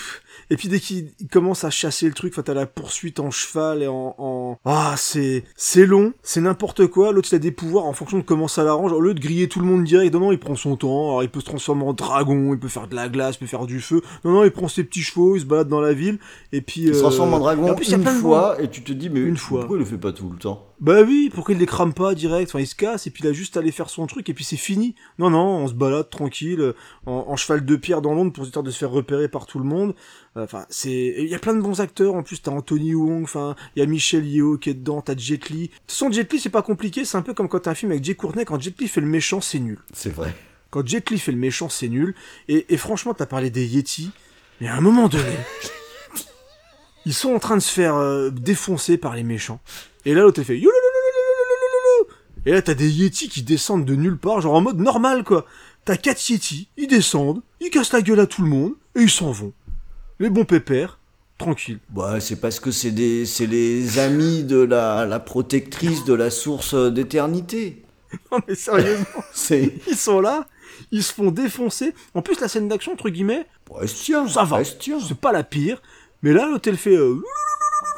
et 0.48 0.56
puis 0.56 0.68
dès 0.68 0.80
qu'il 0.80 1.10
il 1.20 1.28
commence 1.28 1.62
à 1.62 1.70
chasser 1.70 2.06
le 2.06 2.12
truc, 2.12 2.32
enfin 2.32 2.42
t'as 2.42 2.54
la 2.54 2.66
poursuite 2.66 3.20
en 3.20 3.30
cheval 3.30 3.82
et 3.82 3.86
en, 3.86 4.14
en... 4.18 4.58
ah 4.64 4.94
c'est 4.96 5.44
c'est 5.54 5.86
long, 5.86 6.12
c'est 6.22 6.40
n'importe 6.40 6.86
quoi. 6.88 7.12
L'autre 7.12 7.28
il 7.30 7.36
a 7.36 7.38
des 7.38 7.52
pouvoirs 7.52 7.84
en 7.84 7.92
fonction 7.92 8.18
de 8.18 8.22
comment 8.22 8.48
ça 8.48 8.64
l'arrange. 8.64 8.92
Au 8.92 9.00
lieu 9.00 9.14
de 9.14 9.20
griller 9.20 9.48
tout 9.48 9.60
le 9.60 9.66
monde 9.66 9.84
direct, 9.84 10.12
non 10.12 10.20
non 10.20 10.32
il 10.32 10.38
prend 10.38 10.56
son 10.56 10.76
temps. 10.76 11.08
Alors 11.10 11.22
il 11.22 11.28
peut 11.28 11.40
se 11.40 11.44
transformer 11.44 11.84
en 11.84 11.92
dragon, 11.92 12.52
il 12.52 12.58
peut 12.58 12.68
faire 12.68 12.88
de 12.88 12.96
la 12.96 13.08
glace, 13.08 13.36
il 13.36 13.40
peut 13.40 13.46
faire 13.46 13.66
du 13.66 13.80
feu. 13.80 14.02
Non 14.24 14.32
non 14.32 14.44
il 14.44 14.50
prend 14.50 14.66
ses 14.66 14.82
petits 14.82 15.02
chevaux, 15.02 15.36
il 15.36 15.40
se 15.40 15.46
balade 15.46 15.68
dans 15.68 15.80
la 15.80 15.92
ville 15.92 16.18
et 16.52 16.62
puis 16.62 16.82
Il 16.82 16.94
se 16.94 16.98
euh, 16.98 17.02
transforme 17.02 17.34
en 17.34 17.36
et 17.36 17.40
dragon 17.40 17.70
en 17.70 17.74
plus, 17.74 17.92
une 17.92 18.04
fois 18.04 18.60
et 18.60 18.68
tu 18.68 18.82
te 18.82 18.92
dis 18.92 19.08
mais 19.10 19.20
Une 19.20 19.36
fois. 19.36 19.60
pourquoi 19.60 19.76
il 19.76 19.80
le 19.80 19.86
fait 19.86 19.98
pas 19.98 20.12
tout 20.12 20.30
le 20.30 20.38
temps? 20.38 20.66
Bah 20.80 21.02
oui, 21.02 21.30
pourquoi 21.32 21.54
il 21.54 21.58
les 21.60 21.66
crame 21.66 21.92
pas 21.92 22.14
direct 22.14 22.48
Enfin, 22.50 22.60
il 22.60 22.66
se 22.66 22.74
casse 22.74 23.06
et 23.06 23.10
puis 23.10 23.22
il 23.22 23.28
a 23.28 23.32
juste 23.32 23.56
à 23.56 23.60
aller 23.60 23.70
faire 23.70 23.90
son 23.90 24.06
truc 24.06 24.28
et 24.28 24.34
puis 24.34 24.44
c'est 24.44 24.56
fini. 24.56 24.94
Non, 25.18 25.28
non, 25.28 25.58
on 25.58 25.68
se 25.68 25.74
balade 25.74 26.08
tranquille 26.08 26.72
en, 27.06 27.24
en 27.28 27.36
cheval 27.36 27.64
de 27.64 27.76
pierre 27.76 28.00
dans 28.00 28.14
Londres 28.14 28.32
pour 28.32 28.44
histoire 28.44 28.62
de 28.62 28.70
se 28.70 28.78
faire 28.78 28.90
repérer 28.90 29.28
par 29.28 29.46
tout 29.46 29.58
le 29.58 29.64
monde. 29.66 29.94
Euh, 30.36 30.44
Enfin, 30.44 30.64
c'est, 30.70 31.14
il 31.18 31.28
y 31.28 31.34
a 31.34 31.38
plein 31.38 31.54
de 31.54 31.60
bons 31.60 31.80
acteurs. 31.80 32.14
En 32.14 32.22
plus, 32.22 32.40
t'as 32.40 32.50
Anthony 32.50 32.94
Wong. 32.94 33.24
Enfin, 33.24 33.56
il 33.76 33.80
y 33.80 33.82
a 33.82 33.86
Michel 33.86 34.26
Yeo 34.26 34.56
qui 34.58 34.70
est 34.70 34.74
dedans. 34.74 35.02
T'as 35.02 35.16
Jet 35.16 35.48
Li. 35.50 35.62
De 35.62 35.66
toute 35.66 35.90
façon, 35.92 36.10
Jet 36.10 36.32
Li, 36.32 36.40
c'est 36.40 36.48
pas 36.48 36.62
compliqué. 36.62 37.04
C'est 37.04 37.18
un 37.18 37.22
peu 37.22 37.34
comme 37.34 37.48
quand 37.48 37.60
t'as 37.60 37.72
un 37.72 37.74
film 37.74 37.92
avec 37.92 38.02
Jay 38.02 38.14
Courtney. 38.14 38.44
Quand 38.46 38.58
Jet 38.60 38.80
Li 38.80 38.88
fait 38.88 39.00
le 39.02 39.06
méchant, 39.06 39.40
c'est 39.40 39.58
nul. 39.58 39.78
C'est 39.92 40.12
vrai. 40.14 40.34
Quand 40.70 40.86
Jet 40.86 41.10
Li 41.10 41.18
fait 41.18 41.32
le 41.32 41.38
méchant, 41.38 41.68
c'est 41.68 41.88
nul. 41.88 42.14
Et, 42.48 42.72
et 42.72 42.76
franchement, 42.78 43.12
t'as 43.12 43.26
parlé 43.26 43.50
des 43.50 43.66
Yeti. 43.66 44.10
Mais 44.60 44.68
à 44.68 44.76
un 44.76 44.80
moment 44.80 45.08
donné, 45.08 45.24
Ils 47.06 47.14
sont 47.14 47.34
en 47.34 47.38
train 47.38 47.56
de 47.56 47.62
se 47.62 47.72
faire 47.72 47.96
euh, 47.96 48.30
défoncer 48.30 48.98
par 48.98 49.14
les 49.14 49.22
méchants. 49.22 49.60
Et 50.04 50.14
là, 50.14 50.22
l'autre, 50.22 50.42
fait 50.42 50.60
Et 52.46 52.52
là, 52.52 52.62
t'as 52.62 52.74
des 52.74 52.90
Yétis 52.90 53.28
qui 53.28 53.42
descendent 53.42 53.84
de 53.84 53.94
nulle 53.94 54.18
part, 54.18 54.40
genre 54.40 54.54
en 54.54 54.60
mode 54.60 54.78
normal, 54.78 55.24
quoi. 55.24 55.46
T'as 55.84 55.96
quatre 55.96 56.28
Yétis, 56.28 56.68
ils 56.76 56.86
descendent, 56.86 57.42
ils 57.60 57.70
cassent 57.70 57.92
la 57.92 58.02
gueule 58.02 58.20
à 58.20 58.26
tout 58.26 58.42
le 58.42 58.48
monde, 58.48 58.74
et 58.94 59.02
ils 59.02 59.10
s'en 59.10 59.32
vont. 59.32 59.52
Les 60.18 60.28
bons 60.28 60.44
pépères, 60.44 60.98
tranquille. 61.38 61.78
Bah, 61.88 62.20
c'est 62.20 62.36
parce 62.36 62.60
que 62.60 62.70
c'est 62.70 62.90
des, 62.90 63.24
c'est 63.24 63.46
les 63.46 63.98
amis 63.98 64.44
de 64.44 64.58
la, 64.58 65.06
la 65.06 65.20
protectrice 65.20 66.04
de 66.04 66.12
la 66.12 66.30
source 66.30 66.74
euh, 66.74 66.90
d'éternité. 66.90 67.82
Non 68.32 68.38
mais 68.48 68.56
sérieusement, 68.56 69.22
ils 69.88 69.96
sont 69.96 70.20
là, 70.20 70.48
ils 70.90 71.04
se 71.04 71.12
font 71.12 71.30
défoncer. 71.30 71.94
En 72.14 72.22
plus, 72.22 72.40
la 72.40 72.48
scène 72.48 72.66
d'action, 72.66 72.92
entre 72.92 73.08
guillemets, 73.08 73.46
bah, 73.68 73.82
tiens, 73.86 74.26
ça 74.26 74.42
va. 74.42 74.64
C'est 74.64 75.14
pas 75.14 75.30
la 75.30 75.44
pire. 75.44 75.80
Mais 76.22 76.32
là, 76.32 76.46
l'autre, 76.50 76.68
elle 76.68 76.76
fait. 76.76 76.96
euh, 76.96 77.16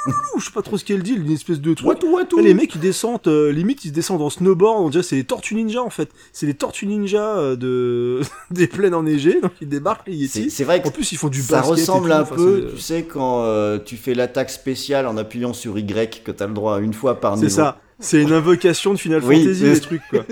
je 0.39 0.45
sais 0.45 0.51
pas 0.53 0.63
trop 0.63 0.79
ce 0.79 0.85
qu'elle 0.85 1.03
dit, 1.03 1.15
une 1.15 1.31
espèce 1.31 1.61
de 1.61 1.75
truc. 1.75 1.87
Watou, 1.89 2.13
watou. 2.15 2.37
Là, 2.39 2.43
les 2.45 2.55
mecs, 2.55 2.75
ils 2.75 2.81
descendent, 2.81 3.21
euh, 3.27 3.51
limite, 3.53 3.85
ils 3.85 3.89
se 3.89 3.93
descendent 3.93 4.23
en 4.23 4.31
snowboard. 4.31 4.81
On 4.85 4.89
dirait 4.91 5.03
c'est 5.03 5.17
les 5.17 5.25
tortues 5.25 5.55
ninja, 5.55 5.83
en 5.83 5.91
fait. 5.91 6.09
C'est 6.33 6.47
les 6.47 6.55
tortues 6.55 6.87
ninja 6.87 7.37
euh, 7.37 7.57
de... 7.57 8.21
des 8.51 8.67
plaines 8.67 8.95
enneigées. 8.95 9.41
Donc, 9.41 9.53
ils 9.61 9.69
débarquent, 9.69 10.07
les 10.09 10.27
C'est, 10.27 10.39
Yeti. 10.41 10.51
c'est 10.51 10.65
vrai 10.65 10.81
que 10.83 10.89
En 10.89 10.91
plus, 10.93 11.11
ils 11.13 11.19
font 11.19 11.29
du 11.29 11.41
ça 11.43 11.57
basket. 11.61 11.79
et 11.79 11.81
ressemble 11.81 12.09
tout, 12.09 12.15
un 12.15 12.21
enfin, 12.23 12.35
peu, 12.37 12.67
c'est- 12.69 12.75
tu 12.77 12.81
sais, 12.81 13.03
quand 13.05 13.43
euh, 13.45 13.79
tu 13.85 13.97
fais 13.97 14.15
l'attaque 14.15 14.51
spéciale 14.51 15.07
en 15.07 15.17
appuyant 15.17 15.53
sur 15.53 15.79
Y, 15.79 16.23
que 16.25 16.31
t'as 16.33 16.47
le 16.47 16.55
droit 16.55 16.77
à 16.77 16.81
une 16.81 16.95
fois 16.95 17.21
par 17.21 17.35
C'est 17.35 17.43
niveau. 17.45 17.55
ça. 17.57 17.81
C'est 18.01 18.21
une 18.23 18.33
invocation 18.33 18.93
de 18.95 18.99
Final 18.99 19.23
Oui, 19.25 19.43
Fantasy, 19.45 19.61
c'est- 19.61 19.75
les 19.75 19.81
trucs, 19.81 20.03
quoi. 20.11 20.25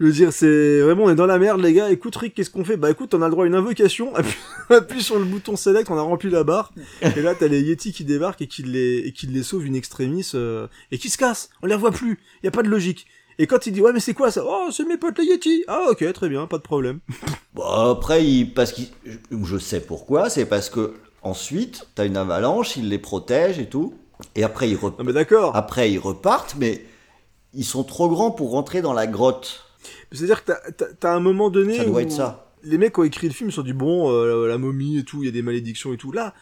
Je 0.00 0.06
veux 0.06 0.12
dire, 0.12 0.32
c'est 0.32 0.80
vraiment, 0.80 1.04
on 1.04 1.10
est 1.10 1.14
dans 1.14 1.26
la 1.26 1.38
merde, 1.38 1.60
les 1.60 1.74
gars. 1.74 1.90
Écoute, 1.90 2.16
Rick, 2.16 2.34
qu'est-ce 2.34 2.48
qu'on 2.48 2.64
fait? 2.64 2.78
Bah, 2.78 2.90
écoute, 2.90 3.12
on 3.12 3.20
a 3.20 3.26
le 3.26 3.30
droit 3.30 3.44
à 3.44 3.46
une 3.46 3.54
invocation. 3.54 4.14
Appuie, 4.16 4.34
appuie 4.70 5.02
sur 5.02 5.18
le 5.18 5.26
bouton 5.26 5.56
select, 5.56 5.90
on 5.90 5.98
a 5.98 6.00
rempli 6.02 6.30
la 6.30 6.42
barre. 6.42 6.72
Et 7.02 7.20
là, 7.20 7.34
t'as 7.34 7.48
les 7.48 7.60
Yeti 7.60 7.92
qui 7.92 8.04
débarquent 8.04 8.40
et 8.40 8.46
qui 8.46 8.62
les, 8.62 8.98
et 9.06 9.12
qui 9.12 9.26
les 9.26 9.42
sauvent 9.42 9.66
une 9.66 9.76
extrémis, 9.76 10.26
euh, 10.34 10.66
et 10.90 10.96
qui 10.96 11.10
se 11.10 11.18
cassent. 11.18 11.50
On 11.62 11.66
les 11.66 11.74
revoit 11.74 11.90
plus. 11.90 12.18
Y 12.42 12.48
a 12.48 12.50
pas 12.50 12.62
de 12.62 12.68
logique. 12.68 13.06
Et 13.38 13.46
quand 13.46 13.66
il 13.66 13.72
dit, 13.74 13.82
ouais, 13.82 13.92
mais 13.92 14.00
c'est 14.00 14.14
quoi 14.14 14.30
ça? 14.30 14.42
Oh, 14.46 14.68
c'est 14.72 14.86
mes 14.86 14.96
potes 14.96 15.18
les 15.18 15.24
Yeti. 15.26 15.64
Ah, 15.68 15.82
ok, 15.90 16.10
très 16.14 16.28
bien, 16.30 16.46
pas 16.46 16.58
de 16.58 16.62
problème. 16.62 17.00
Bon, 17.52 17.64
après, 17.64 18.24
il, 18.24 18.54
parce 18.54 18.70
qu'il, 18.72 18.86
je, 19.30 19.58
sais 19.58 19.80
pourquoi, 19.80 20.30
c'est 20.30 20.46
parce 20.46 20.70
que 20.70 20.94
ensuite, 21.22 21.88
t'as 21.96 22.06
une 22.06 22.16
avalanche, 22.16 22.76
il 22.76 22.88
les 22.88 22.98
protège 22.98 23.58
et 23.58 23.66
tout, 23.68 23.92
et 24.36 24.44
après 24.44 24.70
ils, 24.70 24.76
rep- 24.76 24.96
Non, 24.98 25.04
mais 25.04 25.12
d'accord. 25.12 25.56
après 25.56 25.90
ils 25.90 25.98
repartent, 25.98 26.54
mais 26.60 26.86
ils 27.52 27.64
sont 27.64 27.82
trop 27.82 28.08
grands 28.08 28.30
pour 28.30 28.52
rentrer 28.52 28.82
dans 28.82 28.92
la 28.92 29.08
grotte. 29.08 29.64
C'est-à-dire 30.12 30.44
que 30.44 30.52
t'as- 31.00 31.14
un 31.14 31.20
moment 31.20 31.50
donné 31.50 31.76
Ça 31.76 31.84
doit 31.84 31.94
où 31.96 31.98
être 32.00 32.12
ça. 32.12 32.50
les 32.64 32.78
mecs 32.78 32.92
qui 32.94 33.00
ont 33.00 33.04
écrit 33.04 33.26
le 33.28 33.32
film 33.34 33.48
ils 33.50 33.52
se 33.52 33.56
sont 33.56 33.62
dit 33.62 33.72
bon, 33.72 34.10
euh, 34.10 34.46
la 34.48 34.58
momie 34.58 34.98
et 34.98 35.04
tout, 35.04 35.22
il 35.22 35.26
y 35.26 35.28
a 35.28 35.32
des 35.32 35.42
malédictions 35.42 35.92
et 35.92 35.96
tout. 35.96 36.12
Là, 36.12 36.34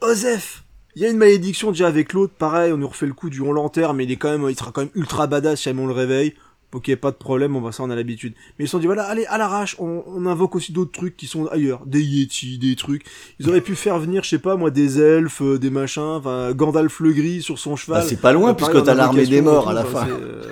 Osef, 0.00 0.64
il 0.94 1.02
y 1.02 1.06
a 1.06 1.08
une 1.10 1.16
malédiction 1.18 1.70
déjà 1.70 1.86
avec 1.88 2.12
l'autre, 2.12 2.34
pareil, 2.38 2.72
on 2.72 2.76
nous 2.76 2.88
refait 2.88 3.06
le 3.06 3.12
coup 3.14 3.30
du 3.30 3.40
on 3.40 3.52
l'enterre, 3.52 3.94
mais 3.94 4.04
il 4.04 4.10
est 4.12 4.16
quand 4.16 4.30
même, 4.30 4.48
il 4.50 4.56
sera 4.58 4.72
quand 4.72 4.82
même 4.82 4.90
ultra 4.94 5.26
badass 5.26 5.58
si 5.58 5.64
jamais 5.64 5.82
on 5.82 5.86
le 5.86 5.92
réveille. 5.92 6.34
Ok, 6.74 6.94
pas 6.96 7.10
de 7.12 7.16
problème, 7.16 7.56
on 7.56 7.60
va 7.62 7.70
ça, 7.72 7.84
on 7.84 7.90
a 7.90 7.94
l'habitude. 7.96 8.34
Mais 8.58 8.64
ils 8.64 8.68
se 8.68 8.72
sont 8.72 8.78
dit, 8.80 8.86
voilà, 8.86 9.04
allez, 9.04 9.24
à 9.26 9.38
l'arrache, 9.38 9.76
on, 9.78 10.02
on 10.06 10.26
invoque 10.26 10.56
aussi 10.56 10.72
d'autres 10.72 10.90
trucs 10.92 11.16
qui 11.16 11.26
sont 11.26 11.46
ailleurs. 11.46 11.86
Des 11.86 12.02
Yeti, 12.02 12.58
des 12.58 12.76
trucs. 12.76 13.04
Ils 13.38 13.48
auraient 13.48 13.60
pu 13.62 13.76
faire 13.76 13.98
venir, 13.98 14.24
je 14.24 14.30
sais 14.30 14.38
pas, 14.38 14.56
moi, 14.56 14.70
des 14.70 15.00
elfes, 15.00 15.40
euh, 15.42 15.58
des 15.58 15.70
machins, 15.70 16.02
enfin, 16.02 16.52
Gandalf 16.52 17.00
le 17.00 17.12
gris 17.12 17.40
sur 17.40 17.58
son 17.58 17.76
cheval. 17.76 18.02
Bah, 18.02 18.06
c'est 18.06 18.20
pas 18.20 18.32
loin, 18.32 18.52
puisque 18.52 18.72
pareil, 18.72 18.84
t'as 18.84 18.94
l'armée 18.94 19.24
des 19.26 19.40
morts 19.40 19.70
à 19.70 19.72
la 19.72 19.84
fin. 19.84 20.06
euh, 20.08 20.42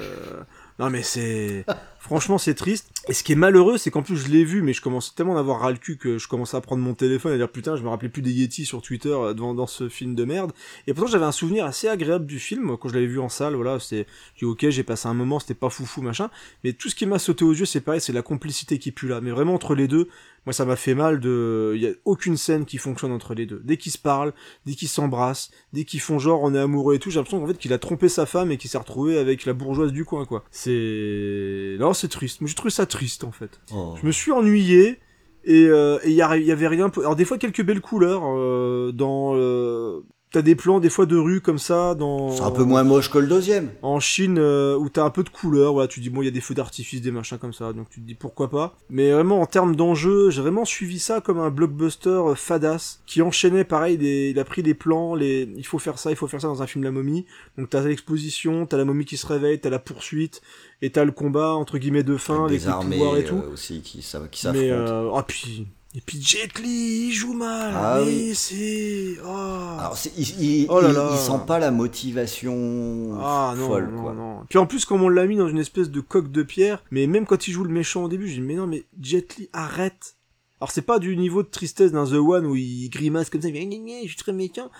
Non, 0.78 0.88
mais 0.88 1.02
c'est... 1.02 1.66
Franchement, 2.04 2.36
c'est 2.36 2.52
triste. 2.52 2.90
Et 3.08 3.14
ce 3.14 3.24
qui 3.24 3.32
est 3.32 3.34
malheureux, 3.34 3.78
c'est 3.78 3.90
qu'en 3.90 4.02
plus, 4.02 4.18
je 4.18 4.28
l'ai 4.28 4.44
vu, 4.44 4.60
mais 4.60 4.74
je 4.74 4.82
commence 4.82 5.14
tellement 5.14 5.38
à 5.38 5.40
avoir 5.40 5.60
ras 5.60 5.70
le 5.70 5.78
cul 5.78 5.96
que 5.96 6.18
je 6.18 6.28
commençais 6.28 6.54
à 6.54 6.60
prendre 6.60 6.82
mon 6.82 6.92
téléphone 6.92 7.32
et 7.32 7.36
à 7.36 7.38
dire, 7.38 7.48
putain, 7.48 7.76
je 7.76 7.82
me 7.82 7.88
rappelais 7.88 8.10
plus 8.10 8.20
des 8.20 8.30
Yeti 8.30 8.66
sur 8.66 8.82
Twitter 8.82 9.08
euh, 9.08 9.32
devant, 9.32 9.54
dans 9.54 9.66
ce 9.66 9.88
film 9.88 10.14
de 10.14 10.26
merde. 10.26 10.52
Et 10.86 10.92
pourtant, 10.92 11.10
j'avais 11.10 11.24
un 11.24 11.32
souvenir 11.32 11.64
assez 11.64 11.88
agréable 11.88 12.26
du 12.26 12.38
film, 12.38 12.76
quand 12.76 12.90
je 12.90 12.94
l'avais 12.94 13.06
vu 13.06 13.20
en 13.20 13.30
salle, 13.30 13.54
voilà, 13.54 13.78
j'ai 13.78 14.06
dit, 14.38 14.44
ok, 14.44 14.68
j'ai 14.68 14.82
passé 14.82 15.08
un 15.08 15.14
moment, 15.14 15.40
c'était 15.40 15.54
pas 15.54 15.70
foufou, 15.70 16.02
machin. 16.02 16.28
Mais 16.62 16.74
tout 16.74 16.90
ce 16.90 16.94
qui 16.94 17.06
m'a 17.06 17.18
sauté 17.18 17.42
aux 17.42 17.54
yeux, 17.54 17.64
c'est 17.64 17.80
pareil, 17.80 18.02
c'est 18.02 18.12
la 18.12 18.20
complicité 18.20 18.78
qui 18.78 18.92
pue 18.92 19.08
là. 19.08 19.22
Mais 19.22 19.30
vraiment, 19.30 19.54
entre 19.54 19.74
les 19.74 19.88
deux, 19.88 20.10
moi, 20.46 20.52
ça 20.52 20.64
m'a 20.64 20.76
fait 20.76 20.94
mal 20.94 21.20
de, 21.20 21.72
il 21.74 21.82
y 21.82 21.86
a 21.86 21.92
aucune 22.04 22.36
scène 22.36 22.64
qui 22.66 22.78
fonctionne 22.78 23.12
entre 23.12 23.34
les 23.34 23.46
deux. 23.46 23.60
Dès 23.64 23.76
qu'ils 23.76 23.92
se 23.92 23.98
parlent, 23.98 24.32
dès 24.66 24.74
qu'ils 24.74 24.88
s'embrassent, 24.88 25.50
dès 25.72 25.84
qu'ils 25.84 26.00
font 26.00 26.18
genre, 26.18 26.42
on 26.42 26.54
est 26.54 26.58
amoureux 26.58 26.94
et 26.94 26.98
tout, 26.98 27.10
j'ai 27.10 27.16
l'impression 27.18 27.40
qu'en 27.40 27.46
fait, 27.46 27.58
qu'il 27.58 27.72
a 27.72 27.78
trompé 27.78 28.08
sa 28.08 28.26
femme 28.26 28.50
et 28.50 28.56
qu'il 28.58 28.68
s'est 28.70 28.78
retrouvé 28.78 29.18
avec 29.18 29.46
la 29.46 29.52
bourgeoise 29.54 29.92
du 29.92 30.04
coin, 30.04 30.24
quoi. 30.26 30.44
C'est, 30.50 31.76
non, 31.80 31.94
c'est 31.94 32.08
triste. 32.08 32.40
Moi, 32.40 32.48
j'ai 32.48 32.54
trouvé 32.54 32.70
ça 32.70 32.86
triste, 32.86 33.24
en 33.24 33.32
fait. 33.32 33.60
Oh. 33.72 33.94
Je 34.00 34.06
me 34.06 34.12
suis 34.12 34.32
ennuyé 34.32 35.00
et 35.44 35.66
euh, 35.66 35.98
il 36.04 36.12
y, 36.12 36.16
y 36.16 36.22
avait 36.22 36.68
rien. 36.68 36.90
Alors 36.96 37.16
des 37.16 37.24
fois 37.26 37.36
quelques 37.38 37.62
belles 37.62 37.82
couleurs 37.82 38.22
euh, 38.24 38.92
dans. 38.92 39.34
euh, 39.36 40.00
T'as 40.34 40.42
des 40.42 40.56
plans 40.56 40.80
des 40.80 40.90
fois 40.90 41.06
de 41.06 41.16
rue 41.16 41.40
comme 41.40 41.60
ça 41.60 41.94
dans. 41.94 42.32
C'est 42.32 42.42
un 42.42 42.50
peu 42.50 42.64
moins 42.64 42.82
moche 42.82 43.08
que 43.08 43.18
le 43.18 43.28
deuxième. 43.28 43.70
En 43.82 44.00
Chine 44.00 44.36
euh, 44.40 44.76
où 44.76 44.88
t'as 44.88 45.04
un 45.04 45.10
peu 45.10 45.22
de 45.22 45.28
couleurs, 45.28 45.74
voilà, 45.74 45.86
tu 45.86 46.00
dis 46.00 46.10
bon 46.10 46.22
il 46.22 46.24
y 46.24 46.28
a 46.28 46.32
des 46.32 46.40
feux 46.40 46.54
d'artifice, 46.54 47.00
des 47.00 47.12
machins 47.12 47.38
comme 47.38 47.52
ça, 47.52 47.72
donc 47.72 47.88
tu 47.88 48.00
te 48.00 48.04
dis 48.04 48.16
pourquoi 48.16 48.50
pas. 48.50 48.76
Mais 48.90 49.12
vraiment 49.12 49.40
en 49.40 49.46
termes 49.46 49.76
d'enjeu, 49.76 50.30
j'ai 50.30 50.42
vraiment 50.42 50.64
suivi 50.64 50.98
ça 50.98 51.20
comme 51.20 51.38
un 51.38 51.50
blockbuster 51.50 52.08
euh, 52.08 52.34
fadass 52.34 53.00
qui 53.06 53.22
enchaînait 53.22 53.62
pareil, 53.62 53.96
des, 53.96 54.30
il 54.30 54.38
a 54.40 54.44
pris 54.44 54.64
des 54.64 54.74
plans, 54.74 55.14
les, 55.14 55.48
il 55.56 55.64
faut 55.64 55.78
faire 55.78 56.00
ça, 56.00 56.10
il 56.10 56.16
faut 56.16 56.26
faire 56.26 56.40
ça 56.40 56.48
dans 56.48 56.62
un 56.62 56.66
film 56.66 56.82
La 56.82 56.90
Momie. 56.90 57.26
Donc 57.56 57.70
t'as 57.70 57.82
l'exposition, 57.82 58.66
t'as 58.66 58.76
la 58.76 58.84
momie 58.84 59.04
qui 59.04 59.16
se 59.16 59.28
réveille, 59.28 59.60
t'as 59.60 59.70
la 59.70 59.78
poursuite 59.78 60.42
et 60.82 60.90
t'as 60.90 61.04
le 61.04 61.12
combat 61.12 61.54
entre 61.54 61.78
guillemets 61.78 62.02
de 62.02 62.16
fin, 62.16 62.48
les 62.48 62.58
de 62.58 62.68
armées 62.68 62.96
pouvoir 62.96 63.18
et 63.18 63.24
tout. 63.24 63.36
euh, 63.36 63.52
aussi 63.52 63.82
qui, 63.82 63.98
qui 64.00 64.16
Mais 64.18 64.32
s'affrontent. 64.32 64.64
euh, 64.64 65.10
ah 65.14 65.24
puis 65.26 65.68
et 65.96 66.00
puis 66.00 66.20
Jet 66.20 66.58
Li 66.58 67.08
il 67.08 67.12
joue 67.12 67.34
mal. 67.34 67.72
Ah 67.76 67.96
mais 68.00 68.06
oui. 68.06 68.34
c'est 68.34 69.14
oh. 69.24 69.28
Alors, 69.28 69.96
il, 70.16 70.42
il, 70.42 70.66
Oh 70.68 70.80
là 70.80 70.88
il- 70.88 70.94
là. 70.94 71.08
il 71.12 71.18
sent 71.18 71.40
pas 71.46 71.58
la 71.58 71.70
motivation 71.70 73.18
Ah 73.20 73.54
non, 73.56 73.66
folle, 73.68 73.90
non, 73.90 74.02
quoi. 74.02 74.12
non. 74.14 74.40
Puis 74.48 74.58
en 74.58 74.66
plus, 74.66 74.84
comme 74.84 75.02
on 75.02 75.08
l'a 75.08 75.26
mis 75.26 75.36
dans 75.36 75.48
une 75.48 75.58
espèce 75.58 75.90
de 75.90 76.00
coque 76.00 76.30
de 76.30 76.42
pierre, 76.42 76.82
mais 76.90 77.06
même 77.06 77.26
quand 77.26 77.46
il 77.48 77.52
joue 77.52 77.64
le 77.64 77.70
méchant 77.72 78.04
au 78.04 78.08
début, 78.08 78.28
je 78.28 78.34
dis 78.34 78.40
mais 78.40 78.54
non, 78.54 78.66
mais 78.66 78.84
Jet 79.00 79.36
Li, 79.36 79.48
arrête. 79.52 80.16
Alors 80.60 80.70
c'est 80.70 80.82
pas 80.82 80.98
du 80.98 81.16
niveau 81.16 81.42
de 81.42 81.48
tristesse 81.48 81.92
d'un 81.92 82.06
The 82.06 82.12
One 82.14 82.46
où 82.46 82.56
il 82.56 82.88
grimace 82.88 83.28
comme 83.28 83.42
ça, 83.42 83.48
il 83.48 83.54
fait 83.54 84.00
je 84.04 84.08
suis 84.08 84.16
très 84.16 84.32
méchant. 84.32 84.70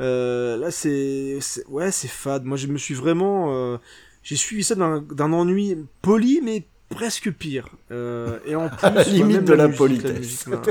Euh, 0.00 0.56
là 0.56 0.70
c'est, 0.70 1.38
ouais, 1.68 1.90
c'est 1.90 2.08
fade. 2.08 2.44
Moi 2.44 2.56
je 2.56 2.66
me 2.68 2.78
suis 2.78 2.94
vraiment, 2.94 3.52
euh, 3.54 3.76
j'ai 4.22 4.36
suivi 4.36 4.64
ça 4.64 4.74
d'un, 4.74 5.02
d'un 5.02 5.32
ennui 5.32 5.76
poli 6.02 6.40
mais 6.42 6.66
presque 6.90 7.30
pire. 7.32 7.68
Euh, 7.90 8.38
et 8.46 8.54
en 8.54 8.68
plus, 8.70 8.84
À 8.86 8.90
la 8.90 9.02
limite 9.04 9.36
même 9.36 9.44
de 9.44 9.52
la 9.54 9.66
musique, 9.66 9.78
politesse. 9.78 10.18
musique 10.18 10.46
m'a- 10.48 10.62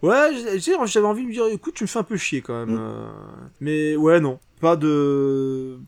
Ouais, 0.00 0.30
j'avais 0.58 1.06
envie 1.06 1.22
de 1.22 1.28
me 1.28 1.32
dire, 1.32 1.46
écoute, 1.46 1.74
tu 1.74 1.82
me 1.84 1.88
fais 1.88 1.98
un 1.98 2.04
peu 2.04 2.16
chier 2.16 2.40
quand 2.40 2.64
même. 2.66 2.76
Mm. 2.76 2.80
euh, 2.80 3.08
mais 3.60 3.96
ouais, 3.96 4.20
non, 4.20 4.38
pas 4.60 4.76
de. 4.76 5.78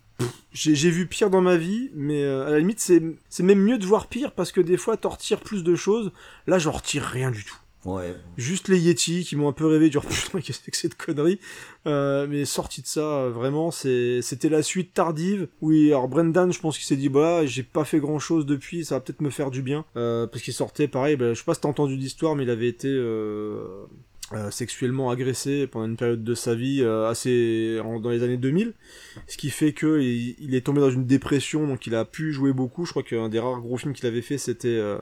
J'ai 0.52 0.90
vu 0.90 1.06
pire 1.06 1.30
dans 1.30 1.40
ma 1.40 1.56
vie, 1.56 1.90
mais 1.94 2.24
euh, 2.24 2.46
à 2.46 2.50
la 2.50 2.58
limite, 2.58 2.80
c'est 2.80 3.00
c'est 3.28 3.42
même 3.44 3.60
mieux 3.60 3.78
de 3.78 3.86
voir 3.86 4.08
pire 4.08 4.32
parce 4.32 4.50
que 4.52 4.60
des 4.60 4.76
fois, 4.76 4.96
t'en 4.96 5.10
retires 5.10 5.40
plus 5.40 5.62
de 5.64 5.74
choses. 5.76 6.12
Là, 6.46 6.58
j'en 6.58 6.72
retire 6.72 7.04
rien 7.04 7.30
du 7.30 7.44
tout. 7.44 7.56
Ouais. 7.84 8.14
Juste 8.36 8.68
les 8.68 8.78
Yeti 8.78 9.24
qui 9.24 9.36
m'ont 9.36 9.48
un 9.48 9.52
peu 9.52 9.66
rêvé, 9.66 9.90
genre 9.90 10.04
putain, 10.08 10.40
qu'est-ce 10.40 10.58
que 10.58 10.64
c'est 10.64 10.70
que 10.70 10.76
cette 10.76 10.96
connerie 10.96 11.38
euh, 11.86 12.26
Mais 12.28 12.44
sorti 12.44 12.82
de 12.82 12.86
ça, 12.86 13.00
euh, 13.00 13.30
vraiment, 13.30 13.70
c'était 13.70 14.48
la 14.48 14.62
suite 14.62 14.92
tardive. 14.92 15.48
Oui, 15.60 15.88
alors 15.88 16.08
Brendan, 16.08 16.52
je 16.52 16.60
pense 16.60 16.76
qu'il 16.76 16.86
s'est 16.86 16.96
dit, 16.96 17.08
bah, 17.08 17.46
j'ai 17.46 17.62
pas 17.62 17.84
fait 17.84 17.98
grand-chose 17.98 18.44
depuis, 18.44 18.84
ça 18.84 18.96
va 18.96 19.00
peut-être 19.00 19.22
me 19.22 19.30
faire 19.30 19.50
du 19.50 19.62
bien. 19.62 19.84
Euh, 19.96 20.26
parce 20.26 20.42
qu'il 20.42 20.54
sortait, 20.54 20.88
pareil, 20.88 21.16
bah, 21.16 21.32
je 21.32 21.38
sais 21.38 21.44
pas 21.44 21.54
si 21.54 21.60
t'as 21.60 21.68
entendu 21.68 21.96
l'histoire, 21.96 22.36
mais 22.36 22.44
il 22.44 22.50
avait 22.50 22.68
été... 22.68 22.88
euh, 22.88 23.86
euh, 24.32 24.52
sexuellement 24.52 25.10
agressé 25.10 25.66
pendant 25.66 25.86
une 25.86 25.96
période 25.96 26.22
de 26.22 26.34
sa 26.36 26.54
vie 26.54 26.82
euh, 26.82 27.08
assez 27.08 27.80
dans 28.00 28.10
les 28.10 28.22
années 28.22 28.36
2000 28.36 28.74
ce 29.26 29.36
qui 29.36 29.50
fait 29.50 29.72
que 29.72 30.00
il, 30.00 30.36
il 30.38 30.54
est 30.54 30.60
tombé 30.60 30.80
dans 30.80 30.90
une 30.92 31.04
dépression 31.04 31.66
donc 31.66 31.88
il 31.88 31.96
a 31.96 32.04
pu 32.04 32.32
jouer 32.32 32.52
beaucoup 32.52 32.84
je 32.84 32.92
crois 32.92 33.02
qu'un 33.02 33.28
des 33.28 33.40
rares 33.40 33.60
gros 33.60 33.76
films 33.76 33.92
qu'il 33.92 34.06
avait 34.06 34.22
fait 34.22 34.38
c'était 34.38 34.68
euh, 34.68 34.98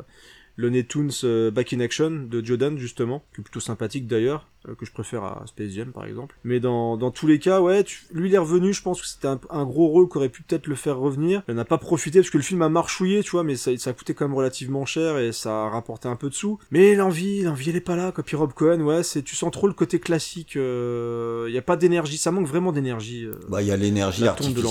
le 0.60 0.82
Toons 0.82 1.08
euh, 1.22 1.52
Back 1.52 1.72
in 1.72 1.78
Action 1.78 2.10
de 2.28 2.44
Jodan 2.44 2.76
justement, 2.78 3.22
qui 3.32 3.40
est 3.40 3.44
plutôt 3.44 3.60
sympathique 3.60 4.08
d'ailleurs, 4.08 4.48
euh, 4.68 4.74
que 4.74 4.84
je 4.84 4.90
préfère 4.90 5.22
à 5.22 5.44
Space 5.46 5.70
Jam 5.70 5.92
par 5.92 6.04
exemple. 6.04 6.34
Mais 6.42 6.58
dans, 6.58 6.96
dans 6.96 7.12
tous 7.12 7.28
les 7.28 7.38
cas, 7.38 7.60
ouais, 7.60 7.84
tu- 7.84 8.02
lui 8.12 8.28
il 8.28 8.34
est 8.34 8.38
revenu, 8.38 8.72
je 8.72 8.82
pense 8.82 9.00
que 9.00 9.06
c'était 9.06 9.28
un, 9.28 9.38
un 9.50 9.64
gros 9.64 9.86
rôle 9.86 10.08
qui 10.08 10.16
aurait 10.18 10.28
pu 10.28 10.42
peut-être 10.42 10.66
le 10.66 10.74
faire 10.74 10.98
revenir. 10.98 11.44
Il 11.48 11.54
n'a 11.54 11.64
pas 11.64 11.78
profité 11.78 12.18
parce 12.18 12.30
que 12.30 12.38
le 12.38 12.42
film 12.42 12.60
a 12.62 12.68
marchouillé, 12.68 13.22
tu 13.22 13.30
vois, 13.30 13.44
mais 13.44 13.54
ça, 13.54 13.70
ça 13.78 13.90
a 13.90 13.92
coûté 13.92 14.14
quand 14.14 14.26
même 14.26 14.36
relativement 14.36 14.84
cher 14.84 15.16
et 15.18 15.30
ça 15.30 15.66
a 15.66 15.68
rapporté 15.70 16.08
un 16.08 16.16
peu 16.16 16.28
de 16.28 16.34
sous. 16.34 16.58
Mais 16.72 16.96
l'envie, 16.96 17.42
l'envie 17.42 17.70
elle 17.70 17.76
est 17.76 17.80
pas 17.80 17.94
là, 17.94 18.10
quoi. 18.10 18.24
Puis 18.24 18.34
Rob 18.34 18.52
Cohen, 18.52 18.80
ouais, 18.80 19.04
c'est, 19.04 19.22
tu 19.22 19.36
sens 19.36 19.52
trop 19.52 19.68
le 19.68 19.74
côté 19.74 20.00
classique, 20.00 20.56
il 20.56 21.52
y 21.54 21.58
a 21.58 21.62
pas 21.62 21.76
d'énergie, 21.76 22.18
ça 22.18 22.32
manque 22.32 22.48
vraiment 22.48 22.72
d'énergie. 22.72 23.24
euh. 23.26 23.38
Bah, 23.48 23.62
il 23.62 23.68
y 23.68 23.70
a 23.70 23.76
l'énergie 23.76 24.22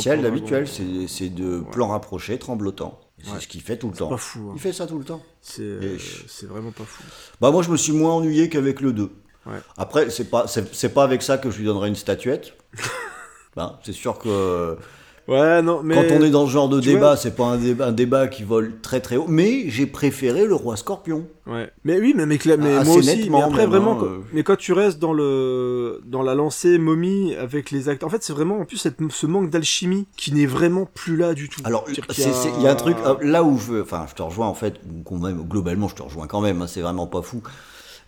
artificielle 0.01 0.19
c'est 0.67 1.07
c'est 1.07 1.29
de 1.29 1.61
plans 1.71 1.87
rapprochés, 1.87 2.37
tremblotants. 2.37 2.99
C'est 3.23 3.31
Ouais. 3.31 3.39
ce 3.39 3.47
qu'il 3.47 3.61
fait 3.61 3.77
tout 3.77 3.89
le 3.89 3.95
temps. 3.97 4.09
pas 4.09 4.17
fou, 4.17 4.49
hein. 4.49 4.53
Il 4.55 4.61
fait 4.61 4.71
ça 4.73 4.85
tout 4.85 4.99
le 4.99 5.03
temps. 5.03 5.23
C'est, 5.41 5.61
euh, 5.63 5.97
c'est 6.27 6.45
vraiment 6.45 6.71
pas 6.71 6.83
fou. 6.83 7.03
Bah 7.41 7.49
moi 7.51 7.63
je 7.63 7.69
me 7.71 7.77
suis 7.77 7.91
moins 7.91 8.13
ennuyé 8.13 8.47
qu'avec 8.47 8.79
le 8.79 8.93
2. 8.93 9.11
Ouais. 9.47 9.53
Après 9.77 10.09
c'est 10.11 10.29
pas 10.29 10.45
c'est 10.47 10.73
c'est 10.75 10.89
pas 10.93 11.03
avec 11.03 11.23
ça 11.23 11.37
que 11.39 11.49
je 11.49 11.57
lui 11.57 11.65
donnerai 11.65 11.87
une 11.89 11.95
statuette. 11.95 12.53
Ben, 13.55 13.79
c'est 13.83 13.91
sûr 13.93 14.19
que 14.19 14.77
Ouais, 15.27 15.61
non, 15.61 15.81
mais. 15.83 15.93
quand 15.95 16.15
on 16.15 16.21
est 16.23 16.29
dans 16.29 16.45
ce 16.45 16.51
genre 16.51 16.69
de 16.69 16.79
tu 16.79 16.87
débat, 16.87 17.17
c'est 17.17 17.35
pas 17.35 17.45
un 17.47 17.57
débat, 17.57 17.87
un 17.87 17.91
débat 17.91 18.27
qui 18.27 18.43
vole 18.43 18.79
très 18.81 19.01
très 19.01 19.17
haut, 19.17 19.25
mais 19.27 19.69
j'ai 19.69 19.85
préféré 19.85 20.45
le 20.45 20.55
roi 20.55 20.77
scorpion. 20.77 21.27
Ouais. 21.45 21.69
Mais 21.83 21.99
oui, 21.99 22.13
mais, 22.15 22.25
mais, 22.25 22.39
mais 22.57 22.75
Assez 22.77 22.87
moi 22.89 22.97
aussi. 22.97 23.29
mais 23.29 23.41
après, 23.41 23.61
même, 23.63 23.69
vraiment, 23.71 23.93
hein, 23.93 23.97
quand- 23.99 24.05
euh. 24.05 24.19
mais 24.31 24.43
quand 24.43 24.55
tu 24.55 24.71
restes 24.71 24.99
dans 24.99 25.11
le 25.11 26.01
dans 26.05 26.21
la 26.21 26.33
lancée 26.33 26.77
momie 26.77 27.35
avec 27.35 27.71
les 27.71 27.89
acteurs, 27.89 28.07
en 28.07 28.11
fait, 28.11 28.23
c'est 28.23 28.31
vraiment 28.31 28.59
en 28.59 28.65
plus 28.65 28.77
cette, 28.77 28.95
ce 29.09 29.25
manque 29.27 29.49
d'alchimie 29.49 30.07
qui 30.15 30.33
n'est 30.33 30.45
vraiment 30.45 30.85
plus 30.93 31.17
là 31.17 31.33
du 31.33 31.49
tout. 31.49 31.59
Alors, 31.65 31.85
il 31.89 32.63
y 32.63 32.67
a 32.67 32.71
un 32.71 32.75
truc 32.75 32.95
euh, 33.05 33.15
là 33.21 33.43
où 33.43 33.57
je, 33.57 33.81
enfin, 33.81 34.05
je 34.09 34.15
te 34.15 34.21
rejoins 34.21 34.47
en 34.47 34.53
fait, 34.53 34.75
globalement, 35.49 35.87
je 35.89 35.95
te 35.95 36.03
rejoins 36.03 36.27
quand 36.27 36.41
même. 36.41 36.61
hein, 36.61 36.67
c'est 36.67 36.81
vraiment 36.81 37.07
pas 37.07 37.21
fou. 37.21 37.41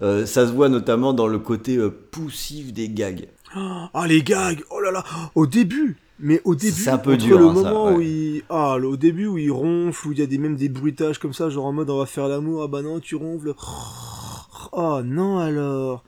Euh, 0.02 0.26
ça 0.26 0.48
se 0.48 0.52
voit 0.54 0.70
notamment 0.70 1.12
dans 1.12 1.28
le 1.28 1.40
côté 1.40 1.76
euh, 1.76 1.90
poussif 2.12 2.72
des 2.72 2.88
gags. 2.88 3.28
Ah 3.54 4.06
les 4.08 4.22
gags, 4.24 4.62
oh 4.70 4.80
là 4.80 4.92
là, 4.92 5.04
au 5.36 5.46
début. 5.48 5.98
Mais 6.22 6.42
au 6.44 6.54
début, 6.56 6.74
C'est 6.74 6.90
un 6.90 6.98
peu 6.98 7.14
entre 7.14 7.24
dur, 7.26 7.40
le 7.40 7.46
hein, 7.46 7.56
ça, 7.56 7.62
moment 7.62 7.86
ouais. 7.88 7.96
où 7.96 8.02
il, 8.02 8.44
ah, 8.50 8.76
le- 8.80 8.88
au 8.88 8.98
début 8.98 9.28
où 9.28 9.38
il 9.38 9.52
ronfle, 9.52 10.08
où 10.08 10.12
il 10.12 10.20
y 10.20 10.22
a 10.22 10.26
des 10.26 10.38
même 10.38 10.56
des 10.58 10.68
bruitages 10.70 11.18
comme 11.20 11.34
ça, 11.34 11.50
genre 11.50 11.66
en 11.66 11.72
mode 11.74 11.90
on 11.90 11.98
va 11.98 12.06
faire 12.06 12.28
l'amour, 12.28 12.64
ah 12.64 12.68
bah 12.68 12.82
non 12.82 13.00
tu 13.00 13.16
ronfles, 13.16 13.54
oh 14.72 15.00
non 15.04 15.40
alors, 15.40 16.04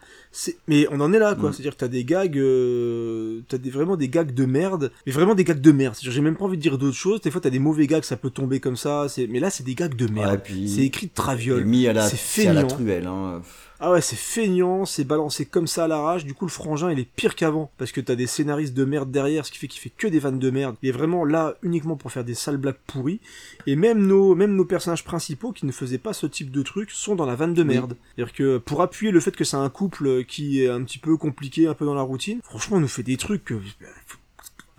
mais 0.67 0.85
on 0.91 0.99
en 1.01 1.13
est 1.13 1.19
là 1.19 1.35
quoi, 1.35 1.49
Mm. 1.49 1.53
c'est-à-dire 1.53 1.73
que 1.73 1.77
t'as 1.79 1.87
des 1.87 2.03
gags, 2.05 2.37
euh, 2.37 3.41
t'as 3.47 3.57
des 3.57 3.69
vraiment 3.69 3.95
des 3.97 4.09
gags 4.09 4.33
de 4.33 4.45
merde, 4.45 4.91
mais 5.05 5.11
vraiment 5.11 5.35
des 5.35 5.43
gags 5.43 5.61
de 5.61 5.71
merde. 5.71 5.95
C'est-à-dire, 5.95 6.11
j'ai 6.13 6.21
même 6.21 6.35
pas 6.35 6.45
envie 6.45 6.57
de 6.57 6.61
dire 6.61 6.77
d'autres 6.77 6.95
choses. 6.97 7.21
Des 7.21 7.31
fois 7.31 7.41
t'as 7.41 7.49
des 7.49 7.59
mauvais 7.59 7.87
gags, 7.87 8.03
ça 8.03 8.17
peut 8.17 8.29
tomber 8.29 8.59
comme 8.59 8.75
ça, 8.77 9.07
mais 9.29 9.39
là 9.39 9.49
c'est 9.49 9.63
des 9.63 9.75
gags 9.75 9.95
de 9.95 10.07
merde. 10.07 10.41
Ouais, 10.49 10.67
c'est 10.67 10.81
écrit 10.81 11.07
de 11.07 11.13
traviole, 11.13 11.65
mis 11.65 11.87
à 11.87 11.93
la, 11.93 12.07
c'est 12.07 12.47
à 12.47 12.53
la 12.53 12.63
truelle. 12.63 13.07
Hein. 13.07 13.41
Ah 13.83 13.89
ouais, 13.89 14.01
c'est 14.01 14.15
feignant, 14.15 14.85
c'est 14.85 15.03
balancé 15.03 15.43
comme 15.43 15.65
ça 15.65 15.85
à 15.85 15.87
l'arrache. 15.87 16.23
Du 16.23 16.35
coup, 16.35 16.45
le 16.45 16.51
frangin, 16.51 16.91
il 16.91 16.99
est 16.99 17.09
pire 17.15 17.33
qu'avant. 17.33 17.71
Parce 17.79 17.91
que 17.91 17.99
t'as 17.99 18.13
des 18.13 18.27
scénaristes 18.27 18.75
de 18.75 18.85
merde 18.85 19.09
derrière, 19.09 19.43
ce 19.43 19.51
qui 19.51 19.57
fait 19.57 19.67
qu'il 19.67 19.81
fait 19.81 19.89
que 19.89 20.05
des 20.05 20.19
vannes 20.19 20.37
de 20.37 20.51
merde. 20.51 20.75
Il 20.83 20.89
est 20.89 20.91
vraiment 20.91 21.25
là 21.25 21.55
uniquement 21.63 21.95
pour 21.95 22.11
faire 22.11 22.23
des 22.23 22.35
sales 22.35 22.57
blagues 22.57 22.77
pourries. 22.85 23.19
Et 23.65 23.75
même 23.75 24.05
nos, 24.05 24.35
même 24.35 24.55
nos 24.55 24.65
personnages 24.65 25.03
principaux 25.03 25.51
qui 25.51 25.65
ne 25.65 25.71
faisaient 25.71 25.97
pas 25.97 26.13
ce 26.13 26.27
type 26.27 26.51
de 26.51 26.61
truc 26.61 26.91
sont 26.91 27.15
dans 27.15 27.25
la 27.25 27.33
vanne 27.33 27.55
de 27.55 27.63
merde. 27.63 27.97
C'est-à-dire 28.15 28.33
que 28.35 28.57
pour 28.59 28.83
appuyer 28.83 29.11
le 29.11 29.19
fait 29.19 29.35
que 29.35 29.43
c'est 29.43 29.57
un 29.57 29.69
couple 29.69 30.25
qui 30.25 30.61
est 30.61 30.69
un 30.69 30.83
petit 30.83 30.99
peu 30.99 31.17
compliqué, 31.17 31.65
un 31.65 31.73
peu 31.73 31.85
dans 31.85 31.95
la 31.95 32.03
routine, 32.03 32.39
franchement, 32.43 32.77
on 32.77 32.81
nous 32.81 32.87
fait 32.87 33.01
des 33.01 33.17
trucs 33.17 33.43
que, 33.43 33.55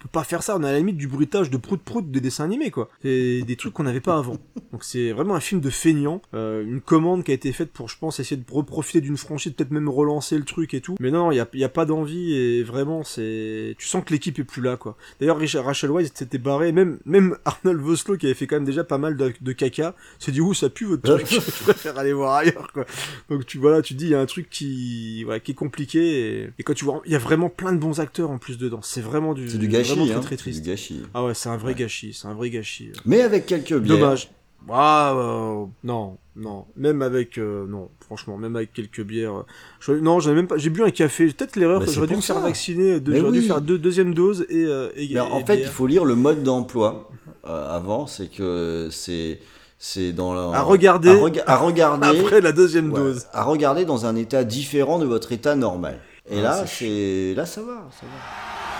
peut 0.03 0.09
pas 0.11 0.25
faire 0.25 0.43
ça. 0.43 0.57
On 0.57 0.63
a 0.63 0.69
à 0.69 0.73
la 0.73 0.79
limite 0.79 0.97
du 0.97 1.09
bruitage 1.09 1.51
de 1.51 1.57
prout 1.57 1.81
prout 1.81 2.11
des 2.11 2.21
dessins 2.21 2.45
animés, 2.45 2.71
quoi. 2.71 2.89
C'est 3.03 3.43
des 3.43 3.57
trucs 3.57 3.73
qu'on 3.73 3.85
n'avait 3.85 4.01
pas 4.01 4.19
avant. 4.19 4.37
Donc 4.73 4.85
c'est 4.85 5.13
vraiment 5.13 5.35
un 5.35 5.41
film 5.41 5.61
de 5.61 5.71
feignant, 5.71 6.23
euh, 6.35 6.65
une 6.65 6.81
commande 6.81 7.25
qui 7.25 7.31
a 7.31 7.35
été 7.35 7.53
faite 7.53 7.71
pour, 7.73 7.89
je 7.89 7.99
pense, 7.99 8.21
essayer 8.21 8.37
de 8.37 8.45
reprofiter 8.51 9.01
d'une 9.01 9.17
franchise, 9.17 9.53
peut-être 9.53 9.71
même 9.71 9.89
relancer 9.89 10.37
le 10.37 10.45
truc 10.45 10.75
et 10.75 10.81
tout. 10.81 10.97
Mais 11.01 11.11
non, 11.11 11.31
il 11.31 11.37
y 11.37 11.41
a, 11.41 11.49
y 11.55 11.65
a 11.65 11.69
pas 11.69 11.85
d'envie 11.85 12.35
et 12.35 12.63
vraiment, 12.63 13.05
c'est, 13.05 13.75
tu 13.79 13.87
sens 13.87 14.05
que 14.05 14.13
l'équipe 14.13 14.39
est 14.39 14.45
plus 14.45 14.63
là, 14.63 14.77
quoi. 14.77 14.97
D'ailleurs, 15.21 15.39
Rachel 15.39 15.91
Weisz 15.91 16.11
s'était 16.15 16.39
barré, 16.39 16.73
même, 16.73 16.99
même 17.05 17.37
Arnold 17.45 17.81
Vosloo 17.81 18.17
qui 18.17 18.27
avait 18.27 18.35
fait 18.35 18.47
quand 18.47 18.57
même 18.57 18.65
déjà 18.65 18.85
pas 18.85 18.99
mal 18.99 19.17
de, 19.17 19.33
de 19.41 19.53
caca, 19.53 19.95
s'est 20.19 20.33
dit, 20.33 20.41
ouh, 20.41 20.55
ça 20.55 20.69
pue 20.71 20.87
votre 20.87 21.03
truc, 21.03 21.27
je 21.31 21.63
préfère 21.63 21.99
aller 21.99 22.13
voir 22.13 22.35
ailleurs, 22.35 22.73
quoi. 22.73 22.85
Donc 23.31 23.47
tu 23.47 23.59
voilà, 23.59 23.83
tu 23.83 23.95
dis, 23.95 24.07
il 24.07 24.11
y 24.11 24.15
a 24.15 24.21
un 24.21 24.27
truc 24.27 24.49
qui, 24.51 25.25
voilà, 25.25 25.41
qui 25.41 25.53
est 25.53 25.55
compliqué 25.55 26.01
et, 26.03 26.51
et 26.59 26.63
quand 26.63 26.75
tu 26.75 26.85
vois, 26.85 27.03
il 27.07 27.13
y 27.13 27.15
a 27.15 27.19
vraiment 27.19 27.49
plein 27.49 27.73
de 27.73 27.79
bons 27.79 28.01
acteurs 28.01 28.31
en 28.31 28.39
plus 28.39 28.59
dedans. 28.59 28.81
C'est 28.83 29.01
vraiment 29.01 29.35
du, 29.35 29.49
C'est 29.49 29.59
du 29.59 29.69
gâchis, 29.69 29.92
vraiment 29.95 30.07
très, 30.07 30.15
hein. 30.15 30.21
très 30.21 30.37
triste. 30.37 30.63
du 30.63 30.69
gâchis. 30.71 31.03
Ah 31.15 31.25
ouais, 31.25 31.35
c'est 31.35 31.49
un 31.49 31.57
vrai 31.57 31.75
gâchis, 31.75 32.13
c'est 32.15 32.27
un 32.29 32.35
vrai 32.35 32.51
gâchis. 32.51 32.91
Mais 33.07 33.23
avec 33.23 33.47
quelques 33.47 33.77
bières. 33.77 33.99
Dommage. 33.99 34.31
Ah, 34.71 35.13
euh, 35.17 35.65
non, 35.83 36.19
non. 36.37 36.67
Même 36.77 37.03
avec, 37.03 37.37
euh, 37.37 37.67
non, 37.67 37.89
franchement, 38.05 38.37
même 38.39 38.55
avec 38.55 38.73
quelques 38.73 39.03
bières. 39.03 39.39
euh, 39.41 39.47
je- 39.81 39.93
non, 39.95 40.21
j'avais 40.21 40.37
même 40.37 40.47
pas, 40.47 40.57
j'ai 40.57 40.71
bu 40.71 40.85
un 40.85 40.91
café. 40.91 41.27
Peut-être 41.27 41.57
l'erreur, 41.57 41.81
Bah, 41.81 41.87
que 41.87 41.91
j'aurais 41.93 42.07
dû 42.07 42.15
me 42.15 42.21
faire 42.21 42.39
vacciner. 42.39 43.01
Mais 43.05 43.19
J'aurais 43.19 43.33
dû 43.33 43.41
oui. 43.41 43.47
faire 43.47 43.61
deux, 43.61 43.77
deuxième 43.77 44.15
dose 44.15 44.47
et, 44.49 44.65
euh, 44.65 44.91
et, 44.95 45.19
en 45.19 45.41
et 45.41 45.45
fait, 45.45 45.55
il 45.55 45.61
bière. 45.63 45.73
faut 45.73 45.87
lire 45.89 46.05
le 46.05 46.15
mode 46.15 46.45
d'emploi 46.45 47.11
euh, 47.45 47.75
avant, 47.77 48.07
c'est 48.07 48.29
que 48.29 48.89
c'est 48.93 49.41
c'est 49.85 50.13
dans 50.13 50.33
la, 50.33 50.57
À 50.57 50.63
regarder 50.63 51.11
à, 51.11 51.15
rega- 51.17 51.43
à 51.49 51.57
regarder 51.57 52.07
après 52.21 52.41
la 52.41 52.53
deuxième 52.53 52.93
ouais, 52.93 53.01
dose. 53.01 53.27
à 53.33 53.43
regarder 53.43 53.85
dans 53.85 54.07
un 54.07 54.15
état 54.15 54.45
différent 54.45 55.01
de 55.01 55.07
votre 55.07 55.33
état 55.33 55.57
normal. 55.57 55.99
Et 56.31 56.39
Ah, 56.39 56.43
là, 56.43 56.67
c'est 56.69 57.35
là 57.35 57.45
ça 57.47 57.63
va, 57.63 57.89
ça 57.91 58.07
va. 58.07 58.72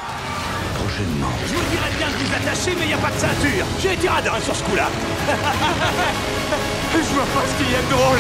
De 2.03 2.17
vous 2.19 2.35
attacher, 2.35 2.77
mais 2.79 2.89
y 2.89 2.95
a 2.95 2.97
pas 2.99 3.11
de 3.11 3.19
ceinture. 3.19 3.65
J'ai 3.81 3.93
été 3.93 4.09
radin 4.09 4.33
sur 4.43 4.57
ce 4.57 4.63
coup-là. 4.65 4.89
Je 6.93 7.15
vois 7.15 7.25
pas 7.25 7.45
ce 7.49 7.55
qu'il 7.63 7.71
y 7.73 7.77
a 7.77 7.83
de 7.83 7.91
drôle. 7.91 8.19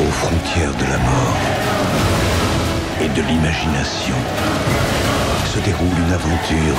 aux 0.00 0.12
frontières 0.12 0.74
de 0.74 0.84
la 0.84 0.98
mort 0.98 1.36
et 3.00 3.08
de 3.08 3.22
l'imagination, 3.22 4.14
se 5.46 5.58
déroule 5.60 5.88
une 6.06 6.12
aventure 6.12 6.76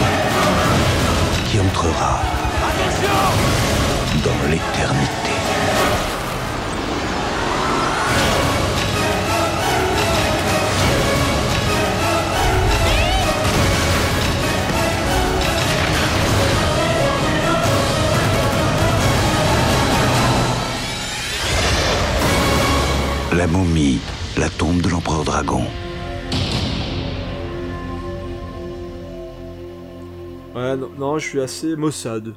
qui 1.49 1.59
entrera 1.59 2.21
dans 4.23 4.49
l'éternité. 4.49 5.40
La 23.33 23.47
momie, 23.47 23.99
la 24.37 24.49
tombe 24.49 24.81
de 24.81 24.89
l'empereur 24.89 25.23
dragon. 25.23 25.63
Ouais, 30.53 30.75
non, 30.75 30.89
non, 30.97 31.17
je 31.17 31.27
suis 31.27 31.39
assez 31.39 31.75
maussade. 31.75 32.33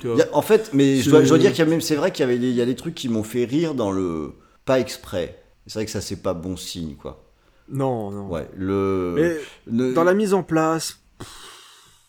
Tu 0.00 0.06
vois. 0.06 0.16
Il 0.16 0.20
y 0.20 0.22
a- 0.22 0.34
en 0.34 0.42
fait, 0.42 0.70
mais 0.72 1.00
je 1.00 1.10
dois, 1.10 1.22
je 1.22 1.28
dois 1.28 1.38
dire 1.38 1.50
qu'il 1.50 1.58
y 1.64 1.66
a 1.66 1.70
même, 1.70 1.80
c'est 1.80 1.96
vrai 1.96 2.12
qu'il 2.12 2.20
y 2.22 2.28
avait 2.28 2.38
des, 2.38 2.48
il 2.48 2.54
y 2.54 2.62
a 2.62 2.66
des 2.66 2.76
trucs 2.76 2.94
qui 2.94 3.08
m'ont 3.08 3.22
fait 3.24 3.44
rire 3.44 3.74
dans 3.74 3.90
le 3.90 4.32
pas 4.64 4.78
exprès. 4.80 5.42
C'est 5.66 5.74
vrai 5.80 5.84
que 5.84 5.90
ça 5.90 6.00
c'est 6.00 6.22
pas 6.22 6.32
bon 6.34 6.56
signe 6.56 6.94
quoi. 6.96 7.24
Non, 7.68 8.10
non. 8.10 8.28
Ouais, 8.28 8.48
le, 8.56 9.12
Mais 9.16 9.36
le- 9.70 9.92
dans 9.92 10.04
la 10.04 10.14
mise 10.14 10.32
en 10.32 10.42
place, 10.42 10.98
pff, 11.18 11.28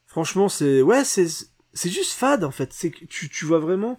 franchement, 0.08 0.48
c'est 0.48 0.82
ouais, 0.82 1.04
c'est 1.04 1.28
c'est 1.74 1.90
juste 1.90 2.14
fade 2.14 2.46
en 2.46 2.52
fait. 2.52 2.70
C'est 2.72 2.92
que 2.92 3.04
tu 3.06 3.28
tu 3.30 3.44
vois 3.46 3.60
vraiment. 3.60 3.98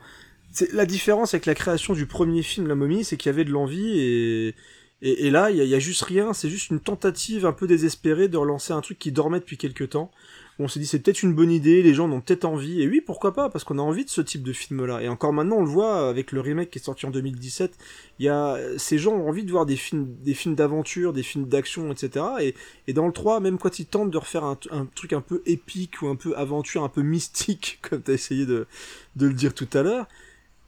La 0.73 0.87
différence 0.87 1.35
avec 1.35 1.47
la 1.47 1.55
création 1.55 1.95
du 1.95 2.07
premier 2.07 2.43
film 2.43 2.67
La 2.67 2.75
Momie, 2.75 3.05
c'est 3.05 3.17
qu'il 3.17 3.31
y 3.31 3.35
avait 3.35 3.45
de 3.45 3.51
l'envie 3.51 4.01
et 4.01 4.55
et, 5.03 5.31
là 5.31 5.51
il 5.51 5.57
y 5.57 5.61
a, 5.61 5.65
il 5.65 5.71
y 5.71 5.75
a 5.75 5.79
juste 5.79 6.03
rien. 6.03 6.33
C'est 6.33 6.51
juste 6.51 6.71
une 6.71 6.81
tentative 6.81 7.47
un 7.47 7.53
peu 7.53 7.67
désespérée 7.67 8.29
de 8.29 8.37
relancer 8.37 8.73
un 8.73 8.81
truc 8.81 8.99
qui 8.99 9.13
dormait 9.13 9.41
depuis 9.41 9.57
quelques 9.57 9.91
temps. 9.91 10.11
On 10.59 10.69
s'est 10.69 10.79
dit 10.79 10.87
c'est 10.87 10.99
peut-être 10.99 11.23
une 11.23 11.33
bonne 11.33 11.51
idée, 11.51 11.83
les 11.83 11.95
gens 11.95 12.05
en 12.05 12.13
ont 12.13 12.21
peut-être 12.21 12.45
envie, 12.45 12.83
et 12.83 12.87
oui 12.87 13.01
pourquoi 13.01 13.33
pas, 13.33 13.49
parce 13.49 13.65
qu'on 13.65 13.79
a 13.79 13.83
envie 13.83 14.05
de 14.05 14.11
ce 14.11 14.21
type 14.21 14.43
de 14.43 14.53
film-là. 14.53 15.01
Et 15.01 15.09
encore 15.09 15.33
maintenant 15.33 15.57
on 15.57 15.65
le 15.65 15.71
voit 15.71 16.07
avec 16.11 16.33
le 16.33 16.41
remake 16.43 16.71
qui 16.71 16.79
est 16.79 16.85
sorti 16.85 17.07
en 17.07 17.11
2017, 17.11 17.79
il 18.19 18.27
y 18.27 18.29
a 18.29 18.59
ces 18.77 18.99
gens 18.99 19.13
ont 19.13 19.27
envie 19.27 19.45
de 19.45 19.51
voir 19.51 19.65
des 19.65 19.77
films, 19.77 20.15
des 20.23 20.35
films 20.35 20.55
d'aventure, 20.55 21.15
des 21.15 21.23
films 21.23 21.49
d'action, 21.49 21.91
etc. 21.91 22.27
Et, 22.43 22.55
et 22.89 22.93
dans 22.93 23.07
le 23.07 23.13
3, 23.13 23.41
même 23.41 23.57
quand 23.57 23.79
ils 23.79 23.87
tentent 23.87 24.11
de 24.11 24.19
refaire 24.19 24.45
un, 24.45 24.59
un 24.71 24.85
truc 24.85 25.15
un 25.15 25.23
peu 25.23 25.41
épique 25.47 26.03
ou 26.03 26.09
un 26.09 26.17
peu 26.17 26.37
aventure, 26.37 26.85
un 26.85 26.91
peu 26.91 27.01
mystique, 27.17 27.79
comme 27.81 28.03
t'as 28.03 28.13
essayé 28.13 28.45
de, 28.45 28.67
de 29.17 29.27
le 29.29 29.33
dire 29.33 29.55
tout 29.55 29.69
à 29.73 29.83
l'heure, 29.83 30.09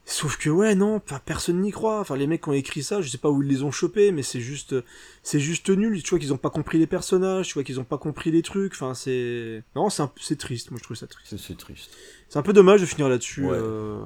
Sauf 0.05 0.35
que 0.37 0.49
ouais 0.49 0.75
non, 0.75 1.01
personne 1.25 1.61
n'y 1.61 1.71
croit. 1.71 2.01
Enfin 2.01 2.17
les 2.17 2.27
mecs 2.27 2.41
qui 2.43 2.49
ont 2.49 2.53
écrit 2.53 2.83
ça, 2.83 3.01
je 3.01 3.07
sais 3.07 3.17
pas 3.17 3.29
où 3.29 3.41
ils 3.41 3.47
les 3.47 3.63
ont 3.63 3.71
chopés, 3.71 4.11
mais 4.11 4.21
c'est 4.21 4.41
juste, 4.41 4.75
c'est 5.23 5.39
juste 5.39 5.69
nul. 5.69 6.03
Tu 6.03 6.09
vois 6.09 6.19
qu'ils 6.19 6.33
ont 6.33 6.37
pas 6.37 6.49
compris 6.49 6.77
les 6.77 6.87
personnages, 6.87 7.47
tu 7.47 7.53
vois 7.53 7.63
qu'ils 7.63 7.79
ont 7.79 7.85
pas 7.85 7.97
compris 7.97 8.29
les 8.29 8.41
trucs. 8.41 8.73
Enfin 8.73 8.95
c'est, 8.95 9.63
non 9.77 9.89
c'est 9.89 10.03
un- 10.03 10.11
c'est 10.19 10.37
triste. 10.37 10.71
Moi 10.71 10.77
je 10.79 10.83
trouve 10.83 10.97
ça 10.97 11.07
triste. 11.07 11.37
C'est- 11.37 11.57
triste. 11.57 11.89
C'est 12.27 12.37
un 12.37 12.41
peu 12.41 12.51
dommage 12.51 12.81
de 12.81 12.85
finir 12.85 13.07
là-dessus. 13.07 13.45
Ouais. 13.45 13.51
euh, 13.53 14.01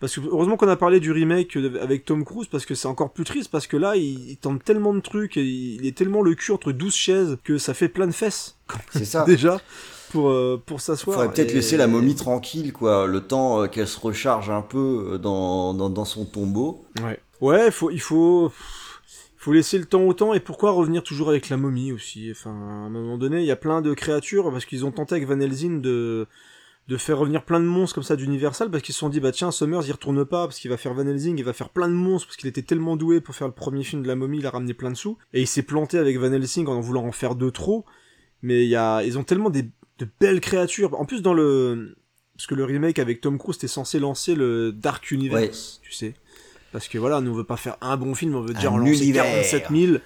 Parce 0.00 0.14
que 0.16 0.20
heureusement 0.22 0.56
qu'on 0.56 0.68
a 0.68 0.76
parlé 0.76 0.98
du 0.98 1.12
remake 1.12 1.56
de- 1.56 1.78
avec 1.78 2.04
Tom 2.04 2.24
Cruise 2.24 2.48
parce 2.48 2.66
que 2.66 2.74
c'est 2.74 2.88
encore 2.88 3.12
plus 3.12 3.24
triste 3.24 3.50
parce 3.50 3.68
que 3.68 3.76
là 3.76 3.94
il, 3.94 4.30
il 4.30 4.36
tente 4.38 4.64
tellement 4.64 4.92
de 4.94 5.00
trucs 5.00 5.36
et 5.36 5.44
il 5.44 5.86
est 5.86 5.96
tellement 5.96 6.22
le 6.22 6.34
cul 6.34 6.50
entre 6.50 6.72
12 6.72 6.94
chaises 6.96 7.36
que 7.44 7.58
ça 7.58 7.74
fait 7.74 7.88
plein 7.88 8.06
de 8.08 8.12
fesses. 8.12 8.56
C'est 8.90 9.04
ça. 9.04 9.24
Déjà 9.26 9.60
pour 10.10 10.30
euh, 10.30 10.62
pour 10.64 10.80
s'asseoir. 10.80 11.16
Faudrait 11.18 11.32
peut-être 11.34 11.50
Et- 11.52 11.54
laisser 11.54 11.76
la 11.76 11.86
momie 11.86 12.14
tranquille, 12.14 12.72
quoi, 12.72 13.06
le 13.06 13.20
temps 13.20 13.62
euh, 13.62 13.66
qu'elle 13.66 13.88
se 13.88 13.98
recharge 14.00 14.50
un 14.50 14.62
peu 14.62 15.12
euh, 15.12 15.18
dans, 15.18 15.74
dans, 15.74 15.90
dans 15.90 16.04
son 16.04 16.24
tombeau. 16.24 16.84
Ouais. 17.02 17.18
Ouais, 17.40 17.70
faut, 17.70 17.90
il 17.90 18.00
faut, 18.00 18.50
faut 19.36 19.52
laisser 19.52 19.78
le 19.78 19.84
temps 19.84 20.02
au 20.02 20.12
temps 20.12 20.34
et 20.34 20.40
pourquoi 20.40 20.72
revenir 20.72 21.02
toujours 21.02 21.28
avec 21.28 21.48
la 21.48 21.56
momie 21.56 21.92
aussi? 21.92 22.28
Enfin, 22.30 22.50
à 22.50 22.86
un 22.86 22.90
moment 22.90 23.16
donné, 23.18 23.38
il 23.40 23.46
y 23.46 23.50
a 23.52 23.56
plein 23.56 23.80
de 23.80 23.94
créatures 23.94 24.50
parce 24.50 24.64
qu'ils 24.64 24.84
ont 24.84 24.90
tenté 24.90 25.14
avec 25.14 25.26
Van 25.28 25.38
Helsing 25.40 25.80
de 25.80 26.26
de 26.88 26.96
faire 26.96 27.18
revenir 27.18 27.44
plein 27.44 27.60
de 27.60 27.66
monstres 27.66 27.96
comme 27.96 28.02
ça 28.02 28.16
d'Universal 28.16 28.70
parce 28.70 28.82
qu'ils 28.82 28.94
se 28.94 29.00
sont 29.00 29.10
dit 29.10 29.20
bah 29.20 29.30
tiens 29.30 29.50
Summers 29.50 29.82
il 29.86 29.92
retourne 29.92 30.24
pas 30.24 30.46
parce 30.46 30.58
qu'il 30.58 30.70
va 30.70 30.78
faire 30.78 30.94
Van 30.94 31.06
Helsing 31.06 31.36
il 31.36 31.44
va 31.44 31.52
faire 31.52 31.68
plein 31.68 31.86
de 31.86 31.92
monstres 31.92 32.28
parce 32.28 32.38
qu'il 32.38 32.48
était 32.48 32.62
tellement 32.62 32.96
doué 32.96 33.20
pour 33.20 33.34
faire 33.34 33.46
le 33.46 33.52
premier 33.52 33.84
film 33.84 34.02
de 34.02 34.08
la 34.08 34.16
momie 34.16 34.38
il 34.38 34.46
a 34.46 34.50
ramené 34.50 34.72
plein 34.72 34.90
de 34.90 34.96
sous 34.96 35.18
et 35.34 35.42
il 35.42 35.46
s'est 35.46 35.60
planté 35.60 35.98
avec 35.98 36.16
Van 36.16 36.32
Helsing 36.32 36.66
en 36.66 36.80
voulant 36.80 37.04
en 37.04 37.12
faire 37.12 37.34
deux 37.34 37.50
trop 37.50 37.84
mais 38.40 38.64
il 38.64 38.70
y 38.70 38.74
a 38.76 39.02
ils 39.04 39.18
ont 39.18 39.22
tellement 39.22 39.50
des 39.50 39.68
de 39.98 40.06
belles 40.20 40.40
créatures 40.40 40.98
en 41.00 41.04
plus 41.04 41.22
dans 41.22 41.34
le 41.34 41.96
parce 42.36 42.46
que 42.46 42.54
le 42.54 42.64
remake 42.64 42.98
avec 42.98 43.20
Tom 43.20 43.38
Cruise 43.38 43.56
était 43.56 43.68
censé 43.68 43.98
lancer 43.98 44.34
le 44.34 44.72
Dark 44.72 45.10
Universe 45.10 45.80
tu 45.82 45.92
sais 45.92 46.14
parce 46.72 46.88
que 46.88 46.98
voilà, 46.98 47.20
nous 47.20 47.30
on 47.30 47.34
veut 47.34 47.44
pas 47.44 47.56
faire 47.56 47.76
un 47.80 47.96
bon 47.96 48.14
film, 48.14 48.34
on 48.34 48.42
veut 48.42 48.54
déjà 48.54 48.70
en 48.70 48.76
Un 48.76 48.84
lancer 48.84 49.02
univers. 49.02 49.24
47 49.24 49.66
000. 49.70 49.96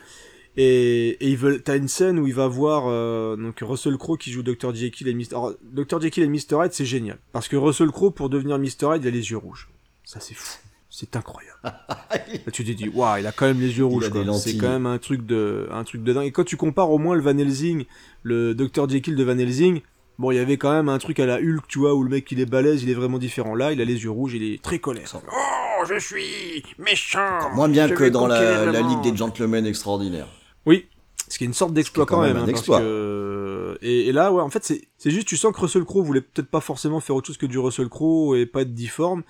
Et, 0.57 1.09
et 1.09 1.29
ils 1.29 1.37
veulent, 1.37 1.63
t'as 1.63 1.77
une 1.77 1.89
scène 1.89 2.19
où 2.19 2.27
il 2.27 2.35
va 2.35 2.47
voir 2.47 2.85
euh, 2.87 3.37
donc 3.37 3.59
Russell 3.63 3.97
Crowe 3.97 4.19
qui 4.19 4.31
joue 4.31 4.43
Dr 4.43 4.75
Jekyll 4.75 5.09
et 5.09 5.15
Mr. 5.15 5.31
Alors, 5.33 5.55
Dr 5.63 6.01
Jekyll 6.01 6.25
et 6.25 6.29
Mr 6.29 6.63
Hyde, 6.65 6.73
c'est 6.73 6.85
génial 6.85 7.19
parce 7.33 7.49
que 7.49 7.57
Russell 7.57 7.89
Crowe 7.89 8.11
pour 8.13 8.29
devenir 8.29 8.59
Mr 8.59 8.95
Hyde, 8.95 9.03
il 9.03 9.09
a 9.09 9.11
les 9.11 9.31
yeux 9.31 9.39
rouges. 9.39 9.71
Ça 10.05 10.21
c'est 10.21 10.35
fou, 10.35 10.59
c'est 10.95 11.17
incroyable. 11.17 11.59
Là, 11.65 12.53
tu 12.53 12.65
te 12.65 12.71
dis 12.71 12.89
waouh, 12.91 13.17
il 13.19 13.27
a 13.27 13.33
quand 13.33 13.47
même 13.47 13.61
les 13.61 13.79
yeux 13.79 13.85
rouges. 13.87 14.11
C'est 14.39 14.59
quand 14.59 14.69
même 14.69 14.85
un 14.87 14.99
truc 14.99 15.25
de, 15.25 15.67
un 15.73 15.85
truc 15.85 16.03
de 16.05 16.13
dingue. 16.13 16.27
Et 16.27 16.33
quand 16.33 16.45
tu 16.45 16.59
compares 16.59 16.91
au 16.91 16.99
moins 16.99 17.15
le 17.17 17.23
Van 17.23 17.37
Helsing, 17.37 17.87
le 18.23 18.55
Dr 18.55 18.89
Jekyll 18.89 19.17
de 19.17 19.25
Van 19.25 19.39
Helsing. 19.39 19.81
Bon, 20.19 20.31
il 20.31 20.37
y 20.37 20.39
avait 20.39 20.59
quand 20.59 20.71
même 20.71 20.91
un 20.91 20.99
truc 20.99 21.19
à 21.19 21.27
la 21.27 21.37
Hulk, 21.39 21.67
tu 21.67 21.79
vois, 21.79 21.95
où 21.95 22.03
le 22.05 22.11
mec 22.11 22.31
il 22.31 22.39
est 22.39 22.47
balèze, 22.47 22.83
il 22.83 22.91
est 22.91 22.95
vraiment 22.95 23.19
différent. 23.19 23.55
Là, 23.55 23.73
il 23.73 23.81
a 23.81 23.85
les 23.87 24.05
yeux 24.05 24.11
rouges, 24.11 24.35
il 24.35 24.43
est 24.43 24.63
très 24.63 24.79
colère. 24.79 25.11
Oh, 25.15 25.85
je 25.89 25.99
suis 25.99 26.63
méchant. 26.79 27.51
Moins 27.55 27.71
bien 27.71 27.89
Je 27.89 27.95
que 27.95 28.05
dans 28.05 28.27
la, 28.27 28.83
Ligue 28.83 29.01
des 29.01 29.17
Gentlemen 29.17 29.65
extraordinaires. 29.65 30.29
Oui, 30.67 30.87
ce 31.29 31.39
qui 31.39 31.45
est 31.45 31.47
une 31.47 31.55
sorte 31.55 31.73
d'exploit 31.73 32.05
quand, 32.05 32.17
quand 32.17 32.23
même. 32.23 32.35
même 32.35 32.37
hein, 32.37 32.43
un 32.43 32.47
parce 32.47 32.59
exploit. 32.59 32.81
que- 32.81 33.79
Et, 33.81 34.09
et 34.09 34.13
là, 34.13 34.31
ouais, 34.31 34.43
en 34.43 34.51
fait, 34.51 34.63
c'est 34.63 34.83
c'est 34.99 35.11
juste, 35.11 35.27
tu 35.27 35.39
sens 35.39 35.53
que 35.55 35.61
Russell 35.61 35.85
Crowe 35.85 36.05
voulait 36.05 36.21
peut-être 36.21 36.49
pas 36.51 36.61
forcément 36.61 37.01
faire 37.01 37.17
autre 37.17 37.27
chose 37.29 37.39
que 37.39 37.47
du 37.47 37.59
Russell 37.59 37.89
Crowe 37.89 38.37
et 38.37 38.45
pas 38.45 38.61
être 38.63 38.75
difforme. 38.75 39.23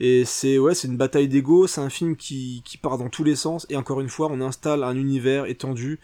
Et 0.00 0.24
c'est 0.24 0.58
ouais, 0.58 0.74
c'est 0.74 0.88
une 0.88 0.96
bataille 0.96 1.28
d'ego. 1.28 1.66
C'est 1.66 1.80
un 1.80 1.90
film 1.90 2.16
qui 2.16 2.62
qui 2.64 2.78
part 2.78 2.98
dans 2.98 3.08
tous 3.08 3.24
les 3.24 3.36
sens. 3.36 3.66
Et 3.70 3.76
encore 3.76 4.00
une 4.00 4.08
fois, 4.08 4.28
on 4.30 4.40
installe 4.40 4.82
un 4.84 4.96
univers 4.96 5.46
étendu 5.46 6.00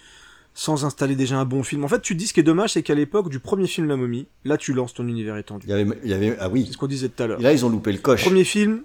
sans 0.54 0.84
installer 0.84 1.14
déjà 1.14 1.38
un 1.38 1.44
bon 1.44 1.62
film. 1.62 1.84
En 1.84 1.88
fait, 1.88 2.00
tu 2.00 2.14
te 2.14 2.18
dis 2.18 2.26
ce 2.26 2.34
qui 2.34 2.40
est 2.40 2.44
dommage, 2.44 2.72
c'est 2.72 2.82
qu'à 2.82 2.96
l'époque 2.96 3.28
du 3.28 3.38
premier 3.38 3.68
film 3.68 3.86
La 3.86 3.96
Momie, 3.96 4.26
là, 4.44 4.56
tu 4.56 4.72
lances 4.72 4.92
ton 4.92 5.06
univers 5.06 5.36
étendu. 5.36 5.66
Il 5.68 5.70
y 5.70 5.72
avait, 5.72 5.86
il 6.02 6.10
y 6.10 6.12
avait, 6.12 6.36
ah 6.40 6.48
oui. 6.48 6.64
C'est 6.66 6.72
ce 6.72 6.78
qu'on 6.78 6.88
disait 6.88 7.08
tout 7.08 7.22
à 7.22 7.28
l'heure. 7.28 7.38
Et 7.38 7.42
là, 7.44 7.52
ils 7.52 7.64
ont 7.64 7.68
loupé 7.68 7.92
le 7.92 7.98
coche. 7.98 8.24
Premier 8.24 8.42
film, 8.42 8.82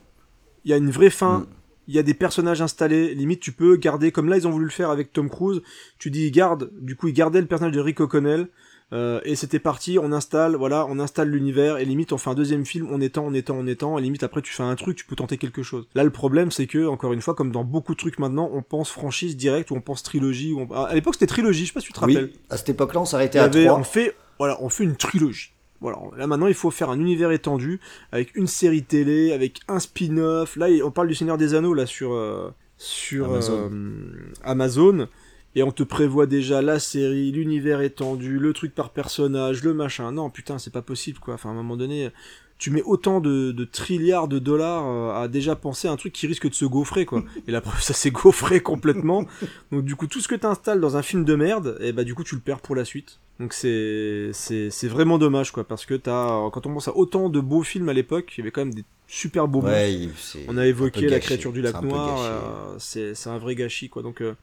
il 0.65 0.71
y 0.71 0.73
a 0.75 0.77
une 0.77 0.91
vraie 0.91 1.09
fin. 1.09 1.39
Mm. 1.39 1.47
Il 1.87 1.95
y 1.95 1.99
a 1.99 2.03
des 2.03 2.13
personnages 2.13 2.61
installés, 2.61 3.15
limite 3.15 3.39
tu 3.41 3.51
peux 3.51 3.75
garder, 3.75 4.11
comme 4.11 4.29
là 4.29 4.37
ils 4.37 4.47
ont 4.47 4.51
voulu 4.51 4.63
le 4.63 4.71
faire 4.71 4.89
avec 4.89 5.11
Tom 5.11 5.29
Cruise, 5.29 5.61
tu 5.99 6.11
dis 6.11 6.27
ils 6.27 6.31
gardent, 6.31 6.69
du 6.79 6.95
coup 6.95 7.09
ils 7.09 7.13
gardaient 7.13 7.41
le 7.41 7.45
personnage 7.45 7.73
de 7.73 7.81
Rick 7.81 7.99
O'Connell, 7.99 8.47
euh, 8.93 9.19
et 9.25 9.35
c'était 9.35 9.59
parti, 9.59 9.97
on 9.99 10.11
installe, 10.13 10.55
voilà, 10.55 10.85
on 10.87 10.99
installe 10.99 11.29
l'univers, 11.29 11.77
et 11.77 11.85
limite 11.85 12.13
on 12.13 12.17
fait 12.17 12.29
un 12.29 12.35
deuxième 12.35 12.65
film, 12.65 12.87
on 12.91 13.01
étend, 13.01 13.25
on 13.25 13.33
étend, 13.33 13.55
on 13.57 13.65
étend, 13.67 13.97
et 13.97 14.01
limite 14.01 14.23
après 14.23 14.41
tu 14.41 14.53
fais 14.53 14.63
un 14.63 14.75
truc, 14.75 14.95
tu 14.95 15.05
peux 15.05 15.15
tenter 15.15 15.37
quelque 15.37 15.63
chose. 15.63 15.87
Là 15.95 16.03
le 16.03 16.09
problème 16.11 16.51
c'est 16.51 16.67
que, 16.67 16.85
encore 16.87 17.11
une 17.13 17.21
fois, 17.21 17.33
comme 17.33 17.51
dans 17.51 17.63
beaucoup 17.63 17.93
de 17.93 17.99
trucs 17.99 18.19
maintenant, 18.19 18.49
on 18.53 18.61
pense 18.61 18.89
franchise 18.91 19.35
directe, 19.35 19.71
ou 19.71 19.75
on 19.75 19.81
pense 19.81 20.03
trilogie, 20.03 20.53
ou 20.53 20.67
on- 20.69 20.73
à 20.73 20.93
l'époque 20.93 21.15
c'était 21.15 21.27
trilogie, 21.27 21.63
je 21.63 21.67
sais 21.69 21.73
pas 21.73 21.79
si 21.81 21.87
tu 21.87 21.93
te 21.93 21.99
rappelles. 21.99 22.25
Oui, 22.31 22.39
à 22.49 22.57
cette 22.57 22.69
époque-là, 22.69 23.01
on 23.01 23.05
s'arrêtait 23.05 23.39
à 23.39 23.45
avait, 23.45 23.65
3. 23.65 23.79
on 23.79 23.83
fait, 23.83 24.15
voilà, 24.37 24.57
on 24.61 24.69
fait 24.69 24.83
une 24.83 24.95
trilogie. 24.95 25.51
voilà, 25.81 25.97
là 26.15 26.27
maintenant 26.27 26.47
il 26.47 26.53
faut 26.53 26.69
faire 26.71 26.89
un 26.89 26.99
univers 26.99 27.31
étendu 27.31 27.79
avec 28.11 28.35
une 28.35 28.47
série 28.47 28.83
télé, 28.83 29.31
avec 29.33 29.61
un 29.67 29.79
spin-off. 29.79 30.55
Là, 30.55 30.67
on 30.85 30.91
parle 30.91 31.07
du 31.07 31.15
Seigneur 31.15 31.37
des 31.37 31.55
Anneaux 31.55 31.73
là 31.73 31.85
sur 31.85 32.13
euh, 32.13 32.49
sur 32.77 33.25
Amazon. 33.25 33.69
euh, 33.73 34.31
Amazon. 34.43 35.07
Et 35.55 35.63
on 35.63 35.71
te 35.71 35.83
prévoit 35.83 36.25
déjà 36.25 36.61
la 36.61 36.79
série, 36.79 37.31
l'univers 37.31 37.81
étendu, 37.81 38.39
le 38.39 38.53
truc 38.53 38.73
par 38.73 38.89
personnage, 38.89 39.63
le 39.63 39.73
machin. 39.73 40.11
Non, 40.11 40.29
putain, 40.29 40.57
c'est 40.57 40.73
pas 40.73 40.81
possible, 40.81 41.19
quoi. 41.19 41.35
Enfin, 41.35 41.49
à 41.49 41.51
un 41.51 41.55
moment 41.55 41.77
donné, 41.77 42.09
tu 42.57 42.71
mets 42.71 42.81
autant 42.83 43.19
de, 43.19 43.51
de 43.51 43.63
trilliards 43.65 44.27
de 44.27 44.39
dollars 44.39 44.85
euh, 44.87 45.23
à 45.23 45.27
déjà 45.27 45.55
penser 45.55 45.87
à 45.87 45.91
un 45.91 45.95
truc 45.95 46.13
qui 46.13 46.27
risque 46.27 46.49
de 46.49 46.53
se 46.55 46.65
gaufrer, 46.65 47.05
quoi. 47.05 47.23
Et 47.47 47.51
la 47.51 47.61
preuve, 47.61 47.79
ça 47.81 47.93
s'est 47.93 48.11
gaufré 48.11 48.61
complètement. 48.61 49.25
Donc, 49.71 49.85
du 49.85 49.95
coup, 49.95 50.07
tout 50.07 50.21
ce 50.21 50.27
que 50.27 50.35
t'installes 50.35 50.81
dans 50.81 50.97
un 50.97 51.01
film 51.01 51.23
de 51.23 51.35
merde, 51.35 51.77
et 51.81 51.91
bah, 51.91 52.03
du 52.03 52.15
coup, 52.15 52.23
tu 52.23 52.35
le 52.35 52.41
perds 52.41 52.61
pour 52.61 52.75
la 52.75 52.85
suite. 52.85 53.19
Donc, 53.39 53.53
c'est, 53.53 54.29
c'est, 54.33 54.69
c'est 54.69 54.87
vraiment 54.87 55.17
dommage, 55.19 55.51
quoi. 55.51 55.65
Parce 55.65 55.85
que 55.85 55.93
t'as, 55.93 56.49
quand 56.49 56.65
on 56.65 56.73
pense 56.73 56.87
à 56.87 56.95
autant 56.95 57.29
de 57.29 57.39
beaux 57.39 57.63
films 57.63 57.89
à 57.89 57.93
l'époque, 57.93 58.33
il 58.35 58.39
y 58.39 58.41
avait 58.41 58.51
quand 58.51 58.61
même 58.61 58.73
des 58.73 58.85
super 59.13 59.47
beaux 59.47 59.61
Ouais, 59.61 60.09
On 60.47 60.57
a 60.57 60.65
évoqué 60.65 61.07
la 61.07 61.19
créature 61.19 61.53
du 61.53 61.61
lac 61.61 61.81
noir, 61.81 62.19
euh, 62.21 62.75
c'est 62.79 63.13
c'est 63.13 63.29
un 63.29 63.37
vrai 63.37 63.53
gâchis 63.55 63.89
quoi. 63.89 64.01
Donc 64.01 64.21
euh, 64.21 64.33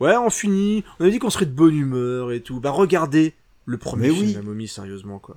ouais, 0.00 0.16
on 0.16 0.30
finit. 0.30 0.84
On 1.00 1.04
a 1.06 1.10
dit 1.10 1.18
qu'on 1.18 1.30
serait 1.30 1.46
de 1.46 1.52
bonne 1.52 1.74
humeur 1.76 2.32
et 2.32 2.40
tout. 2.40 2.60
Bah 2.60 2.70
regardez 2.70 3.34
le 3.66 3.78
premier 3.78 4.08
Mais 4.08 4.14
film 4.14 4.26
oui. 4.28 4.34
La 4.34 4.42
momie 4.42 4.68
sérieusement 4.68 5.18
quoi. 5.18 5.36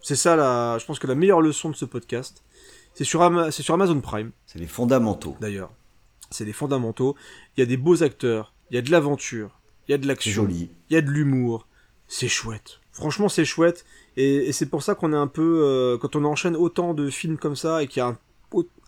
C'est 0.00 0.16
ça 0.16 0.36
la, 0.36 0.78
je 0.78 0.84
pense 0.86 0.98
que 0.98 1.06
la 1.06 1.14
meilleure 1.14 1.40
leçon 1.40 1.70
de 1.70 1.76
ce 1.76 1.84
podcast, 1.84 2.42
c'est 2.94 3.04
sur 3.04 3.22
Ama- 3.22 3.50
c'est 3.50 3.62
sur 3.62 3.74
Amazon 3.74 4.00
Prime. 4.00 4.30
C'est 4.46 4.58
les 4.58 4.66
fondamentaux. 4.66 5.36
D'ailleurs, 5.40 5.70
c'est 6.30 6.44
les 6.44 6.52
fondamentaux. 6.52 7.16
Il 7.56 7.60
y 7.60 7.62
a 7.62 7.66
des 7.66 7.76
beaux 7.76 8.02
acteurs, 8.02 8.52
il 8.70 8.76
y 8.76 8.78
a 8.78 8.82
de 8.82 8.90
l'aventure, 8.90 9.58
il 9.88 9.92
y 9.92 9.94
a 9.94 9.98
de 9.98 10.06
l'action, 10.06 10.48
il 10.48 10.68
y 10.90 10.96
a 10.96 11.00
de 11.00 11.10
l'humour. 11.10 11.66
C'est 12.06 12.28
chouette. 12.28 12.78
Franchement, 12.92 13.28
c'est 13.28 13.44
chouette. 13.44 13.84
Et, 14.16 14.48
et 14.48 14.52
c'est 14.52 14.66
pour 14.66 14.82
ça 14.82 14.94
qu'on 14.94 15.12
est 15.12 15.16
un 15.16 15.26
peu, 15.26 15.62
euh, 15.64 15.98
quand 15.98 16.16
on 16.16 16.24
enchaîne 16.24 16.56
autant 16.56 16.94
de 16.94 17.10
films 17.10 17.36
comme 17.38 17.54
ça 17.54 17.82
et 17.82 17.86
qu'il 17.86 18.00
y 18.00 18.02
a 18.02 18.08
un, 18.08 18.18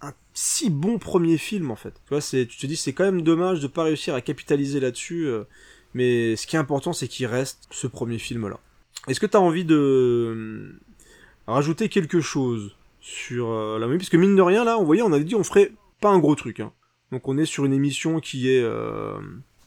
un 0.02 0.12
si 0.32 0.70
bon 0.70 0.98
premier 0.98 1.36
film 1.38 1.70
en 1.70 1.76
fait. 1.76 1.90
Tu 2.06 2.10
vois, 2.10 2.20
c'est, 2.20 2.46
tu 2.46 2.56
te 2.56 2.66
dis 2.66 2.76
c'est 2.76 2.92
quand 2.92 3.04
même 3.04 3.22
dommage 3.22 3.60
de 3.60 3.66
pas 3.66 3.82
réussir 3.84 4.14
à 4.14 4.20
capitaliser 4.20 4.80
là-dessus. 4.80 5.26
euh, 5.26 5.44
mais 5.92 6.36
ce 6.36 6.46
qui 6.46 6.56
est 6.56 6.58
important, 6.58 6.92
c'est 6.92 7.08
qu'il 7.08 7.26
reste 7.26 7.64
ce 7.70 7.86
premier 7.88 8.18
film-là. 8.18 8.58
Est-ce 9.08 9.18
que 9.20 9.26
tu 9.26 9.36
as 9.36 9.40
envie 9.40 9.64
de 9.64 9.76
euh, 9.76 10.72
rajouter 11.46 11.88
quelque 11.88 12.20
chose 12.20 12.76
sur 13.00 13.50
euh, 13.50 13.78
la 13.78 13.86
movie? 13.86 13.98
Parce 13.98 14.08
que 14.10 14.16
mine 14.16 14.36
de 14.36 14.42
rien, 14.42 14.64
là, 14.64 14.78
on 14.78 14.84
voyait, 14.84 15.02
on 15.02 15.12
avait 15.12 15.24
dit 15.24 15.34
on 15.34 15.42
ferait 15.44 15.72
pas 16.00 16.10
un 16.10 16.18
gros 16.18 16.34
truc. 16.36 16.60
Hein. 16.60 16.72
Donc 17.12 17.26
on 17.28 17.36
est 17.38 17.44
sur 17.44 17.64
une 17.64 17.72
émission 17.72 18.20
qui 18.20 18.48
est 18.50 18.62
euh, 18.62 19.18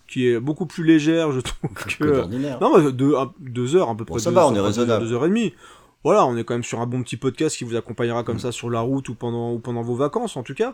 qui 0.08 0.28
est 0.28 0.40
beaucoup 0.40 0.66
plus 0.66 0.84
légère, 0.84 1.32
je 1.32 1.42
trouve 1.42 1.74
que. 1.74 1.96
Que 1.98 2.60
non, 2.62 2.72
bah, 2.74 2.92
deux, 2.92 3.16
deux 3.40 3.76
heures 3.76 3.90
à 3.90 3.98
peu 3.98 4.06
Bon, 4.06 4.14
près. 4.14 4.22
ça 4.24 4.30
deux 4.30 4.36
va, 4.36 4.48
on 4.48 4.56
est 4.56 4.60
raisonnable. 4.60 5.06
Deux 5.06 5.14
heures 5.14 5.26
et 5.26 5.30
demie. 5.30 5.54
Voilà, 6.04 6.26
on 6.26 6.36
est 6.36 6.44
quand 6.44 6.54
même 6.54 6.64
sur 6.64 6.82
un 6.82 6.86
bon 6.86 7.02
petit 7.04 7.18
podcast 7.18 7.58
qui 7.58 7.64
vous 7.64 7.76
accompagnera 7.76 8.24
comme 8.24 8.40
ça 8.40 8.52
sur 8.52 8.70
la 8.70 8.82
route 8.82 9.08
ou 9.10 9.16
pendant 9.16 9.54
ou 9.54 9.60
pendant 9.60 9.82
vos 9.82 9.96
vacances 9.96 10.36
en 10.38 10.44
tout 10.44 10.54
cas. 10.54 10.74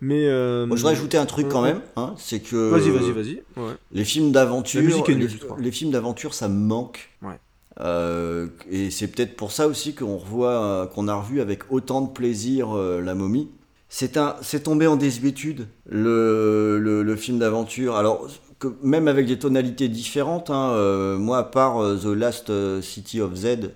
Mais 0.00 0.26
euh, 0.26 0.66
Moi, 0.66 0.76
je 0.76 0.82
voudrais 0.82 0.96
ajouter 0.96 1.18
un 1.18 1.26
truc 1.26 1.48
quand 1.48 1.60
même, 1.60 1.82
hein, 1.96 2.14
c'est 2.16 2.40
que 2.40 2.56
Vas-y, 2.70 2.88
vas-y, 2.90 3.12
vas-y. 3.12 3.42
Ouais. 3.58 3.74
les 3.92 4.04
films 4.04 4.32
d'aventure, 4.32 4.80
les, 4.80 5.28
les 5.58 5.70
films 5.70 5.90
d'aventure, 5.90 6.32
ça 6.32 6.48
me 6.48 6.58
manque. 6.58 7.10
Ouais. 7.20 7.38
Euh, 7.80 8.48
et 8.70 8.90
c'est 8.90 9.08
peut-être 9.08 9.36
pour 9.36 9.52
ça 9.52 9.66
aussi 9.68 9.94
qu'on 9.94 10.16
revoit, 10.16 10.64
euh, 10.64 10.86
qu'on 10.86 11.06
a 11.08 11.14
revu 11.14 11.40
avec 11.42 11.70
autant 11.70 12.00
de 12.00 12.08
plaisir 12.10 12.74
euh, 12.76 13.00
la 13.02 13.14
momie. 13.14 13.50
C'est 13.88 14.16
un, 14.16 14.36
c'est 14.42 14.62
tombé 14.62 14.86
en 14.86 14.96
désuétude 14.96 15.66
le, 15.88 16.78
le, 16.78 17.02
le 17.02 17.16
film 17.16 17.38
d'aventure. 17.38 17.96
Alors 17.96 18.26
que 18.60 18.68
même 18.82 19.08
avec 19.08 19.26
des 19.26 19.38
tonalités 19.38 19.88
différentes, 19.88 20.50
hein, 20.50 20.70
euh, 20.74 21.18
moi 21.18 21.38
à 21.38 21.44
part 21.44 21.78
euh, 21.82 21.96
The 21.98 22.06
Last 22.06 22.50
euh, 22.50 22.82
City 22.82 23.20
of 23.20 23.34
Z, 23.34 23.72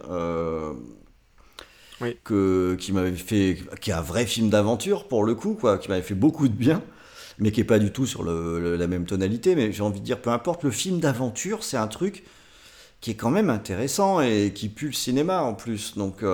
Oui. 2.00 2.18
que 2.24 2.76
qui 2.80 2.92
m'avait 2.92 3.12
fait, 3.12 3.58
qui 3.80 3.90
est 3.90 3.94
un 3.94 4.00
vrai 4.00 4.26
film 4.26 4.50
d'aventure 4.50 5.06
pour 5.08 5.24
le 5.24 5.34
coup, 5.34 5.54
quoi, 5.54 5.78
qui 5.78 5.88
m'avait 5.88 6.02
fait 6.02 6.14
beaucoup 6.14 6.48
de 6.48 6.54
bien, 6.54 6.82
mais 7.38 7.52
qui 7.52 7.60
est 7.60 7.64
pas 7.64 7.78
du 7.78 7.92
tout 7.92 8.06
sur 8.06 8.22
le- 8.22 8.60
le- 8.60 8.76
la 8.76 8.86
même 8.86 9.06
tonalité. 9.06 9.54
Mais 9.54 9.72
j'ai 9.72 9.82
envie 9.82 10.00
de 10.00 10.04
dire, 10.04 10.20
peu 10.20 10.30
importe, 10.30 10.64
le 10.64 10.70
film 10.70 11.00
d'aventure, 11.00 11.64
c'est 11.64 11.76
un 11.76 11.88
truc 11.88 12.24
qui 13.00 13.12
est 13.12 13.16
quand 13.16 13.30
même 13.30 13.50
intéressant 13.50 14.20
et 14.22 14.52
qui 14.54 14.68
pue 14.70 14.88
le 14.88 14.92
cinéma 14.94 15.42
en 15.42 15.54
plus. 15.54 15.96
Donc 15.96 16.24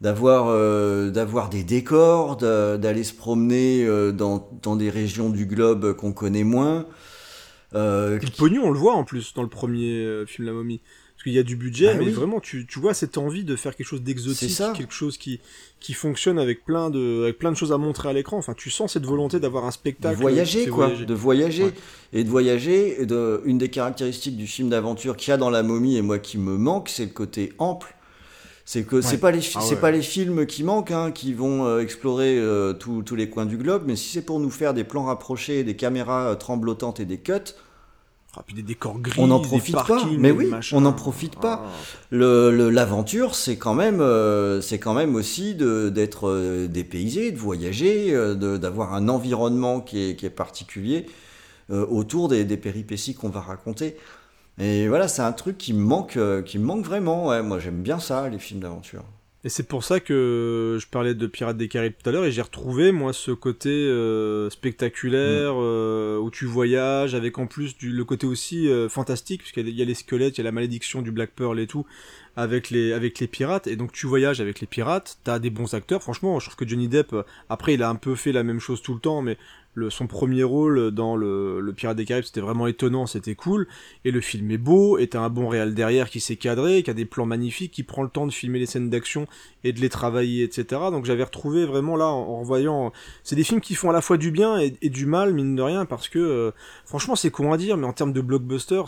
d'avoir 0.00 0.46
euh, 0.48 1.10
d'avoir 1.10 1.48
des 1.48 1.64
décors, 1.64 2.36
d'aller 2.36 3.04
se 3.04 3.14
promener 3.14 3.84
euh, 3.84 4.12
dans, 4.12 4.48
dans 4.62 4.76
des 4.76 4.90
régions 4.90 5.30
du 5.30 5.46
globe 5.46 5.94
qu'on 5.94 6.12
connaît 6.12 6.44
moins. 6.44 6.86
Euh, 7.74 8.18
le 8.20 8.28
pognon, 8.36 8.62
on 8.64 8.70
le 8.70 8.78
voit 8.78 8.94
en 8.94 9.04
plus 9.04 9.34
dans 9.34 9.42
le 9.42 9.48
premier 9.48 9.92
euh, 10.04 10.24
film 10.26 10.46
La 10.46 10.52
Momie. 10.52 10.80
Parce 11.14 11.24
qu'il 11.24 11.32
y 11.32 11.38
a 11.38 11.42
du 11.42 11.56
budget, 11.56 11.86
Bah 11.86 11.94
mais 12.00 12.04
oui. 12.06 12.10
vraiment, 12.12 12.40
tu, 12.40 12.66
tu 12.66 12.78
vois 12.78 12.92
cette 12.92 13.16
envie 13.16 13.42
de 13.42 13.56
faire 13.56 13.74
quelque 13.74 13.86
chose 13.86 14.02
d'exotique, 14.02 14.60
quelque 14.74 14.92
chose 14.92 15.16
qui, 15.16 15.40
qui 15.80 15.94
fonctionne 15.94 16.38
avec 16.38 16.62
plein, 16.64 16.90
de, 16.90 17.22
avec 17.24 17.38
plein 17.38 17.50
de 17.50 17.56
choses 17.56 17.72
à 17.72 17.78
montrer 17.78 18.10
à 18.10 18.12
l'écran. 18.12 18.36
Enfin, 18.36 18.52
tu 18.54 18.68
sens 18.68 18.92
cette 18.92 19.06
volonté 19.06 19.40
d'avoir 19.40 19.64
un 19.64 19.68
de 19.68 19.72
spectacle. 19.72 20.14
qui 20.16 20.20
voyager 20.20 20.66
quoi, 20.68 20.86
voyager. 20.88 21.06
de 21.06 21.14
voyager 21.14 21.64
Ouais. 21.64 21.72
et 22.12 22.22
de 22.22 22.28
voyager. 22.28 23.00
Et 23.02 23.06
de, 23.06 23.40
une 23.46 23.56
des 23.56 23.70
caractéristiques 23.70 24.36
du 24.36 24.46
film 24.46 24.68
d'aventure 24.68 25.16
qu'il 25.16 25.30
y 25.30 25.34
a 25.34 25.38
dans 25.38 25.48
La 25.50 25.62
Momie 25.62 25.96
et 25.96 26.02
moi 26.02 26.18
qui 26.18 26.36
me 26.36 26.58
manque, 26.58 26.90
c'est 26.90 27.06
le 27.06 27.10
côté 27.12 27.52
ample. 27.58 27.94
C'est 28.68 28.82
que 28.82 29.00
c'est 29.00 29.18
pas 29.18 29.30
les 29.30 29.38
Ah 29.54 29.60
c'est 29.60 29.76
ouais. 29.76 29.80
pas 29.80 29.90
les 29.92 30.02
films 30.02 30.44
qui 30.44 30.64
manquent, 30.64 30.90
hein, 30.90 31.12
qui 31.12 31.32
vont 31.32 31.64
euh, 31.66 31.78
explorer 31.80 32.36
euh, 32.36 32.72
tous 32.72 33.02
tous 33.04 33.14
les 33.14 33.30
coins 33.30 33.46
du 33.46 33.56
globe, 33.56 33.84
mais 33.86 33.94
si 33.94 34.08
c'est 34.10 34.22
pour 34.22 34.40
nous 34.40 34.50
faire 34.50 34.74
des 34.74 34.82
plans 34.82 35.04
rapprochés, 35.04 35.62
des 35.62 35.76
caméras 35.76 36.30
euh, 36.30 36.34
tremblotantes 36.34 36.98
et 36.98 37.04
des 37.04 37.18
cuts, 37.18 37.54
Ah, 38.36 38.42
puis 38.44 38.56
des 38.56 38.62
décors 38.62 38.98
gris, 38.98 39.20
on 39.22 39.28
n'en 39.28 39.38
des 39.38 39.46
profite 39.46 39.76
pas. 39.76 40.02
Mais 40.18 40.32
oui, 40.32 40.50
on 40.72 40.80
n'en 40.80 40.92
profite 40.92 41.36
pas. 41.36 41.62
Ah. 41.64 41.70
Le- 42.10 42.68
L'aventure, 42.70 43.36
c'est 43.36 43.56
quand 43.56 43.72
même, 43.74 44.00
euh, 44.00 44.60
c'est 44.60 44.80
quand 44.80 44.94
même 44.94 45.14
aussi 45.14 45.54
de- 45.54 45.88
d'être 45.88 46.28
euh, 46.28 46.66
dépaysé, 46.66 47.30
de 47.30 47.38
voyager, 47.38 48.12
euh, 48.12 48.34
de- 48.34 48.56
d'avoir 48.56 48.94
un 48.94 49.08
environnement 49.08 49.80
qui 49.80 50.10
est, 50.10 50.16
qui 50.16 50.26
est 50.26 50.30
particulier 50.30 51.06
autour 51.70 52.28
des, 52.28 52.44
des 52.44 52.56
péripéties 52.56 53.14
qu'on 53.14 53.28
va 53.28 53.40
raconter. 53.40 53.96
Et 54.58 54.88
voilà, 54.88 55.06
c'est 55.08 55.22
un 55.22 55.32
truc 55.32 55.58
qui 55.58 55.72
me 55.74 55.80
manque, 55.80 56.16
euh, 56.16 56.42
qui 56.42 56.58
me 56.58 56.64
manque 56.64 56.84
vraiment. 56.84 57.28
Ouais, 57.28 57.42
moi, 57.42 57.58
j'aime 57.58 57.82
bien 57.82 57.98
ça, 57.98 58.28
les 58.28 58.38
films 58.38 58.60
d'aventure. 58.60 59.04
Et 59.44 59.48
c'est 59.48 59.68
pour 59.68 59.84
ça 59.84 60.00
que 60.00 60.76
je 60.80 60.86
parlais 60.88 61.14
de 61.14 61.26
Pirates 61.28 61.56
des 61.56 61.68
Caraïbes 61.68 61.92
tout 62.02 62.08
à 62.08 62.12
l'heure 62.12 62.24
et 62.24 62.32
j'ai 62.32 62.42
retrouvé 62.42 62.90
moi 62.90 63.12
ce 63.12 63.30
côté 63.30 63.68
euh, 63.70 64.50
spectaculaire 64.50 65.52
Mm. 65.54 65.58
euh, 65.60 66.18
où 66.18 66.30
tu 66.32 66.46
voyages 66.46 67.14
avec 67.14 67.38
en 67.38 67.46
plus 67.46 67.76
du, 67.76 67.92
le 67.92 68.04
côté 68.04 68.26
aussi 68.26 68.68
euh, 68.68 68.88
fantastique 68.88 69.42
puisqu'il 69.42 69.64
y 69.66 69.68
a- 69.68 69.70
il 69.70 69.76
y 69.78 69.82
a 69.82 69.84
les 69.84 69.94
squelettes, 69.94 70.36
il 70.36 70.40
y 70.40 70.40
a 70.40 70.44
la 70.44 70.50
malédiction 70.52 71.00
du 71.00 71.12
Black 71.12 71.30
Pearl 71.36 71.60
et 71.60 71.68
tout 71.68 71.86
avec 72.34 72.70
les 72.70 72.92
avec 72.92 73.20
les 73.20 73.28
pirates 73.28 73.68
et 73.68 73.76
donc 73.76 73.92
tu 73.92 74.06
voyages 74.08 74.40
avec 74.40 74.60
les 74.60 74.66
pirates, 74.66 75.18
t'as 75.22 75.38
des 75.38 75.50
bons 75.50 75.74
acteurs 75.74 76.02
franchement 76.02 76.40
je 76.40 76.46
trouve 76.46 76.56
que 76.56 76.66
Johnny 76.68 76.88
Depp 76.88 77.12
euh, 77.12 77.22
après 77.48 77.74
il 77.74 77.84
a 77.84 77.88
un 77.88 77.94
peu 77.94 78.16
fait 78.16 78.32
la 78.32 78.42
même 78.42 78.58
chose 78.58 78.82
tout 78.82 78.94
le 78.94 79.00
temps 79.00 79.22
mais 79.22 79.38
le, 79.76 79.90
son 79.90 80.08
premier 80.08 80.42
rôle 80.42 80.90
dans 80.90 81.14
le, 81.14 81.60
le 81.60 81.72
Pirate 81.72 81.96
des 81.96 82.04
Caraïbes 82.04 82.24
c'était 82.24 82.40
vraiment 82.40 82.66
étonnant, 82.66 83.06
c'était 83.06 83.36
cool 83.36 83.68
et 84.04 84.10
le 84.10 84.20
film 84.20 84.50
est 84.50 84.58
beau 84.58 84.98
et 84.98 85.06
t'as 85.06 85.20
un 85.20 85.28
bon 85.28 85.48
réal 85.48 85.74
derrière 85.74 86.10
qui 86.10 86.18
s'est 86.18 86.36
cadré, 86.36 86.82
qui 86.82 86.90
a 86.90 86.94
des 86.94 87.04
plans 87.04 87.26
magnifiques, 87.26 87.72
qui 87.72 87.82
prend 87.84 88.02
le 88.02 88.08
temps 88.08 88.26
de 88.26 88.32
filmer 88.32 88.58
les 88.58 88.66
scènes 88.66 88.90
d'action 88.90 89.28
et 89.62 89.72
de 89.72 89.80
les 89.80 89.88
travailler, 89.88 90.42
etc. 90.42 90.64
Donc 90.90 91.04
j'avais 91.04 91.24
retrouvé 91.24 91.64
vraiment 91.64 91.96
là, 91.96 92.06
en, 92.06 92.22
en 92.22 92.40
revoyant... 92.40 92.92
C'est 93.22 93.36
des 93.36 93.44
films 93.44 93.60
qui 93.60 93.74
font 93.74 93.90
à 93.90 93.92
la 93.92 94.00
fois 94.00 94.16
du 94.16 94.30
bien 94.30 94.58
et, 94.58 94.76
et 94.82 94.90
du 94.90 95.06
mal, 95.06 95.34
mine 95.34 95.54
de 95.54 95.62
rien, 95.62 95.84
parce 95.84 96.08
que, 96.08 96.18
euh, 96.18 96.50
franchement, 96.84 97.16
c'est 97.16 97.30
con 97.30 97.52
à 97.52 97.56
dire, 97.56 97.76
mais 97.76 97.86
en 97.86 97.92
termes 97.92 98.12
de 98.12 98.20
blockbuster, 98.20 98.82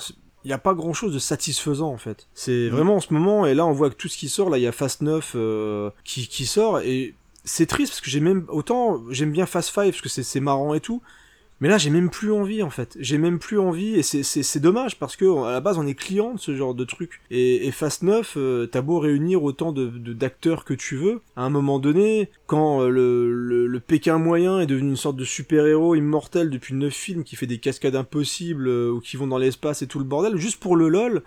il 0.45 0.49
n'y 0.49 0.53
a 0.53 0.59
pas 0.59 0.75
grand 0.75 0.93
chose 0.93 1.13
de 1.13 1.19
satisfaisant 1.19 1.91
en 1.93 1.99
fait. 1.99 2.29
C'est 2.33 2.69
vraiment 2.69 2.97
en 2.97 3.01
ce 3.01 3.13
moment, 3.13 3.45
et 3.45 3.55
là 3.55 3.67
on 3.67 3.73
voit 3.73 3.91
que 3.91 3.97
tout 3.97 4.09
ce 4.09 4.17
qui 4.17 4.29
sort, 4.29 4.51
là 4.51 4.59
il 4.59 4.63
y 4.63 4.67
a 4.67 4.73
Fast 4.73 5.03
9 5.03 5.33
euh, 5.35 5.91
qui, 6.05 6.29
qui 6.29 6.47
sort, 6.47 6.81
et 6.81 7.15
c'est 7.49 7.67
triste 7.67 7.93
parce 7.93 8.01
que 8.01 8.11
j'ai 8.11 8.21
même, 8.21 8.45
autant 8.49 9.03
j'aime 9.11 9.33
bien 9.33 9.47
Fast 9.47 9.75
5 9.75 9.91
parce 9.91 10.01
que 10.01 10.09
c'est 10.09 10.41
marrant 10.41 10.75
et 10.75 10.81
tout, 10.81 11.03
mais 11.61 11.69
là, 11.69 11.77
j'ai 11.77 11.91
même 11.91 12.09
plus 12.09 12.31
envie, 12.31 12.63
en 12.63 12.71
fait. 12.71 12.97
J'ai 13.01 13.19
même 13.19 13.41
plus 13.41 13.59
envie, 13.59 13.97
et 13.97 14.03
c'est- 14.05 14.59
dommage, 14.61 14.97
parce 14.99 15.17
que 15.17 15.25
à 15.45 15.51
la 15.51 15.61
base, 15.61 15.77
on 15.77 15.87
est 15.87 15.95
client 15.95 16.35
de 16.35 16.39
ce 16.39 16.55
genre 16.55 16.73
de 16.75 16.85
truc. 16.85 17.21
Et, 17.33 17.71
Fast 17.73 18.03
9, 18.03 18.35
euh, 18.37 18.67
t'as 18.67 18.81
beau 18.81 19.01
réunir 19.01 19.43
autant 19.43 19.73
de 19.73 19.89
d'acteurs 20.13 20.65
que 20.65 20.75
tu 20.75 20.97
veux, 20.97 21.21
à 21.37 21.43
un 21.43 21.51
moment 21.51 21.81
donné, 21.81 22.31
quand 22.47 22.83
euh, 22.83 22.89
le, 22.91 23.33
le, 23.33 23.67
le 23.67 23.81
Pékin 23.81 24.19
moyen 24.19 24.61
est 24.61 24.67
devenu 24.67 24.91
une 24.91 24.97
sorte 24.97 25.17
de 25.17 25.25
super-héros 25.25 25.97
immortel 25.97 26.51
depuis 26.51 26.75
9 26.75 26.93
films, 26.95 27.25
qui 27.25 27.35
fait 27.35 27.47
des 27.47 27.59
cascades 27.59 27.97
impossibles, 27.97 28.69
euh, 28.69 28.93
ou 28.93 29.01
qui 29.01 29.17
vont 29.17 29.27
dans 29.27 29.39
l'espace 29.39 29.83
et 29.83 29.89
tout 29.89 29.99
le 29.99 30.05
bordel, 30.05 30.37
juste 30.37 30.61
pour 30.61 30.77
le 30.77 30.89
lol, 30.89 31.23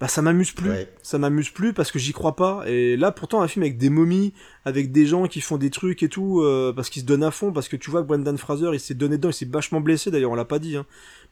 bah 0.00 0.08
ça 0.08 0.22
m'amuse 0.22 0.50
plus. 0.50 0.70
Ouais. 0.70 0.92
Ça 1.02 1.18
m'amuse 1.18 1.50
plus 1.50 1.72
parce 1.72 1.92
que 1.92 2.00
j'y 2.00 2.12
crois 2.12 2.34
pas. 2.34 2.64
Et 2.66 2.96
là, 2.96 3.12
pourtant, 3.12 3.42
un 3.42 3.48
film 3.48 3.62
avec 3.62 3.78
des 3.78 3.90
momies, 3.90 4.34
avec 4.64 4.90
des 4.90 5.06
gens 5.06 5.26
qui 5.28 5.40
font 5.40 5.56
des 5.56 5.70
trucs 5.70 6.02
et 6.02 6.08
tout, 6.08 6.42
euh, 6.42 6.72
parce 6.74 6.90
qu'ils 6.90 7.02
se 7.02 7.06
donnent 7.06 7.22
à 7.22 7.30
fond, 7.30 7.52
parce 7.52 7.68
que 7.68 7.76
tu 7.76 7.90
vois 7.90 8.02
que 8.02 8.08
Brendan 8.08 8.36
Fraser, 8.36 8.70
il 8.72 8.80
s'est 8.80 8.94
donné 8.94 9.18
dedans, 9.18 9.30
il 9.30 9.34
s'est 9.34 9.48
vachement 9.48 9.80
blessé, 9.80 10.10
d'ailleurs, 10.10 10.32
on 10.32 10.34
l'a 10.34 10.44
pas 10.44 10.58
dit, 10.58 10.76
hein. 10.76 10.84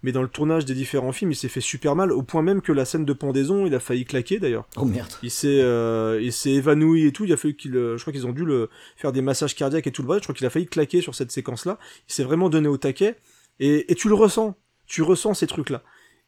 Mais 0.04 0.10
dans 0.12 0.22
le 0.22 0.28
tournage 0.28 0.64
des 0.64 0.74
différents 0.74 1.12
films, 1.12 1.32
il 1.32 1.36
s'est 1.36 1.48
fait 1.48 1.60
super 1.60 1.94
mal, 1.96 2.12
au 2.12 2.22
point 2.22 2.42
même 2.42 2.60
que 2.60 2.72
la 2.72 2.84
scène 2.84 3.04
de 3.04 3.12
pendaison, 3.12 3.66
il 3.66 3.74
a 3.74 3.80
failli 3.80 4.04
claquer, 4.04 4.38
d'ailleurs. 4.38 4.66
Oh 4.76 4.84
merde. 4.84 5.12
Il 5.22 5.30
s'est, 5.30 5.60
euh, 5.60 6.20
il 6.22 6.32
s'est 6.32 6.50
évanoui 6.50 7.06
et 7.06 7.12
tout, 7.12 7.24
il 7.24 7.32
a 7.32 7.36
fallu 7.36 7.56
qu'il, 7.56 7.76
euh, 7.76 7.96
je 7.96 8.02
crois 8.02 8.12
qu'ils 8.12 8.26
ont 8.26 8.32
dû 8.32 8.44
le 8.44 8.70
faire 8.96 9.12
des 9.12 9.22
massages 9.22 9.54
cardiaques 9.54 9.86
et 9.86 9.92
tout 9.92 10.02
le 10.02 10.06
bordel, 10.06 10.22
je 10.22 10.26
crois 10.26 10.34
qu'il 10.34 10.46
a 10.46 10.50
failli 10.50 10.66
claquer 10.66 11.00
sur 11.00 11.14
cette 11.14 11.30
séquence-là. 11.30 11.78
Il 12.08 12.14
s'est 12.14 12.24
vraiment 12.24 12.48
donné 12.48 12.68
au 12.68 12.76
taquet, 12.76 13.16
et, 13.60 13.90
et 13.90 13.94
tu 13.94 14.08
le 14.08 14.14
ressens. 14.14 14.56
Tu 14.86 15.02
ressens 15.02 15.34
ces 15.34 15.46
trucs-là. 15.46 15.82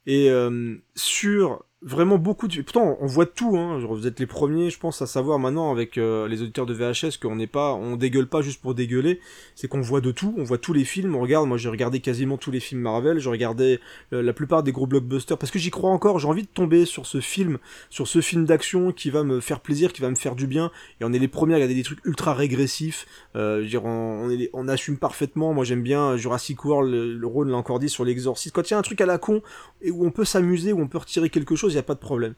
Et 0.07 0.29
euh, 0.29 0.75
sur 0.95 1.65
vraiment 1.85 2.17
beaucoup 2.17 2.47
de 2.47 2.61
pourtant 2.63 2.97
on 2.99 3.05
voit 3.05 3.27
tout 3.27 3.55
hein. 3.57 3.79
Vous 3.87 4.07
êtes 4.07 4.19
les 4.19 4.25
premiers 4.25 4.71
je 4.71 4.79
pense 4.79 5.01
à 5.03 5.05
savoir 5.05 5.37
maintenant 5.37 5.71
avec 5.71 5.97
euh, 5.99 6.27
les 6.27 6.41
auditeurs 6.41 6.65
de 6.65 6.73
VHS 6.73 7.19
qu'on 7.21 7.35
n'est 7.35 7.45
pas 7.47 7.73
on 7.73 7.95
dégueule 7.95 8.27
pas 8.27 8.41
juste 8.41 8.59
pour 8.61 8.73
dégueuler. 8.73 9.19
C'est 9.55 9.67
qu'on 9.67 9.81
voit 9.81 10.01
de 10.01 10.11
tout. 10.11 10.33
On 10.37 10.43
voit 10.43 10.57
tous 10.57 10.73
les 10.73 10.83
films. 10.83 11.15
On 11.15 11.21
regarde 11.21 11.47
moi 11.47 11.57
j'ai 11.57 11.69
regardé 11.69 11.99
quasiment 11.99 12.37
tous 12.37 12.49
les 12.51 12.59
films 12.59 12.81
Marvel. 12.81 13.19
Je 13.19 13.29
regardais 13.29 13.79
euh, 14.13 14.21
la 14.23 14.33
plupart 14.33 14.63
des 14.63 14.71
gros 14.71 14.87
blockbusters. 14.87 15.37
Parce 15.37 15.51
que 15.51 15.59
j'y 15.59 15.69
crois 15.69 15.91
encore. 15.91 16.17
J'ai 16.19 16.27
envie 16.27 16.41
de 16.41 16.47
tomber 16.47 16.85
sur 16.85 17.05
ce 17.05 17.21
film 17.21 17.59
sur 17.89 18.07
ce 18.07 18.19
film 18.19 18.45
d'action 18.45 18.91
qui 18.91 19.11
va 19.11 19.23
me 19.23 19.39
faire 19.39 19.59
plaisir 19.59 19.93
qui 19.93 20.01
va 20.01 20.09
me 20.09 20.15
faire 20.15 20.35
du 20.35 20.47
bien. 20.47 20.71
Et 20.99 21.05
on 21.05 21.13
est 21.13 21.19
les 21.19 21.27
premiers 21.27 21.53
à 21.53 21.57
regarder 21.57 21.75
des 21.75 21.83
trucs 21.83 22.03
ultra 22.05 22.33
régressifs. 22.33 23.05
Euh, 23.35 23.63
dire, 23.65 23.85
on, 23.85 23.89
on, 24.25 24.29
est 24.31 24.37
les- 24.37 24.49
on 24.53 24.67
assume 24.67 24.97
parfaitement. 24.97 25.53
Moi 25.53 25.63
j'aime 25.65 25.83
bien 25.83 26.17
Jurassic 26.17 26.65
World 26.65 26.91
le, 26.91 27.13
le 27.13 27.27
rôle 27.27 27.49
l'a 27.51 27.57
encore 27.57 27.79
dit 27.79 27.89
sur 27.89 28.03
l'exorciste. 28.05 28.55
Quand 28.55 28.67
il 28.69 28.73
y 28.73 28.75
a 28.75 28.79
un 28.79 28.81
truc 28.81 29.01
à 29.01 29.05
la 29.05 29.17
con 29.19 29.41
et 29.81 29.91
où 29.91 30.03
on 30.05 30.11
peut 30.11 30.25
s'amuser 30.25 30.73
où 30.73 30.79
on 30.81 30.87
peut 30.87 30.97
retirer 30.97 31.29
quelque 31.29 31.55
chose 31.55 31.74
il 31.75 31.79
a 31.79 31.83
pas 31.83 31.93
de 31.93 31.99
problème 31.99 32.33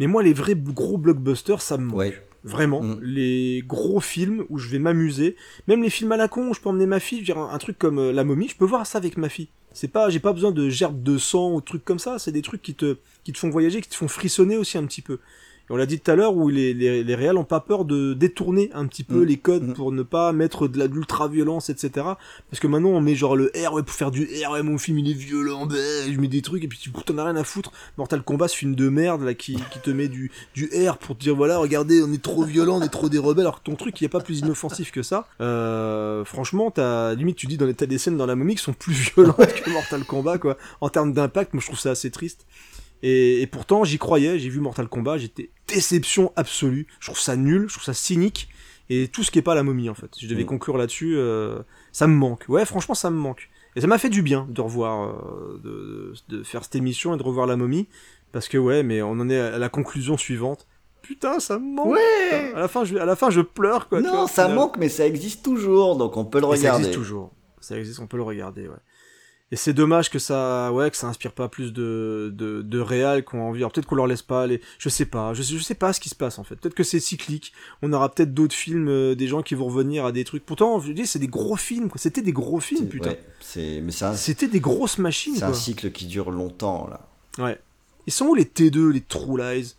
mais 0.00 0.06
moi, 0.06 0.22
les 0.22 0.32
vrais 0.32 0.56
gros 0.56 0.98
blockbusters, 0.98 1.62
ça 1.62 1.76
me 1.76 1.86
manque. 1.86 2.22
Vraiment. 2.42 2.82
Les 3.00 3.62
gros 3.66 4.00
films 4.00 4.44
où 4.50 4.58
je 4.58 4.68
vais 4.68 4.78
m'amuser. 4.78 5.36
Même 5.66 5.82
les 5.82 5.90
films 5.90 6.12
à 6.12 6.16
la 6.16 6.28
con 6.28 6.48
où 6.48 6.54
je 6.54 6.60
peux 6.60 6.68
emmener 6.68 6.86
ma 6.86 7.00
fille. 7.00 7.18
Je 7.18 7.22
veux 7.22 7.34
dire, 7.34 7.38
un, 7.38 7.54
un 7.54 7.58
truc 7.58 7.78
comme 7.78 7.98
euh, 7.98 8.12
La 8.12 8.24
momie, 8.24 8.48
je 8.48 8.56
peux 8.56 8.66
voir 8.66 8.86
ça 8.86 8.98
avec 8.98 9.16
ma 9.16 9.28
fille. 9.28 9.48
C'est 9.72 9.88
pas, 9.88 10.10
j'ai 10.10 10.20
pas 10.20 10.32
besoin 10.32 10.52
de 10.52 10.68
gerbes 10.68 11.02
de 11.02 11.16
sang 11.16 11.52
ou 11.52 11.60
de 11.60 11.64
trucs 11.64 11.84
comme 11.84 11.98
ça. 11.98 12.18
C'est 12.18 12.32
des 12.32 12.42
trucs 12.42 12.60
qui 12.60 12.74
te, 12.74 12.98
qui 13.24 13.32
te 13.32 13.38
font 13.38 13.48
voyager, 13.48 13.80
qui 13.80 13.88
te 13.88 13.94
font 13.94 14.08
frissonner 14.08 14.56
aussi 14.56 14.76
un 14.76 14.84
petit 14.84 15.02
peu. 15.02 15.20
Et 15.70 15.72
on 15.72 15.76
l'a 15.76 15.86
dit 15.86 15.98
tout 15.98 16.10
à 16.10 16.14
l'heure 16.14 16.36
où 16.36 16.48
les, 16.48 16.74
les, 16.74 17.02
les 17.02 17.14
réals 17.14 17.38
ont 17.38 17.44
pas 17.44 17.60
peur 17.60 17.84
de 17.84 18.12
détourner 18.12 18.70
un 18.74 18.86
petit 18.86 19.02
peu 19.02 19.22
Mm. 19.22 19.24
les 19.24 19.36
codes 19.36 19.74
pour 19.74 19.92
ne 19.92 20.02
pas 20.02 20.32
mettre 20.32 20.68
de 20.68 20.84
de 20.86 20.94
l'ultra-violence, 20.94 21.70
etc. 21.70 21.90
Parce 22.50 22.60
que 22.60 22.66
maintenant 22.66 22.90
on 22.90 23.00
met 23.00 23.14
genre 23.14 23.36
le 23.36 23.50
R, 23.56 23.72
ouais, 23.72 23.82
pour 23.82 23.94
faire 23.94 24.10
du 24.10 24.28
R, 24.46 24.50
ouais, 24.52 24.62
mon 24.62 24.76
film 24.76 24.98
il 24.98 25.10
est 25.10 25.14
violent, 25.14 25.66
bah, 25.66 25.76
je 26.10 26.18
mets 26.20 26.28
des 26.28 26.42
trucs 26.42 26.62
et 26.64 26.68
puis 26.68 26.78
tu 26.78 26.90
t'en 26.90 27.16
as 27.18 27.24
rien 27.24 27.36
à 27.36 27.44
foutre. 27.44 27.72
Mortal 27.96 28.22
Kombat, 28.22 28.48
ce 28.48 28.56
film 28.56 28.74
de 28.74 28.88
merde 28.88 29.22
là 29.22 29.34
qui, 29.34 29.54
qui 29.70 29.78
te 29.78 29.90
met 29.90 30.08
du, 30.08 30.30
du 30.54 30.70
R 30.88 30.98
pour 30.98 31.16
te 31.16 31.22
dire 31.22 31.34
voilà, 31.34 31.58
regardez, 31.58 32.02
on 32.02 32.12
est 32.12 32.22
trop 32.22 32.44
violent, 32.44 32.78
on 32.78 32.82
est 32.82 32.88
trop 32.88 33.08
des 33.08 33.18
rebelles, 33.18 33.46
alors 33.46 33.60
que 33.60 33.64
ton 33.64 33.76
truc 33.76 34.00
il 34.00 34.04
est 34.04 34.08
pas 34.08 34.20
plus 34.20 34.40
inoffensif 34.40 34.90
que 34.92 35.02
ça. 35.02 35.26
Euh, 35.40 36.24
franchement, 36.24 36.70
t'as, 36.70 37.14
limite 37.14 37.36
tu 37.36 37.46
dis 37.46 37.56
dans 37.56 37.66
les, 37.66 37.74
t'as 37.74 37.86
des 37.86 37.98
scènes 37.98 38.16
dans 38.16 38.26
la 38.26 38.36
momie 38.36 38.56
qui 38.56 38.62
sont 38.62 38.72
plus 38.74 38.92
violentes 38.92 39.36
que 39.64 39.70
Mortal 39.70 40.04
Kombat, 40.04 40.38
quoi. 40.38 40.56
En 40.80 40.88
termes 40.88 41.12
d'impact, 41.12 41.54
moi 41.54 41.60
je 41.60 41.66
trouve 41.66 41.78
ça 41.80 41.90
assez 41.92 42.10
triste. 42.10 42.46
Et, 43.06 43.42
et 43.42 43.46
pourtant, 43.46 43.84
j'y 43.84 43.98
croyais, 43.98 44.38
j'ai 44.38 44.48
vu 44.48 44.60
Mortal 44.60 44.88
Kombat, 44.88 45.18
j'étais 45.18 45.50
déception 45.68 46.32
absolue. 46.36 46.86
Je 47.00 47.06
trouve 47.08 47.20
ça 47.20 47.36
nul, 47.36 47.66
je 47.68 47.74
trouve 47.74 47.84
ça 47.84 47.92
cynique. 47.92 48.48
Et 48.90 49.08
tout 49.08 49.22
ce 49.22 49.30
qui 49.30 49.38
est 49.38 49.42
pas 49.42 49.54
la 49.54 49.62
momie, 49.62 49.88
en 49.90 49.94
fait. 49.94 50.10
Je 50.18 50.26
devais 50.26 50.44
Mm. 50.44 50.46
conclure 50.46 50.76
là-dessus, 50.78 51.14
euh, 51.16 51.58
ça 51.92 52.06
me 52.06 52.14
manque. 52.14 52.44
Ouais, 52.48 52.64
franchement, 52.64 52.94
ça 52.94 53.10
me 53.10 53.16
manque. 53.16 53.50
Et 53.76 53.80
ça 53.82 53.86
m'a 53.86 53.98
fait 53.98 54.08
du 54.08 54.22
bien 54.22 54.46
de 54.48 54.60
revoir, 54.60 55.08
euh, 55.10 55.60
de, 55.62 56.14
de 56.36 56.42
faire 56.44 56.62
cette 56.64 56.76
émission 56.76 57.14
et 57.14 57.18
de 57.18 57.22
revoir 57.22 57.46
la 57.46 57.56
momie. 57.56 57.88
Parce 58.32 58.48
que 58.48 58.56
ouais, 58.58 58.82
mais 58.82 59.02
on 59.02 59.12
en 59.12 59.28
est 59.28 59.38
à 59.38 59.58
la 59.58 59.68
conclusion 59.68 60.16
suivante. 60.16 60.66
Putain, 61.02 61.40
ça 61.40 61.58
me 61.58 61.74
manque. 61.74 61.88
Ouais. 61.92 62.52
À 62.54 62.60
la 62.60 62.68
fin, 62.68 62.84
je, 62.84 62.96
à 62.96 63.04
la 63.04 63.16
fin, 63.16 63.28
je 63.30 63.42
pleure, 63.42 63.88
quoi. 63.88 64.00
vois, 64.00 64.10
Non, 64.10 64.26
ça 64.26 64.44
final. 64.44 64.56
manque, 64.56 64.76
mais 64.78 64.88
ça 64.88 65.06
existe 65.06 65.44
toujours, 65.44 65.96
donc 65.96 66.16
on 66.16 66.24
peut 66.24 66.38
le 66.40 66.46
Et 66.46 66.56
ça 66.56 66.56
regarder. 66.56 66.84
existe 66.86 66.98
toujours. 66.98 67.32
Ça 67.60 67.78
existe, 67.78 68.00
on 68.00 68.06
peut 68.06 68.16
le 68.16 68.22
regarder, 68.22 68.68
ouais. 68.68 68.76
Et 69.54 69.56
c'est 69.56 69.72
dommage 69.72 70.10
que 70.10 70.18
ça, 70.18 70.72
ouais, 70.72 70.90
que 70.90 70.96
ça 70.96 71.06
inspire 71.06 71.30
pas 71.30 71.48
plus 71.48 71.72
de, 71.72 72.32
de, 72.34 72.60
de 72.60 72.80
réals 72.80 73.24
qui 73.24 73.36
ont 73.36 73.48
envie. 73.48 73.60
Alors 73.60 73.70
peut-être 73.70 73.86
qu'on 73.86 73.94
leur 73.94 74.08
laisse 74.08 74.20
pas 74.22 74.42
aller. 74.42 74.60
Je 74.80 74.88
sais 74.88 75.04
pas. 75.04 75.32
Je, 75.32 75.42
sais- 75.44 75.56
je 75.56 75.62
sais 75.62 75.76
pas 75.76 75.92
ce 75.92 76.00
qui 76.00 76.08
se 76.08 76.16
passe 76.16 76.40
en 76.40 76.42
fait. 76.44 76.56
Peut-être 76.56 76.74
que 76.74 76.82
c'est 76.82 76.98
cyclique. 76.98 77.52
On 77.80 77.92
aura 77.92 78.12
peut-être 78.12 78.34
d'autres 78.34 78.56
films, 78.56 78.88
euh, 78.88 79.14
des 79.14 79.28
gens 79.28 79.42
qui 79.42 79.54
vont 79.54 79.66
revenir 79.66 80.04
à 80.06 80.10
des 80.10 80.24
trucs. 80.24 80.44
Pourtant, 80.44 80.80
je 80.80 80.90
dis, 80.90 81.06
c'est 81.06 81.20
des 81.20 81.28
gros 81.28 81.54
films. 81.54 81.88
quoi. 81.88 82.00
C'était 82.00 82.20
des 82.20 82.32
gros 82.32 82.58
films, 82.58 82.88
putain. 82.88 83.10
Ouais, 83.10 83.20
c'est, 83.38 83.80
mais 83.80 84.02
un, 84.02 84.14
C'était 84.14 84.48
des 84.48 84.58
grosses 84.58 84.98
machines. 84.98 85.36
c'est 85.36 85.44
un 85.44 85.50
quoi. 85.50 85.56
cycle 85.56 85.92
qui 85.92 86.06
dure 86.06 86.32
longtemps, 86.32 86.88
là. 86.90 87.06
Ouais. 87.38 87.56
Ils 88.08 88.12
sont 88.12 88.26
où 88.26 88.34
les 88.34 88.46
T2, 88.46 88.88
les 88.90 89.02
True 89.02 89.38
Lies, 89.38 89.74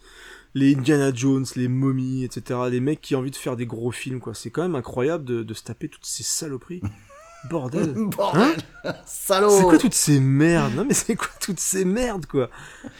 les 0.53 0.73
Indiana 0.75 1.11
Jones, 1.13 1.45
les 1.57 1.67
momies, 1.67 2.23
etc. 2.23 2.61
Les 2.71 2.79
mecs 2.79 3.01
qui 3.01 3.13
ont 3.13 3.19
envie 3.19 3.31
de 3.31 3.35
faire 3.35 3.57
des 3.57 3.65
gros 3.65 3.91
films, 3.91 4.21
quoi. 4.21 4.33
C'est 4.33 4.51
quand 4.51 4.61
même 4.61 4.75
incroyable 4.75 5.25
de, 5.25 5.43
de 5.43 5.53
se 5.53 5.63
taper 5.63 5.89
toutes 5.89 6.05
ces 6.05 6.23
saloperies. 6.23 6.81
Bordel. 7.49 7.93
Bordel. 7.95 8.55
Salaud. 9.05 9.49
C'est 9.49 9.63
quoi 9.63 9.77
toutes 9.77 9.93
ces 9.93 10.19
merdes? 10.19 10.73
Non 10.75 10.85
mais 10.85 10.93
c'est 10.93 11.15
quoi 11.15 11.29
toutes 11.41 11.59
ces 11.59 11.85
merdes, 11.85 12.25
quoi? 12.25 12.49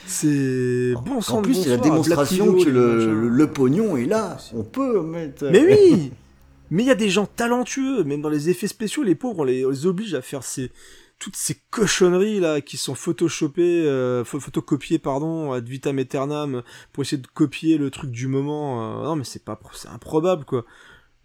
C'est 0.06 0.94
bon 1.06 1.22
sang 1.22 1.38
En 1.38 1.42
plus, 1.42 1.56
c'est 1.56 1.70
la 1.70 1.78
démonstration 1.78 2.54
que 2.56 2.70
le, 2.70 3.14
le, 3.14 3.28
le 3.30 3.48
pognon 3.52 3.98
est 3.98 4.06
là. 4.06 4.38
On 4.54 4.64
peut 4.64 5.02
mettre. 5.02 5.46
Mais 5.52 5.64
oui 5.66 6.12
Mais 6.72 6.82
il 6.82 6.88
y 6.88 6.92
a 6.92 6.96
des 6.96 7.10
gens 7.10 7.28
talentueux, 7.28 8.04
même 8.04 8.22
dans 8.24 8.30
les 8.30 8.50
effets 8.50 8.68
spéciaux, 8.68 9.04
les 9.04 9.14
pauvres, 9.14 9.42
on 9.42 9.44
les, 9.44 9.64
on 9.66 9.70
les 9.70 9.86
oblige 9.86 10.16
à 10.16 10.22
faire 10.22 10.44
ces 10.44 10.72
toutes 11.18 11.38
ces 11.38 11.56
cochonneries 11.70 12.42
là 12.42 12.60
qui 12.60 12.76
sont 12.76 12.94
photoshopées, 12.94 13.84
euh, 13.86 14.26
pho- 14.26 14.40
photocopiées 14.42 15.00
pardon, 15.00 15.54
ad 15.54 15.66
vitam 15.66 15.98
aeternam 15.98 16.62
pour 16.92 17.04
essayer 17.04 17.22
de 17.22 17.28
copier 17.28 17.78
le 17.78 17.90
truc 17.90 18.12
du 18.12 18.28
moment. 18.28 19.00
euh, 19.02 19.06
non 19.06 19.16
mais 19.16 19.24
c'est 19.24 19.46
pas, 19.46 19.58
c'est 19.74 19.88
improbable 19.88 20.44
quoi. 20.44 20.66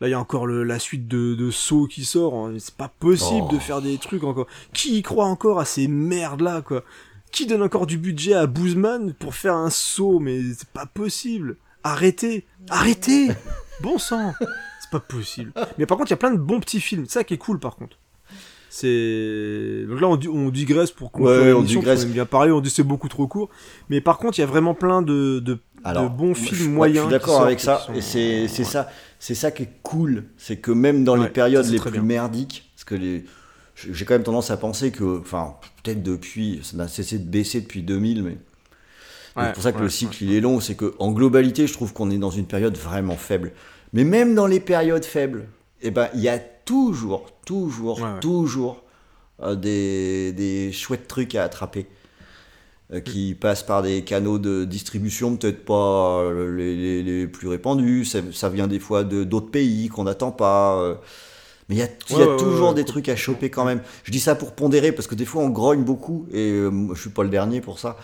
Là 0.01 0.09
il 0.09 0.11
y 0.13 0.15
a 0.15 0.21
encore 0.21 0.47
le, 0.47 0.63
la 0.65 0.79
suite 0.79 1.09
de, 1.09 1.35
de 1.35 1.51
Saw 1.51 1.87
qui 1.87 2.05
sort, 2.05 2.35
hein, 2.35 2.55
c'est 2.59 2.75
pas 2.75 2.91
possible 3.01 3.47
Oh. 3.51 3.55
de 3.55 3.59
faire 3.59 3.83
des 3.83 3.99
trucs 3.99 4.25
encore. 4.25 4.47
Qui 4.73 4.97
y 4.99 5.03
croit 5.03 5.27
encore 5.27 5.61
à 5.61 5.65
ces 5.65 5.89
merdes 5.89 6.41
là 6.41 6.63
quoi? 6.63 6.83
Qui 7.33 7.47
donne 7.47 7.63
encore 7.63 7.87
du 7.87 7.99
budget 7.99 8.35
à 8.35 8.47
Boozman 8.47 9.13
pour 9.15 9.35
faire 9.35 9.55
un 9.55 9.71
Saw? 9.71 10.19
Mais 10.21 10.41
c'est 10.57 10.69
pas 10.71 10.87
possible. 10.87 11.57
Arrêtez, 11.85 12.45
arrêtez, 12.71 13.29
bon 13.83 13.99
sang. 13.99 14.35
C'est 14.81 14.91
pas 14.91 15.01
possible. 15.01 15.53
Mais 15.79 15.87
par 15.87 15.97
contre, 15.97 16.11
il 16.11 16.13
y 16.13 16.15
a 16.15 16.19
plein 16.19 16.33
de 16.33 16.39
bons 16.39 16.61
petits 16.61 16.81
films. 16.81 17.05
C'est 17.07 17.15
ça 17.21 17.25
qui 17.25 17.35
est 17.35 17.39
cool, 17.39 17.59
par 17.61 17.77
contre. 17.77 17.97
C'est 18.73 19.85
donc 19.89 20.01
là 20.01 20.07
on, 20.09 20.19
on 20.33 20.49
digresse 20.51 20.93
pour 20.93 21.11
conclure 21.11 21.29
Ouais, 21.43 21.53
on 21.53 21.63
digresse. 21.63 22.01
qu'on 22.03 22.07
aime 22.07 22.13
bien 22.13 22.25
parler, 22.27 22.53
on 22.53 22.61
dit 22.61 22.71
c'est 22.71 22.85
beaucoup 22.85 23.09
trop 23.09 23.27
court. 23.27 23.51
Mais 23.89 24.01
par 24.01 24.19
contre, 24.19 24.39
il 24.39 24.43
y 24.43 24.45
a 24.45 24.47
vraiment 24.47 24.75
plein 24.75 25.03
de, 25.03 25.41
de, 25.41 25.59
Alors, 25.83 26.05
de 26.05 26.17
bons 26.17 26.35
films 26.35 26.57
je, 26.57 26.69
moyens. 26.69 26.99
Je 26.99 27.03
suis 27.03 27.11
d'accord 27.11 27.43
avec 27.43 27.59
ça, 27.59 27.79
sont- 27.79 27.95
et 27.95 28.01
c'est 28.01 28.47
c'est 28.49 28.63
ça, 28.65 28.89
c'est 29.21 29.37
ça 29.37 29.53
qui 29.53 29.63
est 29.65 29.71
cool, 29.85 30.25
c'est 30.37 30.57
que 30.59 30.73
même 30.73 31.05
dans 31.05 31.17
Ouais, 31.17 31.25
les 31.25 31.29
périodes 31.29 31.67
les 31.67 31.79
plus 31.79 32.01
bien. 32.01 32.03
merdiques, 32.03 32.71
parce 32.75 32.85
que 32.85 32.97
les, 32.97 33.25
j'ai 33.77 34.05
quand 34.05 34.15
même 34.15 34.25
tendance 34.25 34.51
à 34.51 34.57
penser 34.57 34.91
que, 34.93 35.21
enfin, 35.21 35.57
peut-être 35.83 36.03
depuis, 36.03 36.61
ça 36.65 36.77
n'a 36.77 36.89
cessé 36.89 37.19
de 37.21 37.25
baisser 37.31 37.61
depuis 37.61 37.83
2000, 37.83 38.23
mais 38.25 38.39
Ouais, 39.37 39.45
c'est 39.47 39.53
pour 39.53 39.63
ça 39.63 39.73
que 39.73 39.79
ouais, 39.79 39.85
le 39.85 39.89
cycle 39.91 40.25
il 40.25 40.33
est 40.35 40.41
long, 40.41 40.61
c'est 40.61 40.75
que 40.75 40.95
en 40.99 41.13
globalité, 41.13 41.67
je 41.67 41.73
trouve 41.73 41.93
qu'on 41.93 42.11
est 42.11 42.19
dans 42.19 42.31
une 42.31 42.47
période 42.47 42.77
vraiment 42.77 43.17
faible. 43.17 43.53
Mais 43.93 44.05
même 44.05 44.35
dans 44.35 44.47
les 44.49 44.61
périodes 44.61 45.05
faibles, 45.05 45.47
eh 45.83 45.91
ben, 45.93 46.09
il 46.15 46.21
y 46.21 46.29
a 46.29 46.39
toujours, 46.39 47.27
toujours, 47.47 48.01
toujours 48.21 48.83
euh, 49.43 49.55
des, 49.55 50.33
des 50.33 50.73
chouettes 50.73 51.07
trucs 51.09 51.35
à 51.37 51.45
attraper 51.45 51.87
qui 52.99 53.35
passent 53.35 53.63
par 53.63 53.83
des 53.83 54.03
canaux 54.03 54.39
de 54.41 54.65
distribution 54.65 55.37
peut-être 55.37 55.65
pas 55.65 56.21
euh, 56.23 56.57
les, 56.57 56.75
les- 56.77 57.03
les 57.03 57.27
plus 57.29 57.47
répandus. 57.49 58.05
Ça, 58.05 58.19
ça 58.33 58.49
vient 58.49 58.67
des 58.67 58.81
fois 58.81 59.05
de 59.05 59.23
d'autres 59.25 59.51
pays 59.51 59.89
qu'on 59.89 60.05
n'attend 60.05 60.33
pas. 60.33 60.81
euh. 60.83 60.95
mais 61.69 61.77
il 61.77 61.79
y 61.79 61.83
a, 61.83 61.89
il 62.11 62.17
y 62.17 62.23
a 62.23 62.27
Ouais, 62.27 62.33
ouais, 62.33 62.37
toujours 62.37 62.69
ouais, 62.71 62.75
des 62.75 62.81
ouais. 62.81 62.85
trucs 62.87 63.09
à 63.09 63.17
choper 63.17 63.51
quand 63.51 63.65
même. 63.65 63.81
Je 64.05 64.11
dis 64.13 64.21
ça 64.21 64.35
pour 64.35 64.53
pondérer 64.55 64.93
parce 64.93 65.07
que 65.07 65.15
des 65.15 65.25
fois 65.27 65.43
on 65.43 65.51
grogne 65.51 65.85
beaucoup 65.85 66.27
et 66.33 66.51
euh, 66.53 66.71
je 66.95 67.01
suis 67.01 67.11
pas 67.11 67.23
le 67.23 67.29
dernier 67.31 67.61
pour 67.61 67.79
ça. 67.79 67.97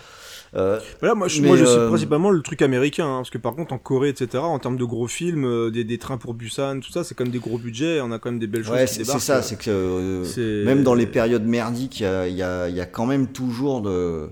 Euh, 0.55 0.79
Voilà, 1.01 1.13
moi 1.13 1.27
je, 1.27 1.41
mais, 1.41 1.49
moi, 1.49 1.57
je 1.57 1.65
euh, 1.65 1.79
suis 1.81 1.87
principalement 1.89 2.31
le 2.31 2.41
truc 2.41 2.61
américain, 2.61 3.05
hein, 3.05 3.17
parce 3.17 3.29
que 3.29 3.37
par 3.37 3.53
contre 3.53 3.73
en 3.73 3.77
Corée, 3.77 4.09
etc., 4.09 4.41
en 4.41 4.57
termes 4.59 4.77
de 4.77 4.85
gros 4.85 5.07
films, 5.07 5.43
euh, 5.45 5.69
des, 5.71 5.83
des 5.83 5.97
trains 5.97 6.17
pour 6.17 6.33
Busan, 6.33 6.79
tout 6.79 6.89
ça, 6.91 7.03
c'est 7.03 7.15
quand 7.15 7.25
même 7.25 7.33
des 7.33 7.39
gros 7.39 7.57
budgets, 7.57 7.99
on 8.01 8.13
a 8.13 8.17
quand 8.19 8.31
même 8.31 8.39
des 8.39 8.47
belles 8.47 8.63
choses 8.63 8.73
Ouais, 8.73 8.85
qui 8.85 8.93
c'est 8.93 9.03
ça, 9.19 9.37
euh. 9.39 9.41
c'est 9.41 9.57
que 9.59 9.69
euh, 9.69 10.23
c'est- 10.23 10.63
même 10.63 10.83
dans 10.83 10.93
les 10.93 11.05
périodes 11.05 11.43
merdiques, 11.45 11.99
il 11.99 12.03
y 12.03 12.05
a, 12.05 12.27
y 12.29 12.41
a- 12.41 12.69
il 12.69 12.75
y 12.77 12.81
a 12.81 12.85
quand 12.85 13.05
même 13.05 13.27
toujours 13.27 13.81
de, 13.81 14.29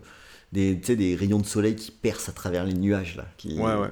des, 0.56 0.80
tu 0.80 0.88
sais, 0.88 0.96
des 0.96 1.16
rayons 1.16 1.40
de 1.40 1.46
soleil 1.46 1.76
qui 1.76 1.92
percent 1.92 2.30
à 2.30 2.34
travers 2.34 2.64
les 2.66 2.74
nuages 2.74 3.16
là. 3.16 3.26
Qui... 3.38 3.60
Ouais, 3.60 3.76
ouais. 3.76 3.92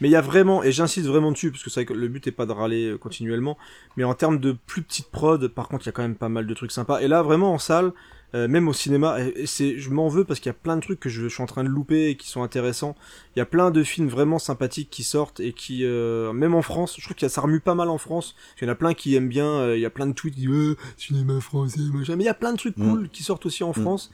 Mais 0.00 0.08
il 0.08 0.12
y 0.12 0.16
a 0.16 0.20
vraiment, 0.20 0.62
et 0.64 0.72
j'insiste 0.72 1.06
vraiment 1.06 1.30
dessus, 1.30 1.50
parce 1.50 1.62
que 1.62 1.70
c'est 1.70 1.80
vrai 1.80 1.86
que 1.86 1.92
le 1.92 2.08
but 2.08 2.26
est 2.26 2.32
pas 2.32 2.46
de 2.46 2.52
râler 2.52 2.90
euh, 2.90 2.98
continuellement, 2.98 3.56
mais 3.96 4.04
en 4.04 4.14
termes 4.14 4.38
de 4.40 4.52
plus 4.66 4.82
petite 4.82 5.10
prod, 5.10 5.46
par 5.48 5.68
contre, 5.68 5.84
il 5.84 5.86
y 5.86 5.90
a 5.90 5.92
quand 5.92 6.02
même 6.02 6.16
pas 6.16 6.28
mal 6.28 6.46
de 6.46 6.54
trucs 6.54 6.72
sympas. 6.72 7.00
Et 7.00 7.08
là, 7.08 7.22
vraiment 7.22 7.52
en 7.54 7.58
salle, 7.58 7.92
euh, 8.34 8.48
même 8.48 8.66
au 8.66 8.72
cinéma, 8.72 9.20
et, 9.20 9.46
c'est, 9.46 9.78
je 9.78 9.90
m'en 9.90 10.08
veux 10.08 10.24
parce 10.24 10.40
qu'il 10.40 10.48
y 10.48 10.56
a 10.56 10.58
plein 10.60 10.76
de 10.76 10.80
trucs 10.80 10.98
que 10.98 11.08
je, 11.08 11.22
je 11.22 11.28
suis 11.28 11.42
en 11.42 11.46
train 11.46 11.62
de 11.62 11.68
louper 11.68 12.08
et 12.08 12.16
qui 12.16 12.28
sont 12.28 12.42
intéressants. 12.42 12.96
Il 13.36 13.38
y 13.38 13.42
a 13.42 13.46
plein 13.46 13.70
de 13.70 13.84
films 13.84 14.08
vraiment 14.08 14.38
sympathiques 14.40 14.88
qui 14.90 15.04
sortent 15.04 15.38
et 15.38 15.52
qui, 15.52 15.84
euh, 15.84 16.32
même 16.32 16.54
en 16.54 16.62
France, 16.62 16.96
je 16.98 17.04
trouve 17.04 17.16
que 17.16 17.28
ça 17.28 17.40
remue 17.40 17.60
pas 17.60 17.74
mal 17.74 17.88
en 17.88 17.98
France. 17.98 18.34
Il 18.60 18.64
y 18.64 18.68
en 18.68 18.72
a 18.72 18.74
plein 18.74 18.94
qui 18.94 19.14
aiment 19.14 19.28
bien, 19.28 19.46
euh, 19.46 19.76
il 19.76 19.82
y 19.82 19.86
a 19.86 19.90
plein 19.90 20.06
de 20.06 20.14
tweets 20.14 20.34
qui 20.34 20.46
disent 20.46 20.50
euh, 20.50 20.76
cinéma 20.96 21.40
français, 21.40 21.78
machin. 21.92 22.16
Mais 22.16 22.24
il 22.24 22.26
y 22.26 22.30
a 22.30 22.34
plein 22.34 22.52
de 22.52 22.58
trucs 22.58 22.76
Mm. 22.76 22.90
cool 22.90 23.08
qui 23.10 23.22
sortent 23.22 23.46
aussi 23.46 23.62
en 23.62 23.72
France. 23.72 24.10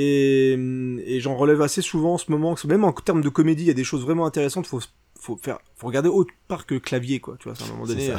Et, 0.00 0.52
et 0.52 1.18
j'en 1.18 1.34
relève 1.34 1.60
assez 1.60 1.82
souvent 1.82 2.14
en 2.14 2.18
ce 2.18 2.30
moment, 2.30 2.54
même 2.68 2.84
en 2.84 2.92
termes 2.92 3.20
de 3.20 3.28
comédie, 3.28 3.64
il 3.64 3.66
y 3.66 3.70
a 3.70 3.74
des 3.74 3.82
choses 3.82 4.02
vraiment 4.02 4.26
intéressantes. 4.26 4.64
Faut, 4.68 4.80
faut 5.18 5.36
faire, 5.36 5.58
faut 5.74 5.88
regarder 5.88 6.08
autre 6.08 6.32
part 6.46 6.66
que 6.66 6.76
Clavier, 6.76 7.18
quoi. 7.18 7.36
Tu 7.40 7.48
vois, 7.48 7.58
à 7.60 7.64
un 7.64 7.72
moment 7.72 7.84
donné, 7.84 8.12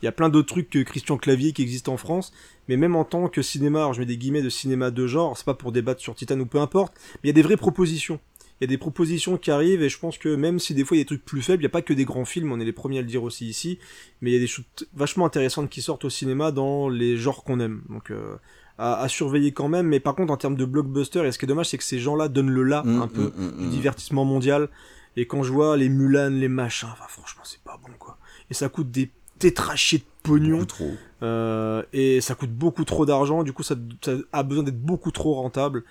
il 0.00 0.04
y 0.06 0.08
a 0.08 0.12
plein 0.12 0.30
d'autres 0.30 0.48
trucs 0.48 0.70
que 0.70 0.82
Christian 0.82 1.18
Clavier 1.18 1.52
qui 1.52 1.60
existent 1.60 1.92
en 1.92 1.98
France. 1.98 2.32
Mais 2.68 2.78
même 2.78 2.96
en 2.96 3.04
tant 3.04 3.28
que 3.28 3.42
cinéma, 3.42 3.80
alors 3.80 3.92
je 3.92 4.00
mets 4.00 4.06
des 4.06 4.16
guillemets 4.16 4.40
de 4.40 4.48
cinéma 4.48 4.90
de 4.90 5.06
genre, 5.06 5.36
c'est 5.36 5.44
pas 5.44 5.52
pour 5.52 5.72
débattre 5.72 6.00
sur 6.00 6.14
Titan 6.14 6.40
ou 6.40 6.46
peu 6.46 6.58
importe, 6.58 6.94
mais 7.16 7.20
il 7.24 7.26
y 7.26 7.30
a 7.30 7.34
des 7.34 7.42
vraies 7.42 7.58
propositions. 7.58 8.18
Il 8.58 8.64
y 8.64 8.66
a 8.66 8.68
des 8.68 8.78
propositions 8.78 9.36
qui 9.36 9.50
arrivent 9.50 9.82
et 9.82 9.90
je 9.90 9.98
pense 9.98 10.16
que 10.16 10.34
même 10.34 10.58
si 10.58 10.72
des 10.72 10.82
fois 10.82 10.96
il 10.96 11.00
y 11.00 11.02
a 11.02 11.04
des 11.04 11.08
trucs 11.08 11.24
plus 11.26 11.42
faibles, 11.42 11.62
il 11.62 11.66
n'y 11.66 11.70
a 11.70 11.70
pas 11.70 11.82
que 11.82 11.92
des 11.92 12.06
grands 12.06 12.24
films, 12.24 12.50
on 12.50 12.58
est 12.58 12.64
les 12.64 12.72
premiers 12.72 13.00
à 13.00 13.02
le 13.02 13.06
dire 13.06 13.22
aussi 13.22 13.46
ici, 13.46 13.78
mais 14.22 14.30
il 14.30 14.32
y 14.32 14.36
a 14.38 14.40
des 14.40 14.46
choses 14.46 14.64
vachement 14.94 15.26
intéressantes 15.26 15.68
qui 15.68 15.82
sortent 15.82 16.06
au 16.06 16.10
cinéma 16.10 16.52
dans 16.52 16.88
les 16.88 17.18
genres 17.18 17.44
qu'on 17.44 17.60
aime. 17.60 17.82
Donc 17.90 18.10
euh, 18.10 18.36
à, 18.78 19.00
à 19.00 19.08
surveiller 19.08 19.52
quand 19.52 19.68
même. 19.68 19.86
Mais 19.86 20.00
par 20.00 20.14
contre, 20.14 20.32
en 20.32 20.36
termes 20.36 20.56
de 20.56 20.64
blockbuster, 20.64 21.24
et 21.26 21.32
ce 21.32 21.38
qui 21.38 21.44
est 21.44 21.48
dommage, 21.48 21.68
c'est 21.68 21.78
que 21.78 21.84
ces 21.84 21.98
gens-là 21.98 22.28
donnent 22.28 22.50
le 22.50 22.62
là 22.62 22.82
Mm, 22.84 23.02
un 23.02 23.08
peu 23.08 23.32
mm, 23.36 23.44
mm, 23.44 23.60
du 23.62 23.68
divertissement 23.68 24.24
mondial. 24.24 24.68
Et 25.16 25.26
quand 25.26 25.42
je 25.42 25.52
vois 25.52 25.76
les 25.76 25.88
Mulan, 25.88 26.30
les 26.30 26.48
machins, 26.48 26.88
enfin, 26.92 27.06
franchement, 27.08 27.42
c'est 27.44 27.62
pas 27.62 27.78
bon, 27.82 27.92
quoi. 27.98 28.18
Et 28.50 28.54
ça 28.54 28.68
coûte 28.68 28.90
des 28.90 29.10
tétrachés 29.38 29.98
de 29.98 30.04
pognon. 30.22 30.64
Trop. 30.64 30.92
Euh, 31.22 31.82
et 31.92 32.20
ça 32.20 32.34
coûte 32.34 32.52
beaucoup 32.52 32.84
trop 32.84 33.06
d'argent, 33.06 33.42
du 33.42 33.52
coup 33.52 33.62
ça, 33.62 33.74
ça 34.04 34.12
a 34.32 34.42
besoin 34.42 34.64
d'être 34.64 34.80
beaucoup 34.80 35.10
trop 35.10 35.34
rentable. 35.34 35.84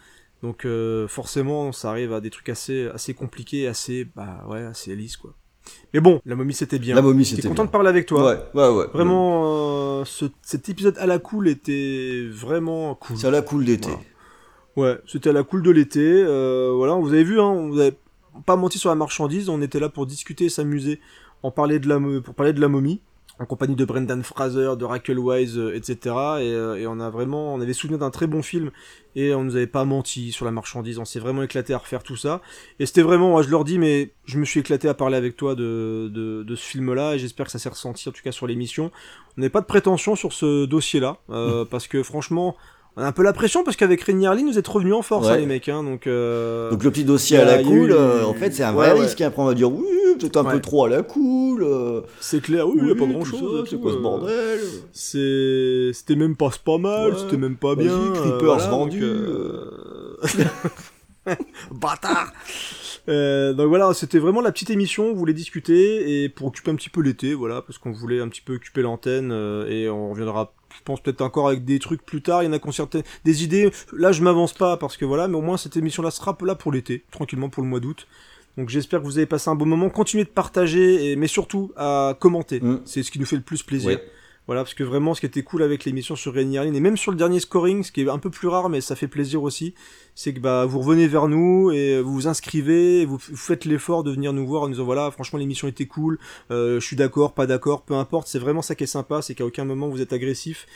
Donc 0.43 0.65
euh, 0.65 1.07
forcément 1.07 1.72
ça 1.72 1.89
arrive 1.89 2.14
à 2.14 2.22
des 2.22 2.30
trucs 2.30 2.49
assez 2.49 2.88
assez 2.93 3.14
compliqués, 3.14 3.67
assez 3.67 4.05
bah 4.15 4.45
ouais, 4.47 4.64
assez 4.64 4.95
lisses 4.95 5.17
quoi. 5.17 5.33
Mais 5.94 6.00
bon, 6.02 6.19
la 6.26 6.35
momie 6.35 6.53
c'était 6.53 6.80
bien. 6.80 6.95
La 6.95 7.02
momie, 7.02 7.24
c'était 7.26 7.44
content 7.48 7.64
bien. 7.64 7.66
de 7.66 7.72
parler 7.72 7.90
avec 7.90 8.06
toi. 8.06 8.26
Ouais, 8.26 8.40
ouais, 8.53 8.69
ouais. 8.77 8.85
Vraiment, 8.94 9.44
euh, 10.02 10.06
ce- 10.06 10.26
cet 10.42 10.68
épisode 10.69 10.98
à 10.98 11.06
la 11.06 11.19
cool 11.19 11.48
était 11.48 12.26
vraiment 12.30 12.95
cool. 12.95 13.18
C'est 13.18 13.27
à 13.27 13.32
la 13.32 13.42
cool 13.42 13.66
d'été. 13.66 13.90
Voilà. 14.76 14.94
Ouais, 14.95 15.00
c'était 15.08 15.30
à 15.30 15.34
la 15.34 15.44
cool 15.44 15.61
de 15.64 15.72
l'été. 15.72 16.02
Euh, 16.03 16.74
voilà, 16.76 16.95
vous 16.95 17.08
avez 17.14 17.24
vu, 17.24 17.40
hein, 17.40 17.45
on 17.45 17.69
vous 17.69 17.80
avait 17.80 17.98
pas 18.45 18.58
menti 18.58 18.77
sur 18.77 18.90
la 18.90 18.95
marchandise. 18.95 19.48
On 19.48 19.61
était 19.61 19.80
là 19.80 19.88
pour 19.88 20.06
discuter, 20.06 20.50
s'amuser, 20.50 21.00
en 21.44 21.52
parler 21.52 21.80
de 21.80 21.88
la, 21.88 21.98
pour 22.22 22.35
parler 22.35 22.52
de 22.52 22.60
la 22.60 22.68
momie, 22.68 23.00
en 23.39 23.45
compagnie 23.45 23.75
de 23.75 23.85
Brendan 23.85 24.23
Fraser, 24.23 24.75
de 24.77 24.85
Raquel 24.85 25.19
Wise, 25.19 25.57
euh, 25.57 25.75
etc. 25.75 25.97
Et, 26.05 26.09
euh, 26.53 26.75
et 26.75 26.88
on 26.88 26.99
a 26.99 27.09
vraiment, 27.09 27.53
on 27.53 27.61
avait 27.61 27.73
souvenir 27.73 27.99
d'un 27.99 28.11
très 28.11 28.27
bon 28.27 28.41
film 28.41 28.72
et 29.15 29.33
on 29.33 29.43
nous 29.43 29.55
avait 29.55 29.67
pas 29.67 29.85
menti 29.85 30.31
sur 30.31 30.45
la 30.45 30.51
marchandise. 30.51 30.99
On 30.99 31.05
s'est 31.05 31.19
vraiment 31.19 31.43
éclaté 31.43 31.73
à 31.73 31.77
refaire 31.77 32.03
tout 32.03 32.15
ça. 32.15 32.41
Et 32.80 32.85
c'était 32.85 33.01
vraiment, 33.01 33.30
moi, 33.30 33.41
je 33.41 33.49
leur 33.49 33.64
dis, 33.64 33.77
mais 33.77 34.14
je 34.25 34.39
me 34.39 34.45
suis 34.45 34.61
éclaté 34.61 34.88
à 34.88 34.93
parler 34.93 35.17
avec 35.17 35.35
toi 35.35 35.55
de, 35.55 36.09
de, 36.14 36.43
de 36.43 36.55
ce 36.55 36.64
film-là 36.64 37.15
et 37.15 37.19
j'espère 37.19 37.45
que 37.45 37.51
ça 37.51 37.59
s'est 37.59 37.69
ressenti 37.69 38.07
en 38.09 38.11
tout 38.11 38.22
cas 38.23 38.31
sur 38.31 38.47
l'émission. 38.47 38.91
On 39.38 39.41
n'avait 39.41 39.49
pas 39.49 39.61
de 39.61 39.65
prétention 39.65 40.15
sur 40.15 40.31
ce 40.33 40.65
dossier-là 40.65 41.17
euh, 41.30 41.65
parce 41.69 41.88
que 41.88 42.03
franchement. 42.03 42.55
On 42.98 43.01
a 43.01 43.07
un 43.07 43.11
peu 43.11 43.24
la 43.24 43.33
pression 43.33 43.64
parce 43.65 43.75
qu'avec 43.75 44.01
Rémi 44.03 44.25
Harlin, 44.25 44.45
vous 44.45 44.57
êtes 44.57 44.67
revenus 44.67 44.93
en 44.93 45.01
force, 45.01 45.27
Ouais. 45.27 45.33
hein, 45.33 45.38
les 45.38 45.45
mecs. 45.45 45.67
Hein, 45.67 45.83
donc, 45.83 46.07
euh, 46.07 46.69
Donc 46.72 46.83
le 46.83 46.91
petit 46.91 47.03
dossier 47.03 47.38
à 47.38 47.41
a- 47.41 47.45
la 47.45 47.53
a 47.56 47.61
eu 47.61 47.65
cool, 47.65 47.91
euh, 47.91 48.24
en 48.25 48.33
fait 48.33 48.53
c'est 48.53 48.64
un 48.64 48.69
Ouais, 48.74 48.88
vrai 48.90 48.93
ouais. 48.99 49.06
risque. 49.06 49.19
Après 49.22 49.41
on 49.41 49.45
va 49.45 49.53
dire 49.53 49.69
oui, 49.72 49.85
peut-être 50.17 50.38
un 50.38 50.45
peu 50.45 50.61
trop 50.61 50.85
à 50.85 50.90
la 50.90 51.01
cool. 51.03 51.61
euh, 51.64 52.01
C'est 52.22 52.41
clair, 52.41 52.67
oui, 52.69 52.75
il 52.77 52.83
a 52.90 52.93
oui, 52.93 52.99
pas 52.99 53.06
tout 53.06 53.11
grand 53.11 53.25
ça, 53.25 53.32
chose. 53.32 53.67
C'est 53.69 53.82
quoi 53.82 53.91
ce 53.91 53.98
bordel 53.98 54.59
C'est, 54.93 55.91
c'était 55.93 56.15
même 56.15 56.38
pas 56.38 56.49
pas 56.64 56.77
mal, 56.77 57.14
c'était 57.17 57.35
même 57.38 57.57
pas 57.57 57.75
bien. 57.75 58.11
Creepers 58.14 58.40
voilà, 58.45 58.67
vendu. 58.69 59.01
euh, 59.03 59.65
Bâtard. 61.72 62.32
Euh, 63.07 63.53
donc 63.53 63.67
voilà, 63.67 63.93
c'était 63.93 64.19
vraiment 64.19 64.41
la 64.41 64.51
petite 64.51 64.69
émission. 64.69 65.07
On 65.09 65.14
voulait 65.14 65.33
discuter 65.33 66.24
et 66.24 66.30
pour 66.30 66.48
occuper 66.48 66.72
un 66.72 66.75
petit 66.75 66.90
peu 66.90 67.01
l'été, 67.01 67.33
voilà, 67.33 67.61
parce 67.61 67.77
qu'on 67.77 67.91
voulait 67.91 68.19
un 68.22 68.27
petit 68.30 68.41
peu 68.41 68.56
occuper 68.56 68.82
l'antenne 68.82 69.32
euh, 69.32 69.67
et 69.67 69.90
on 69.90 70.09
reviendra. 70.11 70.53
Je 70.78 70.84
pense 70.84 71.02
peut-être 71.02 71.22
encore 71.22 71.48
avec 71.48 71.66
des 71.66 71.80
trucs 71.80 72.06
plus 72.06 72.22
tard. 72.22 72.44
Il 72.44 72.48
y 72.48 72.50
en 72.50 72.54
a 72.54 72.60
qui 72.60 72.68
ont 72.68 72.72
certaines 72.72 73.04
des 73.24 73.44
idées. 73.44 73.72
Là, 73.94 74.12
je 74.12 74.22
m'avance 74.22 74.54
pas 74.54 74.78
parce 74.78 74.98
que 74.98 75.06
voilà, 75.06 75.28
mais 75.28 75.38
au 75.38 75.42
moins 75.42 75.58
cette 75.58 75.78
émission-là 75.78 76.12
sera 76.12 76.38
là 76.42 76.56
pour 76.56 76.72
l'été, 76.72 77.04
tranquillement 77.12 77.50
pour 77.50 77.64
le 77.64 77.70
mois 77.70 77.80
d'août. 77.80 78.08
Donc 78.58 78.70
j'espère 78.70 79.02
que 79.02 79.06
vous 79.06 79.18
avez 79.18 79.26
passé 79.26 79.50
un 79.50 79.56
bon 79.56 79.66
moment. 79.66 79.90
Continuez 79.90 80.24
de 80.24 80.30
partager, 80.30 81.12
et, 81.12 81.16
mais 81.16 81.28
surtout 81.28 81.72
à 81.76 82.16
commenter. 82.20 82.62
Mm. 82.62 82.82
C'est 82.86 83.04
ce 83.04 83.12
qui 83.12 83.20
nous 83.20 83.26
fait 83.26 83.36
le 83.36 83.42
plus 83.42 83.64
plaisir. 83.64 83.90
Ouais. 83.90 84.04
Voilà, 84.48 84.61
parce 84.61 84.75
que 84.75 84.83
vraiment, 84.83 85.15
ce 85.15 85.22
qui 85.22 85.25
était 85.25 85.41
cool 85.41 85.64
avec 85.64 85.85
l'émission 85.85 86.15
sur 86.15 86.33
Rainy 86.33 86.57
Harlin, 86.57 86.74
et 86.74 86.80
même 86.80 86.98
sur 86.98 87.11
le 87.11 87.17
dernier 87.17 87.40
scoring, 87.40 87.83
ce 87.83 87.91
qui 87.91 88.01
est 88.01 88.09
un 88.09 88.19
peu 88.19 88.30
plus 88.30 88.48
rare, 88.48 88.69
mais 88.69 88.80
ça 88.80 88.95
fait 88.95 89.07
plaisir 89.07 89.41
aussi, 89.41 89.74
c'est 90.14 90.33
que 90.33 90.40
bah 90.40 90.65
vous 90.65 90.80
revenez 90.80 91.07
vers 91.07 91.27
nous 91.27 91.72
et 91.72 91.99
vous 91.99 92.14
vous 92.14 92.27
inscrivez, 92.27 93.06
vous 93.06 93.17
faites 93.17 93.65
l'effort 93.65 94.03
de 94.03 94.11
venir 94.11 94.33
nous 94.33 94.45
voir 94.45 94.64
en 94.64 94.67
nous 94.67 94.74
disant 94.74 94.85
voilà, 94.85 95.09
franchement 95.09 95.40
l'émission 95.40 95.67
était 95.67 95.88
cool, 95.88 96.19
euh, 96.51 96.80
je 96.80 96.85
suis 96.85 96.95
d'accord, 96.95 97.33
pas 97.33 97.48
d'accord, 97.48 97.82
peu 97.82 97.95
importe, 97.95 98.27
c'est 98.27 98.40
vraiment 98.40 98.61
ça 98.61 98.75
qui 98.75 98.83
est 98.83 98.88
sympa, 98.88 99.22
c'est 99.22 99.33
qu'à 99.33 99.45
aucun 99.45 99.65
moment 99.65 99.90
vous 99.90 100.01
êtes 100.01 100.14
agressif 100.14 100.67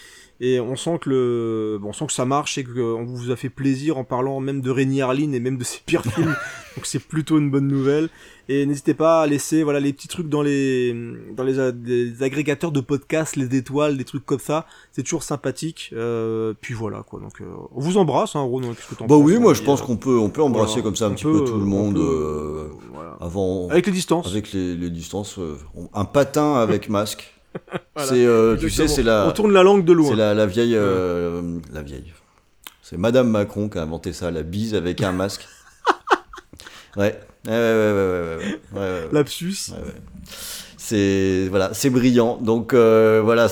et 0.42 0.59
on 0.59 0.76
sent 0.76 1.00
que 1.01 1.09
le, 1.09 1.77
bon, 1.82 1.90
on 1.90 1.93
sent 1.93 2.08
que 2.08 2.14
ça 2.14 2.26
marche 2.26 2.58
et 2.58 2.64
qu'on 2.64 3.03
vous 3.06 3.30
a 3.32 3.35
fait 3.35 3.50
plaisir 3.50 3.98
en 3.98 4.03
parlant 4.06 4.40
même 4.40 4.61
de 4.61 4.72
Rainy 4.72 5.01
Harlin 5.01 5.32
et 5.34 5.40
même 5.40 5.58
de 5.58 5.64
ses 5.64 5.80
pires 5.85 6.03
films, 6.06 6.35
donc 6.76 6.85
c'est 6.85 7.00
plutôt 7.00 7.38
une 7.38 7.51
bonne 7.51 7.68
nouvelle. 7.68 8.09
Et 8.51 8.66
n'hésitez 8.66 8.95
pas 8.95 9.22
à 9.22 9.27
laisser 9.27 9.61
voilà 9.61 9.80
les 9.80 9.93
petits 9.93 10.08
trucs 10.08 10.27
dans 10.27 10.42
les 10.42 10.95
dans 11.35 11.43
les, 11.43 11.59
a- 11.59 11.72
des 11.72 12.24
agrégateurs 12.24 12.72
de 12.72 12.80
podcasts, 12.80 13.35
les 13.35 13.56
étoiles, 13.56 13.95
des 13.95 14.06
trucs 14.06 14.26
comme 14.26 14.40
ça. 14.40 14.66
C'est 14.92 15.03
toujours 15.03 15.22
sympathique. 15.22 15.92
Euh, 15.93 16.56
puis 16.59 16.74
voilà 16.74 17.03
quoi. 17.03 17.19
Donc 17.19 17.42
euh, 17.42 17.45
on 17.76 17.80
vous 17.80 17.98
embrasse, 17.98 18.35
hein, 18.35 18.40
Ron. 18.42 18.61
Qu'est-ce 18.61 18.88
que 18.90 18.95
t'en 18.95 19.06
Bah 19.06 19.16
penses, 19.16 19.24
oui, 19.26 19.38
moi 19.38 19.53
je 19.53 19.61
pense 19.61 19.82
euh, 19.82 19.85
qu'on 19.85 19.98
peut, 19.98 20.18
on 20.18 20.30
peut 20.30 20.42
embrasser 20.42 20.76
voilà. 20.82 20.84
comme 20.84 20.95
ça 20.95 21.06
un 21.08 21.11
petit 21.11 21.26
peu 21.26 21.43
tout 21.43 21.58
le 21.58 21.61
on 21.64 21.66
monde 21.68 21.95
peut, 21.95 22.01
euh, 22.01 22.68
voilà. 22.92 23.18
avant. 23.19 23.68
Avec 23.69 23.85
les 23.85 23.92
distances. 23.92 24.27
Avec 24.32 24.51
les, 24.53 24.74
les 24.76 24.90
distances. 24.90 25.38
euh, 25.38 25.56
un 25.93 26.06
patin 26.06 26.56
avec 26.56 26.90
masque. 26.90 27.35
Voilà, 27.95 28.10
c'est, 28.10 28.26
euh, 28.26 28.56
tu 28.56 28.69
sais, 28.69 28.88
c'est 28.88 29.03
la. 29.03 29.28
On 29.28 29.32
tourne 29.32 29.52
la 29.52 29.64
langue 29.64 29.84
de 29.84 29.94
loin. 29.94 30.10
C'est 30.10 30.16
la, 30.16 30.34
la 30.34 30.45
vieille, 30.45 30.76
euh, 30.76 31.60
la 31.74 31.82
vieille. 31.82 32.14
C'est 32.82 32.98
Madame 32.98 33.30
Macron 33.30 33.69
qui 33.69 33.78
a 33.78 33.84
inventé 33.84 34.14
ça, 34.14 34.32
la 34.32 34.44
bise 34.44 34.74
avec 34.76 35.02
un 35.02 35.11
masque. 35.11 35.48
ouais. 36.98 37.19
Ouais, 37.48 37.53
ouais, 37.53 38.38
ouais. 38.74 39.08
Lapsus. 39.11 39.72
C'est 40.78 41.48
voilà, 41.50 41.74
c'est 41.74 41.90
brillant. 41.90 42.38
Donc 42.42 42.74
euh, 42.74 43.22
voilà, 43.24 43.48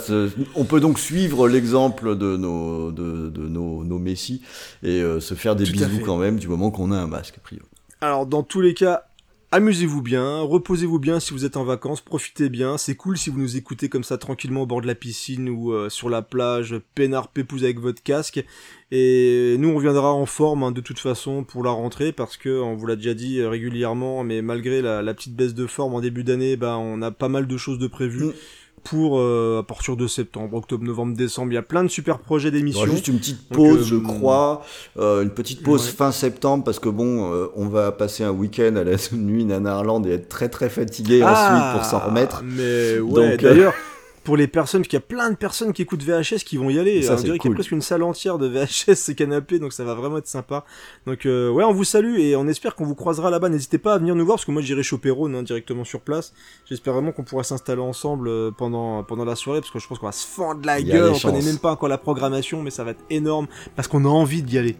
on 0.55 0.63
peut 0.63 0.79
donc 0.79 0.97
suivre 0.97 1.47
l'exemple 1.47 2.17
de 2.17 2.37
nos 2.37 2.91
de, 2.91 3.29
de 3.29 3.47
nos, 3.47 3.83
nos 3.83 3.99
messies 3.99 4.41
et 4.81 5.01
euh, 5.01 5.19
se 5.19 5.33
faire 5.33 5.55
des 5.55 5.65
Tout 5.65 5.73
bisous 5.73 5.99
quand 6.05 6.17
même 6.17 6.37
du 6.39 6.47
moment 6.47 6.71
qu'on 6.71 6.91
a 6.91 6.97
un 6.97 7.07
masque. 7.07 7.35
a 7.37 7.41
priori. 7.41 7.65
Alors 8.01 8.25
dans 8.25 8.43
tous 8.43 8.61
les 8.61 8.73
cas, 8.73 9.06
amusez-vous 9.51 10.01
bien, 10.01 10.41
reposez-vous 10.41 10.99
bien 10.99 11.19
si 11.19 11.33
vous 11.33 11.45
êtes 11.45 11.57
en 11.57 11.63
vacances, 11.63 12.01
profitez 12.01 12.49
bien. 12.49 12.77
C'est 12.77 12.95
cool 12.95 13.17
si 13.17 13.29
vous 13.29 13.39
nous 13.39 13.57
écoutez 13.57 13.89
comme 13.89 14.03
ça 14.03 14.17
tranquillement 14.17 14.63
au 14.63 14.65
bord 14.65 14.81
de 14.81 14.87
la 14.87 14.95
piscine 14.95 15.49
ou 15.49 15.71
euh, 15.71 15.89
sur 15.89 16.09
la 16.09 16.21
plage, 16.21 16.75
peinard 16.95 17.29
pépouze 17.29 17.63
avec 17.63 17.79
votre 17.79 18.03
casque. 18.03 18.43
Et 18.91 19.55
nous 19.59 19.69
on 19.69 19.75
reviendra 19.75 20.13
en 20.13 20.25
forme 20.25 20.63
hein, 20.63 20.71
de 20.71 20.81
toute 20.81 20.99
façon 20.99 21.43
pour 21.43 21.63
la 21.63 21.71
rentrée 21.71 22.11
parce 22.11 22.37
que 22.37 22.61
on 22.61 22.75
vous 22.75 22.87
l'a 22.87 22.95
déjà 22.95 23.13
dit 23.13 23.39
euh, 23.39 23.49
régulièrement, 23.49 24.23
mais 24.23 24.41
malgré 24.41 24.81
la, 24.81 25.01
la 25.01 25.13
petite 25.13 25.35
baisse 25.35 25.53
de 25.53 25.67
forme 25.67 25.95
en 25.95 26.01
début 26.01 26.23
d'année, 26.23 26.55
bah 26.57 26.77
on 26.77 27.01
a 27.01 27.11
pas 27.11 27.29
mal 27.29 27.47
de 27.47 27.57
choses 27.57 27.79
de 27.79 27.87
prévues. 27.87 28.25
Mm. 28.25 28.33
Pour 28.83 29.19
euh, 29.19 29.59
à 29.59 29.63
partir 29.63 29.97
de 29.97 30.07
septembre, 30.07 30.55
octobre, 30.55 30.83
novembre, 30.85 31.15
décembre, 31.15 31.51
il 31.51 31.55
y 31.55 31.57
a 31.57 31.61
plein 31.63 31.83
de 31.83 31.89
super 31.89 32.19
projets 32.19 32.51
d'émissions. 32.51 32.85
juste 32.85 33.07
une 33.09 33.17
petite 33.17 33.49
Donc, 33.51 33.57
pause, 33.57 33.79
euh, 33.81 33.83
je 33.83 33.95
crois, 33.97 34.61
euh, 34.97 35.23
une 35.23 35.29
petite 35.31 35.61
pause 35.63 35.85
ouais. 35.87 35.91
fin 35.91 36.11
septembre 36.13 36.63
parce 36.63 36.79
que 36.79 36.87
bon, 36.87 37.33
euh, 37.33 37.47
on 37.55 37.67
va 37.67 37.91
passer 37.91 38.23
un 38.23 38.31
week-end 38.31 38.75
à 38.77 38.83
la 38.85 38.95
nuit 39.11 39.43
Nanarland 39.45 40.05
et 40.05 40.11
être 40.11 40.29
très 40.29 40.47
très 40.47 40.69
fatigué 40.69 41.21
ensuite 41.23 41.73
pour 41.73 41.83
s'en 41.85 41.99
remettre. 41.99 42.43
Ah, 42.43 42.45
Mais 42.55 42.99
ouais, 42.99 43.33
euh, 43.33 43.37
d'ailleurs, 43.37 43.73
pour 44.27 44.35
les 44.35 44.49
personnes, 44.49 44.81
parce 44.81 44.89
qu'il 44.89 44.97
y 44.97 45.01
a 45.01 45.05
plein 45.05 45.31
de 45.31 45.37
personnes 45.37 45.71
qui 45.71 45.83
écoutent 45.83 46.03
VHS 46.03 46.43
qui 46.45 46.57
vont 46.57 46.69
y 46.69 46.77
aller. 46.77 47.01
Ça, 47.01 47.13
on 47.13 47.17
c'est 47.17 47.23
dirait 47.23 47.39
qu'il 47.39 47.47
y 47.47 47.47
a 47.47 47.51
cool. 47.51 47.55
presque 47.55 47.71
une 47.71 47.81
salle 47.81 48.03
entière 48.03 48.37
de 48.37 48.45
VHS, 48.45 48.95
ces 48.95 49.15
canapés, 49.15 49.57
donc 49.57 49.71
ça 49.71 49.85
va 49.85 49.93
vraiment 49.93 50.17
être 50.17 50.27
sympa. 50.27 50.65
Donc 51.05 51.25
euh, 51.25 51.49
ouais, 51.49 51.63
on 51.63 51.71
vous 51.71 51.85
salue 51.85 52.19
et 52.19 52.35
on 52.35 52.45
espère 52.49 52.75
qu'on 52.75 52.83
vous 52.83 52.93
croisera 52.93 53.29
là-bas. 53.29 53.47
N'hésitez 53.47 53.77
pas 53.77 53.93
à 53.93 53.97
venir 53.99 54.15
nous 54.15 54.25
voir 54.25 54.35
parce 54.35 54.43
que 54.43 54.51
moi 54.51 54.61
j'irai 54.61 54.83
choper 54.83 55.11
Rhône 55.11 55.33
hein, 55.33 55.43
directement 55.43 55.85
sur 55.85 56.01
place. 56.01 56.33
J'espère 56.65 56.91
vraiment 56.91 57.13
qu'on 57.13 57.23
pourra 57.23 57.45
s'installer 57.45 57.79
ensemble 57.79 58.27
euh, 58.27 58.51
pendant 58.51 59.01
pendant 59.05 59.23
la 59.23 59.37
soirée 59.37 59.61
parce 59.61 59.71
que 59.71 59.79
je 59.79 59.87
pense 59.87 59.97
qu'on 59.97 60.07
va 60.07 60.11
se 60.11 60.27
fendre 60.27 60.59
la 60.65 60.81
gueule. 60.81 61.13
On 61.15 61.19
connaît 61.19 61.41
même 61.41 61.59
pas 61.59 61.71
encore 61.71 61.87
la 61.87 61.97
programmation, 61.97 62.61
mais 62.61 62.69
ça 62.69 62.83
va 62.83 62.91
être 62.91 63.05
énorme 63.09 63.47
parce 63.77 63.87
qu'on 63.87 64.03
a 64.03 64.09
envie 64.09 64.41
d'y 64.41 64.57
aller. 64.57 64.75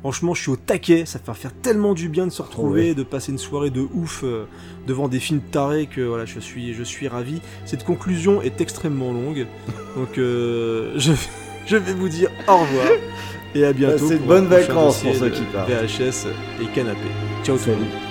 Franchement, 0.00 0.32
je 0.34 0.40
suis 0.42 0.50
au 0.50 0.56
taquet, 0.56 1.04
ça 1.04 1.18
va 1.26 1.34
faire 1.34 1.52
tellement 1.52 1.92
du 1.94 2.08
bien 2.08 2.26
de 2.26 2.32
se 2.32 2.40
retrouver, 2.40 2.88
Ouais. 2.88 2.94
de 2.94 3.02
passer 3.02 3.32
une 3.32 3.38
soirée 3.38 3.68
de 3.70 3.86
ouf 3.94 4.22
euh, 4.24 4.44
devant 4.86 5.08
des 5.08 5.20
films 5.20 5.40
tarés 5.42 5.86
que 5.86 6.00
voilà, 6.00 6.24
je 6.24 6.40
suis, 6.40 6.72
je 6.72 6.82
suis 6.82 7.06
ravi. 7.06 7.40
Cette 7.66 7.84
conclusion 7.84 8.40
est 8.40 8.60
extrêmement 8.62 9.12
longue, 9.12 9.46
donc 9.96 10.16
euh, 10.16 10.92
je, 10.96 11.12
je 11.66 11.76
vais 11.76 11.92
vous 11.92 12.08
dire 12.08 12.30
au 12.48 12.56
revoir 12.56 12.86
et 13.54 13.64
à 13.64 13.72
bientôt. 13.74 14.08
Pour 14.08 14.26
bonnes 14.26 14.46
vacances 14.46 15.02
pour 15.02 15.14
ceux 15.14 15.28
qui 15.30 15.42
partent. 15.52 15.68
VHS 15.70 16.26
et 16.62 16.66
canapé. 16.74 17.00
Ciao 17.44 17.58
tout 17.58 17.68
le 17.70 17.76
monde. 17.76 18.09